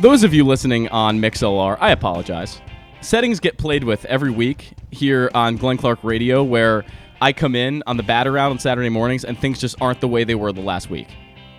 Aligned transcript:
Those 0.00 0.24
of 0.24 0.32
you 0.32 0.44
listening 0.44 0.88
on 0.88 1.20
MixLR, 1.20 1.76
I 1.78 1.90
apologize. 1.90 2.62
Settings 3.02 3.38
get 3.38 3.58
played 3.58 3.84
with 3.84 4.06
every 4.06 4.30
week 4.30 4.72
here 4.90 5.30
on 5.34 5.58
Glenn 5.58 5.76
Clark 5.76 6.02
Radio, 6.02 6.42
where 6.42 6.86
I 7.20 7.34
come 7.34 7.54
in 7.54 7.82
on 7.86 7.98
the 7.98 8.02
bat 8.02 8.26
around 8.26 8.52
on 8.52 8.58
Saturday 8.58 8.88
mornings 8.88 9.26
and 9.26 9.38
things 9.38 9.60
just 9.60 9.76
aren't 9.78 10.00
the 10.00 10.08
way 10.08 10.24
they 10.24 10.34
were 10.34 10.52
the 10.52 10.62
last 10.62 10.88
week. 10.88 11.08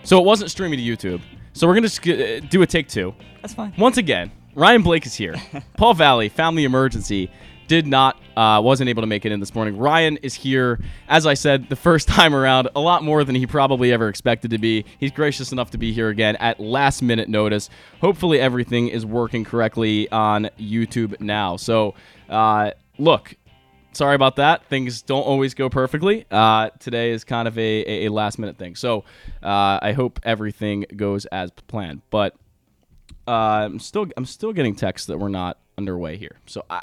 So 0.02 0.18
it 0.18 0.24
wasn't 0.24 0.50
streaming 0.50 0.80
to 0.80 0.84
YouTube. 0.84 1.20
So 1.52 1.68
we're 1.68 1.76
going 1.76 1.88
to 1.88 2.38
uh, 2.38 2.40
do 2.50 2.62
a 2.62 2.66
take 2.66 2.88
two. 2.88 3.14
That's 3.42 3.54
fine. 3.54 3.74
Once 3.78 3.96
again, 3.96 4.32
Ryan 4.56 4.82
Blake 4.82 5.06
is 5.06 5.14
here. 5.14 5.36
Paul 5.76 5.94
Valley, 5.94 6.28
family 6.28 6.64
emergency, 6.64 7.30
did 7.68 7.86
not, 7.86 8.20
uh, 8.36 8.60
wasn't 8.62 8.88
able 8.88 9.02
to 9.02 9.06
make 9.06 9.24
it 9.24 9.32
in 9.32 9.40
this 9.40 9.54
morning. 9.54 9.76
Ryan 9.76 10.16
is 10.18 10.34
here, 10.34 10.80
as 11.08 11.26
I 11.26 11.34
said, 11.34 11.68
the 11.68 11.76
first 11.76 12.08
time 12.16 12.34
around, 12.34 12.68
a 12.74 12.80
lot 12.80 13.02
more 13.02 13.24
than 13.24 13.34
he 13.34 13.46
probably 13.46 13.92
ever 13.92 14.08
expected 14.08 14.50
to 14.50 14.58
be. 14.58 14.84
He's 14.98 15.10
gracious 15.10 15.52
enough 15.52 15.70
to 15.72 15.78
be 15.78 15.92
here 15.92 16.08
again 16.08 16.36
at 16.36 16.60
last 16.60 17.02
minute 17.02 17.28
notice. 17.28 17.70
Hopefully, 18.00 18.40
everything 18.40 18.88
is 18.88 19.06
working 19.06 19.44
correctly 19.44 20.10
on 20.10 20.50
YouTube 20.58 21.20
now. 21.20 21.56
So, 21.56 21.94
uh, 22.28 22.72
look, 22.98 23.36
sorry 23.92 24.14
about 24.14 24.36
that. 24.36 24.64
Things 24.66 25.02
don't 25.02 25.22
always 25.22 25.54
go 25.54 25.68
perfectly. 25.68 26.24
Uh, 26.30 26.70
today 26.78 27.10
is 27.10 27.24
kind 27.24 27.46
of 27.46 27.58
a, 27.58 28.06
a, 28.06 28.08
last 28.08 28.38
minute 28.38 28.56
thing. 28.56 28.74
So 28.74 29.04
uh, 29.42 29.78
I 29.82 29.92
hope 29.92 30.20
everything 30.22 30.86
goes 30.96 31.26
as 31.26 31.50
planned. 31.50 32.02
But 32.10 32.34
uh, 33.26 33.30
I'm 33.30 33.78
still 33.78 34.06
I'm 34.16 34.26
still 34.26 34.52
getting 34.52 34.74
texts 34.74 35.06
that 35.06 35.18
we're 35.18 35.28
not 35.28 35.58
underway 35.78 36.16
here. 36.16 36.36
So 36.46 36.64
I, 36.68 36.82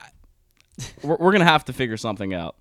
we're, 1.03 1.17
we're 1.17 1.31
gonna 1.31 1.45
have 1.45 1.65
to 1.65 1.73
figure 1.73 1.97
something 1.97 2.33
out. 2.33 2.55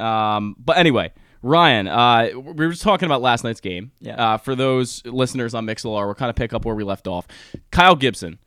Um, 0.00 0.56
but 0.58 0.76
anyway, 0.76 1.12
Ryan, 1.42 1.88
uh, 1.88 2.30
we 2.34 2.66
were 2.66 2.70
just 2.70 2.82
talking 2.82 3.06
about 3.06 3.20
last 3.20 3.44
night's 3.44 3.60
game. 3.60 3.92
Yeah. 4.00 4.14
Uh, 4.14 4.36
for 4.38 4.54
those 4.54 5.04
listeners 5.04 5.54
on 5.54 5.66
Mixlr, 5.66 6.06
we're 6.06 6.14
kind 6.14 6.30
of 6.30 6.36
pick 6.36 6.52
up 6.54 6.64
where 6.64 6.74
we 6.74 6.84
left 6.84 7.06
off. 7.06 7.26
Kyle 7.70 7.96
Gibson 7.96 8.38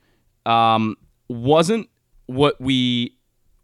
um, 0.46 0.96
wasn't 1.28 1.90
what 2.26 2.60
we 2.60 3.17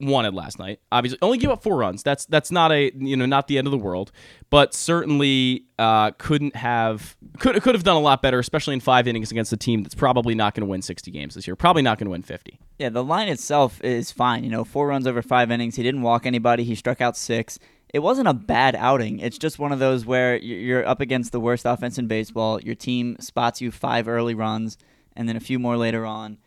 wanted 0.05 0.33
last 0.33 0.59
night. 0.59 0.79
Obviously, 0.91 1.17
only 1.21 1.37
gave 1.37 1.49
up 1.49 1.63
four 1.63 1.77
runs. 1.77 2.03
That's 2.03 2.25
that's 2.25 2.51
not 2.51 2.71
a 2.71 2.91
you 2.95 3.15
know 3.17 3.25
not 3.25 3.47
the 3.47 3.57
end 3.57 3.67
of 3.67 3.71
the 3.71 3.77
world, 3.77 4.11
but 4.49 4.73
certainly 4.73 5.65
uh, 5.79 6.11
couldn't 6.11 6.55
have 6.55 7.15
could 7.39 7.61
could 7.61 7.75
have 7.75 7.83
done 7.83 7.95
a 7.95 8.01
lot 8.01 8.21
better, 8.21 8.39
especially 8.39 8.73
in 8.73 8.79
five 8.79 9.07
innings 9.07 9.31
against 9.31 9.53
a 9.53 9.57
team 9.57 9.83
that's 9.83 9.95
probably 9.95 10.35
not 10.35 10.53
going 10.55 10.65
to 10.65 10.69
win 10.69 10.81
sixty 10.81 11.11
games 11.11 11.35
this 11.35 11.47
year. 11.47 11.55
Probably 11.55 11.81
not 11.81 11.97
going 11.97 12.05
to 12.07 12.11
win 12.11 12.21
fifty. 12.21 12.59
Yeah, 12.77 12.89
the 12.89 13.03
line 13.03 13.27
itself 13.27 13.81
is 13.83 14.11
fine. 14.11 14.43
You 14.43 14.49
know, 14.49 14.63
four 14.63 14.87
runs 14.87 15.07
over 15.07 15.21
five 15.21 15.51
innings. 15.51 15.75
He 15.75 15.83
didn't 15.83 16.01
walk 16.01 16.25
anybody. 16.25 16.63
He 16.63 16.75
struck 16.75 17.01
out 17.01 17.17
six. 17.17 17.59
It 17.93 17.99
wasn't 17.99 18.27
a 18.27 18.33
bad 18.33 18.75
outing. 18.75 19.19
It's 19.19 19.37
just 19.37 19.59
one 19.59 19.71
of 19.71 19.77
those 19.77 20.03
where 20.03 20.35
you're 20.37 20.85
up 20.85 20.99
against 20.99 21.31
the 21.31 21.39
worst 21.39 21.63
offense 21.65 21.99
in 21.99 22.07
baseball. 22.07 22.59
Your 22.59 22.73
team 22.73 23.17
spots 23.19 23.61
you 23.61 23.69
five 23.69 24.07
early 24.07 24.33
runs, 24.33 24.77
and 25.15 25.29
then 25.29 25.35
a 25.35 25.39
few 25.39 25.59
more 25.59 25.77
later 25.77 26.05
on 26.05 26.39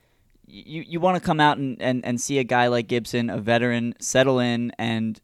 you, 0.47 0.83
you 0.87 1.01
want 1.01 1.17
to 1.17 1.25
come 1.25 1.41
out 1.41 1.59
and, 1.59 1.81
and, 1.81 2.05
and 2.05 2.21
see 2.21 2.39
a 2.39 2.45
guy 2.45 2.69
like 2.69 2.87
Gibson, 2.87 3.31
a 3.31 3.39
veteran, 3.39 3.95
settle 3.99 4.39
in 4.39 4.73
and, 4.79 5.21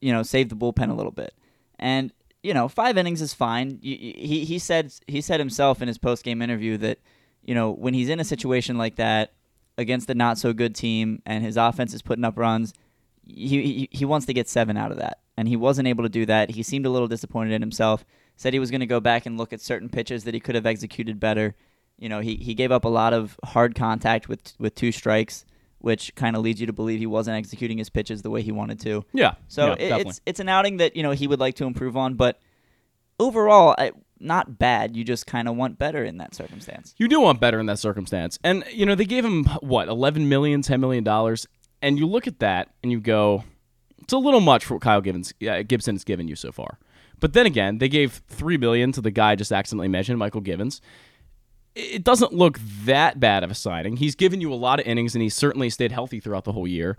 you 0.00 0.12
know, 0.12 0.22
save 0.22 0.48
the 0.48 0.56
bullpen 0.56 0.90
a 0.90 0.94
little 0.94 1.12
bit. 1.12 1.34
And, 1.78 2.12
you 2.42 2.54
know, 2.54 2.68
five 2.68 2.96
innings 2.96 3.20
is 3.20 3.34
fine. 3.34 3.78
He, 3.82 4.44
he 4.46 4.58
said 4.58 4.92
he 5.06 5.20
said 5.20 5.40
himself 5.40 5.82
in 5.82 5.88
his 5.88 5.98
post 5.98 6.24
game 6.24 6.40
interview 6.40 6.76
that, 6.78 6.98
you 7.42 7.54
know, 7.54 7.70
when 7.70 7.94
he's 7.94 8.08
in 8.08 8.20
a 8.20 8.24
situation 8.24 8.78
like 8.78 8.96
that 8.96 9.32
against 9.78 10.08
a 10.10 10.14
not 10.14 10.38
so 10.38 10.52
good 10.52 10.74
team 10.74 11.22
and 11.26 11.44
his 11.44 11.56
offense 11.56 11.92
is 11.92 12.02
putting 12.02 12.24
up 12.24 12.38
runs, 12.38 12.72
he, 13.26 13.62
he, 13.62 13.88
he 13.90 14.04
wants 14.04 14.26
to 14.26 14.32
get 14.32 14.48
seven 14.48 14.76
out 14.76 14.90
of 14.90 14.98
that. 14.98 15.20
And 15.36 15.48
he 15.48 15.56
wasn't 15.56 15.88
able 15.88 16.04
to 16.04 16.08
do 16.08 16.24
that. 16.26 16.50
He 16.50 16.62
seemed 16.62 16.86
a 16.86 16.90
little 16.90 17.08
disappointed 17.08 17.52
in 17.52 17.60
himself. 17.60 18.04
Said 18.36 18.52
he 18.52 18.58
was 18.58 18.70
going 18.70 18.80
to 18.80 18.86
go 18.86 19.00
back 19.00 19.26
and 19.26 19.36
look 19.36 19.52
at 19.52 19.60
certain 19.60 19.88
pitches 19.88 20.24
that 20.24 20.34
he 20.34 20.40
could 20.40 20.54
have 20.54 20.66
executed 20.66 21.20
better 21.20 21.54
you 21.98 22.08
know, 22.08 22.20
he, 22.20 22.36
he 22.36 22.54
gave 22.54 22.72
up 22.72 22.84
a 22.84 22.88
lot 22.88 23.12
of 23.12 23.38
hard 23.44 23.74
contact 23.74 24.28
with 24.28 24.52
with 24.58 24.74
two 24.74 24.92
strikes, 24.92 25.44
which 25.78 26.14
kind 26.14 26.36
of 26.36 26.42
leads 26.42 26.60
you 26.60 26.66
to 26.66 26.72
believe 26.72 26.98
he 26.98 27.06
wasn't 27.06 27.36
executing 27.36 27.78
his 27.78 27.88
pitches 27.88 28.22
the 28.22 28.30
way 28.30 28.42
he 28.42 28.52
wanted 28.52 28.80
to. 28.80 29.04
Yeah. 29.12 29.34
So 29.48 29.68
yeah, 29.78 29.96
it, 29.96 30.06
it's 30.06 30.20
it's 30.26 30.40
an 30.40 30.48
outing 30.48 30.78
that 30.78 30.96
you 30.96 31.02
know 31.02 31.12
he 31.12 31.26
would 31.26 31.40
like 31.40 31.56
to 31.56 31.64
improve 31.64 31.96
on, 31.96 32.14
but 32.14 32.40
overall, 33.18 33.74
I, 33.78 33.92
not 34.20 34.58
bad. 34.58 34.96
You 34.96 35.04
just 35.04 35.26
kind 35.26 35.48
of 35.48 35.56
want 35.56 35.78
better 35.78 36.04
in 36.04 36.18
that 36.18 36.34
circumstance. 36.34 36.94
You 36.98 37.08
do 37.08 37.20
want 37.20 37.40
better 37.40 37.58
in 37.60 37.66
that 37.66 37.78
circumstance, 37.78 38.38
and 38.44 38.64
you 38.70 38.86
know 38.86 38.94
they 38.94 39.04
gave 39.04 39.24
him 39.24 39.44
what 39.60 39.88
11 39.88 40.28
million, 40.28 40.62
10 40.62 40.80
million 40.80 41.04
dollars, 41.04 41.46
and 41.82 41.98
you 41.98 42.06
look 42.06 42.26
at 42.26 42.40
that 42.40 42.70
and 42.82 42.92
you 42.92 43.00
go, 43.00 43.44
it's 44.02 44.12
a 44.12 44.18
little 44.18 44.40
much 44.40 44.64
for 44.64 44.74
what 44.74 44.82
Kyle 44.82 45.00
Gibson 45.00 45.48
uh, 45.48 45.62
Gibson 45.62 45.94
has 45.94 46.04
given 46.04 46.28
you 46.28 46.36
so 46.36 46.52
far. 46.52 46.78
But 47.18 47.32
then 47.32 47.46
again, 47.46 47.78
they 47.78 47.88
gave 47.88 48.20
three 48.28 48.58
million 48.58 48.92
to 48.92 49.00
the 49.00 49.10
guy 49.10 49.32
I 49.32 49.34
just 49.36 49.52
accidentally 49.52 49.88
mentioned, 49.88 50.20
Mychal 50.20 50.42
Givens 50.42 50.82
it 51.76 52.02
doesn't 52.02 52.32
look 52.32 52.58
that 52.86 53.20
bad 53.20 53.44
of 53.44 53.50
a 53.50 53.54
signing. 53.54 53.98
He's 53.98 54.14
given 54.14 54.40
you 54.40 54.52
a 54.52 54.56
lot 54.56 54.80
of 54.80 54.86
innings, 54.86 55.14
and 55.14 55.22
he's 55.22 55.34
certainly 55.34 55.68
stayed 55.68 55.92
healthy 55.92 56.20
throughout 56.20 56.44
the 56.44 56.52
whole 56.52 56.66
year. 56.66 56.96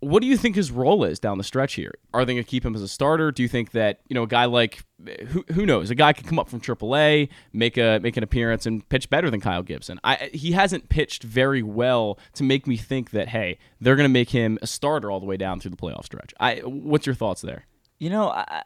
What 0.00 0.20
do 0.20 0.26
you 0.26 0.36
think 0.36 0.56
his 0.56 0.72
role 0.72 1.04
is 1.04 1.20
down 1.20 1.38
the 1.38 1.44
stretch 1.44 1.74
here? 1.74 1.92
Are 2.12 2.24
they 2.24 2.32
going 2.32 2.42
to 2.42 2.50
keep 2.50 2.64
him 2.64 2.74
as 2.74 2.82
a 2.82 2.88
starter? 2.88 3.30
Do 3.30 3.42
you 3.42 3.48
think 3.48 3.70
that 3.72 4.00
you 4.08 4.14
know 4.14 4.22
a 4.24 4.26
guy 4.26 4.46
like 4.46 4.82
who 5.28 5.44
who 5.52 5.64
knows 5.64 5.90
a 5.90 5.94
guy 5.94 6.12
could 6.12 6.26
come 6.26 6.38
up 6.38 6.48
from 6.48 6.60
AAA, 6.60 7.28
make 7.52 7.76
a 7.76 8.00
make 8.00 8.16
an 8.16 8.24
appearance, 8.24 8.66
and 8.66 8.86
pitch 8.88 9.10
better 9.10 9.30
than 9.30 9.40
Kyle 9.40 9.62
Gibson? 9.62 10.00
I 10.02 10.30
he 10.32 10.52
hasn't 10.52 10.88
pitched 10.88 11.22
very 11.22 11.62
well 11.62 12.18
to 12.32 12.42
make 12.42 12.66
me 12.66 12.78
think 12.78 13.10
that 13.10 13.28
hey 13.28 13.58
they're 13.80 13.96
going 13.96 14.08
to 14.08 14.12
make 14.12 14.30
him 14.30 14.58
a 14.62 14.66
starter 14.66 15.10
all 15.10 15.20
the 15.20 15.26
way 15.26 15.36
down 15.36 15.60
through 15.60 15.72
the 15.72 15.76
playoff 15.76 16.06
stretch. 16.06 16.32
I 16.40 16.56
what's 16.64 17.04
your 17.04 17.14
thoughts 17.14 17.42
there? 17.42 17.66
You 17.98 18.08
know, 18.08 18.30
I 18.30 18.62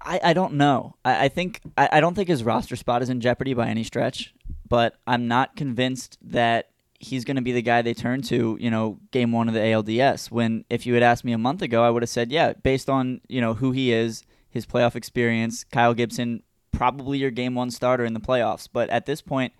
I, 0.00 0.20
I 0.22 0.32
don't 0.34 0.54
know. 0.54 0.94
I, 1.04 1.24
I 1.24 1.28
think 1.28 1.62
I, 1.76 1.88
I 1.92 2.00
don't 2.00 2.14
think 2.14 2.28
his 2.28 2.44
roster 2.44 2.76
spot 2.76 3.02
is 3.02 3.10
in 3.10 3.20
jeopardy 3.20 3.54
by 3.54 3.68
any 3.68 3.82
stretch 3.82 4.32
but 4.68 4.96
I'm 5.06 5.28
not 5.28 5.56
convinced 5.56 6.18
that 6.22 6.70
he's 6.98 7.24
going 7.24 7.36
to 7.36 7.42
be 7.42 7.52
the 7.52 7.62
guy 7.62 7.82
they 7.82 7.94
turn 7.94 8.22
to, 8.22 8.56
you 8.60 8.70
know, 8.70 8.98
game 9.10 9.32
one 9.32 9.48
of 9.48 9.54
the 9.54 9.60
ALDS. 9.60 10.30
When 10.30 10.64
if 10.70 10.86
you 10.86 10.94
had 10.94 11.02
asked 11.02 11.24
me 11.24 11.32
a 11.32 11.38
month 11.38 11.62
ago, 11.62 11.84
I 11.84 11.90
would 11.90 12.02
have 12.02 12.10
said, 12.10 12.32
yeah, 12.32 12.52
based 12.54 12.88
on 12.88 13.20
you 13.28 13.40
know 13.40 13.54
who 13.54 13.72
he 13.72 13.92
is, 13.92 14.24
his 14.48 14.66
playoff 14.66 14.96
experience, 14.96 15.64
Kyle 15.64 15.94
Gibson, 15.94 16.42
probably 16.72 17.18
your 17.18 17.30
game 17.30 17.54
one 17.54 17.70
starter 17.70 18.04
in 18.04 18.14
the 18.14 18.20
playoffs. 18.20 18.68
But 18.72 18.90
at 18.90 19.06
this 19.06 19.20
point, 19.20 19.52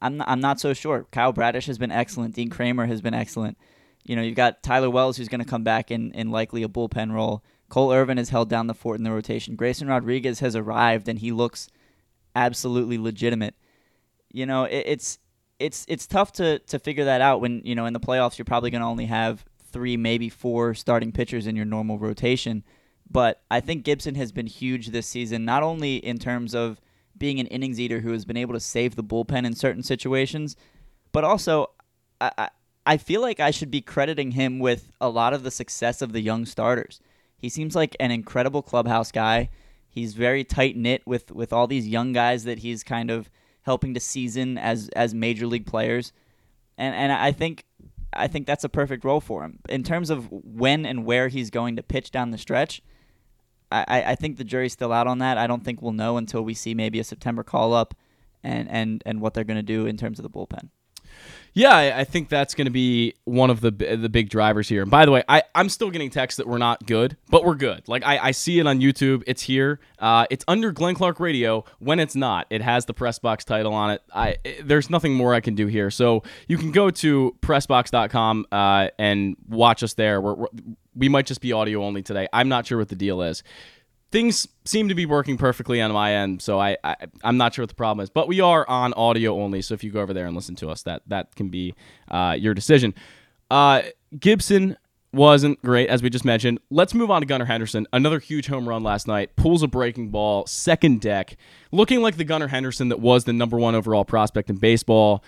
I'm 0.00 0.18
not, 0.18 0.28
I'm 0.28 0.40
not 0.40 0.60
so 0.60 0.74
sure. 0.74 1.06
Kyle 1.10 1.32
Bradish 1.32 1.66
has 1.66 1.78
been 1.78 1.92
excellent. 1.92 2.34
Dean 2.34 2.50
Kremer 2.50 2.86
has 2.86 3.00
been 3.00 3.14
excellent. 3.14 3.56
You 4.04 4.16
know, 4.16 4.22
you've 4.22 4.34
got 4.34 4.62
Tyler 4.62 4.90
Wells 4.90 5.16
who's 5.16 5.28
going 5.28 5.42
to 5.42 5.48
come 5.48 5.62
back 5.62 5.90
in, 5.90 6.10
in 6.12 6.30
likely 6.30 6.62
a 6.64 6.68
bullpen 6.68 7.12
role. 7.12 7.44
Cole 7.68 7.92
Irvin 7.92 8.18
has 8.18 8.30
held 8.30 8.50
down 8.50 8.66
the 8.66 8.74
fort 8.74 8.98
in 8.98 9.04
the 9.04 9.12
rotation. 9.12 9.54
Grayson 9.54 9.86
Rodriguez 9.86 10.40
has 10.40 10.56
arrived 10.56 11.08
and 11.08 11.20
he 11.20 11.30
looks 11.30 11.68
absolutely 12.34 12.98
legitimate 12.98 13.54
you 14.32 14.46
know, 14.46 14.64
it, 14.64 14.84
it's 14.86 15.18
it's 15.58 15.84
it's 15.88 16.06
tough 16.06 16.32
to 16.32 16.58
to 16.60 16.78
figure 16.78 17.04
that 17.04 17.20
out 17.20 17.40
when 17.40 17.62
you 17.64 17.74
know 17.74 17.86
in 17.86 17.92
the 17.92 18.00
playoffs 18.00 18.38
you're 18.38 18.44
probably 18.44 18.70
going 18.70 18.82
to 18.82 18.86
only 18.86 19.06
have 19.06 19.44
three, 19.72 19.96
maybe 19.96 20.28
four 20.28 20.74
starting 20.74 21.12
pitchers 21.12 21.46
in 21.46 21.56
your 21.56 21.64
normal 21.64 21.98
rotation. 21.98 22.62
But 23.10 23.42
I 23.50 23.60
think 23.60 23.84
Gibson 23.84 24.14
has 24.14 24.32
been 24.32 24.46
huge 24.46 24.88
this 24.88 25.06
season, 25.06 25.44
not 25.44 25.62
only 25.62 25.96
in 25.96 26.18
terms 26.18 26.54
of 26.54 26.80
being 27.16 27.40
an 27.40 27.46
innings 27.48 27.78
eater 27.78 28.00
who 28.00 28.12
has 28.12 28.24
been 28.24 28.36
able 28.36 28.54
to 28.54 28.60
save 28.60 28.96
the 28.96 29.04
bullpen 29.04 29.44
in 29.44 29.54
certain 29.54 29.82
situations, 29.82 30.56
but 31.12 31.24
also 31.24 31.70
I, 32.20 32.32
I, 32.38 32.48
I 32.86 32.96
feel 32.96 33.20
like 33.20 33.38
I 33.38 33.50
should 33.50 33.70
be 33.70 33.80
crediting 33.80 34.32
him 34.32 34.58
with 34.58 34.92
a 35.00 35.08
lot 35.08 35.34
of 35.34 35.42
the 35.42 35.50
success 35.50 36.02
of 36.02 36.12
the 36.12 36.20
young 36.20 36.46
starters. 36.46 37.00
He 37.36 37.48
seems 37.48 37.74
like 37.74 37.96
an 38.00 38.10
incredible 38.10 38.62
clubhouse 38.62 39.12
guy. 39.12 39.50
He's 39.88 40.14
very 40.14 40.42
tight 40.42 40.76
knit 40.76 41.02
with 41.06 41.30
with 41.32 41.52
all 41.52 41.66
these 41.66 41.88
young 41.88 42.12
guys 42.12 42.44
that 42.44 42.60
he's 42.60 42.82
kind 42.82 43.10
of 43.10 43.28
helping 43.62 43.94
to 43.94 44.00
season 44.00 44.58
as 44.58 44.88
as 44.94 45.14
major 45.14 45.46
league 45.46 45.66
players, 45.66 46.12
and 46.76 46.94
and 46.94 47.12
I 47.12 47.32
think 47.32 47.64
I 48.12 48.28
think 48.28 48.46
that's 48.46 48.64
a 48.64 48.68
perfect 48.68 49.04
role 49.04 49.20
for 49.20 49.42
him 49.42 49.58
in 49.68 49.82
terms 49.82 50.10
of 50.10 50.28
when 50.30 50.84
and 50.84 51.04
where 51.04 51.28
he's 51.28 51.50
going 51.50 51.76
to 51.76 51.82
pitch 51.82 52.10
down 52.10 52.30
the 52.30 52.38
stretch. 52.38 52.82
I, 53.72 54.02
I 54.08 54.14
think 54.16 54.36
the 54.36 54.44
jury's 54.44 54.74
still 54.74 54.92
out 54.92 55.06
on 55.06 55.18
that. 55.18 55.38
I 55.38 55.46
don't 55.46 55.64
think 55.64 55.80
we'll 55.80 55.92
know 55.92 56.18
until 56.18 56.42
we 56.42 56.52
see 56.54 56.74
maybe 56.74 57.00
a 57.00 57.04
September 57.04 57.42
call 57.42 57.72
up 57.72 57.94
and, 58.42 58.68
and, 58.70 59.02
and 59.06 59.20
what 59.20 59.34
they're 59.34 59.44
going 59.44 59.56
to 59.56 59.62
do 59.62 59.86
in 59.86 59.96
terms 59.96 60.18
of 60.18 60.22
the 60.24 60.30
bullpen. 60.30 60.68
Yeah, 61.54 61.76
I, 61.76 62.00
I 62.00 62.04
think 62.04 62.30
that's 62.30 62.54
going 62.54 62.64
to 62.64 62.70
be 62.70 63.14
one 63.24 63.50
of 63.50 63.60
the 63.60 63.70
the 63.70 64.08
big 64.08 64.30
drivers 64.30 64.68
here. 64.68 64.82
And 64.82 64.90
by 64.90 65.04
the 65.04 65.12
way, 65.12 65.22
I, 65.28 65.42
I'm 65.54 65.68
still 65.68 65.90
getting 65.90 66.08
texts 66.08 66.38
that 66.38 66.46
we're 66.46 66.58
not 66.58 66.86
good, 66.86 67.16
but 67.28 67.44
we're 67.44 67.56
good. 67.56 67.86
Like 67.88 68.04
I, 68.04 68.18
I 68.18 68.30
see 68.30 68.58
it 68.58 68.66
on 68.66 68.80
YouTube. 68.80 69.22
It's 69.26 69.42
here. 69.42 69.78
Uh, 69.98 70.26
it's 70.30 70.44
under 70.48 70.72
Glenn 70.72 70.94
Clark 70.94 71.20
Radio. 71.20 71.64
When 71.78 72.00
it's 72.00 72.16
not, 72.16 72.46
it 72.48 72.62
has 72.62 72.86
the 72.86 72.94
press 72.94 73.18
box 73.18 73.44
title 73.44 73.74
on 73.74 73.90
it. 73.90 74.02
I 74.14 74.36
it, 74.44 74.66
there's 74.66 74.88
nothing 74.88 75.14
more 75.14 75.34
I 75.34 75.40
can 75.40 75.54
do 75.54 75.66
here. 75.66 75.90
So 75.90 76.22
you 76.48 76.56
can 76.56 76.70
go 76.70 76.90
to 76.90 77.36
pressbox.com 77.42 78.46
uh, 78.50 78.88
and 78.98 79.36
watch 79.46 79.82
us 79.82 79.92
there. 79.94 80.22
We're, 80.22 80.34
we're, 80.34 80.48
we 80.94 81.08
might 81.08 81.26
just 81.26 81.40
be 81.40 81.52
audio 81.52 81.84
only 81.84 82.02
today. 82.02 82.28
I'm 82.32 82.48
not 82.48 82.66
sure 82.66 82.78
what 82.78 82.88
the 82.88 82.96
deal 82.96 83.22
is 83.22 83.42
things 84.12 84.46
seem 84.64 84.88
to 84.88 84.94
be 84.94 85.06
working 85.06 85.36
perfectly 85.36 85.80
on 85.80 85.90
my 85.90 86.14
end, 86.14 86.42
so 86.42 86.60
I, 86.60 86.76
I 86.84 86.96
am 87.24 87.38
not 87.38 87.54
sure 87.54 87.62
what 87.62 87.70
the 87.70 87.74
problem 87.74 88.02
is. 88.02 88.10
But 88.10 88.28
we 88.28 88.40
are 88.40 88.68
on 88.68 88.92
audio 88.92 89.40
only, 89.40 89.62
so 89.62 89.74
if 89.74 89.82
you 89.82 89.90
go 89.90 90.00
over 90.00 90.12
there 90.12 90.26
and 90.26 90.36
listen 90.36 90.54
to 90.56 90.70
us, 90.70 90.82
that 90.82 91.02
that 91.08 91.34
can 91.34 91.48
be 91.48 91.74
uh, 92.10 92.36
your 92.38 92.54
decision. 92.54 92.94
Uh, 93.50 93.82
Gibson 94.18 94.76
wasn't 95.12 95.60
great, 95.62 95.88
as 95.88 96.02
we 96.02 96.10
just 96.10 96.24
mentioned. 96.24 96.58
Let's 96.70 96.94
move 96.94 97.10
on 97.10 97.22
to 97.22 97.26
Gunnar 97.26 97.44
Henderson. 97.46 97.86
Another 97.92 98.18
huge 98.18 98.46
home 98.46 98.68
run 98.68 98.82
last 98.82 99.06
night. 99.08 99.34
Pulls 99.36 99.62
a 99.62 99.68
breaking 99.68 100.10
ball, 100.10 100.46
second 100.46 101.00
deck, 101.00 101.36
looking 101.70 102.00
like 102.00 102.16
the 102.16 102.24
Gunnar 102.24 102.48
Henderson 102.48 102.88
that 102.88 103.00
was 103.00 103.24
the 103.24 103.32
number 103.32 103.58
one 103.58 103.74
overall 103.74 104.04
prospect 104.04 104.48
in 104.48 104.56
baseball. 104.56 105.24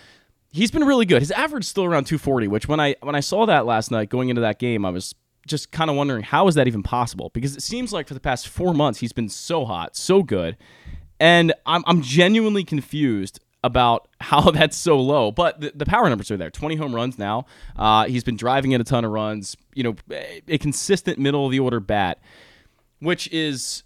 he's 0.51 0.71
been 0.71 0.85
really 0.85 1.05
good. 1.05 1.21
His 1.21 1.31
average 1.31 1.65
is 1.65 1.69
still 1.69 1.83
around 1.83 2.05
240, 2.05 2.47
which 2.47 2.67
when 2.67 2.79
I 2.79 2.95
when 3.01 3.15
I 3.15 3.19
saw 3.19 3.45
that 3.45 3.65
last 3.65 3.91
night 3.91 4.09
going 4.09 4.29
into 4.29 4.41
that 4.41 4.57
game, 4.57 4.85
I 4.85 4.89
was 4.89 5.13
just 5.47 5.71
kind 5.71 5.89
of 5.89 5.95
wondering 5.95 6.23
how 6.23 6.47
is 6.47 6.55
that 6.55 6.67
even 6.67 6.83
possible? 6.83 7.29
Because 7.33 7.55
it 7.55 7.61
seems 7.61 7.93
like 7.93 8.07
for 8.07 8.13
the 8.13 8.19
past 8.19 8.47
four 8.47 8.73
months 8.73 8.99
he's 8.99 9.13
been 9.13 9.29
so 9.29 9.65
hot, 9.65 9.95
so 9.95 10.23
good, 10.23 10.57
and 11.19 11.53
I'm 11.65 11.83
I'm 11.87 12.01
genuinely 12.01 12.63
confused 12.63 13.39
about 13.65 14.07
how 14.21 14.51
that's 14.51 14.77
so 14.77 14.97
low. 14.97 15.31
But 15.31 15.59
the, 15.59 15.71
the 15.75 15.85
power 15.85 16.07
numbers 16.07 16.31
are 16.31 16.37
there. 16.37 16.51
20 16.51 16.75
home 16.75 16.95
runs 16.95 17.17
now. 17.17 17.45
Uh, 17.75 18.05
he's 18.05 18.23
been 18.23 18.37
driving 18.37 18.71
in 18.71 18.79
a 18.79 18.85
ton 18.85 19.03
of 19.03 19.11
runs. 19.11 19.57
You 19.73 19.83
know, 19.83 19.95
a 20.47 20.57
consistent 20.57 21.19
middle 21.19 21.45
of 21.45 21.51
the 21.51 21.59
order 21.59 21.79
bat, 21.79 22.19
which 22.99 23.27
is, 23.31 23.83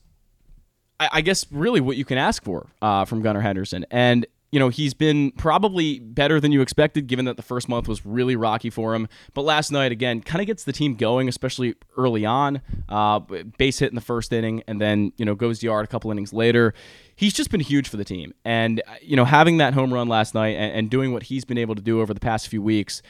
I, 1.00 1.22
guess, 1.22 1.46
really 1.52 1.82
what 1.82 1.98
you 1.98 2.06
can 2.06 2.18
ask 2.18 2.44
for 2.44 2.68
uh, 2.82 3.06
from 3.06 3.22
Gunnar 3.22 3.42
Henderson. 3.42 3.86
And 3.90 4.28
you 4.52 4.60
know, 4.60 4.70
he's 4.70 4.94
been 4.94 5.32
probably 5.32 6.00
better 6.00 6.40
than 6.40 6.52
you 6.52 6.62
expected, 6.62 7.08
given 7.08 7.26
that 7.26 7.38
the 7.38 7.44
first 7.44 7.70
month 7.70 7.88
was 7.88 8.06
really 8.06 8.36
rocky 8.36 8.70
for 8.70 8.96
him. 8.96 9.08
But 9.34 9.44
last 9.44 9.72
night, 9.72 9.92
again, 9.92 10.22
kind 10.22 10.42
of 10.42 10.48
gets 10.48 10.64
the 10.64 10.72
team 10.72 10.96
going, 10.96 11.30
especially 11.30 11.76
early 11.98 12.26
on. 12.26 12.62
Uh, 12.88 13.20
base 13.58 13.80
hit 13.80 13.90
in 13.90 13.96
the 13.96 14.02
first 14.02 14.34
inning, 14.34 14.64
and 14.68 14.82
then, 14.82 15.14
you 15.18 15.26
know, 15.26 15.36
goes 15.36 15.62
yard 15.62 15.86
a 15.86 15.88
couple 15.88 16.10
innings 16.10 16.34
later. 16.34 16.74
He's 17.16 17.34
just 17.34 17.52
been 17.52 17.60
huge 17.60 17.90
for 17.90 17.98
the 17.98 18.04
team. 18.04 18.34
And, 18.44 18.82
you 19.02 19.16
know, 19.16 19.26
having 19.26 19.58
that 19.58 19.74
home 19.74 19.94
run 19.94 20.08
last 20.08 20.34
night 20.34 20.56
and, 20.56 20.74
and 20.74 20.90
doing 20.90 21.14
what 21.14 21.24
he's 21.24 21.46
been 21.46 21.58
able 21.58 21.76
to 21.76 21.82
do 21.82 22.02
over 22.02 22.14
the 22.14 22.20
past 22.20 22.48
few 22.48 22.62
weeks, 22.62 23.04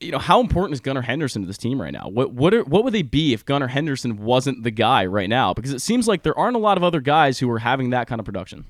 you 0.00 0.10
know, 0.10 0.18
how 0.18 0.40
important 0.40 0.74
is 0.74 0.80
Gunnar 0.80 1.02
Henderson 1.02 1.42
to 1.42 1.46
this 1.46 1.58
team 1.58 1.80
right 1.80 1.92
now? 1.92 2.08
What 2.08 2.32
what 2.32 2.54
are, 2.54 2.62
what 2.62 2.84
would 2.84 2.94
they 2.94 3.02
be 3.02 3.32
if 3.32 3.44
Gunnar 3.44 3.66
Henderson 3.68 4.16
wasn't 4.16 4.62
the 4.62 4.70
guy 4.70 5.04
right 5.06 5.28
now? 5.28 5.52
Because 5.52 5.72
it 5.72 5.80
seems 5.80 6.06
like 6.06 6.22
there 6.22 6.38
aren't 6.38 6.56
a 6.56 6.60
lot 6.60 6.76
of 6.76 6.84
other 6.84 7.00
guys 7.00 7.40
who 7.40 7.50
are 7.50 7.58
having 7.58 7.90
that 7.90 8.06
kind 8.06 8.20
of 8.20 8.24
production 8.24 8.64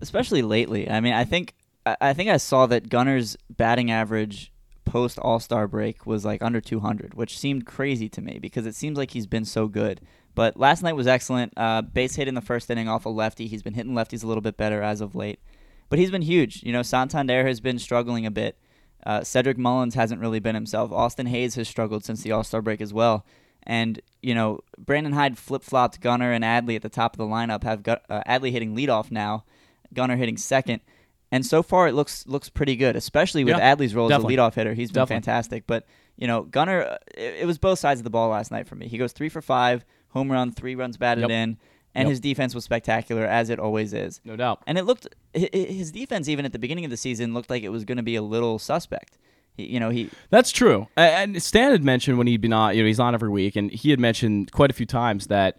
especially 0.00 0.42
lately. 0.42 0.88
I 0.90 1.00
mean, 1.00 1.12
I 1.12 1.24
think 1.24 1.54
I 1.86 2.14
think 2.14 2.30
I 2.30 2.38
saw 2.38 2.66
that 2.66 2.88
Gunnar's 2.88 3.36
batting 3.50 3.90
average 3.90 4.52
post 4.84 5.18
All 5.18 5.40
Star 5.40 5.66
break 5.66 6.06
was 6.06 6.24
like 6.24 6.42
under 6.42 6.60
200, 6.60 7.14
which 7.14 7.38
seemed 7.38 7.66
crazy 7.66 8.08
to 8.10 8.22
me 8.22 8.38
because 8.38 8.66
it 8.66 8.74
seems 8.74 8.96
like 8.96 9.10
he's 9.10 9.26
been 9.26 9.44
so 9.44 9.66
good. 9.66 10.00
But 10.34 10.58
last 10.58 10.82
night 10.82 10.96
was 10.96 11.06
excellent. 11.06 11.52
Uh, 11.56 11.82
base 11.82 12.16
hit 12.16 12.28
in 12.28 12.34
the 12.34 12.40
first 12.40 12.70
inning 12.70 12.88
off 12.88 13.06
a 13.06 13.08
lefty. 13.08 13.46
He's 13.46 13.62
been 13.62 13.74
hitting 13.74 13.92
lefties 13.94 14.24
a 14.24 14.26
little 14.26 14.40
bit 14.40 14.56
better 14.56 14.82
as 14.82 15.00
of 15.00 15.14
late, 15.14 15.40
but 15.88 15.98
he's 15.98 16.10
been 16.10 16.22
huge. 16.22 16.62
You 16.62 16.72
know, 16.72 16.82
Santander 16.82 17.46
has 17.46 17.60
been 17.60 17.78
struggling 17.78 18.26
a 18.26 18.30
bit. 18.30 18.58
Uh, 19.04 19.22
Cedric 19.22 19.58
Mullins 19.58 19.94
hasn't 19.94 20.20
really 20.20 20.40
been 20.40 20.54
himself. 20.54 20.90
Austin 20.90 21.26
Hays 21.26 21.56
has 21.56 21.68
struggled 21.68 22.04
since 22.04 22.22
the 22.22 22.32
All 22.32 22.44
Star 22.44 22.62
break 22.62 22.80
as 22.80 22.92
well. 22.92 23.24
And 23.64 24.00
you 24.22 24.34
know, 24.34 24.60
Brandon 24.78 25.12
Hyde 25.12 25.38
flip 25.38 25.62
flopped 25.62 26.00
Gunnar 26.00 26.32
and 26.32 26.44
Adley 26.44 26.76
at 26.76 26.82
the 26.82 26.88
top 26.88 27.14
of 27.14 27.18
the 27.18 27.24
lineup. 27.24 27.62
Have 27.64 27.86
uh, 27.86 28.22
Adley 28.26 28.50
hitting 28.50 28.76
leadoff 28.76 29.10
now, 29.10 29.44
Gunnar 29.94 30.16
hitting 30.16 30.36
second. 30.36 30.80
And 31.30 31.44
so 31.44 31.62
far, 31.62 31.88
it 31.88 31.92
looks 31.92 32.26
looks 32.26 32.48
pretty 32.48 32.76
good, 32.76 32.96
especially 32.96 33.44
with 33.44 33.56
yeah, 33.56 33.74
Adley's 33.74 33.94
role 33.94 34.08
definitely. 34.08 34.34
as 34.34 34.38
a 34.38 34.42
leadoff 34.42 34.54
hitter. 34.54 34.74
He's 34.74 34.90
been 34.90 35.02
definitely. 35.02 35.14
fantastic. 35.16 35.66
But 35.66 35.86
you 36.16 36.26
know, 36.26 36.42
Gunnar, 36.42 36.82
uh, 36.82 36.96
it, 37.16 37.40
it, 37.40 37.46
was 37.46 37.58
both 37.58 37.78
sides 37.78 37.98
of 38.00 38.04
the 38.04 38.10
ball 38.10 38.28
last 38.28 38.52
night 38.52 38.68
for 38.68 38.76
me. 38.76 38.86
He 38.86 38.98
goes 38.98 39.12
three 39.12 39.28
for 39.28 39.42
five, 39.42 39.84
home 40.10 40.30
run, 40.30 40.52
three 40.52 40.76
runs 40.76 40.96
batted 40.96 41.22
yep. 41.22 41.30
in, 41.30 41.58
and 41.94 42.06
yep. 42.06 42.08
his 42.08 42.20
defense 42.20 42.54
was 42.54 42.64
spectacular 42.64 43.24
as 43.24 43.50
it 43.50 43.58
always 43.58 43.92
is. 43.92 44.20
No 44.24 44.36
doubt. 44.36 44.62
And 44.66 44.78
it 44.78 44.84
looked 44.84 45.08
his 45.32 45.90
defense 45.90 46.28
even 46.28 46.44
at 46.44 46.52
the 46.52 46.58
beginning 46.58 46.84
of 46.84 46.90
the 46.90 46.96
season 46.96 47.34
looked 47.34 47.50
like 47.50 47.62
it 47.62 47.70
was 47.70 47.84
going 47.84 47.96
to 47.96 48.04
be 48.04 48.16
a 48.16 48.22
little 48.22 48.58
suspect. 48.58 49.18
He, 49.56 49.66
you 49.66 49.80
know, 49.80 49.90
he 49.90 50.10
that's 50.30 50.50
true. 50.50 50.88
And 50.96 51.42
Stan 51.42 51.72
had 51.72 51.84
mentioned 51.84 52.18
when 52.18 52.26
he'd 52.26 52.40
been 52.40 52.52
on, 52.52 52.76
you 52.76 52.82
know, 52.82 52.86
he's 52.86 53.00
on 53.00 53.14
every 53.14 53.30
week, 53.30 53.56
and 53.56 53.70
he 53.70 53.90
had 53.90 53.98
mentioned 53.98 54.52
quite 54.52 54.70
a 54.70 54.74
few 54.74 54.86
times 54.86 55.28
that 55.28 55.58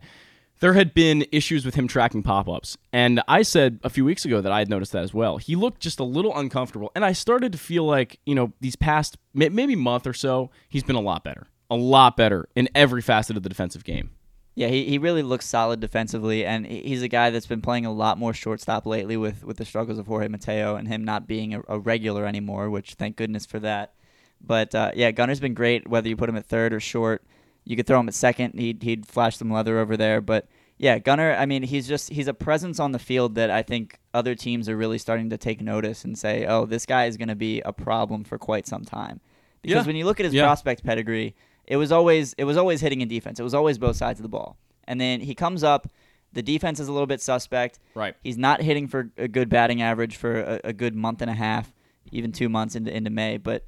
there 0.59 0.73
had 0.73 0.93
been 0.93 1.25
issues 1.31 1.65
with 1.65 1.75
him 1.75 1.87
tracking 1.87 2.23
pop 2.23 2.47
ups. 2.47 2.77
And 2.93 3.21
I 3.27 3.41
said 3.41 3.79
a 3.83 3.89
few 3.89 4.05
weeks 4.05 4.25
ago 4.25 4.41
that 4.41 4.51
I 4.51 4.59
had 4.59 4.69
noticed 4.69 4.91
that 4.93 5.03
as 5.03 5.13
well. 5.13 5.37
He 5.37 5.55
looked 5.55 5.81
just 5.81 5.99
a 5.99 6.03
little 6.03 6.35
uncomfortable. 6.37 6.91
And 6.95 7.03
I 7.03 7.11
started 7.11 7.51
to 7.51 7.57
feel 7.57 7.85
like, 7.85 8.19
you 8.25 8.35
know, 8.35 8.53
these 8.61 8.75
past 8.75 9.17
maybe 9.33 9.75
month 9.75 10.07
or 10.07 10.13
so, 10.13 10.51
he's 10.69 10.83
been 10.83 10.95
a 10.95 11.01
lot 11.01 11.23
better. 11.23 11.47
A 11.69 11.75
lot 11.75 12.15
better 12.15 12.47
in 12.55 12.69
every 12.75 13.01
facet 13.01 13.35
of 13.35 13.43
the 13.43 13.49
defensive 13.49 13.83
game. 13.83 14.11
Yeah, 14.57 14.67
he, 14.67 14.85
he 14.85 14.97
really 14.97 15.23
looks 15.23 15.45
solid 15.45 15.81
defensively, 15.81 16.45
and 16.45 16.65
he's 16.65 17.01
a 17.01 17.09
guy 17.09 17.29
that's 17.29 17.45
been 17.45 17.61
playing 17.61 17.85
a 17.85 17.91
lot 17.91 18.17
more 18.17 18.33
shortstop 18.33 18.85
lately 18.85 19.17
with, 19.17 19.43
with 19.43 19.57
the 19.57 19.65
struggles 19.65 19.99
of 19.99 20.07
Jorge 20.07 20.29
Mateo 20.29 20.77
and 20.77 20.87
him 20.87 21.03
not 21.03 21.27
being 21.27 21.55
a, 21.55 21.61
a 21.67 21.77
regular 21.77 22.25
anymore, 22.25 22.69
which 22.69 22.93
thank 22.93 23.17
goodness 23.17 23.45
for 23.45 23.59
that. 23.59 23.95
But 24.39 24.73
uh, 24.73 24.91
yeah, 24.95 25.11
Gunnar's 25.11 25.41
been 25.41 25.55
great, 25.55 25.89
whether 25.89 26.07
you 26.07 26.15
put 26.15 26.29
him 26.29 26.37
at 26.37 26.45
third 26.45 26.73
or 26.73 26.79
short. 26.79 27.25
You 27.65 27.75
could 27.75 27.87
throw 27.87 27.99
him 27.99 28.07
at 28.07 28.13
second. 28.13 28.53
He'd 28.59 28.83
he'd 28.83 29.05
flash 29.05 29.37
some 29.37 29.51
leather 29.51 29.79
over 29.79 29.97
there. 29.97 30.21
But 30.21 30.47
yeah, 30.77 30.99
Gunnar. 30.99 31.33
I 31.33 31.45
mean, 31.45 31.63
he's 31.63 31.87
just 31.87 32.09
he's 32.09 32.27
a 32.27 32.33
presence 32.33 32.79
on 32.79 32.91
the 32.91 32.99
field 32.99 33.35
that 33.35 33.49
I 33.49 33.63
think 33.63 33.99
other 34.13 34.35
teams 34.35 34.69
are 34.69 34.77
really 34.77 34.97
starting 34.97 35.29
to 35.31 35.37
take 35.37 35.61
notice 35.61 36.05
and 36.05 36.17
say, 36.17 36.45
oh, 36.45 36.65
this 36.65 36.85
guy 36.85 37.05
is 37.05 37.17
going 37.17 37.29
to 37.29 37.35
be 37.35 37.61
a 37.61 37.73
problem 37.73 38.23
for 38.23 38.37
quite 38.37 38.67
some 38.67 38.85
time. 38.85 39.19
Because 39.61 39.83
yeah. 39.83 39.87
when 39.87 39.95
you 39.95 40.05
look 40.05 40.19
at 40.19 40.25
his 40.25 40.33
yeah. 40.33 40.43
prospect 40.43 40.83
pedigree, 40.83 41.35
it 41.65 41.77
was 41.77 41.91
always 41.91 42.33
it 42.33 42.43
was 42.43 42.57
always 42.57 42.81
hitting 42.81 43.01
in 43.01 43.07
defense. 43.07 43.39
It 43.39 43.43
was 43.43 43.53
always 43.53 43.77
both 43.77 43.95
sides 43.95 44.19
of 44.19 44.23
the 44.23 44.29
ball. 44.29 44.57
And 44.87 45.01
then 45.01 45.21
he 45.21 45.33
comes 45.33 45.63
up. 45.63 45.89
The 46.33 46.43
defense 46.43 46.79
is 46.79 46.87
a 46.87 46.91
little 46.91 47.07
bit 47.07 47.21
suspect. 47.21 47.79
Right. 47.95 48.15
He's 48.21 48.37
not 48.37 48.61
hitting 48.61 48.87
for 48.87 49.09
a 49.17 49.27
good 49.27 49.49
batting 49.49 49.81
average 49.81 50.17
for 50.17 50.41
a, 50.41 50.61
a 50.65 50.73
good 50.73 50.93
month 50.93 51.21
and 51.21 51.31
a 51.31 51.33
half, 51.33 51.73
even 52.11 52.31
two 52.31 52.49
months 52.49 52.75
into 52.75 52.95
into 52.95 53.09
May. 53.09 53.37
But 53.37 53.65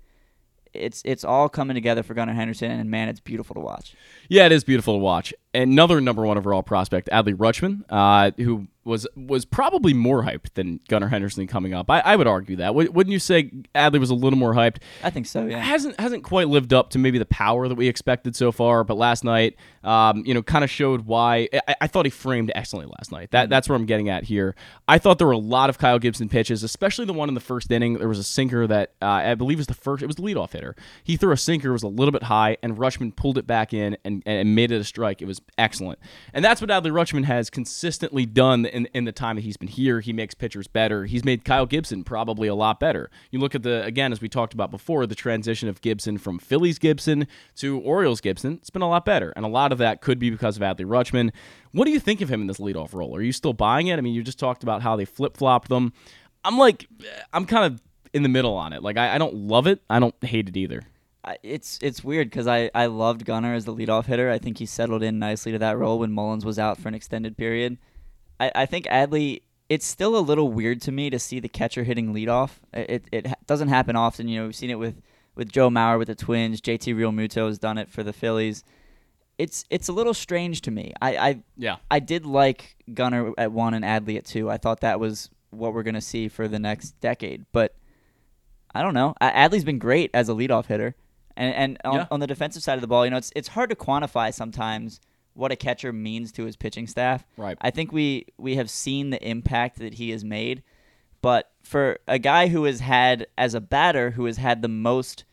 it's 0.78 1.02
it's 1.06 1.24
all 1.24 1.50
coming 1.50 1.76
together 1.76 2.04
for 2.04 2.14
Gunnar 2.14 2.34
Henderson, 2.34 2.72
and 2.72 2.90
man, 2.90 3.10
it's 3.10 3.20
beautiful 3.20 3.54
to 3.56 3.60
watch. 3.60 3.96
Yeah, 4.30 4.46
it 4.46 4.52
is 4.52 4.64
beautiful 4.64 4.96
to 4.96 5.00
watch. 5.00 5.34
Another 5.58 6.00
number 6.00 6.26
one 6.26 6.38
overall 6.38 6.62
prospect, 6.62 7.10
Adley 7.12 7.34
Rutschman, 7.34 7.84
uh, 7.90 8.32
who 8.38 8.68
was 8.88 9.06
was 9.16 9.46
probably 9.46 9.94
more 9.94 10.24
hyped 10.24 10.54
than 10.54 10.80
Gunnar 10.88 11.10
Henderson 11.10 11.46
coming 11.46 11.74
up. 11.74 11.92
I, 11.92 12.00
I 12.00 12.16
would 12.16 12.26
argue 12.26 12.56
that. 12.56 12.74
wouldn't 12.74 13.10
you 13.10 13.20
say 13.20 13.52
Adley 13.76 14.00
was 14.00 14.10
a 14.10 14.16
little 14.16 14.40
more 14.40 14.54
hyped? 14.54 14.78
I 15.04 15.10
think 15.10 15.28
so. 15.28 15.46
Yeah. 15.46 15.60
Hasn't 15.60 16.00
hasn't 16.00 16.24
quite 16.24 16.48
lived 16.48 16.74
up 16.74 16.92
to 16.92 17.00
maybe 17.00 17.20
the 17.20 17.26
power 17.26 17.68
that 17.68 17.76
we 17.76 17.88
expected 17.88 18.36
so 18.36 18.52
far. 18.52 18.84
But 18.84 18.98
last 18.98 19.24
night, 19.24 19.56
um, 19.84 20.24
you 20.26 20.34
know, 20.34 20.42
kind 20.42 20.64
of 20.64 20.72
showed 20.72 21.02
why. 21.06 21.50
I, 21.68 21.76
I, 21.82 21.88
thought 21.88 22.06
he 22.06 22.10
framed 22.10 22.52
excellently 22.56 22.94
last 22.98 23.12
night. 23.12 23.32
That 23.32 23.50
that's 23.50 23.68
where 23.68 23.76
I'm 23.76 23.86
getting 23.86 24.10
at 24.10 24.24
here. 24.24 24.56
I 24.88 24.98
thought 24.98 25.18
there 25.18 25.28
were 25.28 25.34
a 25.34 25.38
lot 25.38 25.70
of 25.70 25.78
Kyle 25.78 26.00
Gibson 26.00 26.30
pitches, 26.30 26.64
especially 26.64 27.06
the 27.06 27.14
one 27.14 27.28
in 27.28 27.36
the 27.36 27.42
first 27.42 27.70
inning. 27.72 27.96
There 27.96 28.08
was 28.08 28.20
a 28.20 28.24
sinker 28.24 28.66
that 28.68 28.94
uh, 29.02 29.06
I 29.06 29.36
believe 29.36 29.58
was 29.58 29.68
the 29.68 29.74
first. 29.74 30.02
It 30.02 30.08
was 30.08 30.16
the 30.16 30.24
leadoff 30.24 30.54
hitter. 30.54 30.76
He 31.04 31.18
threw 31.18 31.34
a 31.34 31.38
sinker, 31.38 31.70
It 31.70 31.74
was 31.74 31.84
a 31.84 31.90
little 31.90 32.14
bit 32.14 32.24
high, 32.24 32.58
and 32.64 32.78
Rutschman 32.78 33.16
pulled 33.16 33.38
it 33.38 33.46
back 33.46 33.74
in 33.74 33.98
and, 34.06 34.24
and 34.26 34.56
made 34.56 34.72
it 34.72 34.80
a 34.80 34.84
strike. 34.86 35.22
It 35.22 35.26
was 35.26 35.42
excellent. 35.58 36.00
And 36.34 36.44
that's 36.44 36.62
what 36.62 36.70
Adley 36.70 36.92
Rutschman 36.92 37.26
has 37.26 37.50
consistently 37.50 38.26
done 38.26 38.66
in, 38.66 38.88
in 38.94 39.06
the 39.06 39.12
time 39.12 39.36
that 39.36 39.42
he's 39.42 39.58
been 39.58 39.68
here. 39.68 40.00
He 40.00 40.14
makes 40.14 40.34
pitchers 40.34 40.68
better. 40.68 41.06
He's 41.06 41.26
made 41.26 41.46
Kyle 41.46 41.66
Gibson 41.66 42.04
probably 42.04 42.48
a 42.48 42.56
lot 42.56 42.80
better. 42.80 43.10
You 43.32 43.40
look 43.40 43.56
at 43.56 43.64
the, 43.64 43.84
again, 43.84 44.12
as 44.12 44.22
we 44.22 44.30
talked 44.30 44.54
about 44.54 44.72
before, 44.72 45.06
the 45.06 45.16
transition 45.16 45.68
of 45.70 45.82
Gibson 45.82 46.18
from 46.18 46.40
Phillies 46.40 46.80
Gibson 46.80 47.28
to 47.58 47.80
Orioles 47.80 48.22
Gibson. 48.22 48.54
It's 48.54 48.70
been 48.70 48.82
a 48.82 48.90
lot 48.90 49.06
better. 49.06 49.34
And 49.36 49.46
a 49.46 49.50
lot 49.50 49.72
of 49.72 49.78
that 49.80 50.02
could 50.02 50.20
be 50.20 50.30
because 50.30 50.58
of 50.58 50.64
Adley 50.64 50.86
Rutschman. 50.86 51.32
What 51.72 51.86
do 51.86 51.92
you 51.92 52.00
think 52.00 52.22
of 52.22 52.30
him 52.30 52.42
in 52.42 52.48
this 52.48 52.60
leadoff 52.60 52.94
role? 52.94 53.16
Are 53.16 53.22
you 53.22 53.32
still 53.32 53.54
buying 53.54 53.88
it? 53.88 53.98
I 53.98 54.02
mean, 54.02 54.14
you 54.14 54.24
just 54.24 54.40
talked 54.40 54.64
about 54.64 54.82
how 54.82 54.96
they 54.96 55.06
flip 55.06 55.38
flopped 55.38 55.70
them. 55.70 55.94
I'm 56.44 56.58
like, 56.58 56.88
I'm 57.34 57.46
kind 57.46 57.66
of 57.66 57.82
in 58.14 58.24
the 58.24 58.30
middle 58.30 58.54
on 58.54 58.74
it. 58.74 58.82
Like, 58.82 58.98
I, 58.98 59.16
I 59.16 59.18
don't 59.18 59.34
love 59.36 59.68
it, 59.68 59.82
I 59.90 60.00
don't 60.00 60.16
hate 60.24 60.48
it 60.48 60.56
either 60.56 60.84
it's 61.44 61.80
it's 61.82 62.04
weird 62.04 62.30
because 62.30 62.48
I, 62.48 62.70
I 62.74 62.86
loved 62.86 63.26
Gunnar 63.26 63.54
as 63.54 63.66
the 63.66 63.74
leadoff 63.74 64.06
hitter. 64.06 64.32
I 64.32 64.38
think 64.38 64.58
he 64.58 64.66
settled 64.66 65.04
in 65.04 65.20
nicely 65.20 65.52
to 65.52 65.60
that 65.60 65.78
role 65.78 66.00
when 66.00 66.12
Mullins 66.12 66.46
was 66.46 66.60
out 66.60 66.78
for 66.78 66.88
an 66.88 66.96
extended 66.96 67.38
period. 67.38 67.78
I, 68.40 68.52
I 68.56 68.66
think 68.66 68.86
Adley. 68.86 69.42
It's 69.70 69.86
still 69.86 70.16
a 70.16 70.20
little 70.24 70.50
weird 70.50 70.82
to 70.84 70.94
me 70.94 71.10
to 71.10 71.20
see 71.20 71.42
the 71.42 71.50
catcher 71.50 71.84
hitting 71.84 72.14
leadoff. 72.14 72.52
It 72.72 73.04
it 73.12 73.28
doesn't 73.48 73.68
happen 73.68 73.98
often. 73.98 74.30
You 74.30 74.40
know, 74.40 74.46
we've 74.46 74.56
seen 74.56 74.70
it 74.70 74.80
with, 74.80 75.02
with 75.36 75.52
Joe 75.52 75.70
Mauer 75.70 76.00
with 76.00 76.08
the 76.08 76.16
Twins. 76.16 76.62
JT 76.62 76.96
Realmuto 76.96 77.48
has 77.48 77.60
done 77.60 77.78
it 77.78 77.90
for 77.90 78.02
the 78.02 78.14
Phillies. 78.14 78.64
It's 79.38 79.66
it's 79.70 79.90
a 79.90 79.92
little 79.92 80.14
strange 80.14 80.62
to 80.62 80.72
me. 80.72 80.94
I, 81.02 81.18
I 81.18 81.44
yeah 81.58 81.78
I 81.92 82.00
did 82.00 82.26
like 82.26 82.78
Gunnar 82.94 83.34
at 83.38 83.52
one 83.52 83.74
and 83.74 83.84
Adley 83.84 84.18
at 84.18 84.24
two. 84.24 84.50
I 84.50 84.56
thought 84.56 84.80
that 84.80 85.02
was 85.02 85.30
what 85.50 85.74
we're 85.74 85.84
gonna 85.84 86.00
see 86.00 86.30
for 86.30 86.48
the 86.48 86.60
next 86.60 86.92
decade. 87.02 87.46
But 87.52 87.76
I 88.74 88.82
don't 88.82 88.94
know. 88.94 89.16
Adley's 89.22 89.66
been 89.66 89.80
great 89.80 90.12
as 90.14 90.30
a 90.30 90.34
leadoff 90.34 90.68
hitter. 90.68 90.96
And 91.38 91.54
and 91.54 91.78
on, 91.86 91.94
Yeah. 91.96 92.08
on 92.12 92.20
the 92.20 92.28
defensive 92.28 92.64
side 92.64 92.76
of 92.76 92.82
the 92.82 92.88
ball, 92.88 93.06
you 93.06 93.12
know, 93.12 93.18
it's 93.18 93.32
it's 93.36 93.50
hard 93.50 93.70
to 93.70 93.76
quantify 93.76 94.34
sometimes 94.34 95.00
what 95.34 95.52
a 95.52 95.56
catcher 95.56 95.94
means 95.94 96.32
to 96.34 96.46
his 96.46 96.56
pitching 96.56 96.88
staff. 96.88 97.26
Right. 97.38 97.58
I 97.62 97.70
think 97.70 97.92
we 97.92 98.26
we 98.38 98.56
have 98.56 98.70
seen 98.70 99.12
the 99.12 99.26
impact 99.26 99.78
that 99.80 99.94
he 99.96 100.10
has 100.10 100.24
made, 100.26 100.64
but 101.22 101.52
for 101.64 102.00
a 102.08 102.18
guy 102.20 102.48
who 102.48 102.64
has 102.64 102.80
had 102.80 103.28
as 103.38 103.54
a 103.54 103.62
batter 103.62 104.12
who 104.12 104.26
has 104.26 104.38
had 104.38 104.62
the 104.62 104.68
most 104.68 105.24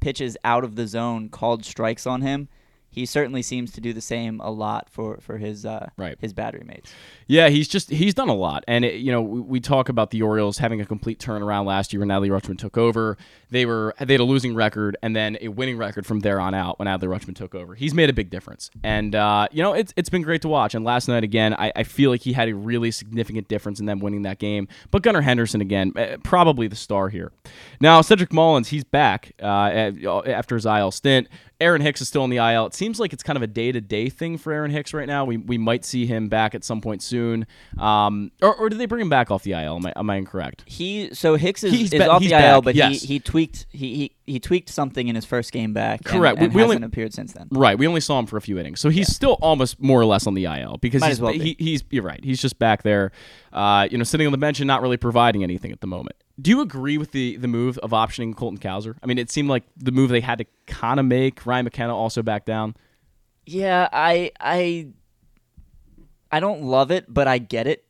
pitches 0.00 0.36
out 0.44 0.62
of 0.62 0.76
the 0.76 0.86
zone 0.86 1.28
called 1.30 1.64
strikes 1.64 2.06
on 2.06 2.20
him, 2.20 2.48
he 2.96 3.06
certainly 3.06 3.42
seems 3.42 3.70
to 3.72 3.80
do 3.80 3.92
the 3.92 4.00
same 4.00 4.40
a 4.40 4.50
lot 4.50 4.88
for 4.90 5.18
for 5.20 5.38
his 5.38 5.64
uh, 5.64 5.90
Right. 5.96 6.16
his 6.20 6.32
battery 6.32 6.64
mates. 6.66 6.92
Yeah, 7.28 7.48
he's 7.50 7.68
just 7.68 7.90
he's 7.90 8.14
done 8.14 8.28
a 8.28 8.34
lot, 8.34 8.64
and 8.66 8.84
it, 8.84 8.94
you 8.94 9.12
know 9.12 9.22
we, 9.22 9.40
we 9.40 9.60
talk 9.60 9.88
about 9.88 10.10
the 10.10 10.22
Orioles 10.22 10.58
having 10.58 10.80
a 10.80 10.84
complete 10.86 11.20
turnaround 11.20 11.66
last 11.66 11.92
year 11.92 12.00
when 12.00 12.08
Adley 12.08 12.28
Rutschman 12.30 12.58
took 12.58 12.76
over. 12.76 13.16
They 13.50 13.64
were 13.66 13.94
they 14.00 14.14
had 14.14 14.20
a 14.20 14.24
losing 14.24 14.54
record 14.56 14.96
and 15.02 15.14
then 15.14 15.38
a 15.40 15.48
winning 15.48 15.76
record 15.76 16.04
from 16.06 16.20
there 16.20 16.40
on 16.40 16.54
out 16.54 16.78
when 16.80 16.88
Adley 16.88 17.04
Rutschman 17.06 17.36
took 17.36 17.54
over. 17.54 17.74
He's 17.76 17.94
made 17.94 18.10
a 18.10 18.12
big 18.12 18.30
difference, 18.30 18.70
and 18.82 19.14
uh, 19.14 19.46
you 19.52 19.62
know 19.62 19.74
it's 19.74 19.92
it's 19.96 20.08
been 20.08 20.22
great 20.22 20.42
to 20.42 20.48
watch. 20.48 20.74
And 20.74 20.84
last 20.84 21.06
night 21.06 21.22
again, 21.22 21.54
I, 21.54 21.70
I 21.76 21.82
feel 21.84 22.10
like 22.10 22.22
he 22.22 22.32
had 22.32 22.48
a 22.48 22.54
really 22.54 22.90
significant 22.90 23.46
difference 23.48 23.78
in 23.78 23.86
them 23.86 24.00
winning 24.00 24.22
that 24.22 24.38
game. 24.38 24.66
But 24.90 25.02
Gunnar 25.02 25.20
Henderson 25.20 25.60
again, 25.60 25.92
eh, 25.96 26.16
probably 26.24 26.66
the 26.66 26.76
star 26.76 27.10
here. 27.10 27.30
Now 27.80 28.00
Cedric 28.00 28.32
Mullins, 28.32 28.68
he's 28.68 28.84
back 28.84 29.32
uh, 29.42 29.90
after 30.26 30.54
his 30.54 30.64
IL 30.66 30.90
stint. 30.90 31.28
Aaron 31.58 31.80
Hicks 31.80 32.02
is 32.02 32.08
still 32.08 32.22
in 32.24 32.30
the 32.30 32.36
IL. 32.36 32.66
It 32.66 32.74
seems 32.74 33.00
like 33.00 33.14
it's 33.14 33.22
kind 33.22 33.36
of 33.38 33.42
a 33.42 33.46
day 33.46 33.72
to 33.72 33.80
day 33.80 34.10
thing 34.10 34.36
for 34.36 34.52
Aaron 34.52 34.70
Hicks 34.70 34.92
right 34.92 35.06
now. 35.06 35.24
We, 35.24 35.38
we 35.38 35.56
might 35.56 35.86
see 35.86 36.04
him 36.04 36.28
back 36.28 36.54
at 36.54 36.64
some 36.64 36.82
point 36.82 37.02
soon. 37.02 37.46
Um, 37.78 38.30
or, 38.42 38.54
or 38.54 38.68
did 38.68 38.78
they 38.78 38.84
bring 38.84 39.00
him 39.00 39.08
back 39.08 39.30
off 39.30 39.42
the 39.42 39.52
IL? 39.52 39.76
Am 39.76 39.86
I, 39.86 39.92
am 39.96 40.10
I 40.10 40.16
incorrect? 40.16 40.64
He 40.66 41.14
so 41.14 41.36
Hicks 41.36 41.64
is, 41.64 41.72
He's 41.72 41.92
is 41.94 41.98
ba- 42.00 42.10
off 42.10 42.20
the 42.22 42.32
IL, 42.32 42.60
but 42.60 42.74
yes. 42.74 43.00
he, 43.00 43.06
he 43.14 43.20
tweaked 43.20 43.66
he, 43.70 43.94
he 43.94 44.12
he 44.34 44.40
tweaked 44.40 44.68
something 44.68 45.08
in 45.08 45.14
his 45.14 45.24
first 45.24 45.50
game 45.52 45.72
back. 45.72 46.04
Correct. 46.04 46.38
And, 46.38 46.52
We- 46.52 46.56
we 46.56 46.62
only- 46.64 46.74
hasn't 46.76 46.84
appeared 46.92 47.14
since 47.14 47.32
then. 47.32 47.48
Right. 47.50 47.78
We 47.78 47.86
only 47.86 48.00
saw 48.02 48.18
him 48.18 48.26
for 48.26 48.36
a 48.36 48.42
few 48.42 48.58
innings, 48.58 48.80
so 48.80 48.90
he's 48.90 49.14
still 49.14 49.38
almost 49.40 49.80
more 49.80 49.98
or 50.00 50.04
less 50.04 50.26
on 50.26 50.34
the 50.34 50.44
IL 50.44 50.76
because 50.82 51.00
Might 51.00 51.08
he's, 51.08 51.16
as 51.16 51.20
well 51.22 51.32
be. 51.32 51.38
he, 51.38 51.56
he's 51.58 51.84
you're 51.90 52.02
right. 52.04 52.22
He's 52.22 52.42
just 52.42 52.58
back 52.58 52.82
there, 52.82 53.12
uh, 53.54 53.88
you 53.90 53.96
know, 53.96 54.04
sitting 54.04 54.26
on 54.26 54.32
the 54.32 54.38
bench 54.38 54.60
and 54.60 54.66
not 54.68 54.82
really 54.82 54.96
providing 54.98 55.42
anything 55.42 55.72
at 55.72 55.80
the 55.80 55.86
moment. 55.86 56.16
Do 56.40 56.50
you 56.50 56.60
agree 56.60 56.98
with 56.98 57.12
the 57.12 57.36
the 57.38 57.48
move 57.48 57.78
of 57.78 57.90
optioning 57.90 58.36
Colton 58.36 58.58
Cowser? 58.58 58.96
I 59.02 59.06
mean, 59.06 59.18
it 59.18 59.30
seemed 59.30 59.48
like 59.48 59.64
the 59.76 59.92
move 59.92 60.10
they 60.10 60.20
had 60.20 60.38
to 60.38 60.44
kind 60.66 61.00
of 61.00 61.06
make. 61.06 61.46
Ryan 61.46 61.64
McKenna 61.64 61.96
also 61.96 62.22
back 62.22 62.44
down. 62.44 62.74
Yeah, 63.46 63.88
I 63.92 64.32
I 64.38 64.88
I 66.30 66.40
don't 66.40 66.62
love 66.62 66.90
it, 66.90 67.06
but 67.08 67.26
I 67.28 67.38
get 67.38 67.66
it. 67.66 67.84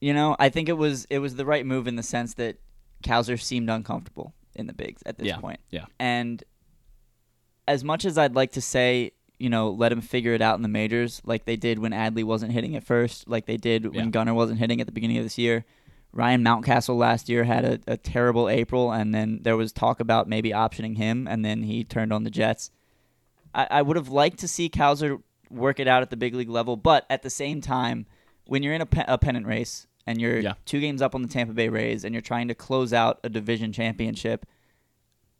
You 0.00 0.12
know, 0.14 0.34
I 0.38 0.48
think 0.48 0.68
it 0.68 0.72
was 0.76 1.04
it 1.10 1.18
was 1.20 1.36
the 1.36 1.44
right 1.44 1.64
move 1.64 1.86
in 1.86 1.96
the 1.96 2.02
sense 2.02 2.34
that 2.34 2.56
Cowser 3.04 3.40
seemed 3.40 3.68
uncomfortable 3.70 4.32
in 4.54 4.66
the 4.66 4.72
bigs 4.72 5.02
at 5.06 5.18
this 5.18 5.28
Yeah, 5.28 5.36
point. 5.38 5.60
yeah. 5.70 5.84
And 6.00 6.42
as 7.68 7.84
much 7.84 8.04
as 8.04 8.18
I'd 8.18 8.34
like 8.34 8.52
to 8.52 8.60
say, 8.60 9.12
you 9.38 9.50
know, 9.50 9.70
let 9.70 9.92
him 9.92 10.00
figure 10.00 10.32
it 10.34 10.42
out 10.42 10.56
in 10.56 10.62
the 10.62 10.68
majors, 10.68 11.20
like 11.24 11.44
they 11.44 11.56
did 11.56 11.78
when 11.78 11.92
Adley 11.92 12.24
wasn't 12.24 12.50
hitting 12.52 12.74
at 12.74 12.82
first, 12.82 13.28
like 13.28 13.46
they 13.46 13.56
did 13.56 13.86
when 13.94 14.06
Yeah. 14.06 14.10
Gunnar 14.10 14.34
wasn't 14.34 14.58
hitting 14.58 14.80
at 14.80 14.86
the 14.86 14.92
beginning 14.92 15.18
of 15.18 15.22
this 15.24 15.38
year. 15.38 15.64
Ryan 16.18 16.42
Mountcastle 16.42 16.96
last 16.96 17.28
year 17.28 17.44
had 17.44 17.64
a, 17.64 17.78
a 17.86 17.96
terrible 17.96 18.48
April, 18.48 18.90
and 18.90 19.14
then 19.14 19.38
there 19.42 19.56
was 19.56 19.72
talk 19.72 20.00
about 20.00 20.28
maybe 20.28 20.50
optioning 20.50 20.96
him, 20.96 21.28
and 21.28 21.44
then 21.44 21.62
he 21.62 21.84
turned 21.84 22.12
on 22.12 22.24
the 22.24 22.30
Jets. 22.30 22.72
I, 23.54 23.68
I 23.70 23.82
would 23.82 23.96
have 23.96 24.08
liked 24.08 24.40
to 24.40 24.48
see 24.48 24.68
Cowser 24.68 25.22
work 25.48 25.78
it 25.78 25.86
out 25.86 26.02
at 26.02 26.10
the 26.10 26.16
big 26.16 26.34
league 26.34 26.48
level, 26.50 26.76
but 26.76 27.06
at 27.08 27.22
the 27.22 27.30
same 27.30 27.60
time, 27.60 28.04
when 28.46 28.64
you're 28.64 28.74
in 28.74 28.80
a, 28.80 28.86
pe- 28.86 29.04
a 29.06 29.16
pennant 29.16 29.46
race 29.46 29.86
and 30.08 30.20
you're 30.20 30.40
Yeah. 30.40 30.54
two 30.64 30.80
games 30.80 31.00
up 31.02 31.14
on 31.14 31.22
the 31.22 31.28
Tampa 31.28 31.54
Bay 31.54 31.68
Rays 31.68 32.02
and 32.04 32.12
you're 32.14 32.20
trying 32.20 32.48
to 32.48 32.54
close 32.54 32.92
out 32.92 33.20
a 33.22 33.28
division 33.28 33.72
championship, 33.72 34.44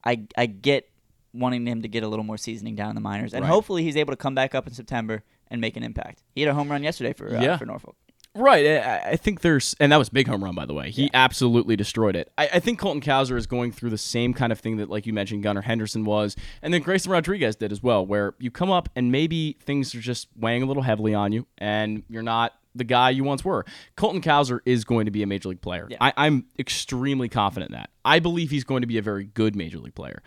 I 0.04 0.26
I 0.36 0.46
get 0.46 0.88
wanting 1.34 1.66
him 1.66 1.82
to 1.82 1.88
get 1.88 2.02
a 2.04 2.08
little 2.08 2.24
more 2.24 2.38
seasoning 2.38 2.74
down 2.76 2.90
in 2.90 2.94
the 2.94 3.00
minors, 3.00 3.34
and 3.34 3.42
Right. 3.42 3.50
hopefully 3.50 3.82
he's 3.82 3.96
able 3.96 4.12
to 4.12 4.16
come 4.16 4.34
back 4.36 4.54
up 4.54 4.66
in 4.66 4.72
September 4.74 5.24
and 5.50 5.60
make 5.60 5.76
an 5.76 5.82
impact. 5.82 6.22
He 6.34 6.40
had 6.42 6.50
a 6.50 6.54
home 6.54 6.70
run 6.70 6.82
yesterday 6.84 7.12
for 7.12 7.36
uh, 7.36 7.42
Yeah. 7.42 7.56
for 7.58 7.66
Norfolk. 7.66 7.96
Right. 8.38 8.64
Eh, 8.64 8.80
I, 8.80 9.10
I 9.10 9.16
think 9.16 9.40
there's, 9.40 9.74
and 9.80 9.90
that 9.90 9.96
was 9.96 10.08
big 10.08 10.28
home 10.28 10.44
run, 10.44 10.54
by 10.54 10.64
the 10.64 10.74
way. 10.74 10.90
He 10.90 11.10
absolutely 11.12 11.76
destroyed 11.76 12.14
it. 12.14 12.30
I, 12.38 12.48
I 12.54 12.60
think 12.60 12.78
Colton 12.78 13.00
Cowser 13.00 13.36
is 13.36 13.46
going 13.46 13.72
through 13.72 13.90
the 13.90 13.98
same 13.98 14.32
kind 14.32 14.52
of 14.52 14.60
thing 14.60 14.76
that, 14.76 14.88
like 14.88 15.06
you 15.06 15.12
mentioned, 15.12 15.42
Gunnar 15.42 15.62
Henderson 15.62 16.04
was, 16.04 16.36
and 16.62 16.72
then 16.72 16.82
Grayson 16.82 17.10
Rodriguez 17.10 17.56
did 17.56 17.72
as 17.72 17.82
well, 17.82 18.06
where 18.06 18.34
you 18.38 18.50
come 18.50 18.70
up 18.70 18.88
and 18.94 19.10
maybe 19.10 19.56
things 19.60 19.94
are 19.94 20.00
just 20.00 20.28
weighing 20.36 20.62
a 20.62 20.66
little 20.66 20.84
heavily 20.84 21.14
on 21.14 21.32
you, 21.32 21.46
and 21.58 22.04
you're 22.08 22.22
not 22.22 22.54
the 22.74 22.84
guy 22.84 23.10
you 23.10 23.24
once 23.24 23.44
were. 23.44 23.64
Colton 23.96 24.22
Cowser 24.22 24.60
is 24.64 24.84
going 24.84 25.06
to 25.06 25.10
be 25.10 25.22
a 25.22 25.26
major 25.26 25.48
league 25.48 25.60
player. 25.60 25.88
Yeah. 25.90 25.96
I, 26.00 26.12
I'm 26.16 26.46
extremely 26.58 27.28
confident 27.28 27.70
in 27.70 27.76
that. 27.76 27.90
I 28.04 28.20
believe 28.20 28.50
he's 28.50 28.64
going 28.64 28.82
to 28.82 28.86
be 28.86 28.98
a 28.98 29.02
very 29.02 29.24
good 29.24 29.56
major 29.56 29.78
league 29.78 29.96
player 29.96 30.22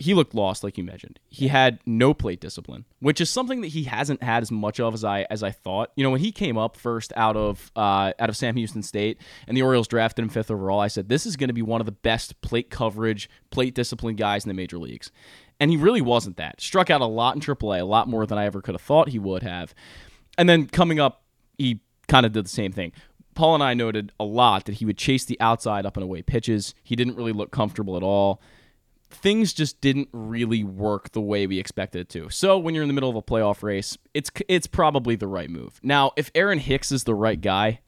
he 0.00 0.14
looked 0.14 0.34
lost, 0.34 0.64
like 0.64 0.78
you 0.78 0.82
mentioned. 0.82 1.20
He 1.28 1.48
had 1.48 1.78
no 1.84 2.14
plate 2.14 2.40
discipline, 2.40 2.86
which 3.00 3.20
is 3.20 3.28
something 3.28 3.60
that 3.60 3.68
he 3.68 3.84
hasn't 3.84 4.22
had 4.22 4.42
as 4.42 4.50
much 4.50 4.80
of 4.80 4.94
as 4.94 5.04
I 5.04 5.26
as 5.28 5.42
I 5.42 5.50
thought. 5.50 5.92
You 5.94 6.02
know, 6.02 6.10
when 6.10 6.20
he 6.20 6.32
came 6.32 6.56
up 6.56 6.74
first 6.74 7.12
out 7.16 7.36
of 7.36 7.70
uh, 7.76 8.14
out 8.18 8.30
of 8.30 8.36
Sam 8.36 8.56
Houston 8.56 8.82
State, 8.82 9.18
and 9.46 9.54
the 9.54 9.60
Orioles 9.60 9.86
drafted 9.86 10.22
him 10.22 10.30
fifth 10.30 10.50
overall, 10.50 10.80
I 10.80 10.88
said 10.88 11.10
this 11.10 11.26
is 11.26 11.36
going 11.36 11.48
to 11.48 11.54
be 11.54 11.60
one 11.60 11.82
of 11.82 11.84
the 11.84 11.92
best 11.92 12.40
plate 12.40 12.70
coverage, 12.70 13.28
plate 13.50 13.74
discipline 13.74 14.16
guys 14.16 14.42
in 14.42 14.48
the 14.48 14.54
major 14.54 14.78
leagues, 14.78 15.12
and 15.60 15.70
he 15.70 15.76
really 15.76 16.00
wasn't 16.00 16.38
that. 16.38 16.62
Struck 16.62 16.88
out 16.88 17.02
a 17.02 17.06
lot 17.06 17.34
in 17.34 17.42
AAA, 17.42 17.80
a 17.80 17.84
lot 17.84 18.08
more 18.08 18.24
than 18.24 18.38
I 18.38 18.46
ever 18.46 18.62
could 18.62 18.74
have 18.74 18.80
thought 18.80 19.10
he 19.10 19.18
would 19.18 19.42
have, 19.42 19.74
and 20.38 20.48
then 20.48 20.66
coming 20.66 20.98
up, 20.98 21.24
he 21.58 21.82
kind 22.08 22.24
of 22.24 22.32
did 22.32 22.46
the 22.46 22.48
same 22.48 22.72
thing. 22.72 22.92
Paul 23.34 23.54
and 23.54 23.62
I 23.62 23.74
noted 23.74 24.12
a 24.18 24.24
lot 24.24 24.64
that 24.64 24.76
he 24.76 24.86
would 24.86 24.96
chase 24.96 25.26
the 25.26 25.38
outside 25.40 25.84
up 25.84 25.98
and 25.98 26.04
away 26.04 26.22
pitches. 26.22 26.74
He 26.82 26.96
didn't 26.96 27.16
really 27.16 27.32
look 27.32 27.50
comfortable 27.50 27.98
at 27.98 28.02
all 28.02 28.40
things 29.10 29.52
just 29.52 29.80
didn't 29.80 30.08
really 30.12 30.64
work 30.64 31.12
the 31.12 31.20
way 31.20 31.46
we 31.46 31.58
expected 31.58 32.00
it 32.00 32.08
to. 32.10 32.30
So 32.30 32.58
when 32.58 32.74
you're 32.74 32.82
in 32.82 32.88
the 32.88 32.94
middle 32.94 33.10
of 33.10 33.16
a 33.16 33.22
playoff 33.22 33.62
race, 33.62 33.98
it's 34.14 34.30
it's 34.48 34.66
probably 34.66 35.16
the 35.16 35.26
right 35.28 35.50
move. 35.50 35.78
Now, 35.82 36.12
if 36.16 36.30
Aaron 36.34 36.58
Hicks 36.58 36.90
is 36.92 37.04
the 37.04 37.14
right 37.14 37.40
guy, 37.40 37.80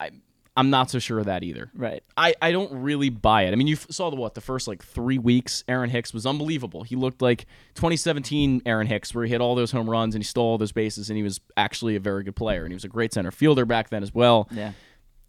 I 0.00 0.10
I'm 0.54 0.68
not 0.68 0.90
so 0.90 0.98
sure 0.98 1.18
of 1.18 1.24
that 1.26 1.42
either. 1.42 1.70
Right. 1.74 2.02
I, 2.14 2.34
I 2.42 2.52
don't 2.52 2.82
really 2.82 3.08
buy 3.08 3.44
it. 3.44 3.52
I 3.52 3.56
mean, 3.56 3.66
you 3.68 3.76
f- 3.76 3.86
saw 3.88 4.10
the 4.10 4.16
what 4.16 4.34
the 4.34 4.42
first 4.42 4.68
like 4.68 4.84
three 4.84 5.16
weeks. 5.18 5.64
Aaron 5.66 5.88
Hicks 5.88 6.12
was 6.12 6.26
unbelievable. 6.26 6.82
He 6.82 6.94
looked 6.94 7.22
like 7.22 7.46
2017 7.74 8.62
Aaron 8.66 8.86
Hicks, 8.86 9.14
where 9.14 9.24
he 9.24 9.30
hit 9.30 9.40
all 9.40 9.54
those 9.54 9.72
home 9.72 9.88
runs 9.90 10.14
and 10.14 10.22
he 10.22 10.26
stole 10.26 10.44
all 10.50 10.58
those 10.58 10.72
bases, 10.72 11.08
and 11.10 11.16
he 11.16 11.22
was 11.22 11.40
actually 11.56 11.96
a 11.96 12.00
very 12.00 12.22
good 12.22 12.36
player, 12.36 12.62
and 12.64 12.70
he 12.70 12.74
was 12.74 12.84
a 12.84 12.88
great 12.88 13.12
center 13.14 13.30
fielder 13.30 13.64
back 13.64 13.88
then 13.90 14.02
as 14.02 14.12
well 14.14 14.48
Yeah. 14.52 14.72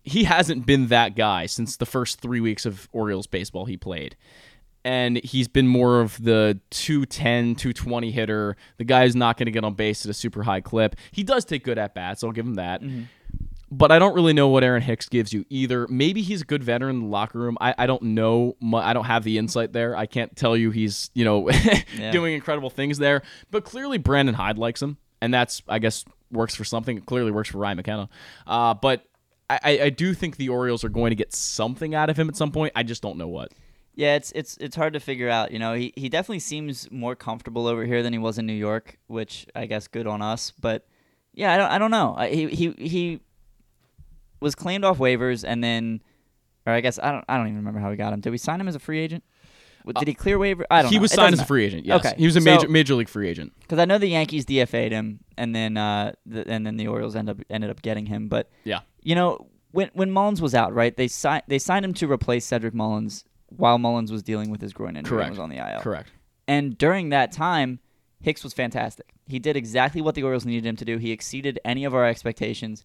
he 0.04 0.26
hasn't 0.26 0.66
been 0.66 0.88
that 0.88 1.16
guy 1.16 1.46
since 1.46 1.78
the 1.78 1.86
first 1.86 2.20
three 2.22 2.40
weeks 2.42 2.66
of 2.66 2.88
Orioles 2.92 3.28
baseball 3.28 3.66
he 3.66 3.78
played. 3.78 4.16
And 4.86 5.18
he's 5.24 5.48
been 5.48 5.68
more 5.68 6.02
of 6.02 6.22
the 6.22 6.60
210, 6.72 7.56
220 7.56 8.12
hitter. 8.12 8.58
The 8.78 8.84
guy 8.84 9.06
is 9.06 9.16
not 9.16 9.38
going 9.38 9.46
to 9.46 9.52
get 9.52 9.63
on 9.63 9.75
base 9.75 10.06
at 10.06 10.10
a 10.12 10.13
super 10.13 10.44
high 10.44 10.60
clip. 10.62 10.96
He 11.12 11.24
does 11.24 11.46
take 11.46 11.63
good 11.63 11.78
at 11.78 11.94
bats, 11.96 12.24
I'll 12.24 12.32
give 12.34 12.46
him 12.46 12.56
that. 12.56 12.82
But 13.72 13.92
I 13.92 13.98
don't 13.98 14.13
really 14.13 14.34
know 14.34 14.50
what 14.50 14.63
Aaron 14.63 14.84
Hicks 14.84 15.10
gives 15.10 15.34
you 15.34 15.46
either. 15.50 15.88
Maybe 15.88 16.22
he's 16.22 16.42
a 16.44 16.46
good 16.46 16.63
veteran 16.63 16.98
in 16.98 17.02
the 17.04 17.08
locker 17.08 17.40
room. 17.40 17.58
I, 17.60 17.74
I 17.78 17.88
don't 17.88 18.04
know. 18.04 18.56
I 18.74 18.94
don't 18.94 19.06
have 19.06 19.24
the 19.24 19.40
insight 19.40 19.74
there. 19.74 19.96
I 19.98 20.06
can't 20.06 20.36
tell 20.36 20.56
you 20.56 20.70
he's, 20.70 21.10
you 21.16 21.25
know, 21.25 21.50
doing 22.12 22.36
incredible 22.36 22.70
things 22.70 23.00
there. 23.00 23.24
But 23.50 23.63
clearly 23.63 23.98
Brandon 23.98 24.36
Hyde 24.36 24.60
likes 24.60 24.80
him. 24.82 24.98
And 25.22 25.34
that's, 25.34 25.63
I 25.68 25.80
guess, 25.80 26.06
works 26.32 26.54
for 26.54 26.63
something. 26.66 26.98
It 26.98 27.06
clearly 27.08 27.32
works 27.32 27.50
for 27.50 27.58
Ryan 27.58 27.78
McKenna. 27.78 28.10
Uh, 28.46 28.75
but 28.75 29.06
I- 29.50 29.80
I 29.84 29.90
do 29.90 30.13
think 30.13 30.36
the 30.38 30.50
Orioles 30.50 30.84
are 30.84 30.90
going 30.90 31.10
to 31.12 31.16
get 31.16 31.34
something 31.34 31.96
out 31.96 32.10
of 32.12 32.18
him 32.18 32.30
at 32.30 32.36
some 32.36 32.52
point. 32.52 32.74
I 32.75 32.84
just 32.84 33.02
don't 33.02 33.18
know 33.18 33.28
what. 33.30 33.52
Yeah, 33.96 34.16
it's 34.16 34.32
it's 34.34 34.58
it's 34.58 34.76
hard 34.76 34.94
to 34.94 35.00
figure 35.00 35.30
out. 35.30 35.52
You 35.52 35.60
know, 35.60 35.74
he 35.74 35.94
he 35.96 36.10
definitely 36.10 36.40
seems 36.40 36.90
more 36.92 37.16
comfortable 37.16 37.68
over 37.68 37.86
here 37.86 38.02
than 38.02 38.12
he 38.14 38.20
was 38.20 38.38
in 38.40 38.46
New 38.48 38.54
York, 38.54 38.98
which 39.08 39.46
I 39.56 39.66
guess 39.68 39.88
good 39.88 40.08
on 40.08 40.22
us. 40.22 40.52
But 40.60 40.88
yeah, 41.34 41.54
I 41.54 41.58
don't 41.58 41.70
I 41.72 41.78
don't 41.78 41.92
know. 41.92 42.16
I- 42.18 42.30
He 42.30 42.48
he 42.48 42.72
he 42.78 43.20
was 44.40 44.56
claimed 44.56 44.84
off 44.84 44.98
waivers 44.98 45.44
and 45.48 45.64
then, 45.64 46.02
or 46.66 46.74
I 46.74 46.82
guess 46.82 47.00
I 47.00 47.12
don't 47.12 47.26
I 47.30 47.38
don't 47.38 47.48
even 47.48 47.58
remember 47.58 47.80
how 47.80 47.90
we 47.90 47.96
got 47.96 48.14
him. 48.14 48.20
Did 48.22 48.32
we 48.32 48.38
sign 48.38 48.60
him 48.60 48.68
as 48.68 48.76
a 48.76 48.80
free 48.80 49.00
agent? 49.00 49.24
Did 50.00 50.08
he 50.08 50.14
clear 50.14 50.40
waiver? 50.40 50.66
I 50.72 50.82
don't. 50.82 50.92
He 50.92 50.98
know. 50.98 51.02
was 51.02 51.12
It 51.12 51.16
signed 51.16 51.34
as 51.34 51.42
a 51.42 51.46
free 51.46 51.66
agent. 51.66 51.86
Yes, 51.86 52.06
Okay, 52.06 52.16
he 52.18 52.26
was 52.26 52.36
a 52.38 52.42
so- 52.42 52.46
major 52.46 52.70
major 52.70 52.96
league 52.96 53.10
free 53.10 53.28
agent. 53.28 53.54
because 53.62 53.80
I 53.80 53.86
know 53.86 53.98
the 53.98 54.08
Yankees 54.08 54.46
DFA'd 54.46 54.92
him, 54.94 55.20
and 55.38 55.54
then 55.54 55.76
uh, 55.78 56.14
the, 56.26 56.48
and 56.50 56.66
then 56.66 56.78
the 56.78 56.88
Orioles 56.88 57.16
end 57.18 57.30
up 57.30 57.38
ended 57.50 57.70
up 57.70 57.82
getting 57.82 58.06
him. 58.06 58.28
But 58.30 58.50
Yeah, 58.64 58.80
you 59.02 59.14
know, 59.14 59.48
when 59.72 59.90
when 59.94 60.10
Mullins 60.10 60.42
was 60.42 60.56
out, 60.56 60.74
right? 60.74 60.96
They 60.96 61.10
signed 61.10 61.44
they 61.48 61.60
signed 61.60 61.84
him 61.84 61.94
to 61.96 62.10
replace 62.10 62.46
Cedric 62.46 62.74
Mullins 62.74 63.26
while 63.58 63.78
Mullins 63.78 64.12
was 64.12 64.24
dealing 64.24 64.50
with 64.50 64.62
his 64.62 64.74
groin 64.74 64.96
injury 64.96 65.10
Correct. 65.18 65.28
and 65.28 65.32
was 65.32 65.40
on 65.40 65.50
the 65.50 65.58
IL. 65.58 65.82
correct. 65.82 66.12
And 66.48 66.78
during 66.78 67.10
that 67.10 67.32
time, 67.32 67.80
Hicks 68.22 68.44
was 68.44 68.54
fantastic. 68.54 69.14
He 69.28 69.40
did 69.40 69.56
exactly 69.56 70.02
what 70.02 70.16
the 70.16 70.24
Orioles 70.24 70.46
needed 70.46 70.66
him 70.66 70.76
to 70.78 70.86
do. 70.86 70.98
He 70.98 71.12
exceeded 71.12 71.60
any 71.64 71.84
of 71.86 71.94
our 71.96 72.06
expectations. 72.06 72.84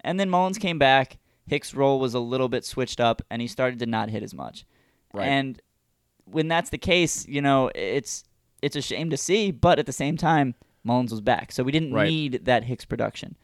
And 0.00 0.18
then 0.20 0.28
Mullins 0.30 0.58
came 0.58 0.78
back. 0.78 1.18
Hicks' 1.46 1.74
role 1.74 1.98
was 2.00 2.14
a 2.14 2.20
little 2.20 2.48
bit 2.48 2.64
switched 2.64 3.00
up, 3.00 3.22
and 3.30 3.42
he 3.42 3.48
started 3.48 3.78
to 3.80 3.86
not 3.86 4.10
hit 4.10 4.22
as 4.22 4.32
much. 4.34 4.64
Right. 5.12 5.26
And 5.26 5.60
when 6.24 6.46
that's 6.48 6.70
the 6.70 6.78
case, 6.78 7.26
you 7.26 7.42
know, 7.42 7.70
it's 7.74 8.24
it's 8.62 8.76
a 8.76 8.82
shame 8.82 9.10
to 9.10 9.16
see, 9.16 9.50
but 9.50 9.78
at 9.80 9.86
the 9.86 9.92
same 9.92 10.16
time, 10.16 10.54
Mullins 10.84 11.10
was 11.10 11.20
back. 11.20 11.50
So 11.50 11.64
we 11.64 11.72
didn't 11.72 11.92
Right. 11.92 12.08
need 12.08 12.44
that 12.44 12.62
Hicks 12.64 12.84
production. 12.84 13.36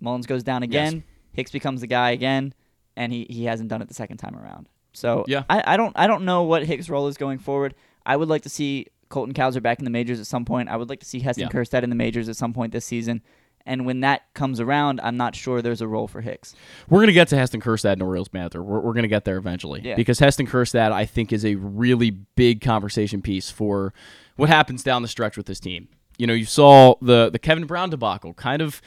Mullins 0.00 0.26
goes 0.26 0.44
down 0.44 0.62
again, 0.62 1.02
Hicks 1.32 1.50
becomes 1.50 1.80
the 1.80 1.86
guy 1.88 2.10
again, 2.10 2.54
and 2.96 3.12
he, 3.12 3.26
he 3.28 3.44
hasn't 3.44 3.68
done 3.68 3.82
it 3.82 3.88
the 3.88 3.94
second 3.94 4.18
time 4.18 4.36
around. 4.36 4.68
So 4.92 5.24
Yeah. 5.28 5.44
I, 5.48 5.74
I 5.74 5.76
don't 5.76 5.92
I 5.96 6.06
don't 6.06 6.24
know 6.24 6.42
what 6.42 6.64
Hicks' 6.64 6.88
role 6.88 7.08
is 7.08 7.16
going 7.16 7.38
forward. 7.38 7.74
I 8.04 8.16
would 8.16 8.28
like 8.28 8.42
to 8.42 8.48
see 8.48 8.88
Colton 9.08 9.34
Cowser 9.34 9.62
back 9.62 9.78
in 9.78 9.84
the 9.84 9.90
majors 9.90 10.18
at 10.20 10.26
some 10.26 10.44
point. 10.44 10.68
I 10.68 10.76
would 10.76 10.88
like 10.88 11.00
to 11.00 11.06
see 11.06 11.20
Heston 11.20 11.48
Yeah. 11.52 11.60
Kjerstad 11.60 11.82
in 11.82 11.90
the 11.90 11.96
majors 11.96 12.28
at 12.28 12.36
some 12.36 12.52
point 12.52 12.72
this 12.72 12.84
season. 12.84 13.22
And 13.64 13.86
when 13.86 14.00
that 14.00 14.22
comes 14.34 14.58
around, 14.58 15.00
I'm 15.04 15.16
not 15.16 15.36
sure 15.36 15.62
there's 15.62 15.80
a 15.82 15.86
role 15.86 16.08
for 16.08 16.20
Hicks. 16.20 16.52
We're 16.88 16.98
going 16.98 17.06
to 17.08 17.12
get 17.12 17.28
to 17.28 17.36
Heston 17.36 17.60
Kjerstad 17.60 17.92
and 17.92 18.02
Orioles 18.02 18.26
banter. 18.26 18.60
We're, 18.60 18.80
we're 18.80 18.92
going 18.92 19.04
to 19.04 19.08
get 19.08 19.24
there 19.24 19.36
eventually. 19.36 19.80
Yeah. 19.84 19.94
Because 19.94 20.18
Heston 20.18 20.48
Kjerstad, 20.48 20.90
I 20.90 21.04
think, 21.04 21.32
is 21.32 21.44
a 21.44 21.54
really 21.54 22.10
big 22.10 22.60
conversation 22.60 23.22
piece 23.22 23.50
for 23.52 23.94
what 24.34 24.48
happens 24.48 24.82
down 24.82 25.02
the 25.02 25.08
stretch 25.08 25.36
with 25.36 25.46
this 25.46 25.60
team. 25.60 25.86
You 26.18 26.26
know, 26.26 26.34
you 26.34 26.44
saw 26.44 26.96
the 27.00 27.30
the 27.30 27.38
Kevin 27.38 27.64
Brown 27.64 27.90
debacle 27.90 28.34
kind 28.34 28.62
of 28.62 28.82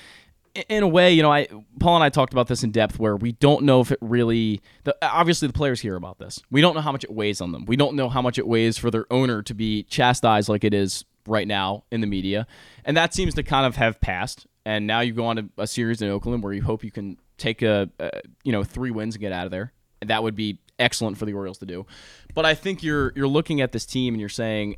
in 0.69 0.83
a 0.83 0.87
way, 0.87 1.13
you 1.13 1.21
know, 1.21 1.31
I 1.31 1.47
Paul 1.79 1.95
and 1.95 2.03
I 2.03 2.09
talked 2.09 2.33
about 2.33 2.47
this 2.47 2.63
in 2.63 2.71
depth 2.71 2.99
where 2.99 3.15
we 3.15 3.33
don't 3.33 3.63
know 3.63 3.81
if 3.81 3.91
it 3.91 3.99
really 4.01 4.61
the, 4.83 4.95
obviously 5.01 5.47
the 5.47 5.53
players 5.53 5.81
hear 5.81 5.95
about 5.95 6.19
this. 6.19 6.41
We 6.49 6.61
don't 6.61 6.75
know 6.75 6.81
how 6.81 6.91
much 6.91 7.03
it 7.03 7.11
weighs 7.11 7.41
on 7.41 7.51
them. 7.51 7.65
We 7.65 7.75
don't 7.75 7.95
know 7.95 8.09
how 8.09 8.21
much 8.21 8.37
it 8.37 8.47
weighs 8.47 8.77
for 8.77 8.89
their 8.89 9.05
owner 9.11 9.41
to 9.43 9.53
be 9.53 9.83
chastised 9.83 10.49
like 10.49 10.63
it 10.63 10.73
is 10.73 11.05
right 11.27 11.47
now 11.47 11.83
in 11.91 12.01
the 12.01 12.07
media. 12.07 12.47
And 12.83 12.95
that 12.97 13.13
seems 13.13 13.33
to 13.35 13.43
kind 13.43 13.65
of 13.65 13.75
have 13.75 13.99
passed. 13.99 14.47
And 14.65 14.87
now 14.87 15.01
you 15.01 15.13
go 15.13 15.25
on 15.25 15.35
to 15.35 15.49
a 15.57 15.67
series 15.67 16.01
in 16.01 16.09
Oakland 16.09 16.43
where 16.43 16.53
you 16.53 16.63
hope 16.63 16.83
you 16.83 16.91
can 16.91 17.17
take 17.37 17.61
a, 17.61 17.89
a 17.99 18.21
you 18.43 18.51
know, 18.51 18.63
three 18.63 18.91
wins 18.91 19.15
and 19.15 19.21
get 19.21 19.31
out 19.31 19.45
of 19.45 19.51
there. 19.51 19.73
And 20.01 20.09
that 20.09 20.23
would 20.23 20.35
be 20.35 20.59
excellent 20.79 21.17
for 21.17 21.25
the 21.25 21.33
Orioles 21.33 21.57
to 21.59 21.65
do. 21.65 21.85
But 22.33 22.45
I 22.45 22.53
think 22.53 22.83
you're 22.83 23.13
you're 23.15 23.27
looking 23.27 23.61
at 23.61 23.71
this 23.71 23.85
team 23.85 24.13
and 24.13 24.19
you're 24.19 24.29
saying 24.29 24.77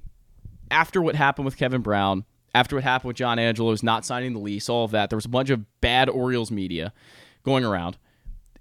after 0.69 1.01
what 1.01 1.15
happened 1.15 1.46
with 1.46 1.57
Kevin 1.57 1.81
Brown, 1.81 2.25
after 2.54 2.75
what 2.75 2.84
happened 2.84 3.08
with 3.10 3.18
John 3.18 3.39
Angelos 3.39 3.84
not 3.84 4.06
signing 4.06 4.34
the 4.34 4.39
lease, 4.39 4.70
all 4.70 4.86
of 4.86 4.92
that, 4.92 5.10
there 5.10 5.18
was 5.18 5.25
a 5.25 5.30
bunch 5.30 5.50
of 5.50 5.66
bad 5.82 6.10
Orioles 6.10 6.51
media 6.51 6.94
going 7.44 7.63
around. 7.63 7.98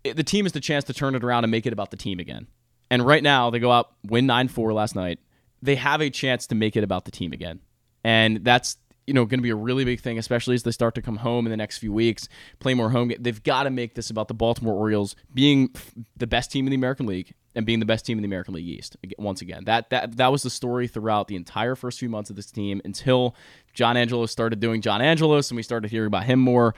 The 0.04 0.22
team 0.22 0.44
has 0.44 0.52
the 0.52 0.60
chance 0.60 0.84
to 0.84 0.94
turn 0.94 1.14
it 1.14 1.24
around 1.24 1.44
and 1.44 1.50
make 1.50 1.66
it 1.66 1.72
about 1.72 1.90
the 1.90 1.96
team 1.96 2.20
again. 2.20 2.46
And 2.90 3.04
right 3.04 3.22
now, 3.22 3.50
they 3.50 3.58
go 3.58 3.72
out, 3.72 3.92
win 4.04 4.26
9 4.26 4.48
4 4.48 4.72
last 4.72 4.94
night. 4.94 5.18
They 5.62 5.74
have 5.76 6.00
a 6.00 6.10
chance 6.10 6.46
to 6.48 6.54
make 6.54 6.76
it 6.76 6.84
about 6.84 7.04
the 7.04 7.10
team 7.10 7.32
again. 7.32 7.60
And 8.04 8.44
that's 8.44 8.76
you 9.06 9.14
know 9.14 9.24
going 9.24 9.38
to 9.38 9.42
be 9.42 9.50
a 9.50 9.56
really 9.56 9.84
big 9.84 10.00
thing, 10.00 10.18
especially 10.18 10.54
as 10.54 10.62
they 10.62 10.70
start 10.70 10.94
to 10.96 11.02
come 11.02 11.16
home 11.16 11.46
in 11.46 11.50
the 11.50 11.56
next 11.56 11.78
few 11.78 11.92
weeks, 11.92 12.28
play 12.58 12.74
more 12.74 12.90
home. 12.90 13.08
Games. 13.08 13.20
They've 13.22 13.42
got 13.42 13.64
to 13.64 13.70
make 13.70 13.94
this 13.94 14.10
about 14.10 14.28
the 14.28 14.34
Baltimore 14.34 14.74
Orioles 14.74 15.16
being 15.32 15.70
the 16.16 16.26
best 16.26 16.50
team 16.50 16.66
in 16.66 16.70
the 16.70 16.76
American 16.76 17.06
League 17.06 17.34
and 17.54 17.64
being 17.64 17.80
the 17.80 17.86
best 17.86 18.04
team 18.04 18.18
in 18.18 18.22
the 18.22 18.28
American 18.28 18.54
League 18.54 18.66
East 18.66 18.96
once 19.18 19.40
again. 19.40 19.64
That 19.64 19.90
that 19.90 20.16
that 20.16 20.32
was 20.32 20.42
the 20.42 20.50
story 20.50 20.88
throughout 20.88 21.28
the 21.28 21.36
entire 21.36 21.74
first 21.74 21.98
few 21.98 22.08
months 22.08 22.30
of 22.30 22.36
this 22.36 22.50
team 22.50 22.80
until 22.84 23.34
John 23.72 23.96
Angelos 23.96 24.30
started 24.30 24.60
doing 24.60 24.80
John 24.80 25.00
Angelos 25.00 25.50
and 25.50 25.56
we 25.56 25.62
started 25.62 25.90
hearing 25.90 26.08
about 26.08 26.24
him 26.24 26.40
more. 26.40 26.74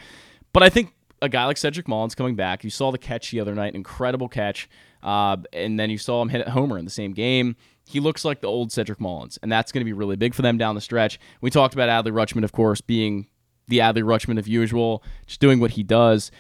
But 0.53 0.63
I 0.63 0.69
think 0.69 0.93
a 1.21 1.29
guy 1.29 1.45
like 1.47 1.57
Cedric 1.57 1.89
Mullins 1.89 2.15
coming 2.15 2.37
back, 2.37 2.63
you 2.63 2.71
saw 2.71 2.91
the 2.91 2.99
catch 2.99 3.31
the 3.31 3.41
other 3.41 3.55
night, 3.55 3.75
incredible 3.75 4.29
catch, 4.29 4.69
uh, 5.03 5.37
and 5.53 5.79
then 5.79 5.91
you 5.91 5.99
saw 5.99 6.23
him 6.23 6.29
hit 6.29 6.47
a 6.47 6.51
homer 6.51 6.79
in 6.79 6.85
the 6.85 6.91
same 6.91 7.13
game. 7.13 7.57
He 7.89 8.01
looks 8.01 8.23
like 8.23 8.43
the 8.43 8.49
old 8.49 8.71
Cedric 8.71 9.01
Mullins, 9.01 9.39
and 9.43 9.51
that's 9.51 9.73
going 9.73 9.81
to 9.81 9.87
be 9.87 9.95
really 9.95 10.17
big 10.17 10.35
for 10.35 10.43
them 10.43 10.59
down 10.59 10.75
the 10.75 10.81
stretch. 10.83 11.19
We 11.41 11.49
talked 11.49 11.73
about 11.73 11.89
Adley 11.89 12.13
Rutschman, 12.13 12.45
of 12.45 12.53
course, 12.53 12.83
being 12.83 13.29
the 13.67 13.79
Adley 13.79 14.03
Rutschman 14.03 14.39
of 14.39 14.47
usual, 14.47 15.03
just 15.27 15.41
doing 15.41 15.59
what 15.59 15.71
he 15.71 15.83
does. 15.83 16.31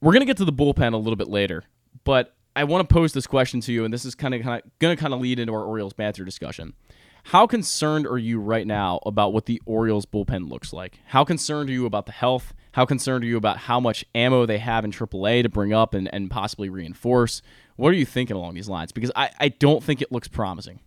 We're 0.00 0.10
going 0.10 0.22
to 0.22 0.26
get 0.26 0.36
to 0.38 0.44
the 0.44 0.52
bullpen 0.52 0.92
a 0.92 0.96
little 0.96 1.14
bit 1.14 1.28
later, 1.28 1.62
but 2.02 2.34
I 2.56 2.64
want 2.64 2.88
to 2.88 2.92
pose 2.92 3.12
this 3.12 3.28
question 3.28 3.60
to 3.60 3.72
you, 3.72 3.84
and 3.84 3.94
this 3.94 4.04
is 4.04 4.16
kind 4.16 4.34
of 4.34 4.42
going 4.42 4.96
to 4.96 5.00
kind 5.00 5.14
of 5.14 5.20
lead 5.20 5.38
into 5.38 5.52
our 5.52 5.64
Orioles 5.64 5.92
banter 5.92 6.24
discussion. 6.24 6.74
How 7.22 7.46
concerned 7.46 8.06
are 8.08 8.18
you 8.18 8.40
right 8.40 8.66
now 8.66 8.98
about 9.06 9.32
what 9.32 9.46
the 9.46 9.62
Orioles 9.66 10.06
bullpen 10.06 10.50
looks 10.50 10.72
like? 10.72 10.98
How 11.06 11.22
concerned 11.22 11.70
are 11.70 11.72
you 11.72 11.86
about 11.86 12.06
the 12.06 12.12
health? 12.12 12.52
How 12.72 12.84
concerned 12.84 13.24
are 13.24 13.26
you 13.26 13.36
about 13.36 13.56
how 13.56 13.80
much 13.80 14.04
ammo 14.14 14.46
they 14.46 14.58
have 14.58 14.84
in 14.84 14.92
AAA 14.92 15.42
to 15.42 15.48
bring 15.48 15.72
up 15.72 15.94
and, 15.94 16.12
and 16.12 16.30
possibly 16.30 16.68
reinforce? 16.68 17.42
What 17.76 17.88
are 17.88 17.96
you 17.96 18.06
thinking 18.06 18.36
along 18.36 18.54
these 18.54 18.68
lines? 18.68 18.92
Because 18.92 19.10
I, 19.16 19.30
I 19.40 19.48
don't 19.48 19.82
think 19.82 20.02
it 20.02 20.12
looks 20.12 20.28
promising. 20.28 20.80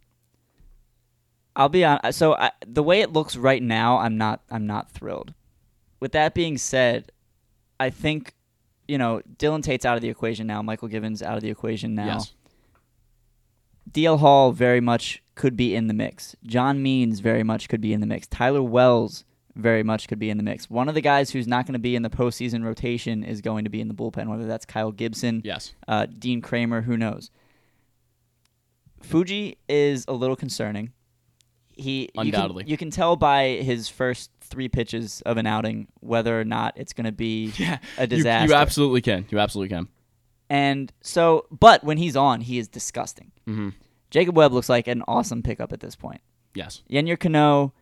I'll 1.56 1.70
be 1.70 1.84
honest. 1.84 2.18
So 2.18 2.36
I, 2.36 2.52
the 2.66 2.84
way 2.84 3.02
it 3.02 3.12
looks 3.12 3.36
right 3.36 3.62
now, 3.62 3.98
I'm 3.98 4.18
not 4.18 4.42
I'm 4.50 4.66
not 4.66 4.92
thrilled. 4.92 5.34
With 6.00 6.14
that 6.14 6.34
being 6.34 6.58
said, 6.58 7.12
I 7.80 7.90
think 7.90 8.34
you 8.88 8.98
know, 8.98 9.22
Dylan 9.38 9.64
Tate's 9.64 9.86
out 9.86 9.96
of 9.96 10.02
the 10.02 10.10
equation 10.10 10.48
now. 10.48 10.62
Mychal 10.62 10.90
Givens 10.90 11.22
out 11.22 11.36
of 11.36 11.42
the 11.42 11.50
equation 11.50 11.96
now. 11.96 12.06
Yes. 12.06 12.34
DL 13.90 14.20
Hall 14.20 14.52
very 14.52 14.82
much 14.82 15.22
could 15.36 15.56
be 15.56 15.76
in 15.76 15.88
the 15.88 15.94
mix. 15.94 16.36
John 16.44 16.82
Means 16.82 17.20
very 17.20 17.44
much 17.44 17.70
could 17.70 17.82
be 17.82 17.94
in 17.94 18.02
the 18.02 18.08
mix. 18.08 18.28
Tyler 18.28 18.64
Wells 18.64 19.24
very 19.56 19.84
much 19.84 20.08
could 20.08 20.20
be 20.20 20.30
in 20.30 20.38
the 20.38 20.44
mix. 20.44 20.70
One 20.70 20.90
of 20.90 20.96
the 20.96 21.02
guys 21.02 21.30
who's 21.30 21.48
not 21.48 21.66
going 21.66 21.74
to 21.74 21.80
be 21.80 21.96
in 21.96 22.02
the 22.02 22.10
postseason 22.10 22.64
rotation 22.64 23.24
is 23.24 23.42
going 23.42 23.64
to 23.66 23.70
be 23.70 23.82
in 23.82 23.88
the 23.88 23.94
bullpen, 23.94 24.28
whether 24.28 24.48
that's 24.48 24.66
Kyle 24.66 24.92
Gibson, 24.92 25.42
yes, 25.44 25.74
uh, 25.88 26.06
Dean 26.06 26.42
Kremer, 26.42 26.82
who 26.82 26.98
knows. 26.98 27.30
Fuji 29.02 29.58
is 29.68 30.06
a 30.08 30.14
little 30.14 30.36
concerning. 30.36 30.92
He 31.76 32.10
undoubtedly 32.16 32.64
you 32.64 32.66
can, 32.66 32.70
you 32.72 32.78
can 32.78 32.92
tell 32.92 33.16
by 33.16 33.48
his 33.48 33.90
first 33.90 34.30
three 34.42 34.70
pitches 34.70 35.22
of 35.26 35.38
an 35.38 35.48
outing 35.48 35.88
whether 36.02 36.40
or 36.40 36.46
not 36.46 36.74
it's 36.76 36.94
going 36.94 37.06
to 37.06 37.12
be 37.12 37.46
yeah, 37.58 37.80
a 37.98 38.06
disaster. 38.06 38.46
You, 38.46 38.54
you, 38.54 38.62
absolutely 38.62 39.02
can. 39.02 39.26
You 39.30 39.40
absolutely 39.40 39.76
can. 39.76 39.88
And 40.50 40.94
so, 41.02 41.48
but 41.50 41.84
when 41.84 41.98
he's 41.98 42.16
on, 42.16 42.42
he 42.42 42.60
is 42.60 42.68
disgusting. 42.68 43.32
Mm-hmm. 43.48 43.70
Jacob 44.12 44.38
Webb 44.38 44.54
looks 44.54 44.70
like 44.70 44.88
an 44.88 45.02
awesome 45.08 45.42
pickup 45.42 45.74
at 45.74 45.80
this 45.80 45.96
point. 45.96 46.22
Yes. 46.54 46.84
Yennier 46.90 47.20
Cano 47.20 47.74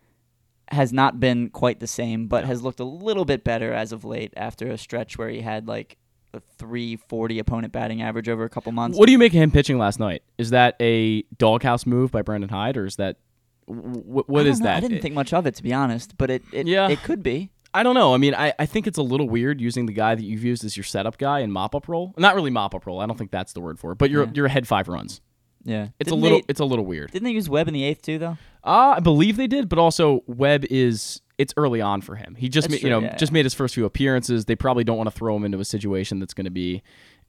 has 0.68 0.92
not 0.92 1.20
been 1.20 1.50
quite 1.50 1.80
the 1.80 1.86
same, 1.86 2.26
but 2.26 2.44
has 2.44 2.62
looked 2.62 2.80
a 2.80 2.84
little 2.84 3.24
bit 3.24 3.44
better 3.44 3.72
as 3.72 3.92
of 3.92 4.04
late 4.04 4.32
after 4.36 4.68
a 4.68 4.78
stretch 4.78 5.18
where 5.18 5.28
he 5.28 5.40
had 5.40 5.68
like 5.68 5.98
a 6.34 6.40
340 6.58 7.38
opponent 7.38 7.72
batting 7.72 8.02
average 8.02 8.28
over 8.28 8.44
a 8.44 8.48
couple 8.48 8.72
months. 8.72 8.98
What 8.98 9.06
do 9.06 9.12
you 9.12 9.18
make 9.18 9.32
of 9.32 9.40
him 9.40 9.50
pitching 9.50 9.78
last 9.78 10.00
night? 10.00 10.22
Is 10.38 10.50
that 10.50 10.76
a 10.80 11.22
doghouse 11.36 11.84
move 11.84 12.10
by 12.10 12.22
Brandon 12.22 12.48
Hyde, 12.48 12.76
or 12.76 12.86
is 12.86 12.96
that 12.96 13.18
what, 13.66 14.28
what 14.28 14.46
is 14.46 14.60
know. 14.60 14.64
that? 14.64 14.76
I 14.78 14.80
didn't 14.80 15.02
think 15.02 15.14
much 15.14 15.32
of 15.32 15.46
it 15.46 15.54
to 15.56 15.62
be 15.62 15.72
honest, 15.72 16.16
but 16.16 16.30
it, 16.30 16.42
it 16.52 16.66
yeah. 16.66 16.88
it 16.88 17.02
could 17.02 17.22
be. 17.22 17.50
I 17.74 17.82
don't 17.82 17.94
know. 17.94 18.12
I 18.12 18.18
mean, 18.18 18.34
I, 18.34 18.52
I 18.58 18.66
think 18.66 18.86
it's 18.86 18.98
a 18.98 19.02
little 19.02 19.28
weird 19.28 19.58
using 19.58 19.86
the 19.86 19.94
guy 19.94 20.14
that 20.14 20.22
you've 20.22 20.44
used 20.44 20.62
as 20.62 20.76
your 20.76 20.84
setup 20.84 21.16
guy 21.16 21.40
in 21.40 21.50
mop 21.50 21.74
up 21.74 21.88
role. 21.88 22.12
Not 22.18 22.34
really 22.34 22.50
mop 22.50 22.74
up 22.74 22.84
role. 22.84 23.00
I 23.00 23.06
don't 23.06 23.16
think 23.16 23.30
that's 23.30 23.54
the 23.54 23.60
word 23.60 23.78
for 23.78 23.92
it. 23.92 23.98
But 23.98 24.10
you're 24.10 24.24
Yeah. 24.24 24.32
you're 24.34 24.46
ahead 24.46 24.68
five 24.68 24.88
runs. 24.88 25.20
Yeah, 25.64 25.88
It's 25.98 26.10
Didn't 26.10 26.12
a 26.20 26.22
little 26.22 26.38
They, 26.38 26.44
it's 26.48 26.60
a 26.60 26.64
little 26.64 26.84
weird. 26.84 27.10
didn't 27.12 27.24
they 27.24 27.30
use 27.32 27.48
Webb 27.48 27.68
in 27.68 27.74
the 27.74 27.84
eighth 27.84 28.02
too, 28.02 28.18
though? 28.18 28.36
Uh, 28.64 28.94
I 28.96 29.00
believe 29.00 29.36
they 29.36 29.46
did, 29.46 29.68
but 29.68 29.78
also 29.78 30.22
Webb 30.26 30.64
is 30.70 31.20
it's 31.38 31.54
early 31.56 31.80
on 31.80 32.00
for 32.00 32.16
him. 32.16 32.34
He 32.36 32.48
just 32.48 32.68
That's 32.68 32.82
ma- 32.82 32.88
you 32.88 32.92
true, 32.94 33.00
know 33.00 33.06
yeah, 33.08 33.16
just 33.16 33.32
made 33.32 33.44
his 33.44 33.54
first 33.54 33.74
few 33.74 33.84
appearances. 33.84 34.44
They 34.46 34.56
probably 34.56 34.84
don't 34.84 34.96
want 34.96 35.08
to 35.08 35.16
throw 35.16 35.34
him 35.36 35.44
into 35.44 35.58
a 35.60 35.64
situation 35.64 36.18
that's 36.20 36.34
going 36.34 36.44
to 36.44 36.50
be 36.50 36.82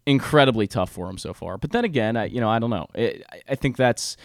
incredibly 0.06 0.68
tough 0.68 0.92
for 0.92 1.10
him 1.10 1.18
so 1.18 1.34
far. 1.34 1.58
But 1.58 1.72
then 1.72 1.86
again, 1.86 2.18
I, 2.18 2.26
you 2.26 2.42
know 2.42 2.50
I 2.50 2.60
don't 2.60 2.70
know. 2.70 2.88
It, 2.94 3.24
I- 3.32 3.42
I 3.50 3.56
think 3.56 3.78
that's 3.78 4.18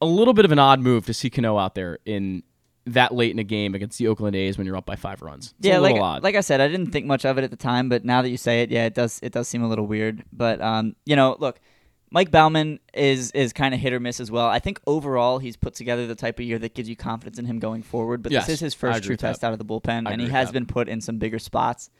a 0.00 0.06
little 0.06 0.34
bit 0.34 0.44
of 0.44 0.52
an 0.52 0.58
odd 0.58 0.80
move 0.80 1.06
to 1.06 1.14
see 1.14 1.30
Cano 1.30 1.56
out 1.58 1.74
there 1.74 1.98
in 2.04 2.42
that 2.86 3.14
late 3.14 3.30
in 3.30 3.38
a 3.38 3.44
game 3.44 3.74
against 3.74 3.98
the 3.98 4.08
Oakland 4.08 4.36
A's 4.36 4.58
when 4.58 4.66
you're 4.66 4.76
up 4.76 4.84
by 4.84 4.96
five 4.96 5.22
runs. 5.22 5.54
It's 5.58 5.66
yeah, 5.68 5.78
like 5.78 5.96
odd. 5.96 6.22
like 6.22 6.34
I 6.34 6.40
said, 6.42 6.60
I 6.60 6.68
didn't 6.68 6.90
think 6.90 7.06
much 7.06 7.24
of 7.24 7.38
it 7.38 7.44
at 7.44 7.50
the 7.50 7.56
time, 7.56 7.88
but 7.88 8.04
now 8.04 8.20
that 8.20 8.28
you 8.28 8.36
say 8.36 8.62
it, 8.62 8.70
yeah, 8.70 8.84
it 8.84 8.94
does 8.94 9.20
it 9.22 9.32
does 9.32 9.48
seem 9.48 9.62
a 9.62 9.68
little 9.68 9.86
weird. 9.86 10.22
But 10.32 10.60
um, 10.60 10.94
you 11.06 11.16
know, 11.16 11.36
look, 11.38 11.60
Mike 12.10 12.30
Baumann 12.30 12.78
is 12.92 13.30
is 13.32 13.52
kind 13.52 13.74
of 13.74 13.80
hit 13.80 13.92
or 13.92 13.98
miss 14.00 14.20
as 14.20 14.30
well. 14.30 14.46
I 14.46 14.58
think 14.60 14.80
overall 14.86 15.38
he's 15.38 15.56
put 15.56 15.74
together 15.74 16.06
the 16.06 16.14
type 16.14 16.38
of 16.38 16.44
year 16.44 16.58
that 16.60 16.74
gives 16.74 16.88
you 16.88 16.94
confidence 16.96 17.38
in 17.38 17.44
him 17.46 17.58
going 17.58 17.82
forward. 17.82 18.22
But 18.22 18.32
Yes, 18.32 18.46
this 18.46 18.54
is 18.54 18.60
his 18.60 18.74
first 18.74 19.02
true 19.04 19.14
with 19.14 19.20
that. 19.20 19.28
test 19.28 19.44
out 19.44 19.52
of 19.52 19.58
the 19.58 19.64
bullpen, 19.64 20.06
I 20.08 20.12
and 20.12 20.20
he 20.20 20.28
has 20.28 20.48
that. 20.48 20.52
been 20.52 20.66
put 20.66 20.88
in 20.88 21.00
some 21.00 21.18
bigger 21.18 21.38
spots. 21.38 21.90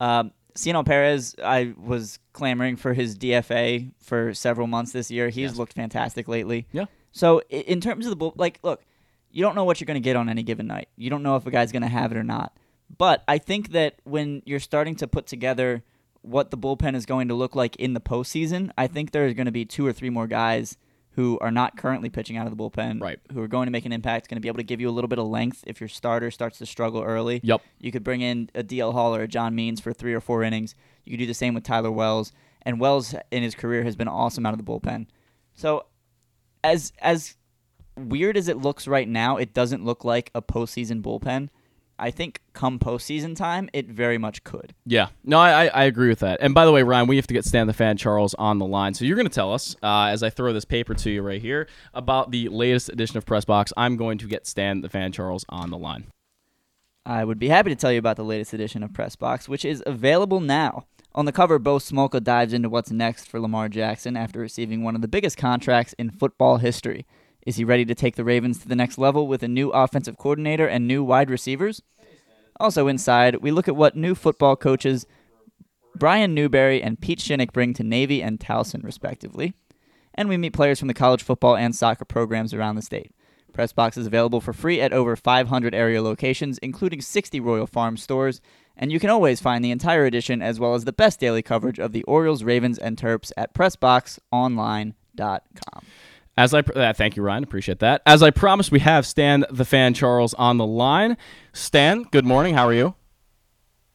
Um, 0.00 0.32
Cionel 0.54 0.84
Perez, 0.84 1.34
I 1.42 1.74
was 1.78 2.18
clamoring 2.32 2.76
for 2.76 2.92
his 2.94 3.16
DFA 3.16 3.92
for 4.00 4.34
several 4.34 4.66
months 4.66 4.92
this 4.92 5.10
year. 5.10 5.28
He's 5.28 5.50
Yes. 5.50 5.56
looked 5.56 5.72
fantastic 5.74 6.28
lately. 6.28 6.66
Yeah. 6.72 6.86
So 7.12 7.40
in 7.50 7.80
terms 7.80 8.06
of 8.06 8.10
the 8.10 8.16
bull, 8.16 8.32
like, 8.36 8.58
look, 8.62 8.82
you 9.30 9.42
don't 9.42 9.54
know 9.54 9.64
what 9.64 9.80
you're 9.80 9.86
going 9.86 10.00
to 10.00 10.04
get 10.04 10.16
on 10.16 10.28
any 10.28 10.42
given 10.42 10.66
night. 10.66 10.88
You 10.96 11.08
don't 11.10 11.22
know 11.22 11.36
if 11.36 11.46
a 11.46 11.50
guy's 11.50 11.72
going 11.72 11.82
to 11.82 11.88
have 11.88 12.10
it 12.12 12.18
or 12.18 12.22
not. 12.24 12.56
But 12.98 13.22
I 13.26 13.38
think 13.38 13.72
that 13.72 13.96
when 14.04 14.42
you're 14.44 14.60
starting 14.60 14.94
to 14.96 15.06
put 15.06 15.26
together 15.26 15.82
what 16.22 16.50
the 16.50 16.56
bullpen 16.58 16.94
is 16.94 17.04
going 17.06 17.28
to 17.28 17.34
look 17.34 17.54
like 17.54 17.76
in 17.76 17.94
the 17.94 18.00
postseason, 18.00 18.70
I 18.78 18.86
think 18.86 19.10
there's 19.10 19.34
going 19.34 19.46
to 19.46 19.52
be 19.52 19.64
two 19.64 19.86
or 19.86 19.92
three 19.92 20.10
more 20.10 20.26
guys 20.26 20.76
who 21.14 21.38
are 21.40 21.50
not 21.50 21.76
currently 21.76 22.08
pitching 22.08 22.36
out 22.38 22.46
of 22.46 22.56
the 22.56 22.62
bullpen, 22.62 23.00
Right. 23.02 23.18
who 23.32 23.42
are 23.42 23.48
going 23.48 23.66
to 23.66 23.70
make 23.70 23.84
an 23.84 23.92
impact, 23.92 24.28
going 24.30 24.36
to 24.36 24.40
be 24.40 24.48
able 24.48 24.56
to 24.58 24.62
give 24.62 24.80
you 24.80 24.88
a 24.88 24.92
little 24.92 25.08
bit 25.08 25.18
of 25.18 25.26
length 25.26 25.62
if 25.66 25.78
your 25.80 25.88
starter 25.88 26.30
starts 26.30 26.56
to 26.58 26.64
struggle 26.66 27.02
early. 27.02 27.40
Yep. 27.42 27.60
You 27.80 27.92
could 27.92 28.02
bring 28.02 28.22
in 28.22 28.48
a 28.54 28.62
DL 28.62 28.92
Hall 28.94 29.14
or 29.14 29.22
a 29.22 29.28
John 29.28 29.54
Means 29.54 29.78
for 29.80 29.92
three 29.92 30.14
or 30.14 30.20
four 30.20 30.42
innings. 30.42 30.74
You 31.04 31.12
could 31.12 31.18
do 31.18 31.26
the 31.26 31.34
same 31.34 31.52
with 31.52 31.64
Tyler 31.64 31.90
Wells. 31.92 32.32
And 32.62 32.80
Wells 32.80 33.14
in 33.30 33.42
his 33.42 33.54
career 33.54 33.82
has 33.84 33.94
been 33.96 34.08
awesome 34.08 34.46
out 34.46 34.54
of 34.54 34.64
the 34.64 34.64
bullpen. 34.64 35.06
So 35.54 35.84
as 36.64 36.92
as 37.00 37.36
weird 37.96 38.36
as 38.38 38.48
it 38.48 38.56
looks 38.56 38.86
right 38.88 39.08
now, 39.08 39.36
it 39.36 39.52
doesn't 39.52 39.84
look 39.84 40.04
like 40.04 40.30
a 40.34 40.40
postseason 40.40 41.02
bullpen. 41.02 41.50
I 42.02 42.10
think 42.10 42.40
come 42.52 42.80
postseason 42.80 43.36
time, 43.36 43.70
it 43.72 43.86
very 43.86 44.18
much 44.18 44.42
could. 44.42 44.74
Yeah, 44.84 45.10
no, 45.22 45.38
I, 45.38 45.66
I 45.66 45.84
agree 45.84 46.08
with 46.08 46.18
that. 46.18 46.40
And 46.40 46.52
by 46.52 46.66
the 46.66 46.72
way, 46.72 46.82
Ryan, 46.82 47.06
we 47.06 47.14
have 47.14 47.28
to 47.28 47.34
get 47.34 47.44
Stan 47.44 47.68
the 47.68 47.72
Fan 47.72 47.96
Charles 47.96 48.34
on 48.34 48.58
the 48.58 48.66
line. 48.66 48.94
So 48.94 49.04
you're 49.04 49.14
going 49.14 49.28
to 49.28 49.32
tell 49.32 49.54
us 49.54 49.76
uh, 49.84 50.06
as 50.06 50.24
I 50.24 50.28
throw 50.28 50.52
this 50.52 50.64
paper 50.64 50.94
to 50.94 51.10
you 51.10 51.22
right 51.22 51.40
here 51.40 51.68
about 51.94 52.32
the 52.32 52.48
latest 52.48 52.88
edition 52.88 53.18
of 53.18 53.24
Press 53.24 53.44
Box. 53.44 53.72
I'm 53.76 53.96
going 53.96 54.18
to 54.18 54.26
get 54.26 54.48
Stan 54.48 54.80
the 54.80 54.88
Fan 54.88 55.12
Charles 55.12 55.44
on 55.48 55.70
the 55.70 55.78
line. 55.78 56.08
I 57.06 57.24
would 57.24 57.38
be 57.38 57.48
happy 57.48 57.70
to 57.70 57.76
tell 57.76 57.92
you 57.92 58.00
about 58.00 58.16
the 58.16 58.24
latest 58.24 58.52
edition 58.52 58.82
of 58.82 58.92
Press 58.92 59.14
Box, 59.14 59.48
which 59.48 59.64
is 59.64 59.80
available 59.86 60.40
now. 60.40 60.86
On 61.14 61.24
the 61.24 61.32
cover, 61.32 61.60
Bo 61.60 61.76
Smolka 61.76 62.20
dives 62.20 62.52
into 62.52 62.68
what's 62.68 62.90
next 62.90 63.28
for 63.28 63.38
Lamar 63.38 63.68
Jackson 63.68 64.16
after 64.16 64.40
receiving 64.40 64.82
one 64.82 64.96
of 64.96 65.02
the 65.02 65.08
biggest 65.08 65.36
contracts 65.36 65.92
in 66.00 66.10
football 66.10 66.56
history. 66.56 67.06
Is 67.44 67.56
he 67.56 67.64
ready 67.64 67.84
to 67.84 67.94
take 67.94 68.14
the 68.14 68.24
Ravens 68.24 68.60
to 68.60 68.68
the 68.68 68.76
next 68.76 68.98
level 68.98 69.26
with 69.26 69.42
a 69.42 69.48
new 69.48 69.70
offensive 69.70 70.16
coordinator 70.16 70.66
and 70.66 70.86
new 70.86 71.02
wide 71.02 71.28
receivers? 71.28 71.82
Also 72.62 72.86
inside, 72.86 73.42
we 73.42 73.50
look 73.50 73.66
at 73.66 73.74
what 73.74 73.96
new 73.96 74.14
football 74.14 74.54
coaches 74.54 75.04
Brian 75.96 76.32
Newberry 76.32 76.80
and 76.80 77.00
Pete 77.00 77.18
Shinnick 77.18 77.52
bring 77.52 77.74
to 77.74 77.82
Navy 77.82 78.22
and 78.22 78.38
Towson, 78.38 78.84
respectively. 78.84 79.54
And 80.14 80.28
we 80.28 80.36
meet 80.36 80.52
players 80.52 80.78
from 80.78 80.86
the 80.86 80.94
college 80.94 81.24
football 81.24 81.56
and 81.56 81.74
soccer 81.74 82.04
programs 82.04 82.54
around 82.54 82.76
the 82.76 82.82
state. 82.82 83.10
Pressbox 83.52 83.98
is 83.98 84.06
available 84.06 84.40
for 84.40 84.52
free 84.52 84.80
at 84.80 84.92
over 84.92 85.16
500 85.16 85.74
area 85.74 86.00
locations, 86.00 86.58
including 86.58 87.00
60 87.00 87.40
Royal 87.40 87.66
Farm 87.66 87.96
stores, 87.96 88.40
and 88.76 88.92
you 88.92 89.00
can 89.00 89.10
always 89.10 89.40
find 89.40 89.64
the 89.64 89.72
entire 89.72 90.04
edition 90.04 90.40
as 90.40 90.60
well 90.60 90.74
as 90.74 90.84
the 90.84 90.92
best 90.92 91.18
daily 91.18 91.42
coverage 91.42 91.80
of 91.80 91.90
the 91.90 92.04
Orioles, 92.04 92.44
Ravens, 92.44 92.78
and 92.78 92.96
Terps 92.96 93.32
at 93.36 93.54
PressBoxOnline.com. 93.54 94.94
As 96.36 96.54
I 96.54 96.60
uh, 96.60 96.92
thank 96.94 97.16
you, 97.16 97.22
Ryan, 97.22 97.44
appreciate 97.44 97.80
that. 97.80 98.00
As 98.06 98.22
I 98.22 98.30
promised, 98.30 98.72
we 98.72 98.80
have 98.80 99.06
Stan 99.06 99.44
the 99.50 99.66
Fan 99.66 99.92
Charles 99.92 100.32
on 100.34 100.56
the 100.56 100.66
line. 100.66 101.18
Stan, 101.52 102.04
good 102.04 102.24
morning. 102.24 102.54
How 102.54 102.66
are 102.66 102.72
you? 102.72 102.94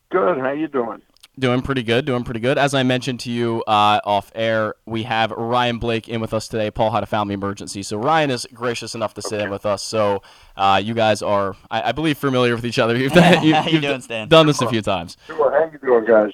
Good. 0.10 0.38
How 0.38 0.52
you 0.52 0.68
doing? 0.68 1.02
Doing 1.40 1.62
pretty 1.62 1.84
good. 1.84 2.06
Doing 2.06 2.24
pretty 2.24 2.40
good. 2.40 2.58
As 2.58 2.74
I 2.74 2.82
mentioned 2.84 3.20
to 3.22 3.32
you 3.32 3.64
uh, 3.68 4.00
off 4.04 4.32
air, 4.34 4.76
we 4.86 5.04
have 5.04 5.32
Ryan 5.32 5.78
Blake 5.78 6.10
in 6.10 6.22
with 6.22 6.34
us 6.34 6.48
today. 6.48 6.72
Paul 6.72 6.92
had 6.92 7.04
a 7.04 7.06
family 7.08 7.34
emergency, 7.34 7.84
so 7.84 7.98
Ryan 7.98 8.32
is 8.32 8.48
gracious 8.54 8.96
enough 8.96 9.14
to 9.16 9.22
sit 9.22 9.42
in 9.42 9.52
with 9.52 9.66
us. 9.66 9.84
So 9.84 10.24
uh, 10.56 10.82
you 10.84 10.96
guys 10.96 11.22
are, 11.22 11.56
I, 11.70 11.90
I, 11.90 11.92
believe, 11.92 12.18
familiar 12.18 12.56
with 12.56 12.66
each 12.66 12.80
other. 12.80 12.98
You've, 12.98 13.14
done, 13.14 13.44
you, 13.44 13.56
you 13.68 13.82
doing, 13.82 14.02
Stan? 14.02 14.28
done 14.30 14.48
this 14.48 14.62
a 14.62 14.70
few 14.70 14.82
times. 14.82 15.18
Sure. 15.28 15.52
How 15.52 15.72
you 15.72 15.78
doing, 15.78 16.06
guys? 16.06 16.32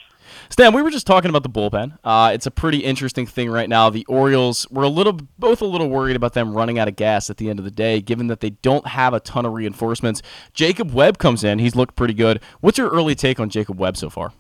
Stan, 0.50 0.74
we 0.74 0.82
were 0.82 0.92
just 0.92 1.08
talking 1.08 1.30
about 1.30 1.44
the 1.44 1.50
bullpen. 1.50 1.98
Uh, 2.04 2.32
it's 2.34 2.46
a 2.46 2.52
pretty 2.52 2.80
interesting 2.80 3.26
thing 3.26 3.50
right 3.50 3.70
now. 3.70 3.90
The 3.90 4.06
Orioles 4.06 4.68
were 4.70 4.84
a 4.84 4.90
little, 4.90 5.14
both 5.40 5.62
a 5.62 5.66
little 5.66 5.90
worried 5.90 6.16
about 6.16 6.34
them 6.34 6.54
running 6.54 6.78
out 6.78 6.88
of 6.88 6.96
gas 6.96 7.30
at 7.30 7.38
the 7.38 7.50
end 7.50 7.60
of 7.60 7.66
the 7.66 7.72
day, 7.72 8.02
given 8.02 8.28
that 8.28 8.40
they 8.40 8.52
don't 8.52 8.88
have 8.88 9.14
a 9.14 9.20
ton 9.20 9.46
of 9.46 9.54
reinforcements. 9.54 10.22
Jacob 10.54 10.92
Webb 10.94 11.18
comes 11.18 11.44
in; 11.44 11.60
he's 11.60 11.76
looked 11.76 11.96
pretty 11.96 12.14
good. 12.14 12.42
What's 12.62 12.78
your 12.78 12.90
early 12.90 13.16
take 13.16 13.40
on 13.40 13.50
Jacob 13.50 13.80
Webb 13.80 13.98
so 13.98 14.10
far? 14.10 14.34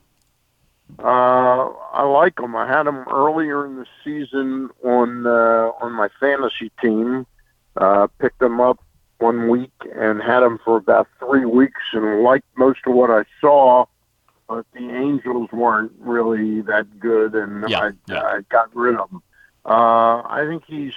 Uh, 0.99 1.69
I 1.93 2.03
like 2.03 2.39
him. 2.39 2.55
I 2.55 2.67
had 2.67 2.85
him 2.85 3.05
earlier 3.09 3.65
in 3.65 3.77
the 3.77 3.85
season 4.03 4.69
on 4.83 5.25
uh, 5.25 5.71
on 5.81 5.93
my 5.93 6.09
fantasy 6.19 6.71
team. 6.81 7.25
Uh, 7.75 8.07
picked 8.19 8.41
him 8.41 8.61
up 8.61 8.79
one 9.17 9.49
week 9.49 9.71
and 9.95 10.21
had 10.21 10.43
him 10.43 10.59
for 10.63 10.77
about 10.77 11.07
three 11.19 11.45
weeks, 11.45 11.81
and 11.93 12.21
liked 12.21 12.45
most 12.57 12.79
of 12.85 12.93
what 12.93 13.09
I 13.09 13.23
saw. 13.41 13.85
But 14.53 14.67
the 14.71 14.87
Angels 14.87 15.49
weren't 15.51 15.93
really 15.97 16.61
that 16.61 16.99
good, 16.99 17.33
and 17.33 17.67
Yeah, 17.67 17.79
I, 17.79 17.91
yeah. 18.07 18.21
I 18.21 18.41
got 18.49 18.69
rid 18.75 18.95
of 18.95 19.09
him. 19.09 19.23
Uh, 19.65 20.21
I 20.27 20.45
think 20.47 20.63
he's 20.67 20.93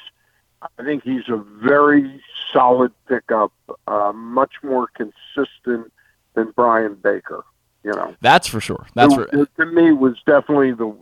I 0.61 0.83
think 0.83 1.05
he's 1.05 1.27
a 1.29 1.39
very 1.39 2.23
solid 2.53 2.93
pickup, 3.09 3.55
uh, 3.87 4.13
much 4.15 4.53
more 4.63 4.89
consistent 4.89 5.91
than 6.35 6.51
Bryan 6.51 6.97
Baker. 6.97 7.47
You 7.83 7.93
know 7.93 8.15
That's 8.21 8.47
for 8.47 8.61
sure. 8.61 8.87
That's 8.93 9.15
who, 9.15 9.25
for, 9.25 9.47
to 9.47 9.65
me 9.65 9.93
was 9.93 10.17
definitely 10.27 10.73
the 10.73 10.95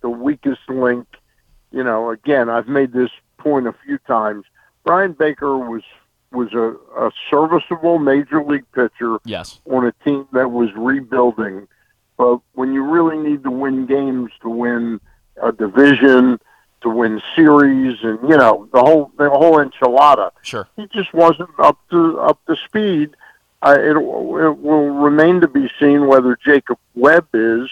the 0.00 0.08
weakest 0.08 0.66
link. 0.70 1.06
You 1.72 1.84
know, 1.84 2.10
again, 2.10 2.48
I've 2.48 2.68
made 2.68 2.94
this 2.94 3.10
point 3.36 3.66
a 3.66 3.74
few 3.84 3.98
times. 3.98 4.46
Bryan 4.82 5.12
Baker 5.12 5.58
was 5.58 5.82
was 6.32 6.54
a, 6.54 6.74
a 6.98 7.10
serviceable 7.30 7.98
major 7.98 8.42
league 8.42 8.70
pitcher 8.72 9.18
yes. 9.26 9.60
on 9.66 9.84
a 9.84 9.92
team 10.04 10.26
that 10.32 10.52
was 10.52 10.70
rebuilding. 10.74 11.68
But 12.18 12.40
when 12.54 12.74
you 12.74 12.82
really 12.82 13.16
need 13.16 13.44
to 13.44 13.50
win 13.50 13.86
games 13.86 14.32
to 14.42 14.50
win 14.50 15.00
a 15.40 15.52
division, 15.52 16.38
to 16.82 16.90
win 16.90 17.22
series, 17.34 17.98
and 18.02 18.18
you 18.28 18.36
know 18.36 18.68
the 18.72 18.80
whole 18.80 19.10
the 19.16 19.30
whole 19.30 19.56
enchilada, 19.56 20.32
Sure. 20.42 20.68
he 20.76 20.86
just 20.88 21.14
wasn't 21.14 21.50
up 21.58 21.78
to 21.90 22.18
up 22.20 22.44
to 22.46 22.56
speed. 22.56 23.14
I, 23.62 23.74
it, 23.74 23.96
it 23.96 24.02
will 24.02 24.90
remain 24.90 25.40
to 25.40 25.48
be 25.48 25.68
seen 25.80 26.06
whether 26.06 26.36
Jacob 26.44 26.78
Webb 26.94 27.28
is, 27.34 27.68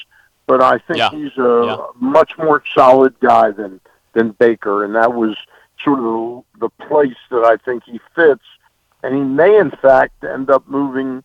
but 0.46 0.60
I 0.60 0.78
think 0.78 0.98
Yeah. 0.98 1.10
he's 1.10 1.36
a 1.38 1.62
Yeah. 1.66 1.86
much 2.00 2.36
more 2.38 2.62
solid 2.74 3.18
guy 3.20 3.50
than 3.50 3.80
than 4.14 4.30
Baker, 4.30 4.84
and 4.84 4.94
that 4.94 5.12
was 5.12 5.36
sort 5.84 5.98
of 5.98 6.04
the, 6.04 6.42
the 6.60 6.86
place 6.88 7.16
that 7.30 7.44
I 7.44 7.56
think 7.58 7.84
he 7.84 8.00
fits. 8.14 8.42
And 9.02 9.14
he 9.14 9.20
may, 9.20 9.58
in 9.58 9.70
fact, 9.70 10.24
end 10.24 10.50
up 10.50 10.66
moving, 10.66 11.22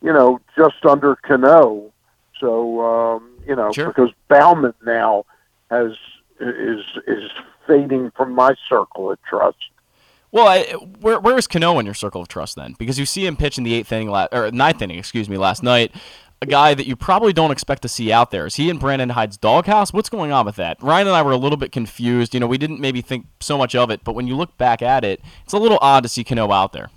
you 0.00 0.12
know, 0.12 0.40
just 0.56 0.84
under 0.86 1.14
Cano. 1.16 1.91
So 2.42 2.80
um, 2.82 3.30
you 3.46 3.56
know, 3.56 3.72
Sure. 3.72 3.86
because 3.86 4.10
Baumann 4.28 4.74
now 4.84 5.24
has 5.70 5.92
is 6.40 6.80
is 7.06 7.30
fading 7.66 8.10
from 8.16 8.34
my 8.34 8.54
circle 8.68 9.10
of 9.12 9.18
trust. 9.22 9.56
Well, 10.32 10.48
I, 10.48 10.64
where 11.00 11.20
where 11.20 11.38
is 11.38 11.46
Cano 11.46 11.78
in 11.78 11.86
your 11.86 11.94
circle 11.94 12.20
of 12.20 12.28
trust 12.28 12.56
then? 12.56 12.74
Because 12.78 12.98
you 12.98 13.06
see 13.06 13.24
him 13.26 13.36
pitch 13.36 13.56
in 13.58 13.64
the 13.64 13.74
eighth 13.74 13.92
inning, 13.92 14.08
la- 14.10 14.28
or 14.32 14.50
ninth 14.50 14.82
inning, 14.82 14.98
excuse 14.98 15.28
me, 15.28 15.36
last 15.38 15.62
night. 15.62 15.94
A 16.40 16.46
guy 16.46 16.74
that 16.74 16.88
you 16.88 16.96
probably 16.96 17.32
don't 17.32 17.52
expect 17.52 17.82
to 17.82 17.88
see 17.88 18.10
out 18.10 18.32
there. 18.32 18.46
Is 18.46 18.56
he 18.56 18.68
in 18.68 18.78
Brandon 18.78 19.10
Hyde's 19.10 19.36
doghouse? 19.36 19.92
What's 19.92 20.08
going 20.08 20.32
on 20.32 20.44
with 20.44 20.56
that? 20.56 20.82
Ryan 20.82 21.06
and 21.06 21.14
I 21.14 21.22
were 21.22 21.30
a 21.30 21.36
little 21.36 21.56
bit 21.56 21.70
confused. 21.70 22.34
You 22.34 22.40
know, 22.40 22.48
we 22.48 22.58
didn't 22.58 22.80
maybe 22.80 23.00
think 23.00 23.26
so 23.38 23.56
much 23.56 23.76
of 23.76 23.90
it, 23.90 24.02
but 24.02 24.16
when 24.16 24.26
you 24.26 24.34
look 24.34 24.58
back 24.58 24.82
at 24.82 25.04
it, 25.04 25.20
it's 25.44 25.52
a 25.52 25.58
little 25.58 25.78
odd 25.80 26.02
to 26.02 26.08
see 26.08 26.24
Cano 26.24 26.50
out 26.50 26.72
there. 26.72 26.90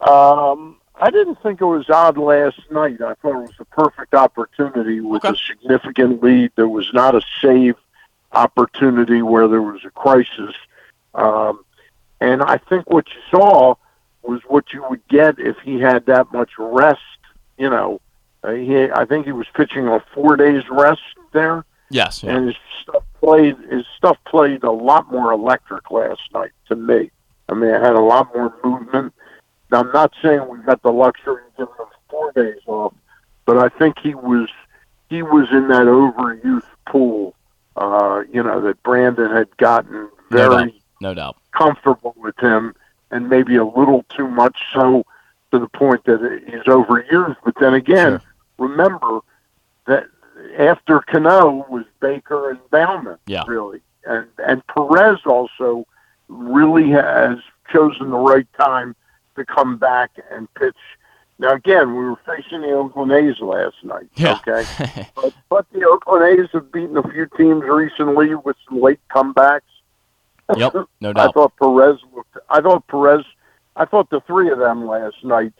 Um, 0.00 0.76
I 0.96 1.10
didn't 1.10 1.42
think 1.42 1.60
it 1.60 1.64
was 1.66 1.90
odd 1.90 2.16
last 2.18 2.60
night. 2.70 3.00
I 3.00 3.14
thought 3.14 3.34
it 3.36 3.48
was 3.48 3.56
the 3.58 3.64
perfect 3.66 4.14
opportunity 4.14 5.00
with 5.00 5.24
Okay. 5.24 5.34
a 5.34 5.36
significant 5.36 6.22
lead. 6.22 6.52
There 6.56 6.68
was 6.68 6.88
not 6.92 7.14
a 7.14 7.22
save 7.42 7.74
opportunity 8.32 9.22
where 9.22 9.48
there 9.48 9.62
was 9.62 9.84
a 9.84 9.90
crisis. 9.90 10.54
Um, 11.14 11.64
and 12.20 12.42
I 12.42 12.58
think 12.58 12.88
what 12.90 13.06
you 13.08 13.20
saw 13.30 13.74
was 14.22 14.40
what 14.48 14.72
you 14.72 14.84
would 14.88 15.06
get 15.08 15.38
if 15.38 15.56
he 15.64 15.80
had 15.80 16.06
that 16.06 16.32
much 16.32 16.50
rest. 16.58 17.00
You 17.58 17.70
know, 17.70 18.00
uh, 18.42 18.52
he, 18.52 18.90
I 18.90 19.04
think 19.04 19.26
he 19.26 19.32
was 19.32 19.46
pitching 19.54 19.88
on 19.88 20.02
four 20.14 20.36
days 20.36 20.62
rest 20.70 21.00
there 21.32 21.64
Yes. 21.90 22.22
Yeah. 22.22 22.36
and 22.36 22.46
his 22.48 22.56
stuff 22.82 23.02
played 23.20 23.56
his 23.70 23.84
stuff 23.96 24.16
played 24.26 24.62
a 24.64 24.70
lot 24.70 25.10
more 25.10 25.32
electric 25.32 25.90
last 25.90 26.20
night 26.32 26.50
to 26.68 26.76
me. 26.76 27.10
I 27.48 27.54
mean, 27.54 27.70
it 27.70 27.80
had 27.80 27.94
a 27.94 28.00
lot 28.00 28.34
more 28.34 28.54
movement. 28.64 29.12
Now, 29.74 29.80
I'm 29.80 29.90
not 29.92 30.12
saying 30.22 30.46
we've 30.48 30.64
got 30.64 30.82
the 30.82 30.92
luxury 30.92 31.42
of 31.48 31.56
giving 31.56 31.74
him 31.74 31.86
four 32.08 32.30
days 32.30 32.60
off, 32.68 32.94
but 33.44 33.58
I 33.58 33.68
think 33.76 33.98
he 33.98 34.14
was 34.14 34.48
he 35.10 35.20
was 35.24 35.48
in 35.50 35.66
that 35.66 35.86
overuse 35.86 36.62
pool. 36.86 37.34
Uh, 37.74 38.22
you 38.32 38.40
know 38.40 38.60
that 38.60 38.80
Brandon 38.84 39.32
had 39.32 39.54
gotten 39.56 40.08
No 40.30 40.48
very 40.48 40.66
doubt. 40.66 40.74
No 41.00 41.14
doubt. 41.14 41.36
comfortable 41.50 42.14
with 42.16 42.38
him, 42.38 42.76
and 43.10 43.28
maybe 43.28 43.56
a 43.56 43.64
little 43.64 44.04
too 44.10 44.28
much 44.28 44.56
so 44.72 45.04
to 45.50 45.58
the 45.58 45.66
point 45.66 46.04
that 46.04 46.20
he's 46.46 46.62
overused. 46.72 47.34
But 47.44 47.54
then 47.58 47.74
again, 47.74 48.20
remember 48.58 49.22
that 49.88 50.04
after 50.56 51.00
Cano 51.00 51.66
was 51.68 51.84
Baker 51.98 52.50
and 52.50 52.60
Baumann, 52.70 53.18
Yeah. 53.26 53.42
really, 53.48 53.80
and 54.06 54.28
and 54.46 54.64
Perez 54.68 55.18
also 55.26 55.84
really 56.28 56.90
has 56.90 57.38
chosen 57.72 58.10
the 58.10 58.18
right 58.18 58.46
time 58.56 58.94
to 59.36 59.44
come 59.44 59.76
back 59.76 60.10
and 60.30 60.52
pitch. 60.54 60.76
Now 61.38 61.52
again, 61.54 61.88
we 61.96 62.04
were 62.04 62.18
facing 62.24 62.60
the 62.62 62.72
Oakland 62.72 63.12
A's 63.12 63.40
last 63.40 63.76
night. 63.82 64.06
Yeah. 64.14 64.38
Okay, 64.46 64.64
but, 65.16 65.34
but 65.48 65.66
the 65.72 65.84
Oakland 65.86 66.38
A's 66.40 66.48
have 66.52 66.70
beaten 66.70 66.96
a 66.96 67.02
few 67.02 67.26
teams 67.36 67.64
recently 67.64 68.34
with 68.34 68.56
some 68.68 68.80
late 68.80 69.00
comebacks. 69.10 69.62
Yep. 70.56 70.74
No 71.00 71.12
doubt. 71.14 71.28
I 71.28 71.32
thought 71.32 71.56
Perez 71.56 71.98
looked. 72.14 72.36
I 72.50 72.60
thought 72.60 72.86
Perez. 72.86 73.24
I 73.76 73.84
thought 73.84 74.10
the 74.10 74.20
three 74.20 74.50
of 74.50 74.58
them 74.58 74.86
last 74.86 75.16
night 75.24 75.52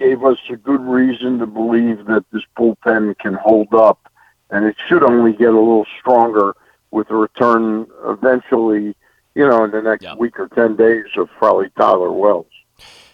gave 0.00 0.24
us 0.24 0.38
a 0.50 0.56
good 0.56 0.80
reason 0.80 1.38
to 1.38 1.46
believe 1.46 2.06
that 2.06 2.24
this 2.32 2.42
bullpen 2.58 3.16
can 3.20 3.34
hold 3.34 3.72
up, 3.72 4.08
and 4.50 4.64
it 4.64 4.74
should 4.88 5.04
only 5.04 5.32
get 5.32 5.50
a 5.50 5.58
little 5.58 5.86
stronger 6.00 6.56
with 6.90 7.06
the 7.06 7.14
return 7.14 7.86
eventually. 8.04 8.96
You 9.36 9.48
know, 9.48 9.62
in 9.64 9.70
the 9.70 9.80
next 9.80 10.02
Yeah. 10.02 10.14
week 10.16 10.38
or 10.40 10.48
ten 10.48 10.74
days 10.76 11.04
of 11.16 11.28
probably 11.38 11.70
Tyler 11.78 12.10
Wells. 12.10 12.46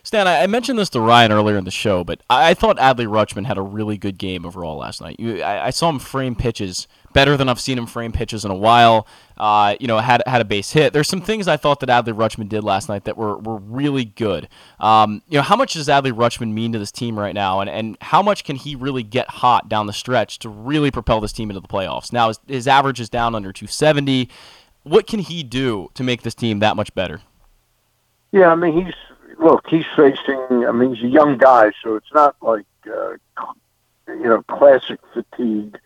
Stan, 0.08 0.26
I 0.26 0.46
mentioned 0.46 0.78
this 0.78 0.88
to 0.90 1.00
Ryan 1.00 1.32
earlier 1.32 1.58
in 1.58 1.64
the 1.64 1.70
show, 1.70 2.02
but 2.02 2.22
I 2.30 2.54
thought 2.54 2.78
Adley 2.78 3.06
Rutschman 3.06 3.44
had 3.44 3.58
a 3.58 3.62
really 3.62 3.98
good 3.98 4.16
game 4.16 4.46
overall 4.46 4.78
last 4.78 5.02
night. 5.02 5.20
I, 5.20 5.66
I 5.66 5.68
saw 5.68 5.90
him 5.90 5.98
frame 5.98 6.34
pitches 6.34 6.88
better 7.12 7.36
than 7.36 7.46
I've 7.50 7.60
seen 7.60 7.76
him 7.76 7.86
frame 7.86 8.12
pitches 8.12 8.42
in 8.42 8.50
a 8.50 8.54
while. 8.54 9.06
Uh, 9.36 9.76
you 9.78 9.86
know, 9.86 9.98
had 9.98 10.22
had 10.26 10.40
a 10.40 10.46
base 10.46 10.70
hit. 10.70 10.94
There's 10.94 11.08
some 11.08 11.20
things 11.20 11.46
I 11.46 11.58
thought 11.58 11.80
that 11.80 11.90
Adley 11.90 12.14
Rutschman 12.14 12.48
did 12.48 12.64
last 12.64 12.88
night 12.88 13.04
that 13.04 13.18
were, 13.18 13.36
were 13.36 13.58
really 13.58 14.06
good. 14.06 14.48
Um, 14.80 15.20
you 15.28 15.36
know, 15.36 15.42
how 15.42 15.56
much 15.56 15.74
does 15.74 15.88
Adley 15.88 16.12
Rutschman 16.12 16.54
mean 16.54 16.72
to 16.72 16.78
this 16.78 16.90
team 16.90 17.18
right 17.18 17.34
now, 17.34 17.60
and, 17.60 17.68
and 17.68 17.98
how 18.00 18.22
much 18.22 18.44
can 18.44 18.56
he 18.56 18.74
really 18.74 19.02
get 19.02 19.28
hot 19.28 19.68
down 19.68 19.88
the 19.88 19.92
stretch 19.92 20.38
to 20.38 20.48
really 20.48 20.90
propel 20.90 21.20
this 21.20 21.34
team 21.34 21.50
into 21.50 21.60
the 21.60 21.68
playoffs? 21.68 22.14
Now, 22.14 22.28
his, 22.28 22.40
his 22.46 22.66
average 22.66 22.98
is 22.98 23.10
down 23.10 23.34
under 23.34 23.52
270. 23.52 24.30
What 24.84 25.06
can 25.06 25.20
he 25.20 25.42
do 25.42 25.90
to 25.92 26.02
make 26.02 26.22
this 26.22 26.34
team 26.34 26.60
that 26.60 26.76
much 26.76 26.94
better? 26.94 27.20
Yeah, 28.32 28.48
I 28.48 28.54
mean 28.54 28.86
he's 28.86 28.94
look. 29.38 29.66
He's 29.68 29.86
facing. 29.96 30.66
I 30.66 30.72
mean 30.72 30.94
he's 30.94 31.04
a 31.04 31.08
young 31.08 31.38
guy, 31.38 31.72
so 31.82 31.96
it's 31.96 32.12
not 32.12 32.36
like 32.40 32.66
uh, 32.86 33.14
you 34.08 34.24
know 34.24 34.42
classic 34.48 35.00
fatigue, 35.12 35.78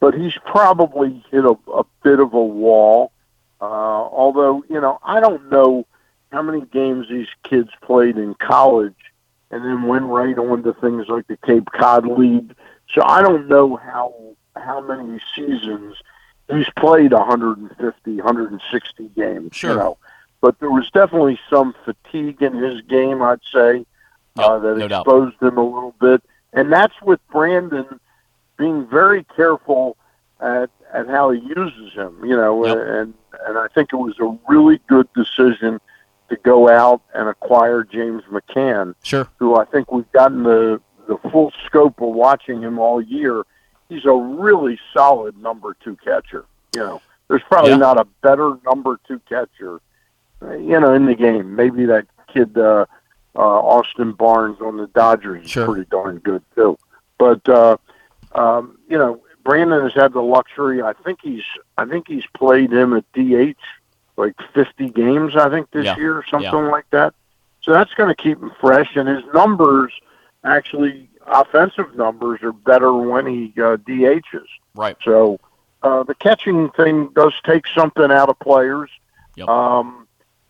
but 0.00 0.14
he's 0.14 0.34
probably 0.46 1.24
hit 1.30 1.44
a, 1.44 1.56
a 1.72 1.84
bit 2.02 2.20
of 2.20 2.34
a 2.34 2.44
wall. 2.44 3.12
Uh, 3.60 3.64
although 3.64 4.64
you 4.68 4.80
know 4.80 4.98
I 5.02 5.20
don't 5.20 5.50
know 5.50 5.86
how 6.30 6.42
many 6.42 6.62
games 6.66 7.06
these 7.08 7.28
kids 7.42 7.70
played 7.82 8.16
in 8.16 8.34
college, 8.34 8.94
and 9.50 9.64
then 9.64 9.84
went 9.84 10.04
right 10.04 10.36
on 10.38 10.62
to 10.62 10.72
things 10.74 11.06
like 11.08 11.26
the 11.26 11.36
Cape 11.38 11.68
Cod 11.72 12.06
League. 12.06 12.54
So 12.94 13.02
I 13.04 13.22
don't 13.22 13.48
know 13.48 13.76
how 13.76 14.14
how 14.56 14.80
many 14.80 15.20
seasons 15.34 15.96
he's 16.50 16.68
played 16.76 17.12
150, 17.12 18.16
160 18.16 19.08
games. 19.08 19.50
Sure. 19.54 19.70
You 19.70 19.76
know, 19.76 19.98
but 20.40 20.58
there 20.60 20.70
was 20.70 20.88
definitely 20.90 21.38
some 21.50 21.74
fatigue 21.84 22.42
in 22.42 22.54
his 22.54 22.80
game. 22.82 23.22
I'd 23.22 23.40
say 23.52 23.84
uh, 24.38 24.58
that 24.58 24.76
no 24.78 24.88
doubt. 24.88 25.00
exposed 25.02 25.36
him 25.42 25.58
a 25.58 25.62
little 25.64 25.94
bit, 26.00 26.22
and 26.52 26.72
that's 26.72 26.94
with 27.02 27.20
Brandon 27.30 28.00
being 28.56 28.86
very 28.86 29.24
careful 29.36 29.96
at 30.40 30.70
at 30.92 31.06
how 31.08 31.30
he 31.30 31.40
uses 31.40 31.92
him. 31.92 32.16
You 32.24 32.36
know, 32.36 32.64
Yep. 32.66 32.76
and 32.78 33.14
and 33.46 33.58
I 33.58 33.66
think 33.74 33.92
it 33.92 33.96
was 33.96 34.18
a 34.20 34.36
really 34.48 34.80
good 34.88 35.08
decision 35.14 35.80
to 36.28 36.36
go 36.36 36.68
out 36.68 37.00
and 37.14 37.28
acquire 37.28 37.82
James 37.84 38.22
McCann 38.30 38.94
Sure. 39.02 39.26
who 39.38 39.56
I 39.56 39.64
think 39.64 39.90
we've 39.90 40.10
gotten 40.12 40.42
the 40.44 40.80
the 41.08 41.16
full 41.30 41.52
scope 41.66 42.00
of 42.02 42.08
watching 42.10 42.60
him 42.62 42.78
all 42.78 43.00
year. 43.00 43.44
He's 43.88 44.04
a 44.04 44.12
really 44.12 44.78
solid 44.94 45.38
number 45.38 45.74
two 45.82 45.96
catcher. 46.04 46.44
You 46.74 46.82
know, 46.82 47.02
there's 47.28 47.42
probably 47.48 47.70
Yeah. 47.70 47.76
not 47.78 47.98
a 47.98 48.04
better 48.22 48.58
number 48.66 49.00
two 49.08 49.18
catcher, 49.28 49.80
you 50.42 50.78
know, 50.80 50.92
in 50.94 51.06
the 51.06 51.14
game. 51.14 51.54
Maybe 51.56 51.84
that 51.86 52.06
kid 52.32 52.56
uh, 52.58 52.86
uh, 53.34 53.38
Austin 53.38 54.12
Barnes 54.12 54.58
on 54.60 54.76
the 54.76 54.86
Dodgers 54.88 55.46
is 55.46 55.52
pretty 55.52 55.84
darn 55.90 56.18
good 56.18 56.42
too. 56.54 56.78
But 57.18 57.48
uh, 57.48 57.76
um, 58.32 58.78
you 58.88 58.98
know, 58.98 59.20
Brandon 59.44 59.82
has 59.82 59.94
had 59.94 60.12
the 60.12 60.20
luxury. 60.22 60.82
I 60.82 60.92
think 61.04 61.20
he's 61.22 61.44
I 61.76 61.84
think 61.86 62.06
he's 62.08 62.24
played 62.34 62.72
him 62.72 62.94
at 62.94 63.04
DH 63.12 63.56
like 64.16 64.34
50 64.52 64.90
games. 64.90 65.36
I 65.36 65.48
think 65.48 65.70
this 65.70 65.84
Yeah. 65.84 65.96
year, 65.96 66.24
something 66.28 66.50
like 66.66 66.90
that. 66.90 67.14
So 67.62 67.72
that's 67.72 67.94
going 67.94 68.08
to 68.08 68.20
keep 68.20 68.40
him 68.40 68.50
fresh, 68.60 68.96
and 68.96 69.08
his 69.08 69.22
numbers, 69.32 69.92
actually, 70.42 71.08
offensive 71.26 71.94
numbers, 71.96 72.42
are 72.42 72.52
better 72.52 72.92
when 72.92 73.26
he 73.26 73.52
uh, 73.58 73.76
DHs. 73.76 74.46
Right. 74.74 74.96
So 75.04 75.38
uh, 75.84 76.02
the 76.02 76.14
catching 76.16 76.70
thing 76.70 77.10
does 77.14 77.32
take 77.44 77.66
something 77.68 78.10
out 78.10 78.28
of 78.28 78.38
players. 78.40 78.90
Yep. 79.36 79.48
Um, 79.48 80.07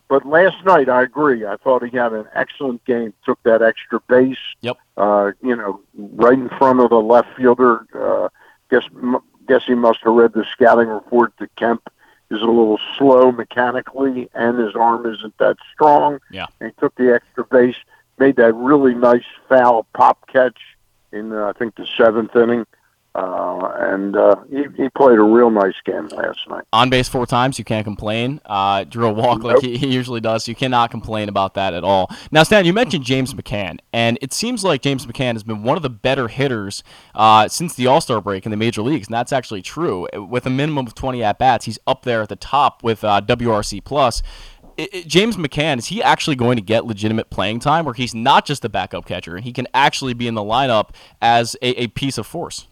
but 0.08 0.26
last 0.26 0.64
night, 0.64 0.88
I 0.88 1.02
agree. 1.02 1.44
I 1.44 1.56
thought 1.56 1.84
he 1.84 1.96
had 1.96 2.12
an 2.12 2.26
excellent 2.34 2.84
game. 2.84 3.12
Took 3.24 3.42
that 3.42 3.62
extra 3.62 4.00
base. 4.08 4.38
Yep. 4.62 4.78
Uh, 4.96 5.32
you 5.42 5.54
know, 5.54 5.80
right 5.96 6.38
in 6.38 6.48
front 6.48 6.80
of 6.80 6.90
the 6.90 7.00
left 7.00 7.28
fielder. 7.36 7.86
Uh, 7.94 8.28
guess 8.70 8.84
guess 9.46 9.62
he 9.66 9.74
must 9.74 10.00
have 10.02 10.14
read 10.14 10.32
the 10.32 10.44
scouting 10.52 10.88
report 10.88 11.32
that 11.38 11.54
Kemp 11.56 11.90
is 12.30 12.42
a 12.42 12.46
little 12.46 12.78
slow 12.96 13.32
mechanically, 13.32 14.28
and 14.34 14.58
his 14.58 14.74
arm 14.74 15.06
isn't 15.06 15.36
that 15.38 15.56
strong. 15.72 16.18
Yeah. 16.30 16.46
And 16.60 16.70
he 16.70 16.80
took 16.80 16.94
the 16.96 17.14
extra 17.14 17.44
base, 17.44 17.76
made 18.18 18.36
that 18.36 18.54
really 18.54 18.94
nice 18.94 19.24
foul 19.48 19.86
pop 19.94 20.26
catch 20.28 20.58
in 21.12 21.32
uh, 21.32 21.46
I 21.46 21.52
think 21.58 21.76
the 21.76 21.86
seventh 21.96 22.36
inning, 22.36 22.66
uh, 23.14 23.72
and 23.80 24.16
uh, 24.16 24.36
he, 24.50 24.64
he 24.76 24.88
played 24.90 25.18
a 25.18 25.22
real 25.22 25.50
nice 25.50 25.74
game 25.84 26.06
last 26.08 26.38
night. 26.48 26.64
On 26.72 26.88
base 26.90 27.08
four 27.08 27.26
times, 27.26 27.58
you 27.58 27.64
can't 27.64 27.84
complain. 27.84 28.40
Uh, 28.44 28.84
drew 28.84 29.06
a 29.06 29.12
walk 29.12 29.42
like 29.42 29.60
he, 29.60 29.76
he 29.76 29.88
usually 29.88 30.20
does. 30.20 30.46
You 30.46 30.54
cannot 30.54 30.90
complain 30.90 31.28
about 31.28 31.54
that 31.54 31.74
at 31.74 31.82
all. 31.82 32.10
Now, 32.30 32.42
Stan, 32.42 32.64
you 32.64 32.72
mentioned 32.72 33.04
James 33.04 33.34
McCann, 33.34 33.78
and 33.92 34.18
it 34.22 34.32
seems 34.32 34.62
like 34.62 34.82
James 34.82 35.06
McCann 35.06 35.32
has 35.32 35.42
been 35.42 35.62
one 35.62 35.76
of 35.76 35.82
the 35.82 35.90
better 35.90 36.28
hitters 36.28 36.84
uh, 37.14 37.48
since 37.48 37.74
the 37.74 37.86
All 37.86 38.00
Star 38.00 38.20
break 38.20 38.46
in 38.46 38.50
the 38.50 38.56
major 38.56 38.82
leagues, 38.82 39.08
and 39.08 39.14
that's 39.14 39.32
actually 39.32 39.62
true. 39.62 40.06
With 40.14 40.46
a 40.46 40.50
minimum 40.50 40.86
of 40.86 40.94
20 40.94 41.22
at 41.24 41.38
bats, 41.38 41.64
he's 41.64 41.78
up 41.86 42.02
there 42.02 42.22
at 42.22 42.28
the 42.28 42.36
top 42.36 42.84
with 42.84 43.02
uh, 43.02 43.20
WRC 43.22 43.82
plus. 43.84 44.22
James 45.06 45.36
McCann 45.36 45.78
is 45.78 45.86
he 45.86 46.00
actually 46.00 46.36
going 46.36 46.54
to 46.54 46.62
get 46.62 46.84
legitimate 46.84 47.30
playing 47.30 47.58
time, 47.58 47.84
where 47.84 47.94
he's 47.94 48.14
not 48.14 48.46
just 48.46 48.64
a 48.64 48.68
backup 48.68 49.06
catcher 49.06 49.34
and 49.34 49.44
he 49.44 49.52
can 49.52 49.66
actually 49.74 50.14
be 50.14 50.28
in 50.28 50.34
the 50.34 50.40
lineup 50.40 50.90
as 51.20 51.56
a, 51.62 51.82
a 51.82 51.86
piece 51.88 52.16
of 52.16 52.26
force? 52.28 52.68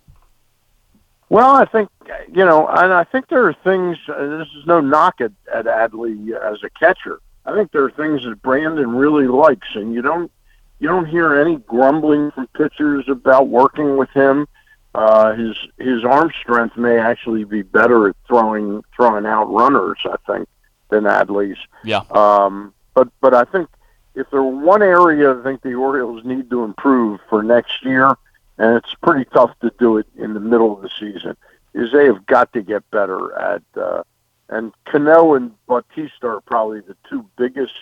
Well, 1.29 1.57
I 1.57 1.65
think 1.65 1.89
you 2.33 2.45
know, 2.45 2.69
and 2.69 2.93
I 2.93 3.05
think 3.05 3.29
there 3.29 3.47
are 3.47 3.57
things. 3.65 3.99
Uh, 4.09 4.39
this 4.39 4.49
is 4.57 4.67
no 4.67 4.81
knock 4.81 5.21
at, 5.21 5.33
at 5.53 5.67
Adley 5.67 6.33
as 6.33 6.63
a 6.63 6.71
catcher. 6.71 7.21
I 7.45 7.55
think 7.55 7.73
there 7.73 7.85
are 7.85 7.91
things 7.91 8.25
that 8.25 8.43
Brandon 8.43 8.91
really 8.91 9.27
likes, 9.27 9.69
and 9.75 9.93
you 9.93 10.03
don't 10.03 10.31
you 10.79 10.89
don't 10.89 11.07
hear 11.07 11.35
any 11.35 11.57
grumbling 11.57 12.31
from 12.33 12.47
pitchers 12.49 13.07
about 13.09 13.49
working 13.49 13.97
with 13.97 14.11
him. 14.11 14.47
Uh, 14.95 15.35
his 15.35 15.57
his 15.79 16.05
arm 16.05 16.31
strength 16.41 16.77
may 16.77 16.99
actually 16.99 17.45
be 17.45 17.63
better 17.63 18.09
at 18.09 18.17
throwing 18.27 18.83
throwing 18.95 19.27
out 19.27 19.53
runners. 19.53 19.99
I 20.05 20.17
think 20.27 20.49
than 20.91 21.05
Adley's. 21.05 21.59
Yeah. 21.85 22.03
Um, 22.11 22.73
but 22.95 23.09
but 23.21 23.35
I 23.35 23.45
think 23.45 23.69
if 24.15 24.31
there 24.31 24.43
were 24.43 24.65
one 24.65 24.83
area 24.83 25.39
I 25.39 25.43
think 25.43 25.63
the 25.63 25.75
Orioles 25.75 26.25
need 26.25 26.51
to 26.51 26.65
improve 26.65 27.21
for 27.29 27.43
next 27.43 27.85
year, 27.85 28.17
and 28.59 28.77
it's 28.77 28.95
pretty 29.03 29.25
tough 29.33 29.59
to 29.61 29.73
do 29.79 29.99
it 29.99 30.07
in 30.17 30.35
the 30.35 30.41
middle 30.41 30.75
of 30.75 30.83
the 30.83 30.91
season, 30.99 31.37
is 31.75 31.93
they 31.93 32.07
have 32.07 32.25
got 32.27 32.53
to 32.53 32.63
get 32.63 32.89
better 32.91 33.35
at. 33.35 33.63
Uh, 33.77 34.03
and 34.49 34.73
Cano 34.85 35.35
and 35.35 35.53
Bautista 35.67 36.29
are 36.29 36.41
probably 36.41 36.81
the 36.81 36.97
two 37.11 37.29
biggest, 37.37 37.73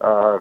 uh, 0.00 0.38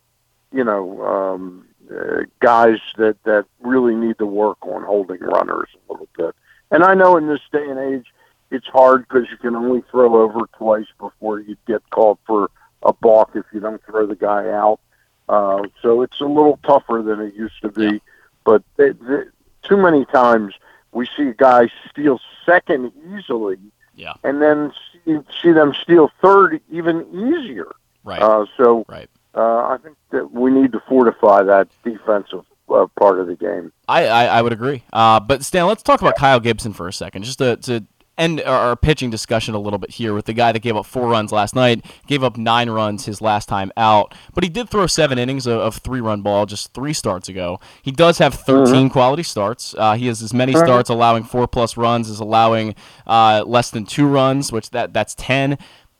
you 0.51 0.63
know, 0.63 1.03
um, 1.05 1.67
uh, 1.91 2.23
guys 2.39 2.79
that 2.97 3.21
that 3.23 3.45
really 3.61 3.95
need 3.95 4.17
to 4.19 4.25
work 4.25 4.57
on 4.61 4.83
holding 4.83 5.19
runners 5.19 5.69
a 5.75 5.91
little 5.91 6.07
bit. 6.17 6.35
And 6.69 6.83
I 6.83 6.93
know 6.93 7.17
in 7.17 7.27
this 7.27 7.41
day 7.51 7.67
and 7.67 7.79
age, 7.79 8.05
it's 8.51 8.67
hard 8.67 9.07
because 9.07 9.29
you 9.29 9.37
can 9.37 9.55
only 9.55 9.83
throw 9.89 10.21
over 10.21 10.47
twice 10.57 10.87
before 10.99 11.39
you 11.39 11.57
get 11.65 11.81
called 11.89 12.19
for 12.25 12.49
a 12.83 12.93
balk 12.93 13.31
if 13.35 13.45
you 13.53 13.59
don't 13.59 13.83
throw 13.85 14.05
the 14.05 14.15
guy 14.15 14.49
out. 14.49 14.79
Uh, 15.27 15.63
so 15.81 16.01
it's 16.01 16.21
a 16.21 16.25
little 16.25 16.59
tougher 16.65 17.01
than 17.05 17.19
it 17.19 17.33
used 17.35 17.61
to 17.61 17.69
be. 17.69 17.83
Yeah. 17.83 17.99
But 18.45 18.63
they, 18.77 18.91
they, 18.91 19.23
too 19.67 19.77
many 19.77 20.05
times 20.05 20.53
we 20.91 21.07
see 21.17 21.29
a 21.29 21.33
guy 21.33 21.69
steal 21.89 22.19
second 22.45 22.91
easily, 23.15 23.57
Yeah. 23.95 24.13
and 24.23 24.41
then 24.41 24.71
see, 25.05 25.17
see 25.41 25.51
them 25.51 25.73
steal 25.81 26.11
third 26.21 26.61
even 26.71 27.05
easier. 27.13 27.67
Right. 28.03 28.21
Uh, 28.21 28.45
so 28.55 28.85
right. 28.87 29.09
uh, 29.35 29.67
I 29.67 29.77
think 29.83 29.97
that 30.11 30.31
we 30.31 30.49
need 30.51 30.71
to 30.71 30.79
fortify 30.87 31.43
that 31.43 31.67
defensive 31.83 32.45
uh, 32.69 32.87
part 32.99 33.19
of 33.19 33.27
the 33.27 33.35
game. 33.35 33.71
I, 33.87 34.05
I, 34.07 34.25
I 34.25 34.41
would 34.41 34.53
agree. 34.53 34.83
Uh, 34.93 35.19
but 35.19 35.43
Stan, 35.43 35.67
let's 35.67 35.83
talk 35.83 36.01
about 36.01 36.15
Kyle 36.15 36.39
Gibson 36.39 36.73
for 36.73 36.87
a 36.87 36.93
second, 36.93 37.23
just 37.23 37.39
to, 37.39 37.57
to 37.57 37.85
end 38.17 38.41
our, 38.41 38.75
pitching 38.75 39.09
discussion 39.09 39.53
a 39.55 39.59
little 39.59 39.79
bit 39.79 39.91
here 39.91 40.13
with 40.13 40.25
the 40.25 40.33
guy 40.33 40.51
that 40.51 40.59
gave 40.59 40.75
up 40.75 40.85
four 40.85 41.07
runs 41.09 41.31
last 41.31 41.55
night, 41.55 41.85
gave 42.07 42.23
up 42.23 42.37
nine 42.37 42.69
runs 42.69 43.05
his 43.05 43.21
last 43.21 43.47
time 43.47 43.71
out, 43.77 44.13
but 44.33 44.43
he 44.43 44.49
did 44.49 44.69
throw 44.69 44.87
seven 44.87 45.17
innings 45.17 45.45
of, 45.47 45.59
of 45.59 45.75
three-run 45.77 46.21
ball 46.21 46.45
just 46.45 46.73
three 46.73 46.93
starts 46.93 47.29
ago. 47.29 47.59
He 47.81 47.91
does 47.91 48.17
have 48.19 48.33
13 48.33 48.89
quality 48.89 49.23
starts. 49.23 49.75
Uh, 49.77 49.93
he 49.93 50.07
has 50.07 50.21
as 50.21 50.33
many 50.33 50.53
Mhm. 50.53 50.63
starts 50.65 50.89
allowing 50.89 51.23
four 51.23 51.47
plus 51.47 51.77
runs 51.77 52.09
as 52.09 52.19
allowing 52.19 52.75
uh, 53.05 53.43
less 53.45 53.71
than 53.71 53.85
two 53.85 54.07
runs, 54.07 54.51
which 54.51 54.69
that 54.71 54.93
that's 54.93 55.15
10 55.15 55.57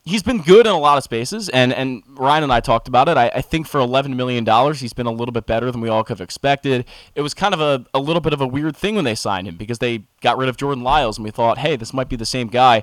he's 0.08 0.22
been 0.22 0.40
good 0.40 0.66
in 0.66 0.72
a 0.72 0.78
lot 0.78 0.96
of 0.96 1.04
spaces, 1.04 1.48
and 1.50 1.72
and 1.72 2.02
Ryan 2.08 2.44
and 2.44 2.52
I 2.52 2.60
talked 2.60 2.88
about 2.88 3.08
it. 3.08 3.16
I, 3.16 3.28
I 3.28 3.40
think 3.42 3.68
for 3.68 3.78
eleven 3.78 4.16
million 4.16 4.42
dollars, 4.42 4.80
he's 4.80 4.92
been 4.92 5.06
a 5.06 5.12
little 5.12 5.32
bit 5.32 5.46
better 5.46 5.70
than 5.70 5.80
we 5.80 5.88
all 5.88 6.02
could 6.02 6.18
have 6.18 6.24
expected. 6.24 6.86
It 7.14 7.20
was 7.20 7.34
kind 7.34 7.54
of 7.54 7.60
a, 7.60 7.84
a 7.92 7.98
little 8.00 8.20
bit 8.20 8.32
of 8.32 8.40
a 8.40 8.46
weird 8.46 8.76
thing 8.76 8.94
when 8.94 9.04
they 9.04 9.14
signed 9.14 9.46
him 9.46 9.56
because 9.56 9.78
they 9.78 10.04
got 10.22 10.38
rid 10.38 10.48
of 10.48 10.56
Jordan 10.56 10.82
Lyles, 10.82 11.18
and 11.18 11.24
we 11.24 11.30
thought, 11.30 11.58
hey, 11.58 11.76
this 11.76 11.92
might 11.92 12.08
be 12.08 12.16
the 12.16 12.26
same 12.26 12.48
guy. 12.48 12.82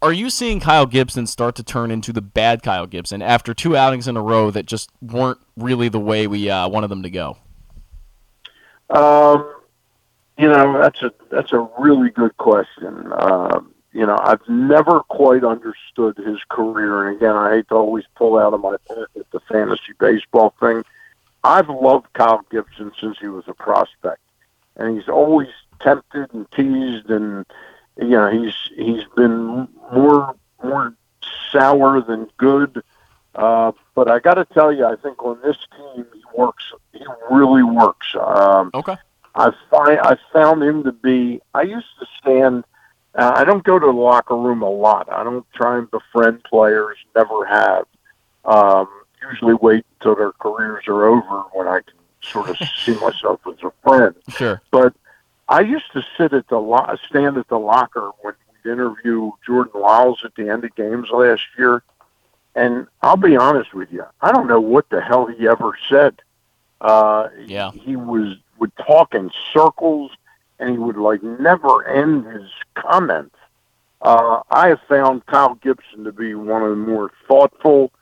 Are 0.00 0.12
you 0.12 0.30
seeing 0.30 0.58
Kyle 0.58 0.86
Gibson 0.86 1.26
start 1.26 1.54
to 1.56 1.62
turn 1.62 1.90
into 1.90 2.12
the 2.12 2.22
bad 2.22 2.62
Kyle 2.62 2.86
Gibson 2.86 3.22
after 3.22 3.54
two 3.54 3.76
outings 3.76 4.08
in 4.08 4.16
a 4.16 4.22
row 4.22 4.50
that 4.50 4.66
just 4.66 4.90
weren't 5.00 5.38
really 5.56 5.88
the 5.88 6.00
way 6.00 6.26
we 6.26 6.50
uh, 6.50 6.68
wanted 6.68 6.88
them 6.88 7.02
to 7.02 7.10
go? 7.10 7.36
Um, 8.90 9.54
you 10.38 10.48
know, 10.48 10.80
that's 10.80 11.00
a 11.02 11.12
that's 11.30 11.52
a 11.52 11.68
really 11.78 12.10
good 12.10 12.36
question. 12.36 13.12
Um, 13.18 13.72
you 13.92 14.06
know, 14.06 14.18
I've 14.20 14.46
never 14.48 15.00
quite 15.00 15.44
understood 15.44 16.16
his 16.16 16.38
career, 16.48 17.08
and 17.08 17.16
again, 17.16 17.36
I 17.36 17.56
hate 17.56 17.68
to 17.68 17.74
always 17.74 18.04
pull 18.16 18.38
out 18.38 18.54
of 18.54 18.60
my 18.60 18.76
pocket 18.88 19.26
the 19.30 19.40
fantasy 19.40 19.92
baseball 19.98 20.54
thing. 20.58 20.82
I've 21.44 21.68
loved 21.68 22.12
Kyle 22.14 22.44
Gibson 22.50 22.92
since 23.00 23.18
he 23.18 23.26
was 23.28 23.44
a 23.48 23.54
prospect, 23.54 24.20
and 24.76 24.96
he's 24.96 25.08
always 25.08 25.48
tempted 25.80 26.32
and 26.32 26.50
teased, 26.52 27.10
and 27.10 27.44
you 27.98 28.08
know, 28.08 28.30
he's 28.30 28.54
he's 28.76 29.04
been 29.16 29.68
more 29.92 30.34
more 30.62 30.94
sour 31.50 32.00
than 32.00 32.28
good. 32.38 32.82
Uh, 33.34 33.72
but 33.94 34.10
I 34.10 34.18
got 34.18 34.34
to 34.34 34.44
tell 34.44 34.72
you, 34.72 34.84
I 34.84 34.96
think 34.96 35.22
on 35.22 35.40
this 35.42 35.56
team 35.76 36.06
he 36.12 36.22
works. 36.34 36.64
He 36.92 37.04
really 37.30 37.62
works. 37.62 38.14
Um, 38.18 38.70
Okay. 38.74 38.96
I 39.34 39.50
find 39.70 39.98
I 39.98 40.16
found 40.32 40.62
him 40.62 40.84
to 40.84 40.92
be. 40.92 41.40
I 41.54 41.62
used 41.62 41.86
to 42.00 42.06
stand. 42.20 42.64
Uh, 43.14 43.32
I 43.36 43.44
don't 43.44 43.62
go 43.64 43.78
to 43.78 43.86
the 43.86 43.92
locker 43.92 44.36
room 44.36 44.62
a 44.62 44.70
lot. 44.70 45.10
I 45.12 45.22
don't 45.22 45.44
try 45.52 45.78
and 45.78 45.90
befriend 45.90 46.44
players. 46.44 46.96
Never 47.14 47.44
have. 47.44 47.84
Um, 48.44 48.88
usually 49.28 49.54
wait 49.54 49.84
until 50.00 50.16
their 50.16 50.32
careers 50.32 50.84
are 50.88 51.04
over 51.04 51.42
when 51.52 51.68
I 51.68 51.80
can 51.80 51.94
sort 52.22 52.48
of 52.48 52.56
see 52.84 52.94
myself 52.94 53.40
as 53.46 53.62
a 53.62 53.72
friend. 53.86 54.14
Sure. 54.30 54.60
But 54.70 54.94
I 55.48 55.60
used 55.60 55.92
to 55.92 56.02
sit 56.16 56.32
at 56.32 56.48
the 56.48 56.58
lo- 56.58 56.96
stand 57.08 57.36
at 57.36 57.48
the 57.48 57.58
locker 57.58 58.10
when 58.22 58.34
we'd 58.64 58.70
interview 58.72 59.30
Jordan 59.46 59.80
Lyles 59.80 60.22
at 60.24 60.34
the 60.34 60.48
end 60.48 60.64
of 60.64 60.74
games 60.74 61.08
last 61.10 61.42
year. 61.58 61.82
And 62.54 62.86
I'll 63.02 63.16
be 63.16 63.36
honest 63.36 63.72
with 63.74 63.90
you, 63.92 64.04
I 64.20 64.32
don't 64.32 64.46
know 64.46 64.60
what 64.60 64.88
the 64.90 65.00
hell 65.00 65.26
he 65.26 65.46
ever 65.48 65.72
said. 65.88 66.20
Uh, 66.80 67.28
Yeah. 67.46 67.70
he 67.72 67.96
was 67.96 68.36
would 68.58 68.74
talk 68.76 69.14
in 69.14 69.30
circles, 69.52 70.12
and 70.62 70.70
he 70.72 70.78
would 70.78 70.96
like 70.96 71.22
never 71.22 71.86
end 71.86 72.24
his 72.26 72.48
comments. 72.74 73.34
Uh, 74.00 74.40
I 74.50 74.68
have 74.68 74.80
found 74.88 75.26
Kyle 75.26 75.54
Gibson 75.56 76.04
to 76.04 76.12
be 76.12 76.34
one 76.34 76.62
of 76.62 76.70
the 76.70 76.76
more 76.76 77.10
thoughtful, 77.28 77.92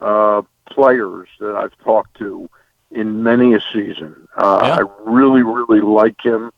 uh, 0.00 0.42
players 0.70 1.28
that 1.40 1.56
I've 1.56 1.76
talked 1.84 2.16
to 2.18 2.48
in 2.90 3.22
many 3.22 3.54
a 3.54 3.60
season. 3.72 4.28
Uh, 4.36 4.60
Yeah. 4.62 4.76
I 4.76 5.10
really, 5.10 5.42
really 5.42 5.80
like 5.80 6.20
him, 6.20 6.50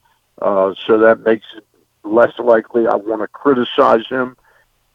uh, 0.43 0.75
so 0.87 0.99
that 0.99 1.21
makes 1.21 1.47
it 1.57 1.65
less 2.03 2.37
likely 2.39 2.87
I 2.87 2.97
want 2.97 3.21
to 3.23 3.29
criticize 3.29 4.07
him. 4.09 4.37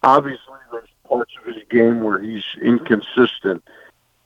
Obviously, 0.04 0.60
there's 0.72 0.89
parts 1.08 1.34
of 1.39 1.54
his 1.54 1.63
game 1.70 2.02
where 2.04 2.20
he's 2.20 2.44
inconsistent. 2.62 3.63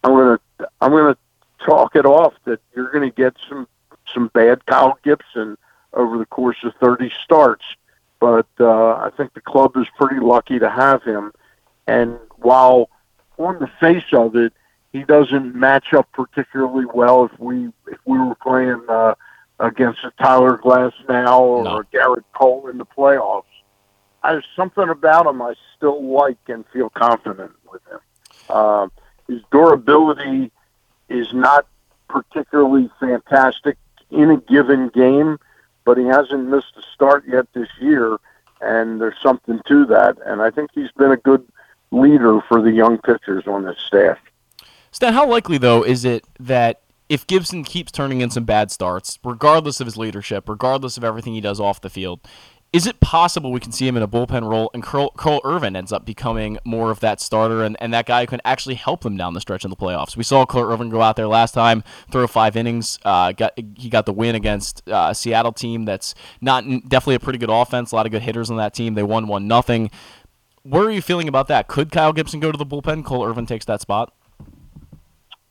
I'm 0.04 0.12
gonna, 0.14 0.40
I'm 0.82 0.92
gonna 0.92 1.18
talk 1.66 1.96
it 1.96 2.06
off 2.06 2.34
that 2.46 2.60
you're 2.76 2.92
gonna 2.92 3.12
get 3.12 3.36
some, 3.48 3.68
some 4.14 4.30
bad 4.34 4.66
Kyle 4.66 4.98
Gibson 5.04 5.58
over 6.00 6.18
the 6.18 6.26
course 6.26 6.58
of 6.64 6.74
30 6.82 7.12
starts. 7.24 7.64
But 8.20 8.48
uh, 8.60 8.94
I 8.96 9.12
think 9.16 9.34
the 9.34 9.42
club 9.42 9.78
is 9.78 9.88
pretty 9.98 10.20
lucky 10.20 10.60
to 10.60 10.70
have 10.70 11.04
him. 11.04 11.32
And 11.88 12.18
while 12.38 12.90
on 13.38 13.60
the 13.60 13.70
face 13.80 14.12
of 14.14 14.36
it, 14.36 14.54
he 14.92 15.04
doesn't 15.04 15.56
match 15.56 15.94
up 15.94 16.12
particularly 16.12 16.86
well 16.94 17.26
if 17.26 17.40
we 17.40 17.68
if 17.88 18.00
we 18.06 18.18
were 18.18 18.36
playing 18.36 18.82
uh, 18.90 19.14
against 19.60 20.04
a 20.04 20.12
Tyler 20.22 20.58
Glass 20.58 20.94
now 21.08 21.42
or 21.42 21.64
No. 21.64 21.78
a 21.78 21.84
Gerrit 21.86 22.24
Cole 22.34 22.68
in 22.70 22.78
the 22.78 22.86
playoffs. 22.86 23.44
There's 24.24 24.46
something 24.56 24.90
about 24.90 25.28
him 25.28 25.42
I 25.42 25.54
still 25.78 26.04
like 26.04 26.38
and 26.48 26.66
feel 26.74 26.90
confident 26.90 27.52
with 27.72 27.82
him. 27.88 28.00
Uh, 28.50 28.88
his 29.28 29.42
durability 29.52 30.52
is 31.08 31.32
not 31.34 31.68
particularly 32.10 32.90
fantastic 33.00 33.78
in 34.10 34.32
a 34.32 34.38
given 34.38 34.90
game, 34.90 35.38
but 35.90 35.98
he 35.98 36.06
hasn't 36.06 36.48
missed 36.48 36.78
a 36.78 36.84
start 36.94 37.24
yet 37.28 37.48
this 37.54 37.68
year, 37.82 38.20
and 38.62 39.02
there's 39.02 39.16
something 39.24 39.60
to 39.68 39.88
that. 39.88 40.20
And 40.24 40.40
I 40.40 40.52
think 40.52 40.70
he's 40.72 40.92
been 40.92 41.12
a 41.12 41.18
good 41.18 41.44
leader 41.90 42.42
for 42.48 42.62
the 42.62 42.70
young 42.70 43.00
pitchers 43.00 43.48
on 43.48 43.64
this 43.64 43.80
staff. 43.88 44.20
Stan, 44.92 45.14
how 45.14 45.28
likely 45.28 45.58
though 45.58 45.82
is 45.82 46.06
it 46.06 46.28
that 46.40 46.82
if 47.10 47.26
Gibson 47.26 47.64
keeps 47.64 47.92
turning 47.92 48.22
in 48.22 48.30
some 48.30 48.44
bad 48.44 48.70
starts, 48.70 49.18
regardless 49.26 49.82
of 49.82 49.88
his 49.88 49.98
leadership, 49.98 50.48
regardless 50.48 50.96
of 50.96 51.04
everything 51.04 51.34
he 51.34 51.42
does 51.42 51.60
off 51.60 51.82
the 51.82 51.90
field, 51.90 52.20
is 52.72 52.86
it 52.86 53.00
possible 53.00 53.52
we 53.52 53.60
can 53.60 53.72
see 53.72 53.88
him 53.88 53.98
in 53.98 54.04
a 54.04 54.08
bullpen 54.08 54.48
role 54.48 54.70
and 54.76 54.84
Carl, 54.84 55.10
Carl 55.12 55.42
Irvin 55.44 55.76
ends 55.76 55.92
up 55.92 56.06
becoming 56.06 56.60
more 56.64 56.92
of 56.92 57.00
that 57.00 57.20
starter 57.20 57.64
and, 57.64 57.76
and 57.80 57.92
that 57.94 58.06
guy 58.06 58.22
who 58.22 58.28
can 58.28 58.42
actually 58.46 58.76
help 58.76 59.02
them 59.02 59.18
down 59.18 59.34
the 59.34 59.42
stretch 59.42 59.64
in 59.64 59.72
the 59.72 59.76
playoffs? 59.76 60.16
We 60.16 60.24
saw 60.24 60.46
Carl 60.46 60.72
Irvin 60.72 60.90
go 60.90 61.02
out 61.02 61.16
there 61.16 61.28
last 61.28 61.54
time, 61.54 61.84
throw 62.12 62.28
five 62.28 62.56
innings. 62.56 63.00
Uh, 63.04 63.32
got 63.32 63.54
he 63.76 63.90
got 63.90 64.06
the 64.06 64.14
win 64.14 64.36
against 64.36 64.88
uh, 64.88 65.08
a 65.10 65.16
Seattle 65.16 65.52
team 65.52 65.86
that's 65.86 66.14
not 66.42 66.64
definitely 66.88 67.16
a 67.16 67.20
pretty 67.20 67.40
good 67.40 67.50
offense, 67.50 67.92
a 67.92 67.96
lot 67.96 68.06
of 68.06 68.12
good 68.12 68.22
hitters 68.22 68.52
on 68.52 68.58
that 68.58 68.76
team. 68.76 68.94
They 68.94 69.04
won 69.04 69.28
one 69.28 69.48
nothing. 69.48 69.90
What 70.62 70.86
are 70.86 70.92
you 70.92 71.02
feeling 71.02 71.28
about 71.28 71.48
that? 71.48 71.68
Could 71.68 71.92
Kyle 71.92 72.14
Gibson 72.14 72.40
go 72.40 72.52
to 72.52 72.58
the 72.58 72.66
bullpen? 72.66 73.04
Cole 73.04 73.26
Irvin 73.26 73.48
takes 73.48 73.66
that 73.66 73.82
spot. 73.82 74.14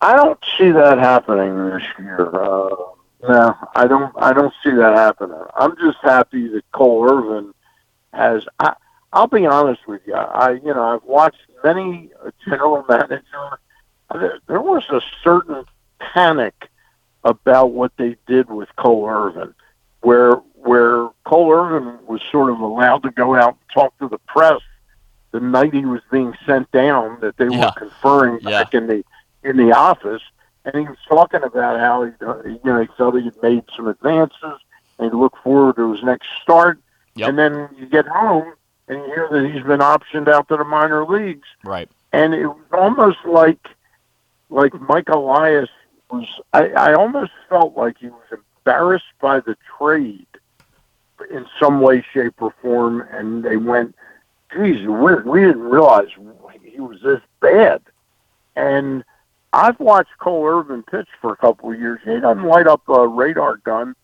I 0.00 0.14
don't 0.14 0.38
see 0.56 0.70
that 0.70 0.98
happening 0.98 1.70
this 1.70 1.82
year. 1.98 2.30
Uh, 2.32 2.68
no, 3.22 3.54
I 3.74 3.86
don't. 3.86 4.12
I 4.16 4.32
don't 4.32 4.52
see 4.62 4.70
that 4.70 4.94
happening. 4.96 5.40
I'm 5.56 5.76
just 5.76 5.98
happy 6.02 6.48
that 6.48 6.70
Cole 6.72 7.08
Irvin 7.10 7.52
has. 8.12 8.44
I, 8.60 8.74
I'll 9.12 9.26
be 9.26 9.46
honest 9.46 9.86
with 9.88 10.02
you. 10.06 10.14
I, 10.14 10.52
you 10.52 10.74
know, 10.74 10.82
I've 10.94 11.04
watched 11.04 11.40
many 11.64 12.10
general 12.44 12.84
manager. 12.88 13.58
There, 14.12 14.38
there 14.46 14.60
was 14.60 14.84
a 14.90 15.00
certain 15.24 15.64
panic 15.98 16.54
about 17.24 17.72
what 17.72 17.92
they 17.96 18.16
did 18.26 18.48
with 18.48 18.68
Cole 18.76 19.08
Irvin, 19.08 19.54
where 20.02 20.34
where 20.54 21.08
Cole 21.24 21.52
Irvin 21.52 21.98
was 22.06 22.20
sort 22.30 22.50
of 22.50 22.60
allowed 22.60 23.02
to 23.02 23.10
go 23.10 23.34
out 23.34 23.50
and 23.50 23.68
talk 23.74 23.98
to 23.98 24.08
the 24.08 24.18
press 24.18 24.60
the 25.30 25.40
night 25.40 25.74
he 25.74 25.84
was 25.84 26.00
being 26.10 26.34
sent 26.46 26.70
down 26.72 27.18
that 27.20 27.36
they 27.36 27.46
Yeah. 27.46 27.66
were 27.66 27.72
conferring 27.72 28.38
Yeah. 28.42 28.62
back 28.62 28.74
in 28.74 28.86
the 28.86 29.04
in 29.44 29.56
the 29.56 29.72
office, 29.72 30.22
and 30.64 30.74
he 30.74 30.82
was 30.88 30.98
talking 31.08 31.42
about 31.42 31.78
how 31.80 32.04
he, 32.04 32.12
uh, 32.24 32.42
you 32.44 32.60
know, 32.64 32.80
he 32.80 32.88
felt 32.96 33.16
he 33.16 33.24
had 33.24 33.42
made 33.42 33.64
some 33.76 33.88
advances, 33.88 34.58
and 34.98 35.10
he 35.10 35.16
looked 35.16 35.38
forward 35.42 35.76
to 35.76 35.92
his 35.92 36.02
next 36.02 36.28
start. 36.42 36.78
Yep. 37.14 37.28
And 37.28 37.38
then 37.38 37.68
you 37.76 37.86
get 37.86 38.06
home 38.06 38.52
and 38.86 38.98
you 38.98 39.04
hear 39.06 39.28
that 39.30 39.50
he's 39.52 39.62
been 39.64 39.80
optioned 39.80 40.28
out 40.28 40.48
to 40.48 40.56
the 40.56 40.64
minor 40.64 41.04
leagues, 41.04 41.48
Right. 41.64 41.88
and 42.12 42.32
it 42.34 42.46
was 42.46 42.56
almost 42.72 43.18
like 43.24 43.68
like 44.50 44.72
Mike 44.80 45.08
Elias 45.08 45.68
was. 46.10 46.26
I, 46.52 46.68
I 46.70 46.94
almost 46.94 47.32
felt 47.48 47.76
like 47.76 47.98
he 47.98 48.08
was 48.08 48.22
embarrassed 48.32 49.12
by 49.20 49.40
the 49.40 49.56
trade 49.78 50.26
in 51.30 51.44
some 51.58 51.80
way, 51.80 52.04
shape, 52.12 52.40
or 52.40 52.54
form, 52.62 53.02
and 53.10 53.42
they 53.44 53.56
went, 53.56 53.94
"Geez, 54.52 54.86
we, 54.86 55.14
we 55.16 55.40
didn't 55.40 55.60
realize 55.62 56.08
he 56.62 56.80
was 56.80 57.00
this 57.02 57.20
bad." 57.40 57.82
And 58.56 59.04
I've 59.52 59.80
watched 59.80 60.10
Cole 60.18 60.46
Irvin 60.46 60.82
pitch 60.82 61.08
for 61.20 61.32
a 61.32 61.36
couple 61.36 61.72
of 61.72 61.80
years. 61.80 62.00
He 62.04 62.20
doesn't 62.20 62.44
light 62.44 62.66
up 62.66 62.82
a 62.88 63.06
radar 63.06 63.56
gun, 63.58 63.94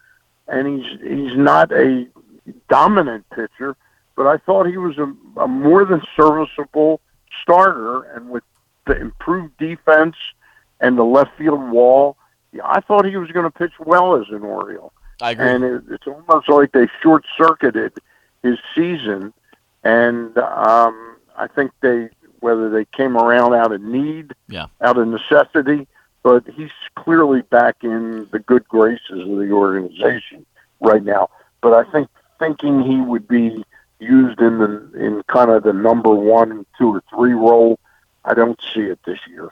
and 0.48 0.66
he's 0.66 1.00
he's 1.00 1.36
not 1.36 1.70
a 1.72 2.06
dominant 2.68 3.28
pitcher. 3.30 3.76
But 4.16 4.26
I 4.26 4.38
thought 4.38 4.66
he 4.66 4.76
was 4.76 4.96
a, 4.98 5.12
a 5.40 5.48
more 5.48 5.84
than 5.84 6.00
serviceable 6.16 7.00
starter, 7.42 8.02
and 8.02 8.30
with 8.30 8.44
the 8.86 8.98
improved 8.98 9.56
defense 9.58 10.16
and 10.80 10.96
the 10.96 11.04
left 11.04 11.36
field 11.36 11.70
wall, 11.70 12.16
I 12.62 12.80
thought 12.80 13.04
he 13.04 13.16
was 13.16 13.30
going 13.32 13.44
to 13.44 13.50
pitch 13.50 13.72
well 13.80 14.16
as 14.16 14.28
an 14.30 14.42
Oriole 14.42 14.92
I 15.20 15.32
agree. 15.32 15.48
and 15.48 15.64
it, 15.64 15.82
it's 15.90 16.06
almost 16.06 16.48
like 16.48 16.72
they 16.72 16.86
short 17.02 17.24
circuited 17.36 17.92
his 18.42 18.58
season. 18.74 19.32
And 19.82 20.36
um, 20.38 21.16
I 21.36 21.46
think 21.54 21.72
they 21.80 22.08
whether 22.44 22.68
they 22.68 22.84
came 22.84 23.16
around 23.16 23.54
out 23.54 23.72
of 23.72 23.80
need, 23.80 24.34
Yeah. 24.48 24.66
out 24.82 24.98
of 24.98 25.08
necessity, 25.08 25.88
but 26.22 26.44
he's 26.54 26.70
clearly 26.94 27.40
back 27.40 27.76
in 27.82 28.28
the 28.32 28.38
good 28.38 28.68
graces 28.68 29.20
of 29.22 29.38
the 29.38 29.50
organization 29.50 30.44
right 30.80 31.02
now. 31.02 31.30
But 31.62 31.72
I 31.72 31.90
think 31.90 32.08
thinking 32.38 32.82
he 32.82 33.00
would 33.00 33.26
be 33.26 33.64
used 33.98 34.40
in 34.40 34.58
the 34.58 34.90
in 34.94 35.22
kind 35.28 35.50
of 35.50 35.62
the 35.62 35.72
number 35.72 36.14
one, 36.14 36.66
two, 36.76 36.94
or 36.96 37.02
three 37.14 37.32
role, 37.32 37.78
I 38.26 38.34
don't 38.34 38.60
see 38.74 38.82
it 38.82 38.98
this 39.06 39.20
year. 39.26 39.50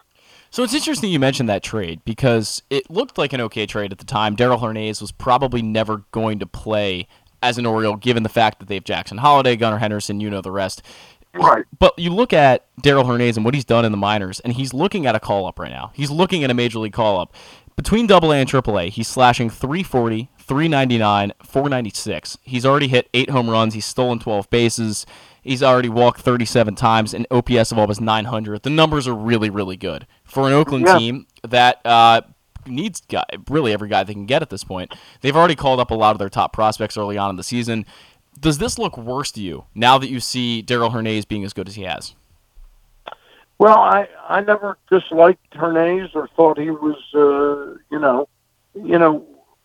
So 0.50 0.62
it's 0.62 0.74
interesting 0.74 1.10
you 1.10 1.18
mentioned 1.18 1.48
that 1.48 1.62
trade 1.62 2.02
because 2.04 2.62
it 2.68 2.90
looked 2.90 3.16
like 3.16 3.32
an 3.32 3.40
okay 3.40 3.64
trade 3.64 3.90
at 3.90 3.98
the 3.98 4.04
time. 4.04 4.36
Daryl 4.36 4.60
Hernandez 4.60 5.00
was 5.00 5.10
probably 5.10 5.62
never 5.62 6.04
going 6.12 6.40
to 6.40 6.46
play 6.46 7.08
as 7.42 7.56
an 7.56 7.64
Oriole, 7.64 7.96
given 7.96 8.22
the 8.22 8.28
fact 8.28 8.58
that 8.58 8.68
they 8.68 8.74
have 8.74 8.84
Jackson 8.84 9.16
Holliday, 9.18 9.56
Gunnar 9.56 9.78
Henderson, 9.78 10.20
you 10.20 10.28
know 10.28 10.42
the 10.42 10.50
rest. 10.52 10.82
Right. 11.34 11.64
But 11.78 11.98
you 11.98 12.10
look 12.10 12.32
at 12.32 12.66
Daryl 12.82 13.06
Hernandez 13.06 13.36
and 13.36 13.44
what 13.44 13.54
he's 13.54 13.64
done 13.64 13.84
in 13.84 13.92
the 13.92 13.98
minors, 13.98 14.40
and 14.40 14.52
he's 14.52 14.74
looking 14.74 15.06
at 15.06 15.14
a 15.14 15.20
call 15.20 15.46
up 15.46 15.58
right 15.58 15.70
now. 15.70 15.90
He's 15.94 16.10
looking 16.10 16.44
at 16.44 16.50
a 16.50 16.54
major 16.54 16.78
league 16.78 16.92
call 16.92 17.18
up. 17.18 17.34
Between 17.74 18.06
Double 18.06 18.32
A 18.32 18.36
and 18.36 18.48
Triple 18.48 18.78
A, 18.78 18.90
he's 18.90 19.08
slashing 19.08 19.48
340, 19.48 20.28
399, 20.38 21.32
496. 21.42 22.36
He's 22.42 22.66
already 22.66 22.88
hit 22.88 23.08
eight 23.14 23.30
home 23.30 23.48
runs. 23.48 23.72
He's 23.72 23.86
stolen 23.86 24.18
12 24.18 24.50
bases. 24.50 25.06
He's 25.42 25.62
already 25.62 25.88
walked 25.88 26.20
37 26.20 26.74
times, 26.74 27.14
and 27.14 27.26
OPS 27.30 27.72
of 27.72 27.78
almost 27.78 28.00
900. 28.02 28.62
The 28.62 28.70
numbers 28.70 29.08
are 29.08 29.14
really, 29.14 29.48
really 29.48 29.78
good 29.78 30.06
for 30.24 30.46
an 30.46 30.52
Oakland 30.52 30.84
Yeah. 30.86 30.98
team 30.98 31.26
that 31.48 31.80
uh, 31.86 32.20
needs 32.66 33.00
guy, 33.00 33.24
really 33.48 33.72
every 33.72 33.88
guy 33.88 34.04
they 34.04 34.12
can 34.12 34.26
get 34.26 34.42
at 34.42 34.50
this 34.50 34.64
point. 34.64 34.94
They've 35.22 35.34
already 35.36 35.56
called 35.56 35.80
up 35.80 35.90
a 35.90 35.94
lot 35.94 36.12
of 36.12 36.18
their 36.18 36.28
top 36.28 36.52
prospects 36.52 36.96
early 36.98 37.16
on 37.18 37.30
in 37.30 37.36
the 37.36 37.42
season. 37.42 37.86
Does 38.40 38.58
this 38.58 38.78
look 38.78 38.96
worse 38.98 39.30
to 39.32 39.40
you 39.40 39.64
now 39.74 39.98
that 39.98 40.08
you 40.08 40.18
see 40.20 40.62
Daryl 40.66 40.92
Hernandez 40.92 41.24
being 41.24 41.44
as 41.44 41.52
good 41.52 41.68
as 41.68 41.74
he 41.74 41.82
has? 41.82 42.14
Well, 43.58 43.78
I 43.78 44.08
I 44.28 44.40
never 44.40 44.76
disliked 44.90 45.54
Hernandez 45.54 46.10
or 46.14 46.28
thought 46.36 46.58
he 46.58 46.70
was 46.70 46.96
uh, 47.14 47.78
you 47.90 47.98
know 47.98 48.28
you 48.74 48.98
know 48.98 49.24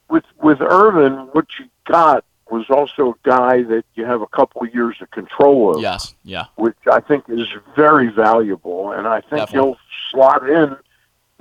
with 0.10 0.26
with 0.42 0.62
Irvin 0.62 1.14
what 1.32 1.46
you 1.60 1.66
got 1.86 2.24
was 2.50 2.66
also 2.70 3.10
a 3.12 3.16
guy 3.28 3.64
that 3.64 3.84
you 3.96 4.06
have 4.06 4.22
a 4.22 4.28
couple 4.28 4.62
of 4.64 4.74
years 4.74 4.96
of 5.02 5.12
control 5.12 5.76
of, 5.76 5.82
Yes. 5.82 6.16
Yeah. 6.24 6.46
which 6.56 6.78
I 6.90 7.02
think 7.02 7.26
is 7.28 7.46
very 7.76 8.08
valuable, 8.08 8.92
and 8.94 9.06
I 9.06 9.20
think 9.20 9.42
Definitely. 9.48 9.70
he'll 9.72 9.78
slot 10.12 10.50
in. 10.50 10.78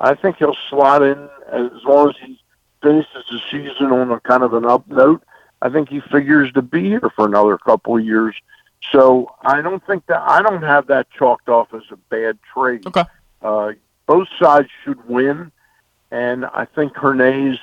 I 0.01 0.15
think 0.15 0.39
he'll 0.39 0.57
slot 0.69 1.03
in 1.03 1.29
as 1.53 1.71
long 1.85 2.09
as 2.09 2.17
he 2.25 2.41
finishes 2.83 3.25
the 3.31 3.39
season 3.51 3.93
on 3.93 4.11
a 4.11 4.19
kind 4.21 4.43
of 4.43 4.53
an 4.55 4.65
up 4.67 4.87
note. 4.89 5.23
I 5.67 5.69
think 5.69 5.89
he 5.89 6.01
figures 6.01 6.53
to 6.53 6.63
be 6.63 6.85
here 6.85 7.11
for 7.17 7.27
another 7.27 7.59
couple 7.59 7.97
of 7.97 8.05
years. 8.05 8.37
So 8.93 9.35
I 9.43 9.63
don't 9.63 9.85
think 9.85 10.07
that 10.07 10.23
I 10.23 10.43
don't 10.43 10.63
have 10.63 10.87
that 10.87 11.09
chalked 11.11 11.49
off 11.49 11.75
as 11.75 11.83
a 11.91 11.97
bad 11.97 12.39
trade. 12.55 12.87
Okay. 12.87 13.03
Uh, 13.43 13.73
both 14.07 14.29
sides 14.39 14.69
should 14.85 15.09
win, 15.09 15.51
and 16.13 16.47
I 16.47 16.67
think 16.67 16.97
Hernandez. 16.97 17.59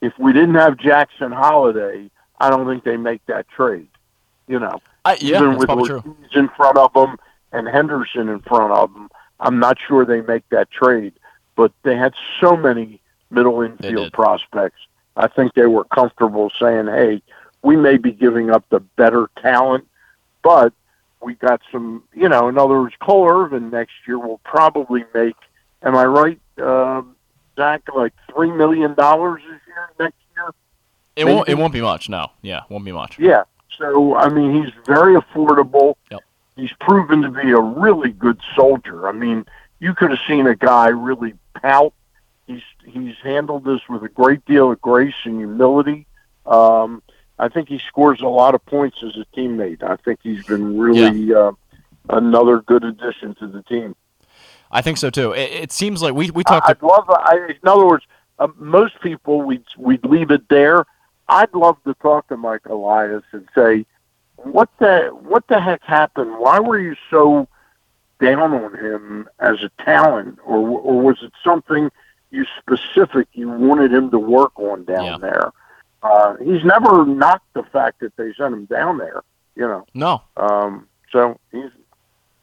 If 0.00 0.12
we 0.18 0.32
didn't 0.32 0.54
have 0.56 0.76
Jackson 0.76 1.32
Holliday, 1.32 2.10
I 2.38 2.50
don't 2.50 2.66
think 2.66 2.84
they 2.84 2.98
make 2.98 3.24
that 3.26 3.48
trade. 3.48 3.88
You 4.46 4.60
know, 4.60 4.80
I, 5.04 5.16
yeah, 5.20 5.38
even 5.38 5.56
with 5.56 5.68
true. 5.68 6.02
Ortiz 6.04 6.34
in 6.34 6.48
front 6.50 6.76
of 6.76 6.92
them 6.92 7.16
and 7.52 7.66
Henderson 7.66 8.28
in 8.28 8.40
front 8.40 8.72
of 8.72 8.92
them, 8.92 9.08
I'm 9.40 9.58
not 9.58 9.78
sure 9.80 10.04
they 10.04 10.20
make 10.20 10.48
that 10.50 10.70
trade. 10.70 11.14
But 11.56 11.72
they 11.82 11.96
had 11.96 12.14
so 12.40 12.56
many 12.56 13.00
middle 13.30 13.62
infield 13.62 14.12
prospects. 14.12 14.80
I 15.16 15.26
think 15.26 15.54
they 15.54 15.66
were 15.66 15.84
comfortable 15.84 16.52
saying, 16.60 16.86
"Hey, 16.86 17.22
we 17.62 17.76
may 17.76 17.96
be 17.96 18.12
giving 18.12 18.50
up 18.50 18.64
the 18.70 18.80
better 18.80 19.28
talent, 19.40 19.86
but 20.42 20.72
we 21.22 21.34
got 21.34 21.60
some." 21.72 22.04
You 22.14 22.28
know, 22.28 22.48
in 22.48 22.58
other 22.58 22.80
words, 22.80 22.94
Cole 23.00 23.28
Irvin 23.28 23.70
next 23.70 23.94
year 24.06 24.18
will 24.18 24.40
probably 24.44 25.04
make 25.14 25.36
Am 25.82 25.96
I 25.96 26.04
right, 26.04 26.40
uh, 26.60 27.02
Zach? 27.56 27.82
Like 27.94 28.12
three 28.32 28.50
million 28.50 28.94
dollars 28.94 29.42
this 29.42 29.60
year, 29.66 29.90
next 30.00 30.16
year. 30.34 30.50
It 31.16 31.24
won't. 31.24 31.48
It 31.48 31.54
won't 31.54 31.72
be 31.72 31.80
much. 31.80 32.08
No. 32.08 32.32
Yeah, 32.42 32.62
won't 32.68 32.84
be 32.84 32.92
much. 32.92 33.18
Yeah. 33.18 33.44
So 33.76 34.16
I 34.16 34.28
mean, 34.28 34.62
he's 34.62 34.72
very 34.86 35.14
affordable. 35.14 35.94
Yep. 36.10 36.20
He's 36.56 36.72
proven 36.80 37.22
to 37.22 37.30
be 37.30 37.52
a 37.52 37.60
really 37.60 38.10
good 38.10 38.40
soldier. 38.56 39.08
I 39.08 39.12
mean, 39.12 39.46
you 39.78 39.94
could 39.94 40.10
have 40.10 40.20
seen 40.26 40.48
a 40.48 40.56
guy 40.56 40.88
really 40.88 41.34
pout. 41.54 41.94
He's 42.48 42.62
he's 42.84 43.14
handled 43.22 43.64
this 43.64 43.80
with 43.88 44.02
a 44.02 44.08
great 44.08 44.44
deal 44.46 44.72
of 44.72 44.80
grace 44.80 45.14
and 45.24 45.38
humility. 45.38 46.06
Um, 46.44 47.02
I 47.38 47.48
think 47.48 47.68
he 47.68 47.78
scores 47.78 48.20
a 48.20 48.26
lot 48.26 48.54
of 48.54 48.64
points 48.66 48.98
as 49.02 49.16
a 49.16 49.24
teammate. 49.36 49.82
I 49.82 49.96
think 49.96 50.20
he's 50.22 50.44
been 50.44 50.78
really 50.78 51.32
uh, 51.32 51.52
another 52.08 52.60
good 52.62 52.84
addition 52.84 53.34
to 53.36 53.46
the 53.46 53.62
team. 53.62 53.94
I 54.70 54.82
think 54.82 54.98
so 54.98 55.08
too. 55.10 55.32
It, 55.32 55.50
it 55.52 55.72
seems 55.72 56.02
like 56.02 56.14
we 56.14 56.30
we 56.30 56.44
talked. 56.44 56.68
I'd 56.68 56.82
love. 56.82 57.08
I, 57.08 57.36
in 57.62 57.68
other 57.68 57.86
words, 57.86 58.04
uh, 58.38 58.48
most 58.56 59.00
people 59.00 59.42
we'd 59.42 59.64
we'd 59.76 60.04
leave 60.04 60.30
it 60.30 60.48
there. 60.48 60.84
I'd 61.28 61.52
love 61.54 61.76
to 61.84 61.94
talk 61.94 62.28
to 62.28 62.36
Mike 62.36 62.66
Elias 62.66 63.24
and 63.32 63.46
say, 63.54 63.86
what 64.36 64.68
the 64.78 65.08
what 65.22 65.46
the 65.48 65.60
heck 65.60 65.82
happened? 65.84 66.38
Why 66.38 66.58
were 66.60 66.78
you 66.78 66.96
so 67.10 67.48
down 68.20 68.52
on 68.52 68.74
him 68.76 69.28
as 69.38 69.62
a 69.62 69.70
talent, 69.84 70.38
or 70.44 70.58
or 70.58 71.00
was 71.00 71.18
it 71.22 71.32
something 71.44 71.90
you 72.30 72.44
specific 72.58 73.28
you 73.32 73.48
wanted 73.48 73.92
him 73.92 74.10
to 74.10 74.18
work 74.18 74.58
on 74.58 74.84
down 74.84 75.04
Yeah. 75.04 75.18
there? 75.18 75.52
Uh, 76.02 76.36
he's 76.36 76.64
never 76.64 77.04
knocked 77.04 77.52
the 77.54 77.62
fact 77.64 78.00
that 78.00 78.16
they 78.16 78.32
sent 78.34 78.54
him 78.54 78.64
down 78.66 78.98
there. 78.98 79.22
You 79.56 79.66
know, 79.66 79.84
no. 79.94 80.22
um, 80.36 80.86
so 81.10 81.38
he's 81.50 81.70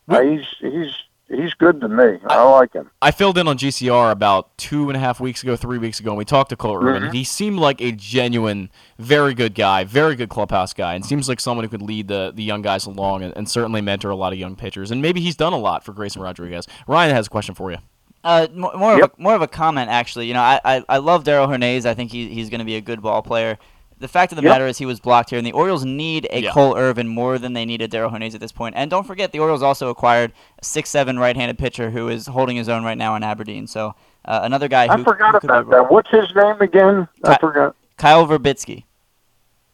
uh, 0.10 0.22
he's 0.22 0.46
he's 0.60 0.92
he's 1.30 1.54
good 1.54 1.80
to 1.82 1.88
me. 1.88 2.18
I, 2.28 2.44
like 2.44 2.74
him. 2.74 2.92
I 3.02 3.12
filled 3.12 3.38
in 3.38 3.48
on 3.48 3.58
GCR 3.58 4.12
about 4.12 4.58
two 4.58 4.90
and 4.90 4.98
a 4.98 5.00
half 5.00 5.20
weeks 5.22 5.42
ago, 5.42 5.56
three 5.56 5.78
weeks 5.78 6.00
ago, 6.02 6.10
and 6.12 6.18
we 6.18 6.26
talked 6.26 6.50
to 6.50 6.56
Irvin. 6.56 7.04
Mhm. 7.04 7.06
and 7.06 7.14
He 7.16 7.24
seemed 7.24 7.58
like 7.60 7.80
a 7.82 7.94
genuine, 7.94 8.70
very 9.00 9.34
good 9.34 9.56
guy, 9.56 9.86
very 9.86 10.16
good 10.16 10.30
clubhouse 10.30 10.74
guy, 10.74 10.94
and 10.94 11.06
seems 11.06 11.30
like 11.30 11.40
someone 11.40 11.64
who 11.64 11.70
could 11.70 11.82
lead 11.82 12.10
the, 12.10 12.32
the 12.36 12.44
young 12.44 12.62
guys 12.62 12.86
along 12.86 13.24
and, 13.24 13.36
and 13.38 13.50
certainly 13.50 13.82
mentor 13.82 14.10
a 14.10 14.16
lot 14.16 14.34
of 14.34 14.40
young 14.40 14.56
pitchers. 14.56 14.92
And 14.92 15.02
maybe 15.02 15.22
he's 15.22 15.36
done 15.38 15.54
a 15.54 15.58
lot 15.58 15.84
for 15.86 15.94
Grayson 15.94 16.22
Rodriguez. 16.22 16.68
Ryan 16.86 17.16
has 17.16 17.28
a 17.28 17.30
question 17.30 17.56
for 17.56 17.72
you. 17.72 17.78
Uh, 18.26 18.48
mo- 18.52 18.74
more 18.76 18.96
Yep. 18.98 19.04
of 19.14 19.20
a, 19.20 19.22
more 19.22 19.36
of 19.36 19.42
a 19.44 19.48
comment 19.48 19.90
actually. 19.90 20.28
You 20.28 20.34
know, 20.34 20.42
I 20.42 20.60
I, 20.66 20.84
I 20.90 20.98
love 20.98 21.24
Daryl 21.24 21.48
Hernandez. 21.48 21.86
I 21.86 21.94
think 21.94 22.12
he, 22.12 22.28
he's 22.30 22.50
going 22.50 22.60
to 22.60 22.66
be 22.66 22.76
a 22.76 22.82
good 22.82 23.02
ball 23.02 23.22
player. 23.22 23.58
The 24.00 24.08
fact 24.10 24.32
of 24.34 24.36
the 24.36 24.42
Yep. 24.44 24.52
matter 24.52 24.68
is 24.68 24.78
he 24.78 24.86
was 24.86 25.00
blocked 25.00 25.30
here, 25.30 25.38
and 25.38 25.48
the 25.48 25.54
Orioles 25.54 25.86
need 25.86 26.28
a 26.32 26.42
Yeah. 26.42 26.52
Cole 26.52 26.76
Irvin 26.76 27.08
more 27.08 27.38
than 27.38 27.54
they 27.54 27.64
needed 27.66 27.92
Daryl 27.92 28.12
Hernandez 28.12 28.36
at 28.36 28.42
this 28.42 28.52
point. 28.52 28.76
And 28.76 28.92
don't 28.92 29.06
forget, 29.08 29.32
the 29.32 29.40
Orioles 29.40 29.62
also 29.64 29.90
acquired 29.90 30.34
a 30.60 30.66
six-seven 30.66 31.18
right-handed 31.18 31.58
pitcher 31.58 31.92
who 31.92 32.10
is 32.10 32.28
holding 32.28 32.58
his 32.58 32.68
own 32.68 32.84
right 32.84 32.98
now 32.98 33.16
in 33.16 33.24
Aberdeen. 33.24 33.68
So 33.68 33.94
uh, 34.26 34.42
another 34.44 34.68
guy 34.68 34.88
I 34.94 35.02
forgot 35.04 35.34
who 35.36 35.40
could 35.40 35.50
about 35.50 35.70
that. 35.70 35.92
What's 35.92 36.10
his 36.10 36.28
name 36.36 36.60
again? 36.60 37.08
I 37.24 37.28
Ty- 37.36 37.38
forgot. 37.38 37.76
Kyle 37.98 38.28
Virbitsky. 38.28 38.84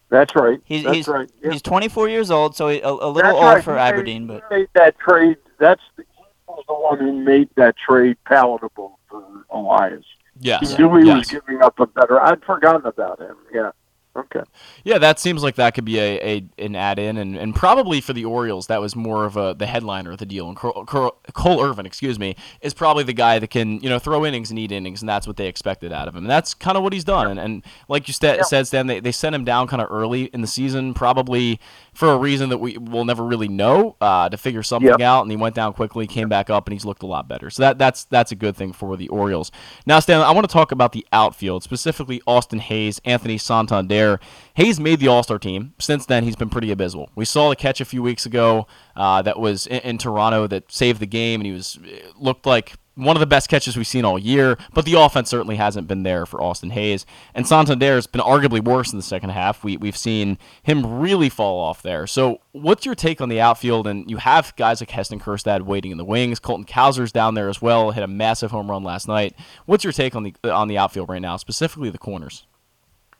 That's 0.09 0.35
right. 0.35 0.59
He's 0.65 0.83
That's 0.83 0.95
he's, 0.97 1.07
right. 1.07 1.29
Yeah. 1.41 1.51
he's 1.53 1.61
24 1.61 2.09
years 2.09 2.29
old, 2.31 2.55
so 2.55 2.67
he, 2.67 2.81
a, 2.81 2.89
a 2.89 2.91
little 2.91 3.13
That's 3.13 3.33
old 3.33 3.43
right. 3.43 3.63
for 3.63 3.71
He 3.71 3.77
made- 3.77 3.87
Aberdeen, 3.87 4.27
but 4.27 4.43
made 4.51 4.67
that 4.73 4.99
trade. 4.99 5.37
That's 5.57 5.81
the, 5.95 6.03
he 6.03 6.10
was 6.51 6.63
the 6.67 6.73
one 6.73 6.99
who 6.99 7.11
made 7.23 7.49
that 7.55 7.75
trade 7.77 8.17
palatable 8.25 8.99
for 9.09 9.23
Elias. 9.51 10.05
Yes. 10.39 10.71
He 10.75 10.77
knew 10.83 10.95
he 10.97 11.05
was 11.13 11.27
giving 11.27 11.61
up 11.61 11.79
a 11.79 11.87
better. 11.87 12.21
I'd 12.21 12.43
forgotten 12.43 12.85
about 12.85 13.19
him. 13.19 13.35
Yeah. 13.53 13.71
Okay. 14.13 14.41
Yeah, 14.83 14.97
that 14.97 15.19
seems 15.19 15.41
like 15.41 15.55
that 15.55 15.73
could 15.73 15.85
be 15.85 15.97
a, 15.97 16.19
a 16.19 16.45
an 16.65 16.75
add 16.75 16.99
in, 16.99 17.15
and, 17.15 17.37
and 17.37 17.55
probably 17.55 18.01
for 18.01 18.11
the 18.11 18.25
Orioles, 18.25 18.67
that 18.67 18.81
was 18.81 18.93
more 18.93 19.23
of 19.23 19.37
a 19.37 19.55
the 19.57 19.65
headliner 19.65 20.11
of 20.11 20.17
the 20.17 20.25
deal. 20.25 20.49
And 20.49 20.57
Cole, 20.57 20.83
Cole, 20.85 21.15
Cole 21.31 21.63
Irvin, 21.63 21.85
excuse 21.85 22.19
me, 22.19 22.35
is 22.59 22.73
probably 22.73 23.05
the 23.05 23.13
guy 23.13 23.39
that 23.39 23.47
can 23.51 23.79
you 23.79 23.87
know 23.87 23.99
throw 23.99 24.25
innings 24.25 24.49
and 24.49 24.59
eat 24.59 24.73
innings, 24.73 25.01
and 25.01 25.07
that's 25.07 25.27
what 25.27 25.37
they 25.37 25.47
expected 25.47 25.93
out 25.93 26.09
of 26.09 26.15
him. 26.15 26.25
And 26.25 26.29
that's 26.29 26.53
kind 26.53 26.75
of 26.75 26.83
what 26.83 26.91
he's 26.91 27.05
done. 27.05 27.27
And, 27.31 27.39
and 27.39 27.63
like 27.87 28.09
you 28.09 28.13
sta- 28.13 28.35
Yeah. 28.35 28.41
said, 28.41 28.67
Stan, 28.67 28.87
they, 28.87 28.99
they 28.99 29.13
sent 29.13 29.33
him 29.33 29.45
down 29.45 29.67
kind 29.67 29.81
of 29.81 29.89
early 29.89 30.23
in 30.25 30.41
the 30.41 30.47
season, 30.47 30.93
probably 30.93 31.57
for 31.93 32.13
a 32.13 32.17
reason 32.17 32.49
that 32.49 32.59
we 32.59 32.77
will 32.77 33.03
never 33.03 33.23
really 33.23 33.49
know 33.49 33.97
uh, 33.99 34.29
to 34.29 34.37
figure 34.37 34.63
something 34.63 34.89
Yep. 34.89 35.01
out. 35.01 35.21
And 35.23 35.31
he 35.31 35.35
went 35.35 35.55
down 35.55 35.73
quickly, 35.73 36.07
came 36.07 36.29
back 36.29 36.49
up, 36.49 36.65
and 36.65 36.73
he's 36.73 36.85
looked 36.85 37.03
a 37.03 37.05
lot 37.07 37.27
better. 37.27 37.49
So 37.49 37.63
that 37.63 37.77
that's 37.77 38.05
that's 38.05 38.31
a 38.31 38.35
good 38.35 38.55
thing 38.55 38.71
for 38.71 38.95
the 38.95 39.09
Orioles. 39.09 39.51
Now, 39.85 39.99
Stan, 39.99 40.21
I 40.21 40.31
want 40.31 40.47
to 40.47 40.53
talk 40.53 40.71
about 40.71 40.93
the 40.93 41.05
outfield, 41.11 41.63
specifically 41.63 42.21
Austin 42.25 42.59
Hays, 42.59 43.01
Anthony 43.03 43.37
Santander. 43.37 44.19
Hays 44.53 44.79
made 44.79 44.99
the 44.99 45.07
All 45.09 45.23
Star 45.23 45.37
team. 45.37 45.73
Since 45.79 46.05
then, 46.05 46.23
he's 46.23 46.35
been 46.35 46.49
pretty 46.49 46.71
abysmal. 46.71 47.09
We 47.15 47.25
saw 47.25 47.49
the 47.49 47.55
catch 47.55 47.81
a 47.81 47.85
few 47.85 48.01
weeks 48.01 48.25
ago 48.25 48.67
uh, 48.95 49.21
that 49.23 49.39
was 49.39 49.67
in, 49.67 49.79
in 49.81 49.97
Toronto 49.97 50.47
that 50.47 50.71
saved 50.71 51.01
the 51.01 51.05
game, 51.07 51.41
and 51.41 51.45
he 51.45 51.51
was 51.53 51.77
looked 52.17 52.45
like 52.45 52.73
one 52.95 53.15
of 53.15 53.19
the 53.19 53.27
best 53.27 53.49
catches 53.49 53.77
we've 53.77 53.87
seen 53.87 54.05
all 54.05 54.19
year. 54.19 54.57
But 54.73 54.85
the 54.85 54.93
offense 54.93 55.29
certainly 55.29 55.55
hasn't 55.55 55.87
been 55.87 56.03
there 56.03 56.25
for 56.25 56.41
Austin 56.41 56.71
Hays, 56.71 57.05
and 57.33 57.47
Santander 57.47 57.95
has 57.95 58.07
been 58.07 58.21
arguably 58.21 58.63
worse 58.63 58.91
in 58.91 58.97
the 58.97 59.03
second 59.03 59.31
half. 59.31 59.63
We 59.63 59.77
we've 59.77 59.97
seen 59.97 60.37
him 60.63 60.99
really 60.99 61.29
fall 61.29 61.59
off 61.59 61.81
there. 61.81 62.07
So, 62.07 62.41
what's 62.51 62.85
your 62.85 62.95
take 62.95 63.21
on 63.21 63.29
the 63.29 63.41
outfield? 63.41 63.87
And 63.87 64.09
you 64.09 64.17
have 64.17 64.55
guys 64.55 64.81
like 64.81 64.91
Heston 64.91 65.19
Kjerstad 65.19 65.61
waiting 65.63 65.91
in 65.91 65.97
the 65.97 66.05
wings. 66.05 66.39
Colton 66.39 66.65
Cowser's 66.65 67.11
down 67.11 67.35
there 67.35 67.49
as 67.49 67.61
well. 67.61 67.91
Hit 67.91 68.03
a 68.03 68.07
massive 68.07 68.51
home 68.51 68.69
run 68.69 68.83
last 68.83 69.07
night. 69.07 69.35
What's 69.65 69.83
your 69.83 69.93
take 69.93 70.15
on 70.15 70.23
the 70.23 70.33
on 70.51 70.67
the 70.67 70.77
outfield 70.77 71.09
right 71.09 71.21
now, 71.21 71.37
specifically 71.37 71.89
the 71.89 71.97
corners? 71.97 72.45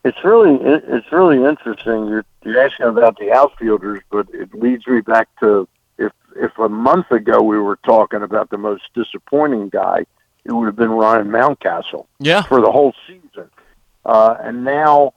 It's 0.04 0.18
really 0.24 0.58
it's 0.62 1.10
really 1.12 1.44
interesting. 1.44 2.08
You're 2.08 2.24
you're 2.44 2.60
asking 2.60 2.86
about 2.86 3.18
the 3.18 3.32
outfielders, 3.32 4.00
but 4.10 4.26
it 4.32 4.52
leads 4.52 4.86
me 4.86 5.00
back 5.00 5.28
to 5.40 5.68
if 5.98 6.12
if 6.36 6.56
a 6.58 6.68
month 6.68 7.10
ago 7.10 7.42
we 7.42 7.58
were 7.58 7.78
talking 7.84 8.22
about 8.22 8.50
the 8.50 8.58
most 8.58 8.84
disappointing 8.94 9.68
guy, 9.68 10.04
it 10.44 10.52
would 10.52 10.66
have 10.66 10.76
been 10.76 10.90
Ryan 10.90 11.28
Mountcastle 11.28 12.06
Yeah, 12.18 12.42
for 12.42 12.60
the 12.60 12.70
whole 12.72 12.94
season. 13.06 13.50
Uh, 14.04 14.36
and 14.40 14.64
now 14.64 15.14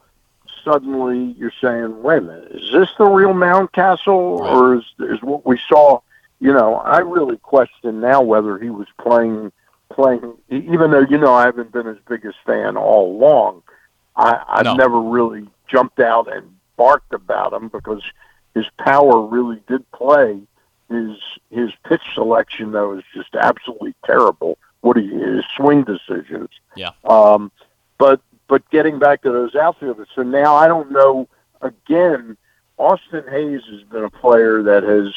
suddenly 0.63 1.35
you're 1.37 1.51
saying, 1.61 2.01
wait 2.03 2.17
a 2.19 2.21
minute, 2.21 2.51
is 2.51 2.71
this 2.71 2.89
the 2.97 3.05
real 3.05 3.33
Mountcastle, 3.33 4.07
or 4.07 4.75
is 4.75 4.83
is 4.99 5.21
what 5.21 5.45
we 5.45 5.59
saw? 5.69 5.99
You 6.39 6.53
know, 6.53 6.75
I 6.75 6.99
really 6.99 7.37
question 7.37 8.01
now 8.01 8.21
whether 8.21 8.57
he 8.59 8.69
was 8.69 8.87
playing 8.99 9.51
playing, 9.93 10.33
even 10.49 10.91
though 10.91 11.05
you 11.09 11.17
know 11.17 11.33
I 11.33 11.45
haven't 11.45 11.71
been 11.71 11.85
his 11.85 11.97
biggest 12.07 12.37
fan 12.45 12.75
all 12.75 13.11
along. 13.15 13.63
I, 14.15 14.41
I've 14.47 14.65
No. 14.65 14.75
never 14.75 14.99
really 14.99 15.47
jumped 15.67 15.99
out 15.99 16.31
and 16.33 16.55
barked 16.77 17.13
about 17.13 17.53
him 17.53 17.67
because 17.69 18.01
his 18.53 18.65
power 18.79 19.21
really 19.25 19.61
did 19.67 19.89
play. 19.91 20.39
His 20.89 21.17
his 21.49 21.71
pitch 21.87 22.01
selection 22.13 22.71
though 22.71 22.97
is 22.97 23.03
just 23.13 23.33
absolutely 23.35 23.95
terrible. 24.05 24.57
What 24.81 24.97
he 24.97 25.07
his 25.07 25.43
swing 25.55 25.83
decisions. 25.83 26.49
Yeah. 26.75 26.91
Um, 27.03 27.51
but 27.97 28.21
but 28.47 28.69
getting 28.69 28.99
back 28.99 29.23
to 29.23 29.31
those 29.31 29.55
outfielders, 29.55 30.07
so 30.13 30.21
now 30.21 30.55
I 30.55 30.67
don't 30.67 30.91
know. 30.91 31.27
Again, 31.61 32.37
Austin 32.77 33.23
Hays 33.29 33.61
has 33.71 33.81
been 33.83 34.03
a 34.03 34.09
player 34.11 34.61
that 34.61 34.83
has 34.83 35.13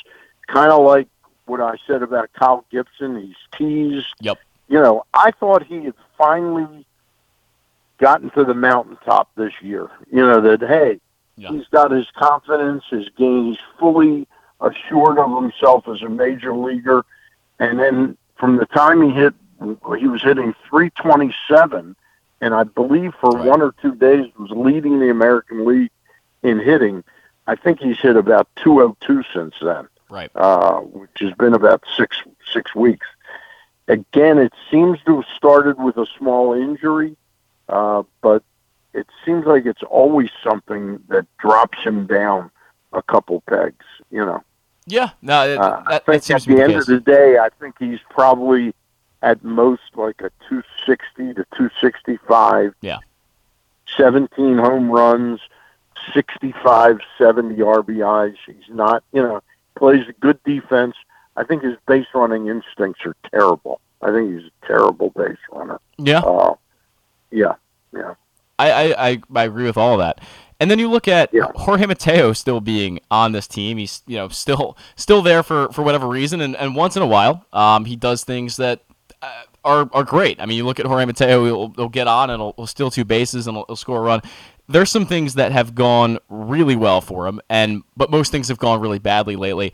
kind 0.47 0.73
of 0.73 0.85
like 0.87 1.09
what 1.45 1.61
I 1.61 1.77
said 1.87 2.03
about 2.03 2.31
Kyle 2.33 2.65
Gibson. 2.71 3.21
He's 3.21 3.37
teased. 3.59 4.07
Yep. 4.21 4.39
You 4.69 4.81
know, 4.81 5.05
I 5.13 5.33
thought 5.33 5.65
he 5.65 5.85
had 5.85 5.95
finally 6.17 6.87
gotten 7.99 8.31
to 8.31 8.45
the 8.45 8.55
mountaintop 8.55 9.29
this 9.37 9.53
year. 9.61 9.91
You 10.11 10.25
know 10.27 10.41
that 10.41 10.61
hey, 10.61 11.01
Yeah. 11.37 11.51
he's 11.51 11.67
got 11.69 11.91
his 11.91 12.07
confidence, 12.17 12.85
his 12.91 13.09
game. 13.17 13.47
He's 13.47 13.59
fully 13.79 14.27
assured 14.61 15.19
of 15.19 15.43
himself 15.43 15.87
as 15.89 16.03
a 16.03 16.09
major 16.09 16.55
leaguer. 16.55 17.05
And 17.59 17.79
then 17.79 18.17
from 18.37 18.57
the 18.57 18.67
time 18.67 19.03
he 19.03 19.11
hit, 19.11 19.35
he 19.99 20.07
was 20.07 20.23
hitting 20.23 20.55
327, 20.69 21.97
and 22.41 22.55
I 22.55 22.63
believe 22.63 23.15
for 23.21 23.31
Right. 23.31 23.47
one 23.47 23.63
or 23.63 23.75
two 23.83 23.95
days 23.95 24.27
was 24.39 24.51
leading 24.51 25.01
the 25.01 25.11
American 25.11 25.67
League 25.67 25.91
in 26.43 26.61
hitting. 26.61 27.03
I 27.47 27.57
think 27.57 27.81
he's 27.81 27.99
hit 27.99 28.17
about 28.17 28.49
202 28.57 29.25
since 29.33 29.55
then 29.61 29.89
right. 30.11 30.31
uh, 30.35 30.81
which 30.81 31.11
has 31.21 31.33
been 31.35 31.55
about 31.55 31.85
six 31.97 32.19
six 32.53 32.75
weeks. 32.75 33.07
Again, 33.87 34.39
it 34.39 34.53
seems 34.71 34.99
to 35.07 35.17
have 35.17 35.25
started 35.37 35.79
with 35.79 35.97
a 35.97 36.07
small 36.19 36.53
injury, 36.53 37.17
uh, 37.69 38.03
but 38.21 38.43
it 38.93 39.07
seems 39.25 39.47
like 39.47 39.65
it's 39.67 39.83
always 39.83 40.31
something 40.43 41.01
that 41.09 41.27
drops 41.39 41.79
him 41.83 42.07
down 42.07 42.51
a 42.93 43.03
couple 43.03 43.43
pegs. 43.43 43.85
You 44.11 44.25
know, 44.25 44.43
Yeah, 44.89 45.11
no, 45.23 45.47
it, 45.49 45.59
uh, 45.59 45.83
I 45.87 45.91
that, 45.93 46.07
that 46.07 46.07
think 46.07 46.23
seems 46.23 46.43
at 46.43 46.49
the 46.49 46.55
the 46.57 46.63
end 46.63 46.73
case. 46.73 46.81
of 46.83 46.87
the 46.87 47.01
day, 47.01 47.39
I 47.39 47.49
think 47.61 47.77
he's 47.79 48.01
probably 48.11 48.75
at 49.23 49.43
most 49.45 49.83
like 49.95 50.21
a 50.21 50.31
260 50.49 51.35
to 51.35 51.45
265. 51.57 52.75
Yeah. 52.81 52.99
17 53.97 54.59
home 54.59 54.91
runs, 54.91 55.41
65, 56.15 57.01
70 57.17 57.57
RBIs. 57.57 58.37
He's 58.47 58.57
not, 58.69 59.03
you 59.13 59.23
know, 59.23 59.43
plays 59.77 60.07
a 60.09 60.13
good 60.15 60.43
defense. 60.45 60.95
I 61.37 61.45
think 61.45 61.63
his 61.63 61.77
base 61.87 62.07
running 62.15 62.49
instincts 62.49 63.05
are 63.07 63.17
terrible. 63.31 63.81
I 64.03 64.11
think 64.13 64.33
he's 64.35 64.51
a 64.63 64.67
terrible 64.67 65.11
base 65.11 65.37
runner. 65.53 65.81
yeah, 65.97 66.21
Uh, 66.21 66.55
yeah, 67.31 67.55
yeah. 67.93 68.15
I, 68.59 68.71
I, 68.71 69.09
I, 69.11 69.23
I 69.35 69.45
agree 69.45 69.65
with 69.65 69.77
all 69.77 69.97
that. 69.99 70.21
And 70.61 70.71
then 70.71 70.79
you 70.79 70.91
look 70.91 71.07
at 71.07 71.33
Yeah. 71.33 71.47
Jorge 71.55 71.87
Mateo 71.87 72.33
still 72.33 72.61
being 72.61 72.99
on 73.11 73.33
this 73.33 73.47
team. 73.47 73.79
He's 73.79 74.03
you 74.07 74.17
know 74.17 74.29
still 74.29 74.77
still 74.97 75.23
there 75.23 75.43
for, 75.43 75.69
for 75.73 75.83
whatever 75.83 76.07
reason, 76.09 76.41
and, 76.41 76.57
and 76.57 76.75
once 76.75 76.97
in 76.97 77.03
a 77.03 77.07
while, 77.07 77.45
um, 77.53 77.85
he 77.85 77.95
does 77.97 78.25
things 78.25 78.57
that 78.57 78.83
uh, 79.23 79.43
are, 79.65 79.89
are 79.93 80.05
great. 80.05 80.41
I 80.41 80.47
mean, 80.47 80.57
you 80.57 80.65
look 80.65 80.81
at 80.81 80.87
Jorge 80.87 81.05
Mateo, 81.05 81.45
he'll, 81.45 81.69
he'll 81.77 81.89
get 81.89 82.07
on 82.09 82.31
and 82.31 82.41
he'll, 82.41 82.55
he'll 82.57 82.67
steal 82.67 82.91
two 82.91 83.05
bases 83.05 83.47
and 83.47 83.57
he'll, 83.57 83.65
he'll 83.67 83.77
score 83.77 83.99
a 83.99 84.03
run. 84.03 84.21
There's 84.69 84.91
some 84.91 85.07
things 85.07 85.35
that 85.35 85.53
have 85.53 85.75
gone 85.75 86.19
really 86.29 86.77
well 86.77 87.01
for 87.01 87.27
him, 87.27 87.41
and 87.49 87.83
but 87.97 88.11
most 88.11 88.33
things 88.33 88.49
have 88.49 88.59
gone 88.59 88.81
really 88.81 88.99
badly 88.99 89.37
lately. 89.37 89.73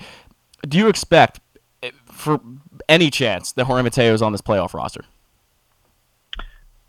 Do 0.68 0.78
you 0.78 0.88
expect, 0.88 1.40
eh, 1.82 1.90
for 2.06 2.40
any 2.88 3.10
chance, 3.10 3.52
that 3.52 3.64
Jorge 3.64 3.82
Mateo 3.82 4.12
is 4.14 4.22
on 4.22 4.32
this 4.32 4.40
playoff 4.42 4.72
roster? 4.74 5.04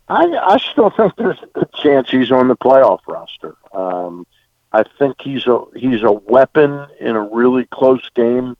I, 0.08 0.24
I 0.36 0.58
still 0.58 0.90
think 0.90 1.16
there's 1.16 1.42
a 1.42 1.46
good 1.46 1.72
chance 1.72 2.10
he's 2.10 2.30
on 2.30 2.48
the 2.48 2.56
playoff 2.56 3.00
roster. 3.06 3.56
Um, 3.72 4.26
I 4.72 4.84
think 4.98 5.16
he's 5.20 5.46
a 5.46 5.64
he's 5.74 6.02
a 6.02 6.12
weapon 6.12 6.86
in 7.00 7.16
a 7.16 7.22
really 7.22 7.64
close 7.66 8.08
game, 8.14 8.56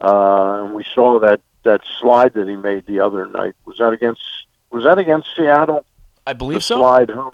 uh, 0.00 0.62
and 0.64 0.74
we 0.74 0.84
saw 0.94 1.18
that 1.20 1.40
that 1.64 1.82
slide 2.00 2.34
that 2.34 2.48
he 2.48 2.56
made 2.56 2.86
the 2.86 3.00
other 3.00 3.26
night. 3.26 3.54
Was 3.64 3.78
that 3.78 3.92
against 3.92 4.22
Was 4.70 4.84
that 4.84 4.98
against 4.98 5.28
Seattle? 5.36 5.84
I 6.26 6.32
believe 6.32 6.58
the 6.58 6.62
so. 6.62 6.78
Slide 6.78 7.10
home. 7.10 7.32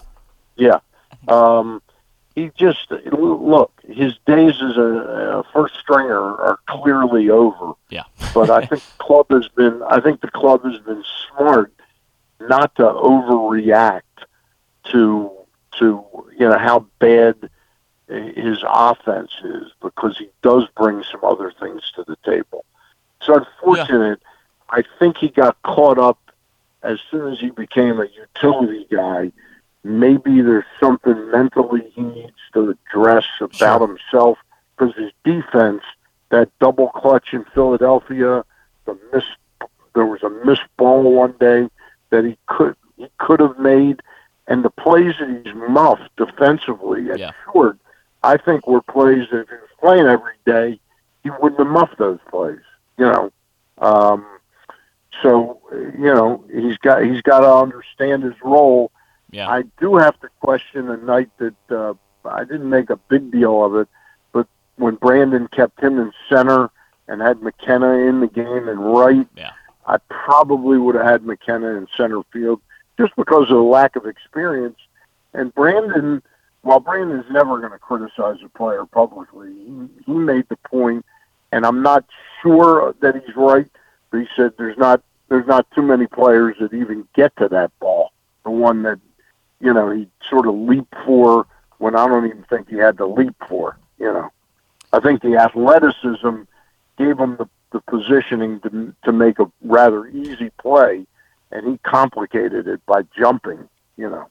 Yeah. 0.55 0.79
Um, 1.27 1.81
he 2.35 2.51
just 2.55 2.91
look. 2.91 3.71
His 3.87 4.13
days 4.25 4.55
as 4.61 4.77
a, 4.77 5.39
a 5.39 5.43
first 5.53 5.75
stringer 5.79 6.19
are 6.19 6.59
clearly 6.67 7.29
over. 7.29 7.73
Yeah. 7.89 8.03
but 8.33 8.49
I 8.49 8.65
think 8.65 8.81
the 8.81 9.03
club 9.03 9.27
has 9.29 9.47
been. 9.49 9.81
I 9.83 10.01
think 10.01 10.21
the 10.21 10.31
club 10.31 10.63
has 10.63 10.79
been 10.79 11.03
smart 11.29 11.71
not 12.47 12.75
to 12.75 12.83
overreact 12.83 14.01
to 14.91 15.31
to 15.79 16.03
you 16.37 16.47
know 16.49 16.57
how 16.57 16.85
bad 16.99 17.49
his 18.07 18.63
offense 18.67 19.31
is 19.43 19.71
because 19.81 20.17
he 20.17 20.29
does 20.41 20.65
bring 20.77 21.03
some 21.03 21.21
other 21.23 21.51
things 21.59 21.81
to 21.95 22.03
the 22.03 22.17
table. 22.23 22.65
It's 23.19 23.29
unfortunate. 23.29 24.21
I 24.69 24.83
think 24.99 25.17
he 25.17 25.29
got 25.29 25.61
caught 25.63 25.97
up 25.97 26.19
as 26.83 26.99
soon 27.09 27.31
as 27.31 27.39
he 27.39 27.49
became 27.49 27.99
a 27.99 28.05
utility 28.05 28.85
guy. 28.91 29.31
Maybe 29.83 30.41
there's 30.41 30.65
something 30.79 31.31
mentally 31.31 31.91
he 31.95 32.01
needs 32.01 32.33
to 32.53 32.75
address 32.91 33.25
about 33.39 33.55
Sure. 33.79 33.87
himself 33.87 34.37
because 34.77 34.93
his 34.95 35.11
defense, 35.23 35.81
that 36.29 36.49
double 36.59 36.89
clutch 36.89 37.33
in 37.33 37.45
Philadelphia, 37.53 38.43
the 38.85 38.97
miss, 39.13 39.23
there 39.95 40.05
was 40.05 40.23
a 40.23 40.29
missed 40.45 40.67
ball 40.77 41.03
one 41.03 41.35
day 41.39 41.69
that 42.13 42.23
he 42.23 42.37
could 42.45 42.75
he 42.95 43.07
could 43.17 43.39
have 43.39 43.57
made, 43.57 44.01
and 44.47 44.63
the 44.63 44.69
plays 44.69 45.15
that 45.19 45.41
he's 45.43 45.53
muffed 45.55 46.15
defensively 46.15 47.09
at 47.11 47.17
Yeah. 47.19 47.31
short, 47.51 47.77
I 48.23 48.37
think 48.37 48.67
were 48.67 48.81
plays 48.83 49.27
that 49.31 49.41
if 49.41 49.49
he 49.49 49.55
was 49.55 49.69
playing 49.79 50.05
every 50.05 50.37
day, 50.45 50.79
he 51.23 51.29
wouldn't 51.31 51.59
have 51.59 51.67
muffed 51.67 51.97
those 51.97 52.19
plays. 52.29 52.59
You 52.97 53.05
know, 53.11 53.31
um, 53.79 54.25
so 55.21 55.59
you 55.71 56.13
know 56.13 56.43
he's 56.53 56.77
got 56.77 57.03
he's 57.03 57.21
got 57.21 57.39
to 57.41 57.51
understand 57.53 58.23
his 58.23 58.35
role. 58.43 58.91
Yeah. 59.31 59.49
I 59.49 59.63
do 59.79 59.95
have 59.95 60.19
to 60.21 60.29
question 60.41 60.85
the 60.87 60.97
night 60.97 61.29
that 61.39 61.55
uh, 61.71 61.93
I 62.25 62.43
didn't 62.43 62.69
make 62.69 62.89
a 62.91 62.97
big 62.97 63.31
deal 63.31 63.65
of 63.65 63.75
it, 63.75 63.87
but 64.31 64.47
when 64.75 64.95
Brandon 64.95 65.47
kept 65.47 65.79
him 65.81 65.97
in 65.99 66.11
center 66.29 66.69
and 67.07 67.19
had 67.21 67.41
McKenna 67.41 67.93
in 68.09 68.19
the 68.19 68.27
game 68.27 68.67
and 68.69 68.79
right, 68.93 69.27
Yeah. 69.35 69.51
I 69.85 69.97
probably 70.09 70.77
would 70.77 70.95
have 70.95 71.05
had 71.05 71.25
McKenna 71.25 71.67
in 71.77 71.87
center 71.97 72.21
field 72.31 72.61
just 72.97 73.15
because 73.15 73.43
of 73.43 73.57
the 73.57 73.63
lack 73.63 73.95
of 73.95 74.05
experience. 74.05 74.77
And 75.33 75.53
Brandon, 75.53 76.21
while 76.61 76.79
Brandon's 76.79 77.25
never 77.31 77.59
going 77.59 77.71
to 77.71 77.79
criticize 77.79 78.37
a 78.43 78.49
player 78.49 78.85
publicly, 78.85 79.49
he, 79.49 79.89
he 80.05 80.13
made 80.13 80.47
the 80.49 80.57
point, 80.57 81.05
and 81.51 81.65
I'm 81.65 81.81
not 81.81 82.05
sure 82.41 82.95
that 83.01 83.15
he's 83.15 83.35
right. 83.35 83.69
But 84.11 84.19
he 84.19 84.27
said 84.35 84.53
there's 84.57 84.77
not 84.77 85.01
there's 85.29 85.47
not 85.47 85.65
too 85.71 85.81
many 85.81 86.05
players 86.05 86.55
that 86.59 86.73
even 86.73 87.07
get 87.15 87.35
to 87.37 87.47
that 87.49 87.71
ball, 87.79 88.11
the 88.43 88.51
one 88.51 88.83
that 88.83 88.99
you 89.59 89.73
know 89.73 89.89
he 89.89 90.07
sort 90.29 90.47
of 90.47 90.53
leaped 90.53 90.93
for 91.05 91.47
when 91.79 91.95
I 91.95 92.07
don't 92.07 92.27
even 92.27 92.43
think 92.43 92.69
he 92.69 92.77
had 92.77 92.97
to 92.97 93.07
leap 93.07 93.35
for. 93.49 93.77
You 93.97 94.13
know, 94.13 94.31
I 94.91 94.99
think 94.99 95.21
the 95.21 95.37
athleticism 95.37 96.43
gave 96.97 97.17
him 97.17 97.37
the, 97.37 97.49
the 97.73 97.81
positioning 97.81 98.61
to 98.61 98.95
to 99.03 99.11
make 99.11 99.39
a 99.39 99.51
rather 99.61 100.07
easy 100.07 100.49
play, 100.61 101.05
and 101.51 101.67
he 101.67 101.77
complicated 101.79 102.67
it 102.67 102.85
by 102.85 103.01
jumping. 103.17 103.67
You 103.97 104.09
know. 104.09 104.27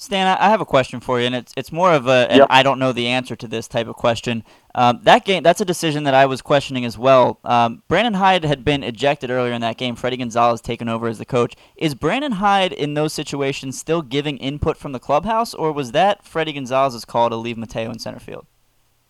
Stan, 0.00 0.28
I 0.38 0.48
have 0.48 0.60
a 0.60 0.64
question 0.64 1.00
for 1.00 1.18
you, 1.18 1.26
and 1.26 1.34
it's 1.34 1.52
it's 1.56 1.72
more 1.72 1.92
of 1.92 2.06
a 2.06 2.30
an 2.30 2.38
Yep. 2.38 2.46
I 2.50 2.62
don't 2.62 2.78
know 2.78 2.92
the 2.92 3.08
answer 3.08 3.34
to 3.34 3.48
this 3.48 3.66
type 3.66 3.88
of 3.88 3.96
question. 3.96 4.44
Um, 4.72 5.00
that 5.02 5.24
game, 5.24 5.42
that's 5.42 5.60
a 5.60 5.64
decision 5.64 6.04
that 6.04 6.14
I 6.14 6.26
was 6.26 6.40
questioning 6.40 6.84
as 6.84 6.96
well. 6.96 7.40
Um, 7.44 7.82
Brandon 7.88 8.14
Hyde 8.14 8.44
had 8.44 8.64
been 8.64 8.84
ejected 8.84 9.28
earlier 9.28 9.52
in 9.52 9.60
that 9.62 9.76
game. 9.76 9.96
Fredi 9.96 10.16
Gonzalez 10.16 10.60
taken 10.60 10.88
over 10.88 11.08
as 11.08 11.18
the 11.18 11.24
coach. 11.24 11.56
Is 11.74 11.96
Brandon 11.96 12.32
Hyde 12.32 12.72
in 12.72 12.94
those 12.94 13.12
situations 13.12 13.76
still 13.76 14.02
giving 14.02 14.36
input 14.36 14.76
from 14.76 14.92
the 14.92 15.00
clubhouse, 15.00 15.52
or 15.52 15.72
was 15.72 15.90
that 15.90 16.24
Fredi 16.24 16.54
Gonzalez's 16.54 17.04
call 17.04 17.28
to 17.28 17.36
leave 17.36 17.58
Mateo 17.58 17.90
in 17.90 17.98
center 17.98 18.20
field? 18.20 18.46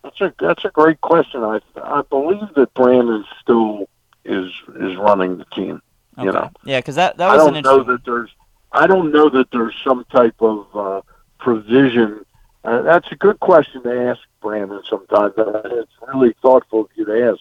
That's 0.03 0.21
a 0.21 0.33
that's 0.39 0.65
a 0.65 0.69
great 0.69 1.01
question. 1.01 1.43
I 1.43 1.59
I 1.81 2.01
believe 2.09 2.53
that 2.55 2.73
Brandon 2.73 3.25
still 3.41 3.87
is 4.25 4.51
is 4.75 4.95
running 4.97 5.37
the 5.37 5.45
team. 5.45 5.81
You 6.17 6.31
know, 6.33 6.51
yeah, 6.65 6.79
because 6.79 6.95
that 6.95 7.17
that 7.17 7.27
was 7.31 7.41
I 7.41 7.45
don't 7.45 7.55
an 7.55 7.63
know 7.63 7.79
interesting. 7.79 7.93
that 7.95 8.05
there's 8.05 8.29
I 8.71 8.87
don't 8.87 9.11
know 9.11 9.29
that 9.29 9.51
there's 9.51 9.75
some 9.83 10.05
type 10.11 10.35
of 10.41 10.67
uh, 10.75 11.01
provision. 11.39 12.25
Uh, 12.63 12.81
that's 12.81 13.09
a 13.11 13.15
good 13.15 13.39
question 13.39 13.81
to 13.83 14.01
ask 14.09 14.19
Brandon. 14.41 14.81
Sometimes 14.89 15.37
Uh, 15.37 15.61
it's 15.65 15.91
really 16.13 16.33
thoughtful 16.41 16.81
of 16.81 16.87
you 16.95 17.05
to 17.05 17.29
ask 17.31 17.39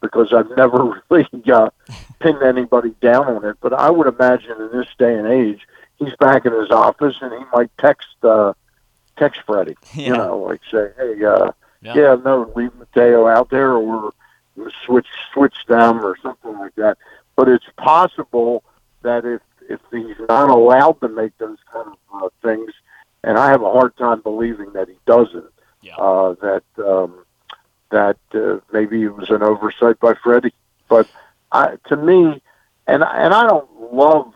because 0.00 0.32
I've 0.32 0.50
never 0.56 1.02
really 1.10 1.28
uh, 1.52 1.68
pinned 2.20 2.42
anybody 2.42 2.94
down 3.02 3.26
on 3.28 3.44
it. 3.44 3.56
But 3.60 3.74
I 3.74 3.90
would 3.90 4.06
imagine 4.06 4.52
in 4.60 4.70
this 4.72 4.88
day 4.98 5.14
and 5.18 5.26
age, 5.26 5.60
he's 5.98 6.14
back 6.16 6.46
in 6.46 6.52
his 6.52 6.70
office 6.70 7.16
and 7.20 7.32
he 7.32 7.44
might 7.52 7.70
text 7.78 8.08
uh, 8.22 8.54
text 9.18 9.40
Fredi. 9.46 9.76
Yeah. 9.94 10.06
You 10.06 10.12
know, 10.16 10.38
like 10.38 10.60
say, 10.70 10.88
hey, 10.96 11.24
uh, 11.24 11.52
Yeah. 11.84 11.94
yeah. 11.94 12.16
no, 12.24 12.50
leave 12.56 12.74
Mateo 12.74 13.26
out 13.26 13.50
there 13.50 13.72
or 13.74 14.12
switch 14.86 15.06
switch 15.32 15.54
them 15.68 16.04
or 16.04 16.16
something 16.22 16.56
like 16.58 16.74
that. 16.76 16.98
But 17.36 17.48
it's 17.48 17.66
possible 17.76 18.64
that 19.02 19.24
if 19.24 19.40
if 19.68 19.80
he's 19.90 20.16
not 20.28 20.50
allowed 20.50 21.00
to 21.00 21.08
make 21.08 21.36
those 21.38 21.58
kind 21.72 21.88
of 21.88 22.22
uh, 22.22 22.28
things, 22.42 22.72
and 23.22 23.38
I 23.38 23.50
have 23.50 23.62
a 23.62 23.70
hard 23.70 23.96
time 23.96 24.20
believing 24.20 24.72
that 24.72 24.88
he 24.88 24.96
doesn't, 25.06 25.50
Yeah. 25.82 25.96
uh, 25.96 26.34
that 26.34 26.62
um, 26.78 27.24
that 27.90 28.18
uh, 28.34 28.58
maybe 28.72 29.02
it 29.02 29.14
was 29.14 29.30
an 29.30 29.42
oversight 29.42 29.98
by 30.00 30.14
Fredi. 30.14 30.52
But 30.88 31.08
I, 31.52 31.76
to 31.88 31.96
me, 31.96 32.42
and 32.86 33.02
and 33.02 33.34
I 33.34 33.46
don't 33.48 33.92
love, 33.92 34.32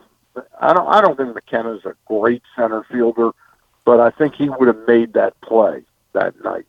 I 0.61 0.73
don't 0.73 0.89
I 0.89 1.01
don't 1.01 1.17
think 1.17 1.35
McKenna's 1.35 1.85
a 1.85 1.95
great 2.07 2.43
center 2.57 2.85
fielder, 2.85 3.31
but 3.85 4.01
I 4.01 4.11
think 4.11 4.35
he 4.35 4.49
would 4.49 4.69
have 4.69 4.87
made 4.87 5.13
that 5.15 5.41
play 5.41 5.83
that 6.15 6.43
night. 6.43 6.67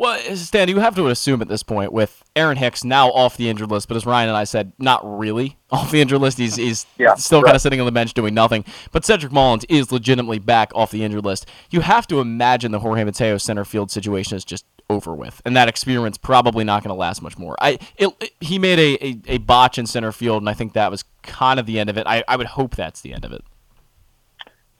You 0.00 0.06
know. 0.06 0.12
Well, 0.26 0.36
Stan, 0.36 0.68
you 0.68 0.78
have 0.80 0.94
to 0.96 1.08
assume 1.08 1.42
at 1.42 1.48
this 1.48 1.62
point 1.62 1.92
with 1.92 2.22
Aaron 2.34 2.56
Hicks 2.56 2.84
now 2.84 3.08
off 3.10 3.36
the 3.36 3.48
injured 3.48 3.70
list, 3.70 3.88
but 3.88 3.96
as 3.96 4.06
Ryan 4.06 4.28
and 4.28 4.36
I 4.38 4.44
said, 4.44 4.72
not 4.78 5.00
really 5.04 5.58
off 5.70 5.90
the 5.90 6.00
injured 6.00 6.20
list. 6.20 6.38
He's, 6.38 6.56
he's 6.56 6.86
Yeah, 6.98 7.14
still 7.14 7.42
kind 7.42 7.54
of 7.54 7.60
sitting 7.62 7.80
on 7.80 7.86
the 7.86 7.92
bench 7.92 8.14
doing 8.14 8.34
nothing. 8.34 8.64
But 8.92 9.04
Cedric 9.04 9.32
Mullins 9.32 9.64
is 9.68 9.92
legitimately 9.92 10.38
back 10.38 10.70
off 10.74 10.90
the 10.90 11.04
injured 11.04 11.24
list. 11.24 11.46
You 11.70 11.80
have 11.80 12.06
to 12.08 12.20
imagine 12.20 12.72
the 12.72 12.78
Jorge 12.80 13.04
Mateo 13.04 13.36
center 13.38 13.64
field 13.64 13.90
situation 13.90 14.36
is 14.36 14.44
just 14.44 14.64
over 14.88 15.14
with, 15.14 15.40
and 15.44 15.54
that 15.54 15.68
experiment's 15.68 16.18
probably 16.18 16.64
not 16.64 16.82
going 16.82 16.88
to 16.88 16.98
last 16.98 17.22
much 17.22 17.38
more. 17.38 17.54
I 17.60 17.78
it, 17.96 18.08
it- 18.20 18.32
he 18.40 18.58
made 18.58 18.78
a, 18.78 19.06
a, 19.06 19.20
a 19.34 19.38
botch 19.38 19.78
in 19.78 19.86
center 19.86 20.10
field, 20.12 20.42
and 20.42 20.48
I 20.48 20.54
think 20.54 20.72
that 20.72 20.90
was 20.90 21.04
kind 21.22 21.60
of 21.60 21.66
the 21.66 21.78
end 21.78 21.88
of 21.90 21.96
it. 21.96 22.06
I, 22.06 22.24
I 22.26 22.34
would 22.36 22.48
hope 22.48 22.74
that's 22.74 23.00
the 23.02 23.12
end 23.12 23.24
of 23.24 23.32
it. 23.32 23.42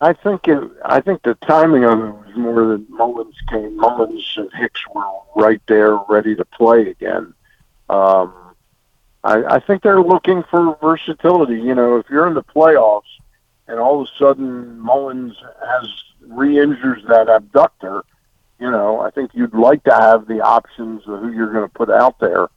I 0.01 0.15
think 0.15 0.49
it, 0.49 0.63
I 0.85 1.01
think 1.01 1.23
the 1.23 1.35
timing 1.35 1.85
of 1.85 1.99
it 1.99 2.13
was 2.13 2.37
more 2.37 2.67
that 2.69 2.89
Mullins 2.89 3.37
came. 3.49 3.77
Mullins 3.77 4.35
and 4.37 4.51
Hicks 4.55 4.81
were 4.95 5.05
right 5.37 5.61
there, 5.67 5.97
ready 6.09 6.35
to 6.37 6.45
play 6.45 6.89
again. 6.89 7.35
Um, 7.91 8.33
I, 9.23 9.45
I 9.45 9.61
think 9.61 9.83
they're 9.83 10.01
looking 10.01 10.43
for 10.51 10.79
versatility. 10.81 11.61
You 11.61 11.75
know, 11.75 11.99
if 11.99 12.07
you're 12.09 12.27
in 12.27 12.35
the 12.35 12.43
playoffs 12.43 13.03
and 13.69 13.79
all 13.79 14.01
of 14.01 14.09
a 14.09 14.19
sudden 14.19 14.79
Mullins 14.79 15.35
has 15.67 15.89
re-injures 16.23 17.03
that 17.09 17.29
abductor, 17.29 18.03
you 18.59 18.71
know, 18.71 19.01
I 19.01 19.11
think 19.11 19.33
you'd 19.35 19.55
like 19.55 19.85
to 19.85 19.95
have 19.95 20.27
the 20.27 20.41
options 20.41 21.03
of 21.07 21.21
who 21.21 21.33
you're 21.33 21.53
going 21.53 21.69
to 21.69 21.75
put 21.75 21.91
out 21.91 22.19
there. 22.21 22.49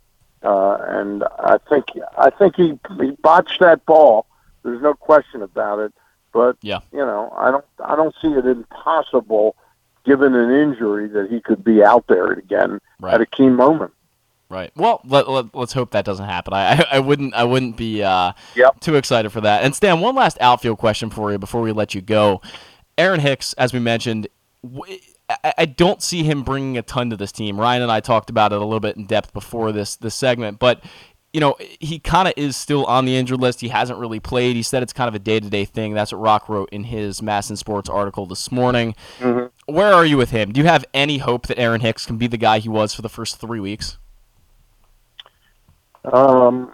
Uh, 0.43 0.77
and 0.89 1.23
I 1.39 1.57
think 1.69 1.85
I 2.17 2.29
think 2.29 2.57
he 2.57 2.77
he 2.99 3.11
botched 3.21 3.61
that 3.61 3.85
ball. 3.85 4.25
There's 4.63 4.81
no 4.81 4.93
question 4.93 5.41
about 5.41 5.79
it. 5.79 5.93
But 6.33 6.57
Yeah. 6.61 6.79
you 6.91 6.97
know, 6.99 7.31
I 7.37 7.51
don't 7.51 7.65
I 7.85 7.95
don't 7.95 8.13
see 8.21 8.29
it 8.29 8.45
impossible, 8.45 9.55
given 10.05 10.35
an 10.35 10.51
injury, 10.51 11.07
that 11.09 11.29
he 11.29 11.39
could 11.39 11.63
be 11.63 11.83
out 11.83 12.05
there 12.07 12.27
again 12.31 12.79
Right. 12.99 13.13
at 13.13 13.21
a 13.21 13.25
key 13.25 13.47
moment. 13.49 13.91
Right. 14.49 14.71
Well, 14.75 15.01
let, 15.05 15.27
let, 15.29 15.45
us 15.55 15.73
hope 15.73 15.91
that 15.91 16.05
doesn't 16.05 16.27
happen. 16.27 16.53
I, 16.53 16.73
I, 16.73 16.85
I 16.93 16.99
wouldn't 16.99 17.33
I 17.33 17.43
wouldn't 17.43 17.77
be 17.77 18.03
uh, 18.03 18.33
Yep. 18.55 18.81
too 18.81 18.95
excited 18.95 19.31
for 19.31 19.41
that. 19.41 19.63
And 19.63 19.73
Stan, 19.75 19.99
one 19.99 20.15
last 20.15 20.37
outfield 20.41 20.77
question 20.77 21.09
for 21.09 21.31
you 21.31 21.37
before 21.39 21.61
we 21.61 21.71
let 21.71 21.95
you 21.95 22.01
go. 22.01 22.41
Aaron 22.97 23.19
Hicks, 23.19 23.53
as 23.53 23.73
we 23.73 23.79
mentioned, 23.79 24.27
w- 24.63 24.99
I, 25.43 25.53
I 25.59 25.65
don't 25.65 26.03
see 26.03 26.21
him 26.23 26.43
bringing 26.43 26.77
a 26.77 26.83
ton 26.83 27.09
to 27.09 27.17
this 27.17 27.31
team. 27.31 27.59
Ryan 27.59 27.81
and 27.83 27.91
I 27.91 27.99
talked 28.01 28.29
about 28.29 28.51
it 28.53 28.57
a 28.61 28.63
little 28.63 28.79
bit 28.79 28.95
in 28.97 29.05
depth 29.07 29.33
before 29.33 29.71
this 29.71 29.95
this 29.95 30.13
segment, 30.13 30.59
but 30.59 30.83
you 31.33 31.39
know, 31.39 31.55
he 31.79 31.97
kind 31.97 32.27
of 32.27 32.35
is 32.37 32.55
still 32.55 32.85
on 32.85 33.05
the 33.05 33.17
injured 33.17 33.41
list. 33.41 33.59
He 33.59 33.69
hasn't 33.69 33.97
really 33.97 34.19
played. 34.19 34.55
He 34.55 34.61
said 34.61 34.83
it's 34.83 34.93
kind 34.93 35.07
of 35.07 35.15
a 35.15 35.19
day 35.19 35.39
to 35.39 35.49
day 35.49 35.65
thing. 35.65 35.93
That's 35.93 36.11
what 36.11 36.21
Roch 36.21 36.47
wrote 36.47 36.69
in 36.71 36.83
his 36.83 37.21
MASN 37.21 37.57
Sports 37.57 37.89
article 37.89 38.27
this 38.27 38.51
morning. 38.51 38.95
Mm-hmm. 39.19 39.73
Where 39.73 39.91
are 39.91 40.05
you 40.05 40.15
with 40.15 40.29
him? 40.29 40.51
Do 40.51 40.61
you 40.61 40.67
have 40.67 40.85
any 40.93 41.17
hope 41.17 41.47
that 41.47 41.57
Aaron 41.57 41.81
Hicks 41.81 42.05
can 42.05 42.17
be 42.17 42.27
the 42.27 42.37
guy 42.37 42.59
he 42.59 42.69
was 42.69 42.93
for 42.93 43.01
the 43.01 43.09
first 43.09 43.41
three 43.41 43.59
weeks? 43.59 43.97
Um, 46.05 46.73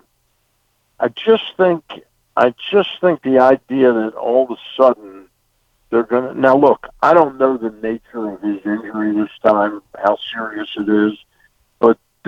I 1.00 1.08
just 1.08 1.56
think 1.56 1.84
I 2.36 2.54
just 2.72 2.90
think 3.00 3.22
the 3.22 3.40
idea 3.40 3.94
that 3.94 4.14
all 4.16 4.44
of 4.44 4.52
a 4.52 4.58
sudden 4.76 5.28
they're 5.90 6.04
gonna 6.04 6.34
now 6.34 6.58
look. 6.58 6.88
I 7.02 7.14
don't 7.14 7.38
know 7.38 7.58
the 7.58 7.72
nature 7.82 8.34
of 8.34 8.42
his 8.42 8.58
injury 8.66 9.16
this 9.16 9.32
time, 9.42 9.82
how 9.98 10.18
serious 10.34 10.70
it 10.76 10.90
is, 10.90 11.18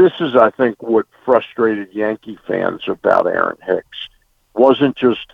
this 0.01 0.13
is, 0.19 0.35
I 0.35 0.49
think, 0.49 0.81
what 0.81 1.05
frustrated 1.23 1.93
Yankee 1.93 2.39
fans 2.47 2.87
about 2.87 3.27
Aaron 3.27 3.57
Hicks 3.63 4.09
wasn't 4.55 4.95
just 4.95 5.33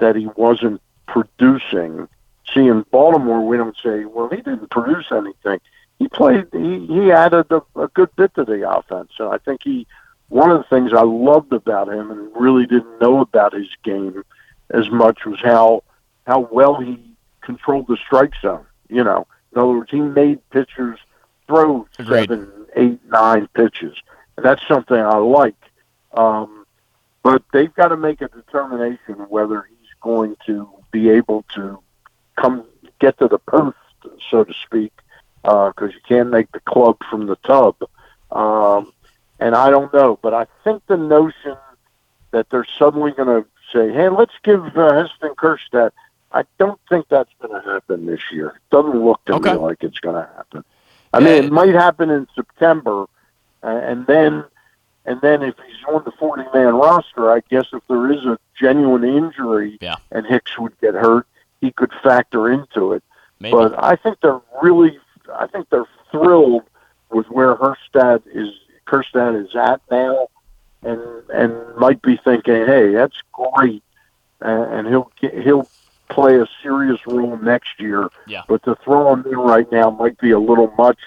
that 0.00 0.16
he 0.16 0.26
wasn't 0.36 0.82
producing. 1.06 2.08
See, 2.52 2.66
in 2.66 2.84
Baltimore, 2.90 3.46
we 3.46 3.56
don't 3.56 3.76
say, 3.82 4.04
well, 4.04 4.28
he 4.28 4.36
didn't 4.36 4.70
produce 4.70 5.06
anything. 5.10 5.60
He 5.98 6.08
played. 6.08 6.46
He 6.52 6.86
he 6.86 7.12
added 7.12 7.46
a, 7.50 7.62
a 7.76 7.88
good 7.88 8.14
bit 8.16 8.34
to 8.34 8.44
the 8.44 8.68
offense, 8.68 9.12
and 9.18 9.28
I 9.28 9.38
think 9.38 9.62
he 9.62 9.86
one 10.28 10.50
of 10.50 10.58
the 10.58 10.68
things 10.68 10.92
I 10.92 11.02
loved 11.02 11.52
about 11.52 11.88
him 11.88 12.10
and 12.10 12.28
really 12.34 12.66
didn't 12.66 13.00
know 13.00 13.20
about 13.20 13.52
his 13.52 13.68
game 13.84 14.24
as 14.70 14.90
much 14.90 15.24
was 15.24 15.40
how 15.40 15.84
how 16.26 16.40
well 16.50 16.80
he 16.80 16.98
controlled 17.40 17.86
the 17.86 17.96
strike 17.96 18.32
zone. 18.42 18.66
You 18.88 19.04
know, 19.04 19.26
in 19.52 19.58
other 19.60 19.68
words, 19.68 19.90
he 19.90 20.00
made 20.00 20.38
pitchers 20.50 20.98
throw 21.46 21.86
Agreed. 21.98 22.28
seven, 22.28 22.61
eight, 22.76 23.00
nine 23.06 23.48
pitches. 23.54 23.96
And 24.36 24.44
that's 24.46 24.66
something 24.66 24.96
I 24.96 25.16
like. 25.16 25.56
Um, 26.14 26.66
but 27.22 27.42
they've 27.52 27.72
got 27.74 27.88
to 27.88 27.96
make 27.96 28.20
a 28.20 28.28
determination 28.28 29.14
whether 29.28 29.62
he's 29.62 29.88
going 30.00 30.36
to 30.46 30.68
be 30.90 31.10
able 31.10 31.44
to 31.54 31.78
come 32.36 32.64
get 32.98 33.18
to 33.18 33.28
the 33.28 33.38
post, 33.38 33.76
so 34.30 34.44
to 34.44 34.54
speak, 34.64 34.92
because 35.42 35.92
you 35.92 36.00
can't 36.06 36.30
make 36.30 36.50
the 36.52 36.60
club 36.60 36.96
from 37.08 37.26
the 37.26 37.36
tub. 37.36 37.76
Um, 38.30 38.92
and 39.38 39.54
I 39.54 39.70
don't 39.70 39.92
know, 39.92 40.18
but 40.22 40.34
I 40.34 40.46
think 40.64 40.82
the 40.86 40.96
notion 40.96 41.56
that 42.30 42.48
they're 42.50 42.66
suddenly 42.78 43.10
going 43.12 43.42
to 43.42 43.48
say, 43.72 43.92
"Hey, 43.92 44.08
let's 44.08 44.32
give 44.42 44.64
uh, 44.76 44.92
Heston 44.94 45.34
Kjerstad," 45.34 45.90
I 46.32 46.44
don't 46.58 46.80
think 46.88 47.08
that's 47.08 47.30
going 47.40 47.60
to 47.60 47.70
happen 47.70 48.06
this 48.06 48.20
year. 48.32 48.48
It 48.48 48.70
doesn't 48.70 49.04
look 49.04 49.24
to 49.26 49.34
Okay. 49.34 49.52
me 49.52 49.58
like 49.58 49.82
it's 49.82 49.98
going 49.98 50.16
to 50.16 50.28
happen. 50.34 50.64
I 51.12 51.20
mean, 51.20 51.44
it 51.44 51.52
might 51.52 51.74
happen 51.74 52.10
in 52.10 52.26
September, 52.34 53.04
uh, 53.62 53.66
and 53.66 54.06
then 54.06 54.44
and 55.04 55.20
then 55.20 55.42
if 55.42 55.54
he's 55.66 55.84
on 55.88 56.02
the 56.04 56.12
forty 56.12 56.44
man 56.54 56.74
roster, 56.74 57.30
I 57.30 57.40
guess 57.50 57.66
if 57.72 57.82
there 57.88 58.10
is 58.12 58.24
a 58.24 58.38
genuine 58.58 59.04
injury 59.04 59.78
Yeah. 59.80 59.96
and 60.10 60.26
Hicks 60.26 60.58
would 60.58 60.78
get 60.80 60.94
hurt, 60.94 61.26
he 61.60 61.70
could 61.72 61.92
factor 62.02 62.50
into 62.50 62.92
it. 62.92 63.02
Maybe. 63.40 63.52
But 63.52 63.82
I 63.82 63.96
think 63.96 64.20
they're 64.20 64.40
really, 64.62 64.98
I 65.34 65.46
think 65.48 65.68
they're 65.70 65.88
thrilled 66.10 66.62
with 67.10 67.28
where 67.30 67.56
Herstad 67.56 68.22
is, 68.32 68.48
Kjerstad 68.86 69.44
is 69.44 69.54
at 69.56 69.80
now, 69.90 70.28
and 70.82 71.00
and 71.34 71.76
might 71.76 72.00
be 72.00 72.16
thinking, 72.16 72.64
hey, 72.66 72.92
that's 72.92 73.20
great, 73.32 73.82
and, 74.40 74.64
and 74.74 74.88
he'll 74.88 75.10
get, 75.20 75.34
he'll 75.34 75.68
play 76.12 76.38
a 76.38 76.46
serious 76.62 77.00
role 77.06 77.36
next 77.38 77.80
year. 77.80 78.08
Yeah. 78.26 78.42
But 78.48 78.62
to 78.64 78.76
throw 78.84 79.12
him 79.12 79.24
in 79.26 79.38
right 79.38 79.70
now 79.72 79.90
might 79.90 80.18
be 80.18 80.30
a 80.30 80.38
little 80.38 80.72
much. 80.78 80.98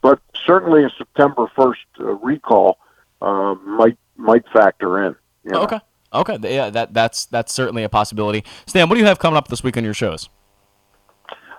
But 0.00 0.20
certainly 0.46 0.84
a 0.84 0.90
September 0.90 1.50
first 1.56 1.80
uh, 2.00 2.14
recall 2.16 2.78
uh, 3.20 3.54
might 3.64 3.98
might 4.16 4.44
factor 4.52 5.04
in. 5.06 5.16
you 5.44 5.52
know. 5.52 5.62
Okay. 5.62 5.80
Okay. 6.12 6.38
Yeah, 6.42 6.70
that 6.70 6.94
that's 6.94 7.26
that's 7.26 7.52
certainly 7.52 7.82
a 7.82 7.88
possibility. 7.88 8.44
Stan, 8.66 8.88
what 8.88 8.94
do 8.94 9.00
you 9.00 9.06
have 9.06 9.18
coming 9.18 9.36
up 9.36 9.48
this 9.48 9.62
week 9.62 9.76
on 9.76 9.84
your 9.84 9.94
shows? 9.94 10.28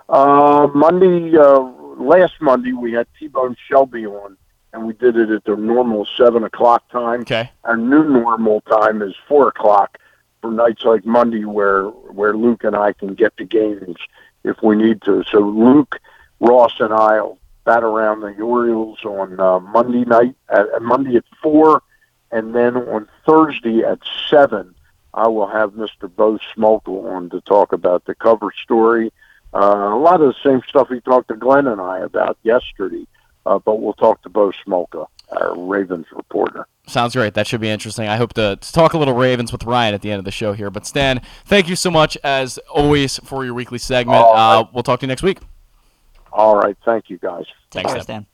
Uh, 0.08 0.68
Monday, 0.74 1.36
uh, 1.36 1.60
last 1.98 2.34
Monday, 2.40 2.72
we 2.72 2.92
had 2.92 3.06
T-Bone 3.16 3.56
Shelby 3.68 4.06
on, 4.06 4.36
and 4.72 4.84
we 4.84 4.92
did 4.94 5.16
it 5.16 5.30
at 5.30 5.44
the 5.44 5.54
normal 5.54 6.04
seven 6.16 6.42
o'clock 6.42 6.88
time. 6.90 7.20
Okay. 7.20 7.50
Our 7.62 7.76
new 7.76 8.04
normal 8.04 8.60
time 8.62 9.02
is 9.02 9.14
four 9.28 9.48
o'clock 9.48 9.98
for 10.40 10.50
nights 10.50 10.84
like 10.84 11.04
Monday, 11.04 11.44
where 11.44 11.84
where 11.84 12.36
Luke 12.36 12.64
and 12.64 12.76
I 12.76 12.92
can 12.92 13.14
get 13.14 13.36
the 13.36 13.44
games 13.44 13.96
if 14.44 14.56
we 14.62 14.76
need 14.76 15.02
to. 15.02 15.24
So 15.30 15.40
Luke, 15.40 16.00
Ross, 16.40 16.74
and 16.80 16.92
I'll 16.92 17.38
bat 17.64 17.82
around 17.82 18.20
the 18.20 18.40
Orioles 18.40 19.04
on 19.04 19.38
uh, 19.38 19.60
Monday 19.60 20.04
night 20.04 20.34
at, 20.48 20.68
at 20.74 20.82
Monday 20.82 21.16
at 21.16 21.24
four, 21.42 21.82
and 22.30 22.54
then 22.54 22.76
on 22.76 23.08
Thursday 23.26 23.82
at 23.82 23.98
seven. 24.28 24.74
I 25.12 25.26
will 25.26 25.48
have 25.48 25.72
Mr. 25.72 26.08
Bo 26.14 26.38
Smolka 26.54 27.12
on 27.12 27.30
to 27.30 27.40
talk 27.40 27.72
about 27.72 28.04
the 28.04 28.14
cover 28.14 28.52
story. 28.62 29.12
Uh, 29.52 29.90
a 29.92 29.98
lot 29.98 30.20
of 30.20 30.28
the 30.28 30.48
same 30.48 30.62
stuff 30.68 30.88
he 30.88 31.00
talked 31.00 31.28
to 31.28 31.34
Glenn 31.34 31.66
and 31.66 31.80
I 31.80 31.98
about 31.98 32.38
yesterday, 32.44 33.06
uh, 33.44 33.58
but 33.58 33.80
we'll 33.80 33.94
talk 33.94 34.22
to 34.22 34.28
Bo 34.28 34.52
Smolka, 34.64 35.06
our 35.32 35.58
Ravens 35.58 36.06
reporter. 36.12 36.66
Sounds 36.86 37.14
great. 37.14 37.34
That 37.34 37.46
should 37.46 37.60
be 37.60 37.68
interesting. 37.68 38.08
I 38.08 38.16
hope 38.16 38.32
to, 38.34 38.56
to 38.56 38.72
talk 38.72 38.94
a 38.94 38.98
little 38.98 39.14
Ravens 39.14 39.52
with 39.52 39.64
Ryan 39.64 39.94
at 39.94 40.02
the 40.02 40.10
end 40.10 40.18
of 40.18 40.24
the 40.24 40.30
show 40.30 40.52
here. 40.52 40.70
But 40.70 40.86
Stan, 40.86 41.20
thank 41.44 41.68
you 41.68 41.76
so 41.76 41.90
much 41.90 42.16
as 42.24 42.58
always 42.68 43.18
for 43.18 43.44
your 43.44 43.54
weekly 43.54 43.78
segment. 43.78 44.18
All 44.18 44.34
Uh, 44.34 44.66
we'll 44.72 44.82
talk 44.82 45.00
to 45.00 45.06
you 45.06 45.08
next 45.08 45.22
week. 45.22 45.38
All 46.32 46.56
right, 46.56 46.76
thank 46.84 47.10
you 47.10 47.18
guys. 47.18 47.44
Take 47.70 47.84
Thanks, 47.84 47.92
care, 47.92 48.02
Stan. 48.02 48.26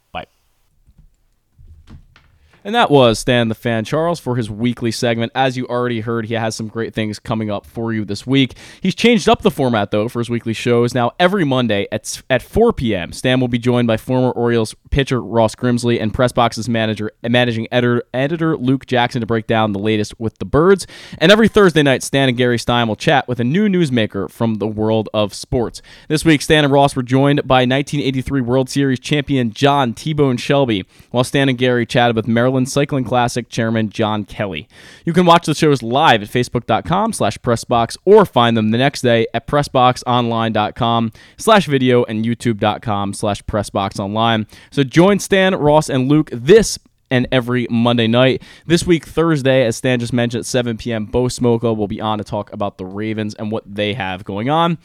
And 2.66 2.74
that 2.74 2.90
was 2.90 3.20
Stan 3.20 3.46
the 3.46 3.54
Fan 3.54 3.84
Charles 3.84 4.18
for 4.18 4.34
his 4.34 4.50
weekly 4.50 4.90
segment. 4.90 5.30
As 5.36 5.56
you 5.56 5.68
already 5.68 6.00
heard, 6.00 6.26
he 6.26 6.34
has 6.34 6.56
some 6.56 6.66
great 6.66 6.94
things 6.94 7.20
coming 7.20 7.48
up 7.48 7.64
for 7.64 7.92
you 7.92 8.04
this 8.04 8.26
week. 8.26 8.54
He's 8.80 8.96
changed 8.96 9.28
up 9.28 9.42
the 9.42 9.52
format 9.52 9.92
though 9.92 10.08
for 10.08 10.18
his 10.18 10.28
weekly 10.28 10.52
shows. 10.52 10.92
Now 10.92 11.12
every 11.20 11.44
Monday 11.44 11.86
at 11.92 12.20
at 12.28 12.42
4 12.42 12.72
p.m., 12.72 13.12
Stan 13.12 13.38
will 13.38 13.46
be 13.46 13.60
joined 13.60 13.86
by 13.86 13.96
former 13.96 14.32
Orioles 14.32 14.74
pitcher 14.90 15.22
Ross 15.22 15.54
Grimsley 15.54 16.02
and 16.02 16.12
Pressbox's 16.12 16.68
manager 16.68 17.12
managing 17.22 17.68
editor 17.70 18.02
editor 18.12 18.56
Luke 18.56 18.86
Jackson 18.86 19.20
to 19.20 19.28
break 19.28 19.46
down 19.46 19.70
the 19.70 19.78
latest 19.78 20.18
with 20.18 20.38
the 20.38 20.44
Birds. 20.44 20.88
And 21.18 21.30
every 21.30 21.46
Thursday 21.46 21.84
night, 21.84 22.02
Stan 22.02 22.28
and 22.28 22.36
Gary 22.36 22.58
Stein 22.58 22.88
will 22.88 22.96
chat 22.96 23.28
with 23.28 23.38
a 23.38 23.44
new 23.44 23.68
newsmaker 23.68 24.28
from 24.28 24.56
the 24.56 24.66
world 24.66 25.08
of 25.14 25.34
sports. 25.34 25.82
This 26.08 26.24
week, 26.24 26.42
Stan 26.42 26.64
and 26.64 26.72
Ross 26.72 26.96
were 26.96 27.04
joined 27.04 27.46
by 27.46 27.58
1983 27.58 28.40
World 28.40 28.68
Series 28.68 28.98
champion 28.98 29.52
John 29.52 29.94
T-Bone 29.94 30.36
Shelby, 30.36 30.84
while 31.12 31.22
Stan 31.22 31.48
and 31.48 31.56
Gary 31.56 31.86
chatted 31.86 32.16
with 32.16 32.26
Maryland 32.26 32.55
Cycling 32.64 33.04
Classic 33.04 33.48
chairman 33.48 33.90
John 33.90 34.24
Kelly. 34.24 34.68
You 35.04 35.12
can 35.12 35.26
watch 35.26 35.44
the 35.44 35.54
shows 35.54 35.82
live 35.82 36.22
at 36.22 36.28
facebook.com 36.28 37.12
slash 37.12 37.36
pressbox 37.38 37.98
or 38.04 38.24
find 38.24 38.56
them 38.56 38.70
the 38.70 38.78
next 38.78 39.02
day 39.02 39.26
at 39.34 39.46
pressboxonline.com 39.46 41.12
slash 41.36 41.66
video 41.66 42.04
and 42.04 42.24
youtube.com 42.24 43.12
slash 43.12 43.42
pressboxonline. 43.42 44.48
So 44.70 44.84
join 44.84 45.18
Stan, 45.18 45.54
Ross, 45.54 45.90
and 45.90 46.08
Luke 46.08 46.30
this 46.32 46.78
and 47.10 47.26
every 47.30 47.66
Monday 47.70 48.06
night. 48.06 48.42
This 48.66 48.86
week, 48.86 49.04
Thursday, 49.04 49.64
as 49.64 49.76
Stan 49.76 50.00
just 50.00 50.12
mentioned, 50.12 50.40
at 50.40 50.46
7 50.46 50.76
p.m., 50.76 51.06
Bo 51.06 51.24
Smolka 51.24 51.76
will 51.76 51.88
be 51.88 52.00
on 52.00 52.18
to 52.18 52.24
talk 52.24 52.52
about 52.52 52.78
the 52.78 52.86
Ravens 52.86 53.34
and 53.34 53.50
what 53.50 53.62
they 53.66 53.94
have 53.94 54.24
going 54.24 54.48
on. 54.50 54.78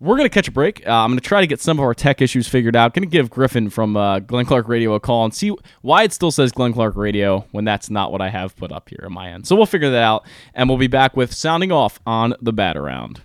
We're 0.00 0.16
going 0.16 0.28
to 0.28 0.32
catch 0.34 0.46
a 0.46 0.52
break. 0.52 0.86
Uh, 0.86 0.92
I'm 0.92 1.10
going 1.10 1.18
to 1.18 1.24
try 1.24 1.40
to 1.40 1.46
get 1.48 1.60
some 1.60 1.78
of 1.78 1.82
our 1.82 1.92
tech 1.92 2.22
issues 2.22 2.46
figured 2.46 2.76
out. 2.76 2.94
Going 2.94 3.08
to 3.08 3.10
give 3.10 3.30
Griffin 3.30 3.68
from 3.68 3.96
uh, 3.96 4.20
Glenn 4.20 4.46
Clark 4.46 4.68
Radio 4.68 4.94
a 4.94 5.00
call 5.00 5.24
and 5.24 5.34
see 5.34 5.52
why 5.82 6.04
it 6.04 6.12
still 6.12 6.30
says 6.30 6.52
Glenn 6.52 6.72
Clark 6.72 6.94
Radio 6.94 7.46
when 7.50 7.64
that's 7.64 7.90
not 7.90 8.12
what 8.12 8.20
I 8.20 8.28
have 8.28 8.54
put 8.56 8.70
up 8.70 8.88
here 8.88 9.02
on 9.04 9.12
my 9.12 9.30
end. 9.30 9.48
So 9.48 9.56
we'll 9.56 9.66
figure 9.66 9.90
that 9.90 10.02
out, 10.02 10.24
and 10.54 10.68
we'll 10.68 10.78
be 10.78 10.86
back 10.86 11.16
with 11.16 11.32
sounding 11.34 11.72
off 11.72 11.98
on 12.06 12.34
the 12.40 12.52
bat 12.52 12.76
around. 12.76 13.22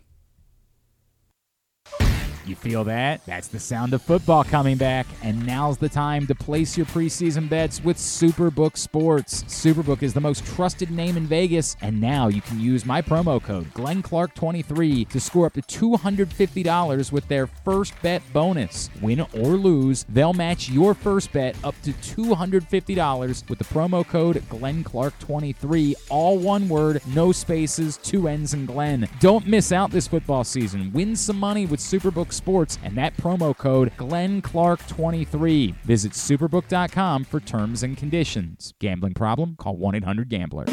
You 2.46 2.56
feel 2.56 2.84
that? 2.86 3.26
That's 3.26 3.48
the 3.48 3.60
sound 3.60 3.94
of 3.94 4.02
football 4.02 4.44
coming 4.44 4.76
back, 4.76 5.08
and 5.22 5.46
now's 5.46 5.78
the 5.78 5.88
time 5.88 6.28
to 6.28 6.36
place 6.36 6.76
your 6.76 6.86
preseason 6.88 7.48
bets 7.48 7.82
with 7.82 7.98
Superbook 7.98 8.76
Sports. 8.76 9.44
Superbook 9.44 10.04
is 10.04 10.14
the 10.14 10.20
most 10.20 10.46
trusted 10.46 10.91
name 10.91 11.16
in 11.16 11.26
Vegas, 11.26 11.78
and 11.82 12.02
now 12.02 12.28
you 12.28 12.41
can 12.41 12.60
use 12.60 12.86
my 12.86 13.02
promo 13.02 13.41
code 13.41 13.74
GlennClark23 13.74 15.08
to 15.08 15.20
score 15.22 15.46
up 15.46 15.54
to 15.54 15.62
$250 15.62 17.12
with 17.14 17.28
their 17.30 17.48
first 17.48 17.94
bet 18.02 18.22
bonus. 18.34 18.89
Win 19.02 19.22
or 19.22 19.56
lose, 19.56 20.04
they'll 20.10 20.34
match 20.34 20.70
your 20.70 20.94
first 20.94 21.32
bet 21.32 21.56
up 21.64 21.76
to 21.84 21.94
$250 21.94 23.50
with 23.50 23.58
the 23.58 23.66
promo 23.66 24.06
code 24.06 24.36
GlennClark23. 24.50 25.96
All 26.10 26.38
one 26.39 26.68
word, 26.68 27.02
no 27.08 27.32
spaces, 27.32 27.98
two 27.98 28.28
N's 28.28 28.54
and 28.54 28.68
Glenn. 28.68 29.08
Don't 29.22 29.48
miss 29.48 29.72
out 29.72 29.91
this 29.91 30.08
football 30.08 30.44
season. 30.44 30.91
Win 30.91 31.16
some 31.16 31.39
money 31.39 31.66
with 31.66 31.80
Superbook 31.80 32.33
Sports 32.34 32.78
and 32.84 32.96
that 32.98 33.16
promo 33.18 33.58
code 33.58 33.92
GlennClark23. 33.98 35.76
Visit 35.84 36.12
superbook.com 36.14 37.24
for 37.24 37.40
terms 37.40 37.84
and 37.84 37.96
conditions. 37.96 38.74
Gambling 38.80 39.14
problem? 39.14 39.56
Call 39.58 39.78
1 39.78 39.96
800 39.96 40.30
Gambler. 40.30 40.66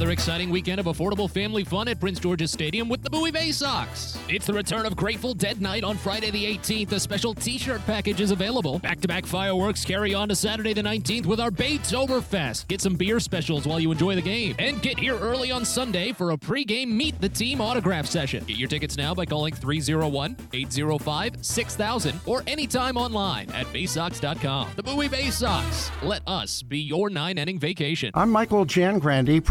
Another 0.00 0.12
exciting 0.12 0.48
weekend 0.48 0.80
of 0.80 0.86
affordable 0.86 1.30
family 1.30 1.62
fun 1.62 1.86
at 1.86 2.00
Prince 2.00 2.18
George's 2.18 2.50
Stadium 2.50 2.88
with 2.88 3.02
the 3.02 3.10
Bowie 3.10 3.30
Bay 3.30 3.52
Sox. 3.52 4.16
It's 4.30 4.46
the 4.46 4.54
return 4.54 4.86
of 4.86 4.96
Grateful 4.96 5.34
Dead 5.34 5.60
Night 5.60 5.84
on 5.84 5.98
Friday 5.98 6.30
the 6.30 6.42
18th. 6.42 6.92
A 6.92 7.00
special 7.00 7.34
t-shirt 7.34 7.84
package 7.84 8.22
is 8.22 8.30
available. 8.30 8.78
Back-to-back 8.78 9.26
fireworks 9.26 9.84
carry 9.84 10.14
on 10.14 10.30
to 10.30 10.34
Saturday 10.34 10.72
the 10.72 10.80
19th 10.80 11.26
with 11.26 11.38
our 11.38 11.50
Baytoberfest. 11.50 12.66
Get 12.68 12.80
some 12.80 12.94
beer 12.94 13.20
specials 13.20 13.66
while 13.66 13.78
you 13.78 13.92
enjoy 13.92 14.14
the 14.14 14.22
game. 14.22 14.54
And 14.58 14.80
get 14.80 14.98
here 14.98 15.18
early 15.18 15.50
on 15.50 15.66
Sunday 15.66 16.12
for 16.12 16.30
a 16.30 16.38
pre-game 16.38 16.96
Meet 16.96 17.20
the 17.20 17.28
Team 17.28 17.60
autograph 17.60 18.06
session. 18.06 18.42
Get 18.44 18.56
your 18.56 18.70
tickets 18.70 18.96
now 18.96 19.14
by 19.14 19.26
calling 19.26 19.52
301-805-6000 19.52 22.26
or 22.26 22.42
anytime 22.46 22.96
online 22.96 23.50
at 23.50 23.66
baysox.com. 23.66 24.70
The 24.76 24.82
Bowie 24.82 25.08
Bay 25.08 25.28
Sox. 25.28 25.90
Let 26.02 26.22
us 26.26 26.62
be 26.62 26.78
your 26.78 27.10
nine-inning 27.10 27.58
vacation. 27.58 28.12
I'm 28.14 28.30
Michael 28.30 28.64
Jan 28.64 28.98
Grandy, 28.98 29.42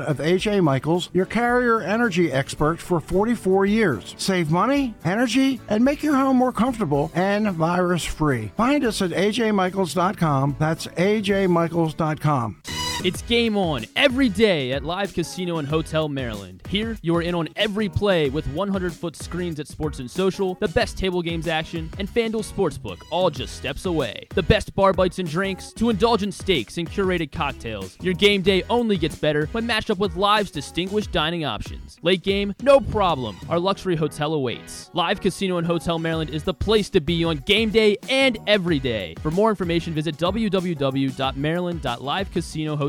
of 0.00 0.18
AJ 0.18 0.62
Michaels, 0.62 1.10
your 1.12 1.26
carrier 1.26 1.80
energy 1.80 2.32
expert 2.32 2.80
for 2.80 3.00
44 3.00 3.66
years. 3.66 4.14
Save 4.18 4.50
money, 4.50 4.94
energy, 5.04 5.60
and 5.68 5.84
make 5.84 6.02
your 6.02 6.14
home 6.14 6.36
more 6.36 6.52
comfortable 6.52 7.10
and 7.14 7.50
virus 7.52 8.04
free. 8.04 8.52
Find 8.56 8.84
us 8.84 9.02
at 9.02 9.10
ajmichaels.com. 9.10 10.56
That's 10.58 10.86
ajmichaels.com. 10.86 12.62
It's 13.04 13.20
game 13.22 13.56
on 13.58 13.84
every 13.94 14.30
day 14.30 14.72
at 14.72 14.82
Live 14.82 15.12
Casino 15.12 15.58
and 15.58 15.68
Hotel 15.68 16.08
Maryland. 16.08 16.62
Here, 16.68 16.96
you 17.02 17.14
are 17.14 17.20
in 17.22 17.34
on 17.34 17.46
every 17.54 17.90
play 17.90 18.30
with 18.30 18.46
100 18.48 18.90
foot 18.92 19.14
screens 19.14 19.60
at 19.60 19.68
Sports 19.68 19.98
and 19.98 20.10
Social, 20.10 20.54
the 20.54 20.68
best 20.68 20.96
table 20.96 21.20
games 21.20 21.46
action, 21.46 21.90
and 21.98 22.08
FanDuel 22.08 22.50
Sportsbook, 22.50 23.02
all 23.10 23.28
just 23.28 23.54
steps 23.54 23.84
away. 23.84 24.26
The 24.34 24.42
best 24.42 24.74
bar 24.74 24.94
bites 24.94 25.18
and 25.18 25.28
drinks 25.28 25.72
to 25.74 25.90
indulgent 25.90 26.32
steaks 26.34 26.78
and 26.78 26.90
curated 26.90 27.30
cocktails. 27.30 27.98
Your 28.00 28.14
game 28.14 28.40
day 28.40 28.62
only 28.70 28.96
gets 28.96 29.16
better 29.16 29.46
when 29.52 29.66
matched 29.66 29.90
up 29.90 29.98
with 29.98 30.16
Live's 30.16 30.50
distinguished 30.50 31.12
dining 31.12 31.44
options. 31.44 31.98
Late 32.02 32.22
game, 32.22 32.54
no 32.62 32.80
problem. 32.80 33.36
Our 33.50 33.60
luxury 33.60 33.96
hotel 33.96 34.32
awaits. 34.32 34.90
Live 34.94 35.20
Casino 35.20 35.58
and 35.58 35.66
Hotel 35.66 35.98
Maryland 35.98 36.30
is 36.30 36.44
the 36.44 36.54
place 36.54 36.88
to 36.90 37.00
be 37.02 37.24
on 37.24 37.36
game 37.38 37.68
day 37.70 37.98
and 38.08 38.38
every 38.46 38.78
day. 38.78 39.14
For 39.20 39.30
more 39.30 39.50
information, 39.50 39.92
visit 39.92 40.16
www.maryland.livecasinohotel.com. 40.16 42.85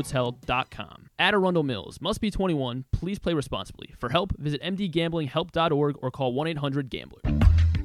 At 1.18 1.34
Arundel 1.34 1.62
Mills, 1.62 2.00
must 2.00 2.20
be 2.20 2.30
21. 2.30 2.84
Please 2.92 3.18
play 3.18 3.34
responsibly. 3.34 3.94
For 3.98 4.08
help, 4.08 4.32
visit 4.38 4.62
mdgamblinghelp.org 4.62 5.96
or 6.00 6.10
call 6.10 6.32
1 6.32 6.46
800 6.46 6.90
Gambler. 6.90 7.20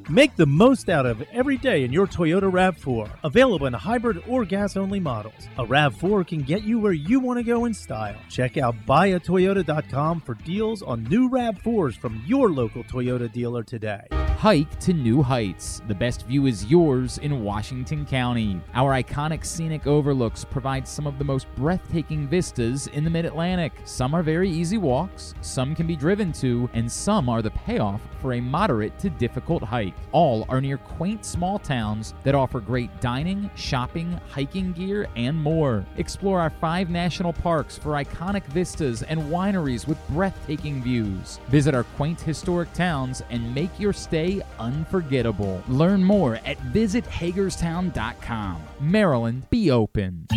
Make 0.09 0.35
the 0.35 0.45
most 0.45 0.89
out 0.89 1.05
of 1.05 1.21
every 1.31 1.55
day 1.55 1.85
in 1.85 1.93
your 1.93 2.07
Toyota 2.07 2.51
RAV4. 2.51 3.09
Available 3.23 3.67
in 3.67 3.73
hybrid 3.73 4.21
or 4.27 4.43
gas 4.43 4.75
only 4.75 4.99
models. 4.99 5.47
A 5.57 5.65
RAV4 5.65 6.27
can 6.27 6.41
get 6.41 6.63
you 6.63 6.77
where 6.77 6.91
you 6.91 7.21
want 7.21 7.39
to 7.39 7.43
go 7.43 7.63
in 7.63 7.73
style. 7.73 8.17
Check 8.29 8.57
out 8.57 8.75
buyatoyota.com 8.85 10.19
for 10.19 10.33
deals 10.33 10.81
on 10.81 11.05
new 11.05 11.29
RAV4s 11.29 11.95
from 11.95 12.21
your 12.25 12.49
local 12.49 12.83
Toyota 12.83 13.31
dealer 13.31 13.63
today. 13.63 14.05
Hike 14.37 14.77
to 14.81 14.91
new 14.91 15.23
heights. 15.23 15.81
The 15.87 15.95
best 15.95 16.25
view 16.25 16.47
is 16.47 16.65
yours 16.65 17.17
in 17.19 17.45
Washington 17.45 18.05
County. 18.05 18.59
Our 18.73 18.91
iconic 19.01 19.45
scenic 19.45 19.87
overlooks 19.87 20.43
provide 20.43 20.85
some 20.85 21.07
of 21.07 21.17
the 21.17 21.23
most 21.23 21.47
breathtaking 21.55 22.27
vistas 22.27 22.87
in 22.87 23.05
the 23.05 23.09
mid 23.09 23.23
Atlantic. 23.23 23.71
Some 23.85 24.13
are 24.13 24.21
very 24.21 24.49
easy 24.49 24.77
walks, 24.77 25.33
some 25.39 25.73
can 25.73 25.87
be 25.87 25.95
driven 25.95 26.33
to, 26.33 26.69
and 26.73 26.91
some 26.91 27.29
are 27.29 27.41
the 27.41 27.51
payoff 27.51 28.01
for 28.19 28.33
a 28.33 28.41
moderate 28.41 28.99
to 28.99 29.09
difficult 29.09 29.63
hike. 29.63 29.92
All 30.11 30.45
are 30.47 30.61
near 30.61 30.77
quaint 30.77 31.25
small 31.25 31.57
towns 31.57 32.13
that 32.23 32.35
offer 32.35 32.59
great 32.59 33.01
dining, 33.01 33.49
shopping, 33.55 34.19
hiking 34.29 34.71
gear, 34.73 35.07
and 35.15 35.35
more. 35.41 35.83
Explore 35.97 36.39
our 36.39 36.51
five 36.51 36.89
national 36.89 37.33
parks 37.33 37.77
for 37.77 37.93
iconic 37.93 38.43
vistas 38.45 39.01
and 39.03 39.19
wineries 39.23 39.87
with 39.87 39.97
breathtaking 40.09 40.83
views. 40.83 41.39
Visit 41.47 41.73
our 41.73 41.83
quaint 41.95 42.21
historic 42.21 42.71
towns 42.73 43.23
and 43.31 43.55
make 43.55 43.79
your 43.79 43.93
stay 43.93 44.41
unforgettable. 44.59 45.63
Learn 45.67 46.03
more 46.03 46.35
at 46.45 46.57
visithagerstown.com. 46.73 48.61
Maryland, 48.79 49.49
be 49.49 49.71
open. 49.71 50.27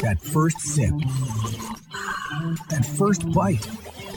That 0.00 0.20
first 0.20 0.58
sip. 0.60 0.92
That 2.68 2.84
first 2.98 3.30
bite. 3.32 3.66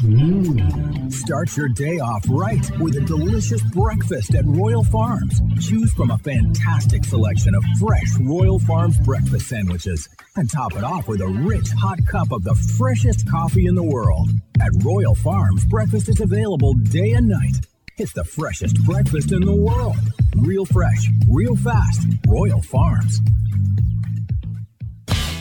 Mmm. 0.01 1.11
Start 1.11 1.55
your 1.57 1.67
day 1.69 1.99
off 1.99 2.23
right 2.29 2.79
with 2.79 2.95
a 2.95 3.01
delicious 3.01 3.61
breakfast 3.63 4.33
at 4.35 4.45
Royal 4.59 4.83
Farms. 4.83 5.41
Choose 5.61 5.93
from 5.93 6.11
a 6.11 6.17
fantastic 6.17 7.05
selection 7.05 7.55
of 7.55 7.63
fresh 7.79 8.17
Royal 8.19 8.59
Farms 8.59 8.99
breakfast 8.99 9.47
sandwiches 9.47 10.09
and 10.35 10.49
top 10.49 10.75
it 10.75 10.83
off 10.83 11.07
with 11.07 11.21
a 11.21 11.27
rich 11.27 11.69
hot 11.79 11.97
cup 12.05 12.29
of 12.33 12.43
the 12.43 12.55
freshest 12.77 13.29
coffee 13.31 13.67
in 13.67 13.75
the 13.75 13.83
world. 13.83 14.29
At 14.59 14.71
Royal 14.83 15.15
Farms, 15.15 15.63
breakfast 15.63 16.09
is 16.09 16.19
available 16.19 16.73
day 16.73 17.13
and 17.13 17.29
night. 17.29 17.55
It's 17.97 18.11
the 18.11 18.25
freshest 18.25 18.83
breakfast 18.83 19.31
in 19.31 19.45
the 19.45 19.55
world. 19.55 19.95
Real 20.35 20.65
fresh, 20.65 21.07
real 21.29 21.55
fast. 21.55 22.05
Royal 22.27 22.61
Farms. 22.61 23.21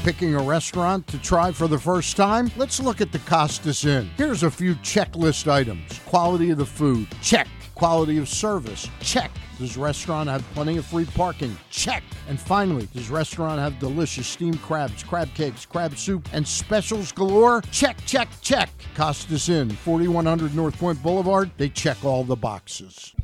Picking 0.04 0.36
a 0.36 0.42
restaurant 0.42 1.08
to 1.08 1.18
try 1.18 1.50
for 1.50 1.66
the 1.66 1.78
first 1.78 2.16
time? 2.16 2.52
Let's 2.56 2.80
look 2.80 3.00
at 3.00 3.10
the 3.10 3.18
Costas 3.20 3.84
Inn. 3.84 4.08
Here's 4.16 4.44
a 4.44 4.50
few 4.50 4.76
checklist 4.76 5.50
items 5.50 5.98
quality 6.06 6.50
of 6.50 6.58
the 6.58 6.64
food, 6.64 7.08
check. 7.20 7.48
Quality 7.78 8.18
of 8.18 8.28
service, 8.28 8.88
check. 8.98 9.30
Does 9.56 9.76
restaurant 9.76 10.28
have 10.28 10.42
plenty 10.52 10.78
of 10.78 10.86
free 10.86 11.04
parking? 11.04 11.56
Check. 11.70 12.02
And 12.28 12.38
finally, 12.38 12.88
does 12.92 13.08
restaurant 13.08 13.60
have 13.60 13.78
delicious 13.78 14.26
steamed 14.26 14.60
crabs, 14.62 15.04
crab 15.04 15.32
cakes, 15.34 15.64
crab 15.64 15.96
soup, 15.96 16.28
and 16.32 16.46
specials 16.46 17.12
galore? 17.12 17.62
Check, 17.70 17.96
check, 18.04 18.28
check. 18.42 18.68
Costas 18.96 19.48
Inn, 19.48 19.70
4100 19.70 20.56
North 20.56 20.76
Point 20.76 21.00
Boulevard. 21.04 21.52
They 21.56 21.68
check 21.68 22.04
all 22.04 22.24
the 22.24 22.34
boxes. 22.34 23.14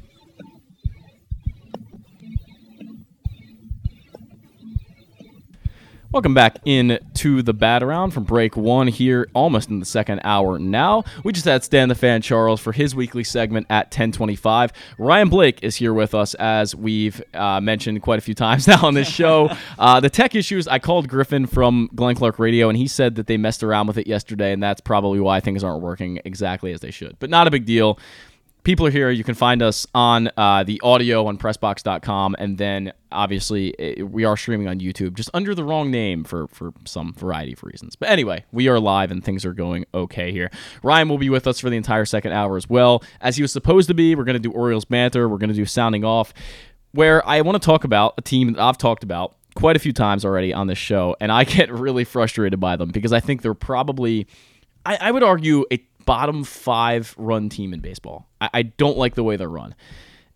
Welcome 6.15 6.33
back 6.33 6.59
in 6.65 7.01
to 7.15 7.43
the 7.43 7.53
bat 7.53 7.83
around 7.83 8.13
from 8.13 8.23
break 8.23 8.57
one 8.57 8.87
here, 8.87 9.29
almost 9.35 9.69
in 9.69 9.81
the 9.81 9.85
second 9.85 10.21
hour 10.23 10.61
now. 10.61 11.03
We 11.25 11.33
just 11.33 11.45
had 11.45 11.65
Stan 11.65 11.89
the 11.89 11.97
Fan 11.97 12.23
Charles 12.23 12.61
for 12.61 12.71
his 12.71 12.95
weekly 12.95 13.25
segment 13.25 13.67
at 13.69 13.87
1025. 13.87 14.73
Ryan 14.97 15.29
Blake 15.29 15.65
is 15.65 15.75
here 15.75 15.93
with 15.93 16.15
us, 16.15 16.35
as 16.35 16.73
we've 16.73 17.21
uh, 17.35 17.61
mentioned 17.61 18.01
quite 18.03 18.21
a 18.21 18.23
few 18.23 18.35
times 18.35 18.69
now 18.69 18.87
on 18.87 18.95
this 18.95 19.09
show. 19.09 19.51
uh, 19.81 19.99
the 19.99 20.09
tech 20.09 20.37
issues, 20.37 20.69
I 20.69 20.79
called 20.79 21.09
Griffin 21.09 21.47
from 21.47 21.91
Glenn 21.97 22.15
Clark 22.15 22.39
Radio, 22.39 22.69
and 22.69 22.79
he 22.79 22.87
said 22.87 23.17
that 23.17 23.27
they 23.27 23.37
messed 23.37 23.65
around 23.65 23.89
with 23.89 23.99
it 23.99 24.07
yesterday, 24.07 24.53
and 24.53 24.63
that's 24.63 24.81
probably 24.81 25.19
why 25.19 25.41
things 25.41 25.65
aren't 25.65 25.83
working 25.83 26.21
exactly 26.25 26.73
as 26.73 26.81
they 26.81 26.93
should. 26.93 27.19
But 27.19 27.29
not 27.29 27.49
a 27.49 27.51
big 27.51 27.65
deal 27.65 27.99
people 28.65 28.87
are 28.87 28.91
here. 28.91 29.11
You 29.11 29.25
can 29.25 29.35
find 29.35 29.63
us 29.63 29.87
on 29.95 30.31
uh, 30.37 30.65
the 30.65 30.81
audio 30.83 31.27
on 31.27 31.39
pressbox.com. 31.39 32.35
And 32.39 32.59
then 32.59 32.93
obviously 33.13 33.79
eh, 33.79 34.03
we 34.03 34.25
are 34.25 34.37
streaming 34.37 34.67
on 34.67 34.81
YouTube 34.81 35.15
just 35.15 35.31
under 35.35 35.55
the 35.55 35.63
wrong 35.63 35.91
name 35.91 36.25
for, 36.25 36.49
for 36.49 36.73
some 36.87 37.13
variety 37.13 37.53
of 37.53 37.63
reasons. 37.63 37.95
But 37.95 38.09
anyway, 38.09 38.45
we 38.53 38.69
are 38.69 38.81
live 38.81 39.11
and 39.11 39.23
things 39.23 39.45
are 39.45 39.53
going 39.53 39.85
okay 39.95 40.33
here. 40.33 40.51
Ryan 40.83 41.09
will 41.09 41.19
be 41.19 41.31
with 41.31 41.47
us 41.47 41.61
for 41.61 41.71
the 41.71 41.77
entire 41.77 42.07
second 42.07 42.33
hour 42.33 42.57
as 42.57 42.69
well. 42.69 43.05
As 43.21 43.37
he 43.37 43.43
was 43.43 43.53
supposed 43.53 43.87
to 43.89 43.95
be, 43.95 44.15
we're 44.15 44.25
going 44.25 44.35
to 44.35 44.41
do 44.41 44.51
Orioles 44.51 44.87
banter. 44.87 45.29
We're 45.29 45.39
going 45.39 45.51
to 45.51 45.55
do 45.55 45.67
sounding 45.67 46.05
off, 46.05 46.33
where 46.93 47.27
I 47.29 47.43
want 47.43 47.61
to 47.61 47.65
talk 47.65 47.85
about 47.85 48.15
a 48.17 48.23
team 48.23 48.55
that 48.55 48.63
I've 48.63 48.79
talked 48.79 49.05
about 49.05 49.37
quite 49.55 49.77
a 49.77 49.79
few 49.79 49.93
times 49.93 50.25
already 50.25 50.55
on 50.55 50.69
this 50.69 50.79
show. 50.79 51.17
And 51.21 51.31
I 51.31 51.45
get 51.45 51.71
really 51.73 52.05
frustrated 52.05 52.61
by 52.61 52.77
them 52.77 52.91
because 52.91 53.13
I 53.13 53.21
think 53.21 53.43
they're 53.43 53.53
probably, 53.53 54.27
I, 54.87 54.97
I 55.01 55.11
would 55.11 55.23
argue, 55.23 55.65
a 55.71 55.85
bottom 56.05 56.45
five 56.45 57.15
run 57.19 57.49
team 57.49 57.73
in 57.73 57.81
baseball. 57.81 58.29
I, 58.41 58.51
I, 58.55 58.63
don't 58.63 58.97
like 58.97 59.15
the 59.15 59.25
way 59.25 59.37
they're 59.37 59.49
run. 59.49 59.75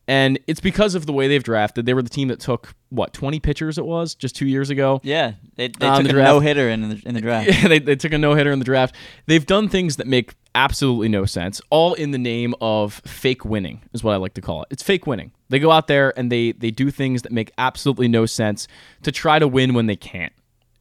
And 0.06 0.38
it's 0.46 0.60
because 0.60 0.94
of 0.94 1.04
the 1.04 1.12
way 1.12 1.28
they've 1.28 1.42
drafted. 1.42 1.84
They 1.84 1.92
were 1.92 2.02
the 2.02 2.08
team 2.08 2.28
that 2.28 2.40
took, 2.40 2.74
what, 2.88 3.12
20 3.12 3.40
pitchers 3.40 3.76
it 3.76 3.84
was 3.84 4.14
just 4.14 4.34
two 4.34 4.46
years 4.46 4.70
ago? 4.70 5.00
Yeah. 5.04 5.32
They, 5.56 5.68
they 5.68 5.86
on 5.86 6.02
took 6.02 6.12
the 6.12 6.18
a 6.18 6.24
no 6.24 6.40
hitter 6.40 6.70
in 6.70 6.88
the, 6.88 7.02
in 7.04 7.14
the 7.14 7.20
draft. 7.20 7.48
Yeah, 7.48 7.68
they, 7.68 7.78
they 7.78 7.94
took 7.94 8.14
a 8.14 8.18
no 8.18 8.34
hitter 8.34 8.50
in 8.50 8.58
the 8.58 8.64
draft. 8.64 8.94
They've 9.26 9.44
done 9.44 9.68
things 9.68 9.96
that 9.96 10.06
make 10.06 10.34
absolutely 10.54 11.08
no 11.08 11.26
sense, 11.26 11.60
all 11.68 11.92
in 11.92 12.12
the 12.12 12.18
name 12.18 12.54
of 12.62 12.94
fake 13.04 13.44
winning, 13.44 13.82
is 13.92 14.02
what 14.02 14.14
I 14.14 14.16
like 14.16 14.32
to 14.34 14.40
call 14.40 14.62
it. 14.62 14.68
It's 14.70 14.82
fake 14.82 15.06
winning. 15.06 15.32
They 15.50 15.58
go 15.58 15.70
out 15.70 15.88
there 15.88 16.18
and 16.18 16.32
they, 16.32 16.52
they 16.52 16.70
do 16.70 16.90
things 16.90 17.20
that 17.22 17.32
make 17.32 17.52
absolutely 17.58 18.08
no 18.08 18.24
sense 18.24 18.66
to 19.02 19.12
try 19.12 19.38
to 19.38 19.46
win 19.46 19.74
when 19.74 19.86
they 19.86 19.96
can't. 19.96 20.32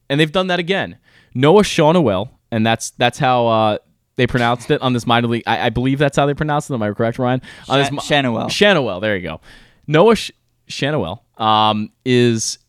And 0.10 0.22
they've 0.22 0.32
done 0.32 0.48
that 0.48 0.60
again. 0.60 1.00
Noah 1.34 1.64
Schanuel, 1.64 2.30
and 2.50 2.66
that's 2.66 2.92
that's 2.92 3.20
how 3.20 3.48
uh, 3.48 3.78
they 4.18 4.28
pronounced 4.28 4.70
it 4.70 4.82
on 4.82 4.93
this 4.93 5.07
minor 5.07 5.28
league. 5.28 5.43
I, 5.47 5.68
I, 5.68 5.70
believe 5.70 5.99
that's 5.99 6.18
how 6.18 6.26
they 6.26 6.34
pronounced 6.34 6.70
it. 6.70 6.74
Am 6.74 6.84
I 6.84 6.91
correct, 6.91 7.18
Ryan? 7.18 7.41
On 7.70 7.84
Sha- 7.84 7.89
Schanuel. 7.91 8.47
Schanuel. 8.47 8.99
There 8.99 9.15
you 9.15 9.24
go. 9.24 9.39
Noah 9.88 10.15
Sh- 10.15 10.32
Schanuel 10.68 11.22
um, 11.39 11.91
is 12.03 12.59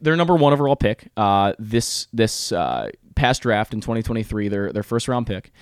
their 0.00 0.16
number 0.16 0.34
one 0.34 0.52
overall 0.52 0.76
pick. 0.76 1.08
Uh, 1.16 1.54
this 1.58 2.08
this 2.12 2.52
uh, 2.52 2.90
past 3.14 3.42
draft 3.42 3.72
in 3.72 3.80
2023, 3.80 4.48
their 4.48 4.72
their 4.72 4.82
first 4.82 5.08
round 5.08 5.26
pick, 5.26 5.52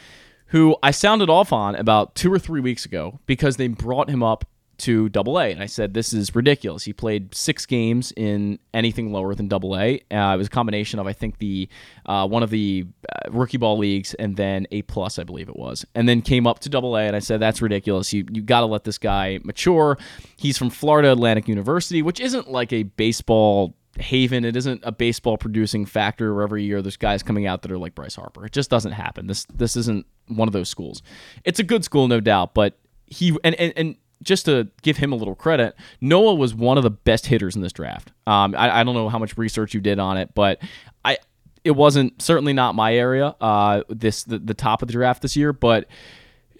who 0.47 0.77
I 0.83 0.91
sounded 0.91 1.31
off 1.31 1.53
on 1.53 1.77
about 1.77 2.15
two 2.15 2.33
or 2.33 2.39
three 2.39 2.61
weeks 2.61 2.85
ago 2.85 3.21
because 3.27 3.57
they 3.57 3.69
brought 3.69 4.09
him 4.09 4.23
up 4.23 4.45
to 4.83 5.09
Double 5.09 5.39
A, 5.39 5.51
and 5.51 5.63
I 5.63 5.67
said 5.67 5.95
this 5.95 6.13
is 6.13 6.35
ridiculous. 6.35 6.85
He 6.85 6.93
played 6.93 7.35
six 7.35 7.67
games 7.67 8.13
in 8.17 8.59
anything 8.75 9.13
lower 9.13 9.35
than 9.35 9.49
Double 9.49 9.77
A. 9.77 10.01
Uh, 10.11 10.35
it 10.35 10.39
was 10.39 10.49
a 10.49 10.51
combination 10.51 10.99
of 10.99 11.07
I 11.07 11.13
think 11.13 11.39
the 11.39 11.69
uh, 12.07 12.27
one 12.27 12.43
of 12.43 12.51
the 12.51 12.87
uh, 13.09 13.31
rookie 13.31 13.59
ball 13.59 13.79
leagues 13.79 14.15
and 14.15 14.37
then 14.37 14.67
A 14.73 14.83
plus, 14.83 15.19
I 15.19 15.25
believe 15.25 15.49
it 15.49 15.57
was, 15.57 15.87
and 15.95 16.09
then 16.09 16.21
came 16.21 16.47
up 16.47 16.59
to 16.61 16.69
Double 16.69 16.97
A, 16.97 17.03
and 17.03 17.15
I 17.15 17.21
said 17.21 17.41
that's 17.41 17.63
ridiculous. 17.63 18.13
You 18.13 18.27
you 18.31 18.43
got 18.43 18.61
to 18.61 18.67
let 18.67 18.85
this 18.85 18.99
guy 18.99 19.39
mature. 19.45 19.99
He's 20.37 20.59
from 20.59 20.71
Florida 20.71 21.13
Atlantic 21.13 21.49
University, 21.49 22.03
which 22.03 22.19
isn't 22.21 22.51
like 22.51 22.73
a 22.73 22.83
baseball 22.83 23.77
haven. 23.99 24.45
It 24.45 24.57
isn't 24.57 24.81
a 24.85 24.91
baseball 24.91 25.37
producing 25.39 25.87
factor 25.87 26.35
where 26.35 26.43
every 26.43 26.65
year 26.65 26.83
there's 26.83 26.97
guys 26.97 27.23
coming 27.23 27.47
out 27.47 27.63
that 27.63 27.71
are 27.71 27.79
like 27.79 27.95
Bryce 27.95 28.17
Harper. 28.17 28.47
It 28.47 28.53
just 28.53 28.71
doesn't 28.71 28.93
happen. 28.93 29.29
This 29.29 29.45
this 29.55 29.77
isn't 29.77 30.07
one 30.27 30.49
of 30.49 30.53
those 30.53 30.69
schools. 30.69 31.03
It's 31.45 31.61
a 31.61 31.65
good 31.65 31.85
school, 31.85 32.09
no 32.09 32.19
doubt, 32.19 32.55
but 32.55 32.79
he 33.07 33.37
and 33.45 33.55
and, 33.57 33.73
and 33.77 33.97
just 34.23 34.45
to 34.47 34.69
give 34.83 34.97
him 34.97 35.13
a 35.13 35.17
little 35.17 35.35
credit, 35.35 35.75
Noah 36.01 36.35
was 36.35 36.55
one 36.55 36.77
of 36.77 36.85
the 36.85 36.91
best 36.91 37.27
hitters 37.27 37.57
in 37.57 37.63
this 37.63 37.73
draft. 37.73 38.13
Um, 38.27 38.55
I, 38.57 38.81
I 38.81 38.85
don't 38.85 38.95
know 38.95 39.09
how 39.09 39.19
much 39.19 39.37
research 39.37 39.75
you 39.75 39.81
did 39.81 39.99
on 39.99 40.17
it, 40.17 40.35
but 40.35 40.61
I 41.05 41.19
it 41.65 41.73
wasn't 41.73 42.21
certainly 42.21 42.53
not 42.53 42.75
my 42.75 42.95
area. 42.95 43.35
Uh, 43.41 43.83
this 43.89 44.25
the, 44.25 44.39
the 44.39 44.55
top 44.55 44.83
of 44.83 44.89
the 44.89 44.93
draft 44.93 45.23
this 45.23 45.37
year, 45.37 45.53
but 45.53 45.87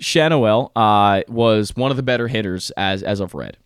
Schanuel 0.01 0.71
uh, 0.77 1.23
was 1.29 1.75
one 1.77 1.91
of 1.91 1.97
the 1.97 2.03
better 2.03 2.29
hitters 2.29 2.71
as 2.73 3.03
as 3.03 3.21
of 3.21 3.35
red 3.35 3.57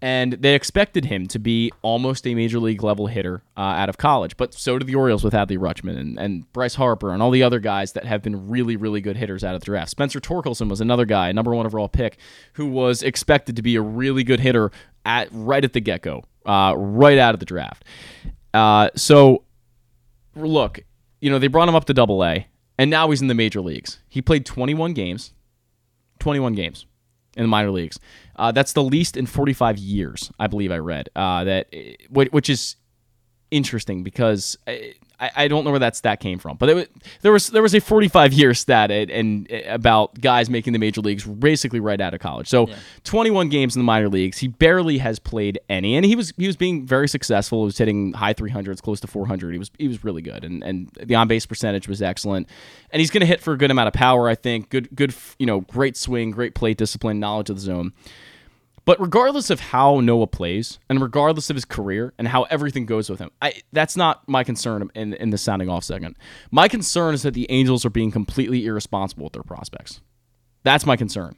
and 0.00 0.34
they 0.34 0.54
expected 0.54 1.06
him 1.06 1.26
to 1.26 1.38
be 1.38 1.72
almost 1.82 2.26
a 2.26 2.34
major 2.34 2.60
league 2.60 2.82
level 2.82 3.08
hitter 3.08 3.42
uh, 3.56 3.60
out 3.60 3.88
of 3.88 3.98
college. 3.98 4.36
But 4.36 4.54
so 4.54 4.78
did 4.78 4.86
the 4.86 4.94
Orioles 4.94 5.24
with 5.24 5.34
Adley 5.34 5.58
Rutschman 5.58 5.98
and, 5.98 6.18
and 6.18 6.52
Bryce 6.52 6.76
Harper 6.76 7.12
and 7.12 7.20
all 7.20 7.32
the 7.32 7.42
other 7.42 7.58
guys 7.58 7.92
that 7.92 8.04
have 8.04 8.22
been 8.22 8.48
really, 8.48 8.76
really 8.76 9.00
good 9.00 9.16
hitters 9.16 9.42
out 9.42 9.54
of 9.54 9.60
the 9.60 9.66
draft. 9.66 9.90
Spencer 9.90 10.20
Torkelson 10.20 10.68
was 10.68 10.80
another 10.80 11.04
guy, 11.04 11.32
number 11.32 11.52
one 11.52 11.66
overall 11.66 11.88
pick, 11.88 12.18
who 12.52 12.66
was 12.66 13.02
expected 13.02 13.56
to 13.56 13.62
be 13.62 13.74
a 13.74 13.82
really 13.82 14.22
good 14.22 14.40
hitter 14.40 14.70
at 15.04 15.28
right 15.32 15.64
at 15.64 15.72
the 15.72 15.80
get 15.80 16.02
go, 16.02 16.22
uh, 16.46 16.74
right 16.76 17.18
out 17.18 17.34
of 17.34 17.40
the 17.40 17.46
draft. 17.46 17.84
Uh, 18.54 18.90
so, 18.94 19.42
look, 20.36 20.80
you 21.20 21.28
know 21.28 21.40
they 21.40 21.48
brought 21.48 21.68
him 21.68 21.74
up 21.74 21.86
to 21.86 21.94
Double 21.94 22.24
A, 22.24 22.46
and 22.78 22.88
now 22.88 23.10
he's 23.10 23.20
in 23.20 23.26
the 23.26 23.34
major 23.34 23.60
leagues. 23.60 23.98
He 24.08 24.22
played 24.22 24.46
21 24.46 24.92
games, 24.92 25.32
21 26.20 26.54
games 26.54 26.86
in 27.38 27.44
the 27.44 27.48
minor 27.48 27.70
leagues. 27.70 27.98
Uh, 28.36 28.52
that's 28.52 28.74
the 28.74 28.82
least 28.82 29.16
in 29.16 29.24
45 29.24 29.78
years, 29.78 30.30
I 30.38 30.48
believe 30.48 30.70
I 30.70 30.78
read. 30.78 31.08
Uh, 31.16 31.44
that 31.44 31.72
which 32.10 32.50
is 32.50 32.76
interesting 33.50 34.02
because 34.02 34.58
I, 35.20 35.30
I 35.36 35.48
don't 35.48 35.64
know 35.64 35.70
where 35.70 35.80
that 35.80 35.96
stat 35.96 36.20
came 36.20 36.38
from, 36.38 36.56
but 36.56 36.68
it, 36.68 36.92
there 37.22 37.32
was 37.32 37.48
there 37.48 37.62
was 37.62 37.74
a 37.74 37.80
45 37.80 38.32
year 38.32 38.54
stat 38.54 38.90
and, 38.90 39.10
and, 39.10 39.50
about 39.66 40.20
guys 40.20 40.48
making 40.48 40.72
the 40.72 40.78
major 40.78 41.00
leagues 41.00 41.24
basically 41.24 41.80
right 41.80 42.00
out 42.00 42.14
of 42.14 42.20
college. 42.20 42.48
So 42.48 42.68
yeah. 42.68 42.76
21 43.04 43.48
games 43.48 43.74
in 43.74 43.80
the 43.80 43.84
minor 43.84 44.08
leagues, 44.08 44.38
he 44.38 44.48
barely 44.48 44.98
has 44.98 45.18
played 45.18 45.58
any, 45.68 45.96
and 45.96 46.04
he 46.04 46.14
was 46.14 46.32
he 46.36 46.46
was 46.46 46.56
being 46.56 46.86
very 46.86 47.08
successful. 47.08 47.62
He 47.62 47.66
was 47.66 47.78
hitting 47.78 48.12
high 48.12 48.34
300s, 48.34 48.80
close 48.80 49.00
to 49.00 49.06
400. 49.06 49.52
He 49.52 49.58
was 49.58 49.70
he 49.78 49.88
was 49.88 50.04
really 50.04 50.22
good, 50.22 50.44
and 50.44 50.62
and 50.62 50.88
the 51.02 51.14
on 51.14 51.26
base 51.28 51.46
percentage 51.46 51.88
was 51.88 52.00
excellent. 52.00 52.48
And 52.90 53.00
he's 53.00 53.10
going 53.10 53.20
to 53.20 53.26
hit 53.26 53.40
for 53.40 53.52
a 53.52 53.58
good 53.58 53.70
amount 53.70 53.88
of 53.88 53.94
power, 53.94 54.28
I 54.28 54.34
think. 54.34 54.70
Good 54.70 54.94
good 54.94 55.14
you 55.38 55.46
know 55.46 55.60
great 55.62 55.96
swing, 55.96 56.30
great 56.30 56.54
plate 56.54 56.78
discipline, 56.78 57.18
knowledge 57.18 57.50
of 57.50 57.56
the 57.56 57.62
zone. 57.62 57.92
But 58.88 58.98
regardless 59.02 59.50
of 59.50 59.60
how 59.60 60.00
Noah 60.00 60.28
plays, 60.28 60.78
and 60.88 60.98
regardless 60.98 61.50
of 61.50 61.56
his 61.56 61.66
career 61.66 62.14
and 62.16 62.26
how 62.26 62.44
everything 62.44 62.86
goes 62.86 63.10
with 63.10 63.18
him, 63.18 63.30
I, 63.42 63.60
that's 63.70 63.98
not 63.98 64.26
my 64.26 64.44
concern 64.44 64.88
in, 64.94 65.12
in 65.12 65.28
the 65.28 65.36
sounding 65.36 65.68
off 65.68 65.84
segment. 65.84 66.16
My 66.50 66.68
concern 66.68 67.12
is 67.12 67.20
that 67.20 67.34
the 67.34 67.46
Angels 67.50 67.84
are 67.84 67.90
being 67.90 68.10
completely 68.10 68.64
irresponsible 68.64 69.24
with 69.24 69.34
their 69.34 69.42
prospects. 69.42 70.00
That's 70.62 70.86
my 70.86 70.96
concern. 70.96 71.36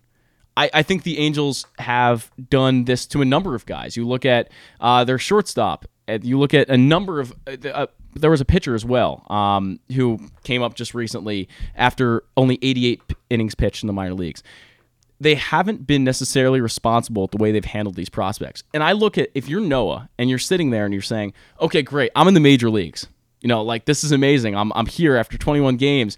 I, 0.57 0.71
I 0.73 0.83
think 0.85 1.03
the 1.03 1.19
Angels 1.19 1.67
have 1.81 2.31
done 2.51 2.85
this 2.85 3.05
to 3.07 3.21
a 3.21 3.25
number 3.25 3.57
of 3.57 3.67
guys. 3.67 3.97
You 3.97 4.07
look 4.07 4.25
at 4.25 4.49
uh, 4.79 5.03
their 5.03 5.19
shortstop. 5.19 5.87
You 6.07 6.39
look 6.39 6.55
at 6.55 6.69
a 6.69 6.79
number 6.79 7.19
of. 7.19 7.35
Uh, 7.49 7.69
uh, 7.69 7.87
there 8.15 8.31
was 8.31 8.41
a 8.41 8.45
pitcher 8.45 8.77
as 8.77 8.85
well 8.85 9.27
um, 9.29 9.81
who 9.97 10.21
came 10.45 10.63
up 10.63 10.75
just 10.75 10.95
recently 10.95 11.49
after 11.75 12.23
only 12.37 12.61
88 12.63 13.03
innings 13.29 13.57
pitched 13.57 13.83
in 13.83 13.89
the 13.89 13.93
minor 13.93 14.15
leagues 14.15 14.45
they 15.21 15.35
haven't 15.35 15.87
been 15.87 16.03
necessarily 16.03 16.61
responsible 16.61 17.25
at 17.25 17.31
the 17.31 17.37
way 17.37 17.53
they've 17.53 17.65
handled 17.65 17.95
these 17.95 18.09
prospects. 18.09 18.65
And 18.73 18.83
I 18.83 18.93
look 18.93 19.19
at 19.19 19.29
if 19.35 19.49
you're 19.49 19.61
Noah 19.61 20.09
and 20.19 20.31
you're 20.31 20.39
sitting 20.39 20.71
there 20.71 20.87
and 20.87 20.95
you're 20.95 21.03
saying, 21.03 21.35
okay, 21.61 21.83
great, 21.83 22.11
I'm 22.17 22.27
in 22.27 22.35
the 22.35 22.41
major 22.41 22.71
leagues. 22.71 23.07
You 23.41 23.49
know, 23.49 23.63
like 23.63 23.85
this 23.85 24.03
is 24.03 24.13
amazing. 24.13 24.57
I'm, 24.57 24.73
I'm 24.73 24.87
here 24.87 25.17
after 25.17 25.37
21 25.37 25.77
games. 25.77 26.17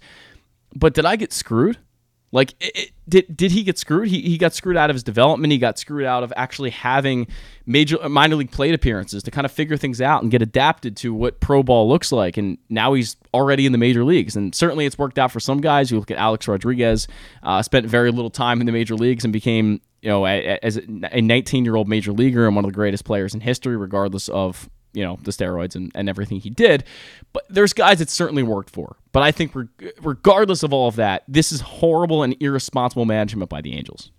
But 0.75 0.93
did 0.93 1.05
I 1.05 1.17
get 1.17 1.33
screwed? 1.33 1.77
Like, 2.33 2.55
it, 2.59 2.75
it, 2.75 2.91
did 3.07 3.37
did 3.37 3.51
he 3.51 3.61
get 3.61 3.77
screwed? 3.77 4.07
He, 4.07 4.21
he 4.21 4.39
got 4.39 4.53
screwed 4.53 4.75
out 4.75 4.89
of 4.89 4.95
his 4.95 5.03
development. 5.03 5.53
He 5.53 5.59
got 5.59 5.77
screwed 5.77 6.05
out 6.05 6.23
of 6.23 6.33
actually 6.35 6.71
having 6.71 7.27
major 7.67 8.03
uh, 8.03 8.09
minor 8.09 8.35
league 8.35 8.49
plate 8.49 8.73
appearances 8.73 9.21
to 9.23 9.31
kind 9.31 9.45
of 9.45 9.51
figure 9.51 9.77
things 9.77 10.01
out 10.01 10.23
and 10.23 10.31
get 10.31 10.41
adapted 10.41 10.97
to 10.97 11.13
what 11.13 11.39
pro 11.39 11.61
ball 11.61 11.87
looks 11.87 12.11
like. 12.11 12.35
And 12.35 12.57
now 12.69 12.93
he's 12.93 13.17
already 13.35 13.67
in 13.67 13.71
the 13.71 13.77
major 13.77 14.03
leagues. 14.03 14.35
And 14.35 14.55
certainly 14.55 14.87
it's 14.87 14.97
worked 14.97 15.19
out 15.19 15.31
for 15.31 15.39
some 15.39 15.61
guys. 15.61 15.91
You 15.91 15.99
look 15.99 16.09
at 16.09 16.17
Alex 16.17 16.47
Rodriguez, 16.47 17.07
uh, 17.43 17.61
spent 17.61 17.85
very 17.85 18.09
little 18.09 18.31
time 18.31 18.59
in 18.61 18.65
the 18.65 18.73
major 18.73 18.95
leagues 18.95 19.23
and 19.23 19.31
became 19.31 19.79
you 20.01 20.09
know 20.09 20.25
as 20.25 20.77
a 20.77 20.81
19 21.21 21.63
year 21.63 21.75
old 21.75 21.87
major 21.87 22.11
leaguer 22.11 22.47
and 22.47 22.55
one 22.55 22.65
of 22.65 22.71
the 22.71 22.75
greatest 22.75 23.05
players 23.05 23.35
in 23.35 23.41
history, 23.41 23.77
regardless 23.77 24.27
of 24.29 24.67
you 24.93 25.03
know 25.03 25.19
the 25.21 25.31
steroids 25.31 25.75
and, 25.75 25.91
and 25.93 26.07
everything 26.07 26.39
he 26.39 26.49
did 26.49 26.83
but 27.33 27.43
there's 27.49 27.73
guys 27.73 27.99
it 27.99 28.09
certainly 28.09 28.43
worked 28.43 28.69
for 28.69 28.95
but 29.13 29.23
i 29.23 29.31
think 29.31 29.53
regardless 30.01 30.63
of 30.63 30.73
all 30.73 30.89
of 30.89 30.97
that 30.97 31.23
this 31.27 31.51
is 31.53 31.61
horrible 31.61 32.21
and 32.23 32.35
irresponsible 32.41 33.05
management 33.05 33.49
by 33.49 33.61
the 33.61 33.73
angels. 33.73 34.11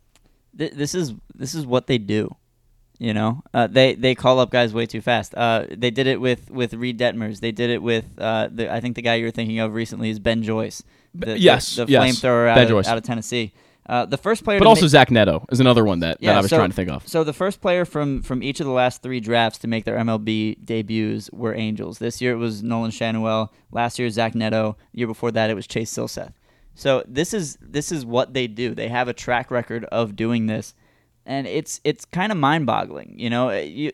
This 0.57 0.95
is 0.95 1.12
this 1.34 1.55
is 1.55 1.66
what 1.66 1.88
they 1.88 1.99
do 1.99 2.36
you 3.01 3.12
know? 3.12 3.42
Uh, 3.53 3.66
they 3.66 3.97
they 3.97 4.14
call 4.14 4.38
up 4.38 4.51
guys 4.51 4.72
way 4.72 4.86
too 4.86 5.01
fast. 5.01 5.34
Uh, 5.34 5.66
they 5.68 5.90
did 5.90 6.07
it 6.07 6.20
with 6.20 6.49
with 6.49 6.74
reid 6.74 6.97
detmers. 6.97 7.40
They 7.40 7.51
did 7.51 7.70
it 7.70 7.82
with 7.82 8.05
uh, 8.18 8.49
the, 8.51 8.72
i 8.72 8.80
think 8.80 8.97
the 8.97 9.03
guy 9.03 9.16
you're 9.16 9.30
thinking 9.30 9.59
of 9.59 9.74
recently 9.74 10.11
is 10.11 10.18
ben 10.18 10.42
joyce 10.42 10.82
the, 11.14 11.38
yes 11.38 11.76
the, 11.76 11.84
the 11.84 11.92
yes. 11.92 12.03
flamethrower 12.03 12.49
out, 12.49 12.86
out 12.86 12.97
of 12.99 13.05
tennessee 13.05 13.53
uh, 13.87 14.07
the 14.07 14.16
first 14.16 14.45
player, 14.45 14.59
but 14.59 14.66
also 14.66 14.87
Zach 14.87 15.11
Neto 15.11 15.45
is 15.51 15.61
another 15.61 15.85
one 15.85 16.01
that, 16.01 16.16
yeah, 16.20 16.32
that 16.32 16.39
I 16.39 16.41
was 16.41 16.51
so, 16.51 16.57
trying 16.57 16.70
to 16.70 16.76
think 16.76 16.89
of. 16.89 17.07
So 17.07 17.22
the 17.22 17.35
first 17.35 17.61
player 17.61 17.85
from 17.85 18.22
from 18.22 18.43
each 18.43 18.61
of 18.61 18.66
the 18.66 18.72
last 18.72 19.03
three 19.03 19.20
drafts 19.20 19.59
to 19.59 19.68
make 19.68 19.85
their 19.85 19.99
MLB 19.99 20.64
debuts 20.64 21.30
were 21.32 21.55
Angels. 21.55 21.99
This 21.99 22.20
year 22.22 22.32
it 22.32 22.37
was 22.37 22.62
Nolan 22.62 22.91
Schanuel. 22.91 23.51
Last 23.72 23.99
year 23.99 24.09
Zach 24.09 24.35
Neto. 24.35 24.76
The 24.93 24.99
year 24.99 25.07
before 25.07 25.30
that 25.32 25.51
it 25.51 25.55
was 25.55 25.66
Chase 25.66 25.93
Silseth. 25.93 26.32
So 26.74 27.05
this 27.07 27.35
is 27.35 27.59
this 27.61 27.93
is 27.93 28.07
what 28.07 28.32
they 28.32 28.47
do. 28.47 28.74
They 28.74 28.89
have 28.89 29.09
a 29.09 29.12
track 29.12 29.51
record 29.51 29.85
of 29.87 30.16
doing 30.16 30.47
this, 30.47 30.74
and 31.26 31.47
it's 31.47 31.82
it's 31.85 32.07
kind 32.07 32.32
of 32.32 32.39
mind 32.39 32.66
boggling. 32.66 33.14
You 33.18 33.30
know, 33.30 33.51
you. 33.51 33.93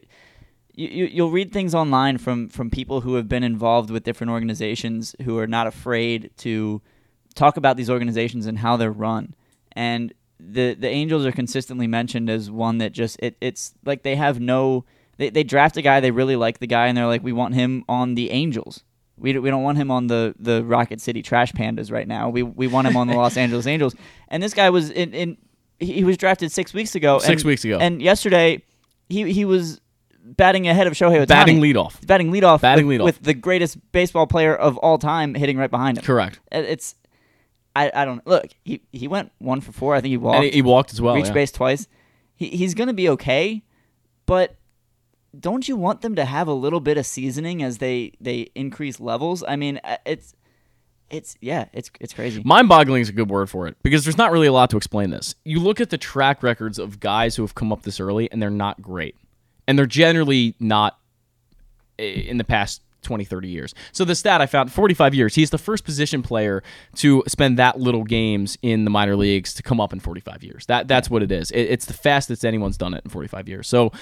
You, 0.72 1.06
you'll 1.06 1.32
read 1.32 1.52
things 1.52 1.74
online 1.74 2.16
from, 2.16 2.48
from 2.48 2.70
people 2.70 3.02
who 3.02 3.16
have 3.16 3.28
been 3.28 3.42
involved 3.42 3.90
with 3.90 4.04
different 4.04 4.30
organizations 4.30 5.14
who 5.24 5.36
are 5.36 5.48
not 5.48 5.66
afraid 5.66 6.30
to 6.38 6.80
talk 7.34 7.58
about 7.58 7.76
these 7.76 7.90
organizations 7.90 8.46
and 8.46 8.56
how 8.56 8.78
they're 8.78 8.92
run 8.92 9.34
and 9.72 10.12
the 10.38 10.74
the 10.74 10.88
Angels 10.88 11.26
are 11.26 11.32
consistently 11.32 11.86
mentioned 11.86 12.30
as 12.30 12.50
one 12.50 12.78
that 12.78 12.92
just 12.92 13.18
it, 13.20 13.36
it's 13.40 13.74
like 13.84 14.02
they 14.02 14.16
have 14.16 14.40
no 14.40 14.84
they, 15.18 15.30
they 15.30 15.42
draft 15.42 15.76
a 15.76 15.82
guy 15.82 16.00
they 16.00 16.10
really 16.10 16.36
like 16.36 16.58
the 16.58 16.66
guy 16.66 16.86
and 16.86 16.96
they're 16.96 17.06
like 17.06 17.22
we 17.22 17.32
want 17.32 17.54
him 17.54 17.84
on 17.88 18.14
the 18.14 18.30
Angels 18.30 18.82
we, 19.16 19.38
we 19.38 19.50
don't 19.50 19.62
want 19.62 19.76
him 19.76 19.90
on 19.90 20.06
the, 20.06 20.34
the 20.38 20.64
Rocket 20.64 20.98
City 20.98 21.20
Trash 21.20 21.52
Pandas 21.52 21.92
right 21.92 22.08
now 22.08 22.28
we 22.30 22.42
we 22.42 22.66
want 22.66 22.86
him 22.86 22.96
on 22.96 23.06
the 23.06 23.14
Los 23.14 23.36
Angeles 23.36 23.66
Angels 23.66 23.94
and 24.28 24.42
this 24.42 24.54
guy 24.54 24.70
was 24.70 24.90
in, 24.90 25.12
in 25.12 25.36
he 25.78 26.04
was 26.04 26.16
drafted 26.16 26.50
six 26.52 26.72
weeks 26.72 26.94
ago 26.94 27.18
six 27.18 27.42
and, 27.42 27.48
weeks 27.48 27.64
ago 27.64 27.78
and 27.78 28.00
yesterday 28.00 28.62
he 29.08 29.30
he 29.32 29.44
was 29.44 29.80
batting 30.22 30.68
ahead 30.68 30.86
of 30.86 30.92
Shohei 30.92 31.24
Ohtani. 31.24 31.28
Batting 31.28 31.60
leadoff. 31.60 32.06
Batting 32.06 32.30
leadoff. 32.30 32.60
Batting 32.60 32.86
with, 32.86 33.00
leadoff. 33.00 33.04
with 33.04 33.22
the 33.22 33.34
greatest 33.34 33.78
baseball 33.92 34.26
player 34.26 34.54
of 34.54 34.76
all 34.78 34.98
time 34.98 35.34
hitting 35.34 35.56
right 35.56 35.70
behind 35.70 35.98
him. 35.98 36.04
Correct. 36.04 36.40
Uh, 36.52 36.58
it's 36.58 36.94
I, 37.74 37.90
I 37.94 38.04
don't 38.04 38.26
look. 38.26 38.46
He 38.64 38.82
he 38.92 39.08
went 39.08 39.32
one 39.38 39.60
for 39.60 39.72
four. 39.72 39.94
I 39.94 40.00
think 40.00 40.10
he 40.10 40.16
walked. 40.16 40.36
And 40.36 40.44
he, 40.44 40.50
he 40.50 40.62
walked 40.62 40.92
as 40.92 41.00
well. 41.00 41.14
Reached 41.14 41.28
yeah. 41.28 41.34
base 41.34 41.52
twice. 41.52 41.86
He 42.34 42.48
he's 42.48 42.74
gonna 42.74 42.94
be 42.94 43.08
okay, 43.10 43.62
but 44.26 44.56
don't 45.38 45.68
you 45.68 45.76
want 45.76 46.00
them 46.00 46.16
to 46.16 46.24
have 46.24 46.48
a 46.48 46.52
little 46.52 46.80
bit 46.80 46.98
of 46.98 47.06
seasoning 47.06 47.62
as 47.62 47.78
they 47.78 48.12
they 48.20 48.48
increase 48.54 48.98
levels? 48.98 49.44
I 49.46 49.56
mean, 49.56 49.80
uh, 49.84 49.98
it's 50.04 50.34
it's 51.10 51.36
yeah, 51.40 51.66
it's 51.72 51.90
it's 52.00 52.12
crazy. 52.12 52.42
Mind-boggling 52.44 53.02
is 53.02 53.08
a 53.08 53.12
good 53.12 53.30
word 53.30 53.48
for 53.48 53.66
it 53.66 53.76
because 53.82 54.04
there's 54.04 54.18
not 54.18 54.32
really 54.32 54.46
a 54.46 54.52
lot 54.52 54.70
to 54.70 54.76
explain 54.76 55.10
this. 55.10 55.34
You 55.44 55.60
look 55.60 55.80
at 55.80 55.90
the 55.90 55.98
track 55.98 56.42
records 56.42 56.78
of 56.78 56.98
guys 56.98 57.36
who 57.36 57.42
have 57.42 57.54
come 57.54 57.72
up 57.72 57.82
this 57.82 58.00
early 58.00 58.30
and 58.32 58.42
they're 58.42 58.50
not 58.50 58.82
great, 58.82 59.16
and 59.68 59.78
they're 59.78 59.86
generally 59.86 60.54
not 60.58 60.98
eh, 61.98 62.04
in 62.04 62.38
the 62.38 62.44
past 62.44 62.82
20, 63.02 63.24
30 63.24 63.48
years. 63.48 63.74
So 63.92 64.04
the 64.04 64.14
stat 64.14 64.40
I 64.40 64.46
found 64.46 64.72
45 64.72 65.14
years. 65.14 65.34
He's 65.34 65.50
the 65.50 65.58
first 65.58 65.84
position 65.84 66.22
player 66.22 66.62
to 66.96 67.22
spend 67.26 67.58
that 67.58 67.78
little 67.78 68.04
games 68.04 68.58
in 68.62 68.84
the 68.84 68.90
minor 68.90 69.16
leagues 69.16 69.54
to 69.54 69.62
come 69.62 69.80
up 69.80 69.92
in 69.92 70.00
45 70.00 70.42
years. 70.42 70.66
That 70.66 70.88
that's 70.88 71.10
what 71.10 71.22
it 71.22 71.32
is. 71.32 71.50
It, 71.50 71.62
it's 71.62 71.86
the 71.86 71.94
fastest 71.94 72.44
anyone's 72.44 72.76
done 72.76 72.94
it 72.94 73.02
in 73.04 73.10
45 73.10 73.48
years. 73.48 73.68
So 73.68 73.92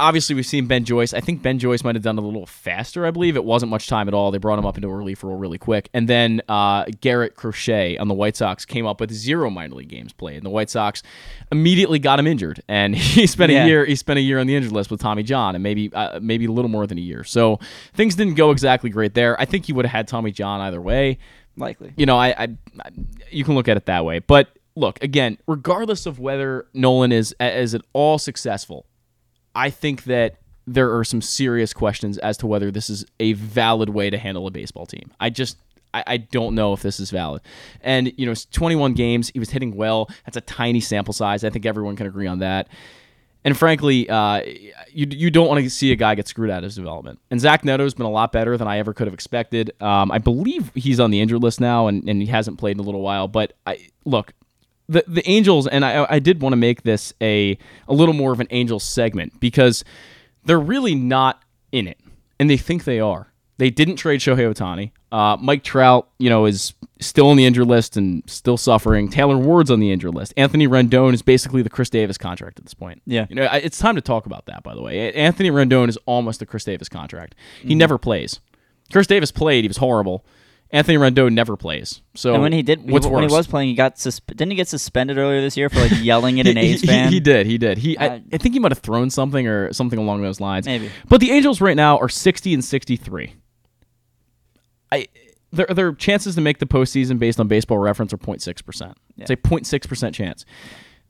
obviously 0.00 0.34
we've 0.34 0.46
seen 0.46 0.66
Ben 0.66 0.84
Joyce. 0.84 1.12
I 1.14 1.20
think 1.20 1.42
Ben 1.42 1.58
Joyce 1.58 1.82
might 1.84 1.94
have 1.94 2.04
done 2.04 2.18
a 2.18 2.20
little 2.20 2.46
faster. 2.46 3.04
I 3.06 3.10
believe 3.10 3.36
it 3.36 3.44
wasn't 3.44 3.70
much 3.70 3.86
time 3.88 4.08
at 4.08 4.14
all. 4.14 4.30
They 4.30 4.38
brought 4.38 4.58
him 4.58 4.66
up 4.66 4.76
into 4.76 4.88
a 4.88 4.94
relief 4.94 5.22
role 5.24 5.36
really 5.36 5.58
quick, 5.58 5.88
and 5.94 6.08
then 6.08 6.42
uh, 6.48 6.84
Garrett 7.00 7.34
Crochet 7.36 7.96
on 7.98 8.08
the 8.08 8.14
White 8.14 8.36
Sox 8.36 8.64
came 8.64 8.86
up 8.86 9.00
with 9.00 9.10
zero 9.12 9.50
minor 9.50 9.74
league 9.76 9.88
games 9.88 10.12
played, 10.12 10.36
and 10.36 10.46
the 10.46 10.50
White 10.50 10.70
Sox 10.70 11.02
immediately 11.50 11.98
got 11.98 12.18
him 12.18 12.26
injured, 12.26 12.62
and 12.68 12.94
he 12.96 13.26
spent 13.26 13.52
Yeah. 13.52 13.64
a 13.64 13.66
year. 13.68 13.84
He 13.84 13.96
spent 13.96 14.18
a 14.18 14.22
year 14.22 14.38
on 14.38 14.46
the 14.46 14.54
injured 14.56 14.72
list 14.72 14.90
with 14.90 15.00
Tommy 15.00 15.22
John, 15.22 15.54
and 15.54 15.62
maybe 15.62 15.90
uh, 15.92 16.18
maybe 16.22 16.46
a 16.46 16.52
little 16.52 16.70
more 16.70 16.86
than 16.86 16.98
a 16.98 17.02
year. 17.02 17.24
So 17.24 17.58
things 17.94 18.14
didn't 18.14 18.34
go 18.34 18.50
exactly 18.50 18.90
great 18.90 19.14
there. 19.14 19.40
I 19.40 19.44
think 19.44 19.66
he 19.66 19.72
would 19.72 19.84
have 19.84 19.92
had 19.92 20.08
Tommy 20.08 20.30
John 20.32 20.60
either 20.60 20.80
way 20.80 21.18
Likely. 21.56 21.92
you 21.96 22.06
know, 22.06 22.16
I, 22.16 22.28
I, 22.28 22.42
I 22.80 22.88
you 23.30 23.44
can 23.44 23.54
look 23.54 23.68
at 23.68 23.76
it 23.76 23.86
that 23.86 24.04
way. 24.04 24.20
But 24.20 24.48
look, 24.74 25.02
again, 25.02 25.36
regardless 25.46 26.06
of 26.06 26.18
whether 26.18 26.66
Nolan 26.72 27.12
is 27.12 27.34
is 27.40 27.74
at 27.74 27.82
all 27.92 28.18
successful, 28.18 28.86
I 29.54 29.70
think 29.70 30.04
that 30.04 30.36
there 30.66 30.96
are 30.96 31.04
some 31.04 31.20
serious 31.20 31.72
questions 31.72 32.18
as 32.18 32.36
to 32.38 32.46
whether 32.46 32.70
this 32.70 32.88
is 32.88 33.04
a 33.18 33.32
valid 33.32 33.88
way 33.88 34.10
to 34.10 34.18
handle 34.18 34.46
a 34.46 34.50
baseball 34.50 34.86
team. 34.86 35.10
I 35.18 35.30
just 35.30 35.58
I, 35.94 36.04
I 36.06 36.16
don't 36.16 36.54
know 36.54 36.72
if 36.72 36.82
this 36.82 37.00
is 37.00 37.10
valid. 37.10 37.42
And 37.82 38.12
you 38.16 38.26
know, 38.26 38.32
it's 38.32 38.46
21 38.46 38.94
games, 38.94 39.30
he 39.30 39.38
was 39.38 39.50
hitting 39.50 39.76
well. 39.76 40.08
That's 40.24 40.36
a 40.36 40.42
tiny 40.42 40.80
sample 40.80 41.12
size. 41.12 41.44
I 41.44 41.50
think 41.50 41.66
everyone 41.66 41.96
can 41.96 42.06
agree 42.06 42.26
on 42.26 42.38
that. 42.38 42.68
And 43.44 43.56
frankly, 43.56 44.08
uh, 44.08 44.42
you 44.92 45.06
you 45.10 45.30
don't 45.30 45.48
want 45.48 45.64
to 45.64 45.68
see 45.68 45.90
a 45.90 45.96
guy 45.96 46.14
get 46.14 46.28
screwed 46.28 46.50
out 46.50 46.58
of 46.58 46.64
his 46.64 46.76
development. 46.76 47.18
And 47.30 47.40
Zach 47.40 47.64
Neto's 47.64 47.92
been 47.92 48.06
a 48.06 48.10
lot 48.10 48.30
better 48.30 48.56
than 48.56 48.68
I 48.68 48.78
ever 48.78 48.94
could 48.94 49.08
have 49.08 49.14
expected. 49.14 49.72
Um, 49.82 50.12
I 50.12 50.18
believe 50.18 50.70
he's 50.74 51.00
on 51.00 51.10
the 51.10 51.20
injured 51.20 51.42
list 51.42 51.60
now, 51.60 51.88
and, 51.88 52.08
and 52.08 52.22
he 52.22 52.28
hasn't 52.28 52.58
played 52.58 52.76
in 52.76 52.80
a 52.80 52.84
little 52.84 53.00
while. 53.00 53.26
But 53.26 53.54
I 53.66 53.88
look, 54.04 54.32
the 54.88 55.04
the 55.06 55.28
Angels, 55.28 55.66
and 55.66 55.84
I 55.84 56.06
I 56.08 56.18
did 56.18 56.42
want 56.42 56.52
to 56.52 56.56
make 56.56 56.82
this 56.82 57.12
a 57.20 57.56
a 57.88 57.94
little 57.94 58.14
more 58.14 58.32
of 58.32 58.40
an 58.40 58.48
Angels 58.50 58.84
segment 58.84 59.38
because 59.40 59.84
they're 60.44 60.60
really 60.60 60.94
not 60.94 61.42
in 61.70 61.86
it, 61.86 61.98
and 62.38 62.50
they 62.50 62.56
think 62.56 62.84
they 62.84 63.00
are. 63.00 63.28
They 63.58 63.70
didn't 63.70 63.96
trade 63.96 64.18
Shohei 64.20 64.52
Ohtani. 64.52 64.90
Uh, 65.12 65.36
Mike 65.40 65.62
Trout, 65.62 66.08
you 66.18 66.28
know, 66.28 66.46
is 66.46 66.74
still 67.00 67.28
on 67.28 67.36
the 67.36 67.44
injured 67.44 67.68
list 67.68 67.96
and 67.96 68.22
still 68.28 68.56
suffering. 68.56 69.08
Taylor 69.08 69.36
Ward's 69.36 69.70
on 69.70 69.78
the 69.78 69.92
injured 69.92 70.14
list. 70.14 70.32
Anthony 70.36 70.66
Rendon 70.66 71.12
is 71.12 71.22
basically 71.22 71.62
the 71.62 71.68
Chris 71.70 71.88
Davis 71.90 72.18
contract 72.18 72.58
at 72.58 72.64
this 72.64 72.74
point. 72.74 73.02
Yeah. 73.06 73.26
you 73.28 73.36
know, 73.36 73.44
I- 73.44 73.58
it's 73.58 73.78
time 73.78 73.94
to 73.94 74.00
talk 74.00 74.26
about 74.26 74.46
that. 74.46 74.62
By 74.64 74.74
the 74.74 74.80
way, 74.82 75.12
Anthony 75.12 75.50
Rendon 75.50 75.88
is 75.90 75.98
almost 76.06 76.40
the 76.40 76.46
Chris 76.46 76.64
Davis 76.64 76.88
contract. 76.88 77.34
He 77.60 77.68
Mm-hmm. 77.68 77.78
never 77.78 77.98
plays. 77.98 78.40
Chris 78.90 79.06
Davis 79.06 79.30
played. 79.30 79.62
He 79.64 79.68
was 79.68 79.76
horrible. 79.76 80.24
Anthony 80.72 80.96
Rendon 80.96 81.34
never 81.34 81.56
plays. 81.56 82.00
So 82.14 82.32
and 82.32 82.42
when 82.42 82.52
he 82.52 82.62
did, 82.62 82.90
what's 82.90 83.04
when 83.04 83.22
worse? 83.22 83.30
he 83.30 83.36
was 83.36 83.46
playing, 83.46 83.68
he 83.68 83.74
got 83.74 83.96
susp- 83.96 84.26
didn't 84.26 84.50
he 84.50 84.56
get 84.56 84.68
suspended 84.68 85.18
earlier 85.18 85.42
this 85.42 85.54
year 85.54 85.68
for 85.68 85.80
like 85.80 85.92
yelling 86.00 86.40
at 86.40 86.46
an 86.46 86.56
A's 86.56 86.80
he, 86.80 86.86
fan? 86.86 87.12
He 87.12 87.20
did. 87.20 87.46
He 87.46 87.58
did. 87.58 87.76
He. 87.76 87.96
Uh, 87.98 88.04
I, 88.04 88.22
I 88.32 88.38
think 88.38 88.54
he 88.54 88.58
might 88.58 88.72
have 88.72 88.78
thrown 88.78 89.10
something 89.10 89.46
or 89.46 89.70
something 89.74 89.98
along 89.98 90.22
those 90.22 90.40
lines. 90.40 90.64
Maybe. 90.64 90.90
But 91.08 91.20
the 91.20 91.30
Angels 91.30 91.60
right 91.60 91.76
now 91.76 91.98
are 91.98 92.08
sixty 92.08 92.54
and 92.54 92.64
sixty-three. 92.64 93.34
I 94.90 95.08
their 95.52 95.66
their 95.66 95.92
chances 95.92 96.34
to 96.36 96.40
make 96.40 96.58
the 96.58 96.66
postseason 96.66 97.18
based 97.18 97.38
on 97.38 97.48
Baseball 97.48 97.76
Reference 97.76 98.14
are 98.14 98.38
06 98.38 98.62
percent. 98.62 98.96
It's 99.18 99.30
a 99.30 99.64
06 99.64 99.86
percent 99.86 100.14
chance. 100.14 100.46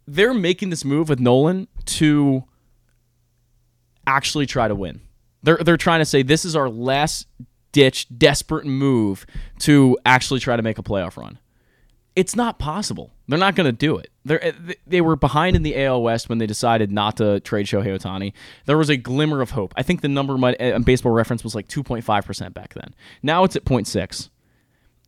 They're 0.09 0.35
making 0.35 0.71
this 0.71 0.85
move 0.85 1.09
with 1.09 1.21
Nolan 1.21 1.69
to 1.85 2.43
actually 4.09 4.47
try 4.47 4.67
to 4.67 4.75
win. 4.75 5.03
They're 5.45 5.59
they're 5.59 5.77
trying 5.77 6.01
to 6.01 6.05
say 6.05 6.23
this 6.23 6.45
is 6.45 6.57
our 6.57 6.69
last 6.69 7.29
ditch 7.73 8.07
desperate 8.17 8.67
move 8.67 9.27
to 9.61 9.99
actually 10.05 10.41
try 10.41 10.57
to 10.57 10.63
make 10.63 10.79
a 10.79 10.83
playoff 10.83 11.17
run. 11.17 11.39
It's 12.15 12.37
not 12.37 12.59
possible. 12.59 13.11
They're 13.27 13.39
not 13.39 13.55
going 13.55 13.67
to 13.67 13.73
do 13.73 13.97
it. 13.97 14.11
They're, 14.25 14.53
they 14.87 15.01
were 15.01 15.17
behind 15.17 15.57
in 15.57 15.63
the 15.63 15.83
AL 15.83 16.03
West 16.03 16.29
when 16.29 16.39
they 16.39 16.47
decided 16.47 16.93
not 16.93 17.17
to 17.17 17.41
trade 17.41 17.67
Shohei 17.67 17.99
Ohtani. 17.99 18.35
There 18.67 18.77
was 18.77 18.91
a 18.91 18.99
glimmer 18.99 19.41
of 19.41 19.51
hope. 19.51 19.73
I 19.77 19.83
think 19.83 20.03
the 20.03 20.09
number 20.09 20.37
might, 20.37 20.61
uh, 20.61 20.75
on 20.75 20.83
baseball 20.83 21.13
reference 21.13 21.43
was 21.43 21.55
like 21.55 21.69
2.5% 21.69 22.53
back 22.53 22.75
then. 22.75 22.95
Now 23.23 23.45
it's 23.45 23.57
at 23.57 23.65
0.6. 23.65 24.29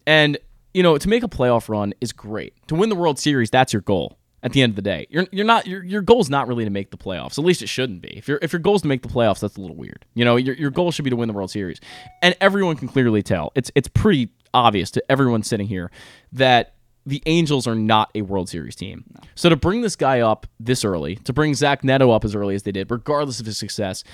And, 0.06 0.38
you 0.72 0.82
know, 0.82 0.96
to 0.96 1.08
make 1.08 1.22
a 1.22 1.28
playoff 1.28 1.68
run 1.68 1.92
is 2.00 2.12
great. 2.12 2.54
To 2.68 2.74
win 2.74 2.88
the 2.88 2.96
World 2.96 3.18
Series, 3.18 3.50
that's 3.50 3.74
your 3.74 3.82
goal 3.82 4.18
at 4.44 4.52
the 4.52 4.62
end 4.62 4.70
of 4.70 4.76
the 4.76 4.82
day. 4.82 5.06
You're, 5.08 5.26
you're 5.32 5.46
not 5.46 5.66
your, 5.66 5.82
your 5.82 6.02
goal 6.02 6.20
is 6.20 6.30
not 6.30 6.46
really 6.46 6.64
to 6.64 6.70
make 6.70 6.90
the 6.90 6.98
playoffs. 6.98 7.38
At 7.38 7.44
least 7.44 7.62
it 7.62 7.68
shouldn't 7.68 8.02
be. 8.02 8.16
If 8.16 8.28
your 8.28 8.38
if 8.42 8.52
your 8.52 8.60
goal 8.60 8.76
is 8.76 8.82
to 8.82 8.88
make 8.88 9.02
the 9.02 9.08
playoffs, 9.08 9.40
that's 9.40 9.56
a 9.56 9.60
little 9.60 9.74
weird. 9.74 10.04
You 10.14 10.24
know, 10.24 10.36
your, 10.36 10.54
your 10.54 10.70
goal 10.70 10.92
should 10.92 11.04
be 11.04 11.10
to 11.10 11.16
win 11.16 11.26
the 11.26 11.32
World 11.32 11.50
Series. 11.50 11.80
And 12.22 12.36
everyone 12.40 12.76
can 12.76 12.86
clearly 12.86 13.22
tell. 13.22 13.50
It's 13.56 13.72
it's 13.74 13.88
pretty 13.88 14.28
obvious 14.52 14.90
to 14.92 15.02
everyone 15.10 15.42
sitting 15.42 15.66
here 15.66 15.90
that 16.32 16.74
the 17.06 17.22
Angels 17.26 17.66
are 17.66 17.74
not 17.74 18.10
a 18.14 18.22
World 18.22 18.48
Series 18.48 18.76
team. 18.76 19.04
So 19.34 19.48
to 19.48 19.56
bring 19.56 19.82
this 19.82 19.96
guy 19.96 20.20
up 20.20 20.46
this 20.60 20.84
early, 20.84 21.16
to 21.16 21.32
bring 21.32 21.54
Zach 21.54 21.84
Neto 21.84 22.10
up 22.10 22.24
as 22.24 22.34
early 22.34 22.54
as 22.54 22.62
they 22.62 22.72
did, 22.72 22.90
regardless 22.90 23.40
of 23.40 23.46
his 23.46 23.58
success, 23.58 24.04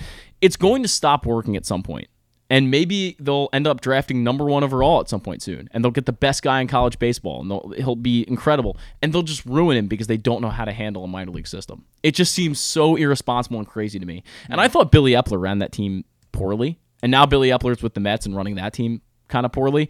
it's 0.41 0.57
going 0.57 0.81
to 0.81 0.89
stop 0.89 1.25
working 1.25 1.55
at 1.55 1.65
some 1.65 1.83
point. 1.83 2.07
And 2.51 2.69
maybe 2.69 3.15
they'll 3.17 3.47
end 3.53 3.65
up 3.65 3.79
drafting 3.79 4.25
number 4.25 4.43
one 4.43 4.61
overall 4.61 4.99
at 4.99 5.07
some 5.07 5.21
point 5.21 5.41
soon, 5.41 5.69
and 5.71 5.81
they'll 5.81 5.89
get 5.89 6.05
the 6.05 6.11
best 6.11 6.43
guy 6.43 6.59
in 6.59 6.67
college 6.67 6.99
baseball, 6.99 7.39
and 7.39 7.75
he'll 7.75 7.95
be 7.95 8.25
incredible. 8.27 8.75
And 9.01 9.13
they'll 9.13 9.21
just 9.21 9.45
ruin 9.45 9.77
him 9.77 9.87
because 9.87 10.07
they 10.07 10.17
don't 10.17 10.41
know 10.41 10.49
how 10.49 10.65
to 10.65 10.73
handle 10.73 11.05
a 11.05 11.07
minor 11.07 11.31
league 11.31 11.47
system. 11.47 11.85
It 12.03 12.13
just 12.13 12.33
seems 12.33 12.59
so 12.59 12.97
irresponsible 12.97 13.57
and 13.57 13.65
crazy 13.65 13.99
to 13.99 14.05
me. 14.05 14.23
And 14.49 14.59
I 14.59 14.67
thought 14.67 14.91
Billy 14.91 15.13
Eppler 15.13 15.39
ran 15.39 15.59
that 15.59 15.71
team 15.71 16.03
poorly, 16.33 16.77
and 17.01 17.09
now 17.09 17.25
Billy 17.25 17.51
Eppler's 17.51 17.81
with 17.81 17.93
the 17.93 18.01
Mets 18.01 18.25
and 18.25 18.35
running 18.35 18.55
that 18.55 18.73
team 18.73 19.01
kind 19.29 19.45
of 19.45 19.53
poorly. 19.53 19.89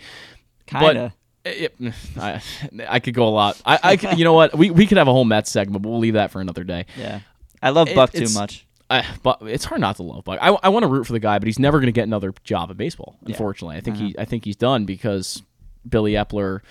Kinda. 0.67 1.15
But 1.43 1.51
it, 1.51 1.75
I, 2.19 2.43
I 2.87 2.99
could 2.99 3.15
go 3.15 3.27
a 3.27 3.33
lot. 3.33 3.59
I, 3.65 3.97
I 4.05 4.13
you 4.13 4.23
know 4.23 4.33
what? 4.33 4.55
We, 4.55 4.69
we 4.69 4.85
could 4.85 4.99
have 4.99 5.07
a 5.07 5.11
whole 5.11 5.25
Mets 5.25 5.49
segment, 5.49 5.81
but 5.81 5.89
we'll 5.89 5.97
leave 5.99 6.13
that 6.13 6.29
for 6.29 6.39
another 6.41 6.63
day. 6.63 6.85
Yeah. 6.95 7.21
I 7.59 7.71
love 7.71 7.89
It- 7.89 7.95
Buck 7.95 8.11
too 8.11 8.29
much. 8.35 8.67
I, 8.91 9.05
but 9.23 9.39
it's 9.43 9.65
hard 9.65 9.81
not 9.81 9.95
to 9.97 10.03
love 10.03 10.25
Buck. 10.25 10.39
I, 10.41 10.49
I 10.49 10.69
want 10.69 10.83
to 10.83 10.87
root 10.87 11.07
for 11.07 11.13
the 11.13 11.19
guy, 11.19 11.39
but 11.39 11.47
he's 11.47 11.59
never 11.59 11.79
going 11.79 11.87
to 11.87 11.91
get 11.91 12.03
another 12.03 12.33
job 12.43 12.69
in 12.69 12.77
baseball. 12.77 13.15
Unfortunately, 13.25 13.77
I 13.77 13.81
think 13.81 13.97
he 13.97 14.09
mm-hmm. 14.09 14.21
I 14.21 14.25
think 14.25 14.45
he's 14.45 14.55
done 14.55 14.85
because 14.85 15.41
Billy 15.87 16.13
Eppler 16.13 16.61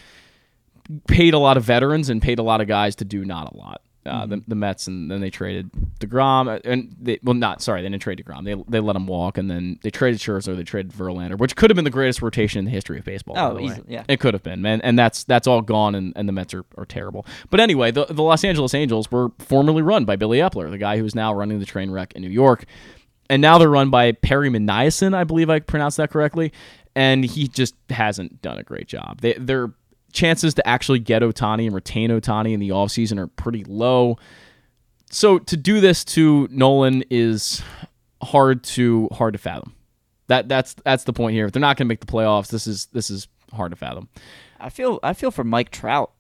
paid 1.07 1.35
a 1.35 1.39
lot 1.39 1.57
of 1.57 1.65
veterans 1.65 2.11
and 2.11 2.21
paid 2.21 2.39
a 2.39 2.43
lot 2.43 2.61
of 2.61 2.69
guys 2.69 2.97
to 2.97 3.05
do 3.05 3.25
not 3.25 3.53
a 3.53 3.57
lot. 3.57 3.83
Uh, 4.07 4.25
the, 4.25 4.43
the 4.49 4.55
Mets 4.55 4.87
and 4.87 5.11
then 5.11 5.21
they 5.21 5.29
traded 5.29 5.71
deGrom 5.99 6.59
and 6.65 6.97
they 6.99 7.19
well 7.23 7.35
not 7.35 7.61
sorry 7.61 7.83
they 7.83 7.89
didn't 7.89 8.01
trade 8.01 8.17
deGrom 8.25 8.45
they 8.45 8.55
they 8.67 8.81
let 8.81 8.97
him 8.97 9.07
walk 9.07 9.37
and 9.37 9.51
then 9.51 9.79
they 9.83 9.91
traded 9.91 10.19
Scherzer 10.19 10.57
they 10.57 10.63
traded 10.63 10.91
Verlander 10.91 11.37
which 11.37 11.55
could 11.55 11.69
have 11.69 11.75
been 11.75 11.85
the 11.85 11.91
greatest 11.91 12.23
rotation 12.23 12.61
in 12.61 12.65
the 12.65 12.71
history 12.71 12.99
of 12.99 13.05
baseball. 13.05 13.37
Oh, 13.39 13.59
easily, 13.59 13.85
yeah. 13.89 14.05
It 14.09 14.21
could 14.21 14.35
have 14.35 14.43
been, 14.43 14.63
man, 14.63 14.81
and 14.81 14.99
that's 14.99 15.25
that's 15.25 15.47
all 15.47 15.61
gone, 15.63 15.95
and, 15.95 16.13
and 16.17 16.29
the 16.29 16.33
Mets 16.33 16.55
are, 16.55 16.65
are 16.79 16.87
terrible. 16.87 17.27
But 17.51 17.61
anyway, 17.61 17.91
the, 17.91 18.07
the 18.07 18.23
Los 18.23 18.45
Angeles 18.45 18.73
Angels 18.75 19.11
were 19.11 19.33
formerly 19.39 19.83
run 19.83 20.05
by 20.05 20.17
Billy 20.17 20.39
Eppler, 20.39 20.71
the 20.71 20.79
guy 20.79 20.99
who 20.99 21.05
is 21.05 21.15
now 21.15 21.35
running 21.35 21.59
the 21.59 21.67
train 21.67 21.91
wreck 21.91 22.13
in 22.15 22.23
New 22.23 22.31
York, 22.31 22.65
and 23.29 23.43
now 23.43 23.59
they're 23.59 23.71
run 23.71 23.91
by 23.91 24.13
Perry 24.13 24.49
Minasian, 24.49 25.15
I 25.15 25.25
believe 25.25 25.51
I 25.51 25.61
pronounced 25.61 25.97
that 25.99 26.11
correctly, 26.11 26.53
and 26.95 27.25
he 27.25 27.49
just 27.49 27.75
hasn't 27.91 28.43
done 28.43 28.59
a 28.59 28.63
great 28.63 28.89
job. 28.89 29.21
They, 29.21 29.35
their 29.35 29.73
chances 30.13 30.55
to 30.55 30.67
actually 30.67 30.99
get 30.99 31.23
Ohtani 31.23 31.67
and 31.67 31.75
retain 31.75 32.11
Ohtani 32.11 32.53
in 32.53 32.61
the 32.61 32.71
offseason 32.71 33.19
are 33.19 33.27
pretty 33.27 33.65
low. 33.65 34.19
So 35.11 35.39
to 35.39 35.57
do 35.57 35.81
this 35.81 36.05
to 36.07 36.47
Nolan 36.51 37.05
is 37.11 37.63
hard 38.23 38.63
to 38.65 39.09
hard 39.13 39.33
to 39.35 39.39
fathom. 39.39 39.75
That 40.29 40.49
that's 40.49 40.75
that's 40.85 41.05
the 41.05 41.13
point 41.13 41.35
here. 41.35 41.47
If 41.47 41.53
they're 41.53 41.61
not 41.61 41.77
going 41.77 41.87
to 41.87 41.89
make 41.89 42.01
the 42.01 42.07
playoffs, 42.07 42.49
this 42.49 42.67
is 42.67 42.87
this 42.93 43.11
is 43.11 43.27
hard 43.53 43.73
to 43.73 43.77
fathom. 43.77 44.09
I 44.61 44.69
feel 44.71 45.01
I 45.03 45.13
feel 45.13 45.31
for 45.31 45.43
Mike 45.45 45.71
Trout. 45.71 46.13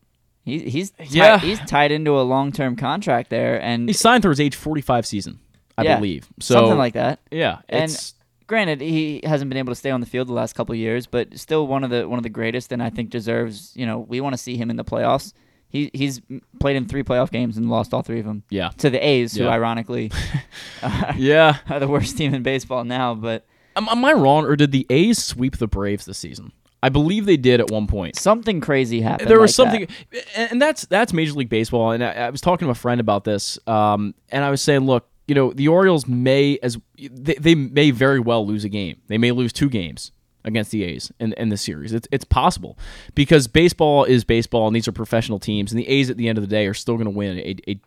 He, 0.44 0.58
he's 0.70 0.92
Yeah. 1.08 1.38
he's 1.38 1.60
tied 1.60 1.92
into 1.92 2.18
a 2.18 2.22
long 2.22 2.50
term 2.50 2.74
contract 2.74 3.30
there, 3.30 3.60
and 3.62 3.88
He 3.88 3.92
signed 3.92 4.22
through 4.22 4.30
his 4.30 4.40
age 4.40 4.56
45 4.56 5.06
season, 5.06 5.38
I 5.78 5.82
Yeah, 5.84 5.96
believe. 5.96 6.26
So 6.40 6.54
something 6.54 6.78
like 6.78 6.94
that. 6.94 7.20
Yeah, 7.30 7.58
and 7.68 7.84
it's 7.90 8.14
granted, 8.50 8.80
he 8.80 9.20
hasn't 9.22 9.48
been 9.48 9.58
able 9.58 9.70
to 9.70 9.76
stay 9.76 9.90
on 9.92 10.00
the 10.00 10.06
field 10.06 10.26
the 10.26 10.32
last 10.32 10.54
couple 10.54 10.72
of 10.72 10.78
years, 10.78 11.06
but 11.06 11.38
still 11.38 11.68
one 11.68 11.84
of 11.84 11.90
the 11.90 12.08
one 12.08 12.18
of 12.18 12.24
the 12.24 12.28
greatest, 12.28 12.72
and 12.72 12.82
I 12.82 12.90
think 12.90 13.08
deserves. 13.08 13.72
You 13.76 13.86
know, 13.86 14.00
we 14.00 14.20
want 14.20 14.34
to 14.34 14.38
see 14.38 14.56
him 14.56 14.70
in 14.70 14.76
the 14.76 14.84
playoffs. 14.84 15.32
He 15.68 15.88
he's 15.94 16.20
played 16.58 16.74
in 16.74 16.86
three 16.86 17.04
playoff 17.04 17.30
games 17.30 17.56
and 17.56 17.70
lost 17.70 17.94
all 17.94 18.02
three 18.02 18.18
of 18.18 18.26
them. 18.26 18.42
Yeah. 18.50 18.70
to 18.78 18.90
the 18.90 18.98
A's, 18.98 19.36
who 19.36 19.46
ironically, 19.46 20.10
are, 20.82 21.14
Yeah. 21.16 21.58
are 21.70 21.78
the 21.78 21.86
worst 21.86 22.18
team 22.18 22.34
in 22.34 22.42
baseball 22.42 22.82
now. 22.82 23.14
But 23.14 23.46
am, 23.76 23.88
am 23.88 24.04
I 24.04 24.12
wrong 24.12 24.44
or 24.46 24.56
did 24.56 24.72
the 24.72 24.84
A's 24.90 25.22
sweep 25.24 25.58
the 25.58 25.68
Braves 25.68 26.04
this 26.06 26.18
season? 26.18 26.52
I 26.82 26.88
believe 26.88 27.26
they 27.26 27.36
did 27.36 27.60
at 27.60 27.70
one 27.70 27.86
point. 27.86 28.16
something 28.16 28.60
crazy 28.60 29.02
happened. 29.02 29.28
there 29.30 29.38
was 29.38 29.56
like 29.58 29.68
something 29.68 29.86
that. 30.10 30.24
and 30.34 30.52
and 30.52 30.62
that's 30.62 30.86
that's 30.86 31.12
major 31.12 31.34
league 31.34 31.50
baseball 31.50 31.90
and 31.92 32.02
I, 32.02 32.12
I 32.12 32.30
was 32.30 32.40
talking 32.40 32.66
to 32.66 32.72
a 32.72 32.74
friend 32.74 33.02
about 33.02 33.24
this 33.24 33.58
um, 33.66 34.14
and 34.30 34.42
i 34.42 34.48
was 34.50 34.62
saying 34.62 34.86
look 34.86 35.06
you 35.30 35.34
know 35.34 35.52
the 35.52 35.68
orioles 35.68 36.08
may 36.08 36.58
as 36.60 36.76
they, 36.98 37.34
they 37.34 37.54
may 37.54 37.92
very 37.92 38.18
well 38.18 38.44
lose 38.44 38.64
a 38.64 38.68
game 38.68 39.00
they 39.06 39.16
may 39.16 39.30
lose 39.30 39.52
two 39.52 39.70
games 39.70 40.10
against 40.44 40.72
the 40.72 40.82
a's 40.82 41.12
in, 41.20 41.32
in 41.34 41.50
this 41.50 41.62
series 41.62 41.92
it's, 41.92 42.08
it's 42.10 42.24
possible 42.24 42.76
because 43.14 43.46
baseball 43.46 44.04
is 44.04 44.24
baseball 44.24 44.66
and 44.66 44.74
these 44.74 44.88
are 44.88 44.92
professional 44.92 45.38
teams 45.38 45.70
and 45.70 45.78
the 45.78 45.88
a's 45.88 46.10
at 46.10 46.16
the 46.16 46.28
end 46.28 46.36
of 46.36 46.42
the 46.42 46.48
day 46.48 46.66
are 46.66 46.74
still 46.74 46.96
going 46.96 47.04
to 47.04 47.10
win 47.10 47.38
a, 47.38 47.56
a 47.70 47.80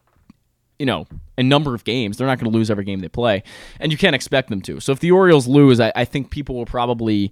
you 0.80 0.86
know, 0.86 1.06
a 1.38 1.44
number 1.44 1.76
of 1.76 1.84
games. 1.84 2.18
They're 2.18 2.28
not 2.28 2.40
going 2.40 2.52
to 2.52 2.58
lose 2.58 2.72
every 2.72 2.84
game 2.84 3.00
they 3.00 3.08
play, 3.08 3.44
and 3.80 3.92
you 3.92 3.98
can't 3.98 4.16
expect 4.16 4.50
them 4.50 4.60
to. 4.64 4.80
So 4.80 4.92
if 4.92 5.00
the 5.00 5.12
Orioles 5.12 5.48
lose, 5.48 5.80
I, 5.80 5.92
I 5.96 6.04
think 6.04 6.30
people 6.30 6.56
will 6.56 6.66
probably, 6.66 7.32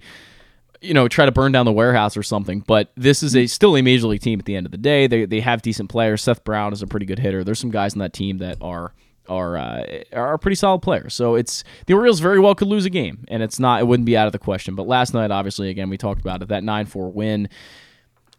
you 0.80 0.93
know, 0.93 1.07
try 1.07 1.26
to 1.26 1.32
burn 1.32 1.51
down 1.51 1.66
the 1.66 1.72
warehouse 1.72 2.16
or 2.16 2.24
something. 2.24 2.62
But 2.62 2.91
this 2.95 3.24
is 3.24 3.36
a 3.36 3.47
still 3.47 3.76
a 3.76 3.82
major 3.82 4.07
league 4.07 4.22
team 4.22 4.39
at 4.39 4.45
the 4.45 4.55
end 4.55 4.68
of 4.68 4.72
the 4.72 4.78
day. 4.78 5.07
They 5.07 5.26
they 5.26 5.39
have 5.41 5.62
decent 5.62 5.89
players. 5.89 6.22
Seth 6.22 6.43
Brown 6.43 6.72
is 6.72 6.82
a 6.82 6.88
pretty 6.88 7.05
good 7.05 7.20
hitter. 7.20 7.43
There's 7.43 7.59
some 7.59 7.72
guys 7.72 7.93
on 7.93 7.99
that 7.99 8.14
team 8.14 8.38
that 8.38 8.57
are 8.62 8.93
are 9.32 9.58
uh, 9.58 10.04
are 10.14 10.38
pretty 10.38 10.56
solid 10.56 10.82
players. 10.82 11.14
So 11.14 11.36
it's 11.36 11.64
the 11.88 11.94
Orioles 11.94 12.20
very 12.20 12.40
well 12.40 12.54
could 12.54 12.68
lose 12.68 12.86
a 12.86 12.90
game, 12.90 13.26
and 13.30 13.42
it's 13.42 13.60
not 13.60 13.80
it 13.80 13.88
wouldn't 13.88 14.06
be 14.06 14.18
out 14.18 14.28
of 14.28 14.34
the 14.34 14.40
question. 14.40 14.76
But 14.76 14.88
last 14.88 15.14
night, 15.14 15.32
obviously, 15.32 15.70
again 15.70 15.90
we 15.90 15.98
talked 15.98 16.22
about 16.22 16.42
it 16.42 16.50
that 16.50 16.64
nine 16.64 16.86
four 16.86 17.10
win. 17.10 17.50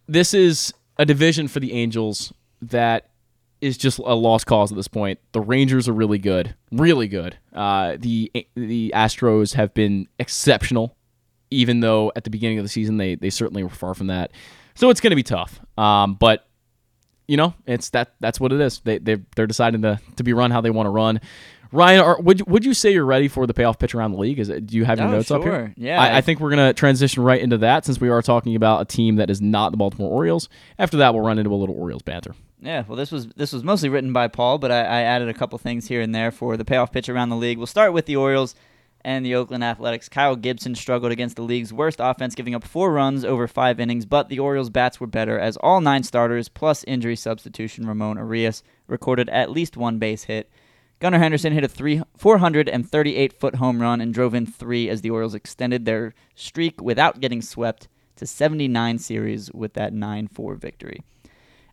This 0.06 0.34
is 0.34 0.74
a 0.98 1.06
division 1.06 1.48
for 1.48 1.60
the 1.60 1.72
Angels 1.72 2.32
that 2.60 3.08
is 3.62 3.78
just 3.78 3.98
a 3.98 4.14
lost 4.14 4.46
cause 4.46 4.70
at 4.70 4.76
this 4.76 4.88
point. 4.88 5.18
The 5.32 5.40
Rangers 5.40 5.88
are 5.88 5.92
really 5.92 6.18
good, 6.18 6.54
really 6.70 7.08
good. 7.08 7.38
Uh, 7.54 7.96
the 7.98 8.30
the 8.54 8.92
Astros 8.94 9.54
have 9.54 9.72
been 9.72 10.08
exceptional, 10.18 10.96
even 11.50 11.80
though 11.80 12.12
at 12.14 12.24
the 12.24 12.30
beginning 12.30 12.58
of 12.58 12.64
the 12.64 12.68
season 12.68 12.98
they 12.98 13.14
they 13.14 13.30
certainly 13.30 13.62
were 13.62 13.70
far 13.70 13.94
from 13.94 14.08
that. 14.08 14.32
So 14.74 14.90
it's 14.90 15.00
going 15.00 15.10
to 15.10 15.16
be 15.16 15.22
tough. 15.22 15.60
Um, 15.78 16.14
but 16.14 16.46
you 17.32 17.38
know, 17.38 17.54
it's 17.64 17.88
that 17.90 18.12
that's 18.20 18.38
what 18.38 18.52
it 18.52 18.60
is. 18.60 18.80
They 18.80 18.98
they 18.98 19.16
they're 19.36 19.46
deciding 19.46 19.80
to 19.82 19.98
to 20.16 20.22
be 20.22 20.34
run 20.34 20.50
how 20.50 20.60
they 20.60 20.68
want 20.68 20.84
to 20.86 20.90
run. 20.90 21.18
Ryan, 21.74 22.00
are, 22.00 22.20
would 22.20 22.40
you, 22.40 22.44
would 22.46 22.66
you 22.66 22.74
say 22.74 22.92
you're 22.92 23.06
ready 23.06 23.28
for 23.28 23.46
the 23.46 23.54
payoff 23.54 23.78
pitch 23.78 23.94
around 23.94 24.12
the 24.12 24.18
league? 24.18 24.38
Is 24.38 24.50
it, 24.50 24.66
do 24.66 24.76
you 24.76 24.84
have 24.84 24.98
your 24.98 25.08
Oh, 25.08 25.12
notes 25.12 25.30
up 25.30 25.40
here? 25.42 25.72
Yeah. 25.78 25.98
I, 25.98 26.18
I 26.18 26.20
think 26.20 26.38
we're 26.38 26.50
gonna 26.50 26.74
transition 26.74 27.22
right 27.22 27.40
into 27.40 27.56
that 27.58 27.86
since 27.86 27.98
we 27.98 28.10
are 28.10 28.20
talking 28.20 28.54
about 28.54 28.82
a 28.82 28.84
team 28.84 29.16
that 29.16 29.30
is 29.30 29.40
not 29.40 29.70
the 29.70 29.78
Baltimore 29.78 30.12
Orioles. 30.12 30.50
After 30.78 30.98
that, 30.98 31.14
we'll 31.14 31.24
run 31.24 31.38
into 31.38 31.50
a 31.50 31.56
little 31.56 31.74
Orioles 31.74 32.02
banter. 32.02 32.34
Yeah, 32.60 32.84
well, 32.86 32.96
this 32.98 33.10
was 33.10 33.28
this 33.28 33.54
was 33.54 33.64
mostly 33.64 33.88
written 33.88 34.12
by 34.12 34.28
Paul, 34.28 34.58
but 34.58 34.70
I, 34.70 34.80
I 34.80 35.00
added 35.00 35.30
a 35.30 35.34
couple 35.34 35.58
things 35.58 35.88
here 35.88 36.02
and 36.02 36.14
there 36.14 36.30
for 36.30 36.58
the 36.58 36.64
payoff 36.66 36.92
pitch 36.92 37.08
around 37.08 37.30
the 37.30 37.36
league. 37.36 37.56
We'll 37.56 37.66
start 37.66 37.94
with 37.94 38.04
the 38.04 38.16
Orioles 38.16 38.54
and 39.04 39.24
the 39.24 39.34
Oakland 39.34 39.64
Athletics. 39.64 40.08
Kyle 40.08 40.36
Gibson 40.36 40.74
struggled 40.74 41.12
against 41.12 41.36
the 41.36 41.42
league's 41.42 41.72
worst 41.72 41.98
offense, 42.00 42.34
giving 42.34 42.54
up 42.54 42.64
four 42.64 42.92
runs 42.92 43.24
over 43.24 43.46
five 43.46 43.80
innings, 43.80 44.06
but 44.06 44.28
the 44.28 44.38
Orioles' 44.38 44.70
bats 44.70 45.00
were 45.00 45.06
better 45.06 45.38
as 45.38 45.56
all 45.58 45.80
nine 45.80 46.02
starters 46.02 46.48
plus 46.48 46.84
injury 46.84 47.16
substitution 47.16 47.86
Ramon 47.86 48.16
Urias 48.16 48.62
recorded 48.86 49.28
at 49.30 49.50
least 49.50 49.76
one 49.76 49.98
base 49.98 50.24
hit. 50.24 50.50
Gunnar 51.00 51.18
Henderson 51.18 51.52
hit 51.52 51.64
a 51.64 51.68
three, 51.68 52.00
438 52.16 53.32
foot 53.32 53.56
home 53.56 53.82
run 53.82 54.00
and 54.00 54.14
drove 54.14 54.34
in 54.34 54.46
three 54.46 54.88
as 54.88 55.00
the 55.00 55.10
Orioles 55.10 55.34
extended 55.34 55.84
their 55.84 56.14
streak 56.34 56.80
without 56.80 57.20
getting 57.20 57.42
swept 57.42 57.88
to 58.16 58.26
79 58.26 58.98
series 58.98 59.50
with 59.52 59.72
that 59.74 59.92
9 59.92 60.28
4 60.28 60.54
victory. 60.54 61.02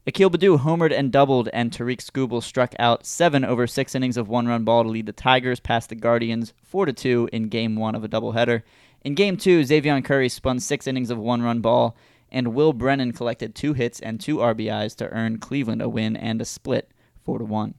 Akil 0.08 0.32
Baddoo 0.32 0.60
homered 0.60 0.98
and 0.98 1.12
doubled, 1.12 1.50
and 1.52 1.72
Tarik 1.72 2.00
Skubal 2.00 2.42
struck 2.42 2.74
out 2.80 3.06
seven 3.06 3.44
over 3.44 3.68
six 3.68 3.94
innings 3.94 4.18
of 4.18 4.30
one-run 4.30 4.64
ball 4.64 4.84
to 4.84 4.90
lead 4.90 5.06
the 5.06 5.12
Tigers 5.12 5.60
past 5.60 5.90
the 5.90 5.96
Guardians 5.96 6.54
four 6.64 6.86
to 6.86 6.94
two 6.94 7.30
in 7.34 7.50
Game 7.50 7.76
One 7.76 7.96
of 7.96 8.04
a 8.04 8.10
doubleheader. 8.10 8.64
In 9.04 9.14
Game 9.14 9.38
Two, 9.38 9.64
Xavier 9.64 10.02
Curry 10.02 10.30
spun 10.30 10.60
six 10.60 10.88
innings 10.88 11.10
of 11.10 11.18
one-run 11.18 11.60
ball, 11.60 11.98
and 12.32 12.54
Will 12.54 12.74
Brennan 12.74 13.12
collected 13.12 13.54
two 13.54 13.74
hits 13.74 14.00
and 14.00 14.20
two 14.20 14.38
RBIs 14.38 14.96
to 14.98 15.10
earn 15.10 15.38
Cleveland 15.38 15.82
a 15.82 15.90
win 15.90 16.16
and 16.16 16.42
a 16.42 16.46
split, 16.46 16.92
four 17.24 17.38
to 17.38 17.46
one. 17.46 17.76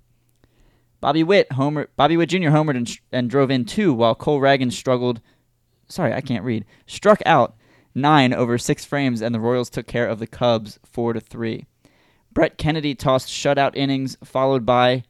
Bobby 1.01 1.23
Witt 1.23 1.53
homer, 1.53 1.89
Bobby 1.97 2.17
Witt 2.19 2.29
Jr. 2.29 2.51
homered 2.51 2.77
and, 2.77 2.99
and 3.11 3.31
drove 3.31 3.51
in 3.51 3.65
two, 3.65 3.95
while 3.95 4.15
Cole 4.15 4.41
Reagan 4.41 4.71
struggled. 4.71 5.21
Sorry, 5.89 6.13
I 6.13 6.21
can't 6.21 6.45
read. 6.45 6.67
Struck 6.87 7.23
out 7.25 7.57
nine 7.95 8.35
over 8.35 8.59
six 8.59 8.85
frames, 8.85 9.23
and 9.23 9.35
the 9.35 9.41
Royals 9.41 9.71
took 9.71 9.87
care 9.87 10.07
of 10.07 10.19
the 10.19 10.27
Cubs 10.27 10.79
four 10.85 11.15
to 11.15 11.21
three. 11.21 11.67
Brett 12.33 12.59
Kennedy 12.59 12.95
tossed 12.95 13.29
shutout 13.29 13.75
innings, 13.75 14.17
followed 14.23 14.65
by 14.65 15.05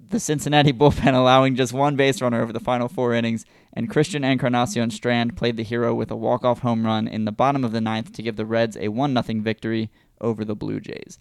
the 0.00 0.20
Cincinnati 0.20 0.72
bullpen 0.74 1.14
allowing 1.14 1.56
just 1.56 1.72
one 1.72 1.96
base 1.96 2.20
runner 2.20 2.42
over 2.42 2.52
the 2.52 2.60
final 2.60 2.88
four 2.88 3.14
innings, 3.14 3.44
and 3.72 3.90
Christian 3.90 4.24
Encarnacion 4.24 4.90
Strand 4.90 5.36
played 5.36 5.56
the 5.56 5.62
hero 5.62 5.94
with 5.94 6.10
a 6.10 6.16
walk-off 6.16 6.60
home 6.60 6.84
run 6.84 7.06
in 7.06 7.24
the 7.24 7.32
bottom 7.32 7.64
of 7.64 7.72
the 7.72 7.80
ninth 7.80 8.12
to 8.14 8.22
give 8.22 8.36
the 8.36 8.46
Reds 8.46 8.76
a 8.76 8.88
1-0 8.88 9.42
victory 9.42 9.90
over 10.20 10.44
the 10.44 10.56
Blue 10.56 10.80
Jays. 10.80 11.18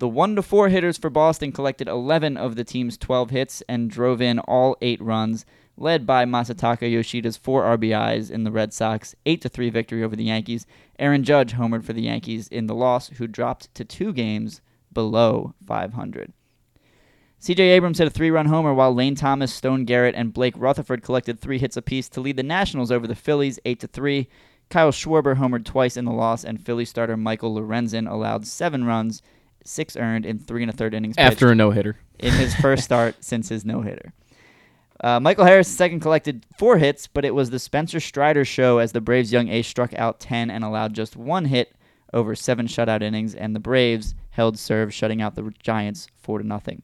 The 0.00 0.08
1 0.08 0.36
to 0.36 0.42
4 0.42 0.70
hitters 0.70 0.96
for 0.96 1.10
Boston 1.10 1.52
collected 1.52 1.86
11 1.86 2.36
of 2.36 2.56
the 2.56 2.64
team's 2.64 2.96
12 2.96 3.30
hits 3.30 3.62
and 3.68 3.90
drove 3.90 4.22
in 4.22 4.38
all 4.40 4.76
8 4.80 5.00
runs, 5.02 5.44
led 5.80 6.06
by 6.06 6.24
Masataka 6.24 6.82
Yoshida's 6.82 7.36
4 7.38 7.78
RBIs 7.78 8.30
in 8.30 8.44
the 8.44 8.52
Red 8.52 8.72
Sox 8.72 9.14
8 9.26 9.40
to 9.40 9.48
3 9.48 9.70
victory 9.70 10.04
over 10.04 10.14
the 10.14 10.24
Yankees. 10.24 10.66
Aaron 10.98 11.24
Judge 11.24 11.54
homered 11.54 11.84
for 11.84 11.94
the 11.94 12.02
Yankees 12.02 12.46
in 12.48 12.66
the 12.66 12.74
loss, 12.74 13.08
who 13.08 13.26
dropped 13.26 13.74
to 13.74 13.84
2 13.84 14.12
games 14.12 14.60
below 14.92 15.54
500. 15.66 16.32
CJ 17.40 17.58
Abrams 17.58 17.96
hit 17.98 18.06
a 18.06 18.10
three 18.10 18.30
run 18.30 18.46
homer 18.46 18.74
while 18.74 18.94
Lane 18.94 19.14
Thomas, 19.14 19.52
Stone 19.52 19.86
Garrett, 19.86 20.14
and 20.14 20.34
Blake 20.34 20.52
Rutherford 20.58 21.02
collected 21.02 21.40
three 21.40 21.58
hits 21.58 21.76
apiece 21.78 22.06
to 22.10 22.20
lead 22.20 22.36
the 22.36 22.42
Nationals 22.42 22.92
over 22.92 23.06
the 23.06 23.14
Phillies 23.14 23.58
8 23.64 23.80
to 23.80 23.86
3. 23.86 24.28
Kyle 24.68 24.92
Schwarber 24.92 25.36
homered 25.36 25.64
twice 25.64 25.96
in 25.96 26.04
the 26.04 26.12
loss, 26.12 26.44
and 26.44 26.60
Philly 26.64 26.84
starter 26.84 27.16
Michael 27.16 27.54
Lorenzen 27.54 28.08
allowed 28.08 28.46
seven 28.46 28.84
runs, 28.84 29.22
six 29.64 29.96
earned 29.96 30.26
in 30.26 30.38
three 30.38 30.62
and 30.62 30.70
a 30.70 30.76
third 30.76 30.92
innings 30.92 31.16
After 31.16 31.50
a 31.50 31.54
no 31.54 31.70
hitter. 31.70 31.96
in 32.18 32.34
his 32.34 32.54
first 32.56 32.84
start 32.90 33.16
since 33.24 33.48
his 33.48 33.64
no 33.64 33.80
hitter. 33.80 34.12
Uh, 35.02 35.18
Michael 35.18 35.46
Harris 35.46 35.68
second 35.68 36.00
collected 36.00 36.44
four 36.58 36.76
hits, 36.76 37.06
but 37.06 37.24
it 37.24 37.34
was 37.34 37.50
the 37.50 37.58
Spencer 37.58 38.00
Strider 38.00 38.44
show 38.44 38.78
as 38.78 38.92
the 38.92 39.00
Braves' 39.00 39.32
young 39.32 39.48
ace 39.48 39.66
struck 39.66 39.94
out 39.94 40.20
10 40.20 40.50
and 40.50 40.62
allowed 40.62 40.92
just 40.92 41.16
one 41.16 41.46
hit 41.46 41.74
over 42.12 42.34
seven 42.34 42.66
shutout 42.66 43.02
innings, 43.02 43.34
and 43.34 43.54
the 43.54 43.60
Braves 43.60 44.14
held 44.30 44.58
serve, 44.58 44.92
shutting 44.92 45.22
out 45.22 45.36
the 45.36 45.52
Giants 45.62 46.08
4 46.18 46.40
to 46.40 46.46
nothing. 46.46 46.82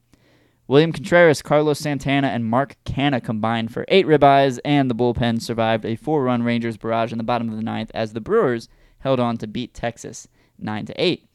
William 0.69 0.93
Contreras, 0.93 1.43
Carlos 1.43 1.79
Santana, 1.79 2.29
and 2.29 2.45
Mark 2.45 2.77
Canha 2.85 3.23
combined 3.23 3.73
for 3.73 3.85
eight 3.89 4.07
ribeyes, 4.07 4.59
and 4.65 4.91
the 4.91 4.95
bullpen 4.95 5.41
survived 5.41 5.85
a 5.85 5.95
four-run 5.95 6.43
Rangers 6.43 6.77
barrage 6.77 7.13
in 7.13 7.19
the 7.19 7.25
bottom 7.25 7.49
of 7.51 7.57
the 7.57 7.63
ninth 7.63 7.91
as 7.95 8.13
the 8.13 8.21
Brewers 8.21 8.69
held 9.01 9.21
on 9.21 9.37
to 9.37 9.47
beat 9.47 9.75
Texas 9.75 10.27
9 10.59 10.87
to 10.87 10.95
8. 11.01 11.29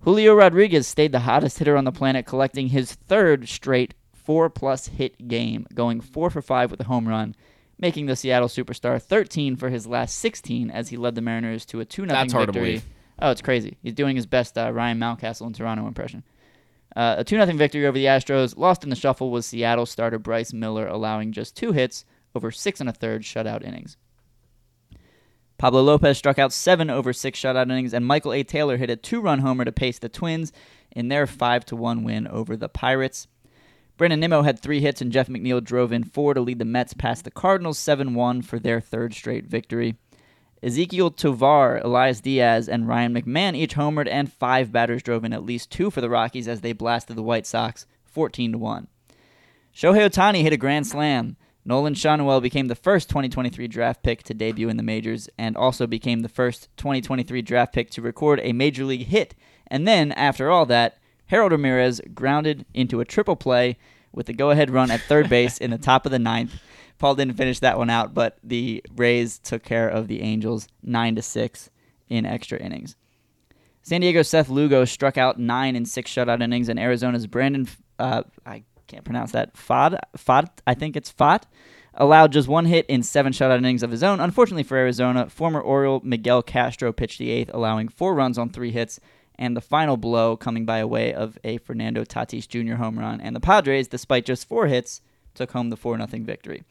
Julio 0.00 0.34
Rodriguez 0.34 0.86
stayed 0.86 1.12
the 1.12 1.20
hottest 1.20 1.58
hitter 1.58 1.76
on 1.76 1.84
the 1.84 1.92
planet, 1.92 2.24
collecting 2.24 2.68
his 2.68 2.94
third 2.94 3.48
straight 3.48 3.94
four-plus 4.30 4.86
hit 4.86 5.26
game, 5.26 5.66
going 5.74 6.00
four 6.00 6.30
for 6.30 6.40
five 6.40 6.70
with 6.70 6.78
a 6.80 6.84
home 6.84 7.08
run, 7.08 7.34
making 7.80 8.06
the 8.06 8.14
Seattle 8.14 8.46
superstar 8.46 9.02
13 9.02 9.56
for 9.56 9.70
his 9.70 9.88
last 9.88 10.20
16 10.20 10.70
as 10.70 10.90
he 10.90 10.96
led 10.96 11.16
the 11.16 11.20
Mariners 11.20 11.66
to 11.66 11.80
a 11.80 11.84
2 11.84 12.02
0 12.02 12.06
That's 12.06 12.32
hard 12.32 12.46
to 12.46 12.52
victory. 12.52 12.82
Oh, 13.20 13.32
it's 13.32 13.42
crazy. 13.42 13.76
He's 13.82 13.94
doing 13.94 14.14
his 14.14 14.26
best 14.26 14.56
uh, 14.56 14.70
Ryan 14.72 15.00
Mountcastle 15.00 15.48
in 15.48 15.52
Toronto 15.52 15.88
impression. 15.88 16.22
Uh, 16.94 17.16
a 17.18 17.24
2 17.24 17.44
0 17.44 17.46
victory 17.56 17.84
over 17.84 17.98
the 17.98 18.04
Astros. 18.04 18.56
Lost 18.56 18.84
in 18.84 18.90
the 18.90 18.94
shuffle 18.94 19.32
was 19.32 19.46
Seattle 19.46 19.84
starter 19.84 20.20
Bryce 20.20 20.52
Miller, 20.52 20.86
allowing 20.86 21.32
just 21.32 21.56
two 21.56 21.72
hits 21.72 22.04
over 22.32 22.52
six 22.52 22.78
and 22.78 22.88
a 22.88 22.92
third 22.92 23.22
shutout 23.22 23.64
innings. 23.64 23.96
Pablo 25.58 25.82
Lopez 25.82 26.16
struck 26.16 26.38
out 26.38 26.52
seven 26.52 26.88
over 26.88 27.12
six 27.12 27.40
shutout 27.40 27.64
innings, 27.64 27.92
and 27.92 28.06
Michael 28.06 28.32
A. 28.32 28.44
Taylor 28.44 28.76
hit 28.76 28.90
a 28.90 28.96
two 28.96 29.20
run 29.20 29.40
homer 29.40 29.64
to 29.64 29.72
pace 29.72 29.98
the 29.98 30.08
Twins 30.08 30.52
in 30.92 31.08
their 31.08 31.26
5 31.26 31.64
to 31.64 31.74
1 31.74 32.04
win 32.04 32.28
over 32.28 32.56
the 32.56 32.68
Pirates. 32.68 33.26
Brandon 34.00 34.20
Nimmo 34.20 34.40
had 34.40 34.58
three 34.58 34.80
hits, 34.80 35.02
and 35.02 35.12
Jeff 35.12 35.28
McNeil 35.28 35.62
drove 35.62 35.92
in 35.92 36.04
four 36.04 36.32
to 36.32 36.40
lead 36.40 36.58
the 36.58 36.64
Mets 36.64 36.94
past 36.94 37.24
the 37.24 37.30
Cardinals 37.30 37.78
7 37.78 38.14
1 38.14 38.40
for 38.40 38.58
their 38.58 38.80
third 38.80 39.12
straight 39.12 39.44
victory. 39.44 39.94
Ezequiel 40.62 41.14
Tovar, 41.14 41.82
Elias 41.84 42.22
Diaz, 42.22 42.66
and 42.66 42.88
Ryan 42.88 43.12
McMahon 43.12 43.54
each 43.54 43.74
homered, 43.74 44.08
and 44.10 44.32
five 44.32 44.72
batters 44.72 45.02
drove 45.02 45.22
in 45.22 45.34
at 45.34 45.44
least 45.44 45.70
two 45.70 45.90
for 45.90 46.00
the 46.00 46.08
Rockies 46.08 46.48
as 46.48 46.62
they 46.62 46.72
blasted 46.72 47.14
the 47.14 47.22
White 47.22 47.46
Sox 47.46 47.84
14 48.06 48.58
1. 48.58 48.88
Shohei 49.76 50.08
Ohtani 50.08 50.40
hit 50.40 50.54
a 50.54 50.56
grand 50.56 50.86
slam. 50.86 51.36
Nolan 51.66 51.92
Schanuel 51.92 52.40
became 52.40 52.68
the 52.68 52.74
first 52.74 53.10
2023 53.10 53.68
draft 53.68 54.02
pick 54.02 54.22
to 54.22 54.32
debut 54.32 54.70
in 54.70 54.78
the 54.78 54.82
majors 54.82 55.28
and 55.36 55.58
also 55.58 55.86
became 55.86 56.20
the 56.20 56.30
first 56.30 56.74
2023 56.78 57.42
draft 57.42 57.74
pick 57.74 57.90
to 57.90 58.00
record 58.00 58.40
a 58.42 58.54
major 58.54 58.86
league 58.86 59.08
hit. 59.08 59.34
And 59.66 59.86
then, 59.86 60.10
after 60.12 60.50
all 60.50 60.64
that, 60.64 60.96
Harold 61.30 61.52
Ramirez 61.52 62.00
grounded 62.12 62.66
into 62.74 63.00
a 63.00 63.04
triple 63.04 63.36
play 63.36 63.78
with 64.12 64.26
the 64.26 64.32
go 64.32 64.50
ahead 64.50 64.68
run 64.68 64.90
at 64.90 65.00
third 65.02 65.28
base 65.30 65.58
in 65.58 65.70
the 65.70 65.78
top 65.78 66.04
of 66.04 66.10
the 66.10 66.18
ninth. 66.18 66.60
Paul 66.98 67.14
didn't 67.14 67.36
finish 67.36 67.60
that 67.60 67.78
one 67.78 67.88
out, 67.88 68.12
but 68.12 68.38
the 68.42 68.82
Rays 68.96 69.38
took 69.38 69.62
care 69.62 69.88
of 69.88 70.08
the 70.08 70.22
Angels 70.22 70.66
9 70.82 71.14
to 71.14 71.22
6 71.22 71.70
in 72.08 72.26
extra 72.26 72.58
innings. 72.58 72.96
San 73.82 74.00
Diego's 74.00 74.28
Seth 74.28 74.48
Lugo 74.48 74.84
struck 74.84 75.16
out 75.16 75.38
nine 75.38 75.76
in 75.76 75.86
six 75.86 76.12
shutout 76.12 76.42
innings, 76.42 76.68
and 76.68 76.78
Arizona's 76.78 77.26
Brandon, 77.28 77.66
uh, 77.98 78.24
I 78.44 78.64
can't 78.88 79.04
pronounce 79.04 79.30
that, 79.32 79.54
Fod, 79.54 79.98
Fod, 80.18 80.48
I 80.66 80.74
think 80.74 80.96
it's 80.96 81.12
Fod, 81.12 81.44
allowed 81.94 82.32
just 82.32 82.48
one 82.48 82.66
hit 82.66 82.84
in 82.86 83.04
seven 83.04 83.32
shutout 83.32 83.58
innings 83.58 83.84
of 83.84 83.92
his 83.92 84.02
own. 84.02 84.20
Unfortunately 84.20 84.64
for 84.64 84.76
Arizona, 84.76 85.30
former 85.30 85.60
Oriole 85.60 86.02
Miguel 86.04 86.42
Castro 86.42 86.92
pitched 86.92 87.20
the 87.20 87.30
eighth, 87.30 87.50
allowing 87.54 87.88
four 87.88 88.14
runs 88.14 88.36
on 88.36 88.50
three 88.50 88.72
hits, 88.72 89.00
and 89.40 89.56
the 89.56 89.60
final 89.62 89.96
blow 89.96 90.36
coming 90.36 90.66
by 90.66 90.84
way 90.84 91.14
of 91.14 91.38
a 91.42 91.56
Fernando 91.58 92.04
Tatis 92.04 92.46
Jr. 92.46 92.74
home 92.74 92.98
run. 92.98 93.22
And 93.22 93.34
the 93.34 93.40
Padres, 93.40 93.88
despite 93.88 94.26
just 94.26 94.46
four 94.46 94.66
hits, 94.66 95.00
took 95.34 95.52
home 95.52 95.70
the 95.70 95.78
4 95.78 95.96
0 95.96 96.06
victory. 96.24 96.62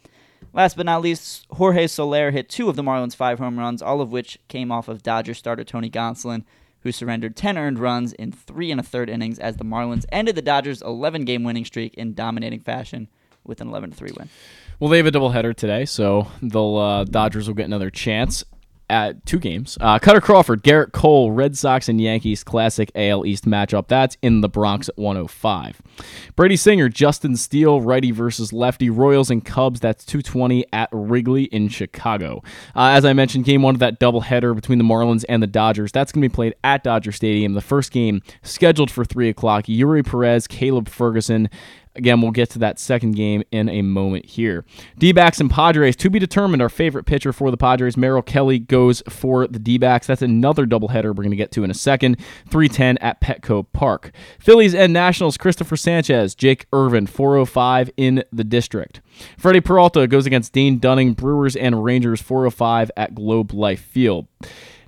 Last 0.54 0.78
but 0.78 0.86
not 0.86 1.02
least, 1.02 1.48
Jorge 1.52 1.88
Soler 1.88 2.32
hit 2.32 2.48
two 2.48 2.70
of 2.70 2.76
the 2.76 2.84
Marlins' 2.84 3.16
five 3.16 3.40
home 3.40 3.60
runs, 3.60 3.82
all 3.82 4.02
of 4.02 4.12
which 4.12 4.40
came 4.48 4.72
off 4.72 4.88
of 4.88 5.04
Dodger 5.04 5.34
starter 5.34 5.64
Tony 5.64 5.90
Gonsolin, 5.90 6.46
who 6.82 6.92
surrendered 6.92 7.36
10 7.36 7.58
earned 7.58 7.80
runs 7.80 8.14
in 8.14 8.32
three 8.32 8.72
and 8.72 8.80
a 8.80 8.84
third 8.84 9.10
innings 9.10 9.40
as 9.40 9.58
the 9.58 9.66
Marlins 9.66 10.06
ended 10.12 10.36
the 10.36 10.42
Dodgers' 10.42 10.82
11 10.84 11.26
game 11.26 11.44
winning 11.44 11.66
streak 11.66 11.96
in 11.96 12.14
dominating 12.14 12.62
fashion 12.62 13.10
with 13.44 13.62
an 13.62 13.68
11 13.68 13.94
3 13.94 14.12
win. 14.18 14.30
Well, 14.80 14.90
they 14.90 14.98
have 14.98 15.08
a 15.08 15.12
doubleheader 15.12 15.56
today, 15.56 15.86
so 15.86 16.28
the 16.42 16.64
uh, 16.64 17.04
Dodgers 17.04 17.48
will 17.48 17.56
get 17.56 17.66
another 17.66 17.90
chance. 17.90 18.46
At 18.90 19.26
two 19.26 19.38
games. 19.38 19.78
Uh, 19.80 20.00
Kutter 20.00 20.22
Crawford, 20.22 20.64
Gerrit 20.64 20.94
Cole, 20.94 21.32
Red 21.32 21.56
Sox 21.56 21.88
and 21.90 22.02
Yankees 22.02 22.44
classic 22.44 22.92
AL 22.96 23.26
East 23.26 23.46
matchup. 23.46 23.88
That's 23.88 24.18
in 24.22 24.42
the 24.42 24.50
Bronx 24.50 24.90
at 24.90 24.98
105. 24.98 25.82
Brady 26.36 26.56
Singer, 26.56 26.90
Justin 26.90 27.36
Steele, 27.36 27.82
righty 27.82 28.10
versus 28.12 28.52
lefty. 28.52 28.90
Royals 28.90 29.30
and 29.30 29.46
Cubs. 29.46 29.80
That's 29.80 30.04
220 30.06 30.66
at 30.74 30.90
Wrigley 30.92 31.44
in 31.44 31.70
Chicago. 31.70 32.42
Uh, 32.76 32.90
as 32.90 33.06
I 33.06 33.14
mentioned, 33.14 33.46
game 33.46 33.62
one 33.62 33.76
of 33.76 33.80
that 33.80 34.00
doubleheader 34.00 34.56
between 34.56 34.80
the 34.80 34.84
Marlins 34.84 35.24
and 35.30 35.44
the 35.44 35.48
Dodgers. 35.48 35.92
That's 35.92 36.12
going 36.12 36.24
to 36.24 36.30
be 36.30 36.34
played 36.34 36.56
at 36.64 36.84
Dodger 36.84 37.12
Stadium. 37.12 37.54
The 37.54 37.62
first 37.62 37.92
game 37.92 38.24
scheduled 38.42 38.90
for 38.90 39.06
three 39.06 39.30
o'clock. 39.30 39.66
Eury 39.66 40.04
Perez, 40.06 40.48
Caleb 40.48 40.90
Ferguson. 40.90 41.50
Again, 42.00 42.22
we'll 42.22 42.32
get 42.32 42.50
to 42.52 42.60
that 42.60 42.80
second 42.80 43.18
game 43.18 43.44
in 43.52 43.68
a 43.68 43.82
moment 43.82 44.26
here. 44.26 44.64
D 44.98 45.12
backs 45.12 45.42
and 45.42 45.52
Padres 45.52 45.98
to 45.98 46.10
be 46.10 46.18
determined. 46.18 46.62
Our 46.62 46.70
favorite 46.70 47.06
pitcher 47.06 47.34
for 47.34 47.52
the 47.52 47.58
Padres, 47.58 47.98
Merrill 47.98 48.22
Kelly, 48.22 48.58
goes 48.58 49.04
for 49.10 49.48
the 49.48 49.60
D 49.60 49.78
backs. 49.78 50.08
That's 50.08 50.22
another 50.22 50.66
doubleheader 50.66 51.08
we're 51.08 51.24
going 51.24 51.32
to 51.32 51.36
get 51.36 51.52
to 51.52 51.66
in 51.66 51.70
a 51.70 51.74
second. 51.74 52.16
310 52.50 53.00
at 53.00 53.20
Petco 53.20 53.66
Park. 53.74 54.12
Phillies 54.40 54.74
and 54.74 54.94
Nationals, 54.94 55.38
Cristopher 55.38 55.78
Sanchez, 55.78 56.36
Jake 56.36 56.68
Irvin, 56.72 57.06
405 57.06 57.92
in 57.98 58.24
the 58.32 58.46
district. 58.46 59.02
Freddy 59.38 59.60
Peralta 59.60 60.08
goes 60.08 60.26
against 60.26 60.54
Dane 60.54 60.80
Dunning, 60.80 61.12
Brewers 61.12 61.58
and 61.58 61.84
Rangers, 61.84 62.22
405 62.22 62.92
at 62.96 63.14
Globe 63.14 63.52
Life 63.52 63.82
Field. 63.82 64.26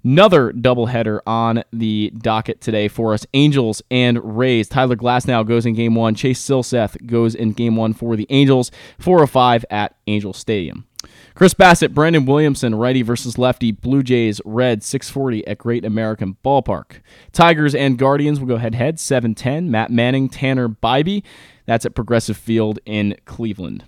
Another 0.04 0.52
doubleheader 0.52 1.20
on 1.28 1.64
the 1.72 2.12
docket 2.18 2.60
today 2.60 2.88
for 2.88 3.14
us. 3.14 3.26
Angels 3.34 3.82
and 3.92 4.38
Rays. 4.38 4.68
Tyler 4.68 4.96
Glasnow 4.96 5.48
goes 5.48 5.66
in 5.66 5.76
game 5.76 5.96
one. 5.96 6.16
Chase 6.16 6.42
Silseth 6.42 7.06
goes 7.06 7.36
in 7.36 7.54
game 7.54 7.76
one 7.76 7.94
for 7.94 8.16
the 8.16 8.28
Angels. 8.30 8.72
405 9.00 9.66
at 9.70 9.96
Angel 10.08 10.34
Stadium. 10.34 10.88
Chris 11.34 11.54
Bassitt, 11.54 11.94
Brandon 11.94 12.26
Williamson, 12.26 12.76
righty 12.76 13.02
versus 13.02 13.38
lefty. 13.38 13.72
Blue 13.72 14.04
Jays, 14.04 14.42
red, 14.46 14.84
640 14.84 15.48
at 15.48 15.58
Great 15.58 15.86
American 15.86 16.38
Ballpark. 16.44 17.02
Tigers 17.32 17.74
and 17.74 17.98
Guardians 17.98 18.40
will 18.40 18.48
go 18.48 18.58
head 18.58 18.76
head, 18.76 19.00
710. 19.00 19.72
Matt 19.72 19.92
Manning, 19.92 20.30
Tanner 20.30 20.68
Bibee. 20.68 21.24
That's 21.66 21.86
at 21.86 21.96
Progressive 21.96 22.38
Field 22.38 22.80
in 22.86 23.16
Cleveland. 23.26 23.86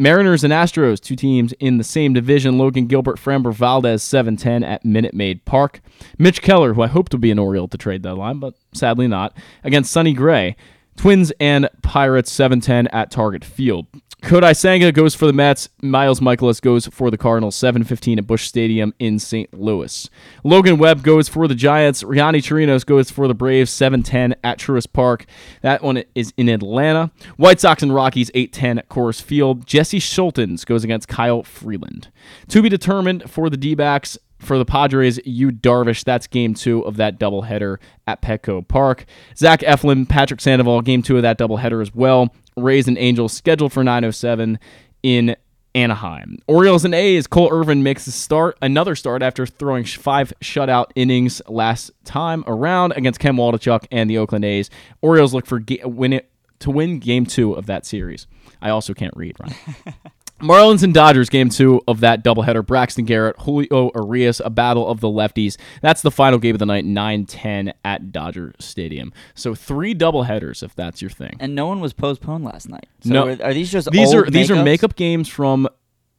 Mariners 0.00 0.42
and 0.44 0.50
Astros, 0.50 0.98
two 0.98 1.14
teams 1.14 1.52
in 1.60 1.76
the 1.76 1.84
same 1.84 2.14
division. 2.14 2.56
Logan 2.56 2.86
Gilbert, 2.86 3.18
Framber 3.18 3.52
Valdez, 3.52 4.02
7-10 4.02 4.64
at 4.64 4.82
Minute 4.82 5.12
Maid 5.12 5.44
Park. 5.44 5.82
Mitch 6.18 6.40
Keller, 6.40 6.72
who 6.72 6.80
I 6.80 6.86
hoped 6.86 7.12
to 7.12 7.18
be 7.18 7.30
an 7.30 7.38
Oriole 7.38 7.68
to 7.68 7.76
trade 7.76 8.00
deadline, 8.00 8.38
but 8.38 8.54
sadly 8.72 9.06
not, 9.06 9.36
against 9.62 9.92
Sonny 9.92 10.14
Gray. 10.14 10.56
Twins 10.96 11.32
and 11.38 11.68
Pirates, 11.82 12.34
7-10 12.34 12.88
at 12.94 13.10
Target 13.10 13.44
Field. 13.44 13.88
Kodai 14.22 14.54
Senga 14.56 14.92
goes 14.92 15.14
for 15.14 15.26
the 15.26 15.32
Mets. 15.32 15.68
Miles 15.82 16.20
Mikolas 16.20 16.60
goes 16.60 16.86
for 16.86 17.10
the 17.10 17.16
Cardinals. 17.16 17.56
7:15 17.56 18.18
at 18.18 18.26
Busch 18.26 18.44
Stadium 18.44 18.92
in 18.98 19.18
St. 19.18 19.52
Louis. 19.58 20.10
Logan 20.44 20.78
Webb 20.78 21.02
goes 21.02 21.28
for 21.28 21.48
the 21.48 21.54
Giants. 21.54 22.02
Riani 22.02 22.38
Chirinos 22.38 22.84
goes 22.84 23.10
for 23.10 23.26
the 23.26 23.34
Braves. 23.34 23.70
7:10 23.70 24.34
at 24.44 24.58
Truist 24.58 24.92
Park. 24.92 25.26
That 25.62 25.82
one 25.82 26.04
is 26.14 26.34
in 26.36 26.48
Atlanta. 26.48 27.10
White 27.36 27.60
Sox 27.60 27.82
and 27.82 27.94
Rockies. 27.94 28.30
8:10 28.34 28.78
at 28.78 28.88
Coors 28.88 29.22
Field. 29.22 29.66
Jesse 29.66 30.00
Scholtens 30.00 30.66
goes 30.66 30.84
against 30.84 31.08
Kyle 31.08 31.42
Freeland. 31.42 32.08
To 32.48 32.62
be 32.62 32.68
determined 32.68 33.30
for 33.30 33.48
the 33.48 33.56
D-backs. 33.56 34.18
For 34.40 34.58
the 34.58 34.64
Padres, 34.64 35.20
Yu 35.24 35.50
Darvish. 35.50 36.02
That's 36.02 36.26
game 36.26 36.54
two 36.54 36.80
of 36.86 36.96
that 36.96 37.20
doubleheader 37.20 37.76
at 38.06 38.22
Petco 38.22 38.66
Park. 38.66 39.04
Zach 39.36 39.60
Eflin, 39.60 40.08
Patrick 40.08 40.40
Sandoval, 40.40 40.80
game 40.82 41.02
two 41.02 41.16
of 41.16 41.22
that 41.22 41.38
doubleheader 41.38 41.80
as 41.82 41.94
well. 41.94 42.34
Rays 42.56 42.88
and 42.88 42.98
Angels 42.98 43.32
scheduled 43.32 43.72
for 43.72 43.84
907 43.84 44.58
in 45.02 45.36
Anaheim. 45.74 46.38
Orioles 46.46 46.84
and 46.84 46.94
A's. 46.94 47.26
Cole 47.26 47.48
Irvin 47.52 47.82
makes 47.82 48.06
a 48.06 48.12
start, 48.12 48.58
another 48.60 48.96
start 48.96 49.22
after 49.22 49.46
throwing 49.46 49.84
five 49.84 50.32
shutout 50.42 50.86
innings 50.94 51.40
last 51.46 51.90
time 52.04 52.42
around 52.46 52.92
against 52.96 53.20
Ken 53.20 53.36
Waldichuk 53.36 53.86
and 53.92 54.10
the 54.10 54.18
Oakland 54.18 54.44
A's. 54.44 54.70
Orioles 55.00 55.32
look 55.32 55.46
for 55.46 55.60
ga- 55.60 55.84
win 55.84 56.12
it 56.12 56.30
to 56.60 56.70
win 56.70 56.98
game 56.98 57.24
two 57.24 57.52
of 57.52 57.66
that 57.66 57.86
series. 57.86 58.26
I 58.60 58.70
also 58.70 58.94
can't 58.94 59.14
read, 59.16 59.36
Ryan. 59.38 59.54
Marlins 60.40 60.82
and 60.82 60.92
Dodgers 60.94 61.28
game 61.28 61.48
two 61.48 61.80
of 61.86 62.00
that 62.00 62.24
doubleheader. 62.24 62.64
Braxton 62.64 63.04
Garrett, 63.04 63.36
Julio 63.40 63.90
Urias, 63.94 64.40
a 64.44 64.50
battle 64.50 64.88
of 64.88 65.00
the 65.00 65.08
lefties. 65.08 65.56
That's 65.82 66.02
the 66.02 66.10
final 66.10 66.38
game 66.38 66.54
of 66.54 66.58
the 66.58 66.66
night, 66.66 66.84
9-10 66.84 67.72
at 67.84 68.12
Dodger 68.12 68.54
Stadium. 68.58 69.12
So 69.34 69.54
three 69.54 69.94
doubleheaders 69.94 70.62
if 70.62 70.74
that's 70.74 71.00
your 71.02 71.10
thing. 71.10 71.36
And 71.40 71.54
no 71.54 71.66
one 71.66 71.80
was 71.80 71.92
postponed 71.92 72.44
last 72.44 72.68
night. 72.68 72.86
So 73.02 73.12
no, 73.12 73.28
are, 73.28 73.42
are 73.42 73.54
these 73.54 73.70
just 73.70 73.90
these 73.90 74.14
are 74.14 74.24
these 74.28 74.50
are 74.50 74.62
makeup 74.62 74.96
games 74.96 75.28
from, 75.28 75.68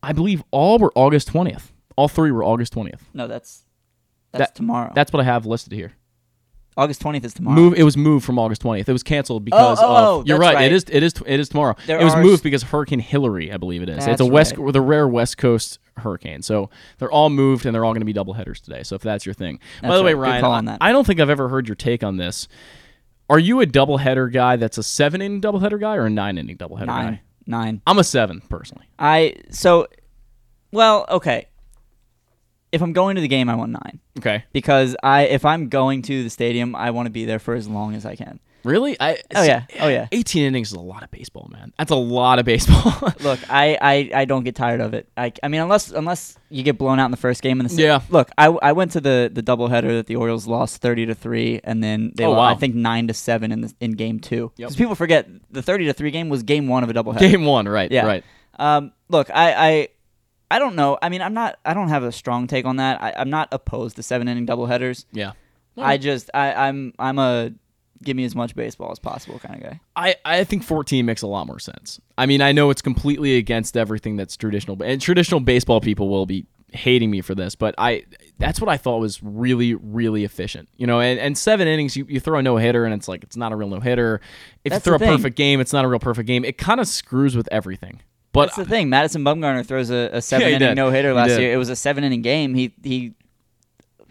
I 0.03 0.13
believe 0.13 0.43
all 0.51 0.77
were 0.79 0.91
August 0.95 1.27
twentieth. 1.29 1.71
All 1.95 2.07
three 2.07 2.31
were 2.31 2.43
August 2.43 2.73
twentieth. 2.73 3.03
No, 3.13 3.27
that's 3.27 3.63
that's 4.31 4.49
That- 4.49 4.55
tomorrow. 4.55 4.91
That's 4.95 5.11
what 5.11 5.19
I 5.19 5.25
have 5.25 5.45
listed 5.45 5.73
here. 5.73 5.93
August 6.77 7.01
twentieth 7.01 7.25
is 7.25 7.33
tomorrow. 7.33 7.55
Move. 7.55 7.73
It 7.75 7.83
was 7.83 7.97
moved 7.97 8.25
from 8.25 8.39
August 8.39 8.61
twentieth. 8.61 8.87
It 8.87 8.93
was 8.93 9.03
canceled 9.03 9.41
oh, 9.41 9.45
because 9.45 9.79
oh, 9.81 9.85
oh, 9.87 10.19
of. 10.19 10.27
You're 10.27 10.37
right, 10.37 10.55
right. 10.55 10.71
It 10.71 10.73
is. 10.73 10.85
It 10.89 11.03
is. 11.03 11.13
It 11.25 11.39
is 11.39 11.49
tomorrow. 11.49 11.75
There 11.85 11.99
it 11.99 12.03
was 12.03 12.15
moved 12.15 12.43
because 12.43 12.63
Hurricane 12.63 12.99
Hilary. 12.99 13.51
I 13.51 13.57
believe 13.57 13.81
it 13.81 13.89
is. 13.89 14.07
it's 14.07 14.21
a 14.21 14.25
west. 14.25 14.57
right. 14.57 14.71
The 14.71 14.81
rare 14.81 15.07
West 15.07 15.37
Coast 15.37 15.79
hurricane. 15.97 16.41
So 16.41 16.69
they're 16.97 17.11
all 17.11 17.29
moved 17.29 17.65
and 17.65 17.75
they're 17.75 17.85
all 17.85 17.93
going 17.93 18.01
to 18.01 18.05
be 18.05 18.13
double 18.13 18.33
headers 18.33 18.61
today. 18.61 18.83
So 18.83 18.95
if 18.95 19.01
that's 19.01 19.25
your 19.25 19.33
thing. 19.33 19.59
By 19.81 19.97
the 19.97 20.03
way, 20.03 20.13
right. 20.13 20.41
Good 20.41 20.47
Ryan, 20.47 20.69
I. 20.69 20.77
I 20.79 20.91
don't 20.91 21.05
think 21.05 21.19
I've 21.19 21.29
ever 21.29 21.49
heard 21.49 21.67
your 21.67 21.75
take 21.75 22.03
on 22.03 22.17
this. 22.17 22.47
Are 23.29 23.39
you 23.39 23.61
a 23.61 23.65
double 23.65 23.97
header 23.97 24.27
guy 24.27 24.57
that's 24.57 24.77
a 24.77 24.83
seven 24.83 25.21
inning 25.21 25.39
double 25.39 25.59
header 25.59 25.77
guy 25.77 25.95
or 25.95 26.05
a 26.05 26.09
nine 26.09 26.37
inning 26.37 26.57
double 26.57 26.75
header 26.75 26.87
nine. 26.87 27.13
guy? 27.13 27.21
Nine. 27.47 27.81
I'm 27.87 27.97
a 27.97 28.03
seven 28.03 28.41
personally. 28.49 28.85
I 28.99 29.35
so 29.49 29.87
well, 30.71 31.05
okay. 31.09 31.47
If 32.71 32.81
I'm 32.81 32.93
going 32.93 33.15
to 33.15 33.21
the 33.21 33.27
game, 33.27 33.49
I 33.49 33.55
want 33.55 33.71
nine 33.71 33.99
Okay. 34.17 34.43
because 34.53 34.95
I 35.03 35.23
if 35.23 35.45
I'm 35.45 35.69
going 35.69 36.01
to 36.03 36.23
the 36.23 36.29
stadium, 36.29 36.75
I 36.75 36.91
want 36.91 37.07
to 37.07 37.11
be 37.11 37.25
there 37.25 37.39
for 37.39 37.53
as 37.53 37.67
long 37.67 37.95
as 37.95 38.05
I 38.05 38.15
can. 38.15 38.39
Really? 38.63 38.95
I. 38.99 39.17
Oh 39.33 39.41
yeah, 39.41 39.63
oh 39.79 39.87
yeah. 39.87 40.07
18 40.11 40.43
innings 40.43 40.67
is 40.67 40.73
a 40.77 40.79
lot 40.79 41.01
of 41.01 41.09
baseball, 41.09 41.49
man. 41.51 41.73
That's 41.79 41.89
a 41.89 41.95
lot 41.95 42.37
of 42.37 42.45
baseball. 42.45 42.93
Look, 43.21 43.39
I, 43.49 43.75
I, 43.81 44.11
I 44.13 44.25
don't 44.25 44.43
get 44.43 44.53
tired 44.55 44.81
of 44.81 44.93
it. 44.93 45.09
I, 45.17 45.33
I 45.41 45.47
mean, 45.47 45.61
unless 45.61 45.89
unless 45.89 46.37
you 46.51 46.61
get 46.61 46.77
blown 46.77 46.99
out 46.99 47.05
in 47.05 47.11
the 47.11 47.17
first 47.17 47.41
game 47.41 47.59
in 47.59 47.63
the 47.63 47.71
se- 47.73 47.81
Yeah. 47.81 48.01
Look, 48.11 48.29
I, 48.37 48.45
I 48.49 48.73
went 48.73 48.91
to 48.91 49.01
the 49.01 49.31
the 49.33 49.41
doubleheader 49.41 49.89
that 49.97 50.05
the 50.05 50.15
Orioles 50.15 50.45
lost 50.45 50.79
thirty 50.79 51.07
to 51.07 51.15
three, 51.15 51.59
and 51.63 51.83
then 51.83 52.11
they 52.15 52.23
Oh, 52.23 52.33
lost, 52.33 52.37
wow. 52.37 52.49
I 52.49 52.55
think 52.55 52.75
nine 52.75 53.07
to 53.07 53.15
seven 53.15 53.51
in 53.51 53.61
the, 53.61 53.73
in 53.79 53.93
game 53.93 54.19
two. 54.19 54.51
Yep. 54.57 54.67
Because 54.67 54.75
people 54.75 54.93
forget 54.93 55.27
the 55.49 55.63
thirty 55.63 55.85
to 55.85 55.93
three 55.93 56.11
game 56.11 56.29
was 56.29 56.43
game 56.43 56.67
one 56.67 56.83
of 56.83 56.89
a 56.91 56.93
doubleheader. 56.93 57.19
Game 57.19 57.45
one, 57.45 57.67
right? 57.67 57.91
Yeah. 57.91 58.05
Right. 58.05 58.23
Um, 58.59 58.91
look, 59.09 59.31
I, 59.33 59.53
I, 59.53 59.87
I 60.51 60.59
don't 60.59 60.75
know. 60.75 60.97
I 61.01 61.09
mean, 61.09 61.21
I'm 61.21 61.33
not. 61.33 61.57
I 61.65 61.73
don't 61.73 61.89
have 61.89 62.03
a 62.03 62.11
strong 62.11 62.47
take 62.47 62.65
on 62.65 62.75
that. 62.77 63.01
I, 63.01 63.13
I'm 63.17 63.29
not 63.29 63.49
opposed 63.51 63.95
to 63.95 64.03
seven 64.03 64.27
inning 64.27 64.45
doubleheaders. 64.45 65.05
Yeah. 65.11 65.33
I 65.77 65.97
just, 65.97 66.29
I, 66.33 66.53
I'm, 66.67 66.93
I'm 66.99 67.17
a 67.17 67.51
give 68.03 68.17
me 68.17 68.25
as 68.25 68.35
much 68.35 68.55
baseball 68.55 68.91
as 68.91 68.99
possible 68.99 69.39
kind 69.39 69.55
of 69.55 69.61
guy. 69.61 69.79
I, 69.95 70.15
I 70.25 70.43
think 70.43 70.63
14 70.63 71.05
makes 71.05 71.21
a 71.21 71.27
lot 71.27 71.47
more 71.47 71.59
sense. 71.59 72.01
I 72.17 72.25
mean, 72.25 72.41
I 72.41 72.51
know 72.51 72.69
it's 72.69 72.81
completely 72.81 73.37
against 73.37 73.77
everything 73.77 74.15
that's 74.15 74.35
traditional, 74.35 74.81
and 74.83 74.99
traditional 75.01 75.39
baseball 75.39 75.81
people 75.81 76.09
will 76.09 76.25
be 76.25 76.45
hating 76.73 77.11
me 77.11 77.21
for 77.21 77.35
this, 77.35 77.55
but 77.55 77.75
I 77.77 78.05
that's 78.37 78.59
what 78.59 78.69
I 78.69 78.77
thought 78.77 78.99
was 78.99 79.21
really, 79.21 79.75
really 79.75 80.23
efficient. 80.23 80.69
You 80.77 80.87
know, 80.87 80.99
and, 80.99 81.19
and 81.19 81.37
seven 81.37 81.67
innings, 81.67 81.95
you, 81.95 82.05
you 82.09 82.19
throw 82.19 82.39
a 82.39 82.41
no 82.41 82.57
hitter, 82.57 82.85
and 82.85 82.93
it's 82.93 83.07
like 83.07 83.23
it's 83.23 83.37
not 83.37 83.51
a 83.51 83.55
real 83.55 83.69
no 83.69 83.79
hitter. 83.79 84.21
If 84.63 84.71
That's 84.71 84.85
you 84.85 84.97
throw 84.97 85.07
a 85.07 85.09
perfect 85.11 85.35
game, 85.35 85.59
it's 85.59 85.73
not 85.73 85.85
a 85.85 85.87
real 85.87 85.99
perfect 85.99 86.27
game. 86.27 86.43
It 86.43 86.57
kind 86.57 86.79
of 86.79 86.87
screws 86.87 87.35
with 87.35 87.47
everything. 87.51 88.01
But 88.33 88.45
That's 88.47 88.57
the 88.57 88.65
thing. 88.65 88.89
Madison 88.89 89.23
Bumgarner 89.25 89.65
throws 89.65 89.89
a, 89.89 90.09
a 90.13 90.21
seven 90.21 90.47
he 90.47 90.53
inning 90.53 90.75
no 90.75 90.89
hitter 90.89 91.13
last 91.13 91.37
year. 91.39 91.53
It 91.53 91.57
was 91.57 91.69
a 91.69 91.75
seven 91.75 92.03
inning 92.03 92.21
game. 92.21 92.53
He 92.53 92.73
he 92.81 93.13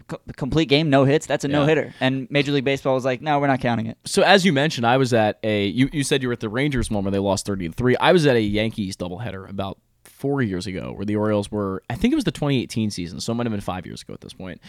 co- 0.07 0.19
complete 0.37 0.65
game 0.67 0.89
no 0.89 1.05
hits. 1.05 1.25
That's 1.25 1.43
a 1.43 1.47
Yeah. 1.49 1.59
no 1.59 1.65
hitter. 1.65 1.93
And 1.99 2.29
Major 2.29 2.51
League 2.51 2.63
Baseball 2.65 2.93
was 2.93 3.03
like, 3.05 3.21
no, 3.21 3.39
we're 3.39 3.47
not 3.47 3.61
counting 3.61 3.87
it. 3.87 3.97
So 4.05 4.21
as 4.21 4.45
you 4.45 4.53
mentioned, 4.53 4.85
I 4.85 4.97
was 4.97 5.11
at 5.13 5.39
a 5.43 5.65
you, 5.67 5.89
you 5.91 6.03
said 6.03 6.21
you 6.21 6.27
were 6.29 6.33
at 6.33 6.39
the 6.39 6.49
Rangers 6.49 6.91
one 6.91 7.03
where 7.03 7.11
they 7.11 7.19
lost 7.19 7.45
thirty 7.45 7.67
to 7.67 7.73
three. 7.73 7.95
I 7.97 8.11
was 8.11 8.25
at 8.27 8.35
a 8.35 8.41
Yankees 8.41 8.95
doubleheader 8.95 9.49
about 9.49 9.79
four 10.03 10.41
years 10.43 10.67
ago 10.67 10.93
where 10.95 11.05
the 11.05 11.15
Orioles 11.15 11.51
were 11.51 11.81
I 11.89 11.95
think 11.95 12.11
it 12.11 12.15
was 12.15 12.23
the 12.25 12.31
twenty 12.31 12.61
eighteen 12.61 12.91
season, 12.91 13.19
so 13.21 13.31
it 13.31 13.35
might 13.35 13.47
have 13.47 13.51
been 13.51 13.59
five 13.61 13.85
years 13.87 14.03
ago 14.03 14.13
at 14.13 14.21
this 14.21 14.33
point. 14.33 14.61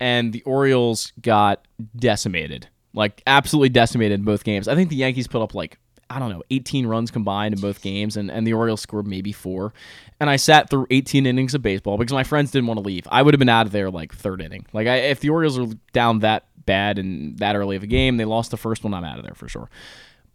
And 0.00 0.32
the 0.32 0.42
Orioles 0.42 1.12
got 1.20 1.66
decimated. 1.96 2.68
Like 2.94 3.22
absolutely 3.26 3.68
decimated 3.68 4.18
in 4.18 4.24
both 4.24 4.42
games. 4.42 4.66
I 4.66 4.74
think 4.74 4.90
the 4.90 4.96
Yankees 4.96 5.28
put 5.28 5.42
up 5.42 5.54
like 5.54 5.78
I 6.10 6.18
don't 6.18 6.30
know, 6.30 6.42
18 6.50 6.86
runs 6.86 7.10
combined 7.10 7.54
in 7.54 7.60
both 7.60 7.82
games, 7.82 8.16
and, 8.16 8.30
and 8.30 8.46
the 8.46 8.54
Orioles 8.54 8.80
scored 8.80 9.06
maybe 9.06 9.32
four. 9.32 9.74
And 10.20 10.30
I 10.30 10.36
sat 10.36 10.70
through 10.70 10.86
18 10.90 11.26
innings 11.26 11.54
of 11.54 11.62
baseball 11.62 11.98
because 11.98 12.12
my 12.12 12.24
friends 12.24 12.50
didn't 12.50 12.66
want 12.66 12.78
to 12.78 12.86
leave. 12.86 13.06
I 13.10 13.22
would 13.22 13.34
have 13.34 13.38
been 13.38 13.48
out 13.48 13.66
of 13.66 13.72
there 13.72 13.90
like 13.90 14.14
third 14.14 14.40
inning. 14.40 14.66
Like 14.72 14.86
I, 14.86 14.96
if 14.96 15.20
the 15.20 15.30
Orioles 15.30 15.58
are 15.58 15.66
down 15.92 16.20
that 16.20 16.46
bad 16.64 16.98
and 16.98 17.38
that 17.38 17.56
early 17.56 17.76
of 17.76 17.82
a 17.82 17.86
game, 17.86 18.16
they 18.16 18.24
lost 18.24 18.50
the 18.50 18.56
first 18.56 18.84
one. 18.84 18.94
I'm 18.94 19.04
out 19.04 19.18
of 19.18 19.24
there 19.24 19.34
for 19.34 19.48
sure. 19.48 19.68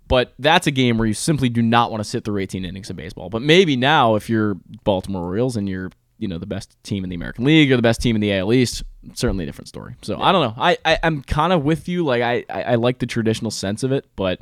But 0.08 0.34
that's 0.38 0.68
a 0.68 0.72
game 0.72 0.98
where 0.98 1.08
you 1.08 1.14
simply 1.14 1.50
do 1.50 1.62
not 1.62 1.90
want 1.90 2.04
to 2.04 2.10
sit 2.10 2.24
through 2.24 2.42
18 2.42 2.66
innings 2.66 2.90
of 2.90 2.96
baseball. 2.96 3.30
But 3.30 3.42
maybe 3.42 3.76
now, 3.76 4.16
if 4.16 4.30
you're 4.30 4.56
Baltimore 4.84 5.24
Orioles 5.24 5.58
and 5.58 5.68
you're 5.68 5.92
you 6.20 6.28
know 6.28 6.38
the 6.38 6.46
best 6.46 6.82
team 6.84 7.04
in 7.04 7.10
the 7.10 7.16
American 7.16 7.44
League 7.44 7.72
or 7.72 7.76
the 7.76 7.82
best 7.82 8.02
team 8.02 8.16
in 8.16 8.22
the 8.22 8.32
AL 8.34 8.54
East, 8.54 8.84
certainly 9.14 9.44
a 9.44 9.46
different 9.46 9.68
story. 9.68 9.96
So 10.02 10.22
I 10.22 10.32
don't 10.32 10.42
know. 10.42 10.62
I, 10.62 10.78
I 10.86 11.00
I'm 11.04 11.22
kind 11.22 11.52
of 11.52 11.64
with 11.64 11.90
you. 11.90 12.06
Like 12.06 12.22
I, 12.22 12.46
I 12.50 12.64
I 12.64 12.76
like 12.76 13.00
the 13.00 13.06
traditional 13.06 13.52
sense 13.52 13.84
of 13.84 13.92
it, 13.92 14.06
but 14.16 14.42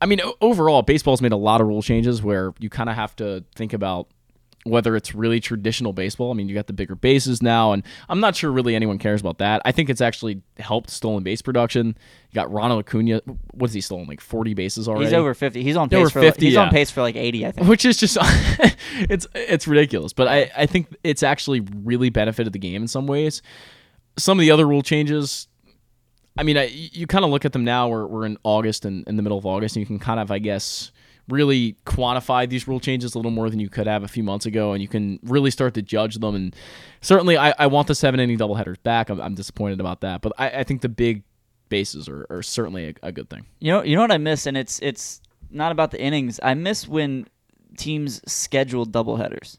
I 0.00 0.06
mean 0.06 0.20
overall, 0.40 0.82
baseball's 0.82 1.22
made 1.22 1.32
a 1.32 1.36
lot 1.36 1.60
of 1.60 1.66
rule 1.66 1.82
changes 1.82 2.22
where 2.22 2.52
you 2.58 2.68
kind 2.68 2.88
of 2.88 2.96
have 2.96 3.16
to 3.16 3.44
think 3.54 3.72
about 3.72 4.08
whether 4.64 4.96
it's 4.96 5.14
really 5.14 5.40
traditional 5.40 5.92
baseball. 5.92 6.30
I 6.30 6.34
mean, 6.34 6.48
you 6.48 6.54
got 6.54 6.66
the 6.66 6.72
bigger 6.72 6.94
bases 6.94 7.42
now, 7.42 7.72
and 7.72 7.82
I'm 8.08 8.18
not 8.18 8.34
sure 8.34 8.50
really 8.50 8.74
anyone 8.74 8.98
cares 8.98 9.20
about 9.20 9.38
that. 9.38 9.60
I 9.64 9.72
think 9.72 9.90
it's 9.90 10.00
actually 10.00 10.42
helped 10.58 10.90
stolen 10.90 11.22
base 11.22 11.42
production. 11.42 11.88
You 11.88 12.34
got 12.34 12.50
Ronald 12.50 12.80
Acuna. 12.80 13.20
What 13.52 13.68
has 13.68 13.74
he 13.74 13.82
stolen? 13.82 14.06
Like 14.06 14.22
40 14.22 14.54
bases 14.54 14.88
already. 14.88 15.04
He's 15.04 15.14
over 15.14 15.34
50. 15.34 15.62
He's 15.62 15.76
on 15.76 15.94
Over 15.94 16.06
pace 16.06 16.12
for 16.12 16.20
50, 16.20 16.44
he's 16.46 16.54
yeah. 16.54 16.62
on 16.62 16.70
pace 16.70 16.90
for 16.90 17.02
like 17.02 17.14
80, 17.14 17.46
I 17.46 17.52
think. 17.52 17.68
which 17.68 17.84
is 17.84 17.98
just 17.98 18.16
it's 18.92 19.26
it's 19.34 19.68
ridiculous. 19.68 20.12
But 20.12 20.28
I 20.28 20.50
I 20.56 20.66
think 20.66 20.94
it's 21.04 21.22
actually 21.22 21.60
really 21.82 22.08
benefited 22.08 22.52
the 22.52 22.58
game 22.58 22.82
in 22.82 22.88
some 22.88 23.06
ways. 23.06 23.42
Some 24.16 24.38
of 24.38 24.42
the 24.42 24.50
other 24.50 24.66
rule 24.66 24.82
changes. 24.82 25.46
I 26.36 26.42
mean, 26.42 26.56
I, 26.56 26.64
you 26.64 27.06
kind 27.06 27.24
of 27.24 27.30
look 27.30 27.44
at 27.44 27.52
them 27.52 27.64
now. 27.64 27.88
We're, 27.88 28.06
we're 28.06 28.26
in 28.26 28.38
August 28.42 28.84
and 28.84 29.06
in 29.06 29.16
the 29.16 29.22
middle 29.22 29.38
of 29.38 29.46
August, 29.46 29.76
and 29.76 29.80
you 29.80 29.86
can 29.86 29.98
kind 29.98 30.18
of, 30.18 30.30
I 30.30 30.38
guess, 30.40 30.90
really 31.28 31.76
quantify 31.86 32.48
these 32.48 32.66
rule 32.66 32.80
changes 32.80 33.14
a 33.14 33.18
little 33.18 33.30
more 33.30 33.48
than 33.50 33.60
you 33.60 33.68
could 33.68 33.86
have 33.86 34.02
a 34.02 34.08
few 34.08 34.22
months 34.22 34.44
ago, 34.44 34.72
and 34.72 34.82
you 34.82 34.88
can 34.88 35.20
really 35.22 35.50
start 35.50 35.74
to 35.74 35.82
judge 35.82 36.16
them. 36.16 36.34
And 36.34 36.56
certainly, 37.00 37.36
I, 37.36 37.54
I 37.58 37.66
want 37.68 37.86
the 37.86 37.94
seven 37.94 38.18
inning 38.18 38.38
doubleheaders 38.38 38.82
back. 38.82 39.10
I'm, 39.10 39.20
I'm 39.20 39.34
disappointed 39.34 39.80
about 39.80 40.00
that, 40.00 40.22
but 40.22 40.32
I, 40.38 40.50
I 40.50 40.64
think 40.64 40.80
the 40.80 40.88
big 40.88 41.22
bases 41.68 42.08
are, 42.08 42.26
are 42.30 42.42
certainly 42.42 42.88
a, 42.88 42.94
a 43.04 43.12
good 43.12 43.30
thing. 43.30 43.46
You 43.60 43.72
know, 43.72 43.82
you 43.82 43.94
know 43.94 44.02
what 44.02 44.12
I 44.12 44.18
miss, 44.18 44.46
and 44.46 44.56
it's 44.56 44.80
it's 44.80 45.20
not 45.50 45.72
about 45.72 45.92
the 45.92 46.00
innings. 46.00 46.40
I 46.42 46.54
miss 46.54 46.88
when 46.88 47.28
teams 47.76 48.20
schedule 48.30 48.86
doubleheaders. 48.86 49.58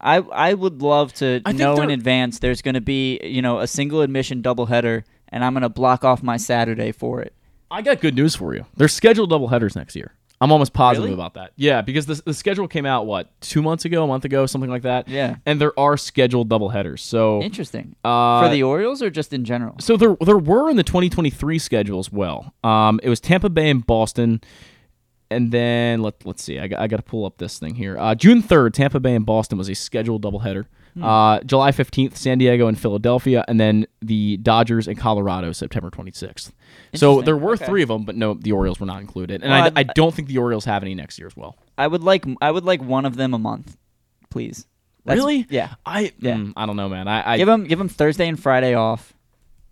I 0.00 0.16
I 0.16 0.54
would 0.54 0.82
love 0.82 1.12
to 1.14 1.40
I 1.44 1.52
know 1.52 1.80
in 1.80 1.90
advance 1.90 2.38
there's 2.38 2.62
going 2.62 2.74
to 2.74 2.80
be 2.80 3.20
you 3.22 3.42
know 3.42 3.60
a 3.60 3.66
single 3.66 4.02
admission 4.02 4.42
doubleheader, 4.42 5.04
and 5.30 5.44
I'm 5.44 5.52
going 5.54 5.62
to 5.62 5.68
block 5.68 6.04
off 6.04 6.22
my 6.22 6.36
Saturday 6.36 6.92
for 6.92 7.20
it. 7.20 7.32
I 7.70 7.82
got 7.82 8.00
good 8.00 8.14
news 8.14 8.34
for 8.36 8.54
you. 8.54 8.64
They're 8.76 8.88
scheduled 8.88 9.30
doubleheaders 9.30 9.74
next 9.76 9.96
year. 9.96 10.12
I'm 10.40 10.52
almost 10.52 10.74
positive 10.74 11.04
Really? 11.04 11.14
about 11.14 11.32
that. 11.34 11.52
Yeah, 11.56 11.80
because 11.80 12.04
the, 12.04 12.20
the 12.26 12.34
schedule 12.34 12.68
came 12.68 12.84
out 12.84 13.06
what 13.06 13.30
two 13.40 13.62
months 13.62 13.86
ago, 13.86 14.04
a 14.04 14.06
month 14.06 14.26
ago, 14.26 14.44
something 14.44 14.68
like 14.68 14.82
that. 14.82 15.08
Yeah. 15.08 15.36
and 15.46 15.58
there 15.58 15.72
are 15.80 15.96
scheduled 15.96 16.50
double 16.50 16.68
headers. 16.68 17.00
So 17.02 17.40
Interesting. 17.40 17.96
Uh, 18.04 18.42
for 18.42 18.50
the 18.50 18.62
Orioles 18.62 19.00
or 19.02 19.08
just 19.08 19.32
in 19.32 19.44
general? 19.46 19.76
so 19.80 19.96
there 19.96 20.14
there 20.20 20.36
were 20.36 20.68
in 20.68 20.76
the 20.76 20.82
2023 20.82 21.58
schedule 21.58 21.98
as 21.98 22.12
well. 22.12 22.52
Um, 22.62 23.00
it 23.02 23.08
was 23.08 23.18
Tampa 23.18 23.48
Bay 23.48 23.70
and 23.70 23.86
Boston, 23.86 24.42
and 25.30 25.50
then 25.52 26.02
let 26.02 26.24
let's 26.26 26.42
see. 26.42 26.58
I 26.58 26.68
got, 26.68 26.80
I 26.80 26.86
got 26.86 26.98
to 26.98 27.02
pull 27.02 27.24
up 27.24 27.38
this 27.38 27.58
thing 27.58 27.74
here. 27.74 27.96
Uh, 27.98 28.14
June 28.14 28.42
3rd, 28.42 28.74
Tampa 28.74 29.00
Bay 29.00 29.14
and 29.14 29.24
Boston 29.24 29.56
was 29.56 29.70
a 29.70 29.74
scheduled 29.74 30.22
doubleheader. 30.22 30.66
Hmm. 30.96 31.04
Uh, 31.04 31.40
July 31.40 31.72
15th, 31.72 32.16
San 32.16 32.38
Diego 32.38 32.68
and 32.68 32.78
Philadelphia, 32.80 33.44
and 33.48 33.60
then 33.60 33.86
the 34.00 34.38
Dodgers 34.38 34.88
and 34.88 34.96
Colorado, 34.98 35.52
September 35.52 35.90
26th. 35.90 36.52
So 36.94 37.20
there 37.20 37.36
were 37.36 37.52
Okay. 37.52 37.66
three 37.66 37.82
of 37.82 37.88
them, 37.88 38.04
but 38.04 38.16
no, 38.16 38.32
the 38.34 38.52
Orioles 38.52 38.80
were 38.80 38.86
not 38.86 39.02
included, 39.02 39.42
and 39.42 39.50
Well, 39.50 39.64
I, 39.76 39.80
I 39.80 39.82
don't 39.82 40.14
think 40.14 40.28
the 40.28 40.38
Orioles 40.38 40.64
have 40.64 40.82
any 40.82 40.94
next 40.94 41.18
year 41.18 41.26
as 41.26 41.36
well. 41.36 41.56
I 41.76 41.86
would 41.86 42.02
like 42.02 42.24
I 42.40 42.50
would 42.50 42.64
like 42.64 42.82
one 42.82 43.04
of 43.04 43.16
them 43.16 43.34
a 43.34 43.38
month, 43.38 43.76
please. 44.30 44.66
That's- 45.04 45.18
Really? 45.22 45.46
Yeah. 45.50 45.74
I 45.84 46.12
Yeah. 46.18 46.36
mm, 46.36 46.52
I 46.56 46.64
don't 46.66 46.76
know, 46.76 46.88
man. 46.88 47.06
I 47.08 47.32
I, 47.32 47.36
give 47.36 47.46
them 47.46 47.64
give 47.64 47.78
them 47.78 47.88
Thursday 47.90 48.26
and 48.28 48.40
Friday 48.40 48.74
off. 48.74 49.12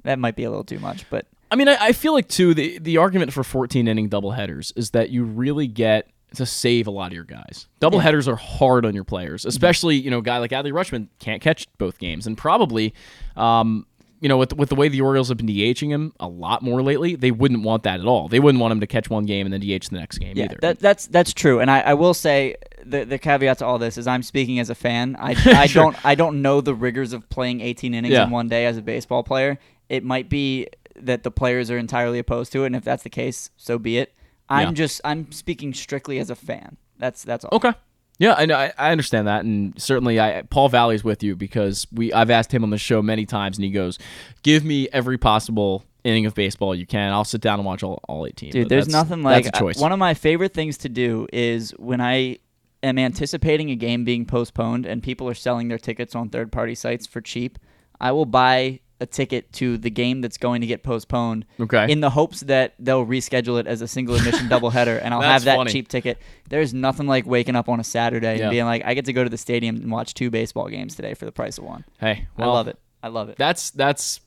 That 0.02 0.18
might 0.18 0.36
be 0.36 0.44
a 0.44 0.50
little 0.50 0.64
too 0.64 0.78
much, 0.78 1.08
but 1.08 1.26
I 1.50 1.56
mean, 1.56 1.68
I, 1.68 1.76
I 1.80 1.92
feel 1.92 2.12
like 2.12 2.28
too 2.28 2.52
the 2.52 2.78
the 2.78 2.98
argument 2.98 3.32
for 3.32 3.42
14 3.42 3.88
inning 3.88 4.10
doubleheaders 4.10 4.72
is 4.76 4.90
that 4.90 5.08
you 5.10 5.24
really 5.24 5.66
get 5.68 6.08
to 6.34 6.46
save 6.46 6.86
a 6.86 6.90
lot 6.90 7.08
of 7.08 7.12
your 7.14 7.24
guys. 7.24 7.66
double 7.80 7.98
headers 8.00 8.26
are 8.28 8.36
hard 8.36 8.84
on 8.86 8.94
your 8.94 9.04
players, 9.04 9.44
especially 9.44 9.96
you 9.96 10.10
know 10.10 10.18
a 10.18 10.22
guy 10.22 10.38
like 10.38 10.50
Adley 10.50 10.72
Rutschman 10.72 11.08
can't 11.18 11.40
catch 11.42 11.66
both 11.78 11.98
games, 11.98 12.26
and 12.26 12.36
probably. 12.38 12.94
Um, 13.36 13.86
you 14.20 14.28
know, 14.28 14.38
with 14.38 14.54
with 14.54 14.70
the 14.70 14.74
way 14.74 14.88
the 14.88 15.02
Orioles 15.02 15.28
have 15.28 15.36
been 15.36 15.46
DHing 15.48 15.88
him 15.90 16.14
a 16.18 16.26
lot 16.28 16.62
more 16.62 16.82
lately, 16.82 17.14
they 17.14 17.30
wouldn't 17.30 17.62
want 17.62 17.82
that 17.82 18.00
at 18.00 18.06
all. 18.06 18.26
They 18.28 18.40
wouldn't 18.40 18.62
want 18.62 18.72
him 18.72 18.80
to 18.80 18.86
catch 18.86 19.10
one 19.10 19.26
game 19.26 19.44
and 19.46 19.52
then 19.52 19.60
DH 19.60 19.90
the 19.90 19.96
next 19.98 20.16
game 20.16 20.34
yeah, 20.34 20.44
either. 20.44 20.56
that, 20.62 20.78
that's 20.78 21.06
that's 21.08 21.34
true. 21.34 21.60
And 21.60 21.70
I, 21.70 21.80
I 21.80 21.94
will 21.94 22.14
say 22.14 22.56
the 22.82 23.04
the 23.04 23.18
caveat 23.18 23.58
to 23.58 23.66
all 23.66 23.78
this 23.78 23.98
is 23.98 24.06
I'm 24.06 24.22
speaking 24.22 24.58
as 24.60 24.70
a 24.70 24.74
fan. 24.74 25.14
I, 25.18 25.32
I 25.44 25.66
Sure. 25.66 25.82
don't 25.92 26.06
I 26.06 26.14
don't 26.14 26.40
know 26.40 26.62
the 26.62 26.74
rigors 26.74 27.12
of 27.12 27.28
playing 27.28 27.60
18 27.60 27.92
innings 27.92 28.12
Yeah. 28.12 28.24
in 28.24 28.30
one 28.30 28.48
day 28.48 28.64
as 28.64 28.78
a 28.78 28.82
baseball 28.82 29.24
player. 29.24 29.58
It 29.90 30.04
might 30.04 30.30
be 30.30 30.68
that 30.96 31.22
the 31.22 31.30
players 31.30 31.70
are 31.70 31.76
entirely 31.76 32.18
opposed 32.18 32.50
to 32.52 32.62
it, 32.62 32.66
and 32.68 32.76
if 32.76 32.84
that's 32.84 33.02
the 33.02 33.10
case, 33.10 33.50
so 33.58 33.78
be 33.78 33.98
it. 33.98 34.14
I'm 34.48 34.68
Yeah. 34.68 34.72
just 34.74 35.00
I'm 35.04 35.30
speaking 35.32 35.72
strictly 35.74 36.18
as 36.18 36.30
a 36.30 36.34
fan. 36.34 36.76
That's 36.98 37.22
that's 37.24 37.44
all. 37.44 37.56
Okay. 37.56 37.72
Yeah, 38.18 38.34
I 38.38 38.46
know. 38.46 38.54
I, 38.54 38.72
I 38.78 38.92
understand 38.92 39.26
that, 39.26 39.44
and 39.44 39.74
certainly, 39.80 40.20
I 40.20 40.42
Paul 40.48 40.68
Valley's 40.68 41.02
with 41.02 41.24
you 41.24 41.34
because 41.34 41.86
we 41.90 42.12
I've 42.12 42.30
asked 42.30 42.52
him 42.54 42.62
on 42.62 42.70
the 42.70 42.78
show 42.78 43.02
many 43.02 43.26
times, 43.26 43.56
and 43.58 43.64
he 43.64 43.70
goes, 43.72 43.98
"Give 44.44 44.64
me 44.64 44.88
every 44.92 45.18
possible 45.18 45.84
inning 46.04 46.24
of 46.24 46.34
baseball 46.34 46.76
you 46.76 46.86
can. 46.86 47.12
I'll 47.12 47.24
sit 47.24 47.40
down 47.40 47.58
and 47.58 47.66
watch 47.66 47.82
all, 47.82 47.98
all 48.08 48.24
eighteen." 48.24 48.52
Dude, 48.52 48.64
But 48.64 48.68
there's 48.68 48.88
nothing 48.88 49.22
like 49.24 49.44
that's 49.46 49.58
a 49.58 49.60
choice. 49.60 49.78
one 49.78 49.90
of 49.90 49.98
my 49.98 50.14
favorite 50.14 50.54
things 50.54 50.78
to 50.78 50.88
do 50.88 51.26
is 51.32 51.72
when 51.72 52.00
I 52.00 52.38
am 52.84 52.98
anticipating 53.00 53.70
a 53.70 53.76
game 53.76 54.04
being 54.04 54.26
postponed 54.26 54.86
and 54.86 55.02
people 55.02 55.28
are 55.28 55.34
selling 55.34 55.66
their 55.66 55.78
tickets 55.78 56.14
on 56.14 56.28
third 56.28 56.52
party 56.52 56.76
sites 56.76 57.08
for 57.08 57.20
cheap. 57.20 57.58
I 58.00 58.12
will 58.12 58.26
buy 58.26 58.78
a 59.00 59.06
ticket 59.06 59.52
to 59.52 59.76
the 59.76 59.90
game 59.90 60.20
that's 60.20 60.38
going 60.38 60.60
to 60.60 60.66
get 60.66 60.82
postponed 60.82 61.44
Okay. 61.60 61.90
in 61.90 62.00
the 62.00 62.10
hopes 62.10 62.40
that 62.40 62.74
they'll 62.78 63.04
reschedule 63.04 63.58
it 63.58 63.66
as 63.66 63.80
a 63.82 63.88
single 63.88 64.14
admission 64.14 64.48
doubleheader 64.48 65.00
and 65.02 65.12
I'll 65.12 65.20
have 65.20 65.44
that 65.44 65.56
funny. 65.56 65.72
cheap 65.72 65.88
ticket. 65.88 66.18
There's 66.48 66.72
nothing 66.72 67.06
like 67.06 67.26
waking 67.26 67.56
up 67.56 67.68
on 67.68 67.80
a 67.80 67.84
Saturday 67.84 68.38
Yeah. 68.38 68.44
and 68.44 68.50
being 68.52 68.64
like 68.66 68.84
I 68.84 68.94
get 68.94 69.04
to 69.06 69.12
go 69.12 69.24
to 69.24 69.30
the 69.30 69.36
stadium 69.38 69.76
and 69.76 69.90
watch 69.90 70.14
two 70.14 70.30
baseball 70.30 70.68
games 70.68 70.94
today 70.94 71.14
for 71.14 71.24
the 71.24 71.32
price 71.32 71.58
of 71.58 71.64
one. 71.64 71.84
hey, 71.98 72.26
I 72.38 72.46
love 72.46 72.68
it. 72.68 72.78
I 73.02 73.08
love 73.08 73.28
it. 73.28 73.36
That's 73.36 73.70
that's 73.70 74.20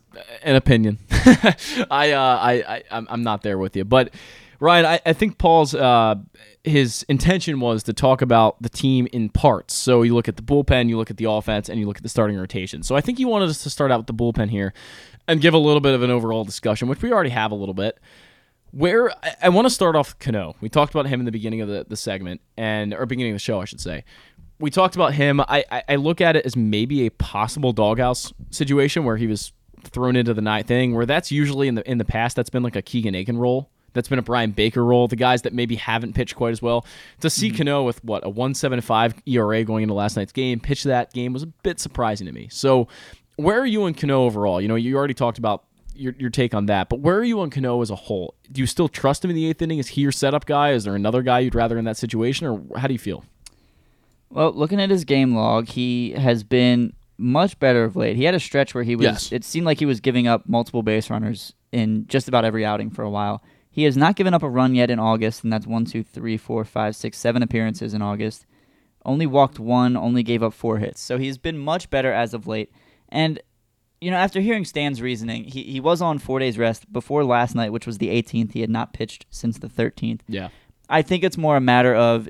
an 0.44 0.56
opinion. 0.56 1.00
I 1.12 2.12
uh 2.12 2.20
I, 2.22 2.52
I 2.68 2.84
I'm, 2.92 3.08
I'm 3.10 3.24
not 3.24 3.44
there 3.44 3.58
with 3.58 3.76
you, 3.78 3.86
but 3.86 4.14
Ryan, 4.60 4.86
I, 4.86 5.00
I 5.06 5.14
think 5.14 5.38
Paul's 5.38 5.76
uh 5.76 6.16
his 6.64 7.04
intention 7.04 7.60
was 7.60 7.84
to 7.84 7.94
talk 7.94 8.22
about 8.22 8.62
the 8.62 8.70
team 8.70 9.08
in 9.14 9.30
parts. 9.30 9.74
So 9.74 10.02
you 10.02 10.14
look 10.14 10.28
at 10.28 10.36
the 10.36 10.42
bullpen, 10.42 10.90
you 10.90 10.98
look 10.98 11.10
at 11.10 11.18
the 11.18 11.30
offense, 11.30 11.70
and 11.70 11.80
you 11.80 11.86
look 11.86 11.98
at 11.98 12.04
the 12.04 12.10
starting 12.10 12.38
rotation. 12.38 12.84
So 12.84 12.96
I 12.96 13.02
think 13.02 13.18
he 13.18 13.26
wanted 13.26 13.50
us 13.50 13.64
to 13.64 13.70
start 13.70 13.92
out 13.92 14.00
with 14.00 14.08
the 14.08 14.14
bullpen 14.14 14.50
here 14.50 14.74
and 15.28 15.42
give 15.42 15.54
a 15.54 15.58
little 15.58 15.82
bit 15.82 15.94
of 15.94 16.04
an 16.04 16.12
overall 16.12 16.44
discussion, 16.44 16.88
which 16.88 17.02
we 17.02 17.12
already 17.12 17.30
have 17.30 17.52
a 17.52 17.56
little 17.56 17.74
bit. 17.74 18.00
Where 18.72 19.12
I, 19.24 19.36
I 19.44 19.50
want 19.50 19.66
to 19.66 19.70
start 19.70 19.96
off 19.96 20.18
Cano. 20.20 20.56
We 20.60 20.70
talked 20.70 20.94
about 20.94 21.08
him 21.08 21.20
in 21.20 21.26
the 21.26 21.32
beginning 21.32 21.62
of 21.62 21.70
the, 21.70 21.86
the 21.88 21.96
segment 21.96 22.42
and 22.58 22.94
or 22.94 23.06
beginning 23.06 23.32
of 23.32 23.36
the 23.36 23.40
show, 23.40 23.62
I 23.62 23.66
should 23.66 23.82
say. 23.82 24.04
We 24.60 24.72
talked 24.72 24.96
about 24.96 25.14
him. 25.14 25.40
I, 25.42 25.64
I, 25.72 25.84
I 25.90 25.96
look 25.96 26.20
at 26.20 26.36
it 26.36 26.46
as 26.46 26.56
maybe 26.56 27.06
a 27.06 27.12
possible 27.12 27.72
doghouse 27.72 28.34
situation 28.50 29.06
where 29.06 29.16
he 29.16 29.28
was 29.28 29.54
thrown 29.84 30.16
into 30.16 30.34
the 30.34 30.42
ninth 30.42 30.70
inning, 30.72 30.96
where 30.96 31.06
that's 31.06 31.32
usually 31.32 31.68
in 31.68 31.76
the 31.76 31.90
in 31.90 31.98
the 31.98 32.06
past 32.06 32.36
that's 32.36 32.50
been 32.50 32.64
like 32.64 32.76
a 32.76 32.82
Keegan 32.82 33.16
Akin 33.16 33.38
role. 33.38 33.70
That's 33.98 34.08
been 34.08 34.20
a 34.20 34.24
Bryan 34.24 34.52
Baker 34.52 34.86
role. 34.86 35.08
The 35.08 35.16
guys 35.16 35.42
that 35.42 35.54
maybe 35.54 35.76
haven't 35.76 36.14
pitched 36.14 36.36
quite 36.36 36.52
as 36.52 36.62
well. 36.62 36.86
To 37.22 37.30
see 37.32 37.50
hmm. 37.50 37.56
Cano 37.56 37.84
with 37.84 38.04
what 38.04 38.24
a 38.24 38.30
1.75 38.30 39.16
ERA 39.26 39.64
going 39.64 39.82
into 39.82 39.96
last 39.96 40.16
night's 40.16 40.32
game, 40.32 40.60
pitch 40.60 40.84
that 40.84 41.12
game 41.14 41.34
was 41.34 41.42
a 41.42 41.48
bit 41.48 41.80
surprising 41.80 42.28
to 42.28 42.32
me. 42.32 42.48
So, 42.52 42.88
where 43.38 43.60
are 43.60 43.66
you 43.66 43.84
on 43.84 43.96
Cano 43.96 44.24
overall? 44.24 44.62
You 44.62 44.68
know, 44.68 44.76
you 44.76 44.96
already 44.96 45.16
talked 45.16 45.40
about 45.40 45.64
your, 45.96 46.14
your 46.20 46.30
take 46.30 46.54
on 46.54 46.68
that, 46.68 46.90
but 46.90 47.00
where 47.00 47.18
are 47.18 47.24
you 47.24 47.40
on 47.40 47.50
Cano 47.50 47.82
as 47.82 47.90
a 47.90 47.96
whole? 47.96 48.36
Do 48.52 48.62
you 48.62 48.68
still 48.68 48.88
trust 48.88 49.26
him 49.26 49.32
in 49.32 49.36
the 49.36 49.48
eighth 49.48 49.64
inning? 49.64 49.80
Is 49.80 49.88
he 49.88 50.02
your 50.02 50.12
setup 50.12 50.46
guy? 50.46 50.74
Is 50.74 50.84
there 50.84 50.94
another 50.94 51.24
guy 51.24 51.40
you'd 51.40 51.56
rather 51.56 51.78
in 51.78 51.86
that 51.86 51.98
situation, 51.98 52.46
or 52.46 52.80
how 52.80 52.86
do 52.86 52.94
you 52.94 53.00
feel? 53.00 53.26
Well, 54.30 54.52
looking 54.52 54.80
at 54.80 54.92
his 54.92 55.06
game 55.06 55.36
log, 55.36 55.70
he 55.70 56.12
has 56.12 56.44
been 56.44 56.94
much 57.18 57.60
better 57.60 57.84
of 57.84 57.96
late. 57.96 58.16
He 58.16 58.26
had 58.26 58.36
a 58.36 58.40
stretch 58.40 58.76
where 58.76 58.84
he 58.84 58.96
was. 58.96 59.06
Yes. 59.06 59.32
It 59.32 59.44
seemed 59.44 59.66
like 59.66 59.80
he 59.80 59.86
was 59.86 60.00
giving 60.00 60.28
up 60.28 60.48
multiple 60.48 60.84
base 60.84 61.10
runners 61.10 61.54
in 61.72 62.06
just 62.08 62.28
about 62.28 62.46
every 62.46 62.66
outing 62.66 62.90
for 62.90 63.04
a 63.04 63.10
while. 63.10 63.42
He 63.78 63.84
has 63.84 63.96
not 63.96 64.16
given 64.16 64.34
up 64.34 64.42
a 64.42 64.50
run 64.50 64.74
yet 64.74 64.90
in 64.90 64.98
August, 64.98 65.44
and 65.44 65.54
that's 65.54 65.68
one, 65.68 65.86
two, 65.86 66.02
three, 66.02 66.36
four, 66.36 66.66
five, 66.66 66.96
six, 66.96 67.16
seven 67.20 67.44
appearances 67.44 67.94
in 67.94 68.02
August. 68.02 68.48
Only 69.06 69.28
walked 69.28 69.60
one, 69.60 69.96
only 69.96 70.24
gave 70.24 70.42
up 70.42 70.54
four 70.54 70.80
hits. 70.80 71.00
So 71.00 71.20
he's 71.20 71.38
been 71.38 71.60
much 71.60 71.92
better 71.92 72.12
as 72.12 72.34
of 72.34 72.48
late. 72.48 72.72
And 73.10 73.40
you 74.02 74.10
know, 74.10 74.18
after 74.18 74.42
hearing 74.42 74.66
Stan's 74.66 75.00
reasoning, 75.00 75.44
he, 75.44 75.62
he 75.62 75.80
was 75.80 76.02
on 76.02 76.18
four 76.18 76.40
days 76.40 76.58
rest 76.58 76.92
before 76.92 77.24
last 77.24 77.54
night, 77.54 77.72
which 77.72 77.86
was 77.86 78.00
the 78.00 78.08
18th. 78.10 78.54
He 78.54 78.62
had 78.62 78.70
not 78.72 78.94
pitched 78.94 79.28
since 79.30 79.60
the 79.60 79.68
13th. 79.68 80.22
Yeah, 80.28 80.50
I 80.90 81.04
think 81.04 81.24
it's 81.24 81.38
more 81.38 81.56
a 81.56 81.62
matter 81.62 81.94
of 81.94 82.28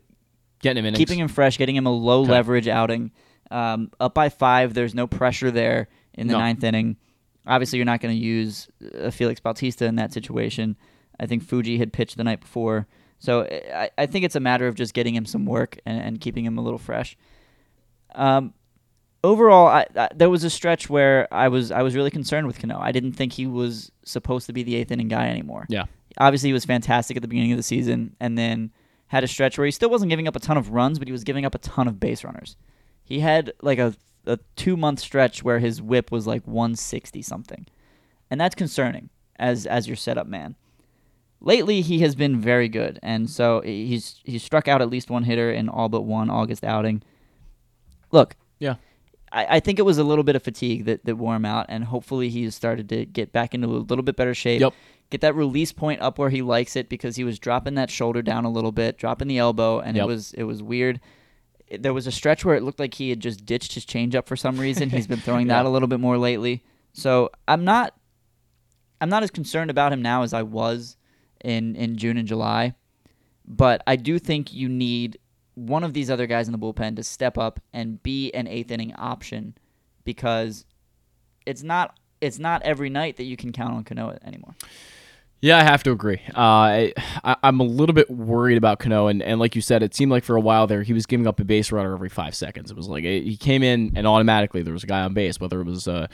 getting 0.62 0.80
him 0.82 0.88
innings. 0.88 0.98
keeping 0.98 1.18
him 1.20 1.30
fresh, 1.30 1.58
getting 1.58 1.78
him 1.78 1.86
a 1.86 1.92
low 1.92 2.24
Okay. 2.24 2.32
leverage 2.32 2.68
outing. 2.68 3.12
Um, 3.52 3.90
up 4.02 4.14
by 4.14 4.28
five, 4.28 4.74
there's 4.74 4.94
no 4.94 5.08
pressure 5.08 5.50
there 5.50 5.88
in 6.14 6.28
the 6.28 6.34
No. 6.34 6.40
ninth 6.40 6.62
inning. 6.66 6.98
Obviously, 7.46 7.78
you're 7.80 7.86
not 7.86 8.02
going 8.02 8.14
to 8.14 8.22
use 8.22 8.68
uh, 9.02 9.12
Felix 9.12 9.40
Bautista 9.40 9.86
in 9.86 9.96
that 9.96 10.12
situation. 10.12 10.76
I 11.20 11.26
think 11.26 11.44
Fuji 11.44 11.78
had 11.78 11.94
pitched 11.94 12.18
the 12.18 12.24
night 12.24 12.42
before, 12.42 12.88
so 13.20 13.44
I, 13.44 13.90
I 13.98 14.06
think 14.06 14.26
it's 14.26 14.36
a 14.36 14.40
matter 14.40 14.68
of 14.68 14.76
just 14.76 14.94
getting 14.94 15.16
him 15.16 15.26
some 15.26 15.46
work 15.46 15.80
and, 15.86 16.02
and 16.02 16.22
keeping 16.22 16.46
him 16.46 16.58
a 16.58 16.62
little 16.62 16.78
fresh. 16.78 17.18
Um, 18.14 18.54
overall, 19.24 19.68
I, 19.68 19.86
I, 19.96 20.10
there 20.16 20.30
was 20.30 20.44
a 20.44 20.50
stretch 20.50 20.90
where 20.90 21.28
I 21.34 21.48
was 21.48 21.72
I 21.72 21.82
was 21.82 21.96
really 21.96 22.12
concerned 22.12 22.48
with 22.48 22.60
Cano. 22.60 22.80
I 22.80 22.92
didn't 22.92 23.14
think 23.14 23.34
he 23.34 23.48
was 23.48 23.92
supposed 24.04 24.48
to 24.48 24.54
be 24.54 24.64
the 24.64 24.76
eighth 24.76 24.92
inning 24.92 25.08
guy 25.08 25.30
anymore. 25.30 25.66
Yeah, 25.70 25.86
obviously 26.20 26.50
he 26.50 26.54
was 26.54 26.66
fantastic 26.66 27.18
at 27.18 27.22
the 27.22 27.28
beginning 27.28 27.52
of 27.52 27.58
the 27.58 27.64
season 27.64 28.16
and 28.20 28.38
then 28.38 28.72
had 29.08 29.24
a 29.24 29.28
stretch 29.28 29.58
where 29.58 29.66
he 29.66 29.72
still 29.72 29.90
wasn't 29.90 30.10
giving 30.10 30.28
up 30.28 30.36
a 30.36 30.40
ton 30.40 30.58
of 30.58 30.72
runs 30.72 31.00
but 31.00 31.08
he 31.08 31.12
was 31.12 31.24
giving 31.24 31.46
up 31.46 31.56
a 31.56 31.60
ton 31.60 31.88
of 31.88 32.00
base 32.00 32.24
runners. 32.24 32.56
He 33.04 33.22
had 33.22 33.54
like 33.62 33.80
a, 33.80 33.96
a 34.26 34.38
two 34.56 34.76
month 34.76 35.00
stretch 35.00 35.44
where 35.44 35.60
his 35.60 35.82
whip 35.82 36.12
was 36.12 36.28
like 36.28 36.46
160 36.46 37.22
something. 37.22 37.66
And 38.30 38.40
that's 38.40 38.56
concerning 38.56 39.10
as 39.40 39.66
as 39.66 39.88
your 39.88 39.96
setup 39.96 40.28
man 40.28 40.56
lately 41.40 41.82
he 41.82 42.00
has 42.00 42.16
been 42.16 42.40
very 42.40 42.68
good 42.68 43.00
and 43.04 43.30
so 43.30 43.62
he's 43.62 44.20
he's 44.24 44.42
struck 44.44 44.68
out 44.68 44.82
at 44.82 44.90
least 44.90 45.10
one 45.10 45.24
hitter 45.24 45.52
in 45.52 45.70
all 45.70 45.88
but 45.90 46.02
one 46.02 46.30
august 46.30 46.64
outing 46.64 47.02
look, 48.12 48.36
Yeah. 48.60 48.76
I, 49.32 49.58
I 49.58 49.60
think 49.60 49.78
it 49.78 49.82
was 49.84 49.98
a 49.98 50.04
little 50.04 50.24
bit 50.24 50.36
of 50.38 50.44
fatigue 50.44 50.86
that, 50.86 51.04
that 51.06 51.18
wore 51.18 51.36
him 51.36 51.44
out, 51.44 51.66
and 51.68 51.84
hopefully 51.84 52.30
he's 52.30 52.56
started 52.56 52.88
to 52.90 53.06
get 53.06 53.34
back 53.34 53.54
into 53.54 53.68
a 53.68 53.84
little 53.84 54.02
bit 54.04 54.16
better 54.16 54.34
shape. 54.34 54.62
Yep. 54.62 54.74
Get 55.10 55.20
that 55.22 55.36
release 55.36 55.74
point 55.74 56.02
up 56.02 56.18
where 56.18 56.30
he 56.30 56.42
likes 56.42 56.78
it 56.78 56.88
because 56.88 57.18
he 57.18 57.26
was 57.26 57.38
dropping 57.38 57.76
that 57.76 57.90
shoulder 57.92 58.22
down 58.22 58.46
a 58.46 58.50
little 58.50 58.72
bit, 58.72 58.98
dropping 58.98 59.28
the 59.28 59.38
elbow, 59.38 59.80
and 59.82 59.98
Yep. 59.98 60.04
it 60.04 60.08
was 60.08 60.34
it 60.34 60.44
was 60.44 60.64
weird. 60.64 61.00
There 61.78 61.94
was 61.94 62.08
a 62.08 62.12
stretch 62.14 62.46
where 62.46 62.56
it 62.56 62.64
looked 62.64 62.80
like 62.80 62.94
he 62.94 63.10
had 63.10 63.20
just 63.20 63.46
ditched 63.46 63.74
his 63.74 63.86
changeup 63.86 64.26
for 64.28 64.38
some 64.38 64.58
reason. 64.58 64.90
He's 64.90 65.08
been 65.08 65.20
throwing 65.20 65.48
that 65.54 65.66
a 65.66 65.70
little 65.70 65.90
bit 65.90 66.00
more 66.00 66.18
lately. 66.18 66.64
So 66.94 67.30
I'm 67.50 67.66
not 67.66 67.94
I'm 69.02 69.10
not 69.10 69.24
as 69.24 69.32
concerned 69.32 69.70
about 69.70 69.92
him 69.94 70.02
now 70.02 70.24
as 70.24 70.34
I 70.34 70.44
was 70.44 70.97
in 71.44 71.76
in 71.76 71.98
June 71.98 72.18
and 72.18 72.28
July. 72.28 72.76
But 73.46 73.82
I 73.88 73.96
do 73.96 74.20
think 74.20 74.54
you 74.54 74.68
need 74.68 75.20
one 75.56 75.84
of 75.84 75.94
these 75.94 76.12
other 76.12 76.28
guys 76.28 76.48
in 76.48 76.52
the 76.52 76.60
bullpen 76.60 76.96
to 76.98 77.04
step 77.04 77.38
up 77.38 77.60
and 77.74 78.02
be 78.04 78.32
an 78.34 78.48
eighth 78.48 78.70
inning 78.70 78.94
option 78.96 79.56
because 80.04 80.66
it's 81.46 81.64
not 81.64 81.98
it's 82.22 82.40
not 82.40 82.62
every 82.64 82.90
night 82.90 83.18
that 83.18 83.24
you 83.24 83.38
can 83.38 83.52
count 83.52 83.74
on 83.74 83.84
Cano 83.84 84.18
anymore. 84.24 84.56
Yeah, 85.40 85.60
I 85.60 85.64
have 85.64 85.84
to 85.84 85.92
agree. 85.92 86.20
Uh, 86.36 86.90
I, 87.24 87.36
I'm 87.44 87.60
a 87.60 87.64
little 87.64 87.94
bit 87.94 88.10
worried 88.10 88.58
about 88.58 88.80
Cano, 88.80 89.06
and, 89.06 89.22
and 89.22 89.40
like 89.40 89.56
you 89.56 89.62
said, 89.62 89.84
it 89.84 89.94
seemed 89.94 90.12
like 90.12 90.24
for 90.24 90.36
a 90.36 90.42
while 90.42 90.66
there 90.66 90.82
he 90.82 90.94
was 90.94 91.06
giving 91.06 91.28
up 91.28 91.40
a 91.40 91.44
base 91.44 91.72
runner 91.72 91.94
every 91.94 92.10
five 92.10 92.34
seconds. 92.34 92.72
It 92.72 92.78
was 92.78 92.88
like 92.88 93.04
eh, 93.06 93.20
he 93.20 93.38
came 93.38 93.62
in 93.62 93.94
and 93.96 94.08
automatically 94.08 94.64
there 94.64 94.74
was 94.74 94.84
a 94.84 94.88
guy 94.88 95.02
on 95.02 95.14
base, 95.14 95.40
whether 95.40 95.62
it 95.62 95.68
was 95.68 95.88
a, 95.88 96.10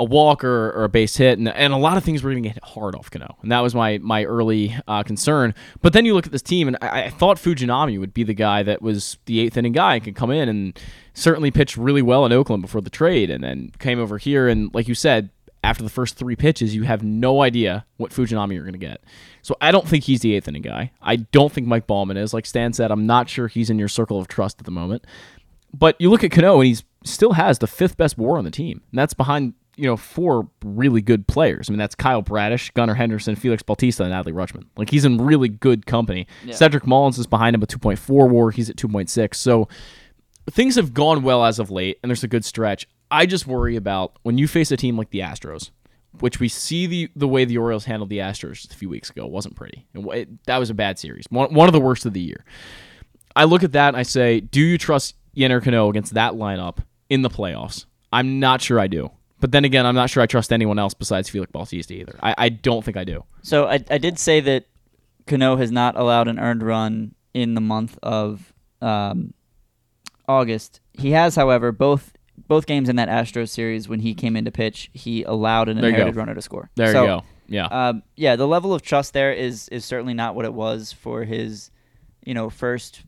a 0.00 0.04
walk 0.04 0.42
or, 0.42 0.70
or 0.70 0.84
a 0.84 0.88
base 0.88 1.16
hit, 1.16 1.38
and, 1.38 1.48
and 1.48 1.72
a 1.72 1.76
lot 1.76 1.96
of 1.96 2.02
things 2.04 2.22
were 2.22 2.30
going 2.32 2.42
to 2.42 2.60
hard 2.64 2.94
off 2.94 3.10
Cano, 3.10 3.36
and 3.42 3.52
that 3.52 3.60
was 3.60 3.74
my 3.74 3.98
my 3.98 4.24
early 4.24 4.74
uh, 4.88 5.02
concern. 5.02 5.54
But 5.82 5.92
then 5.92 6.04
you 6.04 6.14
look 6.14 6.26
at 6.26 6.32
this 6.32 6.42
team, 6.42 6.66
and 6.68 6.76
I, 6.80 7.04
I 7.04 7.10
thought 7.10 7.36
Fujinami 7.36 8.00
would 8.00 8.14
be 8.14 8.24
the 8.24 8.34
guy 8.34 8.62
that 8.62 8.82
was 8.82 9.18
the 9.26 9.40
eighth 9.40 9.56
inning 9.56 9.72
guy 9.72 9.96
and 9.96 10.04
could 10.04 10.16
come 10.16 10.30
in 10.30 10.48
and 10.48 10.78
certainly 11.14 11.50
pitched 11.50 11.76
really 11.76 12.02
well 12.02 12.24
in 12.24 12.32
Oakland 12.32 12.62
before 12.62 12.80
the 12.80 12.90
trade, 12.90 13.30
and 13.30 13.44
then 13.44 13.72
came 13.78 14.00
over 14.00 14.18
here 14.18 14.48
and 14.48 14.74
like 14.74 14.88
you 14.88 14.94
said 14.94 15.30
after 15.62 15.82
the 15.82 15.90
first 15.90 16.16
three 16.16 16.36
pitches, 16.36 16.74
you 16.74 16.84
have 16.84 17.02
no 17.02 17.42
idea 17.42 17.84
what 17.98 18.12
Fujinami 18.12 18.54
you're 18.54 18.62
going 18.62 18.72
to 18.72 18.78
get. 18.78 19.02
So 19.42 19.56
I 19.60 19.70
don't 19.72 19.86
think 19.86 20.04
he's 20.04 20.20
the 20.20 20.34
eighth 20.34 20.48
inning 20.48 20.62
guy. 20.62 20.92
I 21.02 21.16
don't 21.16 21.52
think 21.52 21.66
Mike 21.66 21.86
Baumann 21.86 22.16
is. 22.16 22.32
Like 22.32 22.46
Stan 22.46 22.72
said, 22.72 22.90
I'm 22.90 23.06
not 23.06 23.28
sure 23.28 23.46
he's 23.46 23.68
in 23.68 23.78
your 23.78 23.88
circle 23.88 24.18
of 24.18 24.26
trust 24.26 24.58
at 24.58 24.64
the 24.64 24.70
moment. 24.70 25.04
But 25.72 26.00
you 26.00 26.10
look 26.10 26.24
at 26.24 26.30
Cano, 26.30 26.60
and 26.60 26.66
he's 26.66 26.82
still 27.04 27.32
has 27.32 27.58
the 27.58 27.66
fifth 27.66 27.96
best 27.96 28.18
WAR 28.18 28.38
on 28.38 28.44
the 28.44 28.50
team, 28.50 28.82
and 28.90 28.98
that's 28.98 29.14
behind 29.14 29.54
you 29.80 29.86
know 29.86 29.96
four 29.96 30.48
really 30.64 31.00
good 31.00 31.26
players. 31.26 31.68
I 31.68 31.72
mean, 31.72 31.78
that's 31.78 31.94
Kyle 31.94 32.22
Bradish, 32.22 32.70
Gunnar 32.72 32.94
Henderson, 32.94 33.34
Felix 33.36 33.62
Bautista, 33.62 34.04
and 34.04 34.12
Adley 34.12 34.32
Rutschman. 34.32 34.64
Like 34.76 34.90
he's 34.90 35.04
in 35.04 35.18
really 35.18 35.48
good 35.48 35.86
company. 35.86 36.26
Cedric 36.54 36.86
Mullins 36.86 37.18
is 37.18 37.26
behind 37.26 37.54
him 37.54 37.60
with 37.60 37.70
2.4 37.70 38.28
WAR. 38.30 38.50
He's 38.50 38.68
at 38.70 38.76
2.6. 38.76 39.34
So 39.34 39.68
things 40.50 40.76
have 40.76 40.94
gone 40.94 41.22
well 41.22 41.44
as 41.44 41.58
of 41.58 41.70
late, 41.70 41.98
and 42.02 42.10
there's 42.10 42.24
a 42.24 42.28
good 42.28 42.44
stretch. 42.44 42.86
I 43.10 43.26
just 43.26 43.46
worry 43.46 43.76
about 43.76 44.16
when 44.22 44.38
you 44.38 44.46
face 44.46 44.70
a 44.70 44.76
team 44.76 44.96
like 44.96 45.10
the 45.10 45.20
Astros, 45.20 45.70
which 46.20 46.38
we 46.40 46.48
see 46.48 46.86
the 46.86 47.10
the 47.16 47.26
way 47.28 47.44
the 47.44 47.58
Orioles 47.58 47.84
handled 47.86 48.10
the 48.10 48.18
Astros 48.18 48.54
just 48.56 48.72
a 48.72 48.76
few 48.76 48.88
weeks 48.88 49.10
ago. 49.10 49.24
It 49.26 49.30
wasn't 49.32 49.56
pretty. 49.56 49.86
It, 49.94 50.00
it- 50.16 50.44
that 50.46 50.58
was 50.58 50.70
a 50.70 50.74
bad 50.74 50.98
series, 50.98 51.24
one, 51.30 51.52
one 51.54 51.68
of 51.68 51.72
the 51.72 51.80
worst 51.80 52.06
of 52.06 52.12
the 52.12 52.20
year. 52.20 52.44
I 53.36 53.44
look 53.44 53.62
at 53.62 53.72
that 53.72 53.88
and 53.88 53.96
I 53.96 54.02
say, 54.02 54.40
do 54.40 54.60
you 54.60 54.76
trust 54.76 55.14
Yennier 55.36 55.62
Cano 55.62 55.88
against 55.88 56.14
that 56.14 56.32
lineup 56.34 56.78
in 57.08 57.22
the 57.22 57.30
playoffs? 57.30 57.86
I'm 58.12 58.40
not 58.40 58.60
sure 58.60 58.80
I 58.80 58.88
do. 58.88 59.12
But 59.40 59.52
then 59.52 59.64
again, 59.64 59.86
I'm 59.86 59.94
not 59.94 60.10
sure 60.10 60.22
I 60.22 60.26
trust 60.26 60.52
anyone 60.52 60.78
else 60.78 60.94
besides 60.94 61.28
Felix 61.28 61.50
Bautista 61.50 61.94
either. 61.94 62.18
I, 62.22 62.34
I 62.36 62.48
don't 62.50 62.84
think 62.84 62.96
I 62.96 63.04
do. 63.04 63.24
So 63.42 63.66
I, 63.66 63.82
I 63.90 63.98
did 63.98 64.18
say 64.18 64.40
that 64.40 64.66
Cano 65.26 65.56
has 65.56 65.70
not 65.72 65.96
allowed 65.96 66.28
an 66.28 66.38
earned 66.38 66.62
run 66.62 67.14
in 67.32 67.54
the 67.54 67.60
month 67.60 67.98
of 68.02 68.52
um, 68.82 69.32
August. 70.28 70.80
He 70.92 71.12
has, 71.12 71.34
however, 71.36 71.72
both 71.72 72.12
both 72.48 72.66
games 72.66 72.88
in 72.88 72.96
that 72.96 73.08
Astros 73.08 73.50
series 73.50 73.88
when 73.88 74.00
he 74.00 74.14
came 74.14 74.34
in 74.34 74.44
to 74.46 74.50
pitch, 74.50 74.90
he 74.94 75.22
allowed 75.24 75.68
an 75.68 75.78
There 75.80 75.90
inherited 75.90 76.16
runner 76.16 76.34
to 76.34 76.42
score. 76.42 76.70
There 76.74 76.90
So, 76.92 77.02
you 77.02 77.06
go. 77.08 77.22
Yeah. 77.48 77.66
Um, 77.66 78.02
yeah, 78.16 78.36
the 78.36 78.46
level 78.48 78.72
of 78.74 78.82
trust 78.82 79.12
there 79.12 79.32
is 79.32 79.68
is 79.68 79.84
certainly 79.84 80.14
not 80.14 80.34
what 80.34 80.44
it 80.44 80.54
was 80.54 80.92
for 80.92 81.24
his, 81.24 81.70
you 82.24 82.32
know, 82.34 82.48
first 82.50 83.02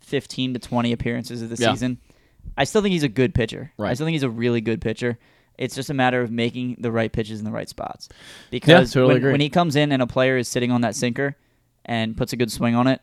fifteen 0.00 0.54
to 0.54 0.58
twenty 0.60 0.92
appearances 0.92 1.42
of 1.42 1.50
the 1.50 1.56
Yeah. 1.62 1.72
season. 1.72 1.98
I 2.56 2.64
still 2.64 2.80
think 2.82 2.92
he's 2.92 3.02
a 3.02 3.08
good 3.08 3.34
pitcher. 3.34 3.72
Right. 3.76 3.90
I 3.90 3.94
still 3.94 4.06
think 4.06 4.14
he's 4.14 4.22
a 4.22 4.30
really 4.30 4.60
good 4.60 4.80
pitcher. 4.80 5.18
It's 5.58 5.74
just 5.74 5.90
a 5.90 5.94
matter 5.94 6.22
of 6.22 6.30
making 6.30 6.76
the 6.78 6.90
right 6.92 7.10
pitches 7.12 7.38
in 7.40 7.44
the 7.44 7.50
right 7.50 7.68
spots. 7.68 8.08
Because 8.50 8.92
totally 8.92 9.20
when, 9.20 9.32
when 9.32 9.40
he 9.40 9.48
comes 9.50 9.76
in 9.76 9.90
and 9.92 10.00
a 10.00 10.06
player 10.06 10.36
is 10.38 10.48
sitting 10.48 10.70
on 10.70 10.80
that 10.82 10.94
sinker 10.94 11.36
and 11.84 12.16
puts 12.16 12.32
a 12.32 12.36
good 12.36 12.50
swing 12.52 12.74
on 12.74 12.86
it, 12.86 13.00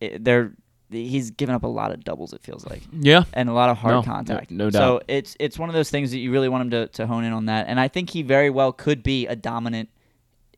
it 0.00 0.22
they're 0.24 0.52
he's 0.90 1.30
given 1.32 1.54
up 1.54 1.64
a 1.64 1.66
lot 1.66 1.90
of 1.90 2.04
doubles. 2.04 2.32
It 2.32 2.42
feels 2.42 2.64
like 2.66 2.82
yeah. 2.92 3.24
and 3.32 3.48
a 3.48 3.52
lot 3.52 3.70
of 3.70 3.78
hard 3.78 3.92
No, 3.94 4.00
no- 4.00 4.04
contact. 4.06 4.50
no 4.50 4.70
So 4.70 4.78
doubt. 4.78 5.04
it's 5.08 5.36
it's 5.40 5.58
one 5.58 5.68
of 5.68 5.74
those 5.74 5.90
things 5.90 6.10
that 6.12 6.18
you 6.18 6.30
really 6.30 6.48
want 6.48 6.62
him 6.62 6.70
to, 6.70 6.86
to 6.88 7.06
hone 7.06 7.24
in 7.24 7.32
on 7.32 7.46
that. 7.46 7.66
And 7.68 7.80
I 7.80 7.88
think 7.88 8.10
he 8.10 8.22
very 8.22 8.50
well 8.50 8.72
could 8.72 9.02
be 9.02 9.26
a 9.26 9.34
dominant 9.34 9.88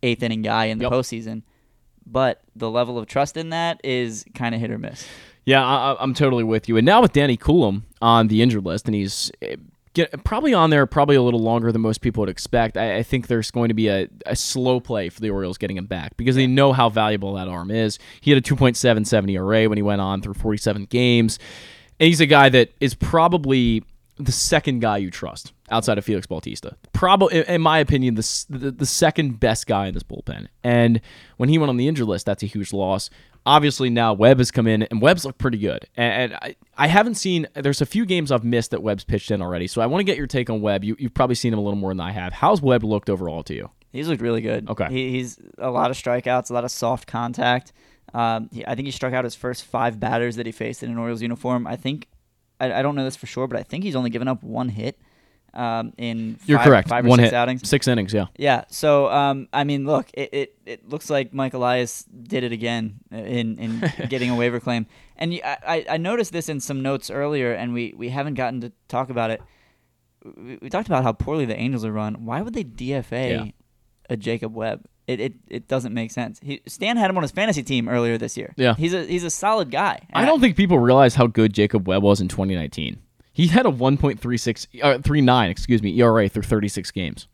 eighth 0.03 0.23
inning 0.23 0.43
guy 0.43 0.67
in 0.67 0.79
the 0.79 0.85
Yep. 0.85 0.93
postseason. 0.93 1.43
But 2.07 2.41
the 2.57 2.71
level 2.71 2.99
of 2.99 3.07
trust 3.07 3.37
in 3.37 3.51
that 3.51 3.81
is 3.85 4.25
kind 4.35 4.55
of 4.55 4.61
hit 4.61 4.71
or 4.71 4.79
miss. 4.79 5.07
Yeah, 5.45 5.65
I, 5.65 5.97
I'm 6.01 6.15
totally 6.15 6.45
with 6.45 6.69
you. 6.69 6.77
And 6.77 6.85
now 6.87 7.01
with 7.03 7.13
Danny 7.13 7.37
Coulombe 7.37 7.85
on 8.03 8.29
the 8.29 8.43
injured 8.43 8.65
list, 8.65 8.87
and 8.87 8.95
he's 8.95 9.31
eh, 9.43 9.57
get, 9.95 10.25
probably 10.25 10.55
on 10.55 10.71
there 10.71 10.87
probably 10.87 11.17
a 11.17 11.23
little 11.23 11.41
longer 11.41 11.73
than 11.73 11.83
most 11.83 12.01
people 12.01 12.23
would 12.23 12.29
expect. 12.29 12.77
I, 12.77 12.99
I 12.99 13.03
think 13.03 13.27
there's 13.27 13.51
going 13.51 13.69
to 13.69 13.75
be 13.75 13.89
a, 13.89 14.09
a 14.27 14.37
slow 14.37 14.81
play 14.81 15.09
for 15.09 15.21
the 15.21 15.31
Orioles 15.31 15.59
getting 15.59 15.77
him 15.77 15.87
back 15.87 16.17
because 16.17 16.37
they 16.37 16.47
know 16.47 16.73
how 16.73 16.89
valuable 16.89 17.35
that 17.35 17.49
arm 17.49 17.71
is. 17.71 17.99
He 18.21 18.31
had 18.31 18.39
a 18.39 18.47
2.77 18.47 19.31
ERA 19.31 19.69
when 19.69 19.79
he 19.79 19.83
went 19.83 20.01
on 20.01 20.23
through 20.23 20.35
47 20.35 20.87
games. 20.87 21.39
And 22.01 22.07
he's 22.07 22.21
a 22.21 22.27
guy 22.27 22.49
that 22.51 22.73
is 22.81 22.95
probably 22.95 23.83
the 24.19 24.33
second 24.33 24.81
guy 24.81 24.97
you 24.97 25.11
trust 25.11 25.53
outside 25.71 25.99
of 25.99 26.05
Felix 26.05 26.27
Bautista. 26.27 26.77
Probably, 26.93 27.45
in 27.47 27.61
my 27.61 27.79
opinion, 27.79 28.17
the, 28.17 28.45
the 28.51 28.71
the 28.71 28.87
second 28.87 29.39
best 29.39 29.67
guy 29.67 29.87
in 29.87 29.95
this 29.95 30.03
bullpen. 30.03 30.49
And 30.65 31.01
when 31.37 31.49
he 31.49 31.59
went 31.59 31.71
on 31.71 31.77
the 31.77 31.89
injured 31.89 32.09
list, 32.09 32.27
that's 32.27 32.43
a 32.43 32.47
huge 32.47 32.73
loss. 32.73 33.11
Obviously, 33.49 33.89
now 33.89 34.13
Webb 34.13 34.39
has 34.39 34.51
come 34.51 34.67
in, 34.67 34.83
and 34.83 35.01
Webb's 35.01 35.25
looked 35.25 35.39
pretty 35.39 35.57
good. 35.57 35.89
And, 35.97 36.33
and 36.33 36.35
I, 36.35 36.57
I 36.77 36.87
haven't 36.87 37.15
seen. 37.15 37.47
There's 37.55 37.81
a 37.81 37.87
few 37.87 38.05
games 38.05 38.31
I've 38.31 38.45
missed 38.45 38.73
that 38.73 38.83
Webb's 38.83 39.05
pitched 39.05 39.31
in 39.31 39.41
already. 39.41 39.67
So 39.67 39.81
I 39.81 39.87
want 39.87 40.01
to 40.01 40.05
get 40.05 40.19
your 40.19 40.27
take 40.27 40.51
on 40.51 40.61
Webb. 40.61 40.85
You, 40.85 40.97
you've 40.99 41.15
probably 41.15 41.35
seen 41.35 41.55
him 41.55 41.59
a 41.59 41.63
little 41.63 41.79
more 41.79 41.91
than 41.91 42.01
I 42.01 42.13
have. 42.13 42.35
How's 42.35 42.61
Webb 42.61 42.85
looked 42.85 43.09
overall 43.09 43.43
to 43.45 43.55
you? 43.55 43.71
He's 43.91 44.07
looked 44.07 44.21
really 44.21 44.43
good. 44.43 44.69
Okay. 44.69 44.89
He, 44.91 45.13
he's 45.13 45.39
a 45.57 45.71
lot 45.71 45.91
of 45.91 45.97
strikeouts, 45.97 46.51
a 46.51 46.53
lot 46.53 46.65
of 46.65 46.71
soft 46.71 47.07
contact. 47.07 47.73
Um, 48.13 48.51
he, 48.53 48.67
I 48.67 48.75
think 48.75 48.87
he 48.87 48.93
struck 48.93 49.15
out 49.15 49.25
his 49.25 49.35
first 49.35 49.65
five 49.65 49.99
batters 49.99 50.37
that 50.37 50.45
he 50.45 50.53
faced 50.53 50.83
in 50.83 50.91
an 50.91 50.99
Orioles 50.99 51.23
uniform. 51.23 51.67
I 51.67 51.77
think, 51.77 52.07
I, 52.61 52.71
I 52.71 52.83
don't 52.83 52.97
know 52.97 53.05
this 53.05 53.17
for 53.17 53.27
sure, 53.27 53.47
but 53.47 53.59
I 53.59 53.63
think 53.63 53.83
he's 53.83 53.97
only 53.97 54.11
given 54.11 54.29
up 54.29 54.43
one 54.43 54.69
hit 54.69 55.01
um, 55.55 55.93
in 55.99 56.39
You're 56.47 56.59
five, 56.59 56.67
correct. 56.67 56.89
five 56.89 57.05
or 57.05 57.09
One 57.09 57.19
six 57.19 57.31
hit, 57.31 57.35
outings. 57.35 57.69
six 57.69 57.89
innings. 57.89 58.13
Yeah. 58.13 58.27
Yeah. 58.37 58.65
So, 58.69 59.09
um, 59.11 59.49
I 59.53 59.65
mean, 59.65 59.87
look, 59.87 60.09
it, 60.15 60.29
it, 60.33 60.59
it 60.67 60.89
looks 60.89 61.11
like 61.11 61.33
Mike 61.35 61.55
Elias 61.55 62.05
did 62.05 62.45
it 62.45 62.53
again 62.53 63.01
in, 63.11 63.59
in 63.59 63.93
getting 64.09 64.31
a 64.31 64.37
waiver 64.37 64.61
claim. 64.61 64.87
And 65.17 65.33
I, 65.45 65.85
I- 65.91 65.97
noticed 65.97 66.33
this 66.33 66.49
in 66.49 66.61
some 66.61 66.83
notes 66.83 67.11
earlier, 67.11 67.53
and 67.53 67.73
we, 67.73 67.93
we 67.97 68.09
haven't 68.11 68.35
gotten 68.35 68.61
to 68.61 68.73
talk 68.89 69.11
about 69.11 69.31
it. 69.31 69.43
We, 70.25 70.59
we 70.63 70.69
talked 70.71 70.87
about 70.89 71.03
how 71.03 71.13
poorly 71.13 71.45
the 71.45 71.57
Angels 71.57 71.85
are 71.85 71.93
run. 71.93 72.25
Why 72.25 72.43
would 72.43 72.55
they 72.55 72.65
DFA 72.65 73.31
Yeah. 73.31 73.45
a 74.11 74.17
Jacob 74.17 74.55
Webb? 74.55 74.85
It, 75.07 75.21
it, 75.21 75.33
it 75.49 75.69
doesn't 75.69 75.95
make 75.95 76.11
sense. 76.11 76.39
He, 76.43 76.61
Stan 76.67 76.99
had 76.99 77.09
him 77.09 77.17
on 77.17 77.23
his 77.23 77.31
fantasy 77.33 77.63
team 77.63 77.89
earlier 77.89 78.19
this 78.19 78.37
year. 78.37 78.53
Yeah. 78.59 78.75
He's 78.75 78.93
a 78.93 79.07
he's 79.07 79.25
a 79.25 79.31
solid 79.31 79.71
guy. 79.71 80.07
I 80.13 80.27
don't 80.27 80.39
think 80.39 80.55
people 80.55 80.79
realize 80.79 81.15
how 81.15 81.27
good 81.27 81.55
Jacob 81.55 81.89
Webb 81.89 82.03
was 82.03 82.21
in 82.21 82.29
2019. 82.29 82.99
He 83.39 83.47
had 83.47 83.67
a 83.67 83.71
1.36, 83.71 84.67
uh, 84.83 84.99
39, 85.01 85.51
excuse 85.51 85.81
me, 85.81 85.97
ERA 86.01 86.29
through 86.29 86.43
36 86.43 86.91
games 86.91 87.29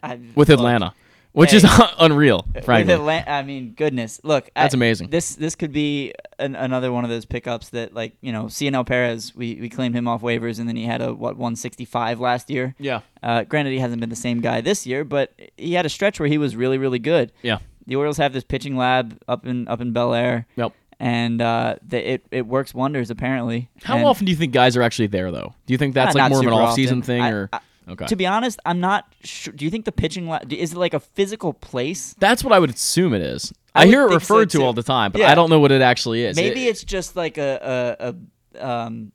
I, 0.00 0.20
with 0.36 0.48
look, 0.48 0.58
Atlanta, 0.60 0.94
which 1.32 1.50
Hey. 1.50 1.56
is 1.56 1.64
unreal, 1.98 2.46
With 2.54 2.64
frankly. 2.64 2.94
I 2.94 3.42
mean, 3.42 3.72
goodness, 3.76 4.20
look, 4.22 4.50
That's 4.54 4.72
I- 4.72 4.78
amazing. 4.78 5.10
This 5.10 5.34
this 5.34 5.56
could 5.56 5.72
be 5.72 6.12
an, 6.38 6.54
another 6.54 6.92
one 6.92 7.02
of 7.02 7.10
those 7.10 7.24
pickups 7.24 7.70
that, 7.70 7.92
like, 7.92 8.12
you 8.20 8.30
know, 8.30 8.46
Cionel 8.48 8.84
Perez, 8.86 9.34
we, 9.34 9.56
we 9.60 9.68
claimed 9.68 9.96
him 9.96 10.06
off 10.06 10.22
waivers, 10.22 10.60
and 10.60 10.68
then 10.68 10.76
he 10.76 10.84
had 10.84 11.02
a 11.02 11.12
what 11.12 11.36
165 11.36 12.20
last 12.20 12.48
year. 12.48 12.76
Yeah. 12.78 13.00
Uh, 13.20 13.42
granted, 13.42 13.72
he 13.72 13.80
hasn't 13.80 13.98
been 14.00 14.10
the 14.10 14.14
same 14.16 14.40
guy 14.40 14.60
this 14.60 14.86
year, 14.86 15.02
but 15.04 15.32
he 15.56 15.72
had 15.74 15.84
a 15.84 15.88
stretch 15.88 16.20
where 16.20 16.28
he 16.28 16.38
was 16.38 16.54
really 16.54 16.78
really 16.78 17.00
good. 17.00 17.32
Yeah. 17.42 17.58
The 17.88 17.96
Orioles 17.96 18.18
have 18.18 18.32
this 18.32 18.44
pitching 18.44 18.76
lab 18.76 19.18
up 19.26 19.44
in 19.44 19.66
up 19.66 19.80
in 19.80 19.92
Bel 19.92 20.14
Air. 20.14 20.46
Yep. 20.54 20.72
And 21.04 21.42
uh, 21.42 21.76
the, 21.84 22.12
it 22.12 22.26
it 22.30 22.46
works 22.46 22.72
wonders 22.72 23.10
apparently. 23.10 23.68
How 23.82 23.96
And- 23.96 24.06
often 24.06 24.24
do 24.24 24.30
you 24.30 24.36
think 24.36 24.52
guys 24.52 24.76
are 24.76 24.82
actually 24.82 25.08
there, 25.08 25.32
though? 25.32 25.52
Do 25.66 25.74
you 25.74 25.78
think 25.78 25.94
that's 25.94 26.14
Uh, 26.14 26.20
like 26.20 26.30
more 26.30 26.40
of 26.40 26.46
an 26.46 26.52
off-season 26.52 26.98
often. 26.98 27.06
thing, 27.06 27.22
I- 27.22 27.30
or 27.32 27.48
I- 27.52 27.60
okay? 27.88 28.06
To 28.06 28.14
be 28.14 28.24
honest, 28.24 28.60
I'm 28.64 28.78
not 28.78 29.12
sure. 29.24 29.52
Do 29.52 29.64
you 29.64 29.70
think 29.72 29.84
the 29.84 29.90
pitching 29.90 30.28
is 30.48 30.72
it 30.74 30.78
like 30.78 30.94
a 30.94 31.00
physical 31.00 31.54
place? 31.54 32.14
that's 32.20 32.44
what 32.44 32.52
I 32.52 32.60
would 32.60 32.70
assume 32.70 33.14
it 33.14 33.22
is. 33.22 33.52
I 33.74 33.82
I, 33.82 33.86
hear 33.86 34.04
it 34.04 34.10
think 34.10 34.22
so, 34.22 34.34
referred 34.36 34.50
to 34.50 34.62
all 34.62 34.74
the 34.74 34.84
time, 34.84 35.10
but 35.10 35.22
Yeah. 35.22 35.32
I 35.32 35.34
don't 35.34 35.50
know 35.50 35.58
what 35.58 35.72
it 35.72 35.82
actually 35.82 36.22
is. 36.22 36.36
Maybe 36.36 36.66
It- 36.66 36.70
it's 36.70 36.84
just 36.84 37.16
like 37.16 37.36
a 37.36 37.96
a, 37.98 38.14
a 38.60 38.68
um, 38.68 39.10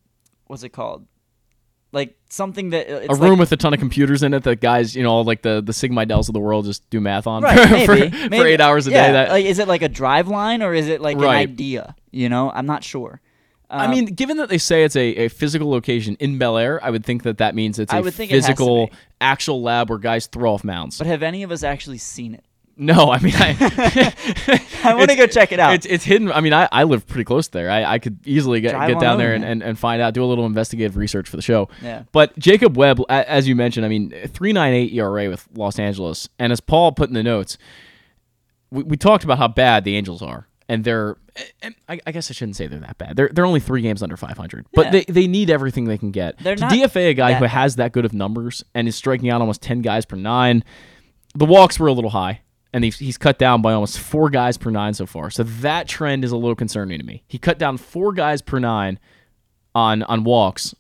what's 0.48 0.64
it 0.64 0.74
called? 0.74 1.06
Like 1.98 2.16
something 2.30 2.70
that 2.70 2.88
it's 2.88 3.10
a 3.10 3.12
like- 3.14 3.30
room 3.30 3.40
with 3.40 3.52
a 3.52 3.58
ton 3.58 3.74
of 3.74 3.80
computers 3.80 4.22
in 4.22 4.34
it 4.34 4.44
that 4.44 4.62
guys, 4.62 4.96
you 4.96 5.02
know, 5.04 5.22
like 5.22 5.42
the 5.42 5.62
the 5.62 5.74
Sig 5.74 5.92
Mejdals 5.92 6.28
of 6.30 6.34
the 6.34 6.40
world 6.40 6.66
just 6.66 6.88
do 6.92 7.02
math 7.02 7.26
on 7.26 7.42
right, 7.44 7.58
for, 7.86 7.96
maybe, 7.96 8.10
for, 8.18 8.30
maybe. 8.30 8.50
eight 8.50 8.62
hours 8.62 8.86
a 8.88 8.92
yeah, 8.92 9.08
day. 9.08 9.14
That 9.14 9.30
like, 9.32 9.46
is 9.46 9.58
it 9.60 9.68
like 9.68 9.82
a 9.82 9.90
Driveline 9.90 10.62
or 10.64 10.74
is 10.74 10.88
it 10.88 11.02
like 11.02 11.18
Right. 11.18 11.44
an 11.46 11.52
idea? 11.54 11.96
You 12.12 12.30
know, 12.30 12.52
I'm 12.52 12.66
not 12.68 12.84
sure. 12.84 13.20
I 13.70 13.86
Um, 13.86 13.92
mean, 13.92 14.06
given 14.06 14.38
that 14.38 14.48
they 14.50 14.60
say 14.60 14.84
it's 14.86 14.96
a, 14.96 15.26
a 15.26 15.28
physical 15.30 15.70
location 15.70 16.16
in 16.22 16.38
Bel 16.38 16.58
Air, 16.58 16.80
I 16.84 16.90
would 16.90 17.04
think 17.06 17.24
that 17.24 17.40
that 17.40 17.54
means 17.56 17.80
it's 17.80 17.92
a 17.92 17.98
I 17.98 18.02
would 18.02 18.14
think 18.14 18.32
it 18.32 18.36
physical, 18.36 18.88
be. 18.88 18.94
actual 19.20 19.62
lab 19.62 19.90
where 19.90 20.00
guys 20.00 20.28
throw 20.28 20.54
off 20.54 20.64
mounds. 20.64 20.98
but 21.00 21.08
have 21.08 21.22
any 21.24 21.44
of 21.44 21.52
us 21.52 21.64
actually 21.64 21.98
seen 21.98 22.34
it? 22.36 22.46
No, 22.78 23.12
I 23.12 23.20
mean, 23.20 23.34
I, 23.36 24.64
I 24.84 24.94
want 24.94 25.10
to 25.10 25.16
go 25.16 25.28
check 25.28 25.52
it 25.52 25.60
out. 25.60 25.74
It's 25.74 25.86
it's 25.86 26.04
hidden. 26.04 26.32
I 26.32 26.42
mean, 26.42 26.54
I, 26.54 26.70
I 26.72 26.84
live 26.84 27.08
pretty 27.08 27.24
close 27.24 27.48
there. 27.48 27.70
I, 27.70 27.84
I 27.94 28.00
could 28.00 28.20
easily 28.26 28.62
get, 28.62 28.72
Drive 28.72 28.90
get 28.90 29.00
down 29.00 29.18
there 29.18 29.34
and, 29.34 29.44
and, 29.44 29.64
and 29.64 29.78
find 29.80 30.02
out, 30.02 30.14
do 30.14 30.24
a 30.24 30.26
little 30.26 30.46
investigative 30.46 30.96
research 30.98 31.28
for 31.28 31.36
the 31.36 31.42
show. 31.42 31.70
Yeah. 31.82 32.04
But 32.12 32.38
Jacob 32.38 32.78
Webb, 32.78 33.02
as 33.10 33.48
you 33.48 33.56
mentioned, 33.56 33.86
I 33.86 33.90
mean, 33.90 34.10
398 34.12 34.94
ERA 34.94 35.30
with 35.30 35.48
Los 35.56 35.80
Angeles. 35.80 36.30
And 36.38 36.52
as 36.54 36.60
Paul 36.60 36.92
put 36.92 37.10
in 37.10 37.16
the 37.16 37.24
notes, 37.24 37.58
we, 38.70 38.84
we 38.84 38.98
talked 38.98 39.24
about 39.24 39.38
how 39.40 39.48
bad 39.48 39.84
the 39.84 39.96
Angels 39.96 40.22
are. 40.22 40.48
And 40.70 40.84
they're, 40.84 41.16
and 41.62 41.74
I, 41.88 42.00
I 42.06 42.12
guess 42.12 42.30
I 42.30 42.34
shouldn't 42.34 42.58
say 42.58 42.68
they're 42.68 42.80
that 42.82 42.98
bad. 42.98 43.16
They're, 43.16 43.30
they're 43.32 43.46
only 43.46 43.62
three 43.62 43.82
games 43.82 44.04
under 44.04 44.18
500. 44.18 44.66
But 44.74 44.88
Yeah. 44.88 44.92
they, 44.92 45.04
they 45.06 45.28
need 45.28 45.50
everything 45.50 45.86
they 45.86 45.98
can 45.98 46.12
get. 46.12 46.38
They're 46.40 46.58
to 46.58 46.66
DFA 46.66 47.10
a 47.10 47.14
guy 47.14 47.34
who 47.36 47.46
has 47.46 47.78
that 47.78 47.94
good 47.94 48.04
of 48.04 48.14
numbers 48.14 48.64
and 48.76 48.86
is 48.88 48.96
striking 48.96 49.30
out 49.30 49.40
almost 49.40 49.62
10 49.62 49.82
guys 49.82 50.06
per 50.06 50.18
nine, 50.18 50.64
the 51.36 51.46
walks 51.46 51.80
were 51.80 51.88
a 51.88 51.94
little 51.94 52.10
high, 52.10 52.42
and 52.74 52.84
he's, 52.84 53.00
he's 53.00 53.18
cut 53.18 53.38
down 53.40 53.62
by 53.62 53.74
almost 53.74 54.00
four 54.00 54.30
guys 54.30 54.58
per 54.58 54.70
nine 54.70 54.94
so 54.94 55.06
far. 55.06 55.30
So 55.30 55.44
that 55.44 55.88
trend 55.88 56.24
is 56.26 56.32
a 56.32 56.38
little 56.38 56.56
concerning 56.56 57.00
to 57.00 57.06
me. 57.06 57.24
He 57.28 57.38
cut 57.38 57.58
down 57.58 57.78
four 57.78 58.12
guys 58.14 58.42
per 58.42 58.60
nine 58.60 59.00
on 59.76 60.04
on 60.04 60.24
walks 60.24 60.74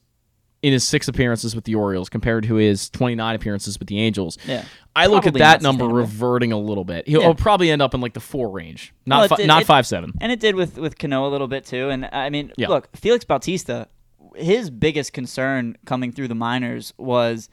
in 0.64 0.74
his 0.74 0.86
six 0.88 1.08
appearances 1.08 1.56
with 1.56 1.66
the 1.66 1.76
Orioles 1.76 2.10
compared 2.10 2.44
to 2.46 2.56
his 2.56 2.90
29 2.90 3.36
appearances 3.36 3.78
with 3.78 3.88
the 3.88 4.00
Angels. 4.00 4.38
Yeah. 4.48 4.66
I 4.96 5.06
look 5.06 5.22
Probably 5.24 5.42
at 5.42 5.60
that 5.60 5.62
number 5.62 5.86
reverting 5.86 6.52
a 6.52 6.58
little 6.58 6.84
bit. 6.84 7.08
He'll, 7.08 7.22
Yeah. 7.22 7.34
probably 7.38 7.70
end 7.70 7.82
up 7.84 7.94
in 7.94 8.02
like 8.02 8.14
the 8.16 8.20
four 8.20 8.50
range, 8.50 8.92
not 9.06 9.20
Well, 9.20 9.28
fi- 9.30 9.36
did- 9.36 9.48
not 9.48 9.62
it- 9.62 9.66
five 9.66 9.86
seven. 9.86 10.14
And 10.20 10.32
it 10.32 10.40
did 10.40 10.56
with 10.56 10.78
with 10.80 10.98
Cano 10.98 11.28
a 11.28 11.30
little 11.30 11.48
bit 11.48 11.66
too. 11.66 11.90
And 11.90 12.06
uh, 12.06 12.10
I 12.12 12.30
mean, 12.32 12.52
Yeah. 12.58 12.70
look, 12.70 12.90
Felix 12.98 13.24
Bautista, 13.24 13.88
his 14.36 14.72
biggest 14.72 15.14
concern 15.14 15.78
coming 15.86 16.12
through 16.12 16.28
the 16.28 16.36
minors 16.36 16.92
was 16.98 17.50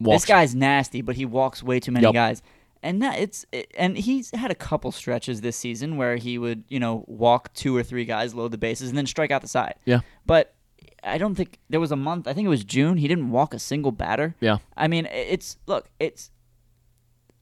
Walks. 0.00 0.22
this 0.24 0.28
guy's 0.28 0.54
nasty, 0.56 1.00
but 1.00 1.14
he 1.14 1.24
walks 1.24 1.62
way 1.62 1.78
too 1.78 1.92
many 1.92 2.06
Yep. 2.06 2.12
guys. 2.14 2.42
And 2.82 3.02
that 3.02 3.18
it's 3.18 3.44
it, 3.52 3.72
and 3.76 3.96
he's 3.96 4.30
had 4.30 4.50
a 4.50 4.54
couple 4.54 4.92
stretches 4.92 5.40
this 5.40 5.56
season 5.56 5.96
where 5.96 6.16
he 6.16 6.38
would 6.38 6.64
you 6.68 6.78
know 6.78 7.04
walk 7.06 7.52
two 7.54 7.76
or 7.76 7.82
three 7.82 8.04
guys, 8.04 8.34
load 8.34 8.52
the 8.52 8.58
bases, 8.58 8.88
and 8.88 8.96
then 8.96 9.06
strike 9.06 9.30
out 9.30 9.42
the 9.42 9.48
side. 9.48 9.74
Yeah. 9.84 10.00
But 10.26 10.54
I 11.02 11.18
don't 11.18 11.34
think 11.34 11.58
there 11.68 11.80
was 11.80 11.92
a 11.92 11.96
month. 11.96 12.28
I 12.28 12.32
think 12.32 12.46
it 12.46 12.50
was 12.50 12.64
June. 12.64 12.96
He 12.98 13.08
didn't 13.08 13.30
walk 13.30 13.54
a 13.54 13.58
single 13.58 13.92
batter. 13.92 14.34
Yeah. 14.40 14.58
I 14.76 14.88
mean, 14.88 15.06
it's 15.06 15.56
look, 15.66 15.88
it's 15.98 16.30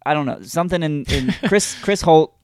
I 0.05 0.15
don't 0.15 0.27
know 0.27 0.41
something 0.43 0.83
in, 0.83 1.05
in 1.05 1.33
Chris 1.49 1.75
Chris 1.83 2.03
Holt. 2.03 2.35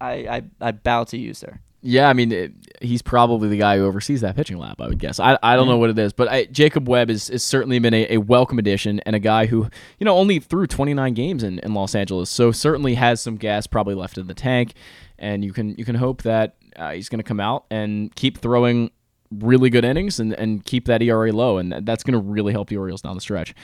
I, 0.00 0.12
I 0.12 0.42
I 0.60 0.72
bow 0.72 1.04
to 1.04 1.18
you, 1.18 1.34
sir. 1.34 1.60
Yeah, 1.84 2.08
I 2.08 2.12
mean, 2.12 2.30
it, 2.30 2.52
he's 2.80 3.02
probably 3.02 3.48
the 3.48 3.58
guy 3.58 3.76
who 3.76 3.84
oversees 3.86 4.20
that 4.20 4.36
pitching 4.36 4.56
lab, 4.56 4.80
I 4.80 4.86
would 4.86 5.00
guess. 5.00 5.18
I, 5.18 5.36
I 5.42 5.56
don't 5.56 5.66
know 5.66 5.78
what 5.78 5.90
it 5.90 5.98
is, 5.98 6.12
but 6.12 6.28
I, 6.28 6.44
Jacob 6.44 6.88
Webb 6.88 7.08
has, 7.08 7.26
has 7.26 7.42
certainly 7.42 7.80
been 7.80 7.92
a, 7.92 8.06
a 8.14 8.16
welcome 8.18 8.60
addition 8.60 9.00
and 9.00 9.16
a 9.16 9.18
guy 9.18 9.46
who, 9.46 9.68
you 9.98 10.04
know, 10.04 10.16
only 10.16 10.38
threw 10.38 10.68
29 10.68 11.12
games 11.14 11.42
in, 11.42 11.58
in 11.58 11.74
Los 11.74 11.96
Angeles, 11.96 12.30
so 12.30 12.52
certainly 12.52 12.94
has 12.94 13.20
some 13.20 13.36
gas 13.36 13.66
probably 13.66 13.96
left 13.96 14.16
in 14.16 14.28
the 14.28 14.34
tank, 14.34 14.74
and 15.18 15.44
you 15.44 15.52
can 15.52 15.74
you 15.76 15.84
can 15.84 15.96
hope 15.96 16.22
that 16.22 16.54
uh, 16.76 16.92
he's 16.92 17.08
going 17.08 17.18
to 17.18 17.24
come 17.24 17.40
out 17.40 17.64
and 17.68 18.14
keep 18.14 18.38
throwing 18.38 18.90
really 19.32 19.70
good 19.70 19.84
innings 19.84 20.20
and, 20.20 20.32
and 20.34 20.64
keep 20.64 20.86
that 20.86 21.02
ERA 21.02 21.32
low, 21.32 21.58
and 21.58 21.84
that's 21.84 22.04
going 22.04 22.12
to 22.12 22.18
really 22.18 22.52
help 22.52 22.68
the 22.68 22.76
Orioles 22.76 23.02
down 23.02 23.16
the 23.16 23.20
stretch. 23.20 23.54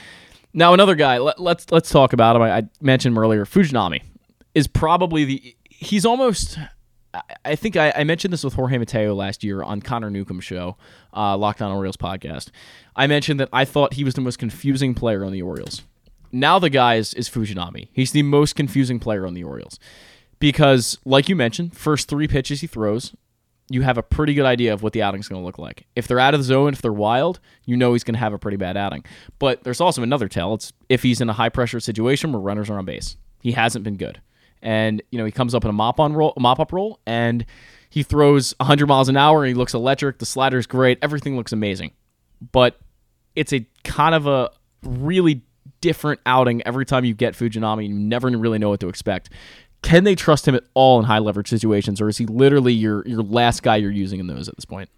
Now, 0.53 0.73
another 0.73 0.95
guy, 0.95 1.19
let, 1.19 1.39
let's 1.39 1.71
let's 1.71 1.89
talk 1.89 2.11
about 2.11 2.35
him. 2.35 2.41
I, 2.41 2.57
I 2.57 2.63
mentioned 2.81 3.13
him 3.13 3.19
earlier. 3.19 3.45
Fujinami 3.45 4.01
is 4.53 4.67
probably 4.67 5.23
the 5.23 5.55
he's 5.69 6.05
almost. 6.05 6.57
I- 7.45 7.55
think 7.55 7.75
I, 7.75 7.91
I 7.95 8.03
mentioned 8.03 8.31
this 8.33 8.43
with 8.43 8.53
Jorge 8.53 8.77
Mateo 8.77 9.13
last 9.15 9.43
year 9.43 9.63
on 9.63 9.81
Connor 9.81 10.09
Newcomb's 10.09 10.43
show, 10.43 10.77
uh, 11.13 11.35
Lockdown 11.35 11.73
Orioles 11.75 11.97
podcast. 11.97 12.49
I 12.95 13.07
mentioned 13.07 13.39
that 13.39 13.49
I 13.51 13.65
thought 13.65 13.93
he 13.93 14.03
was 14.03 14.13
the 14.13 14.21
most 14.21 14.37
confusing 14.39 14.93
player 14.93 15.25
on 15.25 15.31
the 15.31 15.41
Orioles. 15.41 15.81
Now 16.31 16.59
the 16.59 16.69
guy 16.69 16.95
is, 16.95 17.13
is 17.15 17.29
Fujinami. 17.29 17.87
He's 17.91 18.11
the 18.11 18.23
most 18.23 18.55
confusing 18.55 18.99
player 18.99 19.25
on 19.25 19.33
the 19.33 19.43
Orioles 19.43 19.79
because, 20.39 20.97
like 21.05 21.27
you 21.29 21.35
mentioned, 21.35 21.75
first 21.75 22.07
three 22.07 22.27
pitches 22.27 22.61
he 22.61 22.67
throws, 22.67 23.15
you 23.71 23.81
have 23.81 23.97
a 23.97 24.03
pretty 24.03 24.33
good 24.33 24.45
idea 24.45 24.73
of 24.73 24.81
what 24.83 24.93
the 24.93 25.01
outing's 25.01 25.27
going 25.27 25.41
to 25.41 25.45
look 25.45 25.59
like. 25.59 25.85
If 25.95 26.07
they're 26.07 26.19
out 26.19 26.33
of 26.33 26.39
the 26.39 26.43
zone, 26.43 26.73
if 26.73 26.81
they're 26.81 26.93
wild, 26.93 27.39
you 27.65 27.77
know 27.77 27.93
he's 27.93 28.03
going 28.03 28.15
to 28.15 28.19
have 28.19 28.33
a 28.33 28.39
pretty 28.39 28.57
bad 28.57 28.77
outing. 28.77 29.03
But 29.37 29.63
there's 29.63 29.81
also 29.81 30.01
another 30.03 30.27
tell. 30.27 30.53
It's 30.55 30.73
if 30.89 31.03
he's 31.03 31.21
in 31.21 31.29
a 31.29 31.33
high 31.33 31.49
pressure 31.49 31.79
situation 31.79 32.31
where 32.31 32.41
runners 32.41 32.69
are 32.69 32.77
on 32.79 32.85
base. 32.85 33.15
He 33.41 33.53
hasn't 33.53 33.83
been 33.83 33.95
good. 33.95 34.21
And, 34.61 35.01
you 35.11 35.17
know, 35.17 35.25
he 35.25 35.31
comes 35.31 35.55
up 35.55 35.63
in 35.63 35.69
a 35.69 35.73
mop 35.73 35.99
on 35.99 36.13
roll, 36.13 36.33
mop 36.37 36.59
up 36.59 36.73
roll 36.73 36.99
and 37.05 37.45
he 37.89 38.03
throws 38.03 38.53
100 38.57 38.87
miles 38.87 39.09
an 39.09 39.17
hour 39.17 39.43
and 39.43 39.47
he 39.47 39.53
looks 39.53 39.73
electric. 39.73 40.19
The 40.19 40.25
slider's 40.25 40.67
great. 40.67 40.99
Everything 41.01 41.35
looks 41.35 41.51
amazing. 41.51 41.91
But 42.51 42.79
it's 43.35 43.53
a 43.53 43.65
kind 43.83 44.15
of 44.15 44.27
a 44.27 44.51
really 44.83 45.41
different 45.81 46.19
outing 46.25 46.61
every 46.65 46.85
time 46.85 47.05
you 47.05 47.13
get 47.13 47.33
Fujinami. 47.33 47.87
You 47.87 47.93
never 47.93 48.29
really 48.29 48.59
know 48.59 48.69
what 48.69 48.79
to 48.81 48.89
expect. 48.89 49.29
Can 49.81 50.03
they 50.03 50.15
trust 50.15 50.47
him 50.47 50.55
at 50.55 50.63
all 50.73 50.99
in 50.99 51.05
high 51.05 51.19
leverage 51.19 51.47
situations, 51.47 52.01
or 52.01 52.09
is 52.09 52.17
he 52.17 52.25
literally 52.25 52.73
your 52.73 53.07
your 53.07 53.23
last 53.23 53.63
guy 53.63 53.77
you're 53.77 53.91
using 53.91 54.19
in 54.19 54.27
those 54.27 54.49
at 54.49 54.55
this 54.57 54.65
point? 54.65 54.89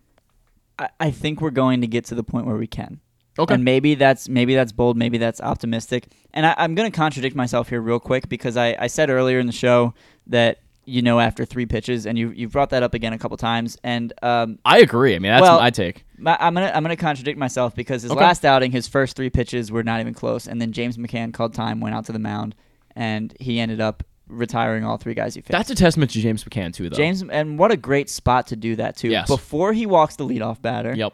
I, 0.79 0.89
I 0.99 1.11
think 1.11 1.39
we're 1.39 1.51
going 1.51 1.81
to 1.81 1.87
get 1.87 2.05
to 2.05 2.15
the 2.15 2.23
point 2.23 2.47
where 2.47 2.55
we 2.55 2.67
can. 2.67 2.99
Okay. 3.41 3.53
And 3.55 3.63
maybe 3.63 3.95
that's 3.95 4.29
maybe 4.29 4.55
that's 4.55 4.71
bold, 4.71 4.97
maybe 4.97 5.17
that's 5.17 5.41
optimistic. 5.41 6.07
And 6.33 6.45
I, 6.45 6.55
I'm 6.57 6.75
going 6.75 6.89
to 6.91 6.95
contradict 6.95 7.35
myself 7.35 7.69
here 7.69 7.81
real 7.81 7.99
quick 7.99 8.29
because 8.29 8.55
I, 8.57 8.75
I 8.79 8.87
said 8.87 9.09
earlier 9.09 9.39
in 9.39 9.47
the 9.47 9.51
show 9.53 9.93
that 10.27 10.59
you 10.85 11.01
know 11.01 11.19
after 11.19 11.45
three 11.45 11.65
pitches, 11.65 12.05
and 12.07 12.17
you 12.17 12.29
you 12.31 12.47
brought 12.47 12.71
that 12.71 12.83
up 12.83 12.93
again 12.93 13.13
a 13.13 13.17
couple 13.19 13.37
times, 13.37 13.77
and 13.83 14.13
um, 14.23 14.57
I 14.65 14.79
agree. 14.79 15.15
I 15.15 15.19
mean, 15.19 15.31
that's 15.31 15.41
Well, 15.43 15.59
my 15.59 15.69
take. 15.69 16.05
I'm 16.25 16.53
gonna 16.53 16.71
I'm 16.73 16.83
gonna 16.83 16.95
contradict 16.95 17.37
myself 17.37 17.75
because 17.75 18.01
his 18.03 18.11
Okay. 18.11 18.19
last 18.19 18.43
outing, 18.45 18.71
his 18.71 18.87
first 18.87 19.15
three 19.15 19.29
pitches 19.29 19.71
were 19.71 19.83
not 19.83 19.99
even 19.99 20.13
close, 20.13 20.47
and 20.47 20.59
then 20.61 20.71
James 20.71 20.97
McCann 20.97 21.33
called 21.33 21.53
time, 21.53 21.79
went 21.81 21.95
out 21.95 22.05
to 22.05 22.11
the 22.11 22.19
mound, 22.19 22.55
and 22.95 23.33
he 23.39 23.59
ended 23.59 23.79
up 23.79 24.03
retiring 24.27 24.83
all 24.85 24.97
three 24.97 25.13
guys 25.13 25.35
he 25.35 25.41
faced. 25.41 25.51
That's 25.51 25.69
a 25.69 25.75
testament 25.75 26.11
to 26.11 26.19
James 26.19 26.43
McCann 26.43 26.73
too, 26.73 26.89
though. 26.89 26.95
James, 26.95 27.21
and 27.21 27.59
what 27.59 27.71
a 27.71 27.77
great 27.77 28.09
spot 28.09 28.47
to 28.47 28.55
do 28.55 28.75
that 28.77 28.95
too. 28.97 29.09
Yes. 29.09 29.27
Before 29.27 29.73
he 29.73 29.85
walks 29.85 30.15
the 30.15 30.25
leadoff 30.25 30.61
batter. 30.61 30.93
Yep. 30.95 31.13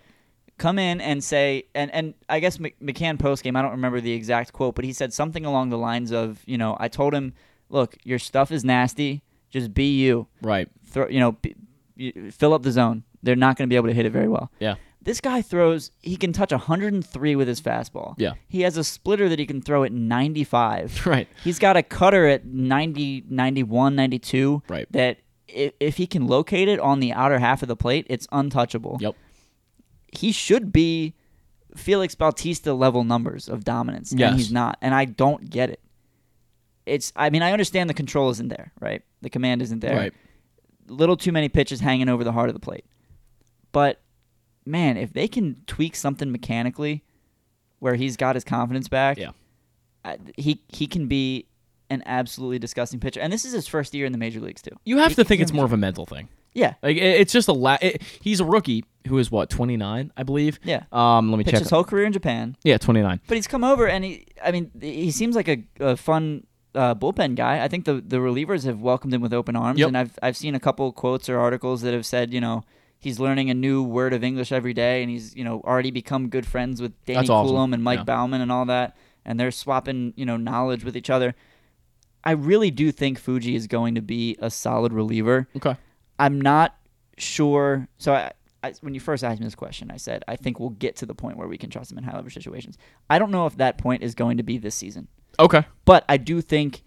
Come 0.58 0.80
in 0.80 1.02
and 1.02 1.24
say, 1.24 1.66
and 1.76 1.94
and 1.94 2.14
I 2.30 2.40
guess 2.40 2.58
McCann 2.58 3.20
post 3.20 3.44
game. 3.44 3.56
I 3.56 3.62
don't 3.62 3.72
remember 3.72 4.02
the 4.02 4.14
exact 4.14 4.54
quote, 4.54 4.76
but 4.76 4.86
he 4.86 4.94
said 4.94 5.14
something 5.14 5.46
along 5.46 5.70
the 5.70 5.78
lines 5.78 6.12
of, 6.12 6.42
you 6.46 6.58
know, 6.58 6.76
I 6.80 6.88
told 6.88 7.14
him, 7.14 7.34
look, 7.70 7.96
your 8.04 8.20
stuff 8.20 8.52
is 8.52 8.64
nasty. 8.64 9.24
Just 9.50 9.74
be 9.74 9.98
you. 10.00 10.28
Right. 10.42 10.68
Throw, 10.86 11.08
you 11.08 11.20
know, 11.20 11.34
be, 11.34 11.56
you, 11.96 12.32
fill 12.32 12.54
up 12.54 12.64
the 12.64 12.72
zone. 12.72 13.04
They're 13.24 13.36
not 13.36 13.58
going 13.58 13.68
to 13.68 13.72
be 13.72 13.76
able 13.76 13.88
to 13.88 13.94
hit 13.94 14.06
it 14.06 14.12
very 14.12 14.28
well. 14.28 14.52
Yeah. 14.60 14.76
This 15.02 15.22
guy 15.22 15.42
throws, 15.42 15.92
he 16.02 16.18
can 16.18 16.34
touch 16.34 16.52
103 16.52 17.36
with 17.36 17.48
his 17.48 17.62
fastball. 17.62 18.16
Yeah. 18.18 18.34
He 18.48 18.62
has 18.62 18.76
a 18.76 18.84
splitter 18.84 19.30
that 19.30 19.40
he 19.40 19.46
can 19.46 19.62
throw 19.62 19.84
at 19.84 19.92
95. 19.92 21.06
Right. 21.06 21.28
He's 21.44 21.60
got 21.60 21.78
a 21.78 21.84
cutter 21.84 22.28
at 22.28 22.46
90, 22.46 23.24
91, 23.30 23.96
92. 23.96 24.64
Right. 24.68 24.92
That 24.92 25.20
if, 25.48 25.74
if 25.80 25.98
he 25.98 26.08
can 26.08 26.28
locate 26.28 26.68
it 26.68 26.80
on 26.80 27.00
the 27.00 27.14
outer 27.14 27.40
half 27.40 27.62
of 27.62 27.70
the 27.70 27.78
plate, 27.78 28.06
it's 28.10 28.28
untouchable. 28.32 28.98
Yep. 29.00 29.16
He 30.12 30.32
should 30.32 30.72
be 30.72 31.14
Felix 31.76 32.16
Bautista 32.16 32.74
level 32.74 33.04
numbers 33.04 33.48
of 33.50 33.64
dominance. 33.64 34.14
Yes. 34.16 34.30
And 34.32 34.40
he's 34.40 34.52
not. 34.52 34.78
And 34.82 34.94
I 34.96 35.06
don't 35.06 35.50
get 35.50 35.70
it. 35.70 35.80
It's, 36.86 37.12
I 37.16 37.30
mean, 37.30 37.42
I 37.42 37.52
understand 37.52 37.90
the 37.90 37.94
control 37.94 38.30
isn't 38.30 38.48
there, 38.48 38.72
right? 38.80 39.04
The 39.22 39.30
command 39.30 39.62
isn't 39.62 39.80
there 39.82 39.96
Right. 39.96 40.14
little 40.88 41.18
too 41.18 41.32
many 41.34 41.50
pitches 41.50 41.82
hanging 41.82 42.08
over 42.08 42.24
the 42.24 42.32
heart 42.32 42.50
of 42.50 42.54
the 42.54 42.62
plate. 42.62 42.86
But 43.74 44.02
man, 44.66 44.96
if 44.98 45.12
they 45.14 45.28
can 45.28 45.62
tweak 45.68 45.96
something 45.96 46.32
mechanically 46.32 47.04
where 47.80 47.96
he's 47.96 48.16
got 48.18 48.36
his 48.36 48.44
confidence 48.46 48.88
back, 48.88 49.18
Yeah. 49.18 49.32
I- 50.06 50.18
he 50.38 50.62
he 50.70 50.88
can 50.88 51.08
be 51.08 51.48
an 51.90 52.04
absolutely 52.06 52.60
disgusting 52.60 53.00
pitcher. 53.02 53.20
And 53.20 53.32
this 53.32 53.44
is 53.46 53.52
his 53.54 53.68
first 53.68 53.94
year 53.94 54.06
in 54.06 54.12
the 54.14 54.18
major 54.18 54.40
leagues 54.40 54.62
too. 54.62 54.72
You 54.86 54.98
have 55.00 55.10
He- 55.10 55.16
to 55.16 55.24
think 55.26 55.42
it's 55.42 55.54
more 55.54 55.66
of 55.66 55.74
a 55.74 55.78
mental 55.78 56.06
thing. 56.06 56.30
Yeah. 56.58 56.74
Like 56.82 56.98
it- 56.98 57.22
it's 57.22 57.32
just 57.32 57.48
a 57.48 57.54
la- 57.54 57.78
it, 57.82 58.02
he's 58.22 58.40
a 58.40 58.46
rookie 58.46 58.84
who 59.08 59.18
is 59.20 59.32
what 59.32 59.50
29, 59.50 60.12
I 60.18 60.24
believe. 60.24 60.60
Yeah. 60.64 60.84
Um, 60.92 61.30
let 61.32 61.38
me 61.38 61.44
Pitched 61.44 61.54
check. 61.54 61.60
his 61.62 61.70
whole 61.70 61.84
career 61.84 62.06
in 62.06 62.12
Japan. 62.14 62.58
Yeah, 62.64 62.78
29. 62.78 63.22
But 63.28 63.36
he's 63.36 63.48
come 63.48 63.64
over 63.64 63.88
and 63.88 64.04
he 64.04 64.26
I 64.44 64.52
mean 64.52 64.72
he 64.82 65.12
seems 65.12 65.36
like 65.36 65.48
a, 65.48 65.64
a 65.80 65.96
fun 65.96 66.46
uh, 66.76 66.94
bullpen 66.96 67.36
guy. 67.36 67.64
I 67.64 67.68
think 67.68 67.86
the 67.86 68.02
the 68.06 68.18
relievers 68.18 68.66
have 68.66 68.82
welcomed 68.82 69.14
him 69.14 69.22
with 69.22 69.34
open 69.34 69.56
arms 69.56 69.80
Yep. 69.80 69.88
and 69.88 69.98
I've 69.98 70.20
I've 70.22 70.36
seen 70.38 70.56
a 70.56 70.60
couple 70.60 70.92
quotes 70.92 71.30
or 71.30 71.40
articles 71.40 71.82
that 71.84 71.94
have 71.94 72.06
said, 72.06 72.34
you 72.34 72.42
know, 72.42 72.64
he's 73.00 73.20
learning 73.20 73.50
a 73.50 73.54
new 73.54 73.82
word 73.84 74.14
of 74.14 74.24
English 74.24 74.52
every 74.52 74.74
day 74.74 75.02
and 75.04 75.10
he's, 75.12 75.36
you 75.36 75.44
know, 75.44 75.62
already 75.64 75.92
become 75.92 76.28
good 76.30 76.46
friends 76.46 76.82
with 76.82 76.94
Danny 77.06 77.30
awesome. 77.30 77.48
Coulombe 77.48 77.74
and 77.74 77.84
Mike 77.84 78.00
Yeah. 78.00 78.04
Baumann 78.06 78.42
and 78.42 78.52
all 78.52 78.66
that 78.66 78.98
and 79.26 79.40
they're 79.40 79.52
swapping, 79.52 80.14
you 80.18 80.26
know, 80.26 80.38
knowledge 80.38 80.84
with 80.84 80.98
each 80.98 81.10
other. 81.10 81.36
I 82.24 82.32
really 82.32 82.72
do 82.72 82.92
think 82.92 83.20
Fuji 83.20 83.56
is 83.56 83.68
going 83.68 83.96
to 83.96 84.02
be 84.02 84.36
a 84.40 84.50
solid 84.50 84.92
reliever. 84.92 85.48
Okay. 85.56 85.78
I'm 86.20 86.40
not 86.42 86.76
sure. 87.18 87.88
So 87.98 88.14
I, 88.14 88.32
I, 88.64 88.74
when 88.82 88.94
you 88.94 89.00
first 89.00 89.24
asked 89.24 89.40
me 89.40 89.46
this 89.46 89.56
question, 89.56 89.92
I 89.92 89.98
said 89.98 90.24
I 90.28 90.36
think 90.36 90.60
we'll 90.60 90.70
get 90.72 90.96
to 90.98 91.06
the 91.06 91.16
point 91.16 91.38
where 91.38 91.48
we 91.48 91.58
can 91.58 91.70
trust 91.70 91.92
him 91.92 91.98
in 91.98 92.04
high 92.04 92.16
leverage 92.16 92.34
situations. 92.34 92.78
I 93.10 93.20
don't 93.20 93.32
know 93.32 93.46
if 93.46 93.58
that 93.58 93.78
point 93.78 94.04
is 94.04 94.16
going 94.16 94.38
to 94.38 94.44
be 94.44 94.58
this 94.58 94.76
season, 94.76 95.08
Okay. 95.40 95.64
but 95.86 96.04
I 96.10 96.18
do 96.18 96.42
think 96.42 96.84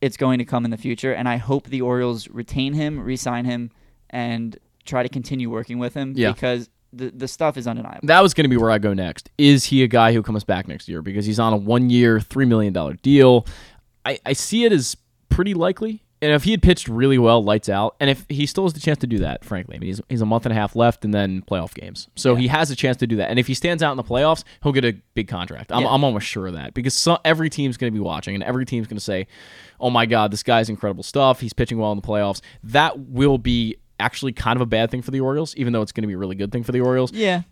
it's 0.00 0.16
going 0.16 0.38
to 0.38 0.44
come 0.44 0.64
in 0.64 0.70
the 0.70 0.76
future, 0.76 1.12
and 1.12 1.28
I 1.28 1.36
hope 1.36 1.68
the 1.68 1.80
Orioles 1.82 2.28
retain 2.28 2.72
him, 2.72 2.98
re-sign 3.00 3.44
him, 3.44 3.70
and 4.10 4.58
try 4.84 5.02
to 5.04 5.08
continue 5.08 5.48
working 5.48 5.78
with 5.78 5.94
him 5.94 6.14
Yeah. 6.16 6.32
because 6.32 6.68
the 6.92 7.10
the 7.10 7.28
stuff 7.28 7.56
is 7.56 7.66
undeniable. 7.66 8.06
That 8.06 8.20
was 8.22 8.34
going 8.34 8.44
to 8.44 8.48
be 8.48 8.56
where 8.56 8.70
I 8.70 8.78
go 8.78 8.92
next. 8.94 9.30
Is 9.38 9.64
he 9.64 9.82
a 9.82 9.86
guy 9.88 10.12
who 10.12 10.22
comes 10.22 10.44
back 10.44 10.68
next 10.68 10.88
year? 10.88 11.02
Because 11.02 11.24
he's 11.24 11.38
on 11.40 11.52
a 11.52 11.56
one 11.56 11.88
year, 11.88 12.18
$3 12.18 12.46
million 12.46 12.72
deal. 13.02 13.46
I, 14.04 14.18
I 14.26 14.32
see 14.34 14.64
it 14.64 14.72
as 14.72 14.96
pretty 15.30 15.54
likely. 15.54 16.02
And 16.22 16.30
if 16.30 16.44
he 16.44 16.52
had 16.52 16.62
pitched 16.62 16.86
really 16.86 17.18
well, 17.18 17.42
lights 17.42 17.68
out, 17.68 17.96
and 17.98 18.08
if 18.08 18.24
he 18.28 18.46
still 18.46 18.64
has 18.64 18.72
the 18.72 18.80
chance 18.80 18.98
to 18.98 19.06
do 19.08 19.18
that, 19.18 19.44
frankly, 19.44 19.76
I 19.76 19.78
mean, 19.80 19.88
he's, 19.88 20.00
he's 20.08 20.20
a 20.20 20.26
month 20.26 20.46
and 20.46 20.52
a 20.52 20.54
half 20.54 20.76
left 20.76 21.04
and 21.04 21.12
then 21.12 21.42
playoff 21.42 21.74
games. 21.74 22.08
So 22.14 22.36
he 22.36 22.46
has 22.46 22.70
a 22.70 22.76
chance 22.76 22.96
to 22.98 23.06
do 23.08 23.16
that. 23.16 23.28
And 23.28 23.38
if 23.40 23.48
he 23.48 23.54
stands 23.54 23.82
out 23.82 23.90
in 23.90 23.96
the 23.96 24.04
playoffs, 24.04 24.44
he'll 24.62 24.72
get 24.72 24.84
a 24.84 24.94
big 25.14 25.26
contract. 25.26 25.72
I'm, 25.72 25.82
Yeah. 25.82 25.88
I'm 25.88 26.04
almost 26.04 26.26
sure 26.26 26.46
of 26.46 26.54
that 26.54 26.74
because 26.74 26.94
so, 26.94 27.18
every 27.24 27.50
team's 27.50 27.76
going 27.76 27.92
to 27.92 27.94
be 27.94 28.02
watching 28.02 28.34
and 28.36 28.44
every 28.44 28.64
team's 28.64 28.86
going 28.86 28.98
to 28.98 29.04
say, 29.04 29.26
oh 29.80 29.90
my 29.90 30.06
God, 30.06 30.30
this 30.30 30.44
guy's 30.44 30.68
incredible 30.70 31.02
stuff. 31.02 31.40
He's 31.40 31.52
pitching 31.52 31.78
well 31.78 31.90
in 31.90 31.96
the 32.00 32.06
playoffs. 32.06 32.40
That 32.62 33.00
will 33.00 33.38
be 33.38 33.76
actually 33.98 34.32
kind 34.32 34.56
of 34.56 34.60
a 34.60 34.66
bad 34.66 34.90
thing 34.90 35.02
for 35.02 35.10
the 35.10 35.20
Orioles, 35.20 35.56
even 35.56 35.72
though 35.72 35.82
it's 35.82 35.92
going 35.92 36.02
to 36.02 36.08
be 36.08 36.14
a 36.14 36.18
really 36.18 36.34
good 36.36 36.52
thing 36.52 36.62
for 36.62 36.72
the 36.72 36.80
Orioles 36.80 37.12
Yeah. 37.12 37.42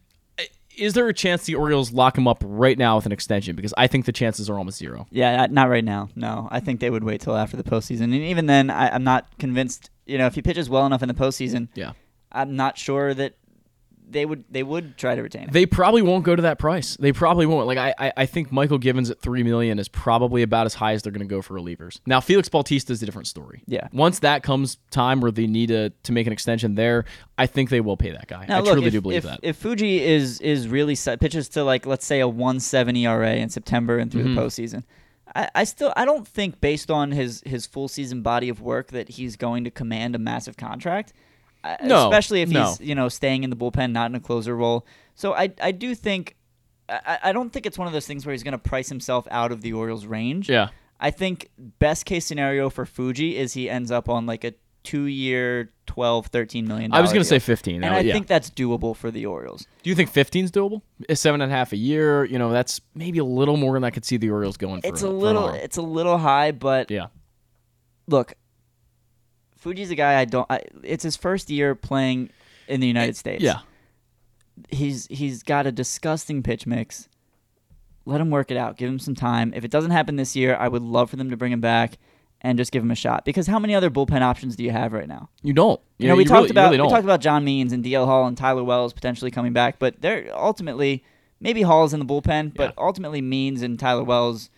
Is 0.77 0.95
there 0.95 1.09
a 1.09 1.15
chance 1.15 1.45
the 1.45 1.55
Orioles 1.57 1.93
lock 1.93 2.17
him 2.17 2.27
up 2.29 2.43
right 2.47 2.79
now 2.79 2.97
with 2.97 3.07
an 3.07 3.13
extension? 3.13 3.57
Because 3.57 3.75
I 3.77 3.87
think 3.87 4.05
the 4.07 4.13
chances 4.13 4.49
are 4.49 4.57
almost 4.59 4.79
zero. 4.79 5.07
Yeah, 5.11 5.37
not- 5.37 5.51
not 5.53 5.69
right 5.69 5.85
now. 5.85 6.09
No, 6.15 6.49
I 6.51 6.61
think 6.61 6.81
they 6.81 6.91
would 6.91 7.05
wait 7.05 7.21
till 7.21 7.37
after 7.37 7.57
the 7.57 7.63
postseason, 7.65 8.05
and 8.05 8.15
even 8.15 8.47
then, 8.47 8.71
I, 8.71 8.91
I'm 8.95 9.05
not 9.05 9.27
convinced. 9.39 9.91
You 10.07 10.19
know, 10.19 10.27
if 10.27 10.35
he 10.35 10.43
pitches 10.43 10.69
well 10.71 10.87
enough 10.87 11.03
in 11.03 11.09
the 11.09 11.15
postseason, 11.15 11.69
Yeah. 11.75 11.93
I'm 12.33 12.55
not 12.57 12.79
sure 12.79 13.13
that 13.15 13.35
they 14.11 14.27
would 14.27 14.45
they 14.51 14.63
would 14.63 14.97
try 14.97 15.15
to 15.15 15.23
retain 15.23 15.43
him. 15.43 15.51
They 15.53 15.67
probably 15.67 16.03
won't 16.03 16.25
go 16.25 16.35
to 16.37 16.43
that 16.43 16.59
price. 16.59 16.97
They 16.97 17.13
probably 17.13 17.47
won't. 17.47 17.67
Like 17.67 17.79
I, 17.79 17.95
I, 17.99 18.13
I 18.19 18.27
think 18.27 18.51
Mychal 18.51 18.81
Givens 18.81 19.11
at 19.11 19.21
three 19.21 19.43
million 19.43 19.79
is 19.79 19.89
probably 19.89 20.43
about 20.43 20.67
as 20.67 20.75
high 20.75 20.93
as 20.93 21.03
they're 21.03 21.13
going 21.13 21.27
to 21.27 21.33
go 21.33 21.43
for 21.43 21.55
relievers. 21.55 22.01
Now 22.07 22.21
Felix 22.21 22.49
Bautista 22.49 22.93
is 22.93 23.03
a 23.03 23.07
different 23.07 23.29
story. 23.29 23.63
Yeah. 23.67 23.89
Once 23.93 24.21
that 24.21 24.43
comes 24.43 24.79
time 24.91 25.21
where 25.21 25.31
they 25.31 25.47
need 25.47 25.69
to 25.69 25.91
to 25.91 26.13
make 26.13 26.27
an 26.27 26.33
extension 26.33 26.75
there, 26.75 27.05
I 27.39 27.47
think 27.47 27.71
they 27.71 27.81
will 27.81 27.97
pay 27.97 28.11
that 28.11 28.27
guy. 28.27 28.47
Now, 28.47 28.59
I 28.59 28.61
look, 28.61 28.73
truly 28.73 28.89
if, 28.89 28.93
do 28.93 29.01
believe 29.01 29.19
if, 29.19 29.25
that. 29.25 29.41
If 29.43 29.57
Fuji 29.57 30.03
is 30.03 30.41
is 30.41 30.69
really 30.69 30.95
set, 30.95 31.21
pitches 31.21 31.49
to 31.51 31.65
like 31.65 31.87
let's 31.87 32.05
say 32.05 32.21
a 32.21 32.29
170 32.29 33.07
ERA 33.07 33.35
in 33.37 33.49
September 33.49 33.99
and 33.99 34.11
through 34.11 34.25
Mhm. 34.25 34.35
the 34.35 34.41
postseason, 34.41 34.85
I, 35.35 35.49
I 35.55 35.65
still 35.65 35.93
I 35.97 36.05
don't 36.05 36.27
think 36.27 36.61
based 36.61 36.91
on 36.91 37.13
his 37.13 37.43
his 37.47 37.67
full 37.67 37.89
season 37.89 38.23
body 38.23 38.49
of 38.49 38.61
work 38.61 38.89
that 38.89 39.11
he's 39.11 39.37
going 39.37 39.65
to 39.65 39.71
command 39.71 40.15
a 40.15 40.19
massive 40.19 40.57
contract. 40.57 41.13
No, 41.83 42.09
especially 42.09 42.43
if 42.43 42.49
no. 42.49 42.67
he's 42.69 42.81
you 42.81 42.95
know 42.95 43.09
staying 43.09 43.45
in 43.45 43.51
the 43.51 43.57
bullpen, 43.57 43.93
not 43.93 44.11
in 44.11 44.15
a 44.15 44.21
closer 44.21 44.57
role. 44.57 44.87
So 45.15 45.35
I 45.35 45.53
I 45.61 45.73
do 45.73 45.95
think 45.95 46.37
I, 46.89 47.19
I 47.25 47.33
don't 47.33 47.53
think 47.53 47.67
it's 47.67 47.79
one 47.79 47.87
of 47.87 47.93
those 47.93 48.07
things 48.07 48.25
where 48.27 48.33
he's 48.33 48.43
going 48.43 48.53
to 48.53 48.59
price 48.59 48.89
himself 48.89 49.29
out 49.31 49.53
of 49.53 49.63
the 49.63 49.73
Orioles' 49.73 50.07
range. 50.07 50.49
Yeah. 50.49 50.69
I 50.99 51.11
think 51.11 51.51
best 51.59 52.05
case 52.05 52.27
scenario 52.27 52.69
for 52.69 52.85
Fuji 52.85 53.37
is 53.37 53.55
he 53.55 53.71
ends 53.71 53.91
up 53.91 54.09
on 54.09 54.27
like 54.27 54.45
a 54.45 54.55
two 54.83 55.05
year 55.05 55.71
12 55.87 56.29
13 56.29 56.67
million 56.67 56.93
I 56.93 57.01
was 57.01 57.11
going 57.11 57.17
gonna 57.19 57.25
say 57.25 57.39
15, 57.39 57.85
and 57.85 57.95
i 57.95 58.01
yeah. 58.01 58.15
think 58.15 58.27
that's 58.27 58.49
doable 58.51 58.97
for 58.97 59.11
the 59.11 59.27
orioles 59.27 59.67
do 59.83 59.91
you 59.91 59.97
think 59.97 60.09
15 60.09 60.47
is 60.47 60.51
doable? 60.51 60.81
Is 61.09 61.21
seven 61.21 61.41
and 61.43 61.53
a 61.53 61.55
half 61.55 61.73
a 61.73 61.77
year? 61.77 62.25
You 62.25 62.39
know, 62.39 62.51
that's 62.51 62.81
maybe 62.95 63.19
a 63.19 63.25
little 63.25 63.57
more 63.57 63.75
than 63.75 63.85
I 63.85 63.91
could 63.91 64.05
see 64.05 64.17
the 64.17 64.31
Orioles 64.31 64.57
going 64.57 64.81
for. 64.83 64.89
it's 64.89 65.03
a 65.03 65.07
a 65.07 65.09
for 65.09 65.15
an 65.15 65.21
little 65.21 65.49
it's 65.51 65.77
a 65.77 65.83
little 65.83 66.19
high 66.19 66.53
but 66.53 66.91
Yeah. 66.91 67.07
look 68.07 68.35
fuji's 69.61 69.91
a 69.91 69.95
guy 69.95 70.19
i 70.19 70.25
don't 70.25 70.47
I, 70.51 70.61
it's 70.83 71.05
his 71.05 71.17
first 71.17 71.49
year 71.51 71.75
playing 71.75 72.31
in 72.69 72.81
the 72.81 72.87
united 72.87 73.11
eh, 73.17 73.19
states 73.19 73.43
Yeah. 73.43 73.61
he's 74.71 75.07
he's 75.07 75.43
got 75.43 75.67
a 75.67 75.73
disgusting 75.73 76.43
pitch 76.43 76.67
mix 76.67 77.09
let 78.05 78.21
him 78.21 78.31
work 78.31 78.51
it 78.51 78.57
out 78.57 78.77
give 78.77 78.89
him 78.89 78.99
some 78.99 79.15
time 79.15 79.53
if 79.55 79.65
it 79.65 79.71
doesn't 79.71 79.91
happen 79.91 80.17
this 80.17 80.35
year 80.37 80.57
i 80.57 80.69
would 80.69 80.83
love 80.83 81.11
for 81.11 81.17
them 81.17 81.31
to 81.31 81.37
bring 81.37 81.53
him 81.53 81.61
back 81.61 81.99
and 82.43 82.57
just 82.57 82.73
give 82.73 82.83
him 82.83 82.91
a 82.91 82.95
shot 82.95 83.25
because 83.27 83.47
how 83.47 83.59
many 83.59 83.75
other 83.75 83.91
bullpen 83.91 84.23
options 84.23 84.57
do 84.57 84.65
you 84.65 84.71
have 84.71 84.93
right 84.95 85.09
now 85.09 85.29
You 85.43 85.53
don't. 85.53 85.79
You 85.99 86.09
know, 86.09 86.17
we 86.17 86.23
you 86.23 86.29
talked 86.29 86.45
really- 86.45 86.51
about 86.53 86.71
really 86.73 86.83
we 86.83 86.89
talked 86.89 87.05
about 87.05 87.21
John 87.21 87.45
Means 87.45 87.71
and 87.75 87.85
DL 87.85 88.07
Hall 88.07 88.27
and 88.27 88.35
Tyler 88.35 88.65
Wells 88.65 88.95
potentially 88.95 89.31
coming 89.31 89.53
back, 89.53 89.79
but 89.79 90.01
they're 90.01 90.31
ultimately 90.35 91.05
maybe 91.39 91.61
Hall's 91.61 91.93
in 91.93 92.01
the 92.01 92.07
bullpen, 92.07 92.55
but 92.55 92.73
ultimately 92.79 93.21
Means 93.21 93.61
and 93.61 93.79
Tyler 93.79 94.05
Wells 94.05 94.49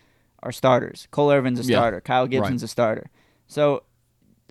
are 0.41 0.53
starters. 0.53 1.09
Cole 1.11 1.29
Irvin's 1.29 1.59
a 1.59 1.63
Yeah. 1.63 1.77
starter. 1.79 1.99
Kyle 1.99 2.25
Gibson's 2.25 2.61
Right. 2.63 2.67
a 2.67 2.67
starter. 2.69 3.09
So 3.47 3.83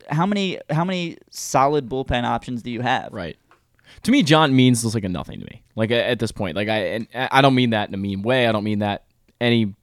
how 0.09 0.27
many 0.27 0.59
how 0.71 0.85
many 0.85 1.19
solid 1.31 1.89
bullpen 1.89 2.25
options 2.25 2.63
do 2.63 2.71
you 2.71 2.81
have? 2.81 3.13
Right. 3.13 3.37
To 4.05 4.11
me, 4.11 4.23
John 4.23 4.57
Means 4.57 4.83
looks 4.85 4.95
like 4.95 5.05
a 5.05 5.09
nothing 5.09 5.39
to 5.41 5.47
me. 5.47 5.63
Like 5.77 5.91
at 5.91 6.19
this 6.19 6.33
point, 6.33 6.57
like 6.57 6.69
I 6.69 6.79
and 6.79 7.07
I 7.15 7.41
don't 7.43 7.55
mean 7.55 7.71
that 7.71 7.89
in 7.89 7.95
a 7.95 7.99
mean 7.99 8.23
way. 8.23 8.47
I 8.47 8.53
don't 8.53 8.65
mean 8.65 8.81
that 8.81 9.05
any 9.41 9.75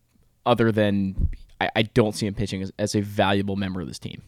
other 0.45 0.72
than 0.72 1.30
I, 1.61 1.69
I 1.76 1.81
don't 1.84 2.15
see 2.15 2.26
him 2.26 2.34
pitching 2.34 2.61
as, 2.61 2.72
as 2.80 2.95
a 2.95 3.02
valuable 3.02 3.56
member 3.56 3.81
of 3.81 3.88
this 3.88 3.99
team. 3.99 4.23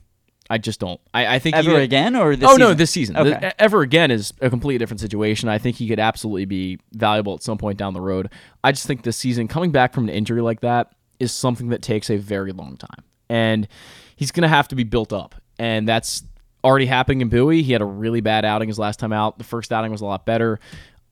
I 0.49 0.57
just 0.57 0.79
don't. 0.81 0.99
I, 1.13 1.35
I 1.35 1.39
think 1.39 1.55
Ever 1.55 1.71
could- 1.71 1.81
again 1.81 2.15
or 2.15 2.35
this 2.35 2.49
oh 2.49 2.57
no, 2.57 2.73
this 2.73 2.91
season. 2.91 3.15
Okay. 3.17 3.29
The- 3.39 3.61
ever 3.61 3.81
again 3.81 4.11
is 4.11 4.33
a 4.41 4.49
completely 4.49 4.77
different 4.79 4.99
situation. 4.99 5.47
I 5.49 5.57
think 5.57 5.77
he 5.77 5.87
could 5.87 5.99
absolutely 5.99 6.45
be 6.45 6.77
valuable 6.91 7.33
at 7.33 7.41
some 7.43 7.57
point 7.57 7.77
down 7.77 7.93
the 7.93 8.01
road. 8.01 8.29
I 8.63 8.71
just 8.73 8.85
think 8.85 9.03
this 9.03 9.17
season 9.17 9.47
coming 9.47 9.71
back 9.71 9.93
from 9.93 10.03
an 10.09 10.09
injury 10.13 10.41
like 10.41 10.59
that 10.61 10.91
is 11.19 11.31
something 11.31 11.69
that 11.69 11.81
takes 11.81 12.09
a 12.09 12.17
very 12.17 12.51
long 12.51 12.75
time, 12.77 13.03
and 13.29 13.67
he's 14.15 14.31
going 14.31 14.41
to 14.43 14.49
have 14.49 14.67
to 14.69 14.75
be 14.75 14.83
built 14.83 15.13
up, 15.13 15.35
and 15.61 15.87
that's 15.87 16.23
already 16.63 16.87
happening 16.87 17.21
in 17.21 17.29
Bowie. 17.29 17.61
He 17.61 17.71
had 17.71 17.83
a 17.83 17.85
really 17.85 18.19
bad 18.19 18.45
outing 18.45 18.67
his 18.67 18.79
last 18.79 18.99
time 18.99 19.13
out. 19.13 19.37
The 19.37 19.43
first 19.43 19.71
outing 19.71 19.91
was 19.91 20.01
a 20.01 20.05
lot 20.05 20.25
better. 20.25 20.59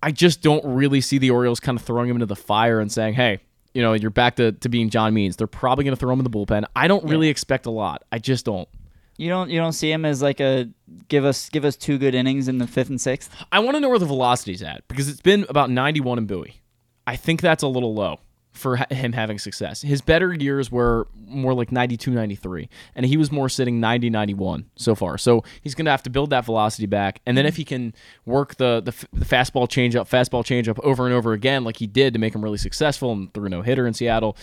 I 0.02 0.12
just 0.12 0.42
don't 0.42 0.66
really 0.66 1.02
see 1.02 1.20
the 1.20 1.30
Orioles 1.30 1.60
kind 1.60 1.78
of 1.78 1.86
throwing 1.86 2.10
him 2.10 2.16
into 2.16 2.26
the 2.26 2.36
fire 2.36 2.80
and 2.80 2.92
saying, 2.92 3.14
"Hey." 3.14 3.40
You 3.72 3.84
know, 3.84 3.94
you're 3.94 4.10
back 4.10 4.38
to, 4.38 4.52
to 4.52 4.68
being 4.68 4.90
John 4.90 5.14
Means. 5.14 5.36
They're 5.36 5.46
probably 5.46 5.84
going 5.84 5.96
to 5.96 6.00
throw 6.00 6.12
him 6.12 6.20
in 6.20 6.24
the 6.24 6.30
bullpen. 6.32 6.66
I 6.76 6.88
don't 6.88 7.08
really 7.08 7.28
expect 7.30 7.68
a 7.68 7.70
lot. 7.70 8.04
I 8.12 8.18
just 8.18 8.44
don't. 8.44 8.68
You 9.16 9.30
don't 9.30 9.52
you 9.52 9.60
don't 9.60 9.74
see 9.74 9.92
him 9.92 10.06
as 10.06 10.24
like 10.24 10.40
a 10.40 10.70
give 11.08 11.24
us 11.24 11.50
give 11.50 11.66
us 11.66 11.76
two 11.76 12.00
good 12.00 12.16
innings 12.16 12.48
in 12.48 12.58
the 12.58 12.66
fifth 12.66 12.90
and 12.90 13.00
sixth? 13.00 13.30
I 13.52 13.60
want 13.60 13.76
to 13.76 13.80
know 13.80 13.90
where 13.90 14.00
the 14.00 14.08
velocity's 14.08 14.64
at 14.64 14.88
because 14.88 15.08
it's 15.08 15.22
been 15.22 15.46
about 15.50 15.70
91 15.70 16.18
in 16.18 16.26
Bowie. 16.26 16.64
I 17.06 17.16
think 17.16 17.42
that's 17.42 17.62
a 17.62 17.68
little 17.68 17.94
low 17.94 18.20
for 18.52 18.78
him 18.92 19.14
having 19.14 19.40
success. 19.40 19.82
His 19.82 20.02
better 20.02 20.34
years 20.34 20.72
were 20.72 21.08
more 21.28 21.54
like 21.54 21.72
92, 21.72 22.12
93, 22.12 22.70
and 22.96 23.06
he 23.06 23.16
was 23.16 23.32
more 23.32 23.48
sitting 23.48 23.80
90, 23.80 24.10
91 24.10 24.66
so 24.76 24.96
far. 24.96 25.18
So 25.18 25.44
he's 25.62 25.76
going 25.76 25.86
to 25.86 25.92
have 25.92 26.04
to 26.04 26.10
build 26.10 26.32
that 26.32 26.46
velocity 26.46 26.88
back. 26.88 27.22
And 27.26 27.38
then 27.38 27.46
if 27.46 27.56
he 27.56 27.64
can 27.64 27.94
work 28.26 28.56
the, 28.56 28.82
the, 28.82 28.92
the 29.18 29.26
fastball 29.26 29.68
changeup, 29.68 30.10
fastball 30.10 30.44
changeup 30.44 30.80
over 30.84 31.06
and 31.06 31.14
over 31.14 31.34
again, 31.34 31.64
like 31.64 31.78
he 31.78 31.88
did 31.88 32.14
to 32.14 32.20
make 32.20 32.34
him 32.34 32.44
really 32.44 32.58
successful 32.58 33.12
and 33.12 33.34
threw 33.34 33.50
no 33.50 33.62
hitter 33.62 33.88
in 33.88 33.94
Seattle, 33.94 34.36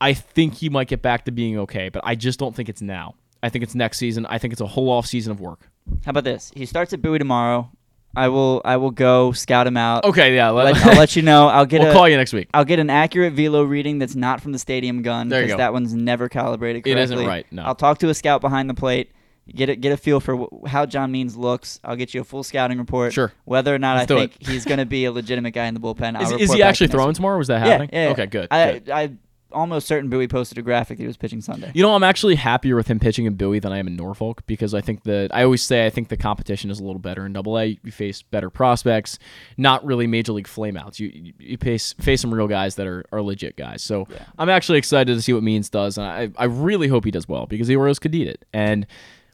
I 0.00 0.12
think 0.12 0.54
he 0.54 0.68
might 0.68 0.88
get 0.88 1.02
back 1.02 1.24
to 1.24 1.30
being 1.30 1.58
okay. 1.60 1.88
But 1.88 2.02
I 2.04 2.14
just 2.14 2.38
don't 2.38 2.54
think 2.54 2.68
it's 2.68 2.82
now. 2.82 3.14
I 3.42 3.48
think 3.48 3.62
it's 3.62 3.74
next 3.74 3.98
season. 3.98 4.26
I 4.26 4.38
think 4.38 4.52
it's 4.52 4.60
a 4.60 4.66
whole 4.66 4.90
off 4.90 5.06
season 5.06 5.32
of 5.32 5.40
work. 5.40 5.70
How 6.04 6.10
about 6.10 6.24
this? 6.24 6.52
He 6.54 6.66
starts 6.66 6.92
at 6.92 7.00
Bowie 7.00 7.18
tomorrow. 7.18 7.70
I 8.16 8.28
will 8.28 8.62
I 8.64 8.76
will 8.78 8.90
go 8.90 9.32
scout 9.32 9.66
him 9.66 9.76
out. 9.76 10.04
Okay, 10.04 10.34
yeah, 10.34 10.50
let- 10.50 10.74
Let, 10.74 10.86
I'll 10.86 10.96
let 10.98 11.14
you 11.16 11.22
know. 11.22 11.48
I'll 11.48 11.66
get 11.74 11.80
We'll 11.80 11.90
a- 11.90 11.94
call 11.94 12.08
you 12.08 12.16
next 12.16 12.32
week. 12.32 12.48
I'll 12.54 12.64
get 12.64 12.78
an 12.78 12.90
accurate 12.90 13.34
velo 13.34 13.62
reading 13.62 13.98
that's 13.98 14.14
not 14.16 14.40
from 14.40 14.52
the 14.52 14.58
stadium 14.58 15.02
gun 15.02 15.28
There 15.28 15.40
you 15.40 15.46
because 15.46 15.58
that 15.58 15.72
one's 15.72 15.94
never 15.94 16.28
calibrated 16.28 16.82
correctly. 16.84 17.00
It 17.00 17.04
isn't 17.04 17.26
right, 17.26 17.46
no. 17.52 17.62
I'll 17.62 17.74
talk 17.74 17.98
to 17.98 18.08
a 18.08 18.14
scout 18.14 18.40
behind 18.40 18.70
the 18.70 18.74
plate. 18.74 19.12
Get 19.54 19.68
a, 19.68 19.76
get 19.76 19.92
a 19.92 19.96
feel 19.96 20.18
for 20.18 20.36
wh- 20.36 20.66
how 20.68 20.86
John 20.86 21.12
Means 21.12 21.36
looks. 21.36 21.78
I'll 21.84 21.94
get 21.94 22.12
you 22.14 22.20
a 22.20 22.24
full 22.24 22.42
scouting 22.42 22.78
report. 22.78 23.12
Sure. 23.12 23.32
Whether 23.44 23.72
or 23.72 23.78
not 23.78 23.96
Let's 23.98 24.10
I 24.10 24.16
think 24.16 24.36
it. 24.40 24.48
he's 24.48 24.64
going 24.64 24.78
to 24.78 24.86
be 24.86 25.04
a 25.04 25.12
legitimate 25.12 25.52
guy 25.52 25.66
in 25.66 25.74
the 25.74 25.78
bullpen. 25.78 26.16
I'll 26.16 26.22
Is, 26.34 26.50
is 26.50 26.52
he 26.52 26.64
actually 26.64 26.88
throwing 26.88 27.14
tomorrow? 27.14 27.38
Was 27.38 27.46
that 27.46 27.60
happening? 27.60 27.90
Yeah, 27.92 28.06
yeah. 28.06 28.10
Okay, 28.12 28.26
good. 28.26 28.48
I, 28.50 28.72
good. 28.72 28.90
I 28.90 29.10
almost 29.56 29.86
certain 29.88 30.08
Bowie 30.10 30.28
posted 30.28 30.58
a 30.58 30.62
graphic 30.62 30.98
that 30.98 31.02
he 31.02 31.06
was 31.08 31.16
pitching 31.16 31.40
Sunday. 31.40 31.72
You 31.74 31.82
know, 31.82 31.94
I'm 31.94 32.02
actually 32.04 32.36
happier 32.36 32.76
with 32.76 32.86
him 32.88 33.00
pitching 33.00 33.24
in 33.26 33.34
Bowie 33.34 33.58
than 33.58 33.72
I 33.72 33.78
am 33.78 33.86
in 33.88 33.96
Norfolk 33.96 34.42
because 34.46 34.74
I 34.74 34.80
think 34.80 35.02
that 35.04 35.34
I 35.34 35.42
always 35.42 35.62
say 35.62 35.86
I 35.86 35.90
think 35.90 36.08
the 36.08 36.16
competition 36.16 36.70
is 36.70 36.78
a 36.78 36.84
little 36.84 37.00
better 37.00 37.26
in 37.26 37.32
Double 37.32 37.58
A. 37.58 37.78
You 37.82 37.90
face 37.90 38.22
better 38.22 38.50
prospects, 38.50 39.18
not 39.56 39.84
really 39.84 40.06
major 40.06 40.32
league 40.32 40.46
flameouts. 40.46 41.00
You 41.00 41.08
you, 41.12 41.32
you 41.38 41.56
face 41.56 41.94
face 41.94 42.20
some 42.20 42.32
real 42.32 42.46
guys 42.48 42.76
that 42.76 42.86
are, 42.86 43.04
are 43.10 43.22
legit 43.22 43.56
guys. 43.56 43.82
So 43.82 44.06
I'm 44.38 44.48
actually 44.48 44.78
excited 44.78 45.14
to 45.14 45.22
see 45.22 45.32
what 45.32 45.42
Means 45.42 45.68
does, 45.70 45.98
and 45.98 46.06
I 46.06 46.30
I 46.36 46.44
really 46.44 46.88
hope 46.88 47.04
he 47.04 47.10
does 47.10 47.28
well 47.28 47.46
because 47.46 47.66
the 47.66 47.76
Orioles 47.76 47.98
could 47.98 48.12
need 48.12 48.28
it. 48.28 48.44
And 48.52 48.86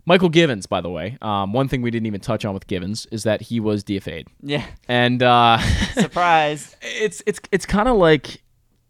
Mychal 0.09 0.32
Givens, 0.32 0.66
by 0.66 0.81
the 0.81 0.90
way, 0.90 1.16
um, 1.23 1.53
one 1.53 1.69
thing 1.69 1.81
we 1.81 1.90
didn't 1.90 2.07
even 2.07 2.20
touch 2.20 2.44
on 2.44 2.55
with 2.55 2.66
Givens 2.66 3.07
is 3.12 3.23
that 3.23 3.40
he 3.40 3.61
was 3.61 3.85
DFA'd. 3.85 4.27
Yeah. 4.43 4.66
and 4.89 5.23
uh, 5.23 5.59
Surprise. 5.94 6.77
it's 6.82 7.23
it's 7.27 7.40
it's 7.53 7.66
kind 7.66 7.89
of 7.89 7.97
like 7.97 8.43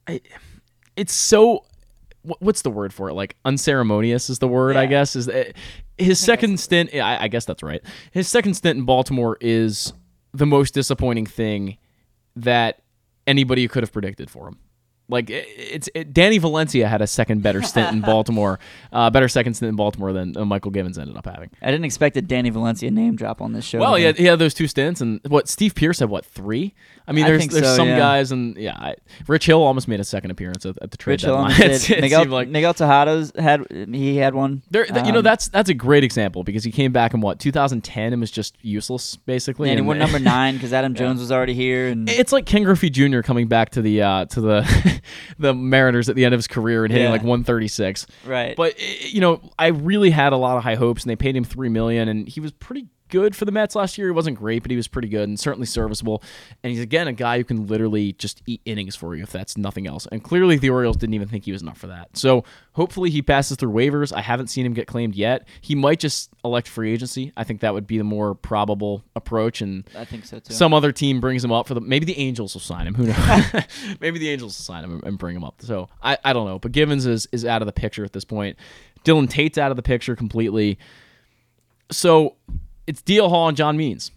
I- 0.08 0.20
it's 0.96 1.14
so 1.14 1.64
what's 2.22 2.62
the 2.62 2.70
word 2.70 2.92
for 2.94 3.08
it? 3.08 3.14
Like 3.14 3.36
unceremonious 3.44 4.30
is 4.30 4.38
the 4.38 4.48
word 4.48 4.76
i 4.76 4.86
guess 4.86 5.16
is 5.16 5.28
it, 5.28 5.56
his 5.98 6.20
second 6.20 6.58
stint 6.60 6.94
I, 6.94 7.24
I 7.24 7.28
guess 7.28 7.44
that's 7.44 7.62
right. 7.62 7.82
His 8.12 8.28
second 8.28 8.54
stint 8.54 8.78
in 8.78 8.84
baltimore 8.84 9.36
is 9.40 9.92
the 10.32 10.46
most 10.46 10.74
disappointing 10.74 11.26
thing 11.26 11.78
that 12.36 12.80
anybody 13.26 13.68
could 13.68 13.82
have 13.82 13.92
predicted 13.92 14.30
for 14.30 14.48
him 14.48 14.58
Like 15.12 15.30
it, 15.30 15.46
it's 15.56 15.88
it, 15.94 16.12
Danny 16.12 16.38
Valencia 16.38 16.88
had 16.88 17.02
a 17.02 17.06
second 17.06 17.42
better 17.42 17.62
stint 17.62 17.92
in 17.92 18.00
Baltimore, 18.12 18.58
uh, 18.92 19.10
better 19.10 19.28
second 19.28 19.54
stint 19.54 19.68
in 19.68 19.76
Baltimore 19.76 20.12
than 20.12 20.36
uh, 20.36 20.40
Mychal 20.40 20.72
Givens 20.72 20.98
ended 20.98 21.16
up 21.16 21.26
having. 21.26 21.50
I 21.60 21.70
didn't 21.70 21.84
expect 21.84 22.16
a 22.16 22.22
Danny 22.22 22.50
Valencia 22.50 22.90
name 22.90 23.14
drop 23.14 23.40
on 23.40 23.52
this 23.52 23.64
show. 23.64 23.78
Well, 23.78 23.94
he 23.94 24.10
he 24.12 24.24
had 24.24 24.38
those 24.38 24.54
two 24.54 24.66
stints, 24.66 25.00
and 25.00 25.20
what 25.28 25.48
Steve 25.48 25.74
Pearce 25.74 26.00
had 26.00 26.08
what 26.08 26.24
three? 26.26 26.74
I 27.06 27.10
mean, 27.12 27.24
there's 27.26 27.40
think 27.40 27.52
there's 27.52 27.66
so, 27.66 27.76
some 27.76 27.88
yeah. 27.88 27.98
guys, 27.98 28.30
and 28.32 28.56
yeah, 28.56 28.76
I, 28.76 28.94
Rich 29.26 29.46
Hill 29.46 29.60
almost 29.60 29.88
made 29.88 29.98
a 30.00 30.04
second 30.04 30.30
appearance 30.30 30.64
at, 30.64 30.78
at 30.80 30.92
the 30.92 30.96
trade 30.96 31.14
Rich 31.14 31.22
Hill 31.22 31.34
deadline. 31.34 31.50
almost 31.52 31.60
It's- 31.64 31.86
did. 31.88 31.98
it 31.98 32.00
Miguel, 32.00 32.20
seemed 32.22 32.32
like 32.32 32.48
Miguel 32.48 32.74
Tejada's 32.74 33.32
had 33.36 33.66
he 33.92 34.16
had 34.16 34.34
one. 34.34 34.62
there, 34.70 34.84
th- 34.86 35.04
you 35.06 35.12
know 35.12 35.18
Um, 35.18 35.24
that's 35.24 35.48
that's 35.48 35.68
a 35.68 35.74
great 35.74 36.04
example 36.04 36.44
because 36.44 36.62
he 36.64 36.70
came 36.70 36.92
back 36.92 37.12
in 37.12 37.20
what 37.20 37.38
2010 37.40 38.12
and 38.12 38.20
was 38.20 38.30
just 38.30 38.56
useless 38.62 39.16
basically. 39.16 39.68
and 39.68 39.76
he 39.76 39.80
and- 39.80 39.88
went 39.88 39.98
number 40.00 40.18
nine 40.20 40.54
because 40.54 40.72
Adam 40.72 40.94
Jones 40.94 41.20
was 41.20 41.32
already 41.32 41.54
here, 41.54 41.88
and 41.88 42.08
It's 42.08 42.32
like 42.32 42.46
Ken 42.46 42.62
Griffey 42.62 42.88
Jr. 42.88 43.20
coming 43.20 43.48
back 43.48 43.70
to 43.70 43.82
the 43.82 44.00
uh, 44.02 44.24
to 44.26 44.40
the 44.40 45.00
the 45.38 45.52
Mariners 45.54 46.08
at 46.08 46.16
the 46.16 46.24
end 46.24 46.34
of 46.34 46.38
his 46.38 46.48
career 46.48 46.84
and 46.84 46.92
hitting 46.92 47.06
Yeah. 47.06 47.12
like 47.12 47.22
136. 47.22 48.06
right. 48.26 48.56
But 48.56 48.74
eh, 48.78 49.06
you 49.08 49.20
know, 49.20 49.40
I 49.58 49.68
really 49.68 50.10
had 50.10 50.32
a 50.32 50.36
lot 50.36 50.56
of 50.56 50.62
high 50.64 50.74
hopes, 50.76 51.02
and 51.02 51.10
they 51.10 51.16
paid 51.16 51.36
him 51.36 51.44
three 51.44 51.68
million, 51.68 52.08
and 52.08 52.28
he 52.28 52.40
was 52.40 52.52
pretty 52.52 52.86
good 53.12 53.36
for 53.36 53.44
the 53.44 53.52
Mets 53.52 53.76
last 53.76 53.96
year. 53.98 54.08
He 54.08 54.10
wasn't 54.12 54.38
great, 54.38 54.62
but 54.62 54.70
he 54.70 54.76
was 54.76 54.88
pretty 54.88 55.06
good 55.08 55.28
and 55.28 55.38
certainly 55.38 55.66
serviceable. 55.66 56.22
And 56.64 56.72
he's 56.72 56.80
again 56.80 57.06
a 57.06 57.12
guy 57.12 57.36
who 57.38 57.44
can 57.44 57.66
literally 57.68 58.14
just 58.14 58.42
eat 58.46 58.62
innings 58.64 58.96
for 58.96 59.14
you 59.14 59.22
if 59.22 59.30
that's 59.30 59.56
nothing 59.56 59.86
else. 59.86 60.08
And 60.10 60.24
clearly, 60.24 60.56
the 60.56 60.70
Orioles 60.70 60.96
didn't 60.96 61.14
even 61.14 61.28
think 61.28 61.44
he 61.44 61.52
was 61.52 61.60
enough 61.62 61.76
for 61.78 61.86
that. 61.88 62.16
So 62.16 62.44
hopefully, 62.72 63.10
he 63.10 63.20
passes 63.22 63.58
through 63.58 63.72
waivers. 63.72 64.12
I 64.12 64.22
haven't 64.22 64.46
seen 64.48 64.64
him 64.66 64.72
get 64.72 64.86
claimed 64.86 65.14
yet. 65.14 65.46
He 65.60 65.74
might 65.74 66.00
just 66.00 66.30
elect 66.44 66.66
free 66.66 66.92
agency. 66.92 67.32
I 67.36 67.44
think 67.44 67.60
that 67.60 67.74
would 67.74 67.86
be 67.86 67.98
the 67.98 68.04
more 68.04 68.34
probable 68.34 69.04
approach. 69.14 69.60
And 69.60 69.84
I 69.96 70.04
think 70.06 70.24
so 70.24 70.38
too. 70.40 70.54
some 70.54 70.72
other 70.74 70.90
team 70.90 71.20
brings 71.20 71.44
him 71.44 71.52
up 71.52 71.68
for 71.68 71.74
the 71.74 71.80
maybe 71.80 72.06
the 72.06 72.18
Angels 72.18 72.54
will 72.54 72.60
sign 72.60 72.86
him. 72.86 72.94
Who 72.94 73.06
knows? 73.06 73.64
maybe 74.00 74.18
the 74.18 74.30
Angels 74.30 74.58
will 74.58 74.64
sign 74.64 74.82
him 74.84 74.92
and- 74.94 75.04
and 75.04 75.18
bring 75.18 75.36
him 75.36 75.44
up. 75.44 75.56
So 75.60 75.88
I, 76.02 76.16
I 76.24 76.32
don't 76.32 76.46
know. 76.46 76.58
But 76.58 76.72
Givens 76.72 77.04
is 77.06 77.28
is 77.32 77.44
out 77.44 77.60
of 77.60 77.66
the 77.66 77.72
picture 77.72 78.04
at 78.04 78.12
this 78.14 78.24
point. 78.24 78.56
Dylan 79.04 79.28
Tate's 79.28 79.58
out 79.58 79.70
of 79.70 79.76
the 79.76 79.82
picture 79.82 80.16
completely. 80.16 80.78
So 81.90 82.36
it's 82.86 83.02
DL 83.02 83.28
Hall 83.28 83.48
and 83.48 83.56
John 83.56 83.76
Means. 83.76 84.10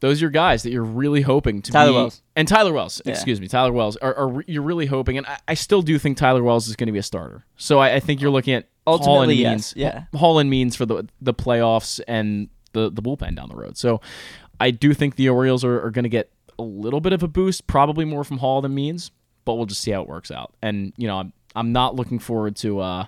Those 0.00 0.20
are 0.20 0.24
your 0.24 0.30
guys 0.30 0.64
that 0.64 0.72
you're 0.72 0.82
really 0.82 1.20
hoping 1.20 1.62
to 1.62 1.70
Tyler 1.70 1.90
be, 1.90 1.94
Wells. 1.94 2.22
and 2.34 2.48
Tyler 2.48 2.72
Wells. 2.72 3.00
Yeah. 3.04 3.12
Excuse 3.12 3.40
me, 3.40 3.46
Tyler 3.46 3.72
Wells. 3.72 3.96
Are, 3.98 4.12
are 4.14 4.44
you're 4.48 4.62
really 4.62 4.86
hoping? 4.86 5.16
And 5.16 5.26
I, 5.26 5.38
I 5.46 5.54
still 5.54 5.80
do 5.80 5.96
think 5.96 6.16
Tyler 6.18 6.42
Wells 6.42 6.66
is 6.66 6.74
going 6.74 6.88
to 6.88 6.92
be 6.92 6.98
a 6.98 7.04
starter. 7.04 7.44
So 7.56 7.78
I, 7.78 7.94
I 7.94 8.00
think 8.00 8.20
you're 8.20 8.32
looking 8.32 8.54
at 8.54 8.66
Hall 8.84 8.96
and 8.96 9.04
Ultimately, 9.06 9.34
yes. 9.36 9.50
Means. 9.50 9.74
Yeah. 9.76 10.04
Hall 10.18 10.40
and 10.40 10.50
Means 10.50 10.74
for 10.74 10.86
the 10.86 11.06
the 11.20 11.32
playoffs 11.32 12.00
and 12.08 12.48
the 12.72 12.90
the 12.90 13.00
bullpen 13.00 13.36
down 13.36 13.48
the 13.48 13.54
road. 13.54 13.76
So 13.78 14.00
I 14.58 14.72
do 14.72 14.92
think 14.92 15.14
the 15.14 15.28
Orioles 15.28 15.64
are, 15.64 15.84
are 15.84 15.90
going 15.92 16.02
to 16.02 16.08
get 16.08 16.32
a 16.58 16.62
little 16.62 17.00
bit 17.00 17.12
of 17.12 17.22
a 17.22 17.28
boost, 17.28 17.68
probably 17.68 18.04
more 18.04 18.24
from 18.24 18.38
Hall 18.38 18.60
than 18.60 18.74
Means, 18.74 19.12
but 19.44 19.54
we'll 19.54 19.66
just 19.66 19.82
see 19.82 19.92
how 19.92 20.02
it 20.02 20.08
works 20.08 20.32
out. 20.32 20.52
And 20.62 20.92
you 20.96 21.06
know, 21.06 21.18
I'm 21.18 21.32
I'm 21.54 21.70
not 21.72 21.94
looking 21.94 22.18
forward 22.18 22.56
to 22.56 22.80
uh 22.80 23.06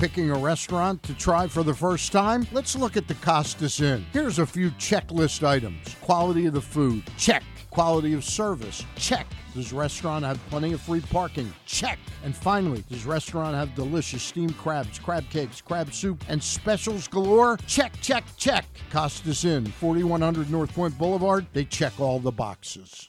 Picking 0.00 0.30
a 0.30 0.36
restaurant 0.36 1.02
to 1.04 1.14
try 1.14 1.46
for 1.46 1.62
the 1.62 1.72
first 1.72 2.10
time? 2.10 2.46
Let's 2.52 2.74
look 2.74 2.96
at 2.96 3.06
the 3.06 3.14
Costas 3.14 3.80
Inn. 3.80 4.04
Here's 4.12 4.40
a 4.40 4.46
few 4.46 4.72
checklist 4.72 5.46
items 5.46 5.94
quality 6.00 6.46
of 6.46 6.54
the 6.54 6.60
food, 6.60 7.04
check. 7.16 7.44
Quality 7.70 8.12
of 8.12 8.24
service, 8.24 8.84
check. 8.96 9.26
Does 9.54 9.72
restaurant 9.72 10.24
have 10.24 10.38
plenty 10.48 10.72
of 10.72 10.80
free 10.80 11.00
parking? 11.00 11.52
Check. 11.64 11.98
And 12.24 12.34
finally, 12.34 12.84
does 12.90 13.06
restaurant 13.06 13.54
have 13.54 13.74
delicious 13.74 14.22
steamed 14.22 14.56
crabs, 14.58 14.98
crab 14.98 15.28
cakes, 15.30 15.60
crab 15.60 15.92
soup, 15.92 16.22
and 16.28 16.42
specials 16.42 17.06
galore? 17.06 17.56
Check, 17.66 17.92
check, 18.00 18.24
check. 18.36 18.66
Costas 18.90 19.44
Inn, 19.44 19.64
4100 19.66 20.50
North 20.50 20.74
Point 20.74 20.98
Boulevard. 20.98 21.46
They 21.52 21.64
check 21.64 21.98
all 22.00 22.18
the 22.18 22.32
boxes. 22.32 23.08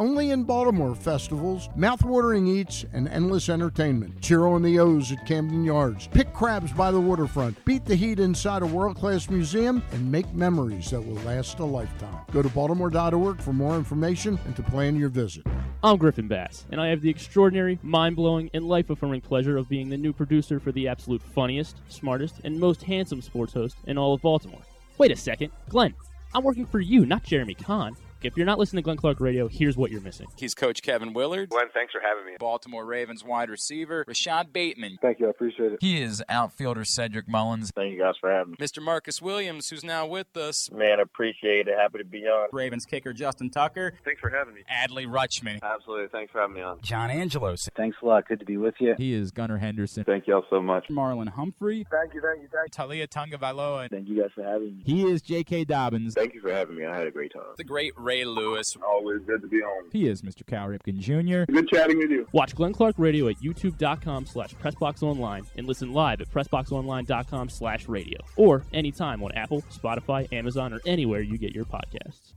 only 0.00 0.30
in 0.30 0.42
Baltimore 0.42 0.94
festivals, 0.94 1.68
mouthwatering 1.76 2.48
eats, 2.48 2.86
and 2.94 3.06
endless 3.06 3.50
entertainment. 3.50 4.18
Cheer 4.22 4.46
on 4.46 4.62
the 4.62 4.78
O's 4.78 5.12
at 5.12 5.26
Camden 5.26 5.62
Yards. 5.62 6.06
Pick 6.08 6.32
crabs 6.32 6.72
by 6.72 6.90
the 6.90 7.00
waterfront. 7.00 7.62
Beat 7.66 7.84
the 7.84 7.94
heat 7.94 8.18
inside 8.18 8.62
a 8.62 8.66
world 8.66 8.96
class 8.96 9.28
museum 9.28 9.82
and 9.92 10.10
make 10.10 10.32
memories 10.32 10.90
that 10.90 11.02
will 11.02 11.22
last 11.22 11.58
a 11.58 11.64
lifetime. 11.64 12.24
Go 12.32 12.40
to 12.42 12.48
baltimore.org 12.48 13.42
for 13.42 13.52
more 13.52 13.76
information 13.76 14.38
and 14.46 14.56
to 14.56 14.62
plan 14.62 14.96
your 14.96 15.10
visit. 15.10 15.46
I'm 15.84 15.98
Griffin 15.98 16.28
Bass, 16.28 16.64
and 16.70 16.80
I 16.80 16.88
have 16.88 17.02
the 17.02 17.10
extraordinary, 17.10 17.78
mind 17.82 18.16
blowing, 18.16 18.50
and 18.54 18.66
life 18.66 18.88
affirming 18.88 19.20
pleasure 19.20 19.58
of 19.58 19.68
being 19.68 19.90
the 19.90 19.98
new 19.98 20.14
producer 20.14 20.58
for 20.58 20.72
the 20.72 20.88
absolute 20.88 21.22
funniest, 21.22 21.76
smartest, 21.90 22.36
and 22.42 22.58
most 22.58 22.82
handsome 22.82 23.20
sports 23.20 23.52
host 23.52 23.76
in 23.86 23.98
all 23.98 24.14
of 24.14 24.22
Baltimore. 24.22 24.62
Wait 24.96 25.10
a 25.10 25.16
second, 25.16 25.52
Glenn, 25.68 25.94
I'm 26.34 26.44
working 26.44 26.64
for 26.64 26.80
you, 26.80 27.04
not 27.04 27.22
Jeremy 27.22 27.54
Kahn. 27.54 27.96
If 28.22 28.36
you're 28.36 28.44
not 28.44 28.58
listening 28.58 28.82
to 28.82 28.84
Glenn 28.84 28.98
Clark 28.98 29.18
Radio, 29.18 29.48
here's 29.48 29.78
what 29.78 29.90
you're 29.90 30.02
missing. 30.02 30.26
He's 30.36 30.54
Coach 30.54 30.82
Kevin 30.82 31.14
Willard. 31.14 31.48
Glenn, 31.48 31.68
thanks 31.72 31.92
for 31.92 32.02
having 32.02 32.26
me. 32.26 32.32
Baltimore 32.38 32.84
Ravens 32.84 33.24
wide 33.24 33.48
receiver 33.48 34.04
Rashod 34.06 34.52
Bateman. 34.52 34.98
Thank 35.00 35.20
you, 35.20 35.26
I 35.26 35.30
appreciate 35.30 35.72
it. 35.72 35.78
He 35.80 36.02
is 36.02 36.22
outfielder 36.28 36.84
Cedric 36.84 37.26
Mullins. 37.28 37.72
Thank 37.74 37.94
you 37.94 37.98
guys 37.98 38.16
for 38.20 38.30
having 38.30 38.52
me. 38.52 38.56
Mr. 38.58 38.82
Marcus 38.82 39.22
Williams, 39.22 39.70
who's 39.70 39.82
now 39.82 40.06
with 40.06 40.36
us. 40.36 40.70
Man, 40.70 41.00
appreciate 41.00 41.66
it. 41.66 41.78
Happy 41.78 41.96
to 41.98 42.04
be 42.04 42.24
on. 42.24 42.48
Ravens 42.52 42.84
kicker 42.84 43.14
Justin 43.14 43.48
Tucker. 43.48 43.94
Thanks 44.04 44.20
for 44.20 44.28
having 44.28 44.52
me. 44.52 44.64
Adley 44.70 45.06
Rutschman. 45.06 45.62
Absolutely. 45.62 46.08
Thanks 46.08 46.30
for 46.30 46.42
having 46.42 46.56
me 46.56 46.62
on. 46.62 46.78
John 46.82 47.10
Angelos. 47.10 47.70
Thanks 47.74 47.96
a 48.02 48.06
lot. 48.06 48.28
Good 48.28 48.40
to 48.40 48.44
be 48.44 48.58
with 48.58 48.74
you. 48.80 48.96
He 48.98 49.14
is 49.14 49.30
Gunnar 49.30 49.56
Henderson. 49.56 50.04
Thank 50.04 50.26
y'all 50.26 50.44
so 50.50 50.60
much. 50.60 50.88
Marlon 50.88 51.28
Humphrey. 51.30 51.86
Thank 51.90 52.12
you, 52.12 52.20
thank 52.20 52.42
you, 52.42 52.48
thank 52.52 52.76
you. 52.76 53.06
Taulia 53.06 53.08
Tagovailoa. 53.08 53.88
Thank 53.88 54.08
you 54.08 54.20
guys 54.20 54.30
for 54.34 54.44
having 54.44 54.76
me. 54.76 54.82
He 54.84 55.04
is 55.10 55.22
J.K. 55.22 55.64
Dobbins. 55.64 56.12
Thank 56.12 56.34
you 56.34 56.42
for 56.42 56.52
having 56.52 56.76
me. 56.76 56.84
I 56.84 56.94
had 56.94 57.06
a 57.06 57.10
great 57.10 57.32
time. 57.32 57.42
The 57.56 57.64
great 57.64 57.92
Ray 58.10 58.24
Lewis. 58.24 58.76
Always 58.84 59.22
good 59.22 59.40
to 59.42 59.46
be 59.46 59.58
on. 59.58 59.84
He 59.92 60.08
is 60.08 60.22
Mr. 60.22 60.44
Cal 60.44 60.66
Ripken 60.66 60.98
Jr. 60.98 61.50
Good 61.52 61.68
chatting 61.68 61.98
with 61.98 62.10
you. 62.10 62.26
Watch 62.32 62.56
Glenn 62.56 62.72
Clark 62.72 62.96
Radio 62.98 63.28
at 63.28 63.36
youtube.com 63.36 64.26
slash 64.26 64.52
pressboxonline 64.54 65.46
and 65.56 65.68
listen 65.68 65.92
live 65.92 66.20
at 66.20 66.28
pressboxonline.com 66.28 67.48
slash 67.48 67.88
radio 67.88 68.18
or 68.36 68.64
anytime 68.72 69.22
on 69.22 69.30
Apple, 69.32 69.62
Spotify, 69.70 70.30
Amazon, 70.32 70.72
or 70.72 70.80
anywhere 70.86 71.20
you 71.20 71.38
get 71.38 71.54
your 71.54 71.64
podcasts. 71.64 72.32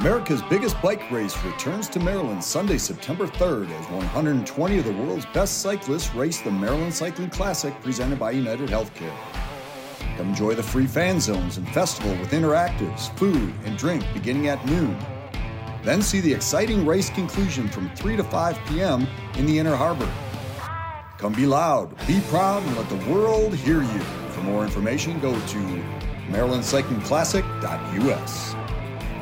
America's 0.00 0.40
biggest 0.48 0.80
bike 0.80 1.10
race 1.10 1.36
returns 1.44 1.90
to 1.90 2.00
Maryland 2.00 2.42
Sunday, 2.42 2.78
September 2.78 3.26
3rd 3.26 3.70
as 3.78 3.86
120 3.90 4.78
of 4.78 4.84
the 4.86 4.92
world's 4.92 5.26
best 5.26 5.60
cyclists 5.60 6.14
race 6.14 6.40
the 6.40 6.50
Maryland 6.50 6.94
Cycling 6.94 7.28
Classic 7.28 7.74
presented 7.82 8.18
by 8.18 8.30
United 8.30 8.70
Healthcare. 8.70 9.14
Come 10.16 10.28
enjoy 10.28 10.54
the 10.54 10.62
free 10.62 10.86
fan 10.86 11.20
zones 11.20 11.58
and 11.58 11.68
festival 11.68 12.12
with 12.12 12.30
interactives, 12.30 13.14
food, 13.16 13.52
and 13.64 13.76
drink 13.76 14.04
beginning 14.14 14.48
at 14.48 14.64
noon. 14.66 14.96
Then 15.82 16.00
see 16.02 16.20
the 16.20 16.32
exciting 16.32 16.86
race 16.86 17.10
conclusion 17.10 17.68
from 17.68 17.90
3 17.94 18.16
to 18.16 18.24
5 18.24 18.58
p.m. 18.66 19.06
in 19.36 19.44
the 19.46 19.58
Inner 19.58 19.76
Harbor. 19.76 20.10
Come 21.18 21.32
be 21.32 21.46
loud, 21.46 21.96
be 22.06 22.20
proud, 22.28 22.62
and 22.62 22.76
let 22.76 22.88
the 22.88 23.10
world 23.10 23.52
hear 23.54 23.82
you. 23.82 24.00
For 24.30 24.40
more 24.40 24.64
information, 24.64 25.18
go 25.20 25.32
to 25.32 25.82
marylandcyclingclassic.us. 26.30 28.65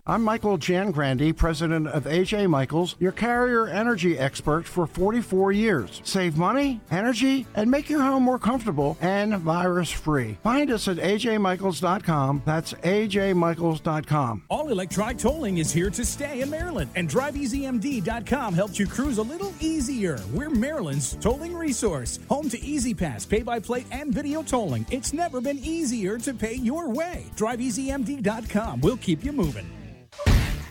I'm 0.07 0.23
Michael 0.23 0.59
Jangrandy, 0.59 1.35
president 1.35 1.89
of 1.89 2.05
AJ 2.05 2.51
Michaels, 2.51 2.95
your 2.99 3.11
carrier 3.11 3.67
energy 3.67 4.19
expert 4.19 4.67
for 4.67 4.87
44 4.87 5.53
years. 5.53 6.03
Save 6.05 6.37
money, 6.37 6.83
energy, 6.91 7.47
and 7.55 7.71
make 7.71 7.89
your 7.89 8.03
home 8.03 8.23
more 8.23 8.39
comfortable 8.39 8.99
and 9.01 9.39
virus 9.39 9.91
free. 9.91 10.37
Find 10.43 10.71
us 10.71 10.89
at 10.89 10.99
ajmichaels.com. 10.99 12.43
That's 12.45 12.75
ajmichaels.com. 12.75 14.43
All 14.51 14.69
electronic 14.69 15.17
tolling 15.17 15.57
is 15.57 15.73
here 15.73 15.89
to 15.89 16.05
stay 16.05 16.43
in 16.43 16.51
Maryland, 16.51 16.91
and 16.97 17.09
DriveEasyMD.com 17.09 18.53
helps 18.53 18.79
you 18.79 18.87
cruise 18.87 19.17
a 19.17 19.23
little 19.23 19.55
easier. 19.59 20.19
We're 20.35 20.51
Maryland's 20.51 21.15
tolling 21.15 21.57
resource, 21.57 22.19
home 22.29 22.51
to 22.51 22.61
E-ZPass, 22.61 23.27
pay 23.27 23.41
by 23.41 23.59
plate, 23.59 23.87
and 23.91 24.13
video 24.13 24.43
tolling. 24.43 24.85
It's 24.91 25.15
never 25.15 25.41
been 25.41 25.61
easier 25.61 26.19
to 26.19 26.35
pay 26.35 26.57
your 26.57 26.91
way. 26.91 27.25
DriveEasyMD.com. 27.37 28.83
We'll 28.83 28.99
keep 28.99 29.25
you 29.25 29.33
moving. 29.33 29.67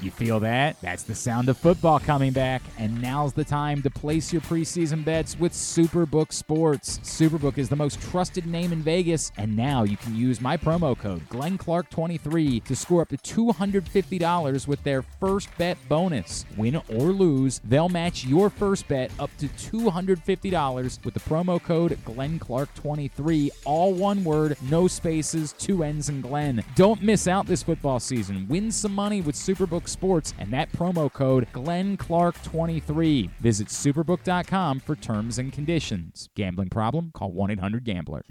You 0.04 0.12
feel 0.12 0.42
that? 0.42 0.76
That's 0.82 1.04
the 1.04 1.16
sound 1.16 1.48
of 1.48 1.58
football 1.58 1.98
coming 1.98 2.34
back. 2.34 2.62
And 2.78 3.02
now's 3.02 3.32
the 3.32 3.46
time 3.46 3.82
to 3.84 3.90
place 3.90 4.34
your 4.34 4.42
preseason 4.42 5.06
bets 5.06 5.40
with 5.40 5.54
Superbook 5.54 6.34
Sports. 6.34 7.00
Superbook 7.04 7.58
is 7.58 7.70
the 7.70 7.78
most 7.78 8.02
trusted 8.02 8.46
name 8.46 8.74
in 8.74 8.82
Vegas, 8.82 9.32
and 9.38 9.56
now 9.56 9.84
you 9.84 9.96
can 9.96 10.14
use 10.14 10.42
my 10.42 10.58
promo 10.58 10.98
code 10.98 11.22
GlennClark23 11.30 12.66
to 12.66 12.76
score 12.76 13.04
up 13.04 13.10
to 13.10 13.18
$250 13.18 14.68
with 14.68 14.84
their 14.84 15.04
first 15.04 15.48
bet 15.58 15.78
bonus. 15.88 16.46
Win 16.58 16.82
or 16.90 17.14
lose, 17.14 17.62
they'll 17.64 17.88
match 17.88 18.26
your 18.26 18.50
first 18.50 18.90
bet 18.90 19.10
up 19.20 19.30
to 19.38 19.48
$250 19.48 21.06
with 21.06 21.14
the 21.14 21.20
promo 21.22 21.64
code 21.64 21.98
GlennClark23. 22.04 23.52
All 23.64 23.94
one 23.94 24.26
word, 24.26 24.58
no 24.70 24.90
spaces, 24.90 25.54
two 25.54 25.82
N's 25.82 26.10
and 26.10 26.22
Glenn. 26.22 26.62
Don't 26.76 27.02
miss 27.02 27.26
out 27.26 27.46
this 27.46 27.64
football 27.64 28.02
season. 28.02 28.50
Win 28.50 28.70
some 28.70 28.94
money 28.94 29.22
with 29.22 29.36
Superbook 29.36 29.88
Sports 29.94 30.34
and 30.38 30.52
that 30.52 30.72
promo 30.74 31.12
code 31.12 31.48
GlennClark23. 31.54 33.30
Visit 33.40 33.68
superbook.com 33.68 34.80
for 34.82 34.96
terms 34.96 35.40
and 35.40 35.54
conditions. 35.54 36.30
Gambling 36.36 36.70
problem? 36.70 37.12
Call 37.14 37.32
1 37.32 37.52
800 37.52 37.84
Gambler. 37.84 38.26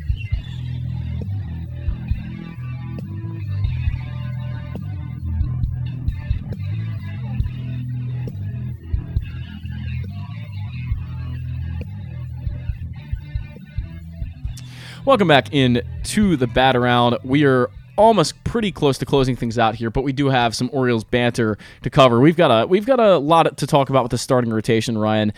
Welcome 15.05 15.26
back 15.26 15.52
in 15.52 15.82
to 16.05 16.36
the 16.36 16.47
bat 16.47 16.76
around. 16.76 17.18
We 17.24 17.44
are 17.44 17.68
almost 17.97 18.43
pretty 18.44 18.73
close 18.73 18.98
to 18.98 19.06
closing 19.06 19.36
things 19.36 19.59
out 19.59 19.74
here, 19.74 19.90
but 19.90 20.02
we 20.02 20.12
do 20.12 20.28
have 20.28 20.55
some 20.55 20.70
Orioles 20.73 21.05
banter 21.05 21.59
to 21.82 21.90
cover. 21.90 22.20
We've 22.20 22.36
got 22.36 22.48
a 22.48 22.66
we've 22.66 22.86
got 22.86 23.01
a 23.01 23.19
lot 23.19 23.56
to 23.56 23.66
talk 23.66 23.90
about 23.90 24.05
with 24.05 24.10
the 24.10 24.19
starting 24.19 24.52
rotation, 24.52 24.97
Ryan. 24.98 25.32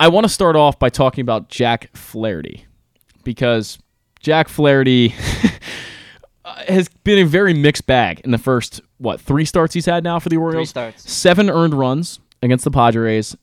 I 0.00 0.08
want 0.08 0.24
to 0.24 0.28
start 0.28 0.56
off 0.56 0.78
by 0.78 0.88
talking 0.88 1.22
about 1.22 1.48
Jack 1.48 1.96
Flaherty 1.96 2.66
because 3.22 3.78
Jack 4.20 4.48
Flaherty 4.48 5.08
has 6.68 6.88
been 7.04 7.18
a 7.18 7.24
very 7.24 7.54
mixed 7.54 7.86
bag 7.86 8.20
in 8.20 8.30
the 8.30 8.38
first 8.38 8.80
what 8.98 9.20
three 9.20 9.44
starts 9.44 9.74
he's 9.74 9.86
had 9.86 10.04
now 10.04 10.18
for 10.18 10.28
the 10.28 10.36
Orioles. 10.36 10.70
starts. 10.70 11.10
Seven 11.10 11.48
earned 11.48 11.74
runs 11.74 12.20
against 12.42 12.64
the 12.64 12.70
Padres 12.70 13.36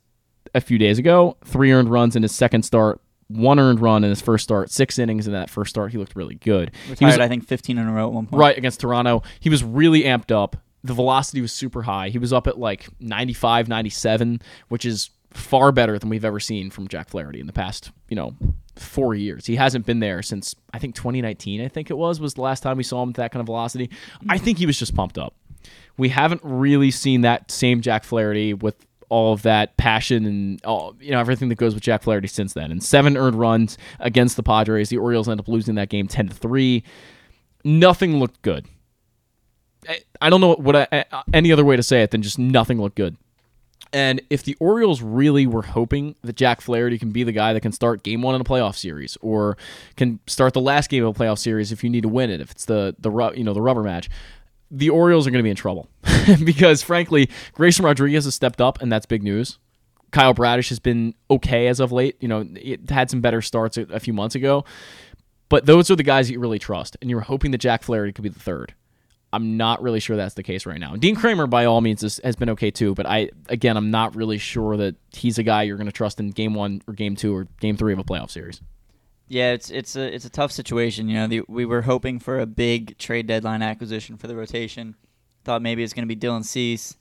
a 0.54 0.62
few 0.62 0.78
days 0.78 1.00
ago. 1.00 1.38
Three 1.46 1.72
earned 1.72 1.90
runs 1.90 2.16
in 2.16 2.24
his 2.24 2.32
second 2.34 2.64
start. 2.64 3.00
One 3.34 3.60
earned 3.60 3.80
run 3.82 4.04
in 4.04 4.10
his 4.10 4.22
first 4.22 4.44
start. 4.44 4.70
Six 4.72 4.98
innings 5.00 5.28
in 5.28 5.34
that 5.34 5.50
first 5.50 5.70
start. 5.70 5.92
He 5.92 5.98
looked 5.98 6.16
really 6.16 6.36
good. 6.36 6.72
He 7.00 7.06
was- 7.06 7.18
I 7.20 7.28
think, 7.28 7.46
15 7.46 7.78
in 7.78 7.88
a 7.88 7.92
row 7.92 8.08
at 8.08 8.14
one 8.14 8.26
point. 8.28 8.40
Right 8.40 8.58
against 8.58 8.80
Toronto. 8.82 9.24
He 9.40 9.50
was 9.50 9.64
really 9.64 10.04
amped 10.04 10.32
up. 10.32 10.58
The 10.84 10.94
velocity 10.94 11.42
was 11.42 11.52
super 11.52 11.84
high. 11.84 12.10
He 12.10 12.18
was 12.18 12.34
up 12.34 12.48
at 12.48 12.58
like 12.58 12.88
95, 13.00 13.68
97, 13.68 14.42
which 14.70 14.84
is 14.86 15.12
far 15.32 15.72
better 15.72 15.98
than 16.00 16.10
we've 16.10 16.26
ever 16.26 16.40
seen 16.40 16.70
from 16.70 16.88
Jack 16.88 17.10
Flaherty 17.10 17.40
in 17.40 17.48
the 17.48 17.54
past, 17.54 17.92
you 18.10 18.16
know, 18.16 18.34
four 18.76 19.14
years. 19.16 19.46
He 19.46 19.56
hasn't 19.56 19.86
been 19.86 20.00
there 20.00 20.22
since 20.22 20.56
I 20.74 20.80
think 20.80 20.96
2019, 20.96 21.62
I 21.62 21.68
think 21.68 21.90
it 21.90 21.98
was, 21.98 22.20
was 22.20 22.34
the 22.34 22.42
last 22.42 22.62
time 22.64 22.78
we 22.78 22.84
saw 22.84 23.02
him 23.04 23.10
with 23.10 23.18
that 23.18 23.32
kind 23.32 23.40
of 23.42 23.46
velocity. 23.46 23.90
I 24.28 24.38
think 24.38 24.58
he 24.58 24.66
was 24.66 24.78
just 24.78 24.96
pumped 24.96 25.18
up. 25.18 25.36
We 25.98 26.10
haven't 26.10 26.42
really 26.44 26.90
seen 26.92 27.22
that 27.22 27.52
same 27.52 27.82
Jack 27.82 28.04
Flaherty 28.04 28.54
with 28.54 28.76
all 29.12 29.34
of 29.34 29.42
that 29.42 29.76
passion 29.76 30.26
and 30.26 30.64
all 30.66 30.96
you 31.02 31.12
know 31.12 31.20
everything 31.20 31.50
that 31.50 31.56
goes 31.56 31.74
with 31.76 31.84
Jack 31.84 32.02
Flaherty 32.02 32.28
since 32.30 32.54
then. 32.54 32.72
And 32.72 32.82
seven 32.82 33.18
earned 33.18 33.36
runs 33.36 33.78
against 34.00 34.38
the 34.38 34.44
Padres. 34.44 34.88
The 34.90 34.98
Orioles 34.98 35.28
end 35.28 35.40
up 35.40 35.48
losing 35.50 35.76
that 35.76 35.90
game 35.90 36.08
10 36.08 36.30
to 36.30 36.34
3. 36.34 36.82
Nothing 37.66 38.20
looked 38.20 38.42
good. 38.42 38.66
I- 39.88 40.00
I 40.22 40.30
don't 40.30 40.40
know 40.42 40.54
what 40.56 40.76
I, 40.76 40.88
I- 40.92 41.24
any 41.34 41.52
other 41.52 41.66
way 41.66 41.76
to 41.76 41.84
say 41.84 42.04
it 42.04 42.12
than 42.12 42.22
just 42.22 42.40
nothing 42.40 42.80
looked 42.82 42.96
good. 42.96 43.18
And 43.94 44.22
if 44.30 44.44
the 44.44 44.56
Orioles 44.62 45.02
really 45.02 45.46
were 45.46 45.64
hoping 45.64 46.16
that 46.22 46.38
Jack 46.38 46.62
Flaherty 46.62 46.98
can 46.98 47.10
be 47.12 47.24
the 47.24 47.34
guy 47.34 47.52
that 47.52 47.60
can 47.60 47.74
start 47.74 48.04
game 48.04 48.22
one 48.22 48.34
in 48.36 48.40
a 48.40 48.46
playoff 48.46 48.78
series, 48.78 49.18
or 49.20 49.58
can 49.98 50.20
start 50.28 50.54
the 50.54 50.62
last 50.62 50.90
game 50.90 51.04
of 51.04 51.14
a 51.14 51.20
playoff 51.20 51.38
series 51.40 51.74
if 51.74 51.84
you 51.84 51.90
need 51.90 52.04
to 52.04 52.08
win 52.08 52.30
it, 52.30 52.40
if 52.40 52.52
it's 52.52 52.64
the 52.66 52.96
the 53.00 53.12
you 53.36 53.44
know 53.44 53.54
the 53.54 53.62
rubber 53.62 53.84
match, 53.84 54.10
the 54.72 54.90
Orioles 54.90 55.28
are 55.28 55.32
going 55.32 55.40
to 55.40 55.44
be 55.44 55.50
in 55.50 55.56
trouble 55.56 55.90
because 56.44 56.82
frankly, 56.82 57.30
Grayson 57.54 57.86
Rodriguez 57.86 58.26
has 58.26 58.34
stepped 58.34 58.62
up, 58.62 58.82
and 58.82 58.92
that's 58.92 59.06
big 59.06 59.22
news. 59.22 59.60
Kyle 60.12 60.34
Bradish 60.34 60.70
has 60.70 60.80
been 60.80 61.14
okay 61.30 61.68
as 61.68 61.80
of 61.80 61.92
late. 61.92 62.18
You 62.20 62.28
know, 62.28 62.46
it 62.56 62.90
had 62.90 63.10
some 63.10 63.22
better 63.22 63.42
starts 63.42 63.78
a, 63.78 63.84
a 63.84 64.00
few 64.00 64.14
months 64.14 64.36
ago, 64.36 64.66
but 65.50 65.66
those 65.66 65.92
are 65.92 65.96
the 65.96 66.04
guys 66.04 66.32
you 66.32 66.40
really 66.40 66.60
trust, 66.60 66.98
and 67.02 67.10
you're 67.10 67.22
hoping 67.22 67.52
that 67.52 67.60
Jack 67.60 67.84
Flaherty 67.84 68.14
could 68.14 68.24
be 68.24 68.30
the 68.30 68.40
third. 68.40 68.74
I'm 69.34 69.56
not 69.56 69.82
really 69.82 70.02
sure 70.02 70.18
that's 70.18 70.36
the 70.36 70.44
case 70.44 70.66
right 70.66 70.80
now. 70.80 70.96
Dean 70.98 71.16
Kremer, 71.16 71.48
by 71.48 71.64
all 71.64 71.80
means, 71.80 72.04
is, 72.04 72.20
has 72.24 72.36
been 72.36 72.50
okay 72.50 72.70
too, 72.70 72.94
but 72.94 73.06
I 73.06 73.30
again, 73.48 73.78
I'm 73.78 73.90
not 73.90 74.16
really 74.16 74.38
sure 74.38 74.76
that 74.78 74.96
he's 75.14 75.38
a 75.38 75.44
guy 75.44 75.64
you're 75.64 75.78
going 75.78 75.86
to 75.88 75.94
trust 75.94 76.20
in 76.20 76.32
game 76.32 76.54
one 76.54 76.82
or 76.88 76.94
game 76.94 77.16
two 77.16 77.34
or 77.34 77.48
game 77.60 77.78
three 77.78 77.94
of 77.94 78.00
a 78.00 78.04
playoff 78.04 78.30
series. 78.32 78.62
Yeah, 79.32 79.54
it's 79.54 79.70
it's 79.72 79.96
a 79.96 80.14
it's 80.14 80.26
a 80.26 80.30
tough 80.30 80.52
situation. 80.52 81.08
You 81.08 81.16
know, 81.16 81.28
the, 81.28 81.42
we 81.48 81.64
were 81.66 81.84
hoping 81.84 82.20
for 82.20 82.38
a 82.40 82.46
big 82.46 82.98
trade 82.98 83.28
deadline 83.28 83.62
acquisition 83.62 84.18
for 84.18 84.28
the 84.28 84.36
rotation. 84.36 84.96
Thought 85.46 85.62
maybe 85.62 85.84
it's 85.84 85.94
going 85.94 86.06
to 86.08 86.14
be 86.16 86.20
Dylan 86.20 86.44
Cease. 86.44 86.98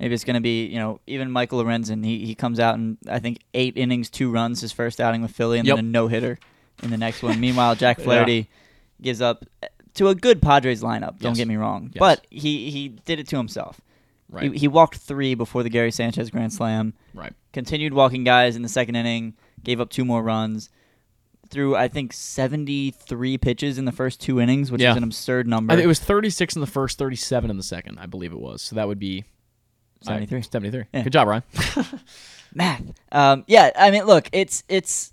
Maybe 0.00 0.14
it's 0.14 0.24
going 0.24 0.34
to 0.34 0.40
be 0.40 0.64
you 0.64 0.78
know 0.78 1.00
even 1.06 1.30
Michael 1.30 1.62
Lorenzen. 1.62 2.02
He 2.02 2.24
he 2.24 2.34
comes 2.34 2.58
out 2.58 2.76
and 2.76 2.96
I 3.06 3.18
think 3.18 3.40
eight 3.52 3.76
innings, 3.76 4.08
two 4.08 4.30
runs 4.30 4.62
his 4.62 4.72
first 4.72 4.98
outing 4.98 5.20
with 5.20 5.32
Philly, 5.32 5.58
and 5.58 5.68
Yep. 5.68 5.76
then 5.76 5.84
a 5.84 5.88
no 5.88 6.08
hitter 6.08 6.38
in 6.82 6.88
the 6.90 6.96
next 6.96 7.22
one. 7.22 7.38
Meanwhile, 7.46 7.74
Jack 7.74 7.98
Yeah. 7.98 8.04
Flaherty 8.04 8.48
gives 9.02 9.20
up 9.20 9.44
uh, 9.62 9.66
to 9.94 10.08
a 10.08 10.14
good 10.14 10.40
Padres 10.40 10.80
lineup. 10.82 11.18
Don't 11.18 11.32
Yes. 11.32 11.36
get 11.36 11.48
me 11.48 11.56
wrong, 11.56 11.90
Yes. 11.92 12.00
but 12.00 12.26
he 12.30 12.70
he 12.70 12.88
did 12.88 13.20
it 13.20 13.28
to 13.28 13.36
himself. 13.36 13.78
Right. 14.30 14.50
He, 14.54 14.60
he 14.60 14.68
walked 14.68 14.96
three 14.96 15.34
before 15.34 15.62
the 15.62 15.68
Gary 15.68 15.90
Sanchez 15.92 16.30
grand 16.30 16.54
slam. 16.54 16.94
Right. 17.12 17.34
Continued 17.52 17.92
walking 17.92 18.24
guys 18.24 18.56
in 18.56 18.62
the 18.62 18.70
second 18.70 18.96
inning. 18.96 19.34
Gave 19.62 19.80
up 19.82 19.90
two 19.90 20.06
more 20.06 20.22
runs. 20.22 20.70
Threw 21.50 21.76
I 21.76 21.88
think 21.88 22.12
seventy 22.12 22.90
three 22.90 23.38
pitches 23.38 23.78
in 23.78 23.84
the 23.84 23.92
first 23.92 24.20
two 24.20 24.40
innings, 24.40 24.72
which 24.72 24.80
Yeah. 24.82 24.92
is 24.92 24.96
an 24.96 25.04
absurd 25.04 25.46
number. 25.46 25.78
It 25.78 25.86
was 25.86 26.00
36 26.00 26.54
in 26.56 26.60
the 26.60 26.66
first, 26.66 26.98
37 26.98 27.50
in 27.50 27.56
the 27.56 27.62
second, 27.62 27.98
I 27.98 28.06
believe 28.06 28.32
it 28.32 28.40
was. 28.40 28.62
So 28.62 28.76
that 28.76 28.88
would 28.88 28.98
be 28.98 29.24
73. 30.02 30.42
73. 30.42 30.84
Yeah. 30.92 31.02
Good 31.02 31.12
job, 31.12 31.28
Ryan. 31.28 31.42
math. 32.54 32.82
Um, 33.12 33.44
yeah, 33.46 33.70
I 33.76 33.90
mean, 33.90 34.04
look, 34.04 34.28
it's 34.32 34.64
it's. 34.68 35.12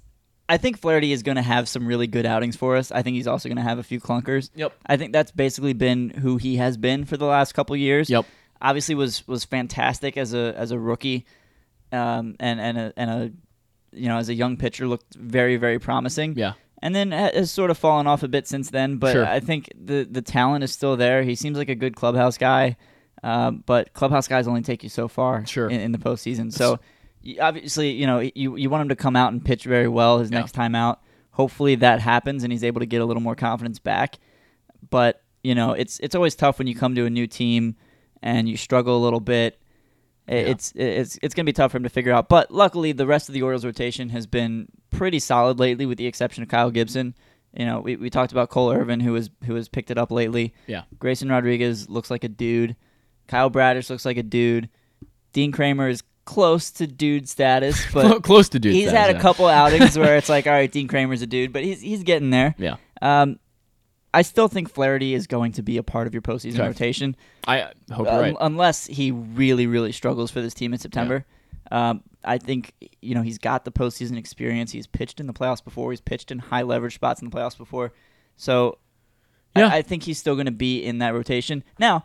I 0.49 0.57
think 0.57 0.79
Flaherty 0.79 1.13
is 1.13 1.23
going 1.23 1.37
to 1.37 1.41
have 1.41 1.69
some 1.69 1.87
really 1.87 2.07
good 2.07 2.25
outings 2.25 2.57
for 2.57 2.75
us. 2.75 2.91
I 2.91 3.03
think 3.03 3.15
he's 3.15 3.27
also 3.27 3.47
going 3.47 3.55
to 3.55 3.61
have 3.63 3.79
a 3.79 3.83
few 3.83 4.01
clunkers. 4.01 4.49
Yep. 4.55 4.73
I 4.85 4.97
think 4.97 5.13
that's 5.13 5.31
basically 5.31 5.71
been 5.71 6.09
who 6.09 6.35
he 6.35 6.57
has 6.57 6.75
been 6.75 7.05
for 7.05 7.15
the 7.15 7.25
last 7.25 7.53
couple 7.53 7.73
years. 7.77 8.09
Yep. 8.09 8.25
Obviously, 8.61 8.95
was 8.95 9.25
was 9.27 9.45
fantastic 9.45 10.17
as 10.17 10.33
a 10.33 10.53
as 10.57 10.71
a 10.71 10.77
rookie, 10.79 11.25
um, 11.93 12.35
and 12.39 12.59
and 12.59 12.77
a 12.77 12.93
and 12.97 13.09
a 13.09 13.31
you 13.93 14.07
know 14.07 14.17
as 14.17 14.29
a 14.29 14.33
young 14.33 14.57
pitcher 14.57 14.87
looked 14.87 15.15
very 15.15 15.57
very 15.57 15.79
promising. 15.79 16.35
Yeah. 16.37 16.53
And 16.83 16.95
then 16.95 17.11
has 17.11 17.51
sort 17.51 17.69
of 17.69 17.77
fallen 17.77 18.07
off 18.07 18.23
a 18.23 18.27
bit 18.27 18.47
since 18.47 18.71
then, 18.71 18.97
but 18.97 19.13
Sure. 19.13 19.25
I 19.25 19.39
think 19.39 19.69
the 19.79 20.07
the 20.09 20.21
talent 20.21 20.63
is 20.63 20.71
still 20.71 20.97
there. 20.97 21.21
He 21.23 21.35
seems 21.35 21.57
like 21.57 21.69
a 21.69 21.75
good 21.75 21.95
clubhouse 21.95 22.37
guy. 22.37 22.75
Um, 23.23 23.63
but 23.67 23.93
clubhouse 23.93 24.27
guys 24.27 24.47
only 24.47 24.63
take 24.63 24.81
you 24.81 24.89
so 24.89 25.07
far 25.07 25.45
Sure. 25.45 25.69
in, 25.69 25.79
in 25.79 25.91
the 25.91 25.99
postseason. 25.99 26.51
So 26.51 26.79
obviously, 27.39 27.91
you 27.91 28.07
know, 28.07 28.19
you 28.19 28.55
you 28.57 28.69
want 28.69 28.81
him 28.83 28.89
to 28.89 28.95
come 28.95 29.15
out 29.15 29.31
and 29.31 29.43
pitch 29.45 29.63
very 29.65 29.87
well 29.87 30.19
his 30.19 30.31
Yeah. 30.31 30.39
next 30.39 30.53
time 30.53 30.73
out. 30.73 31.01
Hopefully 31.31 31.75
that 31.75 31.99
happens 32.01 32.43
and 32.43 32.51
he's 32.51 32.63
able 32.63 32.79
to 32.79 32.85
get 32.87 32.99
a 33.01 33.05
little 33.05 33.21
more 33.21 33.35
confidence 33.35 33.77
back. 33.79 34.17
But 34.89 35.21
you 35.43 35.53
know, 35.55 35.73
it's 35.73 35.99
it's 35.99 36.15
always 36.15 36.35
tough 36.35 36.57
when 36.57 36.67
you 36.67 36.75
come 36.75 36.95
to 36.95 37.05
a 37.05 37.09
new 37.09 37.27
team 37.27 37.75
and 38.23 38.49
you 38.49 38.57
struggle 38.57 38.97
a 38.97 39.03
little 39.03 39.19
bit. 39.19 39.59
It's 40.35 40.73
it's 40.75 41.19
it's 41.21 41.33
gonna 41.33 41.45
be 41.45 41.53
tough 41.53 41.71
for 41.71 41.77
him 41.77 41.83
to 41.83 41.89
figure 41.89 42.11
out. 42.11 42.29
But 42.29 42.51
luckily, 42.51 42.91
the 42.91 43.07
rest 43.07 43.29
of 43.29 43.33
the 43.33 43.41
Orioles 43.41 43.65
rotation 43.65 44.09
has 44.09 44.27
been 44.27 44.67
pretty 44.89 45.19
solid 45.19 45.59
lately, 45.59 45.85
with 45.85 45.97
the 45.97 46.07
exception 46.07 46.43
of 46.43 46.49
Kyle 46.49 46.71
Gibson. 46.71 47.15
You 47.53 47.65
know, 47.65 47.81
we, 47.81 47.97
we 47.97 48.09
talked 48.09 48.31
about 48.31 48.49
Cole 48.49 48.71
Irvin, 48.71 49.01
who 49.01 49.13
has 49.15 49.29
who 49.45 49.55
has 49.55 49.67
picked 49.67 49.91
it 49.91 49.97
up 49.97 50.11
lately. 50.11 50.53
Yeah. 50.67 50.83
Grayson 50.99 51.29
Rodriguez 51.29 51.89
looks 51.89 52.09
like 52.09 52.23
a 52.23 52.29
dude. 52.29 52.75
Kyle 53.27 53.49
Bradish 53.49 53.89
looks 53.89 54.05
like 54.05 54.17
a 54.17 54.23
dude. 54.23 54.69
Dean 55.33 55.51
Kremer 55.51 55.89
is 55.89 56.03
close 56.25 56.71
to 56.71 56.87
dude 56.87 57.27
status, 57.27 57.85
but 57.93 58.23
Close 58.23 58.49
to 58.49 58.59
dude 58.59 58.73
He's 58.73 58.89
status, 58.89 58.99
had 58.99 59.09
a 59.09 59.13
yeah. 59.13 59.21
couple 59.21 59.47
outings 59.47 59.97
where 59.97 60.17
it's 60.17 60.29
like, 60.29 60.47
all 60.47 60.53
right, 60.53 60.71
Dean 60.71 60.87
Kremer's 60.87 61.21
a 61.21 61.27
dude, 61.27 61.51
but 61.51 61.63
he's 61.63 61.81
he's 61.81 62.03
getting 62.03 62.29
there. 62.29 62.55
Yeah. 62.57 62.77
Um, 63.01 63.39
I 64.13 64.23
still 64.23 64.47
think 64.49 64.69
Flaherty 64.69 65.13
is 65.13 65.25
going 65.27 65.53
to 65.53 65.61
be 65.63 65.77
a 65.77 65.83
part 65.83 66.05
of 66.05 66.13
your 66.13 66.21
postseason 66.21 66.59
rotation. 66.59 67.15
I 67.47 67.61
uh, 67.61 67.71
hope 67.91 68.07
Un- 68.07 68.19
right. 68.19 68.35
Unless 68.41 68.87
he 68.87 69.11
really, 69.11 69.67
really 69.67 69.91
struggles 69.93 70.31
for 70.31 70.41
this 70.41 70.53
team 70.53 70.73
in 70.73 70.79
September. 70.79 71.25
Um, 71.71 72.03
I 72.23 72.37
think 72.37 72.73
you 73.01 73.15
know 73.15 73.21
he's 73.21 73.37
got 73.37 73.63
the 73.63 73.71
postseason 73.71 74.17
experience. 74.17 74.71
He's 74.73 74.87
pitched 74.87 75.19
in 75.21 75.27
the 75.27 75.33
playoffs 75.33 75.63
before. 75.63 75.91
He's 75.91 76.01
pitched 76.01 76.29
in 76.31 76.39
high 76.39 76.63
leverage 76.63 76.95
spots 76.95 77.21
in 77.21 77.29
the 77.29 77.35
playoffs 77.35 77.57
before. 77.57 77.93
So, 78.35 78.77
Yeah. 79.55 79.67
I, 79.67 79.77
I 79.77 79.81
think 79.81 80.03
he's 80.03 80.17
still 80.17 80.35
going 80.35 80.45
to 80.47 80.51
be 80.51 80.83
in 80.83 80.97
that 80.97 81.13
rotation. 81.13 81.63
Now, 81.79 82.03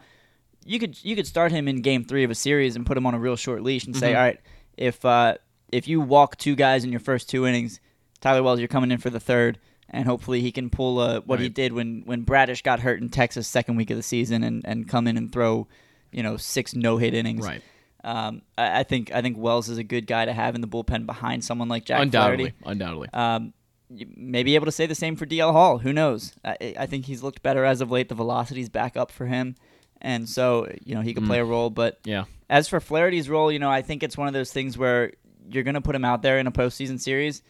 you 0.64 0.78
could 0.78 1.02
you 1.04 1.16
could 1.16 1.26
start 1.26 1.50
him 1.50 1.66
in 1.66 1.80
Game 1.82 2.04
Three 2.04 2.22
of 2.22 2.30
a 2.30 2.34
series 2.36 2.76
and 2.76 2.86
put 2.86 2.96
him 2.96 3.06
on 3.06 3.14
a 3.14 3.18
real 3.18 3.36
short 3.36 3.62
leash 3.62 3.84
and 3.86 3.96
say, 3.96 4.12
Mhm. 4.12 4.16
all 4.16 4.22
right, 4.22 4.40
if 4.76 5.04
uh, 5.04 5.34
if 5.72 5.88
you 5.88 6.00
walk 6.00 6.36
two 6.36 6.54
guys 6.54 6.84
in 6.84 6.90
your 6.92 7.00
first 7.00 7.28
two 7.28 7.44
innings, 7.46 7.80
Tyler 8.20 8.42
Wells, 8.44 8.60
you're 8.60 8.68
coming 8.68 8.92
in 8.92 8.98
for 8.98 9.10
the 9.10 9.20
third, 9.20 9.58
and 9.90 10.06
hopefully 10.06 10.40
he 10.40 10.52
can 10.52 10.68
pull 10.70 10.98
uh, 10.98 11.20
what 11.20 11.40
he 11.40 11.48
did 11.48 11.72
when 11.72 12.02
when 12.06 12.22
Bradish 12.22 12.62
got 12.62 12.80
hurt 12.80 13.00
in 13.00 13.08
Texas 13.08 13.46
second 13.46 13.76
week 13.76 13.90
of 13.90 13.96
the 13.96 14.02
season 14.02 14.42
and, 14.42 14.62
and 14.66 14.88
come 14.88 15.06
in 15.06 15.16
and 15.16 15.32
throw, 15.32 15.66
you 16.12 16.22
know, 16.22 16.36
six 16.36 16.74
no 16.74 16.96
hit 16.96 17.14
innings. 17.14 17.46
Right. 17.46 17.62
Um, 18.04 18.42
I, 18.56 18.80
I 18.80 18.82
think 18.84 19.12
I 19.14 19.22
think 19.22 19.36
Wells 19.38 19.68
is 19.68 19.78
a 19.78 19.84
good 19.84 20.06
guy 20.06 20.24
to 20.24 20.32
have 20.32 20.54
in 20.54 20.60
the 20.60 20.68
bullpen 20.68 21.06
behind 21.06 21.44
someone 21.44 21.68
like 21.68 21.84
Jack 21.84 22.00
Undoubtedly, 22.02 22.50
Flaherty. 22.62 22.70
undoubtedly. 22.72 23.08
Um, 23.12 23.52
you 23.88 24.06
may 24.16 24.42
be 24.42 24.54
able 24.56 24.66
to 24.66 24.72
say 24.72 24.86
the 24.86 24.94
same 24.96 25.14
for 25.16 25.26
DL 25.26 25.52
Hall. 25.52 25.78
Who 25.78 25.92
knows? 25.92 26.32
I, 26.44 26.74
I 26.80 26.86
think 26.86 27.06
he's 27.06 27.22
looked 27.22 27.42
better 27.42 27.64
as 27.64 27.80
of 27.80 27.90
late. 27.90 28.08
The 28.08 28.14
velocity's 28.16 28.68
back 28.68 28.96
up 28.96 29.10
for 29.12 29.26
him, 29.26 29.54
and 30.00 30.28
so 30.28 30.68
you 30.84 30.94
know 30.94 31.00
he 31.00 31.14
could 31.14 31.22
Mm. 31.24 31.28
play 31.28 31.38
a 31.40 31.44
role. 31.44 31.70
But 31.70 31.98
Yeah. 32.04 32.24
as 32.50 32.68
for 32.68 32.80
Flaherty's 32.80 33.28
role, 33.30 33.50
you 33.52 33.58
know 33.60 33.70
I 33.70 33.82
think 33.82 34.02
it's 34.02 34.16
one 34.16 34.26
of 34.28 34.34
those 34.34 34.52
things 34.52 34.76
where 34.76 35.12
you're 35.48 35.62
going 35.62 35.74
to 35.74 35.80
put 35.80 35.94
him 35.94 36.04
out 36.04 36.22
there 36.22 36.38
in 36.40 36.48
a 36.48 36.52
postseason 36.52 37.00
series, 37.00 37.42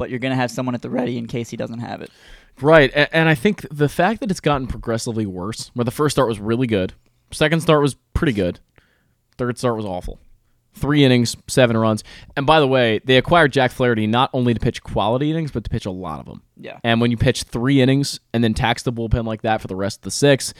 but 0.00 0.08
you're 0.08 0.18
going 0.18 0.30
to 0.30 0.36
have 0.36 0.50
someone 0.50 0.74
at 0.74 0.80
the 0.80 0.88
ready 0.88 1.18
in 1.18 1.26
case 1.26 1.50
he 1.50 1.58
doesn't 1.58 1.80
have 1.80 2.00
it. 2.00 2.10
Right, 2.62 2.90
and, 2.94 3.08
and 3.12 3.28
I 3.28 3.34
think 3.34 3.66
the 3.70 3.88
fact 3.88 4.20
that 4.20 4.30
it's 4.30 4.40
gotten 4.40 4.66
progressively 4.66 5.26
worse, 5.26 5.70
where 5.74 5.84
the 5.84 5.90
first 5.90 6.16
start 6.16 6.26
was 6.26 6.40
really 6.40 6.66
good, 6.66 6.94
second 7.30 7.60
start 7.60 7.82
was 7.82 7.96
pretty 8.14 8.32
good, 8.32 8.60
third 9.36 9.58
start 9.58 9.76
was 9.76 9.84
awful. 9.84 10.18
Three 10.72 11.04
innings, 11.04 11.36
seven 11.48 11.76
runs. 11.76 12.02
And 12.34 12.46
by 12.46 12.60
the 12.60 12.66
way, 12.66 13.00
they 13.04 13.18
acquired 13.18 13.52
Jack 13.52 13.72
Flaherty 13.72 14.06
not 14.06 14.30
only 14.32 14.54
to 14.54 14.60
pitch 14.60 14.82
quality 14.82 15.30
innings, 15.30 15.50
but 15.50 15.64
to 15.64 15.70
pitch 15.70 15.84
a 15.84 15.90
lot 15.90 16.20
of 16.20 16.26
them. 16.26 16.42
Yeah. 16.56 16.78
And 16.82 17.00
when 17.00 17.10
you 17.10 17.18
pitch 17.18 17.42
three 17.42 17.82
innings 17.82 18.20
and 18.32 18.42
then 18.42 18.54
tax 18.54 18.84
the 18.84 18.92
bullpen 18.92 19.26
like 19.26 19.42
that 19.42 19.60
for 19.60 19.66
the 19.68 19.76
rest 19.76 19.98
of 19.98 20.02
the 20.02 20.10
six, 20.12 20.54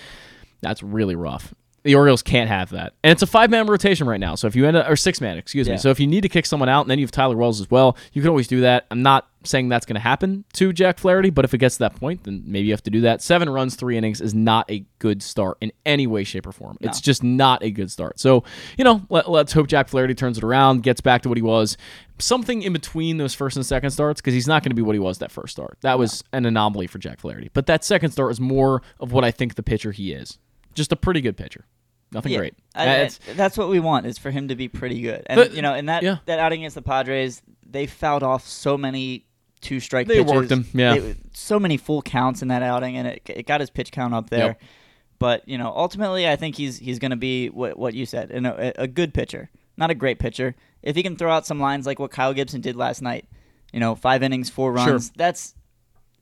that's 0.60 0.82
really 0.82 1.14
rough. 1.14 1.54
The 1.82 1.94
Orioles 1.94 2.22
can't 2.22 2.48
have 2.48 2.70
that. 2.70 2.92
And 3.02 3.10
it's 3.10 3.22
a 3.22 3.26
five 3.26 3.50
man 3.50 3.66
rotation 3.66 4.06
right 4.06 4.20
now. 4.20 4.34
So 4.34 4.46
if 4.46 4.54
you 4.54 4.66
end 4.66 4.76
up, 4.76 4.88
or 4.88 4.96
six 4.96 5.20
man, 5.20 5.38
excuse 5.38 5.66
Yeah. 5.66 5.74
me. 5.74 5.78
So 5.78 5.90
if 5.90 5.98
you 5.98 6.06
need 6.06 6.20
to 6.22 6.28
kick 6.28 6.44
someone 6.44 6.68
out 6.68 6.82
and 6.82 6.90
then 6.90 6.98
you 6.98 7.04
have 7.04 7.10
Tyler 7.10 7.36
Wells 7.36 7.60
as 7.60 7.70
well, 7.70 7.96
you 8.12 8.20
can 8.20 8.28
always 8.28 8.48
do 8.48 8.60
that. 8.60 8.86
I'm 8.90 9.02
not 9.02 9.28
saying 9.44 9.70
that's 9.70 9.86
going 9.86 9.94
to 9.94 10.00
happen 10.00 10.44
to 10.52 10.70
Jack 10.74 10.98
Flaherty, 10.98 11.30
but 11.30 11.46
if 11.46 11.54
it 11.54 11.58
gets 11.58 11.76
to 11.76 11.78
that 11.84 11.96
point, 11.96 12.24
then 12.24 12.42
maybe 12.44 12.66
you 12.66 12.72
have 12.74 12.82
to 12.82 12.90
do 12.90 13.00
that. 13.00 13.22
Seven 13.22 13.48
runs, 13.48 13.74
three 13.76 13.96
innings 13.96 14.20
is 14.20 14.34
not 14.34 14.70
a 14.70 14.84
good 14.98 15.22
start 15.22 15.56
in 15.62 15.72
any 15.86 16.06
way, 16.06 16.24
shape, 16.24 16.46
or 16.46 16.52
form. 16.52 16.76
It's 16.82 17.00
just 17.00 17.22
not 17.24 17.62
a 17.62 17.70
good 17.70 17.90
start. 17.90 18.20
So, 18.20 18.44
you 18.76 18.84
know, 18.84 19.00
let, 19.08 19.30
let's 19.30 19.54
hope 19.54 19.66
Jack 19.66 19.88
Flaherty 19.88 20.14
turns 20.14 20.36
it 20.36 20.44
around, 20.44 20.82
gets 20.82 21.00
back 21.00 21.22
to 21.22 21.30
what 21.30 21.38
he 21.38 21.42
was. 21.42 21.78
Something 22.18 22.60
in 22.60 22.74
between 22.74 23.16
those 23.16 23.32
first 23.32 23.56
and 23.56 23.64
second 23.64 23.92
starts, 23.92 24.20
because 24.20 24.34
he's 24.34 24.46
not 24.46 24.62
going 24.62 24.72
to 24.72 24.76
be 24.76 24.82
what 24.82 24.94
he 24.94 24.98
was 24.98 25.16
that 25.18 25.30
first 25.30 25.52
start. 25.52 25.78
That 25.80 25.98
was 25.98 26.22
an 26.34 26.44
anomaly 26.44 26.88
for 26.88 26.98
Jack 26.98 27.20
Flaherty. 27.20 27.48
But 27.54 27.64
that 27.64 27.82
second 27.82 28.10
start 28.10 28.32
is 28.32 28.40
more 28.40 28.82
of 28.98 29.12
what 29.12 29.24
I 29.24 29.30
think 29.30 29.54
the 29.54 29.62
pitcher 29.62 29.92
he 29.92 30.12
is. 30.12 30.38
Just 30.74 30.92
a 30.92 30.96
pretty 30.96 31.20
good 31.20 31.36
pitcher. 31.36 31.64
Nothing 32.12 32.32
Yeah, 32.32 32.38
great. 32.38 32.54
I- 32.74 32.86
Uh, 33.04 33.08
I- 33.28 33.32
that's 33.34 33.56
what 33.56 33.68
we 33.68 33.78
want 33.80 34.06
is 34.06 34.18
for 34.18 34.30
him 34.30 34.48
to 34.48 34.56
be 34.56 34.68
pretty 34.68 35.00
good. 35.00 35.22
And 35.26 35.36
But- 35.38 35.54
you 35.54 35.62
know, 35.62 35.74
in 35.74 35.86
that 35.86 36.02
yeah. 36.02 36.16
that 36.26 36.38
outing 36.38 36.60
against 36.62 36.74
the 36.74 36.82
Padres, 36.82 37.42
they 37.64 37.86
fouled 37.86 38.22
off 38.22 38.46
so 38.46 38.76
many 38.76 39.26
two 39.60 39.78
strike. 39.78 40.06
They 40.08 40.18
pitches. 40.18 40.32
worked 40.32 40.50
him, 40.50 40.66
yeah. 40.74 40.94
They- 40.98 41.14
so 41.32 41.60
many 41.60 41.76
full 41.76 42.02
counts 42.02 42.42
in 42.42 42.48
that 42.48 42.62
outing, 42.62 42.96
and 42.96 43.06
it, 43.06 43.22
it 43.28 43.46
got 43.46 43.60
his 43.60 43.70
pitch 43.70 43.92
count 43.92 44.12
up 44.14 44.30
there. 44.30 44.46
Yep. 44.46 44.62
But 45.20 45.48
you 45.48 45.58
know, 45.58 45.72
ultimately, 45.76 46.26
I 46.28 46.34
think 46.36 46.56
he's 46.56 46.78
he's 46.78 46.98
going 46.98 47.10
to 47.10 47.16
be 47.16 47.48
what 47.48 47.78
what 47.78 47.94
you 47.94 48.06
said, 48.06 48.30
and 48.30 48.46
a, 48.46 48.82
a 48.82 48.88
good 48.88 49.12
pitcher, 49.14 49.50
not 49.76 49.90
a 49.90 49.94
great 49.94 50.18
pitcher. 50.18 50.56
If 50.82 50.96
he 50.96 51.02
can 51.02 51.14
throw 51.16 51.30
out 51.30 51.46
some 51.46 51.60
lines 51.60 51.84
like 51.86 51.98
what 51.98 52.10
Kyle 52.10 52.32
Gibson 52.32 52.60
did 52.62 52.74
last 52.74 53.02
night, 53.02 53.26
you 53.72 53.78
know, 53.80 53.94
five 53.94 54.22
innings, 54.22 54.48
four 54.48 54.74
Sure. 54.78 54.86
runs, 54.92 55.10
that's 55.14 55.54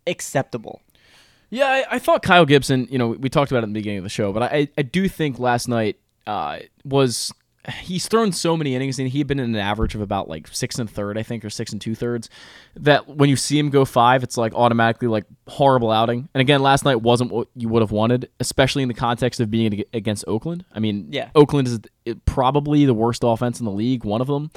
acceptable. 0.07 0.83
Yeah, 1.51 1.67
I, 1.67 1.85
I 1.93 1.99
thought 1.99 2.23
Kyle 2.23 2.45
Gibson, 2.47 2.87
you 2.91 2.99
know, 2.99 3.09
we 3.09 3.29
talked 3.29 3.51
about 3.51 3.61
it 3.61 3.65
in 3.69 3.73
the 3.73 3.79
beginning 3.81 3.99
of 3.99 4.05
the 4.05 4.11
show, 4.11 4.33
but 4.33 4.43
I, 4.43 4.69
I 4.77 4.83
do 4.83 5.09
think 5.09 5.39
last 5.39 5.67
night 5.69 5.99
uh, 6.27 6.59
was 6.85 7.33
he's 7.83 8.09
thrown 8.09 8.33
so 8.33 8.57
many 8.57 8.75
innings 8.75 8.99
and 8.99 9.09
he 9.09 9.19
had 9.19 9.27
been 9.27 9.39
in 9.39 9.55
an 9.55 9.61
average 9.61 9.95
of 9.95 10.01
about 10.01 10.29
like 10.29 10.47
six 10.49 10.79
and 10.79 10.89
third, 10.91 11.19
I 11.19 11.23
think, 11.23 11.45
or 11.45 11.51
six 11.51 11.73
and 11.73 11.81
two 11.81 11.95
thirds. 11.95 12.31
That 12.77 13.09
when 13.09 13.29
you 13.31 13.37
see 13.37 13.59
him 13.59 13.71
go 13.71 13.85
five, 13.85 14.23
it's 14.23 14.37
like 14.37 14.55
automatically 14.55 15.09
like 15.09 15.25
horrible 15.47 15.91
outing. 15.91 16.29
And 16.35 16.41
again, 16.41 16.63
last 16.63 16.85
night 16.85 16.97
wasn't 17.03 17.31
what 17.31 17.49
you 17.55 17.69
would 17.69 17.83
have 17.83 17.93
wanted, 17.93 18.31
especially 18.41 18.83
in 18.83 18.89
the 18.89 18.95
context 18.95 19.41
of 19.41 19.51
being 19.51 19.85
against 19.93 20.25
Oakland. 20.27 20.65
I 20.73 20.81
mean, 20.81 21.09
Yeah. 21.11 21.31
Oakland 21.35 21.69
is 21.69 22.15
probably 22.25 22.85
the 22.87 22.95
worst 22.95 23.23
offense 23.25 23.59
in 23.59 23.67
the 23.67 23.73
league, 23.73 24.05
one 24.05 24.21
of 24.21 24.27
them, 24.29 24.51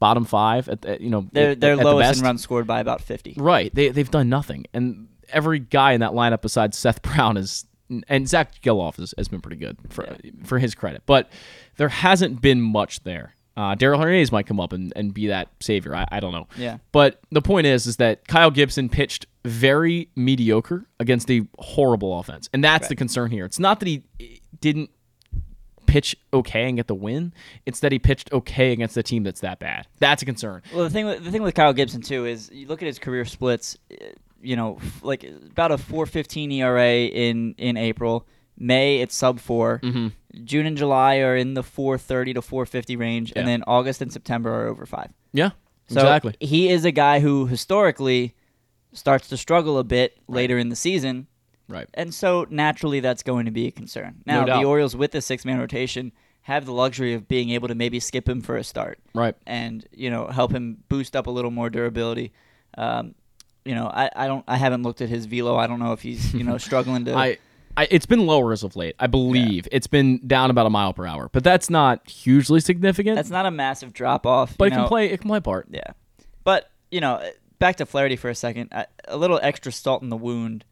bottom 0.00 0.24
five. 0.24 0.68
At, 0.68 0.84
at, 0.84 1.00
you 1.00 1.10
know, 1.10 1.28
They're 1.32 1.54
they're 1.54 1.72
at 1.74 1.78
the 1.78 1.84
lowest 1.84 2.08
best. 2.10 2.18
in 2.20 2.24
runs 2.26 2.42
scored 2.42 2.66
by 2.66 2.80
about 2.80 3.00
fifty. 3.00 3.34
Right. 3.36 3.72
They 3.74 3.90
they've 3.90 4.10
done 4.10 4.28
nothing, 4.28 4.66
and 4.72 5.08
every 5.30 5.58
guy 5.58 5.92
in 5.92 6.00
that 6.00 6.12
lineup 6.12 6.42
besides 6.42 6.76
Seth 6.76 7.02
Brown 7.02 7.36
is, 7.36 7.64
and 8.08 8.28
Zack 8.28 8.60
Gelof 8.62 8.96
has, 8.96 9.14
has 9.16 9.28
been 9.28 9.40
pretty 9.40 9.56
good 9.56 9.78
for 9.88 10.06
for 10.44 10.58
his 10.58 10.74
credit, 10.74 11.02
but 11.06 11.30
there 11.76 11.88
hasn't 11.88 12.40
been 12.40 12.60
much 12.60 13.02
there. 13.04 13.34
Uh, 13.56 13.74
Daryl 13.74 13.98
Hernandez 14.00 14.30
might 14.30 14.46
come 14.46 14.60
up 14.60 14.72
and, 14.72 14.92
and 14.94 15.12
be 15.12 15.26
that 15.26 15.48
savior. 15.58 15.92
I, 15.92 16.06
I 16.12 16.20
don't 16.20 16.30
know. 16.30 16.46
Yeah. 16.56 16.78
But 16.92 17.20
the 17.32 17.42
point 17.42 17.66
is, 17.66 17.88
is 17.88 17.96
that 17.96 18.28
Kyle 18.28 18.52
Gibson 18.52 18.88
pitched 18.88 19.26
very 19.44 20.10
mediocre 20.14 20.86
against 21.00 21.28
a 21.28 21.44
horrible 21.58 22.20
offense, 22.20 22.48
and 22.52 22.62
that's 22.62 22.86
the 22.86 22.94
concern 22.94 23.32
here. 23.32 23.44
It's 23.44 23.58
not 23.58 23.80
that 23.80 23.88
he 23.88 24.04
didn't 24.60 24.90
pitch 25.86 26.14
okay 26.32 26.68
and 26.68 26.76
get 26.76 26.86
the 26.86 26.94
win; 26.94 27.32
it's 27.66 27.80
that 27.80 27.90
he 27.90 27.98
pitched 27.98 28.32
okay 28.32 28.70
against 28.70 28.96
a 28.96 29.02
team 29.02 29.24
that's 29.24 29.40
that 29.40 29.58
bad. 29.58 29.88
That's 29.98 30.22
a 30.22 30.24
concern. 30.24 30.62
Well, 30.72 30.84
the 30.84 30.90
thing 30.90 31.06
with, 31.06 31.24
the 31.24 31.32
thing 31.32 31.42
with 31.42 31.56
Kyle 31.56 31.72
Gibson 31.72 32.00
too 32.00 32.26
is 32.26 32.50
you 32.52 32.68
look 32.68 32.80
at 32.80 32.86
his 32.86 33.00
career 33.00 33.24
splits. 33.24 33.76
You 34.40 34.56
know, 34.56 34.78
f- 34.80 35.02
like 35.02 35.24
about 35.24 35.72
a 35.72 35.76
4.15 35.78 36.52
ERA 36.52 37.06
in 37.06 37.54
in 37.58 37.76
April. 37.76 38.26
May 38.60 38.98
it's 39.00 39.14
sub 39.14 39.38
4 39.38 39.80
Mhm. 39.84 40.12
June 40.44 40.66
and 40.66 40.76
July 40.76 41.18
are 41.18 41.36
in 41.36 41.54
the 41.54 41.62
430 41.62 42.34
to 42.34 42.42
450 42.42 42.96
range, 42.96 43.32
and 43.36 43.46
then 43.46 43.62
August 43.66 44.02
and 44.02 44.12
September 44.12 44.50
are 44.52 44.66
over 44.68 44.84
five. 44.86 45.10
Yeah, 45.32 45.50
So 45.88 46.00
exactly. 46.00 46.34
he 46.40 46.68
is 46.68 46.84
a 46.84 46.90
guy 46.90 47.20
who 47.20 47.46
historically 47.46 48.34
starts 48.92 49.28
to 49.28 49.36
struggle 49.36 49.78
a 49.78 49.84
bit 49.84 50.18
later 50.28 50.58
in 50.58 50.68
the 50.70 50.76
season. 50.76 51.26
Right. 51.68 51.88
And 51.94 52.12
so 52.14 52.46
naturally 52.50 53.00
that's 53.00 53.22
going 53.22 53.44
to 53.44 53.50
be 53.52 53.66
a 53.66 53.70
concern. 53.70 54.22
Now 54.26 54.44
doubt. 54.44 54.60
the 54.60 54.66
Orioles 54.66 54.96
with 54.96 55.12
the 55.12 55.20
six 55.20 55.44
man 55.44 55.58
rotation 55.58 56.12
have 56.42 56.64
the 56.66 56.72
luxury 56.72 57.14
of 57.14 57.28
being 57.28 57.50
able 57.50 57.68
to 57.68 57.74
maybe 57.74 58.00
skip 58.00 58.28
him 58.28 58.40
for 58.40 58.56
a 58.56 58.64
start. 58.64 58.98
Right. 59.14 59.34
And, 59.46 59.86
you 59.92 60.10
know, 60.10 60.26
help 60.28 60.50
him 60.52 60.78
boost 60.88 61.14
up 61.14 61.26
a 61.26 61.30
little 61.30 61.50
more 61.50 61.68
durability. 61.70 62.32
Um, 62.76 63.14
you 63.64 63.74
know, 63.74 63.86
I, 63.86 64.10
I 64.16 64.26
don't 64.26 64.44
I 64.48 64.56
haven't 64.56 64.82
looked 64.82 65.00
at 65.00 65.08
his 65.08 65.26
velo. 65.26 65.56
I 65.56 65.66
don't 65.66 65.78
know 65.78 65.92
if 65.92 66.00
he's, 66.02 66.32
you 66.34 66.44
know, 66.44 66.58
struggling 66.68 67.04
to 67.06 67.14
I, 67.14 67.38
I 67.76 67.86
it's 67.90 68.06
been 68.06 68.26
lower 68.26 68.52
as 68.52 68.62
of 68.62 68.76
late. 68.76 68.94
I 68.98 69.06
believe 69.06 69.68
it's 69.72 69.86
been 69.86 70.26
down 70.26 70.50
about 70.50 70.66
a 70.66 70.70
mile 70.70 70.92
per 70.92 71.06
hour, 71.06 71.28
but 71.32 71.44
that's 71.44 71.68
not 71.70 72.08
hugely 72.08 72.60
significant. 72.60 73.16
That's 73.16 73.30
not 73.30 73.46
a 73.46 73.50
massive 73.50 73.92
drop 73.92 74.26
off. 74.26 74.56
but 74.58 74.68
it 74.68 74.70
can 74.72 74.88
play. 74.88 75.10
It 75.10 75.20
can 75.20 75.28
play 75.28 75.40
part. 75.40 75.66
Yeah. 75.70 75.92
But, 76.44 76.70
you 76.90 77.00
know, 77.00 77.22
back 77.58 77.76
to 77.76 77.86
Flaherty 77.86 78.16
for 78.16 78.30
a 78.30 78.34
second. 78.34 78.70
I- 78.72 78.86
A 79.06 79.16
little 79.16 79.38
extra 79.42 79.70
salt 79.70 80.02
in 80.02 80.08
the 80.08 80.16
wound 80.16 80.64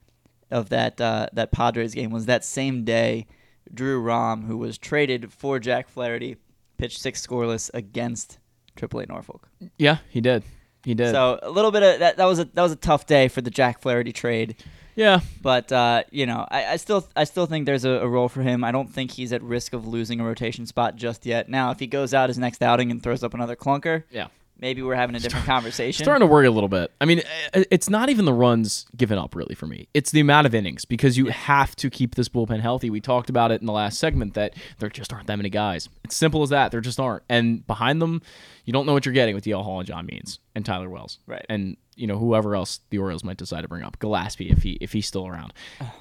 of 0.51 0.69
that 0.71 1.01
uh, 1.01 1.27
that 1.33 1.53
Padres 1.53 1.95
game 1.95 2.11
was 2.11 2.27
that 2.27 2.45
same 2.45 2.85
day 2.85 3.27
Drew 3.75 4.01
Rom, 4.01 4.45
who 4.45 4.57
was 4.57 4.79
traded 4.79 5.33
for 5.33 5.59
Jack 5.59 5.89
Flaherty, 5.89 6.37
pitched 6.79 7.01
six 7.01 7.25
scoreless 7.27 7.69
against 7.75 8.39
AAA 8.77 9.09
Norfolk. 9.09 9.49
Yeah, 9.77 9.99
he 10.09 10.21
did. 10.21 10.45
He 10.87 10.95
did. 10.95 11.11
So 11.11 11.41
a 11.43 11.51
little 11.51 11.73
bit 11.73 11.83
of 11.83 11.99
that. 11.99 12.17
That 12.17 12.27
was 12.27 12.39
a 12.39 12.45
that 12.45 12.63
was 12.63 12.71
a 12.71 12.77
tough 12.77 13.07
day 13.07 13.27
for 13.27 13.41
the 13.41 13.51
Jack 13.51 13.81
Flaherty 13.81 14.13
trade. 14.13 14.55
Yeah, 14.95 15.19
but 15.43 15.73
uh, 15.73 16.05
you 16.13 16.27
know, 16.27 16.47
I, 16.49 16.65
I 16.67 16.77
still 16.77 17.07
I 17.17 17.25
still 17.25 17.47
think 17.47 17.67
there's 17.67 17.85
a, 17.85 17.91
a 17.91 18.09
role 18.09 18.29
for 18.29 18.43
him. 18.43 18.63
I 18.63 18.71
don't 18.71 18.89
think 18.89 19.11
he's 19.11 19.33
at 19.33 19.43
risk 19.43 19.73
of 19.73 19.85
losing 19.85 20.21
a 20.21 20.25
rotation 20.25 20.65
spot 20.65 20.95
just 20.95 21.27
yet. 21.27 21.49
Now, 21.49 21.73
if 21.73 21.81
he 21.81 21.89
goes 21.89 22.15
out 22.15 22.29
his 22.31 22.39
next 22.39 22.63
outing 22.63 22.93
and 22.93 23.03
throws 23.03 23.25
up 23.25 23.35
another 23.35 23.57
clunker, 23.57 24.05
Yeah. 24.13 24.29
Maybe 24.59 24.83
we're 24.83 24.95
having 24.95 25.17
a 25.17 25.21
different 25.21 25.47
conversation. 25.47 26.05
Starting 26.05 26.27
to 26.27 26.33
worry 26.33 26.47
a 26.47 26.51
little 26.51 26.69
bit. 26.69 26.93
I 27.01 27.05
mean, 27.05 27.21
eh, 27.21 27.23
eh, 27.55 27.65
it's 27.71 27.89
not 27.89 28.09
even 28.09 28.25
the 28.25 28.33
runs 28.33 28.87
given 28.97 29.19
up 29.19 29.35
really 29.35 29.55
for 29.55 29.67
me. 29.67 29.89
It's 29.95 30.11
the 30.11 30.21
amount 30.21 30.47
of 30.47 30.55
innings 30.55 30.85
because 30.85 31.17
you 31.17 31.27
have 31.27 31.77
to 31.77 31.91
keep 31.91 32.15
this 32.15 32.29
bullpen 32.29 32.61
healthy. 32.61 32.91
We 32.91 33.01
talked 33.01 33.31
about 33.31 33.51
it 33.51 33.61
in 33.61 33.67
the 33.67 33.73
last 33.73 33.99
segment 33.99 34.35
that 34.35 34.55
there 34.79 34.89
just 34.89 35.13
aren't 35.13 35.27
that 35.27 35.37
many 35.37 35.51
guys. 35.51 35.89
It's 36.05 36.17
simple 36.17 36.43
as 36.43 36.51
that. 36.51 36.71
There 36.71 36.81
just 36.81 37.01
aren't. 37.01 37.23
And 37.29 37.67
behind 37.67 38.01
them, 38.01 38.23
you 38.65 38.73
don't 38.73 38.87
know 38.87 38.93
what 38.93 39.07
you're 39.07 39.15
getting 39.15 39.35
with 39.35 39.45
DL 39.45 39.63
Hall 39.63 39.79
and 39.79 39.87
John 39.87 40.07
Means 40.07 40.41
and 40.55 40.65
Tyler 40.65 40.89
Wells. 40.89 41.19
Right. 41.27 41.45
And 41.49 41.77
you 41.97 42.07
know 42.07 42.19
whoever 42.19 42.55
else 42.55 42.81
the 42.91 42.99
Orioles 42.99 43.25
might 43.25 43.39
decide 43.39 43.63
to 43.63 43.69
bring 43.69 43.83
up, 43.83 43.99
Gillespie 43.99 44.51
if 44.51 44.63
he 44.63 44.73
if 44.81 44.93
he's 44.93 45.07
still 45.07 45.27
around. 45.27 45.53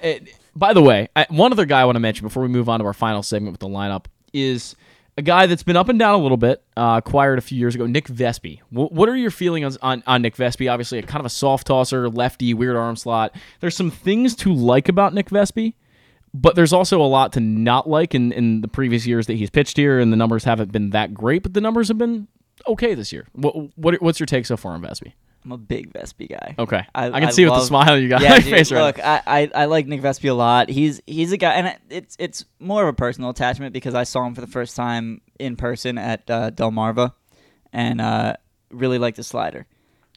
It- 0.02 0.22
eh, 0.28 0.32
by 0.54 0.72
the 0.72 0.82
way, 0.82 1.08
I, 1.14 1.26
one 1.28 1.52
other 1.52 1.66
guy 1.66 1.82
I 1.82 1.84
want 1.84 1.96
to 1.96 2.00
mention 2.00 2.26
before 2.26 2.42
we 2.42 2.48
move 2.48 2.68
on 2.68 2.80
to 2.80 2.86
our 2.86 2.94
final 2.94 3.22
segment 3.22 3.52
with 3.52 3.60
the 3.60 3.68
lineup 3.68 4.06
is 4.32 4.74
a 5.16 5.22
guy 5.22 5.46
that's 5.46 5.62
been 5.62 5.76
up 5.76 5.88
and 5.88 5.98
down 5.98 6.14
a 6.14 6.22
little 6.22 6.36
bit, 6.36 6.62
uh, 6.76 7.00
acquired 7.04 7.38
a 7.38 7.42
few 7.42 7.58
years 7.58 7.74
ago, 7.74 7.86
Nick 7.86 8.06
Vespi. 8.06 8.60
Wh- 8.70 8.92
what 8.92 9.08
are 9.08 9.16
your 9.16 9.30
feelings 9.30 9.76
on, 9.78 10.02
on 10.06 10.22
Nick 10.22 10.36
Vespi? 10.36 10.70
Obviously, 10.70 10.98
a 10.98 11.02
kind 11.02 11.20
of 11.20 11.26
a 11.26 11.30
soft 11.30 11.66
tosser, 11.66 12.08
lefty, 12.08 12.52
weird 12.52 12.76
arm 12.76 12.96
slot. 12.96 13.34
There's 13.60 13.76
some 13.76 13.90
things 13.90 14.36
to 14.36 14.52
like 14.52 14.88
about 14.88 15.14
Nick 15.14 15.30
Vespi, 15.30 15.74
but 16.34 16.54
there's 16.54 16.72
also 16.72 17.00
a 17.00 17.06
lot 17.06 17.32
to 17.32 17.40
not 17.40 17.88
like 17.88 18.14
in, 18.14 18.32
in 18.32 18.60
the 18.60 18.68
previous 18.68 19.06
years 19.06 19.26
that 19.26 19.34
he's 19.34 19.50
pitched 19.50 19.76
here, 19.76 19.98
and 19.98 20.12
the 20.12 20.16
numbers 20.16 20.44
haven't 20.44 20.70
been 20.70 20.90
that 20.90 21.14
great, 21.14 21.42
but 21.42 21.54
the 21.54 21.60
numbers 21.60 21.88
have 21.88 21.98
been 21.98 22.28
okay 22.66 22.94
this 22.94 23.12
year. 23.12 23.26
What, 23.32 23.76
what 23.78 24.02
what's 24.02 24.20
your 24.20 24.26
take 24.26 24.44
so 24.44 24.56
far 24.56 24.72
on 24.72 24.82
Vespi? 24.82 25.14
I'm 25.46 25.52
a 25.52 25.58
big 25.58 25.92
Vespi 25.92 26.28
guy. 26.28 26.56
Okay. 26.58 26.84
I 26.92 27.20
can 27.20 27.30
see 27.30 27.44
with 27.44 27.54
the 27.54 27.60
smile 27.60 27.96
you 27.96 28.08
got 28.08 28.20
yeah, 28.20 28.30
on 28.30 28.34
your 28.34 28.42
dude, 28.42 28.52
face 28.52 28.72
right 28.72 28.82
Look, 28.82 28.98
I, 28.98 29.22
I 29.24 29.50
I 29.54 29.64
like 29.66 29.86
Nick 29.86 30.02
Vespi 30.02 30.28
a 30.28 30.34
lot. 30.34 30.68
He's 30.68 31.00
he's 31.06 31.30
a 31.30 31.36
guy, 31.36 31.52
and 31.52 31.78
it's 31.88 32.16
it's 32.18 32.44
more 32.58 32.82
of 32.82 32.88
a 32.88 32.92
personal 32.92 33.30
attachment 33.30 33.72
because 33.72 33.94
I 33.94 34.02
saw 34.02 34.26
him 34.26 34.34
for 34.34 34.40
the 34.40 34.48
first 34.48 34.74
time 34.74 35.20
in 35.38 35.54
person 35.54 35.98
at 35.98 36.28
uh, 36.28 36.50
Delmarva, 36.50 37.12
and 37.72 38.00
uh, 38.00 38.34
really 38.70 38.98
liked 38.98 39.18
his 39.18 39.28
slider. 39.28 39.66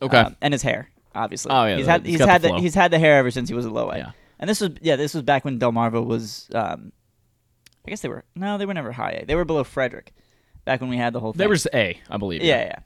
Okay. 0.02 0.18
Um, 0.18 0.36
and 0.42 0.52
his 0.52 0.64
hair, 0.64 0.90
obviously. 1.14 1.52
Oh, 1.52 1.66
yeah, 1.66 1.76
he's 1.78 1.86
the- 1.86 1.92
had 1.92 2.06
he's 2.06 2.14
he's 2.14 2.20
got 2.20 2.26
the 2.26 2.32
had 2.32 2.42
the, 2.42 2.62
he's 2.62 2.76
had 2.76 2.92
the 2.92 3.00
hair 3.00 3.20
ever 3.20 3.30
since 3.30 3.50
he 3.50 3.56
was 3.56 3.66
a 3.66 3.70
low 3.70 3.92
A. 3.92 3.98
Yeah. 3.98 4.12
And 4.40 4.50
this 4.50 4.62
was 4.62 4.72
yeah 4.82 4.96
this 4.96 5.14
was 5.14 5.22
back 5.22 5.46
when 5.46 5.60
Delmarva 5.60 6.04
was 6.04 6.50
um, 6.56 6.92
I 7.86 7.92
guess 7.92 8.02
they 8.02 8.10
were 8.10 8.24
no 8.36 8.58
they 8.58 8.66
were 8.66 8.74
never 8.74 8.92
high 8.92 9.12
A 9.12 9.26
they 9.26 9.36
were 9.36 9.46
below 9.46 9.64
Frederick, 9.64 10.12
back 10.66 10.82
when 10.82 10.90
we 10.90 10.98
had 10.98 11.14
the 11.14 11.20
whole 11.20 11.34
thing. 11.34 11.38
They 11.38 11.48
were 11.48 11.56
just 11.56 11.68
A, 11.72 12.00
I 12.10 12.18
believe. 12.18 12.42
Yeah, 12.42 12.80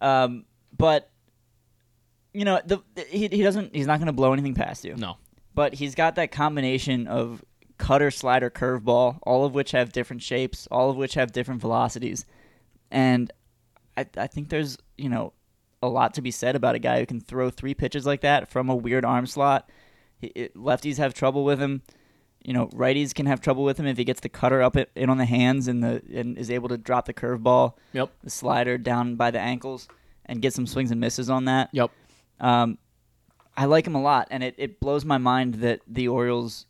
yeah. 0.00 0.22
Um, 0.22 0.46
but 0.74 1.10
you 2.32 2.44
know, 2.44 2.60
the, 2.64 2.80
he 3.08 3.28
he 3.28 3.42
doesn't 3.42 3.74
he's 3.74 3.86
not 3.86 3.98
going 3.98 4.06
to 4.06 4.12
blow 4.12 4.32
anything 4.32 4.54
past 4.54 4.84
you. 4.84 4.96
No. 4.96 5.16
But 5.54 5.74
he's 5.74 5.94
got 5.94 6.14
that 6.14 6.30
combination 6.30 7.06
of 7.06 7.44
cutter, 7.78 8.10
slider, 8.10 8.50
curveball, 8.50 9.18
all 9.22 9.44
of 9.44 9.54
which 9.54 9.72
have 9.72 9.92
different 9.92 10.22
shapes, 10.22 10.68
all 10.70 10.90
of 10.90 10.96
which 10.96 11.14
have 11.14 11.32
different 11.32 11.60
velocities, 11.60 12.24
and 12.90 13.32
I 13.96 14.06
I 14.16 14.26
think 14.26 14.48
there's 14.48 14.78
you 14.96 15.08
know 15.08 15.32
a 15.82 15.88
lot 15.88 16.14
to 16.14 16.22
be 16.22 16.30
said 16.30 16.56
about 16.56 16.74
a 16.74 16.78
guy 16.78 17.00
who 17.00 17.06
can 17.06 17.20
throw 17.20 17.50
three 17.50 17.74
pitches 17.74 18.06
like 18.06 18.20
that 18.20 18.48
from 18.48 18.68
a 18.68 18.76
weird 18.76 19.04
arm 19.04 19.26
slot. 19.26 19.70
He, 20.18 20.28
it, 20.28 20.54
lefties 20.54 20.98
have 20.98 21.14
trouble 21.14 21.42
with 21.44 21.58
him. 21.58 21.82
You 22.44 22.52
know, 22.54 22.68
righties 22.68 23.14
can 23.14 23.26
have 23.26 23.40
trouble 23.40 23.64
with 23.64 23.78
him 23.78 23.86
if 23.86 23.98
he 23.98 24.04
gets 24.04 24.20
the 24.20 24.28
cutter 24.28 24.62
up 24.62 24.76
it, 24.76 24.90
in 24.94 25.10
on 25.10 25.18
the 25.18 25.24
hands 25.26 25.68
and 25.68 25.82
the 25.82 26.02
and 26.14 26.38
is 26.38 26.50
able 26.50 26.68
to 26.68 26.78
drop 26.78 27.06
the 27.06 27.14
curveball, 27.14 27.74
Yep. 27.92 28.10
the 28.22 28.30
slider 28.30 28.78
down 28.78 29.16
by 29.16 29.30
the 29.30 29.40
ankles, 29.40 29.88
and 30.26 30.40
get 30.40 30.52
some 30.52 30.66
swings 30.66 30.90
and 30.90 31.00
misses 31.00 31.28
on 31.28 31.46
that. 31.46 31.70
Yep. 31.72 31.90
Um, 32.40 32.78
I 33.56 33.66
like 33.66 33.86
him 33.86 33.94
a 33.94 34.00
lot, 34.02 34.28
and 34.30 34.42
it, 34.42 34.54
it 34.58 34.80
blows 34.80 35.04
my 35.04 35.18
mind 35.18 35.56
that 35.56 35.80
the 35.86 36.08
Orioles 36.08 36.66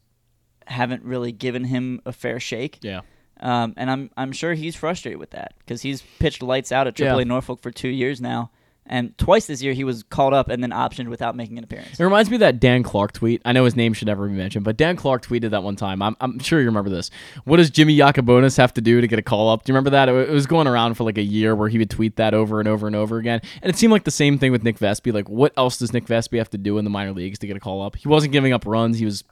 haven't 0.66 1.02
really 1.04 1.32
given 1.32 1.64
him 1.64 2.00
a 2.04 2.12
fair 2.12 2.40
shake. 2.40 2.78
Yeah. 2.82 3.00
Um, 3.40 3.72
and 3.76 3.90
I'm 3.90 4.10
I'm 4.16 4.32
sure 4.32 4.52
he's 4.54 4.76
frustrated 4.76 5.18
with 5.18 5.30
that 5.30 5.54
because 5.60 5.82
he's 5.82 6.02
pitched 6.18 6.42
lights 6.42 6.72
out 6.72 6.86
at 6.86 6.98
Yeah. 6.98 7.14
AAA 7.14 7.26
Norfolk 7.26 7.60
for 7.62 7.70
two 7.70 7.88
years 7.88 8.20
now, 8.20 8.50
and 8.90 9.16
twice 9.16 9.46
this 9.46 9.62
year 9.62 9.72
he 9.72 9.84
was 9.84 10.02
called 10.02 10.34
up 10.34 10.48
and 10.48 10.62
then 10.62 10.70
optioned 10.70 11.08
without 11.08 11.34
making 11.34 11.56
an 11.56 11.64
appearance. 11.64 11.98
It 11.98 12.04
reminds 12.04 12.28
me 12.28 12.36
of 12.36 12.40
that 12.40 12.60
Dan 12.60 12.82
Clark 12.82 13.12
tweet. 13.12 13.40
I 13.44 13.52
know 13.52 13.64
his 13.64 13.76
name 13.76 13.94
should 13.94 14.08
never 14.08 14.28
be 14.28 14.34
mentioned, 14.34 14.64
but 14.64 14.76
Dan 14.76 14.96
Clark 14.96 15.24
tweeted 15.24 15.50
that 15.50 15.62
one 15.62 15.76
time. 15.76 16.02
I'm, 16.02 16.16
I'm 16.20 16.38
sure 16.40 16.60
you 16.60 16.66
remember 16.66 16.90
this. 16.90 17.10
What 17.44 17.56
does 17.56 17.70
Jimmy 17.70 17.96
Yacabonis 17.96 18.56
have 18.58 18.74
to 18.74 18.80
do 18.80 19.00
to 19.00 19.06
get 19.06 19.18
a 19.18 19.22
call 19.22 19.48
up? 19.48 19.64
Do 19.64 19.70
you 19.72 19.74
remember 19.74 19.90
that? 19.90 20.08
It, 20.08 20.28
it 20.28 20.32
was 20.32 20.46
going 20.46 20.66
around 20.66 20.94
for 20.94 21.04
like 21.04 21.18
a 21.18 21.22
year 21.22 21.54
where 21.54 21.68
he 21.68 21.78
would 21.78 21.88
tweet 21.88 22.16
that 22.16 22.34
over 22.34 22.58
and 22.58 22.68
over 22.68 22.86
and 22.86 22.96
over 22.96 23.18
again. 23.18 23.40
And 23.62 23.70
it 23.70 23.76
seemed 23.78 23.92
like 23.92 24.04
the 24.04 24.10
same 24.10 24.38
thing 24.38 24.52
with 24.52 24.64
Nick 24.64 24.78
Vespi. 24.78 25.12
Like, 25.12 25.28
what 25.28 25.52
else 25.56 25.78
does 25.78 25.92
Nick 25.92 26.06
Vespi 26.06 26.38
have 26.38 26.50
to 26.50 26.58
do 26.58 26.76
in 26.78 26.84
the 26.84 26.90
minor 26.90 27.12
leagues 27.12 27.38
to 27.38 27.46
get 27.46 27.56
a 27.56 27.60
call 27.60 27.82
up? 27.82 27.96
He 27.96 28.08
wasn't 28.08 28.32
giving 28.32 28.52
up 28.52 28.66
runs. 28.66 28.98
He 28.98 29.04
was. 29.04 29.24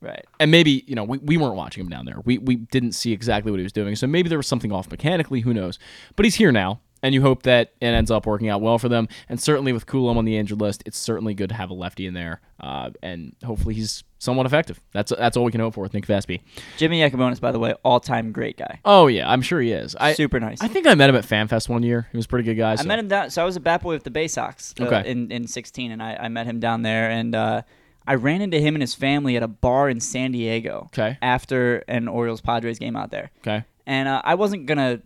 Right. 0.00 0.24
And 0.40 0.50
maybe, 0.50 0.82
you 0.86 0.94
know, 0.94 1.04
we, 1.04 1.18
we 1.18 1.36
weren't 1.36 1.56
watching 1.56 1.82
him 1.82 1.90
down 1.90 2.06
there. 2.06 2.20
We, 2.24 2.38
we 2.38 2.56
didn't 2.56 2.92
see 2.92 3.12
exactly 3.12 3.50
what 3.50 3.58
he 3.58 3.64
was 3.64 3.72
doing. 3.72 3.96
So 3.96 4.06
maybe 4.06 4.30
there 4.30 4.38
was 4.38 4.46
something 4.46 4.72
off 4.72 4.90
mechanically. 4.90 5.40
Who 5.40 5.52
knows? 5.52 5.78
But 6.16 6.24
he's 6.24 6.36
here 6.36 6.52
now. 6.52 6.80
And 7.04 7.14
you 7.14 7.20
hope 7.20 7.42
that 7.42 7.72
it 7.82 7.86
ends 7.86 8.10
up 8.10 8.24
working 8.24 8.48
out 8.48 8.62
well 8.62 8.78
for 8.78 8.88
them. 8.88 9.08
And 9.28 9.38
certainly 9.38 9.74
with 9.74 9.84
Coulombe 9.84 10.16
on 10.16 10.24
the 10.24 10.38
injured 10.38 10.58
list, 10.60 10.82
it's 10.86 10.96
certainly 10.96 11.34
good 11.34 11.50
to 11.50 11.54
have 11.54 11.68
a 11.68 11.74
lefty 11.74 12.06
in 12.06 12.14
there. 12.14 12.40
Uh, 12.58 12.90
and 13.02 13.36
hopefully 13.44 13.74
he's 13.74 14.04
somewhat 14.18 14.46
effective. 14.46 14.80
That's 14.92 15.12
that's 15.16 15.36
all 15.36 15.44
we 15.44 15.52
can 15.52 15.60
hope 15.60 15.74
for 15.74 15.82
with 15.82 15.92
Nick 15.92 16.06
Vespi. 16.06 16.40
Jimmy 16.78 17.00
Yacabonis, 17.02 17.40
by 17.40 17.52
the 17.52 17.58
way, 17.58 17.74
all 17.84 18.00
time 18.00 18.32
great 18.32 18.56
guy. 18.56 18.80
Oh 18.86 19.06
yeah, 19.06 19.30
I'm 19.30 19.42
sure 19.42 19.60
he 19.60 19.70
is. 19.72 19.94
I, 20.00 20.14
Super 20.14 20.40
nice. 20.40 20.62
I 20.62 20.68
think 20.68 20.86
I 20.86 20.94
met 20.94 21.10
him 21.10 21.16
at 21.16 21.24
FanFest 21.26 21.68
one 21.68 21.82
year. 21.82 22.08
He 22.10 22.16
was 22.16 22.24
a 22.24 22.28
pretty 22.28 22.44
good 22.46 22.54
guy. 22.56 22.72
I 22.72 22.76
so- 22.76 22.88
met 22.88 22.98
him 22.98 23.08
down. 23.08 23.28
So 23.30 23.42
I 23.42 23.44
was 23.44 23.56
a 23.56 23.60
bat 23.60 23.82
boy 23.82 23.92
with 23.92 24.04
the 24.04 24.10
Bay 24.10 24.26
Sox 24.26 24.74
uh, 24.80 24.84
Okay. 24.84 25.08
in 25.10 25.30
in 25.30 25.46
'16, 25.46 25.92
and 25.92 26.02
I, 26.02 26.16
I 26.16 26.28
met 26.28 26.46
him 26.46 26.58
down 26.58 26.80
there, 26.80 27.10
and 27.10 27.34
uh, 27.34 27.62
I 28.06 28.14
ran 28.14 28.40
into 28.40 28.58
him 28.58 28.74
and 28.74 28.82
his 28.82 28.94
family 28.94 29.36
at 29.36 29.42
a 29.42 29.48
bar 29.48 29.90
in 29.90 30.00
San 30.00 30.32
Diego. 30.32 30.84
Okay. 30.86 31.18
After 31.20 31.84
an 31.86 32.08
Orioles 32.08 32.40
Padres 32.40 32.78
game 32.78 32.96
out 32.96 33.10
there. 33.10 33.30
Okay. 33.42 33.64
And 33.86 34.08
uh, 34.08 34.22
I 34.24 34.36
wasn't 34.36 34.64
gonna 34.64 35.02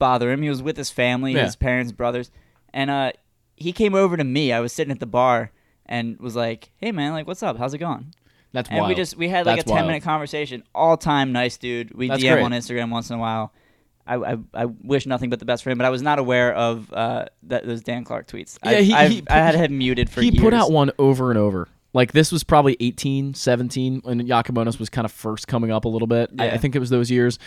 bother 0.00 0.32
him. 0.32 0.42
He 0.42 0.48
was 0.48 0.60
with 0.64 0.76
his 0.76 0.90
family, 0.90 1.34
Yeah. 1.34 1.44
his 1.44 1.54
parents, 1.54 1.92
brothers, 1.92 2.32
and 2.74 2.90
uh, 2.90 3.12
he 3.56 3.70
came 3.72 3.94
over 3.94 4.16
to 4.16 4.24
me. 4.24 4.52
I 4.52 4.58
was 4.58 4.72
sitting 4.72 4.90
at 4.90 4.98
the 4.98 5.06
bar 5.06 5.52
and 5.86 6.18
was 6.18 6.34
like, 6.34 6.70
"Hey 6.78 6.90
man, 6.90 7.12
like 7.12 7.28
what's 7.28 7.42
up? 7.44 7.56
How's 7.58 7.72
it 7.74 7.78
going?" 7.78 8.12
That's 8.52 8.68
and 8.68 8.84
we 8.88 8.96
just 8.96 9.16
we 9.16 9.28
had 9.28 9.46
like 9.46 9.58
That's 9.58 9.66
a 9.70 9.74
ten 9.74 9.76
wild. 9.82 9.86
minute 9.86 10.02
conversation. 10.02 10.64
All 10.74 10.96
time 10.96 11.30
nice 11.30 11.56
dude. 11.56 11.94
We 11.94 12.08
That's 12.08 12.20
DM 12.20 12.32
great. 12.32 12.42
on 12.44 12.50
Instagram 12.50 12.90
once 12.90 13.08
in 13.10 13.14
a 13.14 13.20
while. 13.20 13.52
I, 14.06 14.16
I, 14.16 14.36
I 14.54 14.64
wish 14.64 15.06
nothing 15.06 15.30
but 15.30 15.38
the 15.38 15.44
best 15.44 15.62
for 15.62 15.70
him, 15.70 15.78
but 15.78 15.84
I 15.84 15.90
was 15.90 16.02
not 16.02 16.18
aware 16.18 16.52
of 16.52 16.92
uh, 16.92 17.26
that 17.44 17.64
those 17.64 17.80
Dan 17.82 18.02
Clark 18.02 18.26
tweets. 18.26 18.58
I, 18.60 18.72
Yeah, 18.72 18.80
he- 18.80 18.92
I've- 18.94 19.14
he 19.14 19.22
I 19.30 19.36
had 19.36 19.54
him 19.54 19.78
muted 19.78 20.10
for 20.10 20.20
he 20.20 20.30
years. 20.30 20.42
put 20.42 20.52
out 20.52 20.72
one 20.72 20.90
over 20.98 21.30
and 21.30 21.38
over. 21.38 21.68
Like 21.92 22.10
this 22.12 22.32
was 22.32 22.42
probably 22.42 22.76
18, 22.80 23.34
17 23.34 24.00
when 24.02 24.20
Yacabonis 24.26 24.80
was 24.80 24.88
kind 24.88 25.04
of 25.04 25.12
first 25.12 25.46
coming 25.46 25.70
up 25.70 25.84
a 25.84 25.88
little 25.88 26.08
bit. 26.08 26.30
I, 26.40 26.52
I 26.52 26.56
think 26.56 26.74
it 26.74 26.80
was 26.80 26.90
those 26.90 27.08
years. 27.10 27.38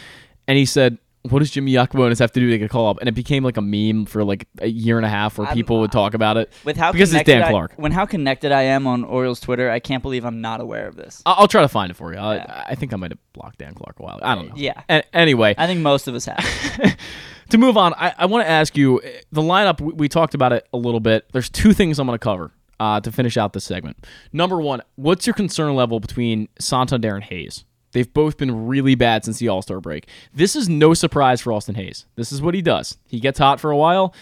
And 0.47 0.57
he 0.57 0.65
said, 0.65 0.97
"What 1.29 1.39
does 1.39 1.51
Jimmy 1.51 1.71
Yacabonis 1.73 2.19
have 2.19 2.31
to 2.33 2.39
do 2.39 2.49
to 2.49 2.57
get 2.57 2.65
a 2.65 2.69
call 2.69 2.89
up?" 2.89 2.99
And 2.99 3.09
it 3.09 3.13
became 3.13 3.43
like 3.43 3.57
a 3.57 3.61
meme 3.61 4.05
for 4.05 4.23
like 4.23 4.47
a 4.59 4.67
year 4.67 4.97
and 4.97 5.05
a 5.05 5.09
half 5.09 5.37
where 5.37 5.47
I'm- 5.47 5.55
people 5.55 5.79
would 5.79 5.91
talk 5.91 6.13
about 6.13 6.37
it 6.37 6.51
with 6.63 6.77
how 6.77 6.91
because 6.91 7.13
it's 7.13 7.23
Dan 7.23 7.43
I- 7.43 7.49
Clark. 7.49 7.73
when 7.77 7.91
how 7.91 8.05
connected 8.05 8.51
I 8.51 8.63
am 8.63 8.85
on 8.87 9.03
Orioles 9.03 9.39
Twitter, 9.39 9.69
I 9.71 9.79
can't 9.79 10.03
believe 10.03 10.25
I'm 10.25 10.41
not 10.41 10.61
aware 10.61 10.87
of 10.87 10.95
this. 10.95 11.21
I- 11.25 11.33
I'll 11.33 11.47
try 11.47 11.61
to 11.61 11.67
find 11.67 11.89
it 11.89 11.95
for 11.95 12.13
you. 12.13 12.19
I, 12.19 12.65
I 12.69 12.75
think 12.75 12.93
I 12.93 12.97
might 12.97 13.11
have 13.11 13.19
blocked 13.33 13.59
Dan 13.59 13.73
Clark 13.73 13.99
a 13.99 14.03
while. 14.03 14.19
I 14.21 14.35
don't 14.35 14.49
know. 14.49 14.53
Yeah. 14.55 14.81
A- 14.89 15.15
anyway, 15.15 15.55
I 15.57 15.65
think 15.67 15.79
most 15.81 16.07
of 16.07 16.15
us 16.15 16.25
have. 16.25 16.37
to 17.49 17.57
move 17.57 17.77
on, 17.77 17.93
I, 17.95 18.13
I 18.17 18.25
want 18.25 18.45
to 18.45 18.49
ask 18.49 18.75
you 18.77 19.01
eh, 19.01 19.21
the 19.31 19.41
lineup. 19.41 19.81
We, 19.81 19.93
we 19.93 20.09
talked 20.09 20.33
about 20.33 20.53
it 20.53 20.67
a 20.73 20.77
little 20.77 20.99
bit. 20.99 21.25
There's 21.33 21.49
two 21.49 21.73
things 21.73 21.99
I'm 21.99 22.07
going 22.07 22.17
to 22.17 22.23
cover 22.23 22.51
uh, 22.79 22.99
to 23.01 23.11
finish 23.11 23.37
out 23.37 23.53
this 23.53 23.63
segment. 23.63 24.05
Number 24.31 24.59
one, 24.59 24.81
what's 24.95 25.25
your 25.27 25.33
concern 25.33 25.75
level 25.75 25.99
between 25.99 26.47
Santander 26.59 27.15
and 27.15 27.23
Hays? 27.23 27.63
They've 27.93 28.11
both 28.11 28.37
been 28.37 28.67
really 28.67 28.95
bad 28.95 29.23
since 29.23 29.39
the 29.39 29.47
All 29.47 29.61
Star 29.61 29.79
break. 29.79 30.09
This 30.33 30.55
is 30.55 30.67
no 30.67 30.93
surprise 30.93 31.41
for 31.41 31.53
Austin 31.53 31.75
Hays. 31.75 32.05
This 32.15 32.31
is 32.31 32.41
what 32.41 32.53
he 32.53 32.61
does. 32.61 32.97
He 33.07 33.19
gets 33.19 33.39
hot 33.39 33.59
for 33.59 33.71
a 33.71 33.77
while. 33.77 34.13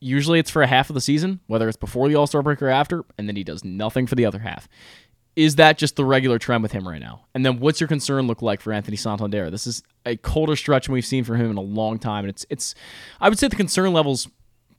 Usually 0.00 0.38
it's 0.38 0.50
for 0.50 0.62
a 0.62 0.66
half 0.66 0.90
of 0.90 0.94
the 0.94 1.00
season, 1.00 1.40
whether 1.46 1.68
it's 1.68 1.76
before 1.76 2.08
the 2.08 2.14
All 2.14 2.26
Star 2.26 2.42
break 2.42 2.62
or 2.62 2.68
after, 2.68 3.04
and 3.18 3.28
then 3.28 3.36
he 3.36 3.44
does 3.44 3.64
nothing 3.64 4.06
for 4.06 4.14
the 4.14 4.24
other 4.24 4.38
half. 4.40 4.68
Is 5.34 5.56
that 5.56 5.76
just 5.76 5.96
the 5.96 6.04
regular 6.04 6.38
trend 6.38 6.62
with 6.62 6.72
him 6.72 6.88
right 6.88 7.00
now? 7.00 7.26
And 7.34 7.44
then 7.44 7.60
what's 7.60 7.78
your 7.78 7.88
concern 7.88 8.26
look 8.26 8.40
like 8.40 8.62
for 8.62 8.72
Anthony 8.72 8.96
Santander? 8.96 9.50
This 9.50 9.66
is 9.66 9.82
a 10.06 10.16
colder 10.16 10.56
stretch 10.56 10.86
than 10.86 10.94
we've 10.94 11.04
seen 11.04 11.24
from 11.24 11.36
him 11.36 11.50
in 11.50 11.58
a 11.58 11.62
long 11.62 11.98
time, 11.98 12.24
and 12.24 12.30
it's 12.30 12.46
it's 12.48 12.74
I 13.20 13.28
would 13.28 13.38
say 13.38 13.48
the 13.48 13.56
concern 13.56 13.92
level's 13.92 14.28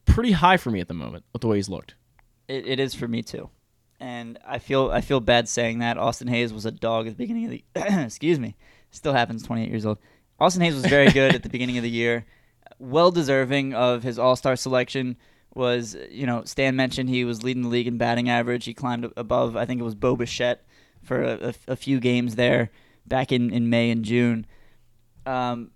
pretty 0.06 0.32
high 0.32 0.58
for 0.58 0.72
me 0.72 0.80
at 0.80 0.88
the 0.88 0.96
moment 0.96 1.26
with 1.32 1.42
the 1.42 1.48
way 1.48 1.58
he's 1.58 1.70
looked. 1.70 1.94
It, 2.48 2.66
it 2.66 2.80
is 2.80 2.96
for 2.96 3.08
me 3.08 3.22
too, 3.22 3.50
and 4.00 4.38
I 4.46 4.60
feel 4.60 4.90
I 4.92 5.02
feel 5.02 5.20
bad 5.20 5.50
saying 5.50 5.80
that. 5.80 5.98
Austin 5.98 6.28
Hays 6.28 6.54
was 6.54 6.66
a 6.66 6.72
dog 6.72 7.08
at 7.08 7.18
the 7.18 7.24
beginning 7.24 7.46
of 7.46 7.52
the. 7.52 7.64
excuse 8.06 8.40
me, 8.40 8.56
still 8.92 9.14
happens. 9.14 9.44
Twenty 9.44 9.64
eight 9.64 9.70
years 9.70 9.86
old. 9.86 9.98
Austin 10.40 10.62
Hays 10.62 10.76
was 10.76 10.86
very 10.86 11.12
good 11.12 11.34
at 11.34 11.44
the 11.44 11.50
beginning 11.50 11.78
of 11.78 11.84
the 11.84 11.90
year, 11.90 12.26
well 12.80 13.10
deserving 13.12 13.74
of 13.74 14.04
his 14.04 14.20
All 14.20 14.36
Star 14.36 14.56
selection. 14.56 15.18
Was 15.56 15.96
you 16.12 16.28
know 16.28 16.44
Stan 16.44 16.76
mentioned 16.76 17.10
he 17.10 17.26
was 17.26 17.44
leading 17.44 17.64
the 17.64 17.70
league 17.70 17.88
in 17.88 17.98
batting 17.98 18.30
average. 18.30 18.66
He 18.66 18.76
climbed 18.76 19.12
above 19.18 19.56
I 19.56 19.66
think 19.66 19.82
it 19.82 19.84
was 19.84 19.96
Bo 19.96 20.16
Bichette 20.16 20.64
for 21.02 21.24
a, 21.24 21.54
a, 21.68 21.76
few 21.76 22.00
games 22.00 22.36
there 22.36 22.70
back 23.08 23.32
in, 23.32 23.52
in 23.52 23.70
May 23.70 23.90
and 23.90 24.04
June. 24.04 24.46
Um, 25.26 25.72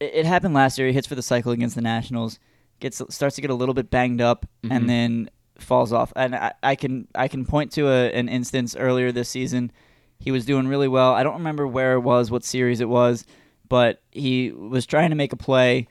it, 0.00 0.12
it 0.14 0.26
happened 0.26 0.54
last 0.54 0.76
year. 0.76 0.88
He 0.88 0.92
hits 0.92 1.06
for 1.06 1.14
the 1.14 1.22
cycle 1.22 1.52
against 1.52 1.76
the 1.76 1.82
Nationals, 1.82 2.38
gets 2.80 3.00
starts 3.10 3.36
to 3.36 3.40
get 3.40 3.50
a 3.50 3.54
little 3.54 3.74
bit 3.74 3.90
banged 3.90 4.20
up, 4.20 4.46
Mhm. 4.64 4.70
and 4.72 4.90
then 4.90 5.30
falls 5.58 5.92
off. 5.92 6.12
And 6.16 6.34
I, 6.34 6.52
I 6.62 6.74
can 6.74 7.08
I 7.14 7.28
can 7.28 7.44
point 7.44 7.72
to 7.72 7.88
a, 7.88 8.10
an 8.12 8.28
instance 8.28 8.76
earlier 8.76 9.12
this 9.12 9.28
season. 9.28 9.72
He 10.18 10.30
was 10.30 10.44
doing 10.46 10.66
really 10.68 10.88
well. 10.88 11.12
I 11.12 11.22
don't 11.22 11.34
remember 11.34 11.66
where 11.66 11.94
it 11.94 12.00
was, 12.00 12.30
what 12.30 12.44
series 12.44 12.80
it 12.80 12.88
was, 12.88 13.24
but 13.68 14.02
he 14.12 14.50
was 14.50 14.86
trying 14.86 15.10
to 15.10 15.16
make 15.16 15.32
a 15.32 15.36
play 15.36 15.88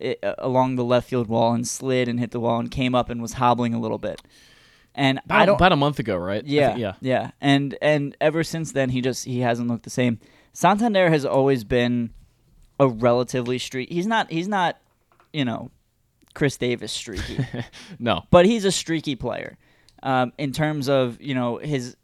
eh, 0.00 0.14
i 0.22 0.34
along 0.38 0.76
the 0.76 0.84
left 0.84 1.08
field 1.08 1.28
wall 1.28 1.52
and 1.52 1.66
slid 1.66 2.08
and 2.08 2.18
hit 2.18 2.32
the 2.32 2.40
wall 2.40 2.58
and 2.58 2.70
came 2.70 2.94
up 2.94 3.08
and 3.08 3.22
was 3.22 3.34
hobbling 3.34 3.74
a 3.74 3.80
little 3.80 3.98
bit. 3.98 4.20
And 4.94 5.20
About, 5.24 5.40
I 5.40 5.46
don't 5.46 5.54
about 5.54 5.72
a 5.72 5.76
month 5.76 6.00
ago, 6.00 6.16
right? 6.16 6.44
Yeah, 6.44 6.68
think- 6.70 6.80
yeah. 6.80 6.94
yeah. 7.00 7.30
And 7.40 7.78
and 7.80 8.16
ever 8.20 8.42
since 8.42 8.72
then, 8.72 8.90
he 8.90 9.00
just 9.00 9.24
he 9.24 9.40
hasn't 9.40 9.68
looked 9.68 9.84
the 9.84 9.90
same. 9.90 10.18
Santander 10.52 11.08
has 11.08 11.24
always 11.24 11.62
been 11.62 12.10
a 12.80 12.88
relatively 12.88 13.58
streak. 13.58 13.90
He's 13.90 14.06
not 14.06 14.30
he's 14.30 14.48
not, 14.48 14.78
you 15.32 15.44
know, 15.44 15.70
Chris 16.38 16.56
Davis 16.56 16.92
streaky. 16.92 17.38
No. 17.98 18.22
but 18.30 18.46
he's 18.46 18.64
a 18.64 18.72
streaky 18.72 19.16
player. 19.16 19.58
Um, 20.02 20.32
in 20.38 20.52
terms 20.52 20.88
of 20.88 21.20
you 21.20 21.34
know 21.34 21.56
his 21.58 21.96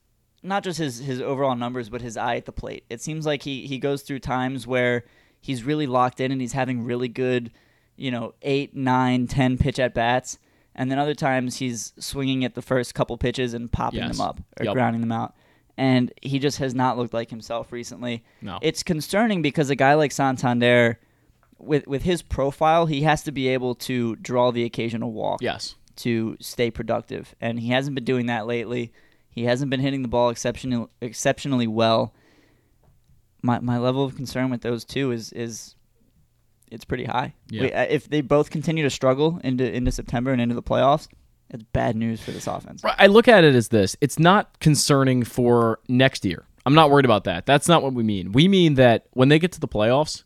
not 0.43 0.65
just 0.65 0.79
his 0.79 0.99
his 0.99 1.21
overall 1.21 1.55
numbers, 1.55 1.89
but 1.89 2.03
his 2.03 2.17
eye 2.17 2.37
at 2.37 2.45
the 2.45 2.53
plate. 2.53 2.85
It 2.91 3.01
seems 3.01 3.25
like 3.25 3.43
he 3.45 3.67
he 3.67 3.79
goes 3.79 4.03
through 4.03 4.19
times 4.19 4.67
where 4.67 5.05
he's 5.41 5.63
really 5.63 5.87
locked 5.87 6.19
in 6.21 6.33
and 6.33 6.41
he's 6.41 6.53
having 6.55 6.85
really 6.85 7.07
good, 7.09 7.53
you 7.97 8.11
know, 8.11 8.35
eight, 8.43 8.75
nine, 8.75 9.27
ten 9.29 9.57
pitch 9.57 9.79
at 9.79 9.95
bats. 9.95 10.39
And 10.75 10.91
then 10.91 10.99
other 10.99 11.15
times 11.15 11.59
he's 11.59 11.93
swinging 12.01 12.45
at 12.45 12.55
the 12.57 12.63
first 12.63 12.95
couple 12.97 13.17
pitches 13.17 13.55
and 13.55 13.71
popping 13.71 14.01
Yes. 14.01 14.17
them 14.17 14.27
up 14.27 14.41
or 14.59 14.65
Yep. 14.65 14.75
grounding 14.75 15.01
them 15.01 15.13
out. 15.13 15.37
And 15.77 16.13
he 16.21 16.41
just 16.41 16.59
has 16.59 16.75
not 16.75 16.99
looked 16.99 17.15
like 17.15 17.31
himself 17.31 17.71
recently. 17.71 18.25
No. 18.43 18.59
It's 18.61 18.83
concerning 18.83 19.41
because 19.43 19.71
a 19.71 19.77
guy 19.77 19.95
like 19.95 20.11
Santander, 20.11 20.99
with 21.65 21.87
with 21.87 22.03
his 22.03 22.23
profile, 22.23 22.87
he 22.87 23.03
has 23.03 23.23
to 23.25 23.33
be 23.33 23.49
able 23.49 23.75
to 23.77 24.17
draw 24.17 24.51
the 24.51 24.65
occasional 24.65 25.13
walk. 25.13 25.43
Yes. 25.43 25.75
To 25.99 26.37
stay 26.41 26.71
productive, 26.71 27.35
and 27.41 27.61
he 27.61 27.69
hasn't 27.69 27.95
been 27.95 28.05
doing 28.05 28.27
that 28.27 28.47
lately. 28.47 28.93
He 29.31 29.45
hasn't 29.45 29.71
been 29.71 29.81
hitting 29.81 30.03
the 30.03 30.09
ball 30.09 30.29
exceptional, 30.31 30.91
exceptionally 31.01 31.67
well. 31.67 32.13
My 33.43 33.61
my 33.61 33.79
level 33.79 34.05
of 34.05 34.17
concern 34.17 34.51
with 34.51 34.63
those 34.63 34.85
two 34.85 35.13
is 35.13 35.33
is 35.33 35.77
it's 36.71 36.85
pretty 36.85 37.05
high. 37.05 37.35
Yeah. 37.49 37.63
We- 37.63 37.73
uh, 37.73 37.83
if 37.89 38.09
they 38.09 38.21
both 38.23 38.51
continue 38.51 38.83
to 38.85 38.91
struggle 38.91 39.41
into 39.45 39.71
into 39.73 39.93
September 39.93 40.33
and 40.33 40.41
into 40.41 40.55
the 40.55 40.63
playoffs, 40.63 41.09
it's 41.51 41.63
bad 41.73 41.95
news 41.95 42.21
for 42.21 42.31
this 42.33 42.47
offense. 42.47 42.83
Right, 42.83 42.97
I 42.99 43.07
look 43.07 43.29
at 43.29 43.45
it 43.45 43.55
as 43.55 43.69
this. 43.69 43.97
It's 44.01 44.19
not 44.19 44.59
concerning 44.61 45.23
for 45.25 45.79
next 45.89 46.25
year. 46.25 46.47
I'm 46.67 46.75
not 46.75 46.91
worried 46.91 47.05
about 47.05 47.25
that. 47.25 47.45
That's 47.47 47.69
not 47.69 47.83
what 47.83 47.93
we 47.93 48.03
mean. 48.03 48.33
We 48.33 48.49
mean 48.49 48.75
that 48.75 49.07
when 49.13 49.29
they 49.29 49.39
get 49.39 49.53
to 49.53 49.61
the 49.61 49.69
playoffs, 49.69 50.25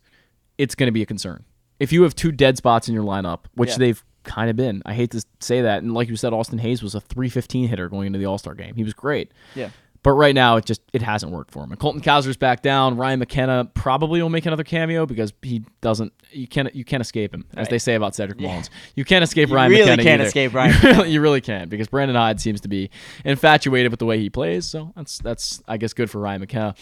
it's 0.59 0.75
going 0.75 0.89
to 0.89 0.93
be 0.93 1.03
a 1.03 1.07
concern. 1.07 1.45
If 1.81 1.93
you 1.93 2.03
have 2.03 2.15
two 2.15 2.33
dead 2.33 2.57
spots 2.57 2.89
in 2.89 2.95
your 2.95 3.05
lineup, 3.05 3.45
which 3.55 3.71
Yeah. 3.71 3.77
they've 3.79 4.05
kind 4.25 4.51
of 4.51 4.57
been, 4.57 4.83
I 4.85 4.95
hate 4.95 5.13
to 5.13 5.25
say 5.41 5.63
that. 5.63 5.83
And 5.83 5.95
like 5.95 6.09
you 6.09 6.17
said, 6.17 6.33
Austin 6.33 6.59
Hays 6.59 6.83
was 6.83 6.95
a 6.95 7.01
315 7.01 7.69
hitter 7.69 7.89
going 7.89 8.09
into 8.09 8.19
the 8.19 8.27
All 8.27 8.37
Star 8.39 8.55
game. 8.55 8.75
He 8.75 8.85
was 8.85 8.93
great. 8.95 9.33
Yeah. 9.55 9.71
But 10.05 10.13
right 10.13 10.35
now, 10.35 10.57
it 10.57 10.65
just 10.65 10.81
it 10.93 11.03
hasn't 11.03 11.33
worked 11.33 11.51
for 11.51 11.65
him. 11.65 11.73
And 11.73 11.79
Colton 11.81 12.01
Cowser's 12.01 12.37
back 12.37 12.63
down. 12.63 12.97
Ryan 12.97 13.19
McKenna 13.19 13.65
probably 13.75 14.23
will 14.23 14.29
make 14.29 14.47
another 14.47 14.63
cameo 14.63 15.07
because 15.07 15.33
he 15.43 15.65
doesn't. 15.81 16.13
You 16.31 16.47
can't 16.47 16.73
you 16.75 16.85
can't 16.85 17.01
escape 17.01 17.35
him, 17.35 17.45
as 17.53 17.65
Right. 17.65 17.71
they 17.71 17.79
say 17.79 17.95
about 17.97 18.15
Cedric 18.15 18.41
Yeah. 18.41 18.47
Mullins. 18.47 18.71
You 18.95 19.05
can't 19.05 19.25
escape 19.25 19.49
You 19.49 19.57
Ryan 19.57 19.71
really 19.73 19.83
McKenna. 19.91 20.03
can't 20.05 20.23
escape 20.23 20.55
Ryan 20.55 20.75
You 20.83 20.89
really, 20.91 21.11
you 21.13 21.21
really 21.21 21.41
can't 21.41 21.69
because 21.69 21.89
Brandon 21.89 22.17
Hyde 22.17 22.41
seems 22.41 22.61
to 22.61 22.69
be 22.69 22.91
infatuated 23.25 23.91
with 23.91 23.99
the 23.99 24.07
way 24.07 24.21
he 24.21 24.31
plays. 24.31 24.67
So 24.67 24.93
that's 24.97 25.19
that's 25.19 25.63
I 25.67 25.77
guess 25.79 25.93
good 25.95 26.11
for 26.11 26.21
Ryan 26.21 26.41
McKenna. 26.43 26.75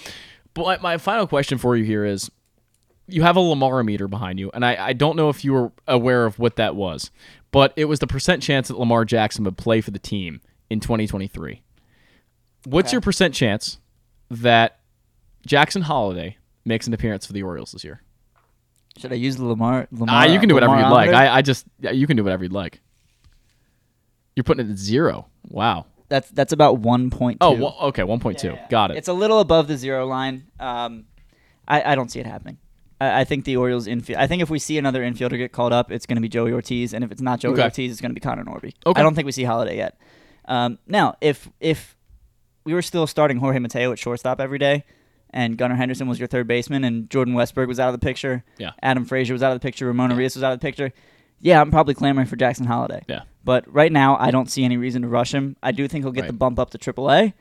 But 0.53 0.83
my 0.83 0.99
final 0.99 1.27
question 1.27 1.57
for 1.57 1.75
you 1.75 1.85
here 1.85 2.05
is: 2.05 2.31
you 3.09 3.23
have 3.23 3.37
a 3.37 3.41
Lamar 3.41 3.83
meter 3.85 4.09
behind 4.09 4.39
you, 4.41 4.51
and 4.53 4.65
I, 4.65 4.89
I 4.89 4.93
don't 4.93 5.17
know 5.17 5.29
if 5.29 5.45
you 5.45 5.53
were 5.53 5.73
aware 5.87 6.27
of 6.27 6.39
what 6.39 6.57
that 6.57 6.75
was, 6.75 7.11
but 7.53 7.73
it 7.77 7.85
was 7.87 7.99
the 8.01 8.07
percent 8.07 8.43
chance 8.43 8.69
that 8.69 8.79
Lamar 8.79 9.05
Jackson 9.05 9.45
would 9.45 9.57
play 9.57 9.81
for 9.81 9.91
the 9.91 9.99
team 9.99 10.41
in 10.71 10.81
2023. 10.81 11.63
What's 12.65 12.89
Okay. 12.89 12.95
your 12.95 13.01
percent 13.01 13.35
chance 13.35 13.79
that 14.31 14.81
Jackson 15.47 15.83
Holliday 15.83 16.39
makes 16.65 16.87
an 16.89 16.95
appearance 16.95 17.25
for 17.27 17.33
the 17.33 17.43
Orioles 17.45 17.73
this 17.73 17.85
year? 17.85 18.03
Should 18.99 19.13
I 19.13 19.17
use 19.17 19.37
the 19.37 19.45
Lamar? 19.45 19.87
Lamar 19.93 20.09
Ah, 20.09 20.25
you 20.25 20.41
can 20.41 20.49
do 20.49 20.55
whatever 20.55 20.75
you'd 20.77 20.89
like. 20.89 21.11
I, 21.11 21.29
I 21.37 21.43
just 21.43 21.65
yeah, 21.81 21.91
you 21.93 22.07
can 22.07 22.17
do 22.17 22.25
whatever 22.25 22.43
you'd 22.43 22.53
like. 22.53 22.81
You're 24.35 24.45
putting 24.45 24.67
it 24.67 24.71
at 24.73 24.79
zero. 24.79 25.29
Wow. 25.49 25.87
That's 26.09 26.29
that's 26.31 26.53
about 26.53 26.79
one 26.79 27.11
point. 27.11 27.39
Oh, 27.41 27.53
well, 27.53 27.77
okay, 27.83 28.05
one 28.05 28.21
point 28.21 28.39
two. 28.39 28.57
Got 28.71 28.91
it. 28.93 28.97
It's 28.97 29.09
a 29.09 29.13
little 29.13 29.41
above 29.41 29.67
the 29.69 29.77
zero 29.77 30.07
line. 30.07 30.47
Um, 30.61 31.05
I, 31.69 31.93
I 31.93 31.95
don't 31.95 32.11
see 32.11 32.21
it 32.21 32.27
happening. 32.27 32.59
I, 33.01 33.21
I 33.21 33.25
think 33.25 33.45
the 33.45 33.57
Orioles 33.57 33.87
infield. 33.87 34.19
I 34.19 34.27
think 34.27 34.43
if 34.43 34.51
we 34.51 34.59
see 34.59 34.79
another 34.79 35.03
infielder 35.03 35.37
get 35.37 35.53
called 35.53 35.73
up, 35.73 35.91
it's 35.91 36.07
going 36.07 36.17
to 36.17 36.23
be 36.23 36.29
Joey 36.29 36.53
Ortiz, 36.53 36.93
and 36.95 37.05
if 37.05 37.11
it's 37.13 37.23
not 37.23 37.41
Joey 37.41 37.53
Okay. 37.55 37.63
Ortiz, 37.63 37.93
it's 37.93 38.01
going 38.01 38.11
to 38.11 38.15
be 38.15 38.21
Connor 38.21 38.45
Norby. 38.45 38.73
Okay. 38.87 39.01
I 39.01 39.03
don't 39.03 39.15
think 39.15 39.27
we 39.27 39.33
see 39.33 39.45
Holliday 39.45 39.77
yet. 39.77 39.99
Um, 40.47 40.79
now, 40.87 41.17
if 41.21 41.49
if 41.61 41.97
we 42.65 42.75
were 42.75 42.83
still 42.83 43.07
starting 43.07 43.37
Jorge 43.39 43.59
Mateo 43.59 43.93
at 43.93 43.99
shortstop 43.99 44.41
every 44.41 44.59
day, 44.59 44.85
and 45.31 45.57
Gunnar 45.59 45.75
Henderson 45.77 46.09
was 46.09 46.19
your 46.19 46.29
third 46.29 46.47
baseman, 46.49 46.85
and 46.85 47.09
Jordan 47.11 47.35
Westburg 47.35 47.69
was 47.69 47.79
out 47.81 47.89
of 47.93 47.99
the 48.01 48.05
picture, 48.05 48.45
Yeah. 48.59 48.71
Adam 48.83 49.05
Frazier 49.05 49.35
was 49.35 49.43
out 49.43 49.53
of 49.53 49.61
the 49.61 49.65
picture, 49.67 49.87
Ramon 49.87 50.11
Urias 50.11 50.35
was 50.35 50.43
out 50.43 50.53
of 50.53 50.61
the 50.61 50.65
picture, 50.67 50.93
yeah, 51.41 51.61
I'm 51.61 51.71
probably 51.71 51.95
clamoring 51.95 52.27
for 52.27 52.37
Jackson 52.37 52.67
Holliday. 52.67 53.05
Yeah. 53.09 53.23
But 53.45 53.73
right 53.73 53.93
now, 53.93 54.17
I 54.19 54.31
don't 54.31 54.51
see 54.51 54.65
any 54.65 54.77
reason 54.79 55.03
to 55.03 55.09
rush 55.09 55.33
him. 55.33 55.57
I 55.63 55.71
do 55.73 55.87
think 55.87 56.05
he'll 56.05 56.11
get 56.13 56.23
Right. 56.23 56.27
the 56.29 56.33
bump 56.33 56.59
up 56.59 56.71
to 56.71 56.79
AAA, 56.79 57.35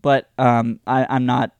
but 0.00 0.30
um, 0.38 0.80
I, 0.86 1.06
I'm 1.10 1.26
not. 1.26 1.52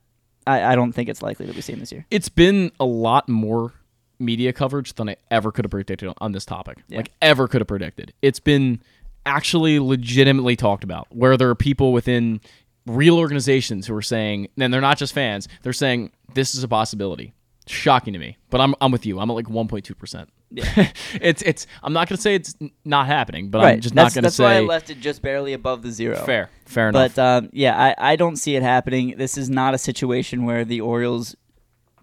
I, 0.45 0.73
I 0.73 0.75
don't 0.75 0.91
think 0.91 1.09
it's 1.09 1.21
likely 1.21 1.47
to 1.47 1.53
be 1.53 1.61
seen 1.61 1.79
this 1.79 1.91
year. 1.91 2.05
it's 2.11 2.29
been 2.29 2.71
a 2.79 2.85
lot 2.85 3.29
more 3.29 3.73
media 4.19 4.53
coverage 4.53 4.93
than 4.93 5.09
I 5.09 5.15
ever 5.31 5.51
could 5.51 5.65
have 5.65 5.71
predicted 5.71 6.13
on 6.19 6.31
this 6.31 6.45
topic. 6.45 6.77
Yeah. 6.87 6.97
Like 6.97 7.11
ever 7.21 7.47
could 7.47 7.61
have 7.61 7.67
predicted. 7.67 8.13
It's 8.21 8.39
been 8.39 8.81
actually 9.25 9.79
legitimately 9.79 10.55
talked 10.55 10.83
about 10.83 11.07
where 11.13 11.35
there 11.37 11.49
are 11.49 11.55
people 11.55 11.93
within 11.93 12.41
real 12.85 13.17
organizations 13.17 13.87
who 13.87 13.95
are 13.95 14.01
saying 14.01 14.49
and 14.57 14.73
they're 14.73 14.81
not 14.81 14.97
just 14.97 15.13
fans, 15.13 15.47
they're 15.61 15.73
saying 15.73 16.11
this 16.33 16.55
is 16.55 16.63
a 16.63 16.67
possibility. 16.67 17.33
Shocking 17.67 18.13
to 18.13 18.19
me. 18.19 18.37
But 18.49 18.59
I'm 18.61 18.75
I'm 18.81 18.91
with 18.91 19.05
you. 19.05 19.19
I'm 19.19 19.29
at 19.29 19.33
like 19.33 19.47
1.2%. 19.47 20.27
Yeah. 20.53 20.91
it's 21.21 21.41
it's 21.41 21.67
I'm 21.81 21.93
not 21.93 22.07
going 22.07 22.17
to 22.17 22.21
say 22.21 22.35
it's 22.35 22.55
not 22.85 23.07
happening, 23.07 23.49
but 23.49 23.63
right. 23.63 23.73
I'm 23.73 23.81
just 23.81 23.95
that's, 23.95 24.15
not 24.15 24.21
going 24.21 24.29
to 24.29 24.31
say 24.31 24.43
That's 24.43 24.53
why 24.53 24.57
I 24.57 24.61
left 24.61 24.89
it 24.91 24.99
just 24.99 25.21
barely 25.21 25.53
above 25.53 25.81
the 25.81 25.91
zero. 25.91 26.17
fair. 26.25 26.49
Fair 26.65 26.89
enough. 26.89 27.15
But 27.15 27.21
um, 27.21 27.49
yeah, 27.51 27.75
I, 27.75 28.11
I 28.13 28.15
don't 28.15 28.35
see 28.35 28.55
it 28.55 28.61
happening. 28.63 29.15
This 29.17 29.37
is 29.37 29.49
not 29.49 29.73
a 29.73 29.77
situation 29.77 30.45
where 30.45 30.63
the 30.63 30.81
Orioles 30.81 31.35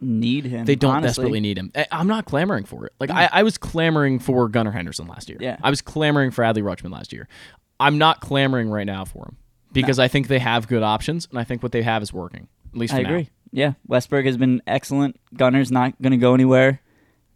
need 0.00 0.46
him. 0.46 0.64
They 0.64 0.74
don't 0.74 0.96
honestly. 0.96 1.22
desperately 1.22 1.40
need 1.40 1.58
him. 1.58 1.70
I- 1.74 1.86
I'm 1.92 2.08
not 2.08 2.24
clamoring 2.24 2.64
for 2.64 2.86
it. 2.86 2.92
Like 2.98 3.10
I, 3.10 3.28
I 3.32 3.42
was 3.42 3.56
clamoring 3.56 4.18
for 4.18 4.48
Gunnar 4.48 4.72
Henderson 4.72 5.06
last 5.06 5.28
year. 5.28 5.38
Yeah. 5.40 5.56
I 5.62 5.70
was 5.70 5.80
clamoring 5.80 6.32
for 6.32 6.42
Adley 6.42 6.62
Rutschman 6.62 6.90
last 6.90 7.12
year. 7.12 7.28
I'm 7.78 7.98
not 7.98 8.20
clamoring 8.20 8.68
right 8.68 8.86
now 8.86 9.04
for 9.04 9.26
him 9.26 9.36
because 9.72 9.98
I 9.98 10.08
think 10.08 10.28
they 10.28 10.38
have 10.38 10.68
good 10.68 10.82
options, 10.82 11.28
and 11.30 11.38
I 11.38 11.44
think 11.44 11.62
what 11.62 11.72
they 11.72 11.82
have 11.82 12.02
is 12.02 12.12
working. 12.12 12.48
At 12.72 12.78
least 12.78 12.92
I 12.92 12.98
for 12.98 13.02
now. 13.02 13.08
agree. 13.10 13.28
Yeah, 13.52 13.72
Westburg 13.88 14.26
has 14.26 14.36
been 14.36 14.62
excellent. 14.66 15.18
Gunnar's 15.34 15.72
not 15.72 16.00
going 16.00 16.12
to 16.12 16.18
go 16.18 16.34
anywhere, 16.34 16.80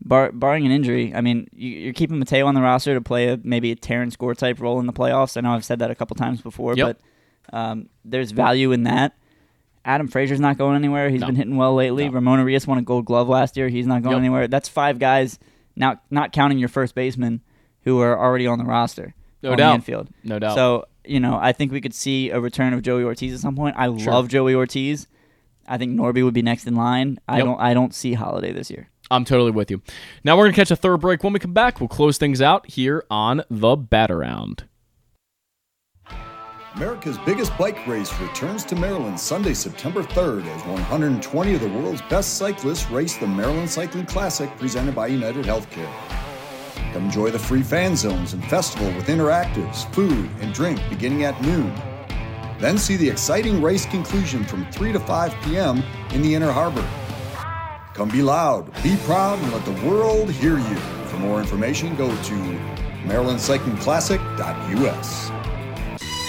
bar, 0.03 0.33
barring 0.33 0.65
an 0.66 0.73
injury. 0.73 1.15
I 1.15 1.21
mean, 1.21 1.49
you, 1.53 1.71
you're 1.71 1.93
keeping 1.93 2.19
Mateo 2.19 2.47
on 2.47 2.55
the 2.55 2.61
roster 2.62 2.95
to 2.95 3.01
play 3.01 3.29
a, 3.29 3.39
maybe 3.43 3.71
a 3.73 3.77
Terrence 3.77 4.16
Gore 4.16 4.35
type 4.35 4.61
role 4.61 4.81
in 4.81 4.87
the 4.87 4.93
playoffs. 4.93 5.37
I 5.37 5.41
know 5.41 5.53
I've 5.53 5.65
said 5.65 5.79
that 5.81 5.91
a 5.91 5.95
couple 5.95 6.16
times 6.16 6.41
before, 6.41 6.75
Yep. 6.77 6.99
but 7.51 7.57
um, 7.57 7.89
there's 8.05 8.31
value 8.31 8.73
in 8.73 8.85
that. 8.85 9.15
Adam 9.85 10.09
Frazier's 10.09 10.41
not 10.41 10.57
going 10.57 10.77
anywhere. 10.77 11.11
He's 11.11 11.21
No. 11.21 11.27
been 11.27 11.37
hitting 11.37 11.57
well 11.57 11.75
lately. 11.75 12.09
Ramon 12.09 12.39
Urias 12.39 12.66
won 12.66 12.79
a 12.79 12.83
Gold 12.83 13.05
Glove 13.05 13.29
last 13.29 13.57
year. 13.57 13.69
He's 13.69 13.87
not 13.87 14.03
going 14.03 14.15
Yep. 14.15 14.21
anywhere. 14.21 14.49
That's 14.49 14.69
five 14.69 14.99
guys. 14.99 15.39
Now, 15.77 16.01
not 16.11 16.33
counting 16.33 16.59
your 16.59 16.69
first 16.71 16.95
baseman, 16.95 17.43
who 17.83 18.01
are 18.01 18.19
already 18.19 18.47
on 18.47 18.59
the 18.59 18.65
roster. 18.65 19.15
No 19.43 19.53
on 19.53 19.59
doubt. 19.59 19.69
The 19.71 19.75
infield. 19.75 20.09
No 20.23 20.39
doubt. 20.39 20.55
So 20.55 20.87
you 21.07 21.21
know, 21.21 21.39
I 21.39 21.53
think 21.53 21.71
we 21.71 21.83
could 21.83 21.93
see 21.93 22.31
a 22.31 22.41
return 22.41 22.73
of 22.73 22.81
Joey 22.81 23.05
Ortiz 23.05 23.35
at 23.35 23.41
some 23.41 23.55
point. 23.55 23.75
I 23.77 23.95
Sure. 23.99 24.15
love 24.15 24.29
Joey 24.29 24.55
Ortiz. 24.55 25.07
I 25.69 25.77
think 25.77 25.93
Norby 25.99 26.25
would 26.25 26.33
be 26.33 26.41
next 26.41 26.66
in 26.66 26.75
line. 26.77 27.19
I 27.29 27.41
don't. 27.41 27.61
I 27.61 27.75
don't 27.75 27.95
see 27.95 28.15
Holliday 28.15 28.53
this 28.53 28.71
year. 28.71 28.89
I'm 29.15 29.24
totally 29.24 29.53
with 29.53 29.70
you. 29.70 29.81
Now 30.24 30.36
we're 30.36 30.45
gonna 30.45 30.57
catch 30.57 30.73
a 30.73 30.77
third 30.77 30.99
break. 30.99 31.23
When 31.23 31.32
we 31.32 31.39
come 31.39 31.53
back, 31.53 31.81
we'll 31.81 31.89
close 31.89 32.19
things 32.19 32.43
out 32.43 32.69
here 32.69 33.05
on 33.09 33.45
the 33.49 33.77
Bat 33.77 34.11
Around. 34.11 34.65
America's 36.74 37.16
biggest 37.19 37.57
bike 37.57 37.86
race 37.86 38.12
returns 38.19 38.65
to 38.65 38.74
Maryland 38.74 39.20
Sunday, 39.20 39.55
September 39.55 40.03
3rd 40.03 40.45
as 40.47 40.65
120 40.65 41.55
of 41.55 41.61
the 41.61 41.69
world's 41.69 42.03
best 42.03 42.36
cyclists 42.36 42.91
race 42.91 43.16
the 43.16 43.28
Maryland 43.28 43.70
Cycling 43.70 44.07
Classic 44.07 44.51
presented 44.59 44.97
by 44.97 45.07
United 45.07 45.45
Healthcare. 45.45 45.93
Come 46.93 47.05
enjoy 47.05 47.31
the 47.31 47.39
free 47.39 47.62
fan 47.62 47.95
zones 47.95 48.32
and 48.32 48.45
festival 48.47 48.89
with 48.95 49.07
interactives, 49.07 49.89
food, 49.95 50.28
and 50.41 50.53
drink 50.53 50.81
beginning 50.91 51.23
at 51.23 51.41
noon. 51.43 51.73
Then 52.59 52.78
see 52.78 52.97
the 52.97 53.09
exciting 53.09 53.62
race 53.62 53.86
conclusion 53.86 54.43
from 54.43 54.69
3 54.73 54.93
to 54.93 54.99
5 54.99 55.35
p.m. 55.45 55.81
in 56.11 56.23
the 56.23 56.35
Inner 56.35 56.51
Harbor. 56.51 56.85
Come 57.95 58.09
be 58.09 58.23
loud, 58.23 58.66
be 58.83 58.97
proud, 59.05 59.39
and 59.39 59.53
let 59.53 59.65
the 59.65 59.71
world 59.87 60.29
hear 60.29 60.59
you. 60.59 60.77
For 61.07 61.16
more 61.19 61.39
information, 61.39 61.95
go 61.95 62.09
to 62.09 62.59
marylandcyclingclassic.us. 63.07 65.44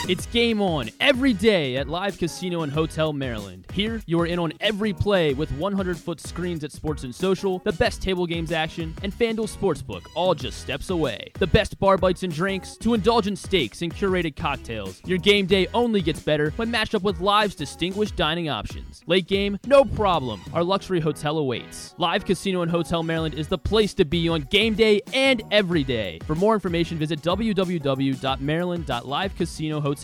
It's 0.07 0.27
game 0.27 0.61
on 0.61 0.91
every 0.99 1.33
day 1.33 1.77
at 1.77 1.89
Live 1.89 2.19
Casino 2.19 2.61
and 2.61 2.71
Hotel 2.71 3.11
Maryland. 3.11 3.65
Here, 3.73 4.03
you 4.05 4.19
are 4.19 4.27
in 4.27 4.37
on 4.37 4.53
every 4.59 4.93
play 4.93 5.33
with 5.33 5.51
100 5.53 5.97
foot 5.97 6.21
screens 6.21 6.63
at 6.63 6.71
Sports 6.71 7.03
and 7.03 7.15
Social, 7.15 7.57
the 7.63 7.73
best 7.73 8.03
table 8.03 8.27
games 8.27 8.51
action, 8.51 8.93
and 9.01 9.11
FanDuel 9.11 9.49
Sportsbook, 9.49 10.05
all 10.13 10.35
just 10.35 10.61
steps 10.61 10.91
away. 10.91 11.31
The 11.39 11.47
best 11.47 11.79
bar 11.79 11.97
bites 11.97 12.21
and 12.21 12.31
drinks 12.31 12.77
to 12.77 12.93
indulgent 12.93 13.39
steaks 13.39 13.81
and 13.81 13.91
curated 13.91 14.35
cocktails. 14.35 15.01
Your 15.05 15.17
game 15.17 15.47
day 15.47 15.65
only 15.73 16.03
gets 16.03 16.19
better 16.19 16.51
when 16.51 16.69
matched 16.69 16.93
up 16.93 17.01
with 17.01 17.19
Live's 17.19 17.55
distinguished 17.55 18.15
dining 18.15 18.47
options. 18.47 19.01
Late 19.07 19.27
game, 19.27 19.57
no 19.65 19.85
problem. 19.85 20.39
Our 20.53 20.63
luxury 20.63 20.99
hotel 20.99 21.39
awaits. 21.39 21.95
Live 21.97 22.25
Casino 22.25 22.61
and 22.61 22.69
Hotel 22.69 23.01
Maryland 23.01 23.33
is 23.33 23.47
the 23.47 23.57
place 23.57 23.95
to 23.95 24.05
be 24.05 24.29
on 24.29 24.41
game 24.41 24.75
day 24.75 25.01
and 25.15 25.41
every 25.49 25.83
day. 25.83 26.19
For 26.27 26.35
more 26.35 26.53
information, 26.53 26.99
visit 26.99 27.23
www.maryland.livecasinohotel.com. 27.23 29.94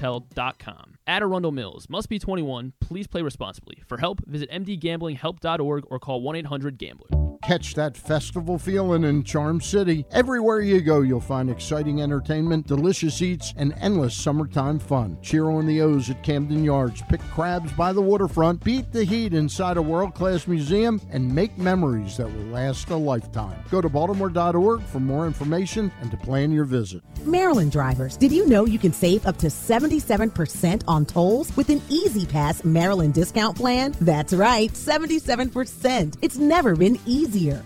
At 1.07 1.21
Arundel 1.21 1.51
Mills, 1.51 1.89
must 1.89 2.09
be 2.09 2.19
21. 2.19 2.73
Please 2.79 3.07
play 3.07 3.21
responsibly. 3.21 3.81
For 3.87 3.97
help, 3.97 4.25
visit 4.25 4.49
mdgamblinghelp.org 4.51 5.85
or 5.89 5.99
call 5.99 6.21
1 6.21 6.35
800 6.35 6.77
Gambler. 6.77 7.30
Catch 7.51 7.73
that 7.73 7.97
festival 7.97 8.57
feeling 8.57 9.03
in 9.03 9.25
Charm 9.25 9.59
City. 9.59 10.05
Everywhere 10.11 10.61
you 10.61 10.79
go, 10.79 11.01
you'll 11.01 11.19
find 11.19 11.49
exciting 11.49 12.01
entertainment, 12.01 12.65
delicious 12.65 13.21
eats, 13.21 13.53
and 13.57 13.73
endless 13.81 14.15
summertime 14.15 14.79
fun. 14.79 15.17
Cheer 15.21 15.49
on 15.49 15.67
the 15.67 15.81
O's 15.81 16.09
at 16.09 16.23
Camden 16.23 16.63
Yards, 16.63 17.01
pick 17.09 17.19
crabs 17.31 17.73
by 17.73 17.91
the 17.91 18.01
waterfront, 18.01 18.63
beat 18.63 18.93
the 18.93 19.03
heat 19.03 19.33
inside 19.33 19.75
a 19.75 19.81
world 19.81 20.13
class 20.13 20.47
museum, 20.47 21.01
and 21.09 21.35
make 21.35 21.57
memories 21.57 22.15
that 22.15 22.33
will 22.33 22.45
last 22.53 22.89
a 22.89 22.95
lifetime. 22.95 23.61
Go 23.69 23.81
to 23.81 23.89
baltimore.org 23.89 24.81
for 24.83 25.01
more 25.01 25.27
information 25.27 25.91
and 25.99 26.09
to 26.09 26.15
plan 26.15 26.53
your 26.53 26.63
visit. 26.63 27.03
Maryland 27.25 27.73
drivers, 27.73 28.15
did 28.15 28.31
you 28.31 28.47
know 28.47 28.65
you 28.65 28.79
can 28.79 28.93
save 28.93 29.27
up 29.27 29.35
to 29.39 29.47
77% 29.47 30.83
on 30.87 31.05
tolls 31.05 31.53
with 31.57 31.67
an 31.67 31.81
E-ZPass 31.89 32.63
Maryland 32.63 33.13
discount 33.13 33.57
plan? 33.57 33.93
That's 33.99 34.31
right, 34.31 34.71
77%. 34.71 36.17
It's 36.21 36.37
never 36.37 36.77
been 36.77 36.97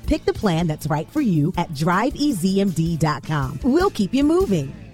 Pick 0.07 0.26
the 0.26 0.34
plan 0.34 0.68
that's 0.68 0.88
right 0.88 1.10
for 1.10 1.22
you 1.22 1.53
at 1.57 1.69
driveezmd.com. 1.69 3.60
We'll 3.64 3.89
keep 3.89 4.14
you 4.14 4.23
moving. 4.23 4.84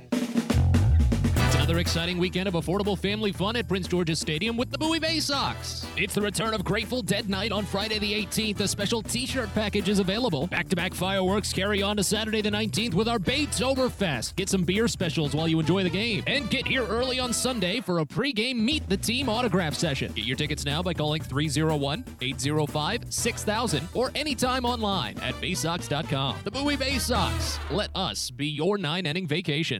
Another 1.61 1.77
exciting 1.77 2.17
weekend 2.17 2.47
of 2.47 2.55
affordable 2.55 2.97
family 2.97 3.31
fun 3.31 3.55
at 3.55 3.67
Prince 3.67 3.87
George's 3.87 4.17
Stadium 4.17 4.57
with 4.57 4.71
the 4.71 4.79
Bowie 4.79 4.97
Bay 4.97 5.19
Sox. 5.19 5.85
It's 5.95 6.15
the 6.15 6.21
return 6.21 6.55
of 6.55 6.63
Grateful 6.63 7.03
Dead 7.03 7.29
Night 7.29 7.51
on 7.51 7.65
Friday 7.65 7.99
the 7.99 8.11
18th. 8.11 8.61
A 8.61 8.67
special 8.67 9.03
t-shirt 9.03 9.47
package 9.53 9.87
is 9.87 9.99
available. 9.99 10.47
Back-to-back 10.47 10.95
fireworks 10.95 11.53
carry 11.53 11.83
on 11.83 11.97
to 11.97 12.03
Saturday 12.03 12.41
the 12.41 12.49
19th 12.49 12.95
with 12.95 13.07
our 13.07 13.19
Baytoberfest. 13.19 14.37
Get 14.37 14.49
some 14.49 14.63
beer 14.63 14.87
specials 14.87 15.35
while 15.35 15.47
you 15.47 15.59
enjoy 15.59 15.83
the 15.83 15.91
game. 15.91 16.23
And 16.25 16.49
get 16.49 16.65
here 16.65 16.83
early 16.83 17.19
on 17.19 17.31
Sunday 17.31 17.79
for 17.79 17.99
a 17.99 18.05
pre-game 18.07 18.65
Meet 18.65 18.89
the 18.89 18.97
Team 18.97 19.29
autograph 19.29 19.75
session. 19.75 20.13
Get 20.13 20.25
your 20.25 20.37
tickets 20.37 20.65
now 20.65 20.81
by 20.81 20.95
calling 20.95 21.21
301-805-6000 21.21 23.95
or 23.95 24.09
anytime 24.15 24.65
online 24.65 25.15
at 25.19 25.35
baysox.com. 25.35 26.37
The 26.43 26.49
Bowie 26.49 26.77
Bay 26.77 26.97
Sox. 26.97 27.59
Let 27.69 27.91
us 27.93 28.31
be 28.31 28.47
your 28.47 28.79
nine-inning 28.79 29.27
vacation. 29.27 29.79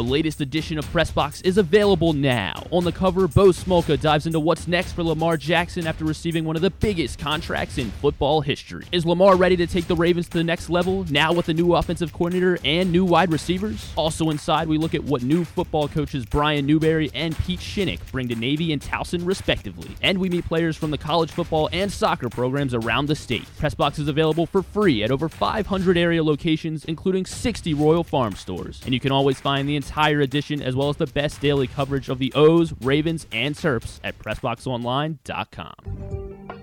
The 0.01 0.07
latest 0.07 0.41
edition 0.41 0.79
of 0.79 0.85
Pressbox 0.85 1.45
is 1.45 1.59
available 1.59 2.13
now. 2.13 2.65
On 2.71 2.83
the 2.83 2.91
cover, 2.91 3.27
Bo 3.27 3.49
Smolka 3.49 4.01
dives 4.01 4.25
into 4.25 4.39
what's 4.39 4.67
next 4.67 4.93
for 4.93 5.03
Lamar 5.03 5.37
Jackson 5.37 5.85
after 5.85 6.05
receiving 6.05 6.43
one 6.43 6.55
of 6.55 6.63
the 6.63 6.71
biggest 6.71 7.19
contracts 7.19 7.77
in 7.77 7.91
football 7.91 8.41
history. 8.41 8.83
Is 8.91 9.05
Lamar 9.05 9.35
ready 9.35 9.55
to 9.57 9.67
take 9.67 9.85
the 9.85 9.95
Ravens 9.95 10.27
to 10.29 10.39
the 10.39 10.43
next 10.43 10.71
level 10.71 11.05
now 11.11 11.31
with 11.31 11.49
a 11.49 11.53
new 11.53 11.75
offensive 11.75 12.11
coordinator 12.13 12.57
and 12.65 12.91
new 12.91 13.05
wide 13.05 13.31
receivers? 13.31 13.93
Also 13.95 14.31
inside, 14.31 14.67
we 14.67 14.79
look 14.79 14.95
at 14.95 15.03
what 15.03 15.21
new 15.21 15.45
football 15.45 15.87
coaches 15.87 16.25
Brian 16.25 16.65
Newberry 16.65 17.11
and 17.13 17.37
Pete 17.37 17.59
Shinnick 17.59 17.99
bring 18.11 18.27
to 18.29 18.35
Navy 18.35 18.73
and 18.73 18.81
Towson 18.81 19.23
respectively. 19.23 19.91
And 20.01 20.17
we 20.17 20.29
meet 20.29 20.45
players 20.45 20.75
from 20.75 20.89
the 20.89 20.97
college 20.97 21.29
football 21.29 21.69
and 21.71 21.91
soccer 21.91 22.27
programs 22.27 22.73
around 22.73 23.05
the 23.05 23.15
state. 23.15 23.45
Pressbox 23.59 23.99
is 23.99 24.07
available 24.07 24.47
for 24.47 24.63
free 24.63 25.03
at 25.03 25.11
over 25.11 25.29
500 25.29 25.95
area 25.95 26.23
locations, 26.23 26.85
including 26.85 27.23
60 27.23 27.75
Royal 27.75 28.03
Farm 28.03 28.33
stores. 28.33 28.81
And 28.83 28.95
you 28.95 28.99
can 28.99 29.11
always 29.11 29.39
find 29.39 29.69
the 29.69 29.75
entire 29.75 29.90
edition 30.21 30.61
as 30.61 30.75
well 30.75 30.89
as 30.89 30.97
the 30.97 31.07
best 31.07 31.41
daily 31.41 31.67
coverage 31.67 32.09
of 32.09 32.19
the 32.19 32.31
O's, 32.33 32.73
Ravens, 32.81 33.25
and 33.31 33.55
Terps 33.55 33.99
at 34.03 34.19
PressBoxOnline.com. 34.19 36.60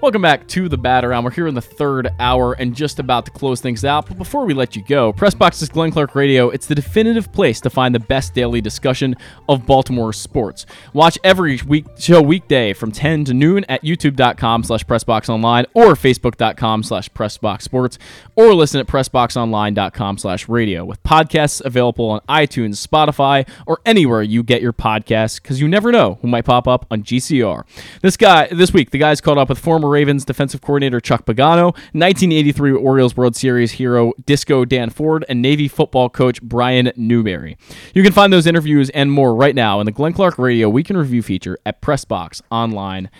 Welcome 0.00 0.22
back 0.22 0.48
to 0.48 0.66
the 0.70 0.78
Bat 0.78 1.04
Around. 1.04 1.24
We're 1.24 1.30
here 1.30 1.46
in 1.46 1.54
the 1.54 1.60
third 1.60 2.08
hour 2.18 2.54
and 2.54 2.74
just 2.74 2.98
about 2.98 3.26
to 3.26 3.30
close 3.30 3.60
things 3.60 3.84
out. 3.84 4.06
But 4.06 4.16
before 4.16 4.46
we 4.46 4.54
let 4.54 4.74
you 4.74 4.82
go, 4.82 5.12
Pressbox 5.12 5.60
is 5.60 5.68
Glenn 5.68 5.90
Clark 5.90 6.14
Radio. 6.14 6.48
It's 6.48 6.66
the 6.66 6.74
definitive 6.74 7.30
place 7.34 7.60
to 7.60 7.68
find 7.68 7.94
the 7.94 8.00
best 8.00 8.32
daily 8.32 8.62
discussion 8.62 9.14
of 9.46 9.66
Baltimore 9.66 10.14
sports. 10.14 10.64
Watch 10.94 11.18
every 11.22 11.60
week 11.66 11.84
show 11.98 12.22
weekday 12.22 12.72
from 12.72 12.92
10 12.92 13.26
to 13.26 13.34
noon 13.34 13.66
at 13.68 13.82
youtube.com 13.82 14.64
slash 14.64 14.86
pressboxonline 14.86 15.66
or 15.74 15.92
facebook.com 15.92 16.82
slash 16.82 17.10
pressboxsports 17.10 17.98
or 18.36 18.54
listen 18.54 18.80
at 18.80 18.86
pressboxonline.com 18.86 20.16
slash 20.16 20.48
radio 20.48 20.82
with 20.82 21.02
podcasts 21.02 21.62
available 21.62 22.08
on 22.08 22.20
iTunes, 22.20 22.86
Spotify, 22.86 23.46
or 23.66 23.82
anywhere 23.84 24.22
you 24.22 24.42
get 24.42 24.62
your 24.62 24.72
podcasts 24.72 25.42
because 25.42 25.60
you 25.60 25.68
never 25.68 25.92
know 25.92 26.18
who 26.22 26.28
might 26.28 26.46
pop 26.46 26.66
up 26.66 26.86
on 26.90 27.02
GCR. 27.02 27.64
This 28.00 28.16
guy, 28.16 28.46
this 28.46 28.72
week, 28.72 28.92
the 28.92 28.98
guy's 28.98 29.20
caught 29.20 29.36
up 29.36 29.50
with 29.50 29.58
former 29.58 29.89
Ravens 29.90 30.24
defensive 30.24 30.60
coordinator 30.62 31.00
Chuck 31.00 31.26
Pagano, 31.26 31.72
1983 31.92 32.72
Orioles 32.72 33.16
World 33.16 33.36
Series 33.36 33.72
hero 33.72 34.12
Disco 34.24 34.64
Dan 34.64 34.90
Ford, 34.90 35.24
and 35.28 35.42
Navy 35.42 35.68
football 35.68 36.08
coach 36.08 36.40
Brian 36.42 36.92
Newberry. 36.96 37.56
You 37.94 38.02
can 38.02 38.12
find 38.12 38.32
those 38.32 38.46
interviews 38.46 38.90
and 38.90 39.10
more 39.12 39.34
right 39.34 39.54
now 39.54 39.80
in 39.80 39.86
the 39.86 39.92
Glenn 39.92 40.12
Clark 40.12 40.38
Radio 40.38 40.68
Week 40.68 40.88
in 40.88 40.96
Review 40.96 41.22
feature 41.22 41.58
at 41.66 41.82
PressBoxOnline.com. 41.82 43.10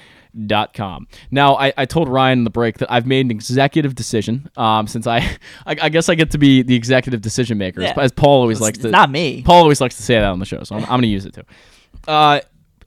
Now, 1.30 1.56
I, 1.56 1.72
I 1.76 1.84
told 1.86 2.08
Ryan 2.08 2.38
in 2.40 2.44
the 2.44 2.50
break 2.50 2.78
that 2.78 2.90
I've 2.90 3.06
made 3.06 3.26
an 3.26 3.30
executive 3.30 3.94
decision 3.94 4.48
um, 4.56 4.86
since 4.86 5.06
I, 5.06 5.18
I, 5.66 5.76
I 5.82 5.88
guess 5.88 6.08
I 6.08 6.14
get 6.14 6.30
to 6.32 6.38
be 6.38 6.62
the 6.62 6.74
executive 6.74 7.20
decision 7.20 7.58
maker, 7.58 7.80
Yeah. 7.82 7.94
as 7.96 8.12
Paul 8.12 8.42
always 8.42 8.58
It's 8.58 8.62
likes 8.62 8.78
to. 8.78 8.90
not 8.90 9.10
me. 9.10 9.42
Paul 9.42 9.62
always 9.62 9.80
likes 9.80 9.96
to 9.96 10.02
say 10.02 10.14
that 10.14 10.24
on 10.24 10.38
the 10.38 10.46
show, 10.46 10.62
so 10.62 10.76
I'm, 10.76 10.82
I'm 10.84 10.88
going 10.88 11.02
to 11.02 11.08
use 11.08 11.26
it 11.26 11.34
too. 11.34 11.42
Uh, 12.06 12.40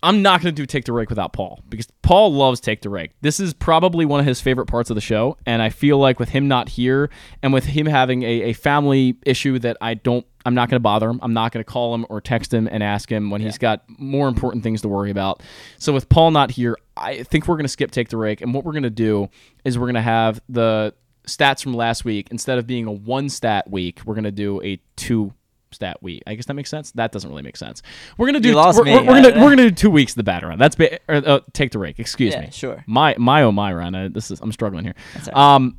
I'm 0.03 0.21
not 0.21 0.41
going 0.41 0.53
to 0.53 0.61
do 0.61 0.65
Take 0.65 0.83
the 0.83 0.91
Rake 0.91 1.09
without 1.09 1.31
Paul 1.31 1.61
because 1.69 1.87
Paul 2.01 2.33
loves 2.33 2.59
Take 2.59 2.81
the 2.81 2.89
Rake. 2.89 3.11
This 3.21 3.39
is 3.39 3.53
probably 3.53 4.05
one 4.05 4.19
of 4.19 4.25
his 4.25 4.41
favorite 4.41 4.65
parts 4.65 4.89
of 4.89 4.95
the 4.95 5.01
show, 5.01 5.37
and 5.45 5.61
I 5.61 5.69
feel 5.69 5.97
like 5.97 6.19
with 6.19 6.29
him 6.29 6.49
not 6.49 6.67
here 6.67 7.09
and 7.41 7.53
with 7.53 7.63
him 7.63 7.85
having 7.85 8.23
a, 8.23 8.41
a 8.43 8.53
family 8.53 9.15
issue 9.25 9.57
that 9.59 9.77
I 9.79 9.93
don't 9.93 10.25
I'm 10.45 10.55
not 10.55 10.69
going 10.69 10.75
to 10.75 10.81
bother 10.81 11.09
him. 11.09 11.21
I'm 11.23 11.33
not 11.33 11.53
going 11.53 11.63
to 11.63 11.71
call 11.71 11.95
him 11.95 12.05
or 12.09 12.19
text 12.19 12.53
him 12.53 12.67
and 12.69 12.83
ask 12.83 13.09
him 13.09 13.29
when 13.29 13.39
he's 13.39 13.57
got 13.57 13.85
more 13.87 14.27
important 14.27 14.61
things 14.61 14.81
to 14.81 14.89
worry 14.89 15.09
about. 15.09 15.41
So 15.77 15.93
with 15.93 16.09
Paul 16.09 16.31
not 16.31 16.51
here, 16.51 16.77
I 16.97 17.23
think 17.23 17.47
we're 17.47 17.55
going 17.55 17.63
to 17.63 17.69
skip 17.69 17.91
take 17.91 18.09
the 18.09 18.17
rake, 18.17 18.41
and 18.41 18.53
what 18.53 18.65
we're 18.65 18.73
going 18.73 18.83
to 18.83 18.89
do 18.89 19.29
is 19.63 19.79
we're 19.79 19.85
going 19.85 19.95
to 19.95 20.01
have 20.01 20.41
the 20.49 20.93
stats 21.27 21.63
from 21.63 21.73
last 21.73 22.03
week 22.03 22.27
instead 22.29 22.57
of 22.57 22.67
being 22.67 22.87
a 22.87 22.91
one 22.91 23.29
stat 23.29 23.69
week, 23.69 24.01
we're 24.05 24.15
going 24.15 24.25
to 24.25 24.31
do 24.31 24.61
a 24.63 24.81
two 24.97 25.33
stat 25.73 26.01
week. 26.01 26.23
I 26.27 26.35
guess 26.35 26.45
that 26.45 26.53
makes 26.53 26.69
sense. 26.69 26.91
That 26.91 27.11
doesn't 27.11 27.29
really 27.29 27.43
make 27.43 27.57
sense. 27.57 27.81
We're 28.17 28.27
gonna 28.27 28.39
do. 28.39 28.55
We're, 28.55 28.71
we're, 28.83 28.83
we're 29.03 29.21
gonna 29.21 29.41
we're 29.43 29.49
gonna 29.49 29.69
do 29.69 29.71
two 29.71 29.89
weeks 29.91 30.13
of 30.13 30.17
the 30.17 30.23
batter 30.23 30.47
run. 30.47 30.59
That's 30.59 30.75
ba- 30.75 30.99
or, 31.09 31.15
uh, 31.15 31.39
take 31.53 31.71
the 31.71 31.79
rake. 31.79 31.99
Excuse 31.99 32.33
Yeah, 32.33 32.41
me. 32.41 32.49
sure. 32.51 32.83
My 32.87 33.15
my 33.17 33.43
oh 33.43 33.51
my 33.51 33.73
run. 33.73 33.93
Uh, 33.95 34.09
this 34.11 34.31
is 34.31 34.39
I'm 34.41 34.51
struggling 34.51 34.83
here. 34.85 34.95
That's 35.13 35.27
all 35.29 35.33
right. 35.33 35.55
Um, 35.55 35.77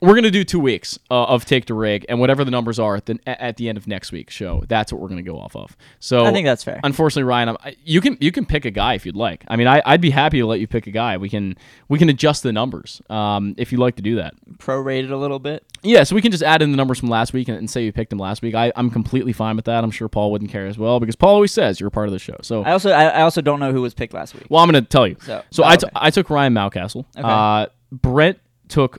we're 0.00 0.14
gonna 0.14 0.30
do 0.30 0.44
two 0.44 0.60
weeks 0.60 0.98
uh, 1.10 1.24
of 1.24 1.44
take 1.44 1.66
the 1.66 1.74
rig, 1.74 2.06
and 2.08 2.20
whatever 2.20 2.44
the 2.44 2.50
numbers 2.50 2.78
are 2.78 2.94
at 2.96 3.06
the 3.06 3.18
at 3.26 3.56
the 3.56 3.68
end 3.68 3.76
of 3.76 3.86
next 3.88 4.12
week's 4.12 4.32
show, 4.34 4.62
that's 4.68 4.92
what 4.92 5.00
we're 5.02 5.08
gonna 5.08 5.22
go 5.22 5.38
off 5.38 5.56
of. 5.56 5.76
So 5.98 6.24
I 6.24 6.32
think 6.32 6.46
that's 6.46 6.62
fair. 6.62 6.80
Unfortunately, 6.84 7.24
Ryan, 7.24 7.48
I'm, 7.50 7.56
you 7.84 8.00
can 8.00 8.16
you 8.20 8.30
can 8.30 8.46
pick 8.46 8.64
a 8.64 8.70
guy 8.70 8.94
if 8.94 9.04
you'd 9.04 9.16
like. 9.16 9.44
I 9.48 9.56
mean, 9.56 9.66
I, 9.66 9.82
I'd 9.84 10.00
be 10.00 10.10
happy 10.10 10.38
to 10.38 10.46
let 10.46 10.60
you 10.60 10.66
pick 10.68 10.86
a 10.86 10.90
guy. 10.92 11.16
We 11.16 11.28
can 11.28 11.56
we 11.88 11.98
can 11.98 12.08
adjust 12.08 12.42
the 12.44 12.52
numbers 12.52 13.02
um, 13.10 13.54
if 13.58 13.72
you'd 13.72 13.80
like 13.80 13.96
to 13.96 14.02
do 14.02 14.16
that. 14.16 14.34
Prorate 14.58 15.04
it 15.04 15.10
a 15.10 15.16
little 15.16 15.38
bit. 15.40 15.64
Yeah, 15.82 16.04
so 16.04 16.14
we 16.14 16.22
can 16.22 16.30
just 16.32 16.42
add 16.42 16.62
in 16.62 16.70
the 16.70 16.76
numbers 16.76 16.98
from 17.00 17.08
last 17.08 17.32
week 17.32 17.48
and, 17.48 17.56
and 17.58 17.70
say 17.70 17.84
you 17.84 17.92
picked 17.92 18.10
them 18.10 18.18
last 18.18 18.42
week. 18.42 18.54
I, 18.54 18.72
I'm 18.76 18.90
completely 18.90 19.32
fine 19.32 19.56
with 19.56 19.64
that. 19.66 19.84
I'm 19.84 19.90
sure 19.90 20.08
Paul 20.08 20.30
wouldn't 20.32 20.50
care 20.50 20.66
as 20.66 20.78
well 20.78 20.98
because 21.00 21.16
Paul 21.16 21.34
always 21.34 21.52
says 21.52 21.80
you're 21.80 21.88
a 21.88 21.90
part 21.90 22.06
of 22.08 22.12
the 22.12 22.18
show. 22.18 22.36
So 22.42 22.62
I 22.62 22.70
also 22.72 22.90
I, 22.90 23.04
I 23.06 23.22
also 23.22 23.40
don't 23.40 23.58
know 23.60 23.72
who 23.72 23.82
was 23.82 23.94
picked 23.94 24.14
last 24.14 24.34
week. 24.34 24.46
well, 24.48 24.62
I'm 24.62 24.70
going 24.70 24.82
to 24.82 24.88
tell 24.88 25.06
you. 25.08 25.16
So- 25.22 25.42
So, 25.50 25.62
oh, 25.64 25.66
I, 25.66 25.76
t- 25.76 25.86
okay. 25.86 25.92
I 25.96 26.10
took 26.10 26.30
Ryan 26.30 26.54
Mountcastle. 26.54 27.04
Okay. 27.16 27.22
Uh, 27.28 27.66
Brent 27.92 28.38
took 28.68 28.98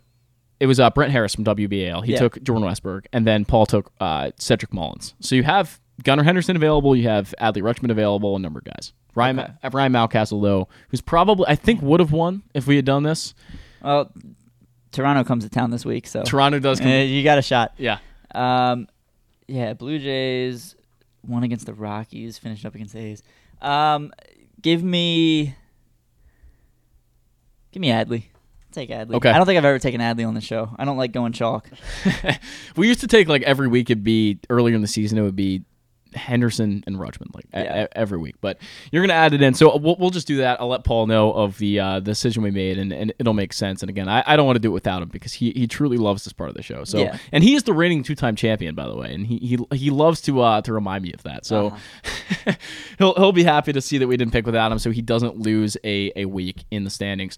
it 0.59 0.65
was 0.67 0.79
uh, 0.79 0.89
Brent 0.89 1.11
Harris 1.11 1.33
from 1.35 1.43
WBAL. 1.45 2.03
He 2.05 2.13
Yeah. 2.13 2.19
took 2.19 2.41
Jordan 2.43 2.67
Westburg, 2.67 3.05
and 3.13 3.25
then 3.25 3.45
Paul 3.45 3.65
took 3.65 3.91
uh, 3.99 4.31
Cedric 4.37 4.73
Mullins. 4.73 5.13
So 5.19 5.35
you 5.35 5.43
have 5.43 5.79
Gunnar 6.03 6.23
Henderson 6.23 6.55
available. 6.55 6.95
You 6.95 7.07
have 7.07 7.33
Adley 7.41 7.61
Rutschman 7.61 7.91
available. 7.91 8.35
A 8.35 8.39
number 8.39 8.59
of 8.59 8.65
guys. 8.65 8.93
Ryan 9.15 9.39
Okay. 9.39 9.53
Ryan 9.73 9.93
Mountcastle 9.93 10.41
though, 10.41 10.67
who's 10.89 11.01
probably 11.01 11.45
I 11.47 11.55
think 11.55 11.81
would 11.81 11.99
have 11.99 12.11
won 12.11 12.43
if 12.53 12.67
we 12.67 12.75
had 12.75 12.85
done 12.85 13.03
this. 13.03 13.33
Well, 13.81 14.11
Toronto 14.91 15.23
comes 15.23 15.43
to 15.43 15.49
town 15.49 15.71
this 15.71 15.85
week, 15.85 16.07
so 16.07 16.23
Toronto 16.23 16.59
does 16.59 16.79
come- 16.79 16.89
Uh, 16.89 16.95
you 17.01 17.23
got 17.23 17.37
a 17.37 17.41
shot. 17.41 17.73
Yeah. 17.77 17.99
Um, 18.35 18.87
yeah. 19.47 19.73
Blue 19.73 19.97
Jays 19.99 20.75
won 21.27 21.43
against 21.43 21.65
the 21.65 21.73
Rockies, 21.73 22.37
finished 22.37 22.65
up 22.65 22.75
against 22.75 22.93
the 22.93 22.99
A's. 22.99 23.23
Um, 23.61 24.11
give 24.61 24.83
me, 24.83 25.55
give 27.71 27.81
me 27.81 27.89
Adley. 27.89 28.23
Take 28.79 28.89
Adley. 28.91 29.15
Okay. 29.15 29.29
I 29.29 29.37
don't 29.37 29.45
think 29.45 29.57
I've 29.57 29.65
ever 29.65 29.79
taken 29.79 29.99
Adley 29.99 30.25
on 30.27 30.33
the 30.35 30.41
show. 30.41 30.69
I 30.79 30.85
don't 30.85 30.97
like 30.97 31.11
going 31.11 31.33
chalk. 31.33 31.69
We 32.77 32.87
used 32.87 33.01
to 33.01 33.07
take 33.07 33.27
like 33.27 33.41
every 33.43 33.67
week. 33.67 33.89
It'd 33.89 34.03
be 34.03 34.39
earlier 34.49 34.75
in 34.75 34.81
the 34.81 34.87
season. 34.87 35.17
It 35.17 35.21
would 35.23 35.35
be 35.35 35.63
Henderson 36.15 36.83
and 36.87 36.95
Rutschman 36.95 37.33
like 37.35 37.45
Yeah. 37.53 37.83
e- 37.83 37.87
every 37.93 38.17
week. 38.17 38.35
But 38.41 38.57
you're 38.91 39.03
gonna 39.03 39.13
add 39.13 39.33
it 39.33 39.41
in, 39.41 39.53
so 39.53 39.75
we'll, 39.77 39.95
we'll 39.99 40.09
just 40.11 40.25
do 40.27 40.37
that. 40.37 40.59
I'll 40.61 40.69
let 40.69 40.83
Paul 40.83 41.05
know 41.07 41.31
of 41.33 41.57
the 41.59 41.79
uh, 41.79 41.99
decision 41.99 42.41
we 42.41 42.51
made, 42.51 42.79
and, 42.79 42.91
and 42.93 43.13
it'll 43.19 43.33
make 43.33 43.51
sense. 43.53 43.83
And 43.83 43.89
again, 43.89 44.07
I, 44.07 44.23
I 44.25 44.35
don't 44.37 44.45
want 44.47 44.55
to 44.55 44.59
do 44.61 44.69
it 44.69 44.73
without 44.73 45.01
him 45.03 45.09
because 45.09 45.33
he, 45.33 45.51
he 45.51 45.67
truly 45.67 45.97
loves 45.97 46.23
this 46.23 46.33
part 46.33 46.49
of 46.49 46.55
the 46.55 46.63
show. 46.63 46.83
So 46.85 46.99
Yeah. 46.99 47.17
and 47.31 47.43
he 47.43 47.53
is 47.55 47.63
the 47.63 47.73
reigning 47.73 48.01
two 48.03 48.15
time 48.15 48.35
champion, 48.35 48.73
by 48.75 48.87
the 48.87 48.95
way, 48.95 49.13
and 49.13 49.27
he 49.27 49.37
he, 49.37 49.75
he 49.75 49.89
loves 49.91 50.21
to 50.21 50.41
uh, 50.41 50.61
to 50.63 50.73
remind 50.73 51.03
me 51.03 51.11
of 51.13 51.21
that. 51.23 51.45
So 51.45 51.67
Uh-huh. 51.67 52.53
he'll 52.97 53.13
he'll 53.15 53.31
be 53.33 53.43
happy 53.43 53.73
to 53.73 53.81
see 53.81 53.97
that 53.99 54.07
we 54.07 54.15
didn't 54.17 54.31
pick 54.31 54.45
without 54.45 54.71
him, 54.71 54.79
so 54.79 54.89
he 54.91 55.01
doesn't 55.01 55.37
lose 55.37 55.75
a, 55.83 56.11
a 56.15 56.25
week 56.25 56.63
in 56.71 56.85
the 56.85 56.89
standings. 56.89 57.37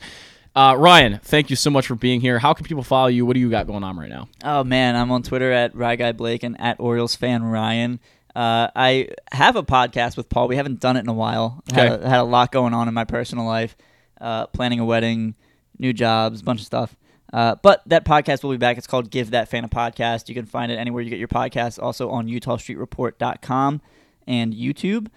Uh, 0.55 0.75
Ryan, 0.77 1.19
thank 1.23 1.49
you 1.49 1.55
so 1.55 1.69
much 1.69 1.87
for 1.87 1.95
being 1.95 2.19
here. 2.19 2.37
How 2.37 2.53
can 2.53 2.65
people 2.65 2.83
follow 2.83 3.07
you? 3.07 3.25
What 3.25 3.35
do 3.35 3.39
you 3.39 3.49
got 3.49 3.67
going 3.67 3.83
on 3.83 3.97
right 3.97 4.09
now? 4.09 4.27
Oh 4.43 4.63
man, 4.63 4.95
I'm 4.97 5.09
on 5.11 5.23
Twitter 5.23 5.51
at 5.51 5.73
Rye 5.75 6.11
Blake 6.11 6.43
and 6.43 6.59
at 6.59 6.79
Orioles 6.79 7.15
fan 7.15 7.43
Ryan. 7.43 7.99
Uh, 8.35 8.67
I 8.75 9.09
have 9.31 9.55
a 9.55 9.63
podcast 9.63 10.17
with 10.17 10.29
Paul. 10.29 10.47
We 10.47 10.55
haven't 10.57 10.79
done 10.79 10.97
it 10.97 11.01
in 11.01 11.09
a 11.09 11.13
while. 11.13 11.63
Had, 11.73 11.91
Okay. 11.91 12.03
a, 12.05 12.09
had 12.09 12.19
a 12.19 12.23
lot 12.23 12.51
going 12.51 12.73
on 12.73 12.87
in 12.87 12.93
my 12.93 13.03
personal 13.05 13.45
life, 13.45 13.75
uh, 14.19 14.47
planning 14.47 14.79
a 14.79 14.85
wedding, 14.85 15.35
new 15.79 15.93
jobs, 15.93 16.41
bunch 16.41 16.59
of 16.61 16.65
stuff. 16.65 16.95
Uh, 17.33 17.55
but 17.61 17.81
that 17.85 18.03
podcast 18.03 18.43
will 18.43 18.51
be 18.51 18.57
back. 18.57 18.77
It's 18.77 18.87
called 18.87 19.09
Give 19.09 19.31
That 19.31 19.47
Fan 19.49 19.63
a 19.63 19.69
Podcast. 19.69 20.27
You 20.27 20.35
can 20.35 20.45
find 20.45 20.69
it 20.71 20.75
anywhere 20.75 21.01
you 21.01 21.09
get 21.09 21.19
your 21.19 21.29
podcasts. 21.29 21.81
Also 21.81 22.09
on 22.09 22.27
EutawStreetReport.com 22.27 23.81
and 24.27 24.53
YouTube. 24.53 25.07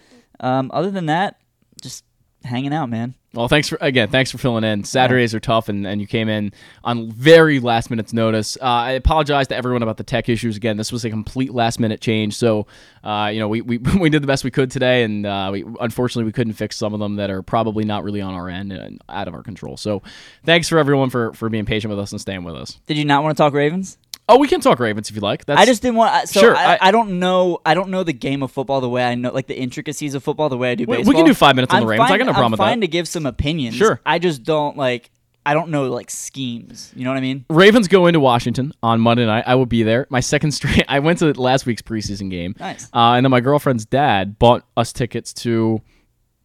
Um, 0.40 0.70
other 0.73 0.90
than 0.93 1.06
that, 1.06 1.40
just 1.82 2.05
hanging 2.44 2.73
out, 2.73 2.89
man. 2.89 3.15
Well, 3.35 3.48
thanks 3.48 3.69
for 3.69 3.77
again. 3.81 4.09
Thanks 4.11 4.31
for 4.31 4.39
filling 4.39 4.62
in. 4.62 4.85
Saturdays 4.85 5.35
are 5.35 5.40
tough, 5.40 5.69
and, 5.69 5.86
and 5.86 6.01
you 6.01 6.06
came 6.06 6.28
in 6.28 6.52
on 6.85 7.11
very 7.11 7.59
last 7.59 7.90
minute's 7.90 8.12
notice. 8.12 8.56
Uh, 8.61 8.65
I 8.65 8.90
apologize 8.93 9.48
to 9.48 9.56
everyone 9.56 9.82
about 9.82 9.97
the 9.97 10.05
tech 10.05 10.28
issues. 10.28 10.56
Again, 10.56 10.77
this 10.77 10.93
was 10.93 11.05
a 11.05 11.11
complete 11.11 11.52
last 11.52 11.81
minute 11.81 12.01
change, 12.01 12.36
so 12.36 12.69
uh, 13.02 13.31
you 13.32 13.40
know 13.40 13.48
we, 13.48 13.61
we 13.61 13.78
we 14.01 14.09
did 14.09 14.23
the 14.23 14.28
best 14.28 14.44
we 14.44 14.52
could 14.52 14.70
today, 14.70 15.02
and 15.02 15.27
uh, 15.27 15.48
we 15.52 15.65
unfortunately 15.81 16.24
we 16.24 16.32
couldn't 16.32 16.52
fix 16.52 16.77
some 16.77 16.94
of 16.94 17.01
them 17.01 17.16
that 17.16 17.31
are 17.31 17.43
probably 17.43 17.85
not 17.85 18.05
really 18.05 18.20
on 18.20 18.35
our 18.35 18.48
end 18.48 18.73
and 18.73 19.02
out 19.09 19.27
of 19.27 19.35
our 19.35 19.43
control. 19.43 19.77
So, 19.77 20.02
thanks 20.44 20.69
for 20.69 20.78
everyone 20.78 21.11
for 21.11 21.32
for 21.32 21.48
being 21.48 21.65
patient 21.65 21.90
with 21.90 21.98
us 21.98 22.12
and 22.12 22.20
staying 22.20 22.44
with 22.44 22.55
us. 22.55 22.78
Did 22.86 22.97
you 22.97 23.05
not 23.05 23.24
want 23.24 23.36
to 23.36 23.43
talk 23.43 23.52
Ravens? 23.52 23.98
Oh, 24.29 24.39
we 24.39 24.49
can 24.49 24.61
talk 24.61 24.79
Ravens 24.79 25.11
if 25.11 25.17
you 25.17 25.21
like. 25.21 25.45
That's, 25.45 25.61
I 25.61 25.67
just 25.67 25.83
didn't 25.83 25.97
want. 25.97 26.29
So 26.31 26.41
Sure, 26.41 26.57
I, 26.57 26.75
I- 26.75 26.79
I, 26.81 26.91
don't 26.91 27.19
know. 27.19 27.59
I 27.67 27.75
don't 27.75 27.91
know 27.91 28.03
the 28.05 28.15
game 28.15 28.43
of 28.43 28.51
football 28.51 28.81
the 28.81 28.89
way 28.89 29.05
I 29.05 29.15
know, 29.15 29.31
like 29.31 29.47
the 29.49 29.59
intricacies 29.59 30.15
of 30.15 30.25
football 30.25 30.49
the 30.49 30.57
way 30.57 30.71
I 30.73 30.75
do 30.77 30.87
We- 30.87 30.99
we 31.03 31.15
can 31.15 31.27
do 31.27 31.35
five 31.35 31.57
minutes 31.57 31.75
on 31.75 31.81
the 31.81 31.85
I'm 31.85 31.91
Ravens. 31.91 32.11
I 32.11 32.17
got 32.19 32.25
no 32.27 32.33
problem 32.33 32.45
I'm 32.47 32.51
with 32.53 32.59
that. 32.59 32.65
fine 32.65 32.81
to 32.81 32.87
give 32.89 33.07
some 33.07 33.27
opinions. 33.27 33.75
Sure. 33.77 34.01
I 34.07 34.19
just 34.19 34.43
don't 34.43 34.77
like. 34.79 35.11
I 35.47 35.53
don't 35.53 35.69
know 35.69 35.91
like 35.91 36.11
schemes. 36.11 36.91
You 36.97 37.05
know 37.05 37.11
what 37.11 37.19
I 37.19 37.21
mean? 37.21 37.45
Ravens 37.51 37.87
go 37.87 38.07
into 38.07 38.19
Washington 38.19 38.73
on 38.83 38.99
Monday 38.99 39.27
night. 39.27 39.45
I 39.47 39.57
will 39.57 39.67
be 39.67 39.83
there. 39.83 40.07
My 40.09 40.21
second 40.21 40.53
straight. 40.53 40.87
I 40.89 41.01
went 41.01 41.19
to 41.19 41.39
last 41.39 41.67
week's 41.67 41.83
preseason 41.83 42.31
game. 42.31 42.55
Nice. 42.59 42.85
Uh, 42.95 43.13
and 43.13 43.27
then 43.27 43.31
my 43.31 43.41
girlfriend's 43.41 43.85
dad 43.85 44.39
bought 44.39 44.65
us 44.79 44.91
tickets 44.91 45.35
to 45.35 45.83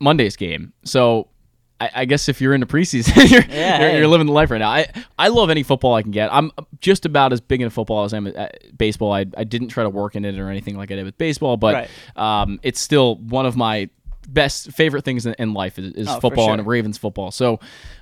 Monday's 0.02 0.36
game. 0.36 0.74
So 0.84 1.29
I, 1.82 1.90
I 1.96 2.06
guess 2.06 2.28
if 2.30 2.42
you're 2.42 2.54
into 2.54 2.68
preseason, 2.68 3.16
you're, 3.32 3.42
Yeah, 3.42 3.80
you're, 3.80 3.90
hey. 3.90 3.98
you're 4.00 4.08
living 4.08 4.28
the 4.28 4.34
life 4.34 4.52
right 4.52 4.58
now. 4.60 4.70
I, 4.70 4.88
I 5.18 5.28
love 5.30 5.50
any 5.50 5.64
football 5.64 5.94
I 5.96 6.02
can 6.02 6.12
get. 6.12 6.34
I'm 6.34 6.52
just 6.82 7.06
about 7.06 7.32
as 7.34 7.42
big 7.42 7.62
into 7.62 7.72
football 7.72 8.04
as 8.04 8.14
I 8.14 8.18
am 8.18 8.28
at 8.28 8.78
baseball. 8.78 9.14
I, 9.14 9.26
I 9.38 9.44
didn't 9.44 9.70
try 9.70 9.84
to 9.84 9.90
work 9.90 10.16
in 10.16 10.26
it 10.26 10.38
or 10.38 10.50
anything 10.50 10.76
like 10.78 10.92
I 10.92 10.96
did 10.96 11.06
with 11.06 11.18
baseball, 11.18 11.58
but 11.58 11.88
um, 12.16 12.60
it's 12.64 12.80
still 12.80 13.16
one 13.18 13.46
of 13.46 13.56
my 13.56 13.90
best 14.28 14.72
favorite 14.74 15.04
things 15.04 15.26
in, 15.26 15.34
in 15.40 15.54
life 15.56 15.80
is, 15.80 15.94
is 15.94 16.08
Oh, 16.08 16.20
football 16.20 16.48
sure. 16.48 16.54
and 16.54 16.68
Ravens 16.68 16.98
football. 17.00 17.32
So 17.32 17.60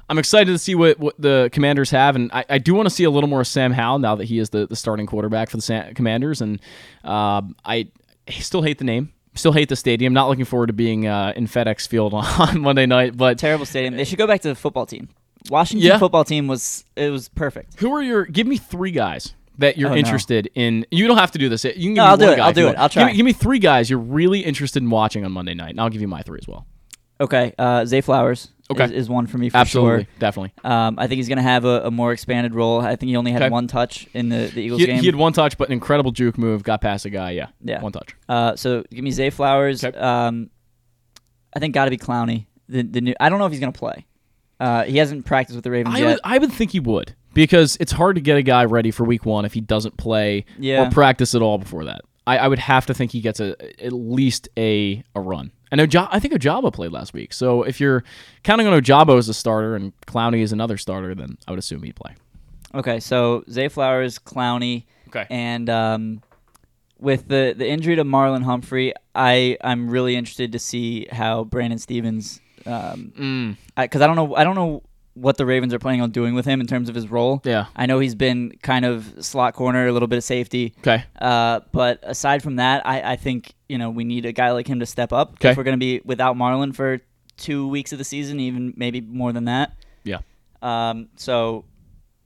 I'm 0.09 0.17
excited 0.17 0.51
to 0.51 0.57
see 0.57 0.75
what, 0.75 0.99
what 0.99 1.15
the 1.19 1.49
Commanders 1.53 1.89
have, 1.91 2.15
and 2.17 2.29
I, 2.33 2.43
I 2.49 2.57
do 2.57 2.73
want 2.73 2.87
to 2.87 2.93
see 2.93 3.03
a 3.05 3.09
little 3.09 3.29
more 3.29 3.41
of 3.41 3.47
Sam 3.47 3.71
Howell 3.71 3.99
now 3.99 4.15
that 4.15 4.25
he 4.25 4.39
is 4.39 4.49
the, 4.49 4.67
the 4.67 4.75
starting 4.75 5.05
quarterback 5.05 5.49
for 5.49 5.57
the 5.57 5.61
Sa- 5.63 5.89
Commanders. 5.95 6.41
And 6.41 6.59
um, 7.05 7.55
I 7.63 7.87
still 8.29 8.61
hate 8.61 8.77
the 8.77 8.83
name, 8.85 9.13
still 9.37 9.53
hate 9.53 9.69
the 9.69 9.75
stadium. 9.75 10.13
Not 10.13 10.27
looking 10.27 10.45
forward 10.45 10.67
to 10.67 10.73
being 10.73 11.07
uh, 11.07 11.33
in 11.35 11.47
FedEx 11.47 11.87
Field 11.87 12.13
on 12.15 12.59
Monday 12.61 12.85
night. 12.85 13.15
But 13.15 13.37
terrible 13.39 13.65
stadium. 13.65 13.95
They 13.95 14.03
should 14.03 14.17
go 14.17 14.27
back 14.27 14.41
to 14.41 14.49
the 14.49 14.55
football 14.55 14.85
team. 14.85 15.09
Washington 15.49 15.87
Yeah. 15.87 15.97
football 15.97 16.25
team 16.25 16.47
was 16.47 16.83
it 16.95 17.09
was 17.09 17.29
perfect. 17.29 17.79
Who 17.79 17.93
are 17.93 18.01
your? 18.01 18.25
Give 18.25 18.45
me 18.47 18.57
three 18.57 18.91
guys 18.91 19.33
that 19.59 19.77
you're 19.77 19.89
Oh, 19.89 19.93
no. 19.93 19.97
interested 19.97 20.49
in. 20.55 20.85
You 20.91 21.07
don't 21.07 21.17
have 21.17 21.31
to 21.31 21.39
do 21.39 21.47
this. 21.49 21.63
You 21.63 21.71
can 21.71 21.81
give 21.81 21.95
No, 21.95 22.03
me 22.03 22.09
I'll 22.09 22.17
do 22.17 22.29
it. 22.31 22.35
guy 22.37 22.45
I'll 22.47 22.53
do 22.53 22.61
it. 22.63 22.65
want. 22.65 22.77
I'll 22.79 22.89
Give 22.89 22.97
me- 22.97 23.03
try. 23.03 23.13
Give 23.13 23.25
me, 23.25 23.33
three 23.33 23.59
guys 23.59 23.89
you're 23.89 23.97
really 23.99 24.41
interested 24.41 24.83
in 24.83 24.89
watching 24.89 25.23
on 25.25 25.31
Monday 25.31 25.53
night, 25.53 25.71
and 25.71 25.79
I'll 25.81 25.89
give 25.89 26.01
you 26.01 26.07
my 26.07 26.21
three 26.21 26.39
as 26.41 26.47
well. 26.47 26.67
Okay, 27.19 27.53
uh, 27.57 27.83
Zay 27.85 28.01
Flowers 28.01 28.49
Okay. 28.69 28.83
is, 28.83 28.91
is 28.91 29.09
one 29.09 29.27
for 29.27 29.37
me 29.37 29.49
for 29.49 29.57
Absolutely, 29.57 30.03
sure. 30.03 30.13
definitely. 30.19 30.51
Um, 30.63 30.99
I 30.99 31.07
think 31.07 31.17
he's 31.17 31.27
going 31.29 31.37
to 31.37 31.43
have 31.43 31.63
a, 31.63 31.85
a 31.85 31.91
more 31.91 32.11
expanded 32.11 32.53
role. 32.53 32.81
I 32.81 32.95
think 32.97 33.09
he 33.09 33.15
only 33.15 33.31
had 33.31 33.41
Okay. 33.43 33.49
one 33.49 33.67
touch 33.67 34.07
in 34.13 34.27
the, 34.29 34.47
the 34.53 34.61
Eagles 34.61 34.81
He, 34.81 34.87
game. 34.87 34.99
he 34.99 35.05
had 35.05 35.15
one 35.15 35.31
touch, 35.33 35.57
but 35.57 35.69
an 35.69 35.73
incredible 35.73 36.11
juke 36.11 36.37
move. 36.37 36.63
Got 36.63 36.81
past 36.81 37.05
a 37.05 37.09
guy. 37.09 37.31
Yeah, 37.31 37.47
Yeah. 37.63 37.81
one 37.81 37.91
touch. 37.93 38.15
Uh, 38.27 38.55
so 38.57 38.83
give 38.91 39.03
me 39.03 39.11
Zay 39.11 39.29
Flowers. 39.29 39.83
Um, 39.85 40.49
I 41.55 41.59
think 41.59 41.73
got 41.73 41.85
to 41.85 41.91
be 41.91 41.97
Clowney. 41.97 42.45
The 42.69 42.83
the 42.83 42.99
new. 43.01 43.13
I 43.19 43.29
don't 43.29 43.39
know 43.39 43.45
if 43.45 43.51
he's 43.51 43.61
going 43.61 43.71
to 43.71 43.79
play. 43.79 44.05
Uh, 44.59 44.83
he 44.83 44.97
hasn't 44.97 45.25
practiced 45.25 45.55
with 45.55 45.63
the 45.63 45.71
Ravens 45.71 45.95
I 45.95 45.99
yet. 45.99 46.05
would, 46.07 46.19
I 46.23 46.37
would 46.37 46.51
think 46.51 46.71
he 46.71 46.79
would 46.79 47.15
because 47.33 47.77
it's 47.79 47.91
hard 47.91 48.15
to 48.15 48.21
get 48.21 48.37
a 48.37 48.41
guy 48.41 48.65
ready 48.65 48.91
for 48.91 49.03
week 49.05 49.25
one 49.25 49.45
if 49.45 49.53
he 49.53 49.61
doesn't 49.61 49.95
play 49.97 50.45
Yeah. 50.59 50.87
or 50.87 50.91
practice 50.91 51.35
at 51.35 51.41
all 51.41 51.57
before 51.59 51.85
that. 51.85 52.01
I, 52.25 52.39
I 52.39 52.47
would 52.47 52.59
have 52.59 52.87
to 52.87 52.93
think 52.93 53.11
he 53.11 53.21
gets 53.21 53.39
a 53.39 53.55
at 53.83 53.93
least 53.93 54.49
a 54.57 55.03
a 55.15 55.21
run. 55.21 55.51
And 55.71 55.81
Oja- 55.81 56.07
I 56.11 56.19
think 56.19 56.33
Ojabo 56.33 56.71
played 56.73 56.91
last 56.91 57.13
week. 57.13 57.33
So 57.33 57.63
if 57.63 57.79
you're 57.79 58.03
counting 58.43 58.67
on 58.67 58.81
Ojabo 58.81 59.17
as 59.17 59.27
a 59.29 59.33
starter 59.33 59.75
and 59.75 59.91
Clowney 60.07 60.41
as 60.43 60.51
another 60.53 60.77
starter, 60.77 61.13
then 61.13 61.37
I 61.47 61.51
would 61.51 61.59
assume 61.59 61.83
he'd 61.83 61.95
play. 61.95 62.15
Okay, 62.75 62.99
so 62.99 63.43
Zay 63.49 63.67
Flowers, 63.67 64.19
Clowney, 64.19 64.83
Okay. 65.09 65.25
and 65.29 65.69
um, 65.69 66.21
with 66.99 67.27
the 67.27 67.53
the 67.57 67.67
injury 67.67 67.95
to 67.95 68.03
Marlon 68.03 68.43
Humphrey, 68.43 68.93
I 69.15 69.57
I'm 69.61 69.89
really 69.89 70.15
interested 70.15 70.51
to 70.53 70.59
see 70.59 71.07
how 71.11 71.43
Brandon 71.45 71.79
Stephens, 71.79 72.41
um, 72.65 73.13
Mm. 73.17 73.57
because 73.77 74.01
I, 74.01 74.07
don't 74.07 74.15
know 74.15 74.35
I 74.35 74.43
don't 74.43 74.55
know 74.55 74.83
what 75.19 75.37
the 75.37 75.45
Ravens 75.45 75.73
are 75.73 75.79
planning 75.79 76.01
on 76.01 76.11
doing 76.11 76.35
with 76.35 76.45
him 76.45 76.61
in 76.61 76.67
terms 76.67 76.89
of 76.89 76.95
his 76.95 77.09
role. 77.09 77.41
Yeah. 77.43 77.65
I 77.75 77.85
know 77.85 77.99
he's 77.99 78.15
been 78.15 78.53
kind 78.61 78.85
of 78.85 79.13
slot 79.19 79.53
corner, 79.55 79.87
a 79.87 79.91
little 79.91 80.07
bit 80.07 80.17
of 80.17 80.23
safety. 80.23 80.75
Okay. 80.79 81.03
Uh, 81.19 81.61
but 81.71 81.99
aside 82.03 82.43
from 82.43 82.57
that, 82.57 82.85
I, 82.85 83.13
I 83.13 83.15
think 83.15 83.53
you 83.67 83.77
know 83.77 83.89
we 83.89 84.03
need 84.03 84.25
a 84.25 84.31
guy 84.31 84.51
like 84.51 84.67
him 84.67 84.79
to 84.79 84.85
step 84.85 85.11
up. 85.11 85.33
Okay. 85.33 85.51
If 85.51 85.57
we're 85.57 85.63
going 85.63 85.79
to 85.79 85.83
be 85.83 86.01
without 86.05 86.35
Marlon 86.35 86.75
for 86.75 86.99
two 87.37 87.67
weeks 87.67 87.91
of 87.91 87.97
the 87.97 88.03
season, 88.03 88.39
even 88.39 88.73
maybe 88.75 89.01
more 89.01 89.31
than 89.31 89.45
that. 89.45 89.75
Yeah. 90.03 90.19
Um, 90.61 91.09
so 91.15 91.65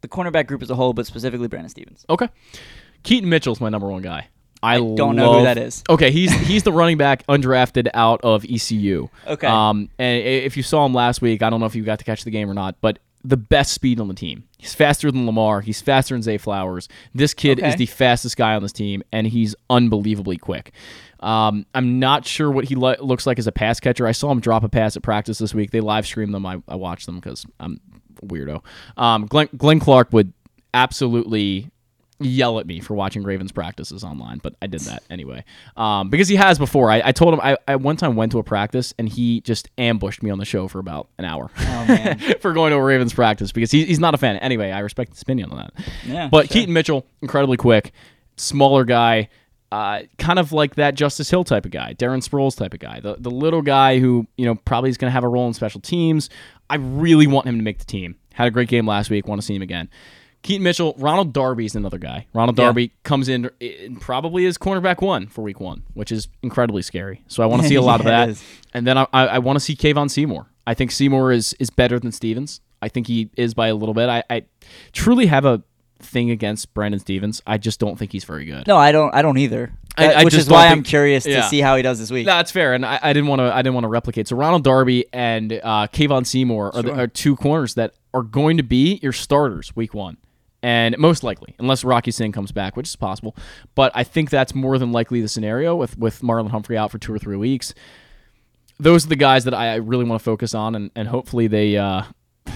the 0.02 0.08
cornerback 0.08 0.48
group 0.48 0.62
as 0.62 0.70
a 0.70 0.76
whole, 0.76 0.94
but 0.94 1.06
specifically 1.06 1.48
Brandon 1.48 1.70
Stephens. 1.70 2.06
Okay. 2.10 2.30
Keaton 3.04 3.30
Mitchell's 3.30 3.62
my 3.62 3.70
number 3.70 3.90
one 3.90 4.02
guy. 4.02 4.28
I, 4.64 4.78
don't 4.78 5.16
know 5.16 5.40
who 5.40 5.44
that 5.44 5.58
is. 5.58 5.84
Okay, 5.90 6.12
he's 6.12 6.32
he's 6.32 6.64
the 6.64 6.72
running 6.72 6.98
back 6.98 7.26
undrafted 7.28 7.90
out 7.94 8.22
of 8.22 8.46
ECU. 8.46 9.10
Okay. 9.26 9.48
Um, 9.48 9.90
and 9.98 10.24
if 10.24 10.56
you 10.56 10.64
saw 10.64 10.86
him 10.86 10.94
last 10.94 11.22
week, 11.22 11.42
I 11.42 11.50
don't 11.50 11.60
know 11.60 11.66
if 11.66 11.76
you 11.76 11.84
got 11.84 12.00
to 12.00 12.06
catch 12.06 12.24
the 12.24 12.32
game 12.32 12.50
or 12.50 12.54
not, 12.54 12.76
but 12.82 13.00
the 13.24 13.38
best 13.38 13.74
speed 13.74 14.00
on 14.00 14.08
the 14.08 14.14
team. 14.14 14.46
He's 14.58 14.74
faster 14.74 15.12
than 15.12 15.26
Lamar. 15.26 15.62
He's 15.62 15.82
faster 15.82 16.16
than 16.16 16.24
Zay 16.24 16.38
Flowers. 16.38 16.88
This 17.14 17.34
kid 17.34 17.60
is 17.60 17.76
the 17.76 17.86
fastest 17.86 18.38
guy 18.38 18.56
on 18.56 18.62
this 18.62 18.72
team, 18.72 19.04
and 19.12 19.28
he's 19.28 19.56
unbelievably 19.70 20.38
quick. 20.38 20.72
Um, 21.20 21.66
I'm 21.76 22.00
not 22.00 22.26
sure 22.26 22.50
what 22.50 22.66
he 22.66 22.76
lo- 22.76 22.96
looks 23.00 23.28
like 23.28 23.38
as 23.38 23.46
a 23.46 23.52
pass 23.52 23.80
catcher. 23.80 24.08
I 24.08 24.12
saw 24.12 24.32
him 24.32 24.40
drop 24.40 24.64
a 24.64 24.70
pass 24.70 24.98
at 24.98 25.04
practice 25.04 25.38
this 25.38 25.54
week. 25.54 25.70
They 25.72 25.82
live 25.82 26.06
streamed 26.06 26.34
them. 26.34 26.46
I, 26.46 26.62
I 26.68 26.76
watched 26.76 27.06
them 27.06 27.16
because 27.16 27.46
I'm 27.60 27.80
a 28.22 28.26
weirdo. 28.26 28.64
Um, 28.98 29.28
Glenn, 29.28 29.50
Glenn 29.56 29.80
Clark 29.80 30.12
would 30.14 30.34
absolutely 30.74 31.70
yell 32.26 32.60
at 32.60 32.66
me 32.66 32.80
for 32.80 32.94
watching 32.94 33.24
Ravens 33.24 33.52
practices 33.52 34.04
online, 34.04 34.40
but 34.42 34.56
I 34.62 34.68
did 34.68 34.82
that 34.82 35.04
anyway 35.10 35.44
um, 35.76 36.10
because 36.10 36.28
he 36.28 36.36
has 36.36 36.58
before. 36.58 36.90
I, 36.90 37.02
I 37.06 37.12
told 37.12 37.34
him 37.34 37.40
I, 37.42 37.58
I 37.68 37.76
one 37.76 37.98
time 37.98 38.16
went 38.16 38.32
to 38.34 38.40
a 38.40 38.44
practice 38.44 38.94
and 38.98 39.08
he 39.08 39.42
just 39.42 39.70
ambushed 39.78 40.24
me 40.24 40.30
on 40.30 40.40
the 40.40 40.46
show 40.46 40.68
for 40.68 40.80
about 40.80 41.10
an 41.18 41.26
hour 41.26 41.48
for 42.40 42.54
going 42.54 42.72
to 42.72 42.78
a 42.78 42.84
Ravens 42.84 43.14
practice 43.14 43.52
because 43.52 43.72
he, 43.72 43.86
he's 43.86 44.00
not 44.00 44.14
a 44.14 44.18
fan. 44.18 44.38
Anyway, 44.38 44.72
I 44.72 44.80
respect 44.80 45.12
his 45.12 45.22
opinion 45.22 45.52
on 45.52 45.58
that. 45.58 45.86
Yeah, 46.06 46.30
but 46.30 46.48
sure. 46.48 46.54
Keaton 46.54 46.74
Mitchell, 46.74 47.06
incredibly 47.22 47.58
quick, 47.58 47.92
smaller 48.38 48.86
guy. 48.86 49.30
Uh, 49.72 50.02
kind 50.18 50.38
of 50.38 50.52
like 50.52 50.76
that 50.76 50.96
Justice 50.96 51.30
Hill 51.30 51.46
type 51.46 51.64
of 51.64 51.72
guy, 51.72 51.94
Darren 51.94 52.22
Sproles 52.28 52.58
type 52.58 52.74
of 52.74 52.82
guy, 52.82 53.00
the 53.00 53.16
the 53.18 53.32
little 53.32 53.62
guy 53.62 54.00
who 54.00 54.28
you 54.36 54.46
know 54.46 54.56
probably 54.56 54.90
is 54.90 54.98
going 54.98 55.08
to 55.08 55.14
have 55.14 55.24
a 55.24 55.30
role 55.30 55.48
in 55.48 55.54
special 55.54 55.80
teams. 55.80 56.30
I 56.70 56.76
really 56.76 57.26
want 57.26 57.48
him 57.48 57.58
to 57.58 57.64
make 57.64 57.80
the 57.80 57.86
team. 57.86 58.18
Had 58.34 58.48
a 58.48 58.52
great 58.52 58.68
game 58.68 58.86
last 58.86 59.10
week. 59.10 59.28
Want 59.28 59.40
to 59.40 59.46
see 59.46 59.56
him 59.56 59.62
again. 59.62 59.90
Keaton 60.44 60.64
Mitchell, 60.64 60.96
Ronald 60.98 61.34
Darby 61.34 61.66
is 61.66 61.76
another 61.76 61.98
guy. 62.00 62.26
Ronald 62.34 62.58
Yeah. 62.58 62.66
Darby 62.66 62.92
comes 63.04 63.30
in 63.30 63.50
in 63.60 63.98
probably 63.98 64.46
as 64.48 64.58
cornerback 64.58 65.02
one 65.02 65.28
for 65.28 65.42
week 65.44 65.60
one, 65.60 65.84
which 65.94 66.12
is 66.12 66.28
incredibly 66.42 66.82
scary. 66.82 67.22
So 67.28 67.44
I 67.44 67.46
want 67.46 67.62
to 67.62 67.68
see 67.68 67.76
a 67.76 67.82
lot 67.84 68.00
of 68.00 68.06
Yeah, 68.08 68.26
that. 68.26 68.30
is. 68.30 68.44
And 68.74 68.88
then 68.88 68.98
I, 68.98 69.06
I, 69.14 69.26
I 69.28 69.40
want 69.40 69.58
to 69.58 69.60
see 69.60 69.76
Kevon 69.76 70.10
Seymour. 70.10 70.48
I 70.66 70.74
think 70.74 70.92
Seymour 70.92 71.32
is 71.32 71.54
is 71.60 71.70
better 71.70 72.00
than 72.00 72.12
Stephens. 72.12 72.62
I 72.82 72.88
think 72.90 73.06
he 73.08 73.30
is 73.38 73.54
by 73.54 73.68
a 73.68 73.76
little 73.76 73.94
bit. 73.94 74.10
I, 74.10 74.24
I 74.30 74.44
truly 74.94 75.28
have 75.28 75.46
a 75.46 75.62
thing 76.00 76.32
against 76.32 76.74
Brandon 76.74 77.00
Stephens. 77.00 77.44
I 77.46 77.60
just 77.60 77.80
don't 77.80 77.98
think 78.00 78.12
he's 78.12 78.24
very 78.24 78.46
good. 78.46 78.66
No, 78.66 78.78
I 78.78 78.92
don't. 78.92 79.14
I 79.14 79.22
don't 79.22 79.38
either. 79.38 79.72
That- 79.98 80.18
I 80.18 80.24
which 80.24 80.34
just 80.34 80.48
is 80.48 80.50
why 80.52 80.64
don't 80.64 80.72
I'm 80.72 80.78
think- 80.78 80.88
curious 80.88 81.26
yeah. 81.28 81.42
to 81.42 81.48
see 81.50 81.60
how 81.62 81.76
he 81.76 81.84
does 81.84 82.00
this 82.00 82.10
week. 82.10 82.26
No, 82.26 82.34
that's 82.34 82.50
fair, 82.52 82.74
and 82.74 82.84
I, 82.86 82.98
I 83.04 83.14
didn't 83.14 83.28
want 83.30 83.40
to. 83.42 83.54
I 83.54 83.62
didn't 83.62 83.76
want 83.76 83.84
to 83.84 83.90
replicate. 83.90 84.28
So 84.28 84.36
Ronald 84.36 84.64
Darby 84.64 85.06
and 85.14 85.54
uh, 85.54 85.88
Kevon 85.94 86.26
Seymour 86.26 86.76
are, 86.76 86.82
the, 86.82 86.94
are 87.02 87.08
two 87.08 87.36
corners 87.36 87.76
that 87.76 87.94
are 88.14 88.24
going 88.24 88.58
to 88.58 88.64
be 88.64 89.00
your 89.04 89.14
starters 89.14 89.76
week 89.76 89.94
one, 89.94 90.18
and 90.64 90.98
most 90.98 91.24
likely, 91.24 91.56
unless 91.60 91.84
Rock 91.84 92.08
Ya-Sin 92.08 92.32
comes 92.32 92.52
back, 92.52 92.76
which 92.76 92.88
is 92.88 92.96
possible. 92.96 93.36
But 93.76 93.92
I 93.96 94.04
think 94.04 94.30
that's 94.30 94.54
more 94.54 94.78
than 94.78 94.92
likely 94.92 95.22
the 95.22 95.28
scenario 95.28 95.76
with 95.76 95.98
with 95.98 96.22
Marlon 96.22 96.52
Humphrey 96.52 96.78
out 96.78 96.92
for 96.92 96.98
two 96.98 97.14
or 97.14 97.20
three 97.20 97.38
weeks. 97.38 97.74
Those 98.80 99.06
are 99.06 99.10
the 99.10 99.16
guys 99.16 99.44
that 99.44 99.54
I 99.54 99.76
really 99.76 100.06
want 100.06 100.20
to 100.20 100.24
focus 100.24 100.56
on, 100.56 100.76
and, 100.76 100.92
and 100.96 101.08
hopefully 101.08 101.48
they 101.48 101.78
uh, 101.78 102.04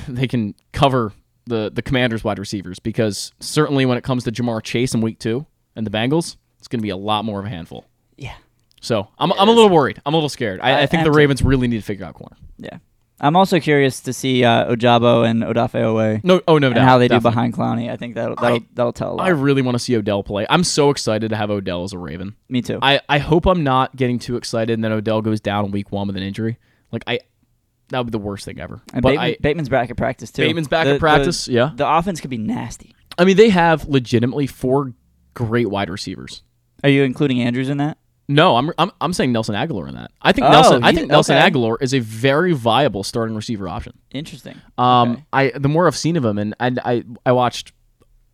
they 0.08 0.28
can 0.28 0.56
cover 0.72 1.14
the 1.46 1.72
the 1.74 1.82
Commanders 1.82 2.24
wide 2.24 2.40
receivers 2.40 2.80
because 2.80 3.32
certainly 3.40 3.86
when 3.86 3.98
it 3.98 4.04
comes 4.04 4.24
to 4.24 4.32
Ja'Marr 4.32 4.64
Chase 4.64 4.94
in 4.94 5.02
week 5.02 5.20
two 5.20 5.46
and 5.76 5.86
the 5.86 5.92
Bengals, 5.92 6.38
it's 6.60 6.68
going 6.68 6.80
to 6.80 6.84
be 6.84 6.90
a 6.90 6.98
lot 6.98 7.26
more 7.26 7.40
of 7.40 7.46
a 7.46 7.50
handful. 7.50 7.86
Yeah. 8.18 8.36
So 8.82 9.08
I'm, 9.18 9.32
I'm 9.34 9.50
a 9.50 9.52
little 9.52 9.70
worried. 9.70 10.02
I'm 10.06 10.14
a 10.14 10.18
little 10.18 10.30
scared. 10.30 10.60
I, 10.62 10.84
I 10.84 10.86
think 10.86 11.04
the. 11.04 11.12
Ravens 11.12 11.42
really 11.42 11.68
need 11.68 11.78
to 11.78 11.84
figure 11.84 12.06
out 12.06 12.14
corner. 12.14 12.38
Yeah. 12.58 12.78
I'm 13.20 13.36
also 13.38 13.60
curious 13.62 14.02
to 14.02 14.14
see 14.14 14.44
uh, 14.44 14.74
Ojabo 14.76 15.26
and 15.30 15.42
Odafe 15.44 15.72
Oweh. 15.82 16.22
No- 16.24 16.42
oh, 16.48 16.58
no 16.58 16.68
and 16.68 16.76
doubt, 16.76 16.84
how 16.84 16.98
they 16.98 17.08
definitely. 17.08 17.30
do 17.30 17.36
behind 17.36 17.54
Clowney. 17.54 17.90
I 17.90 17.96
think 17.96 18.16
that'll 18.16 18.36
that'll, 18.36 18.58
I- 18.58 18.66
that'll 18.74 18.92
tell 18.94 19.14
a 19.14 19.16
lot. 19.16 19.26
I 19.26 19.30
really 19.30 19.62
want 19.62 19.76
to 19.76 19.80
see 19.80 19.96
Odell 19.96 20.22
play. 20.24 20.46
I'm 20.50 20.64
so 20.66 20.90
excited 20.90 21.30
to 21.30 21.36
have 21.38 21.50
Odell 21.50 21.84
as 21.84 21.94
a 21.94 21.98
Raven. 21.98 22.36
Me 22.50 22.62
too. 22.62 22.80
I, 22.82 23.00
I 23.08 23.20
hope 23.20 23.46
I'm 23.46 23.64
not 23.64 23.96
getting 23.96 24.20
too 24.20 24.36
excited 24.36 24.74
and 24.74 24.84
then 24.84 24.92
Odell 24.92 25.22
goes 25.22 25.40
down 25.40 25.66
in 25.66 25.72
week 25.72 25.92
one 25.92 26.08
with 26.08 26.18
an 26.18 26.24
injury. 26.24 26.58
Like 26.92 27.04
I, 27.08 27.20
that 27.90 28.00
would 28.00 28.08
be 28.08 28.12
the 28.12 28.18
worst 28.20 28.44
thing 28.46 28.60
ever. 28.60 28.82
and 28.94 29.02
but 29.02 29.10
Bateman, 29.12 29.26
I, 29.26 29.38
Bateman's 29.40 29.70
back 29.70 29.90
at 29.90 29.96
practice 29.98 30.32
too. 30.32 30.42
Bateman's 30.42 30.68
back 30.68 30.86
The- 30.86 30.96
at 30.96 31.00
practice. 31.00 31.46
the- 31.46 31.54
yeah. 31.54 31.72
The 31.74 31.88
offense 31.90 32.20
could 32.20 32.30
be 32.30 32.38
nasty. 32.38 32.96
I 33.18 33.24
mean, 33.24 33.38
they 33.38 33.50
have 33.50 33.88
legitimately 33.88 34.48
four 34.48 34.94
great 35.34 35.70
wide 35.70 35.90
receivers. 35.90 36.44
Are 36.84 36.90
you 36.90 37.04
including 37.04 37.42
Andrews 37.42 37.70
in 37.70 37.78
that? 37.78 37.98
No, 38.28 38.56
I'm 38.58 38.72
I'm, 38.78 38.92
I'm 39.02 39.14
saying 39.14 39.32
Nelson 39.32 39.54
Agholor 39.56 39.88
in 39.88 39.96
that. 39.96 40.12
I 40.22 40.32
think 40.32 40.48
Oh, 40.48 40.52
Nelson 40.52 40.84
I 40.84 40.90
you- 40.90 40.98
think 40.98 41.10
Nelson 41.12 41.38
okay. 41.38 41.50
Agholor 41.52 41.78
is 41.82 41.94
a 41.94 42.00
very 42.00 42.54
viable 42.54 43.04
starting 43.04 43.36
receiver 43.36 43.68
option. 43.70 43.94
Interesting. 44.12 44.60
Um, 44.78 45.26
I 45.32 45.52
the 45.56 45.70
more 45.70 45.86
I've 45.88 45.96
seen 45.98 46.16
of 46.18 46.26
him, 46.26 46.38
and, 46.38 46.56
and 46.60 46.80
I 46.84 47.04
I 47.26 47.32
watched 47.34 47.72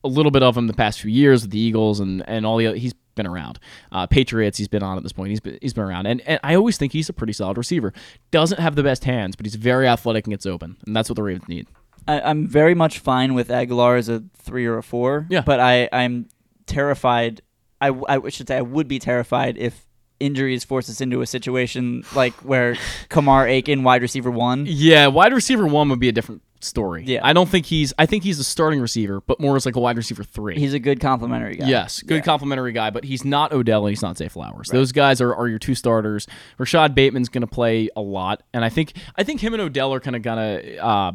a 0.03 0.07
little 0.07 0.31
bit 0.31 0.43
of 0.43 0.55
him 0.57 0.67
the 0.67 0.73
past 0.73 1.01
few 1.01 1.11
years 1.11 1.41
with 1.43 1.51
the 1.51 1.59
Eagles 1.59 1.99
and 1.99 2.27
and 2.27 2.45
all 2.45 2.57
the 2.57 2.67
other, 2.67 2.77
he's 2.77 2.93
been 3.15 3.27
around. 3.27 3.59
Uh, 3.91 4.07
Patriots, 4.07 4.57
he's 4.57 4.69
been 4.69 4.81
on 4.81 4.95
at 4.95 5.03
this 5.03 5.11
point. 5.11 5.29
He's 5.31 5.41
been, 5.41 5.57
he's 5.61 5.73
been 5.73 5.83
around, 5.83 6.05
and 6.05 6.21
and 6.21 6.39
I 6.43 6.55
always 6.55 6.77
think 6.77 6.93
he's 6.93 7.09
a 7.09 7.13
pretty 7.13 7.33
solid 7.33 7.57
receiver. 7.57 7.91
Doesn't 8.31 8.59
have 8.59 8.75
the 8.75 8.83
best 8.83 9.03
hands, 9.03 9.35
but 9.35 9.45
he's 9.45 9.55
very 9.55 9.87
athletic 9.89 10.25
and 10.25 10.31
gets 10.31 10.45
open, 10.45 10.77
and 10.87 10.95
that's 10.95 11.09
what 11.09 11.17
the 11.17 11.23
Ravens 11.23 11.49
need. 11.49 11.67
I, 12.07 12.21
I'm 12.21 12.47
very 12.47 12.73
much 12.73 12.99
fine 12.99 13.33
with 13.33 13.49
Agholor 13.49 13.97
as 13.97 14.07
a 14.09 14.23
three 14.37 14.65
or 14.65 14.77
a 14.77 14.83
four. 14.83 15.27
Yeah. 15.29 15.41
But 15.41 15.59
I, 15.59 15.87
I'm 15.91 16.29
terrified. 16.65 17.41
I, 17.81 17.91
I 18.07 18.29
should 18.29 18.47
say 18.47 18.57
I 18.57 18.61
would 18.61 18.87
be 18.87 18.99
terrified 18.99 19.57
if 19.57 19.87
injuries 20.19 20.63
force 20.63 20.89
us 20.89 21.01
into 21.01 21.21
a 21.21 21.25
situation 21.25 22.03
like 22.15 22.33
where 22.35 22.75
Kamar 23.09 23.47
Aiken, 23.47 23.83
wide 23.83 24.01
receiver 24.01 24.31
one. 24.31 24.65
Yeah, 24.67 25.07
wide 25.07 25.33
receiver 25.33 25.65
one 25.65 25.89
would 25.89 25.99
be 25.99 26.09
a 26.09 26.11
different 26.11 26.43
story. 26.63 27.03
Yeah. 27.05 27.21
I 27.23 27.33
don't 27.33 27.49
think 27.49 27.65
he's. 27.65 27.93
I 27.97 28.05
think 28.05 28.23
he's 28.23 28.39
a 28.39 28.43
starting 28.43 28.79
receiver, 28.79 29.21
but 29.21 29.39
more 29.39 29.55
as 29.55 29.65
like 29.65 29.75
a 29.75 29.79
wide 29.79 29.97
receiver 29.97 30.23
three. 30.23 30.57
He's 30.57 30.73
a 30.73 30.79
good 30.79 30.99
complimentary 30.99 31.55
guy. 31.55 31.67
Yes, 31.67 32.01
good 32.01 32.23
complimentary 32.23 32.71
guy, 32.71 32.89
but 32.89 33.03
he's 33.03 33.25
not 33.25 33.51
Odell 33.51 33.85
and 33.85 33.91
he's 33.91 34.01
not 34.01 34.17
Zay 34.17 34.27
Flowers. 34.27 34.69
Those 34.69 34.91
guys 34.91 35.21
are, 35.21 35.33
are 35.33 35.47
your 35.47 35.59
two 35.59 35.75
starters. 35.75 36.27
Rashod 36.57 36.95
Bateman's 36.95 37.29
going 37.29 37.41
to 37.41 37.47
play 37.47 37.89
a 37.95 38.01
lot, 38.01 38.43
and 38.53 38.63
I 38.63 38.69
think 38.69 38.93
I 39.15 39.23
think 39.23 39.41
him 39.41 39.53
and 39.53 39.61
Odell 39.61 39.93
are 39.93 39.99
kind 39.99 40.15
of 40.15 40.21
gonna 40.21 40.61
uh, 40.79 41.11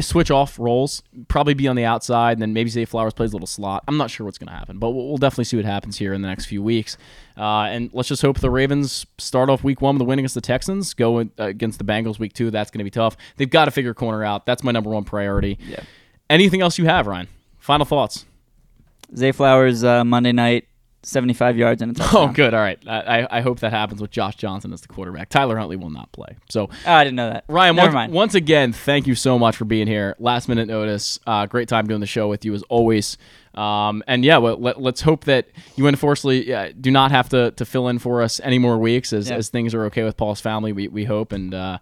switch 0.00 0.30
off 0.30 0.58
roles. 0.58 1.02
Probably 1.28 1.54
be 1.54 1.68
on 1.68 1.76
the 1.76 1.84
outside, 1.84 2.32
and 2.32 2.42
then 2.42 2.52
maybe 2.52 2.70
Zay 2.70 2.84
Flowers 2.84 3.12
plays 3.12 3.32
a 3.32 3.34
little 3.34 3.46
slot. 3.46 3.84
I'm 3.88 3.96
not 3.96 4.10
sure 4.10 4.24
what's 4.24 4.38
going 4.38 4.48
to 4.48 4.54
happen, 4.54 4.78
but 4.78 4.90
we'll, 4.90 5.18
definitely 5.18 5.44
see 5.44 5.56
what 5.56 5.64
happens 5.64 5.98
here 5.98 6.12
in 6.12 6.22
the 6.22 6.28
next 6.28 6.46
few 6.46 6.62
weeks. 6.62 6.96
Uh, 7.36 7.64
and 7.64 7.90
let's 7.92 8.08
just 8.08 8.22
hope 8.22 8.38
the 8.38 8.50
Ravens 8.50 9.06
start 9.18 9.50
off 9.50 9.64
week 9.64 9.80
one 9.80 9.96
with 9.96 10.02
a 10.02 10.04
win 10.04 10.18
against 10.18 10.34
the 10.34 10.40
Texans, 10.40 10.94
go 10.94 11.18
in, 11.18 11.30
uh, 11.38 11.44
against 11.44 11.78
the 11.78 11.84
Bengals 11.84 12.18
week 12.18 12.32
two. 12.32 12.50
That's 12.50 12.70
going 12.70 12.78
to 12.78 12.84
be 12.84 12.90
tough. 12.90 13.16
They've 13.36 13.50
got 13.50 13.64
to 13.64 13.70
figure 13.70 13.94
corner 13.94 14.24
out. 14.24 14.46
That's 14.46 14.62
my 14.62 14.70
number 14.70 14.90
one 14.90 15.04
priority. 15.04 15.58
Yeah. 15.60 15.80
Anything 16.30 16.60
else 16.60 16.78
you 16.78 16.84
have, 16.84 17.06
Ryan? 17.06 17.28
Final 17.58 17.86
thoughts. 17.86 18.24
Zay 19.16 19.32
Flowers 19.32 19.84
uh, 19.84 20.04
Monday 20.04 20.32
night, 20.32 20.68
75 21.04 21.56
yards 21.56 21.80
and 21.80 21.92
a 21.92 21.94
touchdown. 21.94 22.28
Oh, 22.28 22.32
good. 22.32 22.54
All 22.54 22.60
right. 22.60 22.78
I, 22.86 23.26
I- 23.30 23.40
hope 23.40 23.60
that 23.60 23.70
happens 23.72 24.00
with 24.00 24.10
Josh 24.10 24.34
Johnson 24.36 24.72
as 24.72 24.80
the 24.80 24.88
quarterback. 24.88 25.28
Tyler 25.28 25.56
Huntley 25.56 25.76
will 25.76 25.90
not 25.90 26.10
play. 26.12 26.36
So, 26.48 26.68
Oh, 26.86 26.92
I 26.92 27.04
didn't 27.04 27.16
know 27.16 27.30
that. 27.30 27.44
Ryan, 27.48 27.76
Never 27.76 27.86
once, 27.86 27.94
mind. 27.94 28.12
once 28.12 28.34
again, 28.34 28.72
thank 28.72 29.06
you 29.06 29.14
so 29.14 29.38
much 29.38 29.56
for 29.56 29.64
being 29.64 29.86
here. 29.86 30.16
Last 30.18 30.48
minute 30.48 30.66
notice. 30.68 31.18
Uh, 31.26 31.46
great 31.46 31.68
time 31.68 31.86
doing 31.86 32.00
the 32.00 32.06
show 32.06 32.28
with 32.28 32.44
you 32.44 32.52
as 32.54 32.62
always. 32.64 33.16
Um, 33.54 34.02
and 34.06 34.24
yeah, 34.24 34.38
well, 34.38 34.56
let, 34.56 34.80
let's 34.80 35.00
hope 35.00 35.24
that 35.24 35.48
you 35.76 35.86
unfortunately 35.86 36.52
uh, 36.52 36.72
do 36.80 36.90
not 36.90 37.10
have 37.12 37.28
to, 37.30 37.52
to 37.52 37.64
fill 37.64 37.88
in 37.88 37.98
for 37.98 38.22
us 38.22 38.40
any 38.40 38.58
more 38.58 38.76
weeks 38.78 39.12
as, 39.12 39.30
Yeah. 39.30 39.36
as 39.36 39.48
things 39.48 39.74
are 39.74 39.84
okay 39.86 40.02
with 40.04 40.16
Paul's 40.16 40.40
family. 40.40 40.72
We, 40.72 40.88
we 40.88 41.04
hope. 41.04 41.32
And 41.32 41.54
uh, 41.54 41.78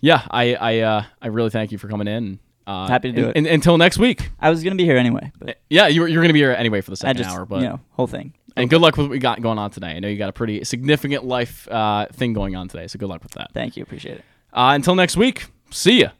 yeah, 0.00 0.26
I 0.30 0.54
I, 0.54 0.78
uh, 0.80 1.04
I 1.22 1.26
really 1.28 1.50
thank 1.50 1.70
you 1.72 1.78
for 1.78 1.88
coming 1.88 2.08
in. 2.08 2.40
Uh, 2.66 2.86
Happy 2.88 3.10
to 3.10 3.16
do 3.16 3.22
and- 3.28 3.30
it. 3.30 3.38
and- 3.38 3.46
until 3.46 3.76
next 3.78 3.98
week. 3.98 4.30
I 4.40 4.50
was 4.50 4.62
gonna 4.62 4.76
be 4.76 4.84
here 4.84 4.96
anyway, 4.96 5.32
but 5.38 5.58
Yeah, 5.70 5.88
you're, 5.88 6.06
you're 6.08 6.20
going 6.22 6.28
to 6.28 6.32
be 6.34 6.38
here 6.40 6.52
anyway 6.52 6.80
for 6.80 6.90
the 6.90 6.96
second 6.96 7.16
just 7.18 7.30
hour. 7.30 7.44
But 7.44 7.60
you 7.62 7.68
know 7.68 7.80
whole 7.92 8.06
thing. 8.06 8.34
and 8.56 8.68
good 8.70 8.80
luck 8.80 8.96
with 8.96 9.06
what 9.06 9.10
we 9.10 9.18
got 9.18 9.40
going 9.40 9.58
on 9.58 9.70
today. 9.70 9.88
I 9.88 9.98
know 10.00 10.08
you 10.08 10.16
got 10.18 10.28
a 10.28 10.32
pretty 10.32 10.62
significant 10.64 11.24
life 11.24 11.66
uh, 11.68 12.06
thing 12.12 12.32
going 12.34 12.54
on 12.54 12.68
today, 12.68 12.86
so 12.86 12.98
good 12.98 13.08
luck 13.08 13.22
with 13.22 13.32
that. 13.32 13.50
Thank 13.52 13.76
you, 13.76 13.82
appreciate 13.82 14.18
it. 14.18 14.24
Uh, 14.52 14.72
until 14.74 14.94
next 14.94 15.16
week, 15.16 15.46
see 15.70 16.00
ya. 16.02 16.10